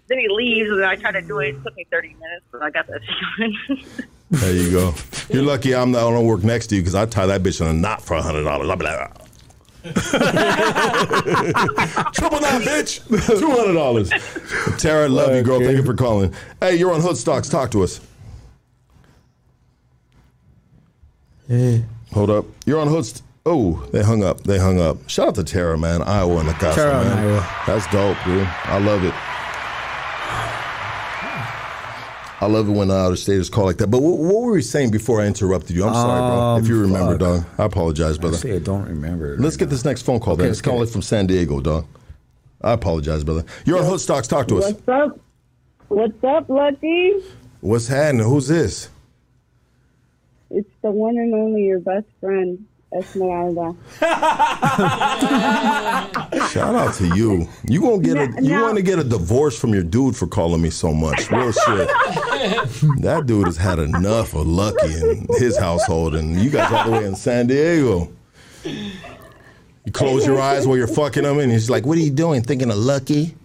then 0.07 0.19
he 0.19 0.27
leaves, 0.29 0.69
and 0.69 0.79
then 0.79 0.87
I 0.87 0.95
try 0.95 1.11
to 1.11 1.21
do 1.21 1.39
it. 1.39 1.55
It 1.55 1.63
took 1.63 1.75
me 1.75 1.85
30 1.91 2.07
minutes, 2.09 2.45
but 2.51 2.61
I 2.61 2.69
got 2.69 2.87
that 2.87 3.01
shit. 3.03 4.05
There 4.31 4.51
you 4.51 4.71
go. 4.71 4.95
You're 5.29 5.43
lucky 5.43 5.75
I'm 5.75 5.91
not, 5.91 6.07
I 6.07 6.11
don't 6.11 6.25
work 6.25 6.43
next 6.43 6.67
to 6.67 6.75
you 6.75 6.81
because 6.81 6.95
I 6.95 7.05
tie 7.05 7.27
that 7.27 7.43
bitch 7.43 7.61
in 7.61 7.67
a 7.67 7.73
knot 7.73 8.01
for 8.01 8.15
a 8.15 8.21
hundred 8.21 8.43
dollars. 8.45 8.67
I'll 8.67 8.75
be 8.77 8.85
like, 8.85 8.99
"Ah." 8.99 9.11
triple 12.13 12.39
knot, 12.41 12.63
bitch, 12.63 13.05
two 13.39 13.51
hundred 13.51 13.73
dollars. 13.73 14.09
Tara, 14.81 15.03
I 15.03 15.07
love 15.07 15.35
you, 15.35 15.43
girl. 15.43 15.59
Thank 15.59 15.77
you 15.77 15.83
for 15.83 15.93
calling. 15.93 16.33
Hey, 16.59 16.77
you're 16.77 16.91
on 16.91 17.01
Hood 17.01 17.15
Stocks. 17.15 17.47
Talk 17.47 17.69
to 17.71 17.83
us. 17.83 17.99
Hey. 21.47 21.85
Hold 22.13 22.31
up. 22.31 22.45
You're 22.65 22.79
on 22.79 22.87
Hood. 22.87 23.05
St- 23.05 23.21
oh, 23.45 23.87
they 23.91 24.01
hung 24.01 24.23
up. 24.23 24.41
They 24.41 24.57
hung 24.57 24.79
up. 24.81 25.07
Shout 25.07 25.27
out 25.27 25.35
to 25.35 25.43
Tara, 25.43 25.77
man. 25.77 26.01
Iowa 26.01 26.39
in 26.39 26.47
the 26.47 26.53
casa, 26.53 26.75
Tara 26.75 27.03
man. 27.03 27.17
Iowa. 27.19 27.47
That's 27.67 27.85
dope, 27.91 28.17
dude. 28.25 28.47
I 28.47 28.79
love 28.79 29.03
it. 29.03 29.13
I 32.43 32.47
love 32.47 32.67
it 32.67 32.71
when 32.73 32.91
uh, 32.91 32.95
outer 32.95 33.15
staters 33.15 33.49
call 33.49 33.65
like 33.65 33.77
that. 33.77 33.87
But 33.87 34.01
what, 34.01 34.17
what 34.19 34.41
were 34.43 34.51
we 34.51 34.61
saying 34.61 34.91
before 34.91 35.21
I 35.21 35.25
interrupted 35.27 35.75
you? 35.75 35.85
I'm 35.85 35.93
sorry, 35.93 36.19
bro. 36.19 36.57
If 36.57 36.67
you 36.67 36.75
Um, 36.75 36.81
remember, 36.91 37.11
fuck. 37.13 37.45
dog. 37.47 37.59
I 37.59 37.65
apologize, 37.65 38.17
brother. 38.17 38.35
Actually, 38.35 38.55
I 38.55 38.59
don't 38.59 38.85
remember. 38.85 39.37
Let's 39.37 39.55
get 39.57 39.69
this 39.69 39.85
next 39.85 40.01
phone 40.01 40.19
call, 40.19 40.35
then. 40.35 40.45
Okay, 40.45 40.49
It's 40.51 40.57
let's 40.57 40.61
get 40.61 40.69
calling 40.71 40.87
it. 40.87 40.91
from 40.91 41.01
San 41.01 41.27
Diego, 41.27 41.61
dog. 41.61 41.85
I 42.61 42.73
apologize, 42.73 43.23
brother. 43.23 43.45
You're 43.65 43.79
on 43.79 43.85
Hood 43.85 43.99
Stocks. 44.01 44.27
Talk 44.27 44.47
to 44.49 44.57
us. 44.59 44.73
What's 44.73 44.87
up? 44.89 45.19
What's 45.87 46.23
up, 46.23 46.49
Lucky? 46.49 47.13
What's 47.61 47.87
happening? 47.87 48.25
Who's 48.25 48.47
this? 48.47 48.89
It's 50.49 50.69
the 50.81 50.91
one 50.91 51.17
and 51.17 51.33
only 51.33 51.63
your 51.63 51.79
best 51.79 52.05
friend, 52.19 52.65
Esmeralda. 52.97 53.75
Shout 56.49 56.75
out 56.75 56.93
to 56.95 57.07
you. 57.15 57.47
You 57.67 57.81
gonna 57.81 58.01
get 58.01 58.17
a 58.17 58.43
you 58.43 58.61
want 58.61 58.77
to 58.77 58.81
get 58.83 58.99
a 58.99 59.03
divorce 59.03 59.59
from 59.59 59.73
your 59.73 59.83
dude 59.83 60.15
for 60.15 60.27
calling 60.27 60.61
me 60.61 60.69
so 60.69 60.93
much. 60.93 61.29
Real 61.31 61.51
shit. 61.51 61.87
that 63.01 63.23
dude 63.25 63.47
has 63.47 63.57
had 63.57 63.79
enough 63.79 64.33
of 64.33 64.47
Lucky 64.47 64.93
and 64.93 65.27
his 65.37 65.57
household, 65.57 66.15
and 66.15 66.39
you 66.39 66.49
guys 66.49 66.71
all 66.71 66.85
the 66.85 66.91
way 66.91 67.05
in 67.05 67.15
San 67.15 67.47
Diego. 67.47 68.11
You 68.63 69.91
close 69.91 70.25
your 70.25 70.39
eyes 70.39 70.65
while 70.65 70.77
you're 70.77 70.87
fucking 70.87 71.23
him, 71.23 71.39
and 71.39 71.51
he's 71.51 71.69
like, 71.69 71.85
"What 71.85 71.97
are 71.97 72.01
you 72.01 72.11
doing? 72.11 72.41
Thinking 72.41 72.69
of 72.69 72.77
Lucky?" 72.77 73.35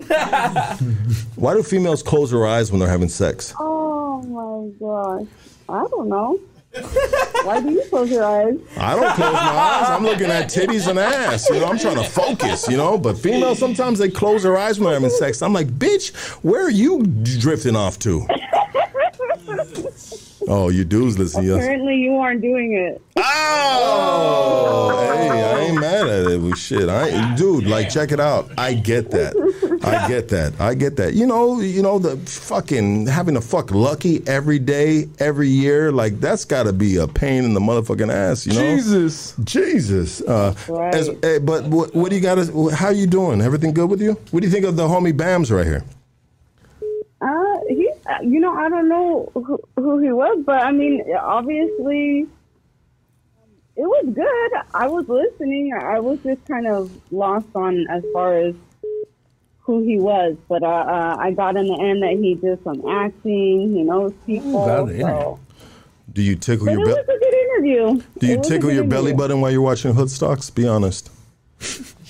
Why 1.36 1.54
do 1.54 1.62
females 1.62 2.02
close 2.02 2.30
their 2.30 2.46
eyes 2.46 2.70
when 2.70 2.80
they're 2.80 2.88
having 2.88 3.08
sex? 3.08 3.54
Oh 3.58 4.22
my 4.22 4.70
gosh. 4.78 5.26
I 5.68 5.86
don't 5.90 6.08
know. 6.08 6.38
Why 7.44 7.60
do 7.60 7.70
you 7.70 7.82
close 7.88 8.10
your 8.10 8.24
eyes? 8.24 8.58
I 8.76 8.94
don't 8.94 9.14
close 9.14 9.32
my 9.32 9.38
eyes. 9.38 9.88
I'm 9.88 10.04
looking 10.04 10.26
at 10.26 10.48
titties 10.48 10.86
and 10.88 10.98
ass. 10.98 11.48
You 11.48 11.60
know, 11.60 11.66
I'm 11.66 11.78
trying 11.78 11.96
to 11.96 12.04
focus. 12.04 12.68
You 12.68 12.76
know, 12.76 12.98
but 12.98 13.16
females 13.16 13.58
sometimes 13.58 13.98
they 13.98 14.10
close 14.10 14.42
their 14.42 14.56
eyes 14.56 14.78
when 14.78 14.86
they're 14.86 15.00
having 15.00 15.10
sex. 15.10 15.40
I'm 15.42 15.52
like, 15.52 15.68
bitch, 15.68 16.14
where 16.44 16.66
are 16.66 16.70
you 16.70 17.04
drifting 17.06 17.74
off 17.74 17.98
to? 18.00 18.26
Oh, 20.46 20.68
you 20.70 20.84
dudes 20.84 21.18
listen. 21.18 21.44
Yes. 21.44 21.56
Apparently, 21.56 21.96
you 21.96 22.16
aren't 22.16 22.40
doing 22.40 22.72
it. 22.72 23.02
Oh, 23.16 25.14
hey, 25.14 25.30
I 25.30 25.60
ain't 25.60 25.80
mad 25.80 26.06
at 26.06 26.26
it. 26.26 26.56
Shit, 26.56 26.88
I 26.88 27.34
dude. 27.34 27.66
Like, 27.66 27.90
check 27.90 28.12
it 28.12 28.20
out. 28.20 28.50
I 28.56 28.74
get 28.74 29.10
that. 29.10 29.34
I 29.84 30.08
get 30.08 30.28
that. 30.28 30.60
I 30.60 30.74
get 30.74 30.96
that. 30.96 31.14
You 31.14 31.26
know, 31.26 31.60
you 31.60 31.82
know 31.82 31.98
the 31.98 32.16
fucking 32.16 33.06
having 33.06 33.34
to 33.34 33.40
fuck 33.40 33.70
lucky 33.70 34.26
every 34.26 34.58
day, 34.58 35.08
every 35.18 35.48
year. 35.48 35.92
Like, 35.92 36.20
that's 36.20 36.44
got 36.44 36.64
to 36.64 36.72
be 36.72 36.96
a 36.96 37.06
pain 37.06 37.44
in 37.44 37.54
the 37.54 37.60
motherfucking 37.60 38.12
ass. 38.12 38.46
You 38.46 38.54
know, 38.54 38.60
Jesus. 38.60 39.34
Jesus. 39.44 40.20
Uh, 40.22 40.54
Right. 40.68 40.94
as, 40.94 41.08
eh, 41.22 41.38
but 41.38 41.64
what, 41.64 41.94
what 41.94 42.10
do 42.10 42.16
you 42.16 42.22
got? 42.22 42.36
to 42.36 42.68
How 42.70 42.90
you 42.90 43.06
doing? 43.06 43.40
Everything 43.40 43.72
good 43.72 43.88
with 43.90 44.00
you? 44.02 44.12
What 44.30 44.40
do 44.40 44.46
you 44.46 44.52
think 44.52 44.64
of 44.64 44.76
the 44.76 44.86
homie 44.86 45.12
BAMZ 45.12 45.54
right 45.54 45.66
here? 45.66 45.84
Uh, 47.20 47.58
he, 47.68 47.90
uh, 48.06 48.20
you 48.22 48.38
know, 48.40 48.52
I 48.54 48.68
don't 48.68 48.88
know 48.88 49.30
who, 49.34 49.58
who 49.76 49.98
he 49.98 50.12
was, 50.12 50.42
but 50.46 50.62
I 50.62 50.70
mean, 50.72 51.04
obviously, 51.20 52.26
it 53.76 53.82
was 53.82 54.06
good. 54.12 54.60
I 54.74 54.88
was 54.88 55.08
listening. 55.08 55.72
I 55.72 56.00
was 56.00 56.18
just 56.22 56.44
kind 56.46 56.66
of 56.66 56.90
lost 57.12 57.46
on 57.54 57.86
as 57.88 58.04
far 58.12 58.36
as 58.38 58.54
who 59.68 59.82
he 59.82 59.98
was, 59.98 60.34
but 60.48 60.62
uh, 60.62 60.66
uh, 60.66 61.16
I 61.20 61.30
got 61.32 61.54
in 61.54 61.66
the 61.66 61.78
end 61.78 62.02
that 62.02 62.12
he 62.12 62.34
did 62.36 62.64
some 62.64 62.82
acting. 62.88 63.74
He 63.74 63.82
knows 63.82 64.14
people. 64.24 64.64
got 64.64 64.88
so. 64.88 65.38
Do 66.10 66.22
you 66.22 66.36
tickle 66.36 66.64
But 66.64 66.72
it 66.72 66.78
your 66.78 66.88
was 66.88 66.96
a 66.96 67.04
good 67.04 67.34
interview. 67.34 68.02
Do 68.18 68.26
you 68.26 68.38
was 68.38 68.48
tickle 68.48 68.70
good 68.70 68.76
your 68.76 68.84
belly 68.84 69.12
button 69.12 69.42
while 69.42 69.50
you're 69.50 69.60
watching 69.60 69.92
Hoodstocks? 69.92 70.52
Be 70.54 70.66
honest. 70.66 71.10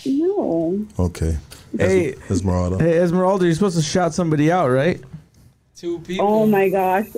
No. 0.07 0.87
Okay. 1.01 1.37
Hey, 1.77 2.15
Esmeralda. 2.31 2.79
hey, 2.79 2.99
Esmeralda, 2.99 3.45
you're 3.45 3.55
supposed 3.55 3.77
to 3.77 3.83
shout 3.83 4.15
somebody 4.15 4.53
out, 4.53 4.69
right? 4.69 5.03
Two 5.75 5.99
people. 5.99 6.27
Oh 6.27 6.47
my 6.47 6.69
gosh. 6.69 7.09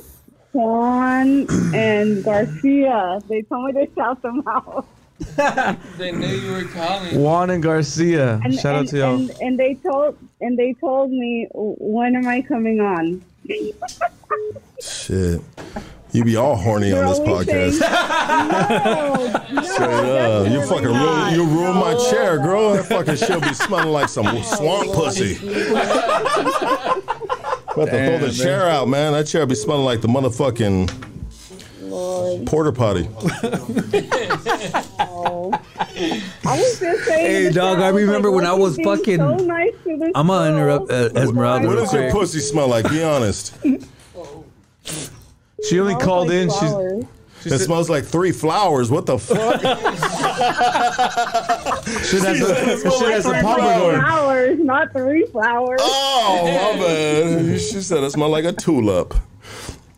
Juan 0.53 1.47
and 1.75 2.25
Garcia. 2.25 3.21
They 3.29 3.43
told 3.43 3.75
me 3.75 3.85
to 3.87 3.95
shout 3.95 4.23
them 4.23 4.43
out. 4.49 4.87
They 5.99 6.13
knew 6.13 6.27
you 6.27 6.53
were 6.53 6.65
calling. 6.65 7.21
Juan 7.21 7.51
and 7.51 7.63
Garcia. 7.63 8.41
And, 8.43 8.55
shout 8.55 8.77
and, 8.77 8.87
out 8.87 8.89
to 8.89 8.99
y'all. 8.99 9.15
And, 9.15 9.31
and 9.41 9.59
they 9.59 9.75
told 9.75 10.17
and 10.41 10.59
they 10.59 10.75
told 10.75 11.11
me 11.11 11.49
when 11.53 12.17
am 12.17 12.27
I 12.27 12.43
coming 12.43 12.81
on? 12.81 13.23
Shit. 14.81 15.41
You 16.13 16.25
be 16.25 16.35
all 16.37 16.57
horny 16.57 16.93
on 16.93 17.07
this 17.07 17.19
You're 17.19 17.29
always 17.29 17.47
podcast. 17.47 17.79
saying, 17.79 19.53
no, 19.55 19.61
no, 19.61 19.63
Straight 19.63 19.89
up. 19.89 20.47
You 20.47 20.59
definitely 20.59 20.67
fucking 20.67 20.87
ruin, 20.87 20.97
not. 20.97 21.33
you 21.33 21.45
ruin 21.45 21.77
my 21.77 21.95
chair, 22.11 22.39
girl. 22.39 22.73
That 22.73 22.87
fucking 22.87 23.17
shit 23.17 23.41
be 23.43 23.55
smelling 23.55 23.91
like 23.91 24.09
some 24.09 24.25
swamp 24.43 24.93
pussy. 24.93 25.37
About 27.73 27.85
to 27.85 27.91
throw 27.91 28.19
the 28.19 28.33
chair 28.37 28.69
out, 28.69 28.89
man. 28.89 29.13
That 29.13 29.29
chair 29.29 29.47
be 29.47 29.55
smelling 29.55 29.85
like 29.85 30.01
the 30.01 30.09
motherfucking 30.09 31.10
porter 32.47 32.73
potty. 32.73 33.09
Oh. 35.23 35.51
I 36.47 36.57
was 36.59 36.79
just 36.81 37.05
saying. 37.05 37.45
Hey, 37.47 37.51
dog, 37.53 37.79
I 37.81 37.89
remember 37.89 38.29
like, 38.31 38.37
when 38.37 38.47
I 38.47 38.53
was 38.55 38.77
fucking- 38.79 39.19
So 39.19 39.37
nice 39.37 39.73
to 39.85 39.97
this 39.99 40.13
I'm 40.15 40.29
gonna 40.29 40.51
interrupt 40.57 40.91
uh, 40.91 41.11
Esmeralda 41.15 41.67
What 41.69 41.75
does 41.77 41.93
your 41.93 42.11
pussy 42.11 42.39
smell 42.41 42.69
like? 42.69 42.89
Be 42.89 43.03
honest. 43.03 43.55
She 45.69 45.79
only 45.79 45.93
Smells 45.93 46.05
called 46.05 46.29
like 46.29 46.37
in. 46.37 46.49
She's 46.49 46.59
flowers. 46.59 47.05
It 47.45 47.59
smells 47.59 47.91
like 47.91 48.05
three 48.07 48.33
flowers. 48.33 48.91
What 48.91 49.05
the 49.07 49.19
fuck? 49.19 49.61
shit 52.03 52.23
has 52.23 52.41
a, 52.41 52.55
shit 52.55 53.11
has 53.11 53.27
a 53.27 53.31
Three 53.31 53.43
pompadour. 53.43 53.93
flowers, 54.01 54.59
not 54.59 54.93
three 54.93 55.27
flowers. 55.27 55.81
Oh, 55.83 56.45
my 56.45 56.79
bad. 56.83 57.61
She 57.61 57.83
said 57.83 58.03
it 58.05 58.11
smelled 58.13 58.33
like 58.33 58.47
a 58.47 58.53
tulip. 58.53 59.15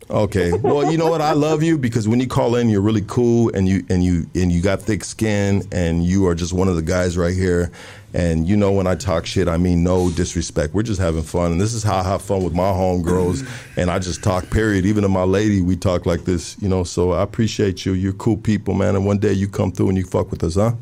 Okay. 0.09 0.51
Well, 0.53 0.91
you 0.91 0.97
know 0.97 1.09
what? 1.09 1.21
I 1.21 1.33
love 1.33 1.63
you 1.63 1.77
because 1.77 2.07
when 2.07 2.19
you 2.19 2.27
call 2.27 2.55
in, 2.55 2.69
you're 2.69 2.81
really 2.81 3.03
cool 3.07 3.51
and 3.55 3.67
you 3.67 3.85
and 3.89 4.03
you 4.03 4.27
and 4.35 4.51
you 4.51 4.61
got 4.61 4.81
thick 4.81 5.03
skin 5.03 5.67
and 5.71 6.03
you 6.03 6.27
are 6.27 6.35
just 6.35 6.53
one 6.53 6.67
of 6.67 6.75
the 6.75 6.81
guys 6.81 7.17
right 7.17 7.33
here. 7.33 7.71
And 8.13 8.47
you 8.47 8.55
know 8.55 8.71
when 8.71 8.85
I 8.85 8.95
talk 8.95 9.25
shit, 9.25 9.47
I 9.47 9.57
mean 9.57 9.83
no 9.83 10.11
disrespect. 10.11 10.73
We're 10.73 10.83
just 10.83 11.01
having 11.01 11.23
fun, 11.23 11.51
and 11.51 11.59
this 11.59 11.73
is 11.73 11.81
how 11.81 11.97
I 11.97 12.03
have 12.03 12.21
fun 12.21 12.43
with 12.43 12.53
my 12.53 12.63
homegirls. 12.63 13.47
and 13.77 13.89
I 13.89 13.99
just 13.99 14.23
talk. 14.23 14.49
Period. 14.51 14.85
Even 14.85 15.03
to 15.03 15.09
my 15.09 15.23
lady, 15.23 15.61
we 15.61 15.75
talk 15.75 16.05
like 16.05 16.25
this. 16.25 16.55
You 16.61 16.69
know. 16.69 16.83
So 16.83 17.13
I 17.13 17.23
appreciate 17.23 17.85
you. 17.85 17.93
You're 17.93 18.13
cool 18.13 18.37
people, 18.37 18.75
man. 18.75 18.95
And 18.95 19.05
one 19.05 19.17
day 19.17 19.33
you 19.33 19.47
come 19.47 19.71
through 19.71 19.89
and 19.89 19.97
you 19.97 20.05
fuck 20.05 20.29
with 20.29 20.43
us, 20.43 20.55
huh? 20.55 20.73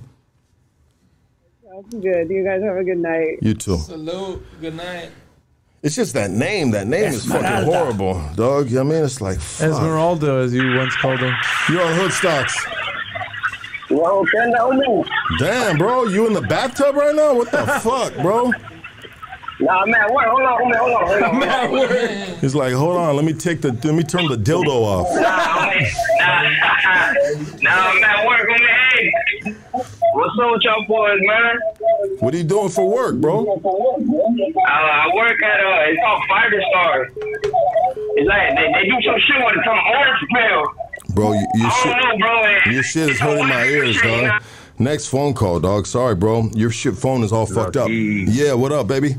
That's 1.63 1.93
good. 1.93 2.29
You 2.29 2.43
guys 2.43 2.61
have 2.63 2.75
a 2.75 2.83
good 2.83 2.97
night. 2.97 3.39
You 3.41 3.53
too. 3.53 3.77
Salute. 3.77 4.45
Good 4.59 4.75
night. 4.75 5.11
It's 5.83 5.95
just 5.95 6.13
that 6.13 6.29
name. 6.29 6.71
That 6.71 6.85
name 6.85 7.05
is 7.05 7.25
fucking 7.25 7.65
horrible, 7.65 8.13
dog. 8.35 8.69
You 8.69 8.75
know 8.75 8.83
what 8.83 8.91
I 8.91 8.95
mean, 8.95 9.03
it's 9.05 9.19
like 9.19 9.39
fuck. 9.39 9.69
Esmeralda, 9.69 10.31
as 10.33 10.53
you 10.53 10.75
once 10.75 10.95
called 10.97 11.19
her. 11.19 11.35
You're 11.69 11.81
on 11.81 11.93
hood 11.95 12.11
stocks. 12.11 12.55
Yo, 13.89 14.23
send 14.31 14.53
that 14.53 14.69
me. 14.69 15.03
Damn, 15.39 15.77
bro, 15.79 16.05
you 16.05 16.27
in 16.27 16.33
the 16.33 16.41
bathtub 16.41 16.95
right 16.95 17.15
now? 17.15 17.33
What 17.33 17.51
the 17.51 17.65
fuck, 17.83 18.13
bro? 18.21 18.51
Nah, 19.59 19.85
man, 19.85 20.05
wait, 20.09 20.27
hold 20.27 20.41
on, 20.41 20.59
hold 20.59 20.73
on, 20.73 20.79
hold 20.79 20.93
on, 20.93 21.07
hold 21.07 21.23
on. 21.23 21.69
Hold 21.69 21.91
on. 21.91 22.39
He's 22.39 22.55
like, 22.55 22.73
hold 22.73 22.97
on, 22.97 23.15
let 23.15 23.25
me 23.25 23.33
take 23.33 23.61
the, 23.61 23.71
let 23.71 23.93
me 23.95 24.03
turn 24.03 24.27
the 24.27 24.35
dildo 24.35 24.67
off. 24.67 25.07
Nah, 25.15 25.65
man, 25.65 25.91
nah, 26.19 27.13
nah, 27.61 27.93
man, 27.99 28.27
work 28.27 28.47
on 28.49 28.59
the 28.59 28.67
hey. 28.67 29.13
What's 30.13 30.39
up 30.39 30.51
with 30.51 30.61
y'all 30.63 30.85
boys, 30.87 31.19
man? 31.21 31.59
What 32.19 32.33
are 32.33 32.37
you 32.37 32.43
doing 32.43 32.69
for 32.69 32.89
work, 32.89 33.15
bro? 33.15 33.39
Uh, 33.39 33.59
I 34.69 35.09
work 35.15 35.41
at 35.43 35.59
uh, 35.59 35.89
it's 35.89 35.99
called 36.01 36.23
Fighter 36.27 36.61
Star. 36.69 37.07
It's 38.15 38.27
like 38.27 38.55
they, 38.55 38.71
they 38.73 38.85
do 38.89 39.01
some 39.05 39.19
shit 39.19 39.43
with 39.45 39.65
some 39.65 39.77
orange 39.77 40.27
pill. 40.33 41.15
Bro, 41.15 41.33
you, 41.33 41.47
your 41.55 41.67
I 41.67 41.81
shit, 41.83 41.91
don't 42.01 42.19
know, 42.19 42.27
bro. 42.27 42.71
Your 42.71 42.83
shit 42.83 43.09
is 43.09 43.19
hurting 43.19 43.47
my 43.47 43.65
ears, 43.65 44.01
dog. 44.01 44.41
Next 44.79 45.07
phone 45.07 45.33
call, 45.33 45.59
dog. 45.59 45.85
Sorry, 45.85 46.15
bro. 46.15 46.49
Your 46.53 46.71
shit 46.71 46.95
phone 46.95 47.23
is 47.23 47.31
all 47.31 47.45
fucked 47.45 47.77
up. 47.77 47.89
Yeah, 47.89 48.53
what 48.53 48.71
up, 48.71 48.87
baby? 48.87 49.15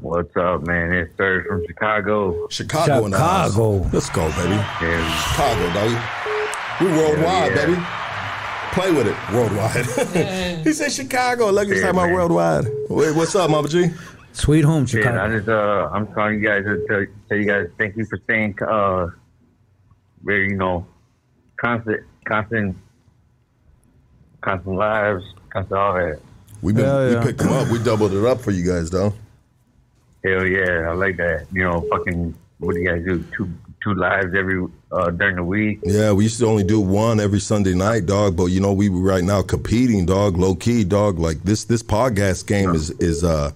What's 0.00 0.36
up, 0.36 0.66
man? 0.66 0.92
It's 0.92 1.16
Serge 1.16 1.46
from 1.46 1.64
Chicago. 1.66 2.48
Chicago 2.48 3.04
in 3.06 3.12
the 3.12 3.18
house. 3.18 3.56
Let's 3.56 4.10
go, 4.10 4.28
baby. 4.32 4.60
Chicago, 4.80 5.72
doggy. 5.72 5.96
We 6.84 6.86
worldwide, 6.92 7.52
Yeah, 7.52 7.54
yeah. 7.54 7.66
baby. 7.66 8.03
Play 8.74 8.90
with 8.90 9.06
it, 9.06 9.16
worldwide. 9.32 9.86
he 10.66 10.72
said 10.72 10.90
Chicago. 10.90 11.50
Like 11.50 11.68
he's 11.68 11.76
Yeah, 11.80 11.92
talking 11.92 12.00
about 12.00 12.12
worldwide. 12.12 12.64
Wait, 12.88 13.14
what's 13.14 13.34
up, 13.36 13.48
Mama 13.48 13.68
G? 13.68 13.90
Sweet 14.32 14.64
home, 14.64 14.84
Shit, 14.84 15.06
I 15.06 15.28
just 15.28 15.48
uh, 15.48 15.88
I'm 15.92 16.08
calling 16.08 16.42
you 16.42 16.48
guys 16.48 16.64
to 16.64 16.84
tell, 16.88 17.06
tell 17.28 17.38
you 17.38 17.44
guys 17.46 17.68
thank 17.78 17.96
you 17.96 18.04
for 18.04 18.18
staying 18.24 18.56
uh, 18.60 19.06
very 20.24 20.48
you 20.48 20.56
know, 20.56 20.84
constant, 21.56 22.00
constant, 22.24 22.76
constant 24.40 24.76
lives, 24.76 25.22
constant 25.50 25.78
all 25.78 25.94
that. 25.94 26.18
We've 26.60 26.74
been, 26.74 26.84
Hell 26.84 27.20
we 27.20 27.26
picked 27.26 27.38
them 27.38 27.52
up. 27.52 27.68
We 27.68 27.80
doubled 27.80 28.12
it 28.12 28.24
up 28.24 28.40
for 28.40 28.50
you 28.50 28.66
guys, 28.68 28.90
though. 28.90 29.14
Hell 30.24 30.44
yeah, 30.44 30.88
I 30.90 30.94
like 30.94 31.16
that. 31.18 31.46
You 31.52 31.62
know, 31.62 31.86
fucking, 31.92 32.34
what 32.58 32.74
do 32.74 32.80
you 32.80 32.88
guys 32.90 33.04
do? 33.04 33.24
Two 33.36 33.48
two 33.84 33.94
lives 33.94 34.34
every 34.36 34.66
uh, 34.90 35.10
during 35.10 35.36
the 35.36 35.44
week. 35.44 35.80
Yeah, 35.84 36.12
we 36.12 36.24
used 36.24 36.38
to 36.40 36.46
only 36.46 36.64
do 36.64 36.80
one 36.80 37.20
every 37.20 37.40
Sunday 37.40 37.74
night, 37.74 38.06
dog. 38.06 38.36
But 38.36 38.46
you 38.46 38.60
know, 38.60 38.72
we 38.72 38.88
right 38.88 39.22
now 39.22 39.42
competing, 39.42 40.06
dog, 40.06 40.36
low 40.38 40.54
key, 40.54 40.82
dog. 40.82 41.18
Like 41.18 41.42
this, 41.44 41.64
this 41.64 41.82
podcast 41.82 42.46
game 42.46 42.70
is 42.74 42.90
is 42.92 43.22
uh, 43.22 43.50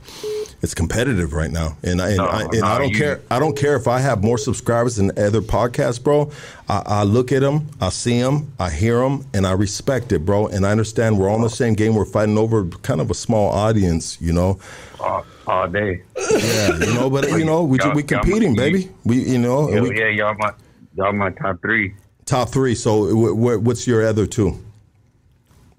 it's 0.61 0.75
competitive 0.75 1.33
right 1.33 1.51
now, 1.51 1.77
and 1.83 2.03
I 2.03 2.09
and, 2.09 2.17
No, 2.19 2.25
I, 2.27 2.41
and 2.43 2.53
no, 2.61 2.67
I 2.67 2.79
don't 2.79 2.91
you- 2.91 2.99
care. 2.99 3.21
I 3.31 3.39
don't 3.39 3.57
care 3.57 3.75
if 3.77 3.89
I 3.89 3.99
have 4.01 4.23
more 4.23 4.39
subscribers 4.39 4.97
than 4.97 5.11
other 5.19 5.41
podcasts, 5.41 6.03
bro. 6.03 6.31
I, 6.69 6.83
I 6.85 7.03
look 7.05 7.33
at 7.33 7.41
them, 7.41 7.69
I 7.81 7.89
see 7.89 8.21
them, 8.21 8.53
I 8.59 8.69
hear 8.71 8.99
them, 9.01 9.25
and 9.33 9.47
I 9.47 9.53
respect 9.53 10.13
it, 10.13 10.27
bro. 10.27 10.49
And 10.49 10.67
I 10.67 10.71
understand 10.73 11.19
we're 11.19 11.31
all 11.31 11.37
in 11.37 11.43
the 11.43 11.49
same 11.51 11.75
game. 11.75 11.95
We're 11.95 12.05
fighting 12.05 12.37
over 12.37 12.67
kind 12.83 13.01
of 13.01 13.11
a 13.11 13.15
small 13.15 13.49
audience, 13.51 14.21
you 14.21 14.33
know. 14.33 14.59
all, 15.01 15.25
all 15.49 15.67
day. 15.69 16.03
Yeah, 16.31 16.77
you 16.79 16.95
know, 16.95 17.11
but 17.11 17.29
you 17.31 17.45
know, 17.45 17.65
we 17.65 17.79
Y'all- 17.79 17.95
we 17.95 18.03
y'all- 18.03 18.21
competing, 18.23 18.55
baby. 18.55 18.91
We, 19.05 19.23
you 19.23 19.39
know, 19.39 19.67
and 19.67 19.75
Hell 19.75 19.83
we, 19.89 19.99
yeah, 19.99 20.09
y'all 20.09 20.35
my 20.39 20.53
y'all 20.97 21.13
my 21.13 21.31
top 21.31 21.61
three. 21.63 21.95
top 22.27 22.51
three. 22.51 22.75
So, 22.75 23.07
wh- 23.07 23.35
wh- 23.35 23.63
what's 23.65 23.87
your 23.87 24.07
other 24.07 24.27
two? 24.27 24.59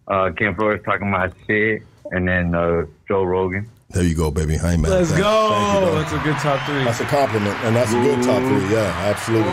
Uh, 0.07 0.31
Ken 0.31 0.55
Flores 0.55 0.81
talking 0.83 1.07
about 1.09 1.33
shit, 1.45 1.83
and 2.11 2.27
then 2.27 2.55
uh, 2.55 2.85
Joe 3.07 3.23
Rogan. 3.23 3.69
There 3.91 4.03
you 4.03 4.15
go, 4.15 4.31
baby. 4.31 4.57
I 4.57 4.73
ain't 4.73 4.81
mad. 4.81 4.89
Let's 4.91 5.11
that. 5.11 5.19
go. 5.19 5.89
You. 5.95 5.99
That's 5.99 6.13
a 6.13 6.19
good 6.19 6.37
top 6.37 6.65
three. 6.67 6.83
That's 6.83 6.99
a 7.01 7.05
compliment, 7.05 7.55
and 7.63 7.75
that's 7.75 7.91
a 7.91 7.99
good 8.01 8.23
top 8.23 8.41
three. 8.41 8.73
Yeah, 8.75 8.93
absolutely. 9.07 9.51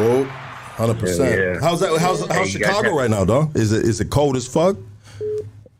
Whoa, 0.00 0.24
hundred 0.76 0.98
percent. 0.98 1.30
Yeah, 1.38 1.52
yeah. 1.54 1.60
How's 1.60 1.80
that? 1.80 1.96
How's, 1.98 2.26
how's 2.26 2.52
you 2.54 2.60
guys 2.60 2.68
Chicago 2.76 2.96
right 2.96 3.10
now, 3.10 3.24
dog? 3.24 3.56
Is 3.56 3.72
it 3.72 3.84
is 3.84 4.00
it 4.00 4.10
cold 4.10 4.36
as 4.36 4.46
fuck? 4.46 4.76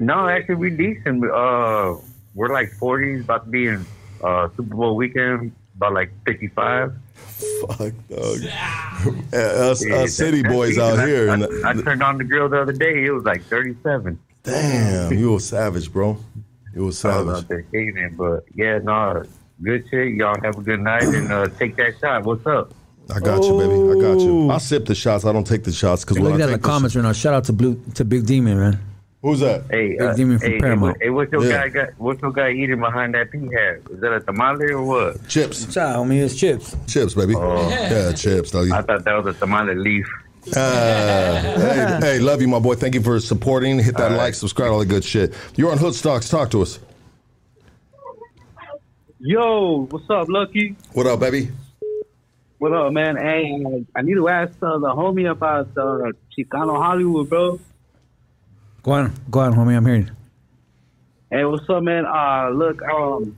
No, 0.00 0.28
actually, 0.28 0.54
we 0.56 0.70
decent. 0.70 1.24
Uh, 1.28 1.96
we're 2.38 2.52
like 2.52 2.70
40s, 2.70 3.24
about 3.24 3.44
to 3.46 3.50
be 3.50 3.66
in 3.66 3.84
uh, 4.22 4.48
Super 4.56 4.76
Bowl 4.76 4.94
weekend, 4.94 5.52
about 5.76 5.92
like 5.92 6.10
55. 6.24 6.92
Fuck, 7.16 7.78
dog. 7.78 7.92
Yeah, 8.40 9.02
us, 9.32 9.84
Yeah, 9.84 9.94
us 9.96 10.14
city 10.14 10.42
that's 10.42 10.54
boys 10.54 10.78
out 10.78 11.00
I- 11.00 11.06
here. 11.06 11.30
I, 11.30 11.34
and 11.34 11.44
I 11.66 11.72
turned 11.74 12.02
on 12.02 12.16
the 12.18 12.24
grill 12.24 12.48
the 12.48 12.62
other 12.62 12.72
day. 12.72 13.04
It 13.04 13.10
was 13.10 13.24
like 13.24 13.42
37. 13.44 14.18
damn, 14.44 15.12
you 15.12 15.32
were 15.32 15.40
savage, 15.40 15.92
bro. 15.92 16.16
You 16.74 16.82
a 16.82 16.84
I 16.84 16.86
was 16.86 16.98
savage. 16.98 17.34
out 17.34 17.48
there 17.48 17.64
hating 17.72 17.96
it, 17.96 18.16
but 18.16 18.44
yeah, 18.54 18.78
no, 18.78 19.24
good 19.60 19.84
shit. 19.90 20.14
Y'all 20.14 20.40
have 20.44 20.58
a 20.58 20.62
good 20.62 20.80
night 20.80 21.02
and 21.02 21.32
uh, 21.32 21.48
take 21.58 21.74
that 21.76 21.98
shot. 21.98 22.22
What's 22.24 22.46
up? 22.46 22.72
I 23.12 23.18
got 23.20 23.42
you, 23.42 23.58
baby. 23.58 23.98
I 23.98 24.00
got 24.14 24.20
you. 24.20 24.50
I 24.50 24.58
sip 24.58 24.84
the 24.84 24.94
shots. 24.94 25.24
I 25.24 25.32
don't 25.32 25.46
take 25.46 25.64
the 25.64 25.72
shots 25.72 26.04
because 26.04 26.18
when 26.18 26.24
Look 26.32 26.40
I 26.40 26.44
at 26.44 26.46
that 26.46 26.52
in 26.54 26.60
the 26.60 26.68
comments 26.68 26.94
right 26.94 27.02
now. 27.02 27.12
Shout 27.12 27.34
out 27.34 27.44
to 27.44 27.52
Blue 27.52 27.82
to 27.94 28.04
Big 28.04 28.26
Demon, 28.26 28.58
man. 28.58 28.80
Who's 29.22 29.40
that? 29.40 29.64
Hey, 29.68 29.90
Big 29.98 30.00
uh, 30.00 30.14
Demon 30.14 30.38
from 30.38 30.48
hey, 30.50 30.58
hey, 30.62 30.74
what- 30.76 30.96
hey, 31.00 31.10
what's 31.10 31.32
your 31.32 31.44
Yeah. 31.44 31.58
guy 31.62 31.68
got? 31.70 31.88
What's 31.98 32.22
your 32.22 32.32
guy 32.32 32.50
eating 32.50 32.78
behind 32.78 33.14
that 33.14 33.30
pea 33.32 33.38
hat? 33.52 33.80
Is 33.90 34.00
that 34.00 34.12
a 34.12 34.20
tamale 34.20 34.70
or 34.72 34.82
what? 34.84 35.28
Chips. 35.28 35.72
Child, 35.74 36.06
homie, 36.08 36.22
it's 36.22 36.36
chips. 36.36 36.76
Chips, 36.86 37.14
baby. 37.14 37.34
Oh. 37.36 37.68
Yeah, 37.68 38.12
chips, 38.12 38.52
doggy. 38.52 38.70
I 38.70 38.82
thought 38.82 39.04
that 39.04 39.24
was 39.24 39.34
a 39.34 39.38
tamale 39.38 39.74
leaf. 39.74 40.06
Uh, 40.56 41.40
hey, 41.40 41.98
hey, 42.00 42.18
love 42.20 42.40
you, 42.40 42.46
my 42.48 42.60
boy. 42.60 42.74
Thank 42.76 42.94
you 42.94 43.02
for 43.02 43.18
supporting. 43.18 43.78
Hit 43.80 43.96
that 43.96 44.12
like, 44.12 44.34
subscribe, 44.34 44.70
all 44.70 44.78
the 44.78 44.86
good 44.86 45.04
shit. 45.04 45.34
You're 45.56 45.72
on 45.72 45.78
Hood 45.78 45.94
Stocks. 45.94 46.28
Talk 46.30 46.50
to 46.52 46.62
us. 46.62 46.78
Yo, 49.18 49.86
what's 49.90 50.08
up, 50.10 50.28
Lucky? 50.28 50.76
What 50.92 51.06
up, 51.08 51.18
baby? 51.20 51.50
What 52.58 52.72
up, 52.72 52.92
man? 52.92 53.16
Hey, 53.16 53.84
I 53.96 54.02
need 54.02 54.14
to 54.14 54.28
ask 54.28 54.52
uh, 54.62 54.78
the 54.78 54.88
homie 54.88 55.28
about 55.30 55.68
uh, 55.76 56.12
Chicano 56.36 56.76
Hollywood, 56.80 57.28
bro. 57.28 57.60
Go 58.88 58.94
on, 58.94 59.12
go 59.30 59.40
on, 59.40 59.52
homie. 59.52 59.76
I'm 59.76 59.84
hearing. 59.84 60.10
Hey, 61.30 61.44
what's 61.44 61.68
up, 61.68 61.82
man? 61.82 62.06
Uh, 62.06 62.48
look, 62.48 62.80
um, 62.80 63.36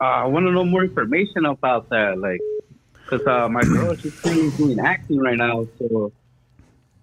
uh, 0.00 0.04
I 0.04 0.24
want 0.24 0.46
to 0.46 0.50
know 0.50 0.64
more 0.64 0.82
information 0.82 1.44
about 1.44 1.90
that, 1.90 2.16
like, 2.16 2.40
cause 3.04 3.20
uh, 3.26 3.50
my 3.50 3.60
girl 3.60 3.94
she's 3.96 4.18
doing 4.22 4.80
acting 4.80 5.20
right 5.20 5.36
now, 5.36 5.68
so 5.78 6.10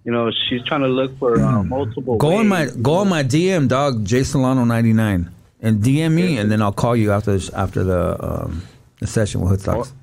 you 0.03 0.11
know 0.11 0.31
she's 0.31 0.64
trying 0.64 0.81
to 0.81 0.88
look 0.88 1.15
for 1.19 1.39
uh, 1.39 1.61
multiple. 1.61 2.18
Go 2.18 2.38
on 2.38 2.48
my 2.48 2.72
go 2.81 2.95
on 2.95 3.10
my 3.10 3.22
DM, 3.22 3.68
dog. 3.68 4.03
J 4.03 4.23
Solano 4.23 4.64
ninety 4.64 4.91
nine, 4.91 5.30
and 5.61 5.80
DM 5.84 6.14
me, 6.14 6.39
and 6.39 6.52
then 6.52 6.60
I'll 6.60 6.72
call 6.72 6.95
you 6.95 7.11
after 7.11 7.34
this, 7.34 7.52
after 7.52 7.84
the 7.84 8.18
um, 8.19 8.64
the 8.99 9.06
session 9.06 9.41
with 9.41 9.52
Hood 9.52 9.61
Stocks. 9.61 9.93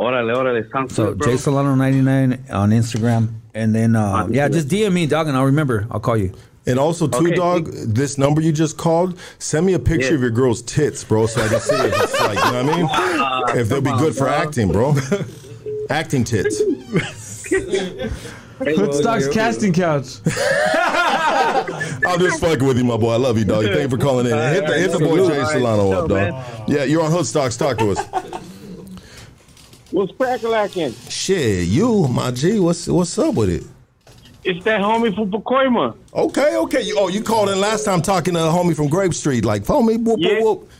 Orale, 0.00 0.34
orale, 0.34 0.72
sounds 0.72 0.94
So 0.94 1.08
good, 1.08 1.18
bro. 1.18 1.30
J 1.30 1.36
Solano 1.36 1.74
ninety 1.74 2.00
nine 2.00 2.42
on 2.50 2.70
Instagram, 2.70 3.34
and 3.58 3.74
then 3.74 3.96
uh, 3.96 4.26
yeah, 4.30 4.48
just 4.48 4.68
DM 4.68 4.92
me, 4.92 5.06
dog, 5.06 5.28
and 5.28 5.36
I'll 5.36 5.44
remember. 5.46 5.86
I'll 5.90 6.00
call 6.00 6.16
you. 6.16 6.32
And 6.66 6.78
also, 6.78 7.06
too, 7.08 7.28
Okay. 7.28 7.34
dog, 7.34 7.70
this 7.72 8.18
number 8.18 8.42
you 8.42 8.52
just 8.52 8.76
called, 8.76 9.18
send 9.38 9.64
me 9.64 9.72
a 9.72 9.78
picture 9.78 10.08
Yeah. 10.10 10.14
of 10.16 10.20
your 10.20 10.30
girl's 10.30 10.60
tits, 10.60 11.02
bro, 11.02 11.26
so 11.26 11.40
I 11.42 11.48
can 11.48 11.60
see 11.60 11.74
if 11.74 11.94
it's 12.02 12.20
like, 12.20 12.36
you 12.44 12.52
know 12.52 12.64
what 12.64 12.74
I 12.74 12.76
mean? 12.76 13.58
If 13.60 13.68
they'll 13.70 13.80
be 13.80 13.90
good 13.92 14.14
for 14.14 14.28
acting, 14.28 14.70
bro. 14.70 14.94
acting 15.90 16.24
tits. 16.24 16.60
Hood 18.60 18.92
Stocks 18.94 19.28
casting 19.28 19.72
couch. 19.72 20.18
I'm 22.06 22.18
just 22.20 22.40
fucking 22.40 22.66
with 22.66 22.76
you, 22.76 22.84
my 22.84 22.96
boy. 22.98 23.12
I 23.12 23.16
love 23.16 23.38
you, 23.38 23.44
dog. 23.44 23.64
Thank 23.64 23.78
you 23.80 23.88
for 23.88 23.96
calling 23.98 24.26
in. 24.26 24.32
Hit 24.36 24.66
the, 24.66 24.74
hit 24.78 24.92
the 24.92 24.98
boy 24.98 25.26
Jay 25.28 25.44
Solano 25.44 25.92
up, 25.92 26.08
dog. 26.08 26.68
Yeah, 26.68 26.84
you're 26.84 27.02
on 27.02 27.10
Hoodstock's. 27.10 27.56
Talk 27.56 27.78
to 27.78 27.92
us. 27.92 27.98
What's 29.90 30.12
crack-a-lacking? 30.16 30.92
Shit, 31.08 31.66
you, 31.68 32.08
my 32.08 32.30
G, 32.30 32.58
what's 32.60 32.86
what's 32.88 33.18
up 33.18 33.34
with 33.34 33.48
it? 33.50 33.64
It's 34.44 34.62
that 34.64 34.80
homie 34.80 35.14
from 35.14 35.30
Pacoima. 35.30 35.96
Okay, 36.14 36.56
okay. 36.56 36.82
You, 36.82 36.96
oh, 36.98 37.08
you 37.08 37.22
called 37.22 37.48
in 37.48 37.58
last 37.60 37.84
time 37.84 38.02
talking 38.02 38.34
to 38.34 38.40
a 38.40 38.50
homie 38.50 38.76
from 38.76 38.88
Grape 38.88 39.12
Street, 39.14 39.44
like, 39.44 39.64
homie, 39.64 40.02
whoop, 40.02 40.18
Yeah. 40.20 40.40
whoop, 40.40 40.60
whoop. 40.60 40.70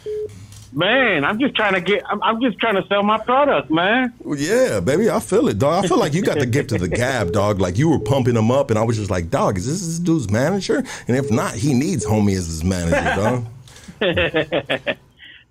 Man, 0.73 1.25
I'm 1.25 1.39
just 1.41 1.55
trying 1.55 1.73
to 1.73 1.81
get. 1.81 2.03
I'm, 2.11 2.23
I'm 2.23 2.41
just 2.43 2.59
trying 2.59 2.77
to 2.77 2.87
sell 2.89 3.03
my 3.03 3.17
product, 3.19 3.71
man. 3.71 4.13
Well, 4.21 4.39
Yeah, 4.39 4.81
baby, 4.81 5.09
I 5.11 5.19
feel 5.19 5.49
it, 5.49 5.59
dog. 5.59 5.85
I 5.85 5.89
feel 5.89 5.99
like 5.99 6.13
you 6.13 6.23
got 6.23 6.39
the 6.39 6.47
gift 6.47 6.73
of 6.73 6.81
the 6.81 6.89
gab, 7.03 7.33
dog. 7.33 7.59
Like 7.59 7.79
you 7.79 7.89
were 7.89 7.99
pumping 7.99 8.37
him 8.37 8.51
up, 8.51 8.69
and 8.71 8.79
I 8.79 8.83
was 8.85 8.99
just 8.99 9.11
like, 9.11 9.31
dog, 9.31 9.57
is 9.57 9.67
this 9.67 9.81
this 9.81 9.99
dude's 9.99 10.31
manager? 10.31 10.85
And 11.09 11.17
if 11.17 11.31
not, 11.31 11.55
he 11.55 11.73
needs 11.73 12.05
homie 12.05 12.37
as 12.37 12.47
his 12.47 12.63
manager, 12.65 13.47
dog. 14.01 14.97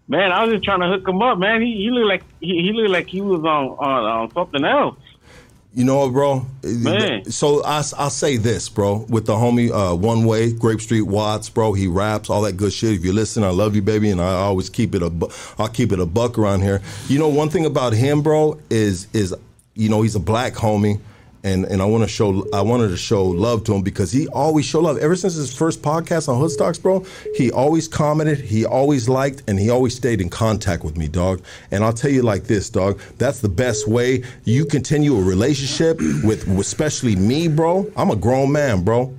Man, 0.07 0.31
I 0.31 0.43
was 0.45 0.53
just 0.53 0.63
trying 0.63 0.79
to 0.79 0.88
hook 0.88 1.07
him 1.07 1.21
up, 1.21 1.38
man. 1.38 1.61
He, 1.61 1.75
he 1.75 1.91
looked 1.91 2.07
like 2.07 2.23
he, 2.39 2.61
he 2.61 2.71
looked 2.71 2.91
like 2.91 3.07
he 3.07 3.21
was 3.21 3.41
on, 3.41 3.69
on 3.77 4.03
on 4.05 4.31
something 4.34 4.63
else. 4.63 4.97
You 5.73 5.84
know 5.84 5.97
what, 5.97 6.13
bro? 6.13 6.45
Man. 6.63 7.29
So 7.29 7.63
I, 7.63 7.84
I'll 7.97 8.09
say 8.09 8.38
this, 8.38 8.67
bro. 8.67 9.05
With 9.09 9.25
the 9.27 9.34
homie 9.34 9.69
uh, 9.69 9.95
One 9.95 10.25
Way, 10.25 10.53
Grape 10.53 10.81
Street 10.81 11.03
Watts, 11.03 11.49
bro. 11.49 11.73
He 11.73 11.88
raps, 11.88 12.29
all 12.29 12.41
that 12.43 12.53
good 12.53 12.73
shit. 12.73 12.93
If 12.93 13.05
you 13.05 13.13
listen, 13.13 13.43
I 13.43 13.49
love 13.49 13.75
you, 13.75 13.81
baby, 13.81 14.09
and 14.09 14.19
I 14.19 14.31
always 14.34 14.69
keep 14.69 14.95
it 14.95 15.03
a, 15.03 15.09
bu- 15.09 15.29
I'll 15.59 15.67
keep 15.67 15.91
it 15.91 15.99
a 15.99 16.05
buck 16.05 16.39
around 16.39 16.61
here. 16.61 16.81
You 17.07 17.19
know, 17.19 17.27
one 17.27 17.49
thing 17.49 17.65
about 17.65 17.93
him, 17.93 18.21
bro, 18.23 18.59
is 18.69 19.07
is 19.13 19.35
you 19.75 19.89
know 19.89 20.01
he's 20.01 20.15
a 20.15 20.19
black 20.19 20.53
homie. 20.53 20.99
And, 21.47 21.63
and 21.65 21.81
I 21.81 21.85
want 21.85 22.03
to 22.03 22.09
show 22.09 22.45
I 22.51 22.61
wanted 22.61 22.89
to 22.89 22.97
show 22.97 23.23
love 23.23 23.63
to 23.65 23.73
him 23.73 23.81
because 23.81 24.11
he 24.11 24.27
always 24.27 24.65
show 24.65 24.81
love 24.81 24.97
ever 24.97 25.15
since 25.15 25.35
his 25.35 25.55
first 25.55 25.81
podcast 25.81 26.27
on 26.27 26.41
Hoodstocks, 26.41 26.81
bro. 26.81 27.05
He 27.35 27.51
always 27.51 27.87
commented, 27.87 28.39
he 28.39 28.65
always 28.65 29.07
liked, 29.07 29.43
and 29.47 29.57
he 29.57 29.69
always 29.69 29.95
stayed 29.95 30.19
in 30.19 30.29
contact 30.29 30.83
with 30.83 30.97
me, 30.97 31.07
dog. 31.07 31.41
And 31.71 31.85
I'll 31.85 31.93
tell 31.93 32.11
you 32.11 32.21
like 32.21 32.43
this, 32.43 32.69
dog. 32.69 32.99
That's 33.17 33.39
the 33.39 33.49
best 33.49 33.87
way 33.87 34.23
you 34.43 34.65
continue 34.65 35.15
a 35.15 35.23
relationship 35.23 35.99
with, 36.23 36.47
especially 36.59 37.15
me, 37.15 37.47
bro. 37.47 37.89
I'm 37.95 38.11
a 38.11 38.17
grown 38.17 38.51
man, 38.51 38.83
bro. 38.83 39.13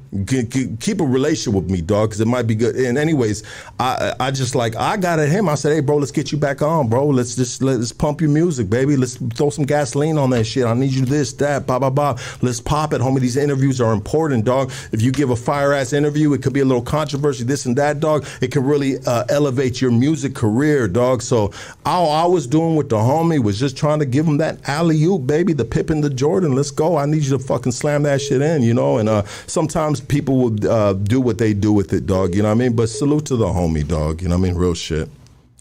Keep 0.80 1.00
a 1.00 1.04
relationship 1.04 1.60
with 1.60 1.70
me, 1.70 1.82
dog, 1.82 2.08
because 2.08 2.20
it 2.20 2.26
might 2.26 2.46
be 2.46 2.54
good. 2.54 2.76
And 2.76 2.96
anyways, 2.96 3.42
I 3.78 4.14
I 4.18 4.30
just 4.30 4.54
like 4.54 4.74
I 4.76 4.96
got 4.96 5.18
at 5.18 5.28
him. 5.28 5.48
I 5.48 5.54
said, 5.54 5.74
hey, 5.74 5.80
bro, 5.80 5.96
let's 5.96 6.10
get 6.10 6.32
you 6.32 6.38
back 6.38 6.62
on, 6.62 6.88
bro. 6.88 7.06
Let's 7.08 7.36
just 7.36 7.62
let's 7.62 7.92
pump 7.92 8.20
your 8.22 8.30
music, 8.30 8.70
baby. 8.70 8.96
Let's 8.96 9.16
throw 9.16 9.50
some 9.50 9.66
gasoline 9.66 10.16
on 10.16 10.30
that 10.30 10.44
shit. 10.44 10.64
I 10.64 10.72
need 10.72 10.92
you 10.92 11.04
this, 11.04 11.34
that, 11.34 11.66
blah 11.66 11.78
blah 11.78 11.90
blah. 11.90 12.18
Let's 12.40 12.60
pop 12.60 12.94
it, 12.94 13.02
homie. 13.02 13.20
These 13.20 13.36
interviews 13.36 13.80
are 13.80 13.92
important, 13.92 14.44
dog. 14.44 14.72
If 14.92 15.02
you 15.02 15.12
give 15.12 15.30
a 15.30 15.36
fire 15.36 15.74
ass 15.74 15.92
interview, 15.92 16.32
it 16.32 16.42
could 16.42 16.54
be 16.54 16.60
a 16.60 16.64
little 16.64 16.82
controversy, 16.82 17.44
this 17.44 17.66
and 17.66 17.76
that, 17.76 18.00
dog. 18.00 18.26
It 18.40 18.50
can 18.50 18.64
really 18.64 18.96
uh, 19.06 19.24
elevate 19.28 19.80
your 19.80 19.90
music 19.90 20.34
career, 20.34 20.88
dog. 20.88 21.20
So 21.20 21.52
all 21.84 22.10
I 22.10 22.24
was 22.24 22.46
doing 22.46 22.76
with 22.76 22.88
the 22.88 22.96
homie 22.96 23.42
was 23.42 23.58
just 23.58 23.76
trying 23.76 23.98
to 23.98 24.06
give 24.06 24.26
him 24.26 24.38
that 24.38 24.66
alley 24.68 25.02
oop, 25.04 25.26
baby, 25.26 25.52
the 25.52 25.64
Pippen, 25.64 26.00
the 26.00 26.10
Jordan. 26.10 26.54
Let's 26.54 26.70
go. 26.70 26.96
I 26.96 27.04
need 27.04 27.24
you 27.24 27.36
to 27.36 27.38
fucking 27.38 27.72
slam 27.72 28.04
that 28.04 28.22
shit 28.22 28.40
in, 28.40 28.62
you 28.62 28.72
know. 28.72 28.98
And 28.98 29.08
uh, 29.08 29.24
sometimes 29.46 29.97
people 30.00 30.36
will 30.36 30.70
uh, 30.70 30.92
do 30.92 31.20
what 31.20 31.38
they 31.38 31.54
do 31.54 31.72
with 31.72 31.92
it, 31.92 32.06
dog. 32.06 32.34
You 32.34 32.42
know 32.42 32.48
what 32.48 32.54
I 32.54 32.58
mean? 32.58 32.76
But 32.76 32.88
salute 32.88 33.26
to 33.26 33.36
the 33.36 33.46
homie, 33.46 33.86
dog. 33.86 34.22
You 34.22 34.28
know 34.28 34.38
what 34.38 34.46
I 34.46 34.50
mean? 34.50 34.58
Real 34.58 34.74
shit. 34.74 35.08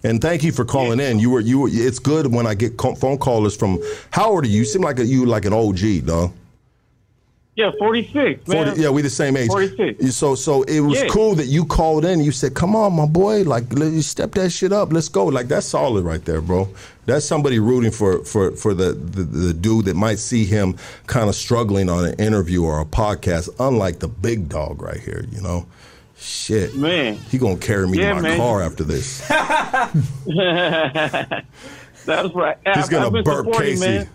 And 0.04 0.22
thank 0.22 0.44
you 0.44 0.52
for 0.52 0.64
calling 0.64 1.00
in. 1.00 1.20
You 1.20 1.32
were 1.32 1.40
you. 1.40 1.60
Were, 1.60 1.70
it's 1.72 2.00
good 2.00 2.28
when 2.28 2.46
I 2.46 2.54
get 2.54 2.78
phone 2.78 3.18
callers 3.18 3.56
from. 3.56 3.82
How 4.12 4.32
old 4.32 4.46
are 4.46 4.48
you? 4.48 4.60
You 4.60 4.66
seem 4.66 4.82
like 4.82 5.00
a, 5.00 5.06
you 5.06 5.26
like 5.26 5.46
an 5.46 5.54
OG, 5.54 6.06
dog. 6.06 6.32
Yeah, 7.58 7.72
forty 7.80 8.04
six, 8.14 8.48
man. 8.48 8.68
40, 8.68 8.82
yeah, 8.82 8.90
we 8.90 9.02
the 9.02 9.10
same 9.10 9.36
age. 9.36 9.48
46. 9.48 10.16
So 10.16 10.36
so 10.36 10.62
it 10.64 10.80
was 10.80 11.02
Yeah. 11.02 11.08
cool 11.08 11.34
that 11.36 11.48
you 11.48 11.66
called 11.66 12.06
in. 12.06 12.20
You 12.22 12.32
said, 12.32 12.54
"Come 12.54 12.76
on, 12.76 12.94
my 12.94 13.08
boy, 13.08 13.42
like 13.42 13.74
let 13.74 13.92
you 13.92 14.04
step 14.04 14.34
that 14.36 14.52
shit 14.52 14.72
up. 14.72 14.94
Let's 14.94 15.10
go." 15.10 15.26
Like 15.26 15.48
that's 15.48 15.66
solid 15.66 16.06
right 16.06 16.24
there, 16.24 16.40
bro. 16.40 16.70
That's 17.08 17.26
somebody 17.26 17.58
rooting 17.58 17.90
for 17.90 18.24
for 18.26 18.52
for 18.52 18.76
the 18.76 18.92
the, 18.94 19.24
the 19.24 19.54
dude 19.56 19.86
that 19.86 19.96
might 19.96 20.20
see 20.20 20.46
him 20.46 20.76
kind 21.08 21.30
of 21.30 21.36
struggling 21.36 21.90
on 21.90 22.06
an 22.06 22.14
interview 22.20 22.64
or 22.64 22.80
a 22.80 22.86
podcast, 22.86 23.50
unlike 23.60 24.00
the 24.00 24.08
big 24.08 24.50
dog 24.50 24.80
right 24.84 25.00
here. 25.00 25.26
You 25.32 25.42
know, 25.42 25.66
shit, 26.20 26.76
Man. 26.76 27.16
he 27.32 27.40
gonna 27.40 27.58
carry 27.58 27.88
me 27.88 27.98
Yeah, 27.98 28.10
to 28.10 28.16
my 28.18 28.22
man. 28.22 28.38
car 28.38 28.62
after 28.62 28.84
this. 28.84 29.28
That's 32.06 32.34
right. 32.36 32.58
He's 32.66 32.78
I've- 32.86 32.90
gonna 32.92 33.24
burp 33.24 33.46
supporting, 33.46 33.72
Casey. 33.72 33.88
man. 33.88 34.10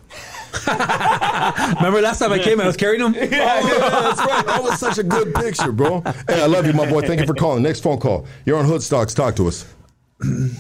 Remember 1.77 2.01
last 2.01 2.19
time 2.19 2.33
I 2.33 2.39
came, 2.39 2.61
I 2.61 2.67
was 2.67 2.77
carrying 2.77 3.01
him. 3.01 3.15
Oh, 3.23 3.25
yeah, 3.25 3.89
that's 4.01 4.21
right. 4.21 4.47
That 4.47 4.63
was 4.63 4.79
such 4.79 4.99
a 4.99 5.03
good 5.03 5.35
picture, 5.35 5.73
bro. 5.73 6.01
Hey, 6.29 6.43
I 6.43 6.47
love 6.47 6.67
you, 6.67 6.73
my 6.73 6.89
boy. 6.89 7.01
Thank 7.03 7.21
you 7.21 7.27
for 7.27 7.35
calling. 7.35 7.63
Next 7.63 7.81
phone 7.81 7.99
call. 7.99 8.27
You're 8.45 8.59
on 8.59 8.67
Hoodstocks. 8.67 9.15
Talk 9.15 9.37
to 9.37 9.49
us. 9.49 9.65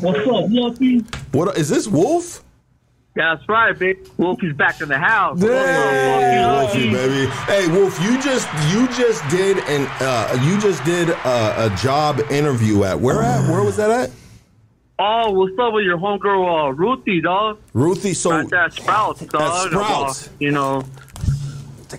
What's 0.00 0.18
up, 0.20 0.50
Wolfie? 0.50 1.04
What 1.32 1.56
is 1.56 1.68
this, 1.68 1.86
Wolf? 1.86 2.42
Yeah, 3.14 3.34
that's 3.34 3.46
right, 3.46 3.78
big 3.78 4.08
Wolfie's 4.16 4.56
back 4.56 4.80
in 4.80 4.88
the 4.88 4.98
house. 4.98 5.38
Hey, 5.38 6.46
Wolfie, 6.46 6.90
baby. 6.90 7.30
Hey, 7.44 7.68
Wolf, 7.68 8.00
you 8.00 8.20
just 8.22 8.48
you 8.72 8.88
just 8.88 9.28
did 9.28 9.58
an 9.68 9.86
uh, 10.00 10.38
you 10.42 10.58
just 10.58 10.82
did 10.84 11.10
a, 11.10 11.66
a 11.66 11.76
job 11.76 12.20
interview 12.30 12.84
at 12.84 12.98
where 12.98 13.22
at? 13.22 13.48
Where 13.50 13.62
was 13.62 13.76
that 13.76 13.90
at? 13.90 14.10
Oh, 15.04 15.32
what's 15.32 15.58
up 15.58 15.72
with 15.72 15.84
your 15.84 15.98
homegirl, 15.98 16.68
uh, 16.68 16.72
Ruthie, 16.74 17.20
dog? 17.20 17.58
Ruthie, 17.72 18.14
so 18.14 18.34
At 18.34 18.50
that 18.50 18.72
Sprouts, 18.72 19.20
dog. 19.22 19.68
Sprouts. 19.68 20.28
Uh, 20.28 20.30
you 20.38 20.52
know. 20.52 20.84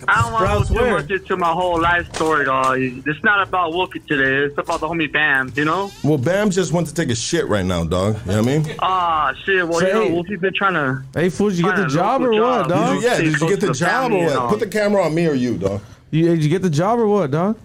I 0.07 0.21
don't 0.21 0.31
want 0.31 0.47
to 0.47 0.73
go 0.73 0.79
too 0.79 0.81
where? 0.85 0.93
much 0.93 1.11
into 1.11 1.35
my 1.35 1.51
whole 1.51 1.81
life 1.81 2.15
story, 2.15 2.45
dog. 2.45 2.77
It's 2.79 3.21
not 3.21 3.45
about 3.45 3.73
Wolfie 3.73 3.99
today. 3.99 4.45
It's 4.45 4.57
about 4.57 4.79
the 4.79 4.87
homie 4.87 5.11
BAMZ, 5.11 5.57
you 5.57 5.65
know? 5.65 5.91
Well, 6.01 6.17
Bam 6.17 6.49
just 6.49 6.71
went 6.71 6.87
to 6.87 6.93
take 6.93 7.09
a 7.09 7.15
shit 7.15 7.45
right 7.49 7.65
now, 7.65 7.83
dog. 7.83 8.15
You 8.25 8.31
know 8.31 8.41
what 8.41 8.49
I 8.49 8.57
mean? 8.57 8.75
Ah, 8.79 9.33
shit. 9.43 9.67
Well, 9.67 9.81
Say- 9.81 9.87
you 9.89 9.93
know, 9.93 10.15
Wolfie's 10.15 10.39
been 10.39 10.53
trying 10.53 10.73
to. 10.75 11.03
Hey, 11.13 11.27
fool, 11.27 11.49
did 11.49 11.57
you 11.57 11.65
get 11.65 11.75
the 11.75 11.87
job 11.87 12.21
or 12.21 12.33
local 12.33 12.49
what, 12.49 12.69
job. 12.69 12.69
dog? 12.69 12.93
Did 12.93 13.03
you, 13.03 13.09
yeah, 13.09 13.17
did 13.17 13.41
you 13.41 13.49
get 13.49 13.59
the 13.59 13.67
to 13.67 13.73
job 13.73 13.89
family 13.89 14.21
or 14.21 14.25
what? 14.27 14.35
all. 14.37 14.49
Put 14.49 14.59
the 14.61 14.67
camera 14.67 15.03
on 15.03 15.13
me 15.13 15.27
or 15.27 15.33
you, 15.33 15.57
dog. 15.57 15.81
You, 16.09 16.27
did 16.27 16.43
you 16.43 16.49
get 16.49 16.61
the 16.61 16.69
job 16.69 16.99
or 16.99 17.07
what, 17.07 17.31
dog? 17.31 17.59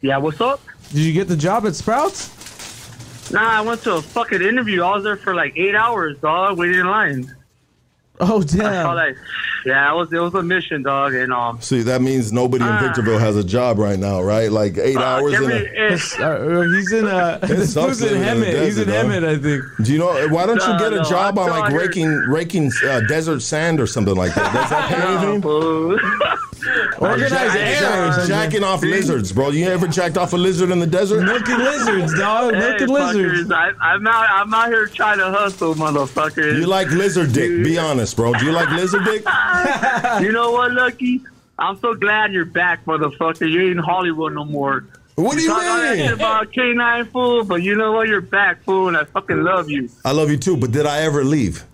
Yeah, 0.00 0.16
what's 0.16 0.40
up? 0.40 0.60
Did 0.88 0.98
you 0.98 1.12
get 1.12 1.28
the 1.28 1.36
job 1.36 1.66
at 1.66 1.76
Sprouts? 1.76 2.35
Nah, 3.30 3.58
I 3.58 3.60
went 3.60 3.82
to 3.82 3.96
a 3.96 4.02
fucking 4.02 4.40
interview. 4.42 4.82
I 4.82 4.94
was 4.94 5.04
there 5.04 5.16
for 5.16 5.34
like 5.34 5.56
eight 5.56 5.74
hours, 5.74 6.18
dog, 6.18 6.58
waiting 6.58 6.80
in 6.80 6.86
line. 6.86 7.34
Oh, 8.20 8.42
I 8.42 8.46
saw 8.46 8.58
damn. 8.58 8.96
that. 8.96 9.16
Yeah, 9.66 9.92
it 9.92 9.96
was 9.96 10.12
it 10.12 10.18
was 10.20 10.32
a 10.34 10.42
mission, 10.44 10.82
dog, 10.84 11.12
and 11.14 11.32
um. 11.32 11.60
See, 11.60 11.82
that 11.82 12.00
means 12.00 12.32
nobody 12.32 12.62
in 12.64 12.70
Ah. 12.70 12.80
Victorville 12.82 13.18
has 13.18 13.36
a 13.36 13.42
job 13.42 13.78
right 13.78 13.98
now, 13.98 14.22
right? 14.22 14.50
Like 14.52 14.78
eight 14.78 14.96
hours 14.96 15.34
in 15.34 15.50
a. 15.50 15.54
eh, 15.76 15.98
Uh, 16.22 16.62
he's 16.70 16.92
in 16.92 17.04
uh, 17.06 17.40
It 17.42 17.46
this 17.48 17.74
sucks 17.74 18.00
in 18.00 18.08
living 18.08 18.22
in 18.28 18.40
the 18.40 18.46
Hemet. 18.46 18.64
He's 18.64 18.78
in 18.78 18.86
desert, 18.86 19.10
Hemet. 19.10 19.28
I 19.28 19.36
think. 19.38 19.62
Do 19.84 19.92
you 19.92 19.98
know? 19.98 20.28
Why 20.28 20.46
don't 20.46 20.60
you 20.62 20.68
No, 20.68 20.78
get 20.78 20.92
a 20.92 20.96
no, 20.98 21.02
job 21.04 21.36
I'm 21.38 21.44
on 21.46 21.50
like 21.50 21.66
still 21.70 21.78
raking 21.80 22.08
raking 22.28 22.70
uh, 22.88 23.00
desert 23.08 23.40
sand 23.42 23.80
or 23.80 23.86
something 23.88 24.14
like 24.14 24.34
that? 24.34 24.52
Does 24.54 24.70
that 24.70 24.88
pay 24.94 25.02
anything? 25.02 25.42
fool. 25.42 25.98
Organized 26.98 27.30
Jack- 27.78 28.26
jacking 28.26 28.64
off 28.64 28.82
lizards, 28.82 29.30
bro. 29.32 29.50
You 29.50 29.66
ever 29.68 29.86
jacked 29.86 30.16
off 30.16 30.32
a 30.32 30.36
lizard 30.36 30.70
in 30.70 30.78
the 30.80 30.86
desert? 30.86 31.22
Milking 31.22 31.58
lizards, 31.58 32.14
dog. 32.18 32.54
Hey, 32.54 32.60
Milking 32.60 32.88
lizards. 32.88 33.50
I, 33.52 33.70
I'm 33.80 34.06
out. 34.06 34.26
I'm 34.30 34.52
out 34.54 34.68
here 34.68 34.86
trying 34.86 35.18
to 35.18 35.30
hustle, 35.30 35.74
motherfuckers. 35.74 36.58
You 36.58 36.66
like 36.66 36.88
lizard 36.90 37.32
dick? 37.32 37.62
Be 37.62 37.78
honest, 37.78 38.16
bro. 38.16 38.32
Do 38.34 38.44
you 38.46 38.52
like 38.52 38.68
lizard 38.70 39.04
dick? 39.04 39.22
you 40.22 40.32
know 40.32 40.52
what, 40.52 40.72
Lucky? 40.72 41.20
I'm 41.58 41.78
so 41.80 41.94
glad 41.94 42.32
you're 42.32 42.44
back, 42.44 42.84
motherfucker. 42.84 43.50
You 43.50 43.62
ain't 43.62 43.70
in 43.72 43.78
Hollywood 43.78 44.34
no 44.34 44.44
more. 44.44 44.84
What 45.14 45.38
do 45.38 45.42
you 45.42 45.48
mean? 45.48 46.12
about 46.12 46.52
K9 46.52 47.08
fool, 47.08 47.44
but 47.44 47.62
you 47.62 47.74
know 47.74 47.92
what? 47.92 48.08
You're 48.08 48.20
back, 48.20 48.62
fool, 48.64 48.88
and 48.88 48.96
I 48.96 49.04
fucking 49.04 49.42
love 49.42 49.70
you. 49.70 49.88
I 50.04 50.12
love 50.12 50.30
you 50.30 50.36
too, 50.36 50.58
but 50.58 50.72
did 50.72 50.84
I 50.84 51.00
ever 51.00 51.24
leave? 51.24 51.64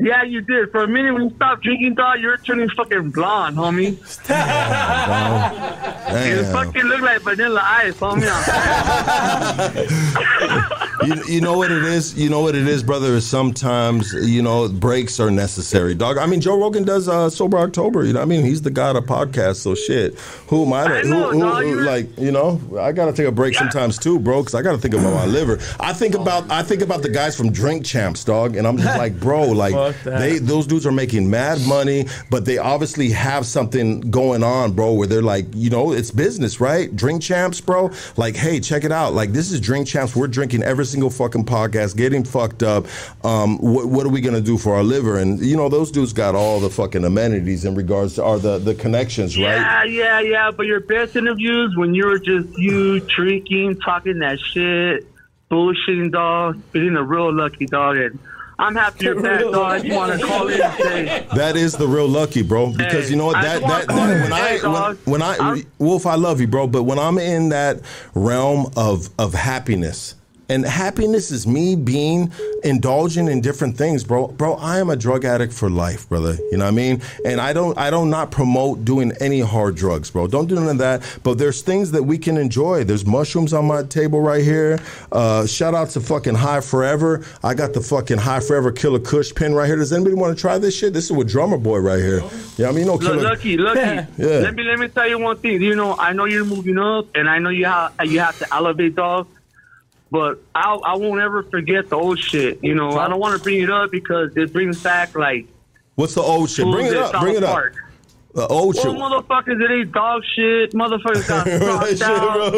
Yeah, 0.00 0.22
you 0.22 0.42
did. 0.42 0.70
For 0.70 0.84
a 0.84 0.88
minute 0.88 1.12
when 1.12 1.24
you 1.28 1.34
stopped 1.34 1.64
drinking, 1.64 1.96
dog, 1.96 2.20
you 2.20 2.28
were 2.28 2.36
turning 2.36 2.68
fucking 2.70 3.10
blonde, 3.10 3.56
homie. 3.56 3.98
You 6.08 6.36
Damn. 6.42 6.52
fucking 6.52 6.82
look 6.84 7.00
like 7.02 7.20
vanilla 7.20 7.60
ice, 7.62 7.94
homie. 7.98 8.24
you, 11.06 11.34
you 11.34 11.40
know 11.42 11.56
what 11.58 11.70
it 11.70 11.84
is? 11.84 12.16
You 12.16 12.30
know 12.30 12.40
what 12.40 12.54
it 12.54 12.66
is, 12.66 12.82
brother? 12.82 13.08
Is 13.14 13.26
sometimes, 13.26 14.12
you 14.14 14.40
know, 14.42 14.68
breaks 14.68 15.20
are 15.20 15.30
necessary, 15.30 15.94
dog. 15.94 16.16
I 16.16 16.24
mean, 16.26 16.40
Joe 16.40 16.58
Rogan 16.58 16.84
does 16.84 17.08
uh, 17.08 17.28
Sober 17.28 17.58
October. 17.58 18.04
You 18.04 18.14
know 18.14 18.20
what 18.20 18.26
I 18.26 18.28
mean? 18.28 18.44
He's 18.44 18.62
the 18.62 18.70
god 18.70 18.96
of 18.96 19.04
podcasts, 19.04 19.56
so 19.56 19.74
shit. 19.74 20.18
Who 20.48 20.64
am 20.64 20.72
I? 20.72 20.88
to- 20.88 20.98
I 20.98 21.02
know, 21.02 21.30
who, 21.30 21.32
who- 21.32 21.40
dog, 21.40 21.62
who- 21.62 21.68
you- 21.70 21.80
like, 21.82 22.18
you 22.18 22.32
know, 22.32 22.58
I 22.80 22.92
got 22.92 23.06
to 23.06 23.12
take 23.12 23.26
a 23.26 23.32
break 23.32 23.54
sometimes 23.54 23.98
too, 23.98 24.18
bro, 24.18 24.40
because 24.40 24.54
I 24.54 24.62
got 24.62 24.72
to 24.72 24.78
think 24.78 24.94
about 24.94 25.12
my 25.12 25.26
liver. 25.26 25.58
I 25.78 25.92
think 25.92 26.14
about 26.14 26.50
I 26.50 26.62
think 26.62 26.80
about 26.82 27.02
the 27.02 27.10
guys 27.10 27.36
from 27.36 27.52
Drink 27.52 27.84
Champs, 27.84 28.24
dog, 28.24 28.56
and 28.56 28.66
I'm 28.66 28.78
just 28.78 28.96
like, 28.96 29.18
bro, 29.20 29.42
like 29.44 29.87
Fuck 29.92 30.04
that. 30.04 30.18
they 30.18 30.38
those 30.38 30.66
dudes 30.66 30.86
are 30.86 30.92
making 30.92 31.30
mad 31.30 31.58
money, 31.66 32.06
but 32.30 32.44
they 32.44 32.58
obviously 32.58 33.10
have 33.10 33.46
something 33.46 34.00
going 34.10 34.42
on, 34.42 34.72
bro, 34.72 34.92
where 34.94 35.06
they're 35.06 35.22
like, 35.22 35.46
you 35.54 35.70
know, 35.70 35.92
it's 35.92 36.10
business, 36.10 36.60
right? 36.60 36.94
Drink 36.94 37.22
Champs, 37.22 37.60
bro. 37.60 37.90
Like, 38.16 38.36
hey, 38.36 38.60
check 38.60 38.84
it 38.84 38.92
out. 38.92 39.12
Like, 39.14 39.32
this 39.32 39.50
is 39.50 39.60
Drink 39.60 39.86
Champs. 39.86 40.14
We're 40.14 40.28
drinking 40.28 40.62
every 40.62 40.86
single 40.86 41.10
fucking 41.10 41.44
podcast, 41.44 41.96
getting 41.96 42.24
fucked 42.24 42.62
up. 42.62 42.86
Um, 43.24 43.58
what, 43.58 43.86
what 43.86 44.06
are 44.06 44.10
we 44.10 44.20
gonna 44.20 44.40
do 44.40 44.58
for 44.58 44.74
our 44.74 44.82
liver? 44.82 45.18
And 45.18 45.40
you 45.40 45.56
know, 45.56 45.68
those 45.68 45.90
dudes 45.90 46.12
got 46.12 46.34
all 46.34 46.60
the 46.60 46.70
fucking 46.70 47.04
amenities 47.04 47.64
in 47.64 47.74
regards 47.74 48.14
to 48.14 48.24
are 48.24 48.38
the 48.38 48.58
the 48.58 48.74
connections, 48.74 49.36
right? 49.36 49.56
Yeah, 49.56 49.84
yeah, 49.84 50.20
yeah. 50.20 50.50
But 50.50 50.66
your 50.66 50.80
best 50.80 51.16
interviews 51.16 51.76
when 51.76 51.94
you 51.94 52.06
were 52.06 52.18
just 52.18 52.56
you 52.58 53.00
drinking, 53.00 53.80
talking 53.80 54.18
that 54.20 54.38
shit, 54.40 55.06
bullshitting, 55.50 56.12
dog, 56.12 56.60
being 56.72 56.96
a 56.96 57.02
real 57.02 57.32
lucky 57.32 57.66
dog. 57.66 57.96
And 57.96 58.18
I'm 58.60 58.74
happy 58.74 59.04
you're 59.04 59.20
back, 59.22 59.40
dog. 59.40 59.84
You 59.84 59.94
want 59.94 60.18
to 60.20 60.26
call 60.26 60.48
in 60.48 60.60
and 60.60 61.30
That 61.30 61.56
is 61.56 61.74
the 61.74 61.86
real 61.86 62.08
lucky, 62.08 62.42
bro. 62.42 62.72
Because 62.72 63.04
Hey, 63.04 63.10
you 63.10 63.16
know 63.16 63.26
what? 63.26 63.40
That 63.40 63.60
that, 63.62 63.86
that 63.86 63.94
when 63.94 64.32
I 64.32 64.48
hey, 64.48 64.58
dog. 64.60 64.98
when, 65.04 65.20
when 65.20 65.22
I 65.22 65.36
I'm- 65.36 65.62
Wolf, 65.78 66.06
I 66.06 66.16
love 66.16 66.40
you, 66.40 66.48
bro. 66.48 66.66
But 66.66 66.82
when 66.82 66.98
I'm 66.98 67.18
in 67.18 67.50
that 67.50 67.80
realm 68.14 68.66
of 68.76 69.10
of 69.18 69.32
happiness, 69.34 70.16
And 70.50 70.64
happiness 70.64 71.30
is 71.30 71.46
me 71.46 71.76
being 71.76 72.32
indulging 72.64 73.28
in 73.28 73.40
different 73.40 73.76
things, 73.76 74.02
bro. 74.02 74.28
Bro, 74.28 74.54
I 74.54 74.78
am 74.78 74.88
a 74.88 74.96
drug 74.96 75.24
addict 75.24 75.52
for 75.52 75.68
life, 75.68 76.08
brother. 76.08 76.36
You 76.50 76.56
know 76.58 76.64
what 76.64 76.72
I 76.72 76.76
mean? 76.76 77.02
And 77.24 77.40
I 77.40 77.52
don't 77.52 77.76
I 77.76 77.90
don't 77.90 78.08
not 78.08 78.30
promote 78.30 78.84
doing 78.84 79.12
any 79.20 79.40
hard 79.40 79.76
drugs, 79.76 80.10
bro. 80.10 80.26
Don't 80.26 80.48
do 80.48 80.54
none 80.54 80.68
of 80.68 80.78
that. 80.78 81.02
But 81.22 81.38
there's 81.38 81.60
things 81.62 81.90
that 81.92 82.02
we 82.02 82.16
can 82.18 82.38
enjoy. 82.38 82.84
There's 82.84 83.04
mushrooms 83.04 83.52
on 83.52 83.66
my 83.66 83.82
table 83.82 84.20
right 84.20 84.42
here. 84.42 84.78
Uh, 85.12 85.46
shout 85.46 85.74
out 85.74 85.90
to 85.90 86.00
fucking 86.00 86.34
High 86.34 86.60
Forever. 86.60 87.24
I 87.42 87.54
got 87.54 87.74
the 87.74 87.80
fucking 87.80 88.18
High 88.18 88.40
Forever 88.40 88.72
Killa 88.72 89.00
Kush 89.00 89.34
pin 89.34 89.54
right 89.54 89.66
here. 89.66 89.76
Does 89.76 89.92
anybody 89.92 90.14
want 90.16 90.36
to 90.36 90.40
try 90.40 90.56
this 90.58 90.74
shit? 90.74 90.92
This 90.94 91.04
is 91.04 91.12
with 91.12 91.28
Drummer 91.28 91.58
Boy 91.58 91.78
right 91.78 92.00
here. 92.00 92.22
Yeah, 92.56 92.68
I 92.68 92.72
mean, 92.72 92.86
no 92.86 92.94
Look, 92.94 93.02
killer. 93.02 93.22
lucky, 93.22 93.56
lucky. 93.56 94.06
Yeah. 94.18 94.38
Let 94.40 94.54
me 94.54 94.62
let 94.64 94.78
me 94.78 94.88
tell 94.88 95.08
you 95.08 95.18
one 95.18 95.36
thing. 95.38 95.62
You 95.62 95.76
know, 95.76 95.94
I 95.96 96.12
know 96.12 96.24
you're 96.24 96.44
moving 96.44 96.78
up, 96.78 97.06
and 97.14 97.28
I 97.28 97.38
know 97.38 97.50
you 97.50 97.66
have 97.66 97.92
you 98.04 98.20
have 98.20 98.38
to 98.38 98.52
elevate, 98.54 98.94
dog. 98.96 99.26
But 100.10 100.40
I 100.54 100.74
I 100.74 100.96
won't 100.96 101.20
ever 101.20 101.42
forget 101.42 101.90
the 101.90 101.96
old 101.96 102.18
shit. 102.18 102.62
You 102.62 102.74
know, 102.74 102.98
I 102.98 103.08
don't 103.08 103.20
want 103.20 103.36
to 103.36 103.42
bring 103.42 103.62
it 103.62 103.70
up 103.70 103.90
because 103.90 104.36
it 104.36 104.52
brings 104.52 104.82
back 104.82 105.14
like 105.14 105.46
What's 105.96 106.14
the 106.14 106.22
old 106.22 106.48
shit? 106.48 106.64
Bring 106.64 106.86
it 106.86 106.96
up. 106.96 107.20
Bring 107.20 107.34
it 107.34 107.42
up. 107.42 107.50
Park. 107.50 107.74
The 108.38 108.46
old 108.46 108.76
Well, 108.76 108.84
shit. 108.84 108.94
motherfuckers, 109.02 109.60
it 109.64 109.68
ain't 109.80 109.90
dog 109.90 110.22
shit. 110.36 110.72
Motherfuckers 110.72 111.26
got 111.26 111.44
That 111.46 111.88
shit, 111.88 112.02
out. 112.02 112.52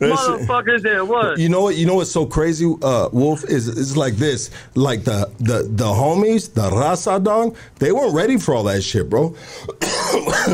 Motherfuckers, 0.00 0.82
that 0.84 1.06
what? 1.06 1.38
You 1.38 1.50
know 1.50 1.60
what? 1.64 1.76
You 1.76 1.84
know 1.84 1.96
what's 1.96 2.10
so 2.10 2.24
crazy, 2.24 2.64
uh, 2.82 3.10
Wolf 3.12 3.44
is 3.44 3.68
is 3.68 3.94
like 3.94 4.14
this. 4.14 4.48
Like 4.74 5.04
the 5.04 5.30
the 5.38 5.68
the 5.70 5.84
homies, 5.84 6.54
the 6.54 6.70
Raza 6.70 7.22
dog, 7.22 7.56
they 7.78 7.92
weren't 7.92 8.14
ready 8.14 8.38
for 8.38 8.54
all 8.54 8.62
that 8.64 8.80
shit, 8.82 9.10
bro. 9.10 9.28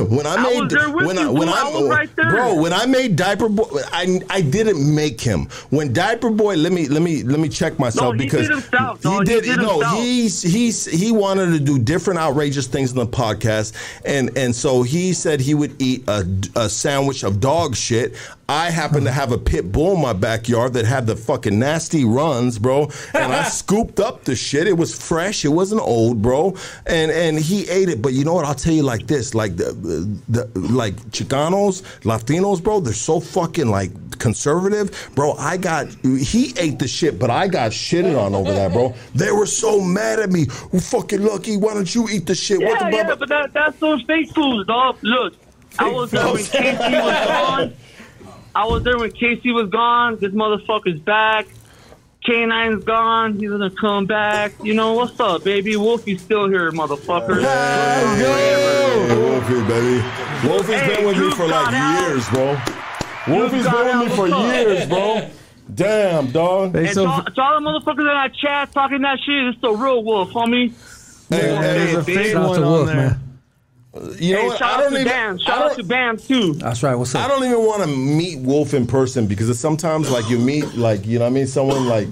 when 0.09 0.27
I 0.27 0.43
made 0.43 0.73
when 1.05 1.17
you, 1.19 1.23
I 1.23 1.31
when. 1.31 1.49
I, 1.49 1.53
I 1.55 1.89
right 1.89 2.17
bro 2.17 2.61
when 2.61 2.73
I 2.73 2.87
made 2.87 3.15
diaper 3.15 3.49
boy, 3.49 3.67
I 3.93 4.21
I 4.29 4.41
didn't 4.41 4.93
make 4.93 5.21
him. 5.21 5.45
When 5.71 5.93
diaper 5.93 6.31
boy, 6.31 6.57
let 6.57 6.73
me 6.73 6.89
let 6.89 7.03
me 7.03 7.23
let 7.23 7.39
me 7.39 7.49
check 7.49 7.79
myself 7.79 8.07
No, 8.17 8.19
he 8.19 8.25
because 8.25 8.49
did 8.49 8.51
himself, 8.51 8.99
he 8.99 9.09
dog. 9.09 9.29
He 9.29 9.35
did 9.35 9.45
did 9.45 9.57
no 9.59 9.75
himself. 9.81 10.03
he's 10.03 10.43
he's 10.43 10.85
he 10.87 11.13
wanted 11.13 11.53
to 11.53 11.61
do 11.61 11.79
different 11.79 12.19
outrageous 12.19 12.67
things 12.67 12.91
in 12.91 12.97
the 12.97 13.07
podcast 13.07 13.73
and 14.05 14.37
and 14.37 14.55
so 14.65 14.81
he 14.81 15.13
said 15.13 15.41
he 15.43 15.53
would 15.53 15.79
eat 15.79 16.09
a, 16.09 16.27
a 16.57 16.71
sandwich 16.71 17.23
of 17.23 17.39
dog 17.39 17.77
shit. 17.77 18.15
I 18.49 18.71
happen 18.71 19.05
to 19.05 19.11
have 19.11 19.33
a 19.33 19.39
pit 19.39 19.73
bull 19.73 19.95
in 19.95 20.03
my 20.03 20.13
backyard 20.13 20.75
that 20.75 20.85
had 20.85 21.07
the 21.07 21.17
fucking 21.17 21.59
nasty 21.59 22.05
runs 22.05 22.59
bro. 22.59 22.91
And 23.15 23.33
i 23.33 23.43
scooped 23.49 24.01
up 24.01 24.25
the 24.25 24.37
shit. 24.37 24.67
It 24.67 24.77
was 24.77 24.95
fresh. 24.97 25.45
It 25.45 25.49
wasn't 25.49 25.81
old 25.81 26.21
bro. 26.21 26.55
And 26.87 27.11
and 27.11 27.39
he 27.39 27.69
ate 27.69 27.89
it. 27.89 28.03
But 28.03 28.13
you 28.13 28.25
know 28.25 28.35
what? 28.35 28.45
I'll 28.45 28.55
tell 28.55 28.75
you 28.75 28.83
like 28.83 29.07
this. 29.07 29.35
Like 29.35 29.57
the, 29.57 29.73
the 30.29 30.47
like 30.59 30.95
chicanos 31.11 31.83
latinos 32.03 32.63
bro 32.63 32.81
they're 32.81 32.93
so 32.93 33.19
fucking 33.19 33.69
like 33.69 34.19
conservative. 34.19 35.11
Bro 35.15 35.33
i 35.35 35.57
got 35.57 35.89
he 36.03 36.55
ate 36.59 36.79
the 36.79 36.89
shit 36.89 37.19
but 37.19 37.31
i 37.31 37.49
got 37.49 37.73
shitted 37.73 38.19
on 38.19 38.35
over 38.35 38.53
that 38.53 38.73
bro. 38.73 38.95
They 39.15 39.31
were 39.31 39.47
so 39.47 39.81
mad 39.81 40.21
at 40.21 40.31
me. 40.31 40.47
Well, 40.71 40.83
fucking 40.83 41.23
lucky 41.23 41.57
why 41.57 41.75
don't 41.75 41.93
you 41.95 42.09
eat 42.11 42.27
the 42.27 42.35
shit? 42.35 42.61
What 42.61 42.81
Yeah, 42.81 42.91
the 42.91 42.97
yeah, 42.97 43.15
but 43.15 43.29
that, 43.31 43.53
that's 43.55 43.79
those 43.79 44.03
fake 44.03 44.31
foods, 44.35 44.54
dog. 44.63 44.99
Look, 45.03 45.35
I 45.79 45.91
was 45.91 46.11
there 46.11 46.27
when. 46.27 46.37
Casey 46.45 46.95
was 46.95 47.27
gone. 47.27 47.75
I 48.55 48.67
was 48.67 48.83
there 48.85 48.97
when 48.99 49.11
Casey 49.11 49.51
was 49.51 49.69
gone. 49.69 50.17
This 50.21 50.33
motherfucker's 50.33 51.01
back. 51.01 51.47
K9's 52.25 52.85
gone. 52.85 53.35
He's 53.39 53.51
gonna 53.51 53.69
come 53.71 54.07
back. 54.07 54.53
You 54.63 54.75
know 54.75 54.95
what's 54.95 55.19
up, 55.21 55.45
baby? 55.45 55.77
Wolfie's 55.77 56.23
still 56.23 56.49
here, 56.49 56.71
motherfucker. 56.73 57.43
Hey, 57.43 59.15
Wolfie, 59.19 59.69
baby. 59.69 60.49
Wolfie's 60.49 60.81
been 60.97 61.07
with 61.07 61.19
me 61.19 61.31
for 61.33 61.47
like 61.49 62.09
years, 62.09 62.29
bro. 62.31 62.57
Wolfie's 63.29 63.65
been 63.69 63.99
with 63.99 64.09
me 64.09 64.17
for 64.17 64.29
years, 64.29 64.87
bro. 64.89 65.29
Damn, 65.75 66.31
dog. 66.31 66.77
And 66.77 66.89
to, 66.91 67.05
all- 67.07 67.25
to 67.25 67.43
all 67.43 67.61
the 67.61 67.67
motherfuckers 67.67 68.01
in 68.01 68.07
that 68.07 68.35
chat 68.35 68.73
talking 68.73 69.01
that 69.03 69.19
shit, 69.25 69.47
it's 69.47 69.61
the 69.61 69.73
real 69.73 70.03
Wolf, 70.05 70.31
homie. 70.31 70.71
Hey, 71.31 71.39
There's 71.41 71.95
a 71.95 72.05
fake 72.05 72.35
one 72.35 72.63
on 72.63 72.87
there. 72.87 73.19
You 74.19 74.35
know 74.35 74.41
hey, 74.41 74.47
what? 74.49 74.59
shout 74.59 74.71
I 74.71 74.75
out 74.75 74.81
don't 74.81 74.91
to 74.93 75.01
even- 75.01 75.09
Bam. 75.13 75.39
Shout 75.39 75.63
out 75.71 75.77
to 75.77 75.85
Bam 75.85 76.17
too. 76.17 76.55
That's 76.55 76.83
right. 76.83 76.95
What's 76.97 77.15
up? 77.15 77.25
I 77.25 77.29
don't 77.29 77.45
even 77.45 77.65
want 77.65 77.83
to 77.83 77.89
meet 77.89 78.41
Wolf 78.41 78.75
in 78.75 78.87
person 78.87 79.27
because 79.27 79.49
it's 79.49 79.61
sometimes 79.61 80.11
like 80.11 80.29
you 80.29 80.39
meet 80.39 80.75
like 80.75 81.07
you 81.07 81.19
know 81.19 81.25
what 81.27 81.31
I 81.31 81.35
mean 81.35 81.47
someone 81.47 81.87
like 81.87 82.09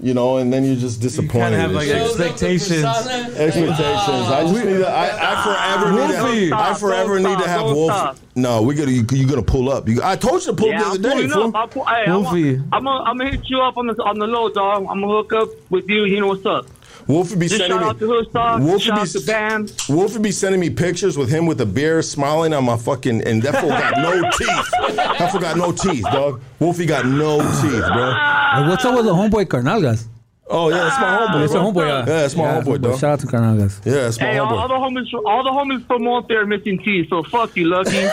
you 0.00 0.12
know 0.12 0.36
and 0.36 0.52
then 0.52 0.64
you're 0.64 0.76
just 0.76 1.00
disappointed. 1.00 1.58
have, 1.58 1.70
like, 1.72 1.86
shit. 1.86 1.96
expectations. 1.96 2.84
Expectations. 2.84 3.80
I 3.80 4.42
just 4.42 4.54
need 4.54 4.62
to. 4.78 4.86
I, 4.86 5.06
I 5.32 5.44
forever 5.44 5.92
need 5.92 6.20
Wolfie. 6.22 6.48
to. 6.50 6.56
I 6.56 6.74
forever 6.74 7.18
Don't 7.18 7.30
need 7.32 7.42
to 7.42 7.48
have 7.48 7.62
Wolf. 7.62 7.90
stop. 7.92 8.16
No, 8.36 8.62
we 8.62 8.74
gonna 8.74 8.90
you, 8.90 9.06
you 9.12 9.26
gonna 9.26 9.42
pull 9.42 9.70
up. 9.70 9.88
You, 9.88 10.00
I 10.02 10.16
told 10.16 10.42
you 10.44 10.48
to 10.50 10.56
pull 10.56 10.68
Yeah, 10.68 10.80
up 10.82 10.86
I'm 10.94 11.02
the 11.02 11.08
other 11.08 11.22
day. 11.22 11.28
pulling 11.28 11.52
fool. 11.52 11.56
up. 11.56 11.70
Pull, 11.70 11.84
hey, 11.84 12.04
I'm, 12.06 12.22
Wolfie. 12.22 12.54
gonna, 12.56 12.68
I'm, 12.72 12.84
gonna, 12.84 13.04
I'm 13.04 13.18
gonna 13.18 13.30
hit 13.30 13.48
you 13.48 13.60
up 13.60 13.76
on 13.78 13.86
the 13.86 13.94
on 14.02 14.18
the 14.18 14.26
low, 14.26 14.48
dog. 14.50 14.80
I'm 14.90 15.00
gonna 15.00 15.06
hook 15.08 15.32
up 15.32 15.48
with 15.70 15.88
you. 15.88 16.04
You 16.04 16.20
know 16.20 16.26
what's 16.28 16.44
up? 16.44 16.66
Wolf 17.06 17.38
be 17.38 17.46
Just 17.48 17.58
sending 17.60 17.78
shout 17.78 17.80
me. 17.82 17.88
out 17.90 17.98
to 17.98 18.06
Hood 18.06 18.28
Stock. 18.30 18.60
Wolf 18.60 18.82
shout 18.82 18.96
be, 18.96 19.00
out 19.02 19.08
to 19.08 19.20
Bam. 19.20 19.66
Wolf 19.88 20.22
be 20.22 20.30
sending 20.30 20.60
me 20.60 20.70
pictures 20.70 21.18
with 21.18 21.28
him 21.28 21.46
with 21.46 21.60
a 21.60 21.66
beer, 21.66 22.00
smiling 22.02 22.52
on 22.54 22.64
my 22.64 22.76
fucking, 22.76 23.22
and 23.26 23.42
that 23.42 23.60
fool 23.60 23.68
got 23.70 23.98
no 23.98 24.30
teeth. 24.38 24.96
That 25.18 25.28
fool 25.30 25.40
got 25.40 25.56
no 25.56 25.72
teeth, 25.72 26.04
dog. 26.04 26.40
Wolfie 26.60 26.86
got 26.86 27.04
no 27.06 27.38
teeth, 27.60 27.84
bro. 27.92 28.12
Hey, 28.14 28.68
what's 28.68 28.84
up 28.84 28.94
with 28.96 29.04
the 29.04 29.12
homeboy 29.14 29.44
Carnalgas? 29.46 30.06
Oh 30.46 30.68
yeah, 30.68 30.76
that's 30.76 31.00
my 31.00 31.08
ah. 31.08 31.26
homeboy. 31.26 31.40
That's 31.40 31.52
your 31.54 31.62
bro. 31.62 31.72
homeboy. 31.72 31.86
Yeah, 31.88 32.04
that's 32.04 32.36
my 32.36 32.44
homeboy, 32.44 32.82
dog. 32.82 32.98
Shout 33.00 33.12
out 33.12 33.20
to 33.20 33.26
Carnalgas. 33.26 33.84
Yeah, 33.86 33.92
that's 33.92 34.20
my 34.20 34.26
Hey, 34.26 34.38
all, 34.38 34.54
all 34.54 34.68
homeboy. 34.68 34.94
the 34.94 35.00
homies, 35.00 35.24
all 35.26 35.42
the 35.42 35.50
homies 35.50 35.86
from 35.86 36.06
out 36.06 36.28
there 36.28 36.44
missing 36.44 36.78
teeth. 36.78 37.08
So 37.08 37.22
fuck 37.22 37.56
you, 37.56 37.64
Lucky. 37.66 37.90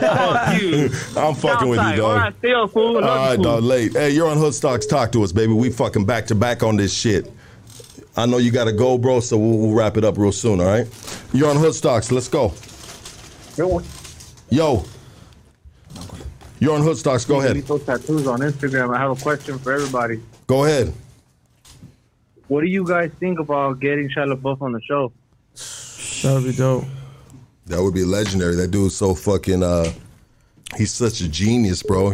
fuck 0.00 0.62
you. 0.62 0.90
I'm 1.20 1.34
fucking 1.34 1.68
with 1.68 1.80
you, 1.80 1.96
dog. 1.96 2.00
All 2.00 2.16
right, 2.16 2.34
stay 2.38 2.54
fool. 2.72 2.94
Love 2.94 3.04
All 3.04 3.16
you, 3.16 3.28
right, 3.28 3.34
fool. 3.36 3.44
dog. 3.44 3.62
Late. 3.62 3.92
Hey, 3.92 4.10
you're 4.10 4.28
on 4.28 4.38
Hood 4.38 4.54
Stocks. 4.54 4.86
Talk 4.86 5.12
to 5.12 5.22
us, 5.22 5.32
baby. 5.32 5.52
We 5.52 5.70
fucking 5.70 6.06
back 6.06 6.26
to 6.28 6.34
back 6.34 6.62
on 6.62 6.76
this 6.76 6.94
shit. 6.94 7.30
I 8.16 8.24
know 8.26 8.38
you 8.38 8.50
got 8.50 8.64
to 8.64 8.72
go, 8.72 8.96
bro. 8.96 9.20
So 9.20 9.36
we'll, 9.36 9.58
we'll 9.58 9.74
wrap 9.74 9.98
it 9.98 10.04
up 10.04 10.16
real 10.16 10.32
soon. 10.32 10.60
All 10.60 10.66
right. 10.66 10.86
You're 11.34 11.50
on 11.50 11.56
Hood 11.56 11.74
Stocks. 11.74 12.10
Let's 12.10 12.28
go. 12.28 12.54
Yo. 14.50 14.84
You're 16.62 16.76
on 16.76 16.82
Hood 16.82 16.96
Stocks. 16.96 17.24
Go 17.24 17.40
ahead. 17.40 17.56
Those 17.56 17.84
tattoos 17.84 18.24
on 18.28 18.38
Instagram. 18.38 18.94
I 18.94 19.00
have 19.00 19.10
a 19.10 19.20
question 19.20 19.58
for 19.58 19.72
everybody. 19.72 20.22
Go 20.46 20.64
ahead. 20.64 20.94
What 22.46 22.60
do 22.60 22.68
you 22.68 22.86
guys 22.86 23.10
think 23.18 23.40
about 23.40 23.80
getting 23.80 24.08
Shia 24.08 24.32
LaBeouf 24.32 24.62
on 24.62 24.70
the 24.70 24.80
show? 24.80 25.10
That 26.22 26.34
would 26.34 26.44
be 26.44 26.56
dope. 26.56 26.84
That 27.66 27.82
would 27.82 27.94
be 27.94 28.04
legendary. 28.04 28.54
That 28.54 28.70
dude's 28.70 28.94
so 28.94 29.12
fucking. 29.12 29.64
uh 29.64 29.92
He's 30.76 30.92
such 30.92 31.20
a 31.20 31.28
genius, 31.28 31.82
bro. 31.82 32.12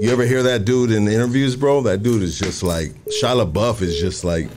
You 0.00 0.10
ever 0.10 0.24
hear 0.24 0.42
that 0.44 0.64
dude 0.64 0.90
in 0.90 1.06
interviews, 1.06 1.54
bro? 1.54 1.82
That 1.82 2.02
dude 2.02 2.22
is 2.22 2.38
just 2.38 2.62
like 2.62 2.94
Shia 3.20 3.44
LaBeouf 3.44 3.82
is 3.82 4.00
just 4.00 4.24
like. 4.24 4.48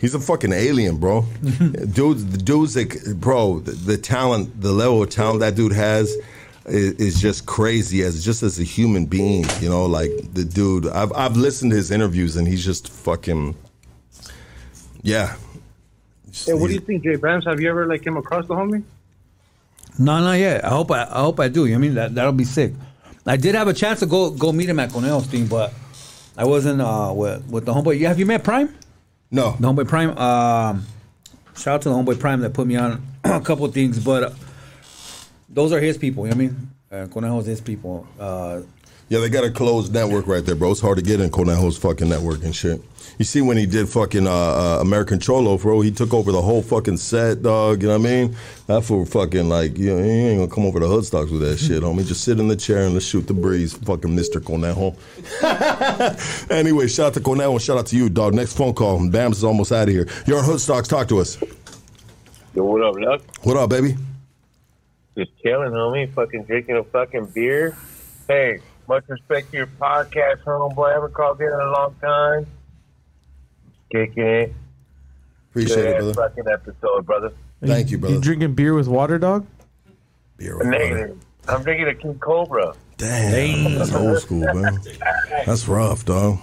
He's 0.00 0.16
a 0.16 0.18
fucking 0.18 0.52
alien, 0.52 0.96
bro. 0.96 1.24
dude, 1.40 2.18
the 2.32 2.42
dude's 2.42 2.74
like, 2.74 2.96
bro, 3.14 3.60
the, 3.60 3.70
the 3.70 3.96
talent, 3.96 4.60
the 4.60 4.72
level 4.72 5.04
of 5.04 5.10
talent 5.10 5.38
that 5.38 5.54
dude 5.54 5.70
has 5.70 6.12
is, 6.66 6.92
is 6.94 7.20
just 7.20 7.46
crazy 7.46 8.02
as 8.02 8.24
just 8.24 8.42
as 8.42 8.58
a 8.58 8.64
human 8.64 9.06
being, 9.06 9.44
you 9.60 9.68
know, 9.68 9.86
like 9.86 10.10
the 10.32 10.44
dude. 10.44 10.86
I've 10.86 11.12
I've 11.12 11.36
listened 11.36 11.72
to 11.72 11.76
his 11.76 11.90
interviews 11.90 12.36
and 12.36 12.46
he's 12.46 12.64
just 12.64 12.88
fucking, 12.88 13.56
yeah. 15.02 15.36
Hey, 16.46 16.54
what 16.54 16.68
do 16.68 16.74
you 16.74 16.80
think, 16.80 17.04
Jay 17.04 17.16
BAMZ? 17.16 17.46
Have 17.46 17.60
you 17.60 17.68
ever 17.68 17.86
like 17.86 18.02
came 18.02 18.16
across 18.16 18.46
the 18.46 18.54
homie? 18.54 18.82
No, 19.98 20.18
not 20.20 20.38
yet. 20.38 20.64
I 20.64 20.68
hope 20.68 20.90
I, 20.90 21.02
I 21.02 21.20
hope 21.20 21.38
I 21.40 21.48
do. 21.48 21.72
I 21.72 21.76
mean 21.78 21.94
that 21.94 22.14
that'll 22.14 22.32
be 22.32 22.44
sick. 22.44 22.72
I 23.26 23.36
did 23.36 23.54
have 23.54 23.68
a 23.68 23.74
chance 23.74 24.00
to 24.00 24.06
go 24.06 24.30
go 24.30 24.52
meet 24.52 24.68
him 24.68 24.80
at 24.80 24.90
Cornell's 24.90 25.26
thing, 25.26 25.46
but 25.46 25.72
I 26.36 26.44
wasn't 26.44 26.80
uh, 26.80 27.12
with 27.14 27.46
with 27.48 27.66
the 27.66 27.72
homeboy. 27.72 27.98
Yeah, 27.98 28.08
have 28.08 28.18
you 28.18 28.26
met 28.26 28.42
Prime? 28.42 28.74
No. 29.30 29.52
The 29.52 29.68
homeboy 29.68 29.88
Prime. 29.88 30.16
Um, 30.16 30.86
shout 31.56 31.74
out 31.74 31.82
to 31.82 31.88
the 31.90 31.94
homeboy 31.94 32.18
Prime 32.18 32.40
that 32.40 32.54
put 32.54 32.66
me 32.66 32.76
on 32.76 33.02
a 33.24 33.40
couple 33.40 33.64
of 33.64 33.74
things, 33.74 34.02
but 34.02 34.22
uh, 34.22 34.30
those 35.52 35.72
are 35.72 35.80
his 35.80 35.98
people. 35.98 36.26
You 36.26 36.32
know 36.34 36.36
what 36.36 36.44
I 36.44 36.46
mean? 36.48 36.70
Uh, 36.90 37.06
Cornell's 37.06 37.46
his 37.46 37.60
people. 37.60 38.06
Uh, 38.18 38.62
Yeah, 39.08 39.20
they 39.20 39.28
got 39.28 39.44
a 39.44 39.50
closed 39.50 39.92
network 39.92 40.26
right 40.26 40.44
there, 40.44 40.54
bro. 40.54 40.70
It's 40.70 40.80
hard 40.80 40.96
to 40.98 41.04
get 41.04 41.20
in 41.20 41.30
Cornello's 41.30 41.76
fucking 41.76 42.08
network 42.08 42.42
and 42.44 42.54
shit. 42.56 42.80
You 43.18 43.26
see 43.26 43.42
when 43.42 43.58
he 43.58 43.66
did 43.66 43.88
fucking 43.90 44.26
uh, 44.26 44.30
uh, 44.30 44.78
American 44.80 45.20
Cholo, 45.20 45.58
bro, 45.58 45.82
he 45.82 45.90
took 45.90 46.14
over 46.14 46.32
the 46.32 46.40
whole 46.40 46.62
fucking 46.62 46.96
set, 46.96 47.42
dog. 47.42 47.82
You 47.82 47.88
know 47.88 47.98
what 47.98 48.06
I 48.08 48.10
mean? 48.10 48.36
That 48.68 48.82
for 48.84 49.04
fucking 49.04 49.50
like, 49.50 49.76
you 49.76 49.94
know, 49.94 50.02
he 50.02 50.10
ain't 50.10 50.40
gonna 50.40 50.50
come 50.54 50.64
over 50.64 50.80
to 50.80 50.86
Hoodstocks 50.86 51.30
with 51.30 51.42
that 51.42 51.58
shit, 51.58 51.82
homie. 51.82 52.06
Just 52.06 52.24
sit 52.24 52.40
in 52.40 52.48
the 52.48 52.56
chair 52.56 52.84
and 52.84 52.94
let's 52.94 53.04
shoot 53.04 53.26
the 53.26 53.34
breeze, 53.34 53.74
fucking 53.74 54.16
Mr. 54.16 54.40
Cornello. 54.40 54.96
anyway, 56.50 56.88
shout 56.88 57.08
out 57.08 57.14
to 57.14 57.20
Cornello 57.20 57.52
and 57.52 57.62
shout 57.62 57.76
out 57.76 57.86
to 57.86 57.96
you, 57.96 58.08
dog. 58.08 58.32
Next 58.32 58.56
phone 58.56 58.72
call. 58.72 58.98
BAMZ 58.98 59.32
is 59.32 59.44
almost 59.44 59.72
out 59.72 59.88
of 59.88 59.94
here. 59.94 60.08
You're 60.26 60.38
on 60.38 60.44
Hoodstocks. 60.44 60.88
Talk 60.88 61.08
to 61.08 61.18
us. 61.18 61.36
Yo, 62.54 62.64
what 62.64 62.82
up, 62.82 62.94
Luck? 62.98 63.22
What 63.44 63.56
up, 63.58 63.68
baby? 63.68 63.94
Just 65.16 65.30
chilling, 65.42 65.72
homie. 65.72 66.12
Fucking 66.12 66.44
drinking 66.44 66.76
a 66.76 66.84
fucking 66.84 67.26
beer. 67.26 67.76
Hey, 68.28 68.60
much 68.88 69.04
respect 69.08 69.50
to 69.50 69.58
your 69.58 69.66
podcast, 69.66 70.42
homeboy. 70.44 70.90
I 70.90 70.94
haven't 70.94 71.14
called 71.14 71.40
in 71.40 71.48
in 71.48 71.52
a 71.52 71.70
long 71.70 71.94
time. 72.00 72.46
Kicking 73.90 74.26
it. 74.26 74.52
Appreciate 75.50 75.76
Good 75.76 75.84
it, 75.84 75.94
ass 75.96 76.02
brother. 76.02 76.14
Fucking 76.14 76.44
episode, 76.50 77.06
brother. 77.06 77.32
Thank 77.64 77.90
you, 77.90 77.98
brother. 77.98 78.14
You 78.14 78.20
drinking 78.20 78.54
beer 78.54 78.74
with 78.74 78.88
water, 78.88 79.18
dog? 79.18 79.46
Beer 80.38 80.56
with 80.56 80.66
Negative. 80.66 81.10
Water. 81.10 81.20
I'm 81.48 81.62
drinking 81.62 81.88
a 81.88 81.94
King 81.94 82.18
Cobra. 82.18 82.74
Damn, 82.96 83.74
that's 83.74 83.92
old 83.92 84.18
school, 84.20 84.40
man. 84.40 84.80
That's 85.44 85.68
rough, 85.68 86.04
dog. 86.04 86.38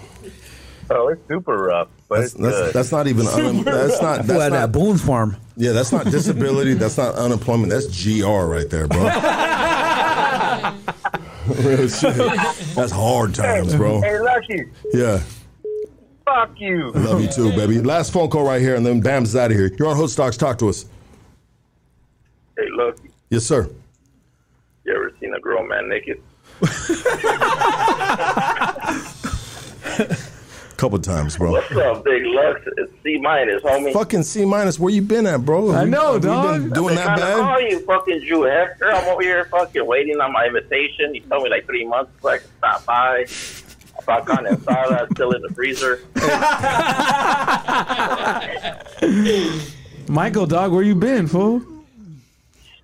Oh, 0.92 1.10
it's 1.10 1.22
super 1.28 1.56
rough, 1.56 1.88
but 2.08 2.22
That's 2.22 2.34
it's 2.34 2.42
that's, 2.42 2.56
good. 2.58 2.74
that's 2.74 2.92
not 2.92 3.08
even 3.08 3.28
un, 3.28 3.64
that's 3.64 4.02
not 4.02 4.18
that's 4.26 4.30
Well, 4.30 4.50
not 4.50 4.56
that 4.56 4.72
Boone's 4.72 5.04
Farm. 5.06 5.38
yeah 5.56 5.72
that's 5.72 5.92
not 5.92 6.06
disability. 6.06 6.74
That's 6.74 6.98
not 6.98 7.14
unemployment. 7.16 7.72
That's 7.72 7.86
GR 8.04 8.26
right 8.26 8.68
there, 8.70 8.88
bro. 8.88 9.00
Real 11.64 11.88
shit. 11.88 12.16
That's 12.76 12.92
hard 12.92 13.34
times, 13.36 13.76
bro. 13.76 14.02
Hey, 14.02 14.20
Lucky, 14.20 14.64
Yeah. 14.94 15.22
fuck 16.26 16.60
you. 16.60 16.92
I 16.94 16.98
love 17.00 17.22
you 17.22 17.28
too, 17.28 17.52
baby. 17.56 17.80
Last 17.82 18.12
phone 18.14 18.30
call 18.30 18.44
right 18.46 18.62
here, 18.62 18.76
and 18.76 18.86
then 18.86 19.02
Bam's 19.02 19.36
out 19.36 19.52
of 19.52 19.58
here. 19.58 19.72
You're 19.78 19.90
on 19.90 19.98
Hood 19.98 20.10
Stocks. 20.10 20.38
Talk 20.38 20.58
to 20.60 20.70
us. 20.70 20.86
Hey, 22.58 22.66
Lucky, 22.72 23.10
Yes, 23.30 23.46
sir. 23.46 23.70
you 24.86 24.96
ever 24.96 25.12
seen 25.20 25.34
a 25.36 25.40
grown 25.40 25.68
man 25.68 25.88
naked? 25.90 26.20
Couple 30.80 30.98
times, 31.00 31.36
bro. 31.36 31.52
What's 31.52 31.70
up, 31.76 32.06
Big 32.06 32.24
Lux? 32.26 32.62
It's 32.78 32.90
C 33.04 33.18
minus, 33.20 33.62
homie. 33.64 33.92
Fucking 33.92 34.24
C 34.24 34.46
minus. 34.46 34.80
Where 34.80 34.94
you 34.94 35.02
been 35.02 35.28
at, 35.28 35.44
bro? 35.44 35.74
I 35.74 35.84
know, 35.84 36.14
Have 36.14 36.24
you 36.24 36.30
dog. 36.30 36.62
been 36.62 36.70
doing 36.70 36.96
that 36.96 37.04
trying 37.04 37.18
to 37.18 37.22
bad? 37.26 37.40
call 37.42 37.62
you, 37.62 37.80
fucking 37.82 38.24
Drew 38.26 38.44
Hector. 38.44 38.90
I'm 38.90 39.06
over 39.10 39.22
here 39.22 39.44
fucking 39.52 39.86
waiting 39.86 40.22
on 40.22 40.32
my 40.32 40.46
invitation. 40.46 41.14
You 41.14 41.20
told 41.24 41.44
me 41.44 41.50
like 41.50 41.66
three 41.66 41.86
months 41.86 42.14
so 42.22 42.30
I 42.30 42.38
could 42.38 42.50
stop 42.60 42.86
by. 42.86 43.26
I 43.28 44.02
bought 44.06 44.26
carne 44.26 44.46
asada 44.46 45.12
still 45.12 45.32
in 45.32 45.42
the 45.42 45.50
freezer. 45.50 46.00
Michael, 50.08 50.46
dog, 50.46 50.72
where 50.72 50.84
you 50.84 50.96
been, 50.96 51.28
fool? 51.28 51.62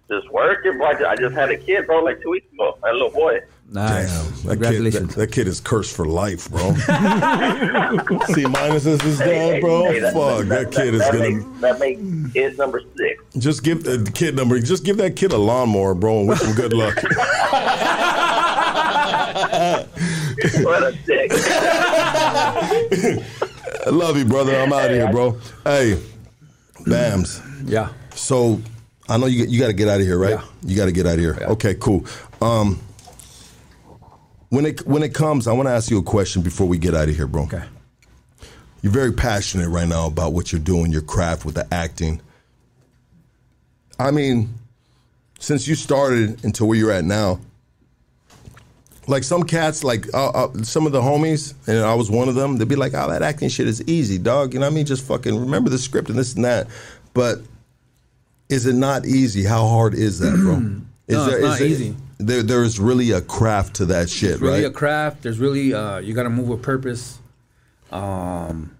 Just 0.09 0.29
working, 0.31 0.77
bro. 0.77 0.87
I 0.87 1.11
I 1.11 1.15
just 1.15 1.33
had 1.33 1.49
a 1.49 1.55
kid, 1.57 1.87
bro, 1.87 2.03
like 2.03 2.21
two 2.21 2.31
weeks 2.31 2.51
ago. 2.51 2.77
I 2.83 2.87
had 2.87 2.95
a 2.95 2.97
little 2.97 3.11
boy. 3.11 3.39
Nice. 3.67 4.07
Damn, 4.13 4.25
that 4.25 4.31
kid, 4.31 4.43
that, 4.43 4.49
Congratulations. 4.51 5.15
that 5.15 5.31
kid 5.31 5.47
is 5.47 5.59
cursed 5.59 5.95
for 5.95 6.05
life, 6.05 6.49
bro. 6.49 6.73
C 8.33 8.45
minus 8.45 8.85
is 8.85 9.01
his 9.01 9.17
dad, 9.19 9.59
bro. 9.59 9.85
Hey, 9.85 9.99
that- 9.99 10.13
Fuck, 10.13 10.45
that 10.47 10.71
kid 10.71 10.93
is 10.93 10.99
that 11.01 11.11
gonna 11.13 11.29
Makes, 11.31 11.61
that 11.61 11.79
makes 11.79 12.33
kid 12.33 12.57
number 12.57 12.81
six. 12.95 13.23
just 13.37 13.63
give 13.63 13.83
the 13.83 14.09
kid 14.13 14.35
number. 14.35 14.59
Just 14.59 14.83
give 14.85 14.97
that 14.97 15.15
kid 15.15 15.31
a 15.31 15.37
lawnmower, 15.37 15.95
bro, 15.95 16.19
and 16.19 16.27
wish 16.29 16.41
him 16.41 16.53
good 16.55 16.73
luck. 16.73 16.95
what 20.63 20.83
a 20.83 20.91
dick. 21.05 21.31
I 21.33 22.79
love 23.87 24.17
you, 24.17 24.25
brother. 24.25 24.55
I'm 24.59 24.71
out 24.73 24.85
of 24.91 24.95
here, 24.95 25.11
bro. 25.11 25.31
Hey, 25.63 25.99
BAMZ. 26.81 27.41
Yeah. 27.69 27.89
So 28.13 28.61
I 29.09 29.17
know 29.17 29.25
you 29.25 29.45
you 29.45 29.59
got 29.59 29.67
to 29.67 29.73
get 29.73 29.87
out 29.87 29.99
of 29.99 30.05
here, 30.05 30.17
right? 30.19 30.31
Yeah. 30.31 30.43
You 30.63 30.75
got 30.77 30.85
to 30.85 30.91
get 30.91 31.05
out 31.07 31.13
of 31.15 31.19
here. 31.19 31.37
Okay, 31.41 31.73
cool. 31.75 32.05
Um, 32.41 32.79
when 34.55 34.65
it 34.65 34.87
when 34.87 35.03
it 35.03 35.13
comes, 35.13 35.47
I 35.47 35.51
want 35.51 35.67
to 35.67 35.73
ask 35.73 35.91
you 35.91 35.97
a 35.97 36.03
question 36.03 36.41
before 36.41 36.65
we 36.65 36.77
get 36.77 36.95
out 36.95 37.09
of 37.09 37.15
here, 37.15 37.27
bro. 37.27 37.43
Okay. 37.43 37.63
You're 38.81 38.93
very 38.93 39.11
passionate 39.11 39.67
right 39.67 39.87
now 39.87 40.07
about 40.07 40.31
what 40.33 40.51
you're 40.51 40.61
doing, 40.61 40.91
your 40.91 41.01
craft 41.01 41.43
with 41.43 41.55
the 41.55 41.67
acting. 41.73 42.21
I 43.99 44.11
mean, 44.11 44.53
since 45.39 45.67
you 45.67 45.75
started 45.75 46.43
until 46.43 46.67
where 46.67 46.77
you're 46.77 46.91
at 46.91 47.03
now, 47.03 47.39
like 49.07 49.23
some 49.23 49.43
cats, 49.43 49.83
like 49.83 50.13
uh, 50.13 50.29
uh, 50.29 50.63
some 50.63 50.85
of 50.85 50.93
the 50.93 51.01
homies, 51.01 51.53
and 51.67 51.79
I 51.79 51.95
was 51.95 52.09
one 52.09 52.29
of 52.29 52.35
them. 52.35 52.57
They'd 52.57 52.67
be 52.67 52.75
like, 52.75 52.93
"Oh, 52.93 53.09
that 53.09 53.23
acting 53.23 53.49
shit 53.49 53.67
is 53.67 53.83
easy, 53.87 54.17
dog." 54.17 54.53
You 54.53 54.59
know 54.59 54.67
what 54.67 54.71
I 54.71 54.75
mean? 54.75 54.85
Just 54.85 55.05
fucking 55.05 55.37
remember 55.37 55.69
the 55.69 55.77
script 55.77 56.09
and 56.09 56.17
this 56.17 56.33
and 56.35 56.45
that. 56.45 56.67
But 57.13 57.39
is 58.47 58.65
it 58.65 58.75
not 58.75 59.05
easy? 59.05 59.43
How 59.43 59.67
hard 59.67 59.93
is 59.95 60.19
that, 60.19 60.33
bro? 60.35 60.55
Is 61.07 61.17
No, 61.17 61.27
it's 61.27 61.41
not 61.43 61.61
is 61.61 61.61
easy. 61.61 61.89
There, 61.91 61.99
there 62.17 62.63
is 62.63 62.79
really 62.79 63.11
a 63.11 63.21
craft 63.21 63.75
to 63.77 63.85
that 63.87 64.09
shit, 64.09 64.31
It's 64.31 64.41
really 64.41 64.63
right? 64.63 64.71
a 64.71 64.73
craft. 64.73 65.23
There's 65.23 65.39
really 65.39 65.73
uh, 65.73 65.97
you 65.99 66.13
got 66.13 66.23
to 66.23 66.29
move 66.29 66.47
with 66.47 66.61
purpose. 66.61 67.19
Um, 67.91 68.75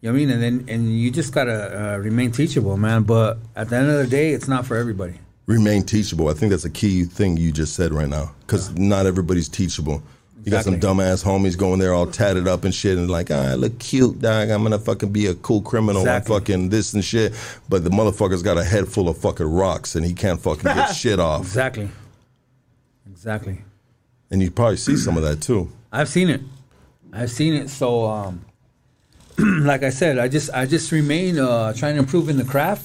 you 0.00 0.08
know 0.08 0.12
what 0.14 0.16
I 0.22 0.24
mean, 0.26 0.30
and 0.30 0.42
then 0.42 0.64
and 0.68 0.98
you 0.98 1.10
just 1.10 1.32
gotta 1.34 1.94
uh, 1.94 1.96
remain 1.98 2.32
teachable, 2.32 2.76
man. 2.76 3.02
But 3.02 3.38
at 3.54 3.68
the 3.68 3.76
end 3.76 3.90
of 3.90 3.98
the 3.98 4.06
day, 4.06 4.32
it's 4.32 4.48
not 4.48 4.64
for 4.66 4.76
everybody. 4.76 5.14
Remain 5.46 5.82
teachable. 5.82 6.28
I 6.28 6.34
think 6.34 6.50
that's 6.50 6.64
a 6.64 6.70
key 6.70 7.04
thing 7.04 7.36
you 7.36 7.52
just 7.52 7.74
said 7.74 7.92
right 7.92 8.08
now, 8.08 8.32
because 8.46 8.70
not 8.76 9.04
everybody's 9.06 9.48
teachable. 9.48 10.02
You 10.44 10.50
got 10.50 10.64
some 10.64 10.74
Exactly. 10.74 11.04
dumbass 11.04 11.22
homies 11.22 11.58
going 11.58 11.80
there 11.80 11.92
all 11.92 12.06
tatted 12.06 12.48
up 12.48 12.64
and 12.64 12.74
shit, 12.74 12.96
and 12.96 13.10
like, 13.10 13.30
ah, 13.30 13.50
I 13.50 13.54
look 13.56 13.78
cute, 13.78 14.20
dog. 14.22 14.48
I'm 14.48 14.62
gonna 14.62 14.78
fucking 14.78 15.12
be 15.12 15.26
a 15.26 15.34
cool 15.34 15.60
criminal 15.60 16.00
Exactly. 16.00 16.34
and 16.34 16.42
fucking 16.46 16.68
this 16.70 16.94
and 16.94 17.04
shit. 17.04 17.34
But 17.68 17.84
the 17.84 17.90
motherfucker's 17.90 18.42
got 18.42 18.56
a 18.56 18.64
head 18.64 18.88
full 18.88 19.08
of 19.10 19.18
fucking 19.18 19.46
rocks, 19.46 19.96
and 19.96 20.06
he 20.06 20.14
can't 20.14 20.40
fucking 20.40 20.62
get 20.62 20.86
shit 20.94 21.20
off. 21.20 21.42
Exactly. 21.42 21.90
Exactly. 23.20 23.58
And 24.30 24.42
you 24.42 24.50
probably 24.50 24.78
see 24.78 24.96
some 24.96 25.18
of 25.18 25.22
that 25.24 25.42
too. 25.42 25.70
I've 25.92 26.08
seen 26.08 26.30
it. 26.30 26.40
I've 27.12 27.30
seen 27.30 27.52
it. 27.52 27.68
So, 27.68 28.06
um, 28.06 28.46
like 29.38 29.82
I 29.82 29.90
said, 29.90 30.18
I 30.18 30.26
just 30.26 30.48
I 30.54 30.64
just 30.64 30.90
remain 30.90 31.38
uh, 31.38 31.74
trying 31.74 31.96
to 31.96 31.98
improve 31.98 32.30
in 32.30 32.38
the 32.38 32.44
craft 32.44 32.82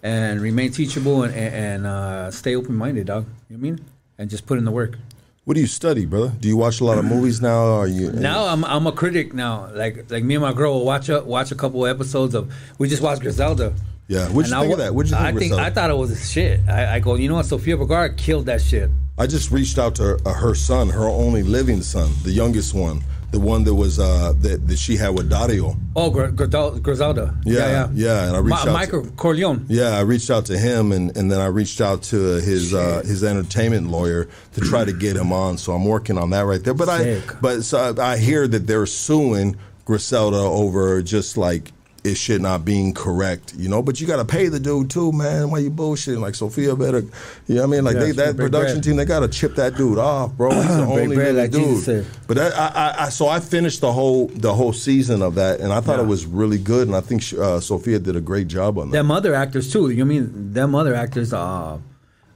and 0.00 0.40
remain 0.40 0.70
teachable 0.70 1.24
and 1.24 1.34
and 1.34 1.86
uh, 1.88 2.30
stay 2.30 2.54
open 2.54 2.76
minded, 2.76 3.08
dog. 3.08 3.24
You 3.50 3.56
know 3.56 3.60
what 3.60 3.68
I 3.68 3.70
mean? 3.72 3.84
And 4.18 4.30
just 4.30 4.46
put 4.46 4.58
in 4.58 4.64
the 4.64 4.70
work. 4.70 4.96
What 5.44 5.54
do 5.54 5.60
you 5.60 5.66
study, 5.66 6.06
brother? 6.06 6.32
Do 6.38 6.46
you 6.46 6.56
watch 6.56 6.80
a 6.80 6.84
lot 6.84 6.98
of 6.98 7.04
movies 7.04 7.42
now? 7.42 7.64
Or 7.64 7.80
are 7.80 7.88
you 7.88 8.12
Now 8.12 8.44
I'm 8.44 8.64
I'm 8.64 8.86
a 8.86 8.92
critic 8.92 9.34
now. 9.34 9.70
Like 9.72 10.08
like 10.08 10.22
me 10.22 10.36
and 10.36 10.42
my 10.42 10.52
girl 10.52 10.74
will 10.74 10.84
watch 10.84 11.08
a 11.08 11.20
watch 11.20 11.50
a 11.50 11.56
couple 11.56 11.84
of 11.84 11.90
episodes 11.90 12.36
of. 12.36 12.54
We 12.78 12.88
just 12.88 13.02
watched 13.02 13.22
Griselda. 13.22 13.74
Yeah, 14.06 14.28
what'd 14.28 14.52
you 14.52 14.54
And 14.54 14.54
I 14.54 14.60
think 14.60 14.72
of 14.74 14.78
that? 14.78 14.94
What'd 14.94 15.10
you 15.10 15.16
think 15.16 15.26
I 15.26 15.30
think 15.32 15.38
Griselda? 15.38 15.64
I 15.64 15.70
thought 15.70 15.90
it 15.90 15.96
was 15.96 16.30
shit. 16.30 16.60
I, 16.68 16.94
I 16.94 17.00
go, 17.00 17.16
you 17.16 17.28
know 17.28 17.34
what? 17.34 17.46
Sofia 17.46 17.76
Vergara 17.76 18.14
killed 18.14 18.46
that 18.46 18.62
shit. 18.62 18.88
I 19.18 19.26
just 19.26 19.50
reached 19.50 19.78
out 19.78 19.94
to 19.96 20.02
her, 20.02 20.18
uh, 20.24 20.32
her 20.34 20.54
son, 20.54 20.88
her 20.90 21.06
only 21.08 21.42
living 21.42 21.82
son, 21.82 22.10
the 22.22 22.30
youngest 22.30 22.72
one, 22.72 23.02
the 23.30 23.40
one 23.40 23.64
that 23.64 23.74
was 23.74 23.98
uh, 23.98 24.32
that, 24.40 24.68
that 24.68 24.78
she 24.78 24.96
had 24.96 25.10
with 25.10 25.28
Dario. 25.28 25.76
Oh, 25.96 26.08
Gr- 26.10 26.28
Gr- 26.28 26.78
Griselda. 26.78 27.34
Yeah, 27.44 27.66
yeah, 27.68 27.88
yeah, 27.92 28.26
and 28.28 28.36
I 28.36 28.38
reached 28.38 28.64
Ma- 28.64 28.70
out 28.70 28.72
Michael 28.72 29.04
Corleone. 29.16 29.66
Yeah, 29.68 29.98
I 29.98 30.00
reached 30.00 30.30
out 30.30 30.46
to 30.46 30.58
him, 30.58 30.92
and, 30.92 31.14
and 31.16 31.30
then 31.30 31.40
I 31.40 31.46
reached 31.46 31.80
out 31.80 32.02
to 32.04 32.16
his 32.40 32.72
uh, 32.72 33.02
his 33.04 33.22
entertainment 33.24 33.90
lawyer 33.90 34.28
to 34.54 34.60
try 34.60 34.84
to 34.84 34.92
get 34.92 35.16
him 35.16 35.32
on. 35.32 35.58
So 35.58 35.72
I'm 35.72 35.84
working 35.84 36.16
on 36.16 36.30
that 36.30 36.42
right 36.46 36.62
there. 36.62 36.74
But 36.74 36.88
Sick. 36.98 37.34
I 37.34 37.38
but 37.40 37.64
so 37.64 37.94
I 37.98 38.16
hear 38.16 38.46
that 38.48 38.66
they're 38.66 38.86
suing 38.86 39.56
Griselda 39.84 40.38
over 40.38 41.02
just 41.02 41.36
like 41.36 41.72
his 42.04 42.16
shit 42.18 42.40
not 42.40 42.64
being 42.64 42.94
correct, 42.94 43.54
you 43.56 43.68
know. 43.68 43.82
But 43.82 44.00
you 44.00 44.06
got 44.06 44.16
to 44.16 44.24
pay 44.24 44.48
the 44.48 44.60
dude 44.60 44.90
too, 44.90 45.12
man. 45.12 45.50
Why 45.50 45.58
you 45.58 45.70
bullshitting? 45.70 46.20
Like 46.20 46.34
Sofia 46.34 46.74
better, 46.76 47.00
you 47.46 47.54
know 47.56 47.62
what 47.62 47.64
I 47.64 47.66
mean? 47.70 47.84
Like 47.84 47.94
Yeah, 47.94 48.00
they, 48.00 48.12
that 48.12 48.36
production 48.36 48.76
bread. 48.76 48.84
team, 48.84 48.96
they 48.96 49.04
got 49.04 49.20
to 49.20 49.28
chip 49.28 49.54
that 49.56 49.76
dude 49.76 49.98
off, 49.98 50.32
bro. 50.32 50.50
He's 50.50 50.76
the 50.76 50.82
only 50.86 51.16
bread, 51.16 51.34
like 51.34 51.50
dude. 51.50 52.06
But 52.26 52.36
that, 52.36 52.54
I, 52.54 52.66
I, 52.68 53.04
I, 53.04 53.08
so 53.08 53.28
I 53.28 53.40
finished 53.40 53.80
the 53.80 53.92
whole 53.92 54.28
the 54.28 54.54
whole 54.54 54.72
season 54.72 55.22
of 55.22 55.34
that, 55.36 55.60
and 55.60 55.72
I 55.72 55.80
thought 55.80 55.98
it 56.00 56.06
was 56.06 56.24
really 56.26 56.58
good, 56.58 56.86
and 56.88 56.96
I 56.96 57.00
think 57.00 57.22
she- 57.22 57.38
uh, 57.38 57.60
Sofia 57.60 57.98
did 57.98 58.16
a 58.16 58.20
great 58.20 58.48
job 58.48 58.78
on 58.78 58.90
that. 58.90 58.96
Them 58.96 59.10
other 59.10 59.34
actors 59.34 59.72
too. 59.72 59.90
You 59.90 59.96
know 59.96 60.04
I 60.04 60.08
mean 60.08 60.52
them 60.52 60.74
other 60.74 60.94
actors? 60.94 61.32
Uh, 61.32 61.78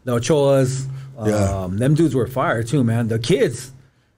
the 0.04 0.18
Ochoas. 0.18 0.86
Um, 1.16 1.28
Yeah. 1.28 1.68
Them 1.70 1.94
dudes 1.94 2.14
were 2.14 2.26
fire 2.26 2.62
too, 2.62 2.82
man. 2.82 3.08
The 3.08 3.18
kids, 3.18 3.70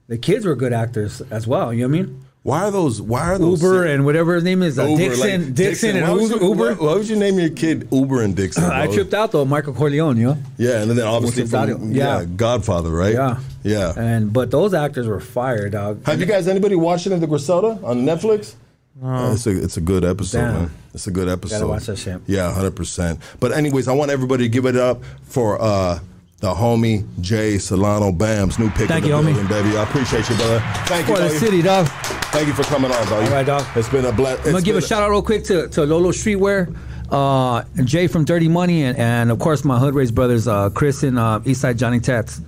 the 0.08 0.16
kids 0.16 0.47
were 0.47 0.55
good 0.56 0.73
actors 0.73 1.20
as 1.31 1.47
well. 1.47 1.73
You 1.73 1.82
know 1.86 1.89
what 1.89 1.98
I 1.98 2.02
mean? 2.06 2.23
Why 2.44 2.64
are 2.64 2.70
those? 2.70 3.00
Why 3.00 3.23
are 3.23 3.39
those? 3.39 3.62
Uber 3.62 3.86
and 3.86 4.05
whatever 4.05 4.34
his 4.34 4.44
name 4.44 4.62
is, 4.62 4.78
uh, 4.78 4.84
Uber, 4.84 4.98
Dixon, 5.02 5.44
like 5.47 5.55
Dixon, 5.55 5.97
and 5.97 6.20
Uber. 6.20 6.36
you- 6.36 6.48
Uber. 6.50 6.74
Why, 6.74 6.86
why 6.86 6.94
would 6.94 7.08
you 7.08 7.16
name 7.16 7.39
your 7.39 7.48
kid 7.48 7.89
Uber 7.90 8.20
and 8.23 8.36
Dixon? 8.36 8.64
I 8.64 8.86
tripped 8.86 9.14
out 9.14 9.32
though, 9.32 9.47
Michael 9.47 9.73
Corleone. 9.73 10.18
You 10.18 10.26
know. 10.26 10.39
Yeah, 10.58 10.82
and 10.82 10.90
then 10.90 11.00
obviously 11.06 11.47
from, 11.47 11.90
yeah. 11.92 12.20
Yeah. 12.20 12.24
Godfather, 12.36 12.90
right? 12.90 13.14
Yeah. 13.14 13.39
yeah. 13.62 13.94
And 13.97 14.31
but 14.31 14.50
those 14.50 14.74
actors 14.74 15.06
were 15.06 15.20
fire, 15.20 15.70
dog. 15.70 16.05
Have 16.05 16.20
you 16.20 16.26
guys 16.26 16.47
anybody 16.47 16.74
watching 16.76 17.18
the 17.18 17.26
Griselda 17.26 17.78
on 17.82 18.05
Netflix? 18.05 18.55
Uh, 19.02 19.31
it's 19.32 19.47
a 19.47 19.62
it's 19.64 19.76
a 19.78 19.81
good 19.81 20.05
episode, 20.05 20.39
Damn. 20.42 20.52
man. 20.55 20.70
It's 20.92 21.06
a 21.06 21.10
good 21.10 21.28
episode. 21.31 21.56
Gotta 21.60 21.66
watch 21.66 21.86
that 21.86 21.97
shit. 21.97 22.20
Yeah, 22.26 22.52
hundred 22.52 22.76
percent. 22.76 23.20
But 23.40 23.52
anyways, 23.52 23.89
I 23.89 23.92
want 23.94 24.10
everybody 24.10 24.44
to 24.44 24.48
give 24.50 24.66
it 24.66 24.76
up 24.76 25.02
for 25.23 25.60
uh, 25.60 25.98
the 26.44 26.52
homie 26.52 27.02
Jay 27.23 27.56
Solano 27.56 28.12
BAMZ, 28.12 28.58
new 28.58 28.68
pick 28.68 28.86
Thank 28.86 29.06
in 29.06 29.12
the 29.12 29.16
you, 29.16 29.34
homie. 29.34 29.48
baby. 29.48 29.78
I 29.78 29.84
appreciate 29.84 30.28
you, 30.28 30.36
brother. 30.36 30.60
Thank 30.84 31.08
you, 31.08 31.16
For 31.16 31.23
the 31.23 31.31
city, 31.31 31.62
dog. 31.62 31.86
Thank 32.34 32.48
you 32.48 32.52
for 32.52 32.64
coming 32.64 32.90
on, 32.90 33.06
dog. 33.06 33.24
All 33.24 33.31
right, 33.31 33.47
dog. 33.47 33.64
It's 33.74 33.89
been 33.89 34.05
a 34.05 34.12
bless. 34.12 34.44
I'm 34.44 34.52
gonna 34.52 34.62
give 34.62 34.76
a 34.76 34.82
shout 34.82 35.02
out 35.02 35.08
real 35.08 35.23
quick 35.23 35.44
to, 35.44 35.68
to 35.68 35.86
Lolo 35.86 36.10
Streetwear, 36.10 36.76
uh, 37.10 37.64
Jay 37.84 38.08
from 38.08 38.26
Dirty 38.26 38.48
Money, 38.48 38.82
and, 38.84 38.98
and 38.98 39.31
of 39.31 39.39
course 39.39 39.64
my 39.64 39.78
Hood 39.78 39.94
Raised 39.94 40.14
brothers, 40.14 40.47
uh, 40.47 40.68
Chris 40.68 41.02
and 41.02 41.18
uh, 41.18 41.40
Eastside 41.44 41.78
Johnny 41.78 41.98
Tats. 41.98 42.42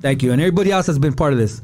Thank 0.00 0.22
you, 0.22 0.30
and 0.30 0.40
everybody 0.40 0.70
else 0.70 0.86
has 0.86 1.00
been 1.00 1.14
part 1.14 1.32
of 1.32 1.40
this. 1.40 1.62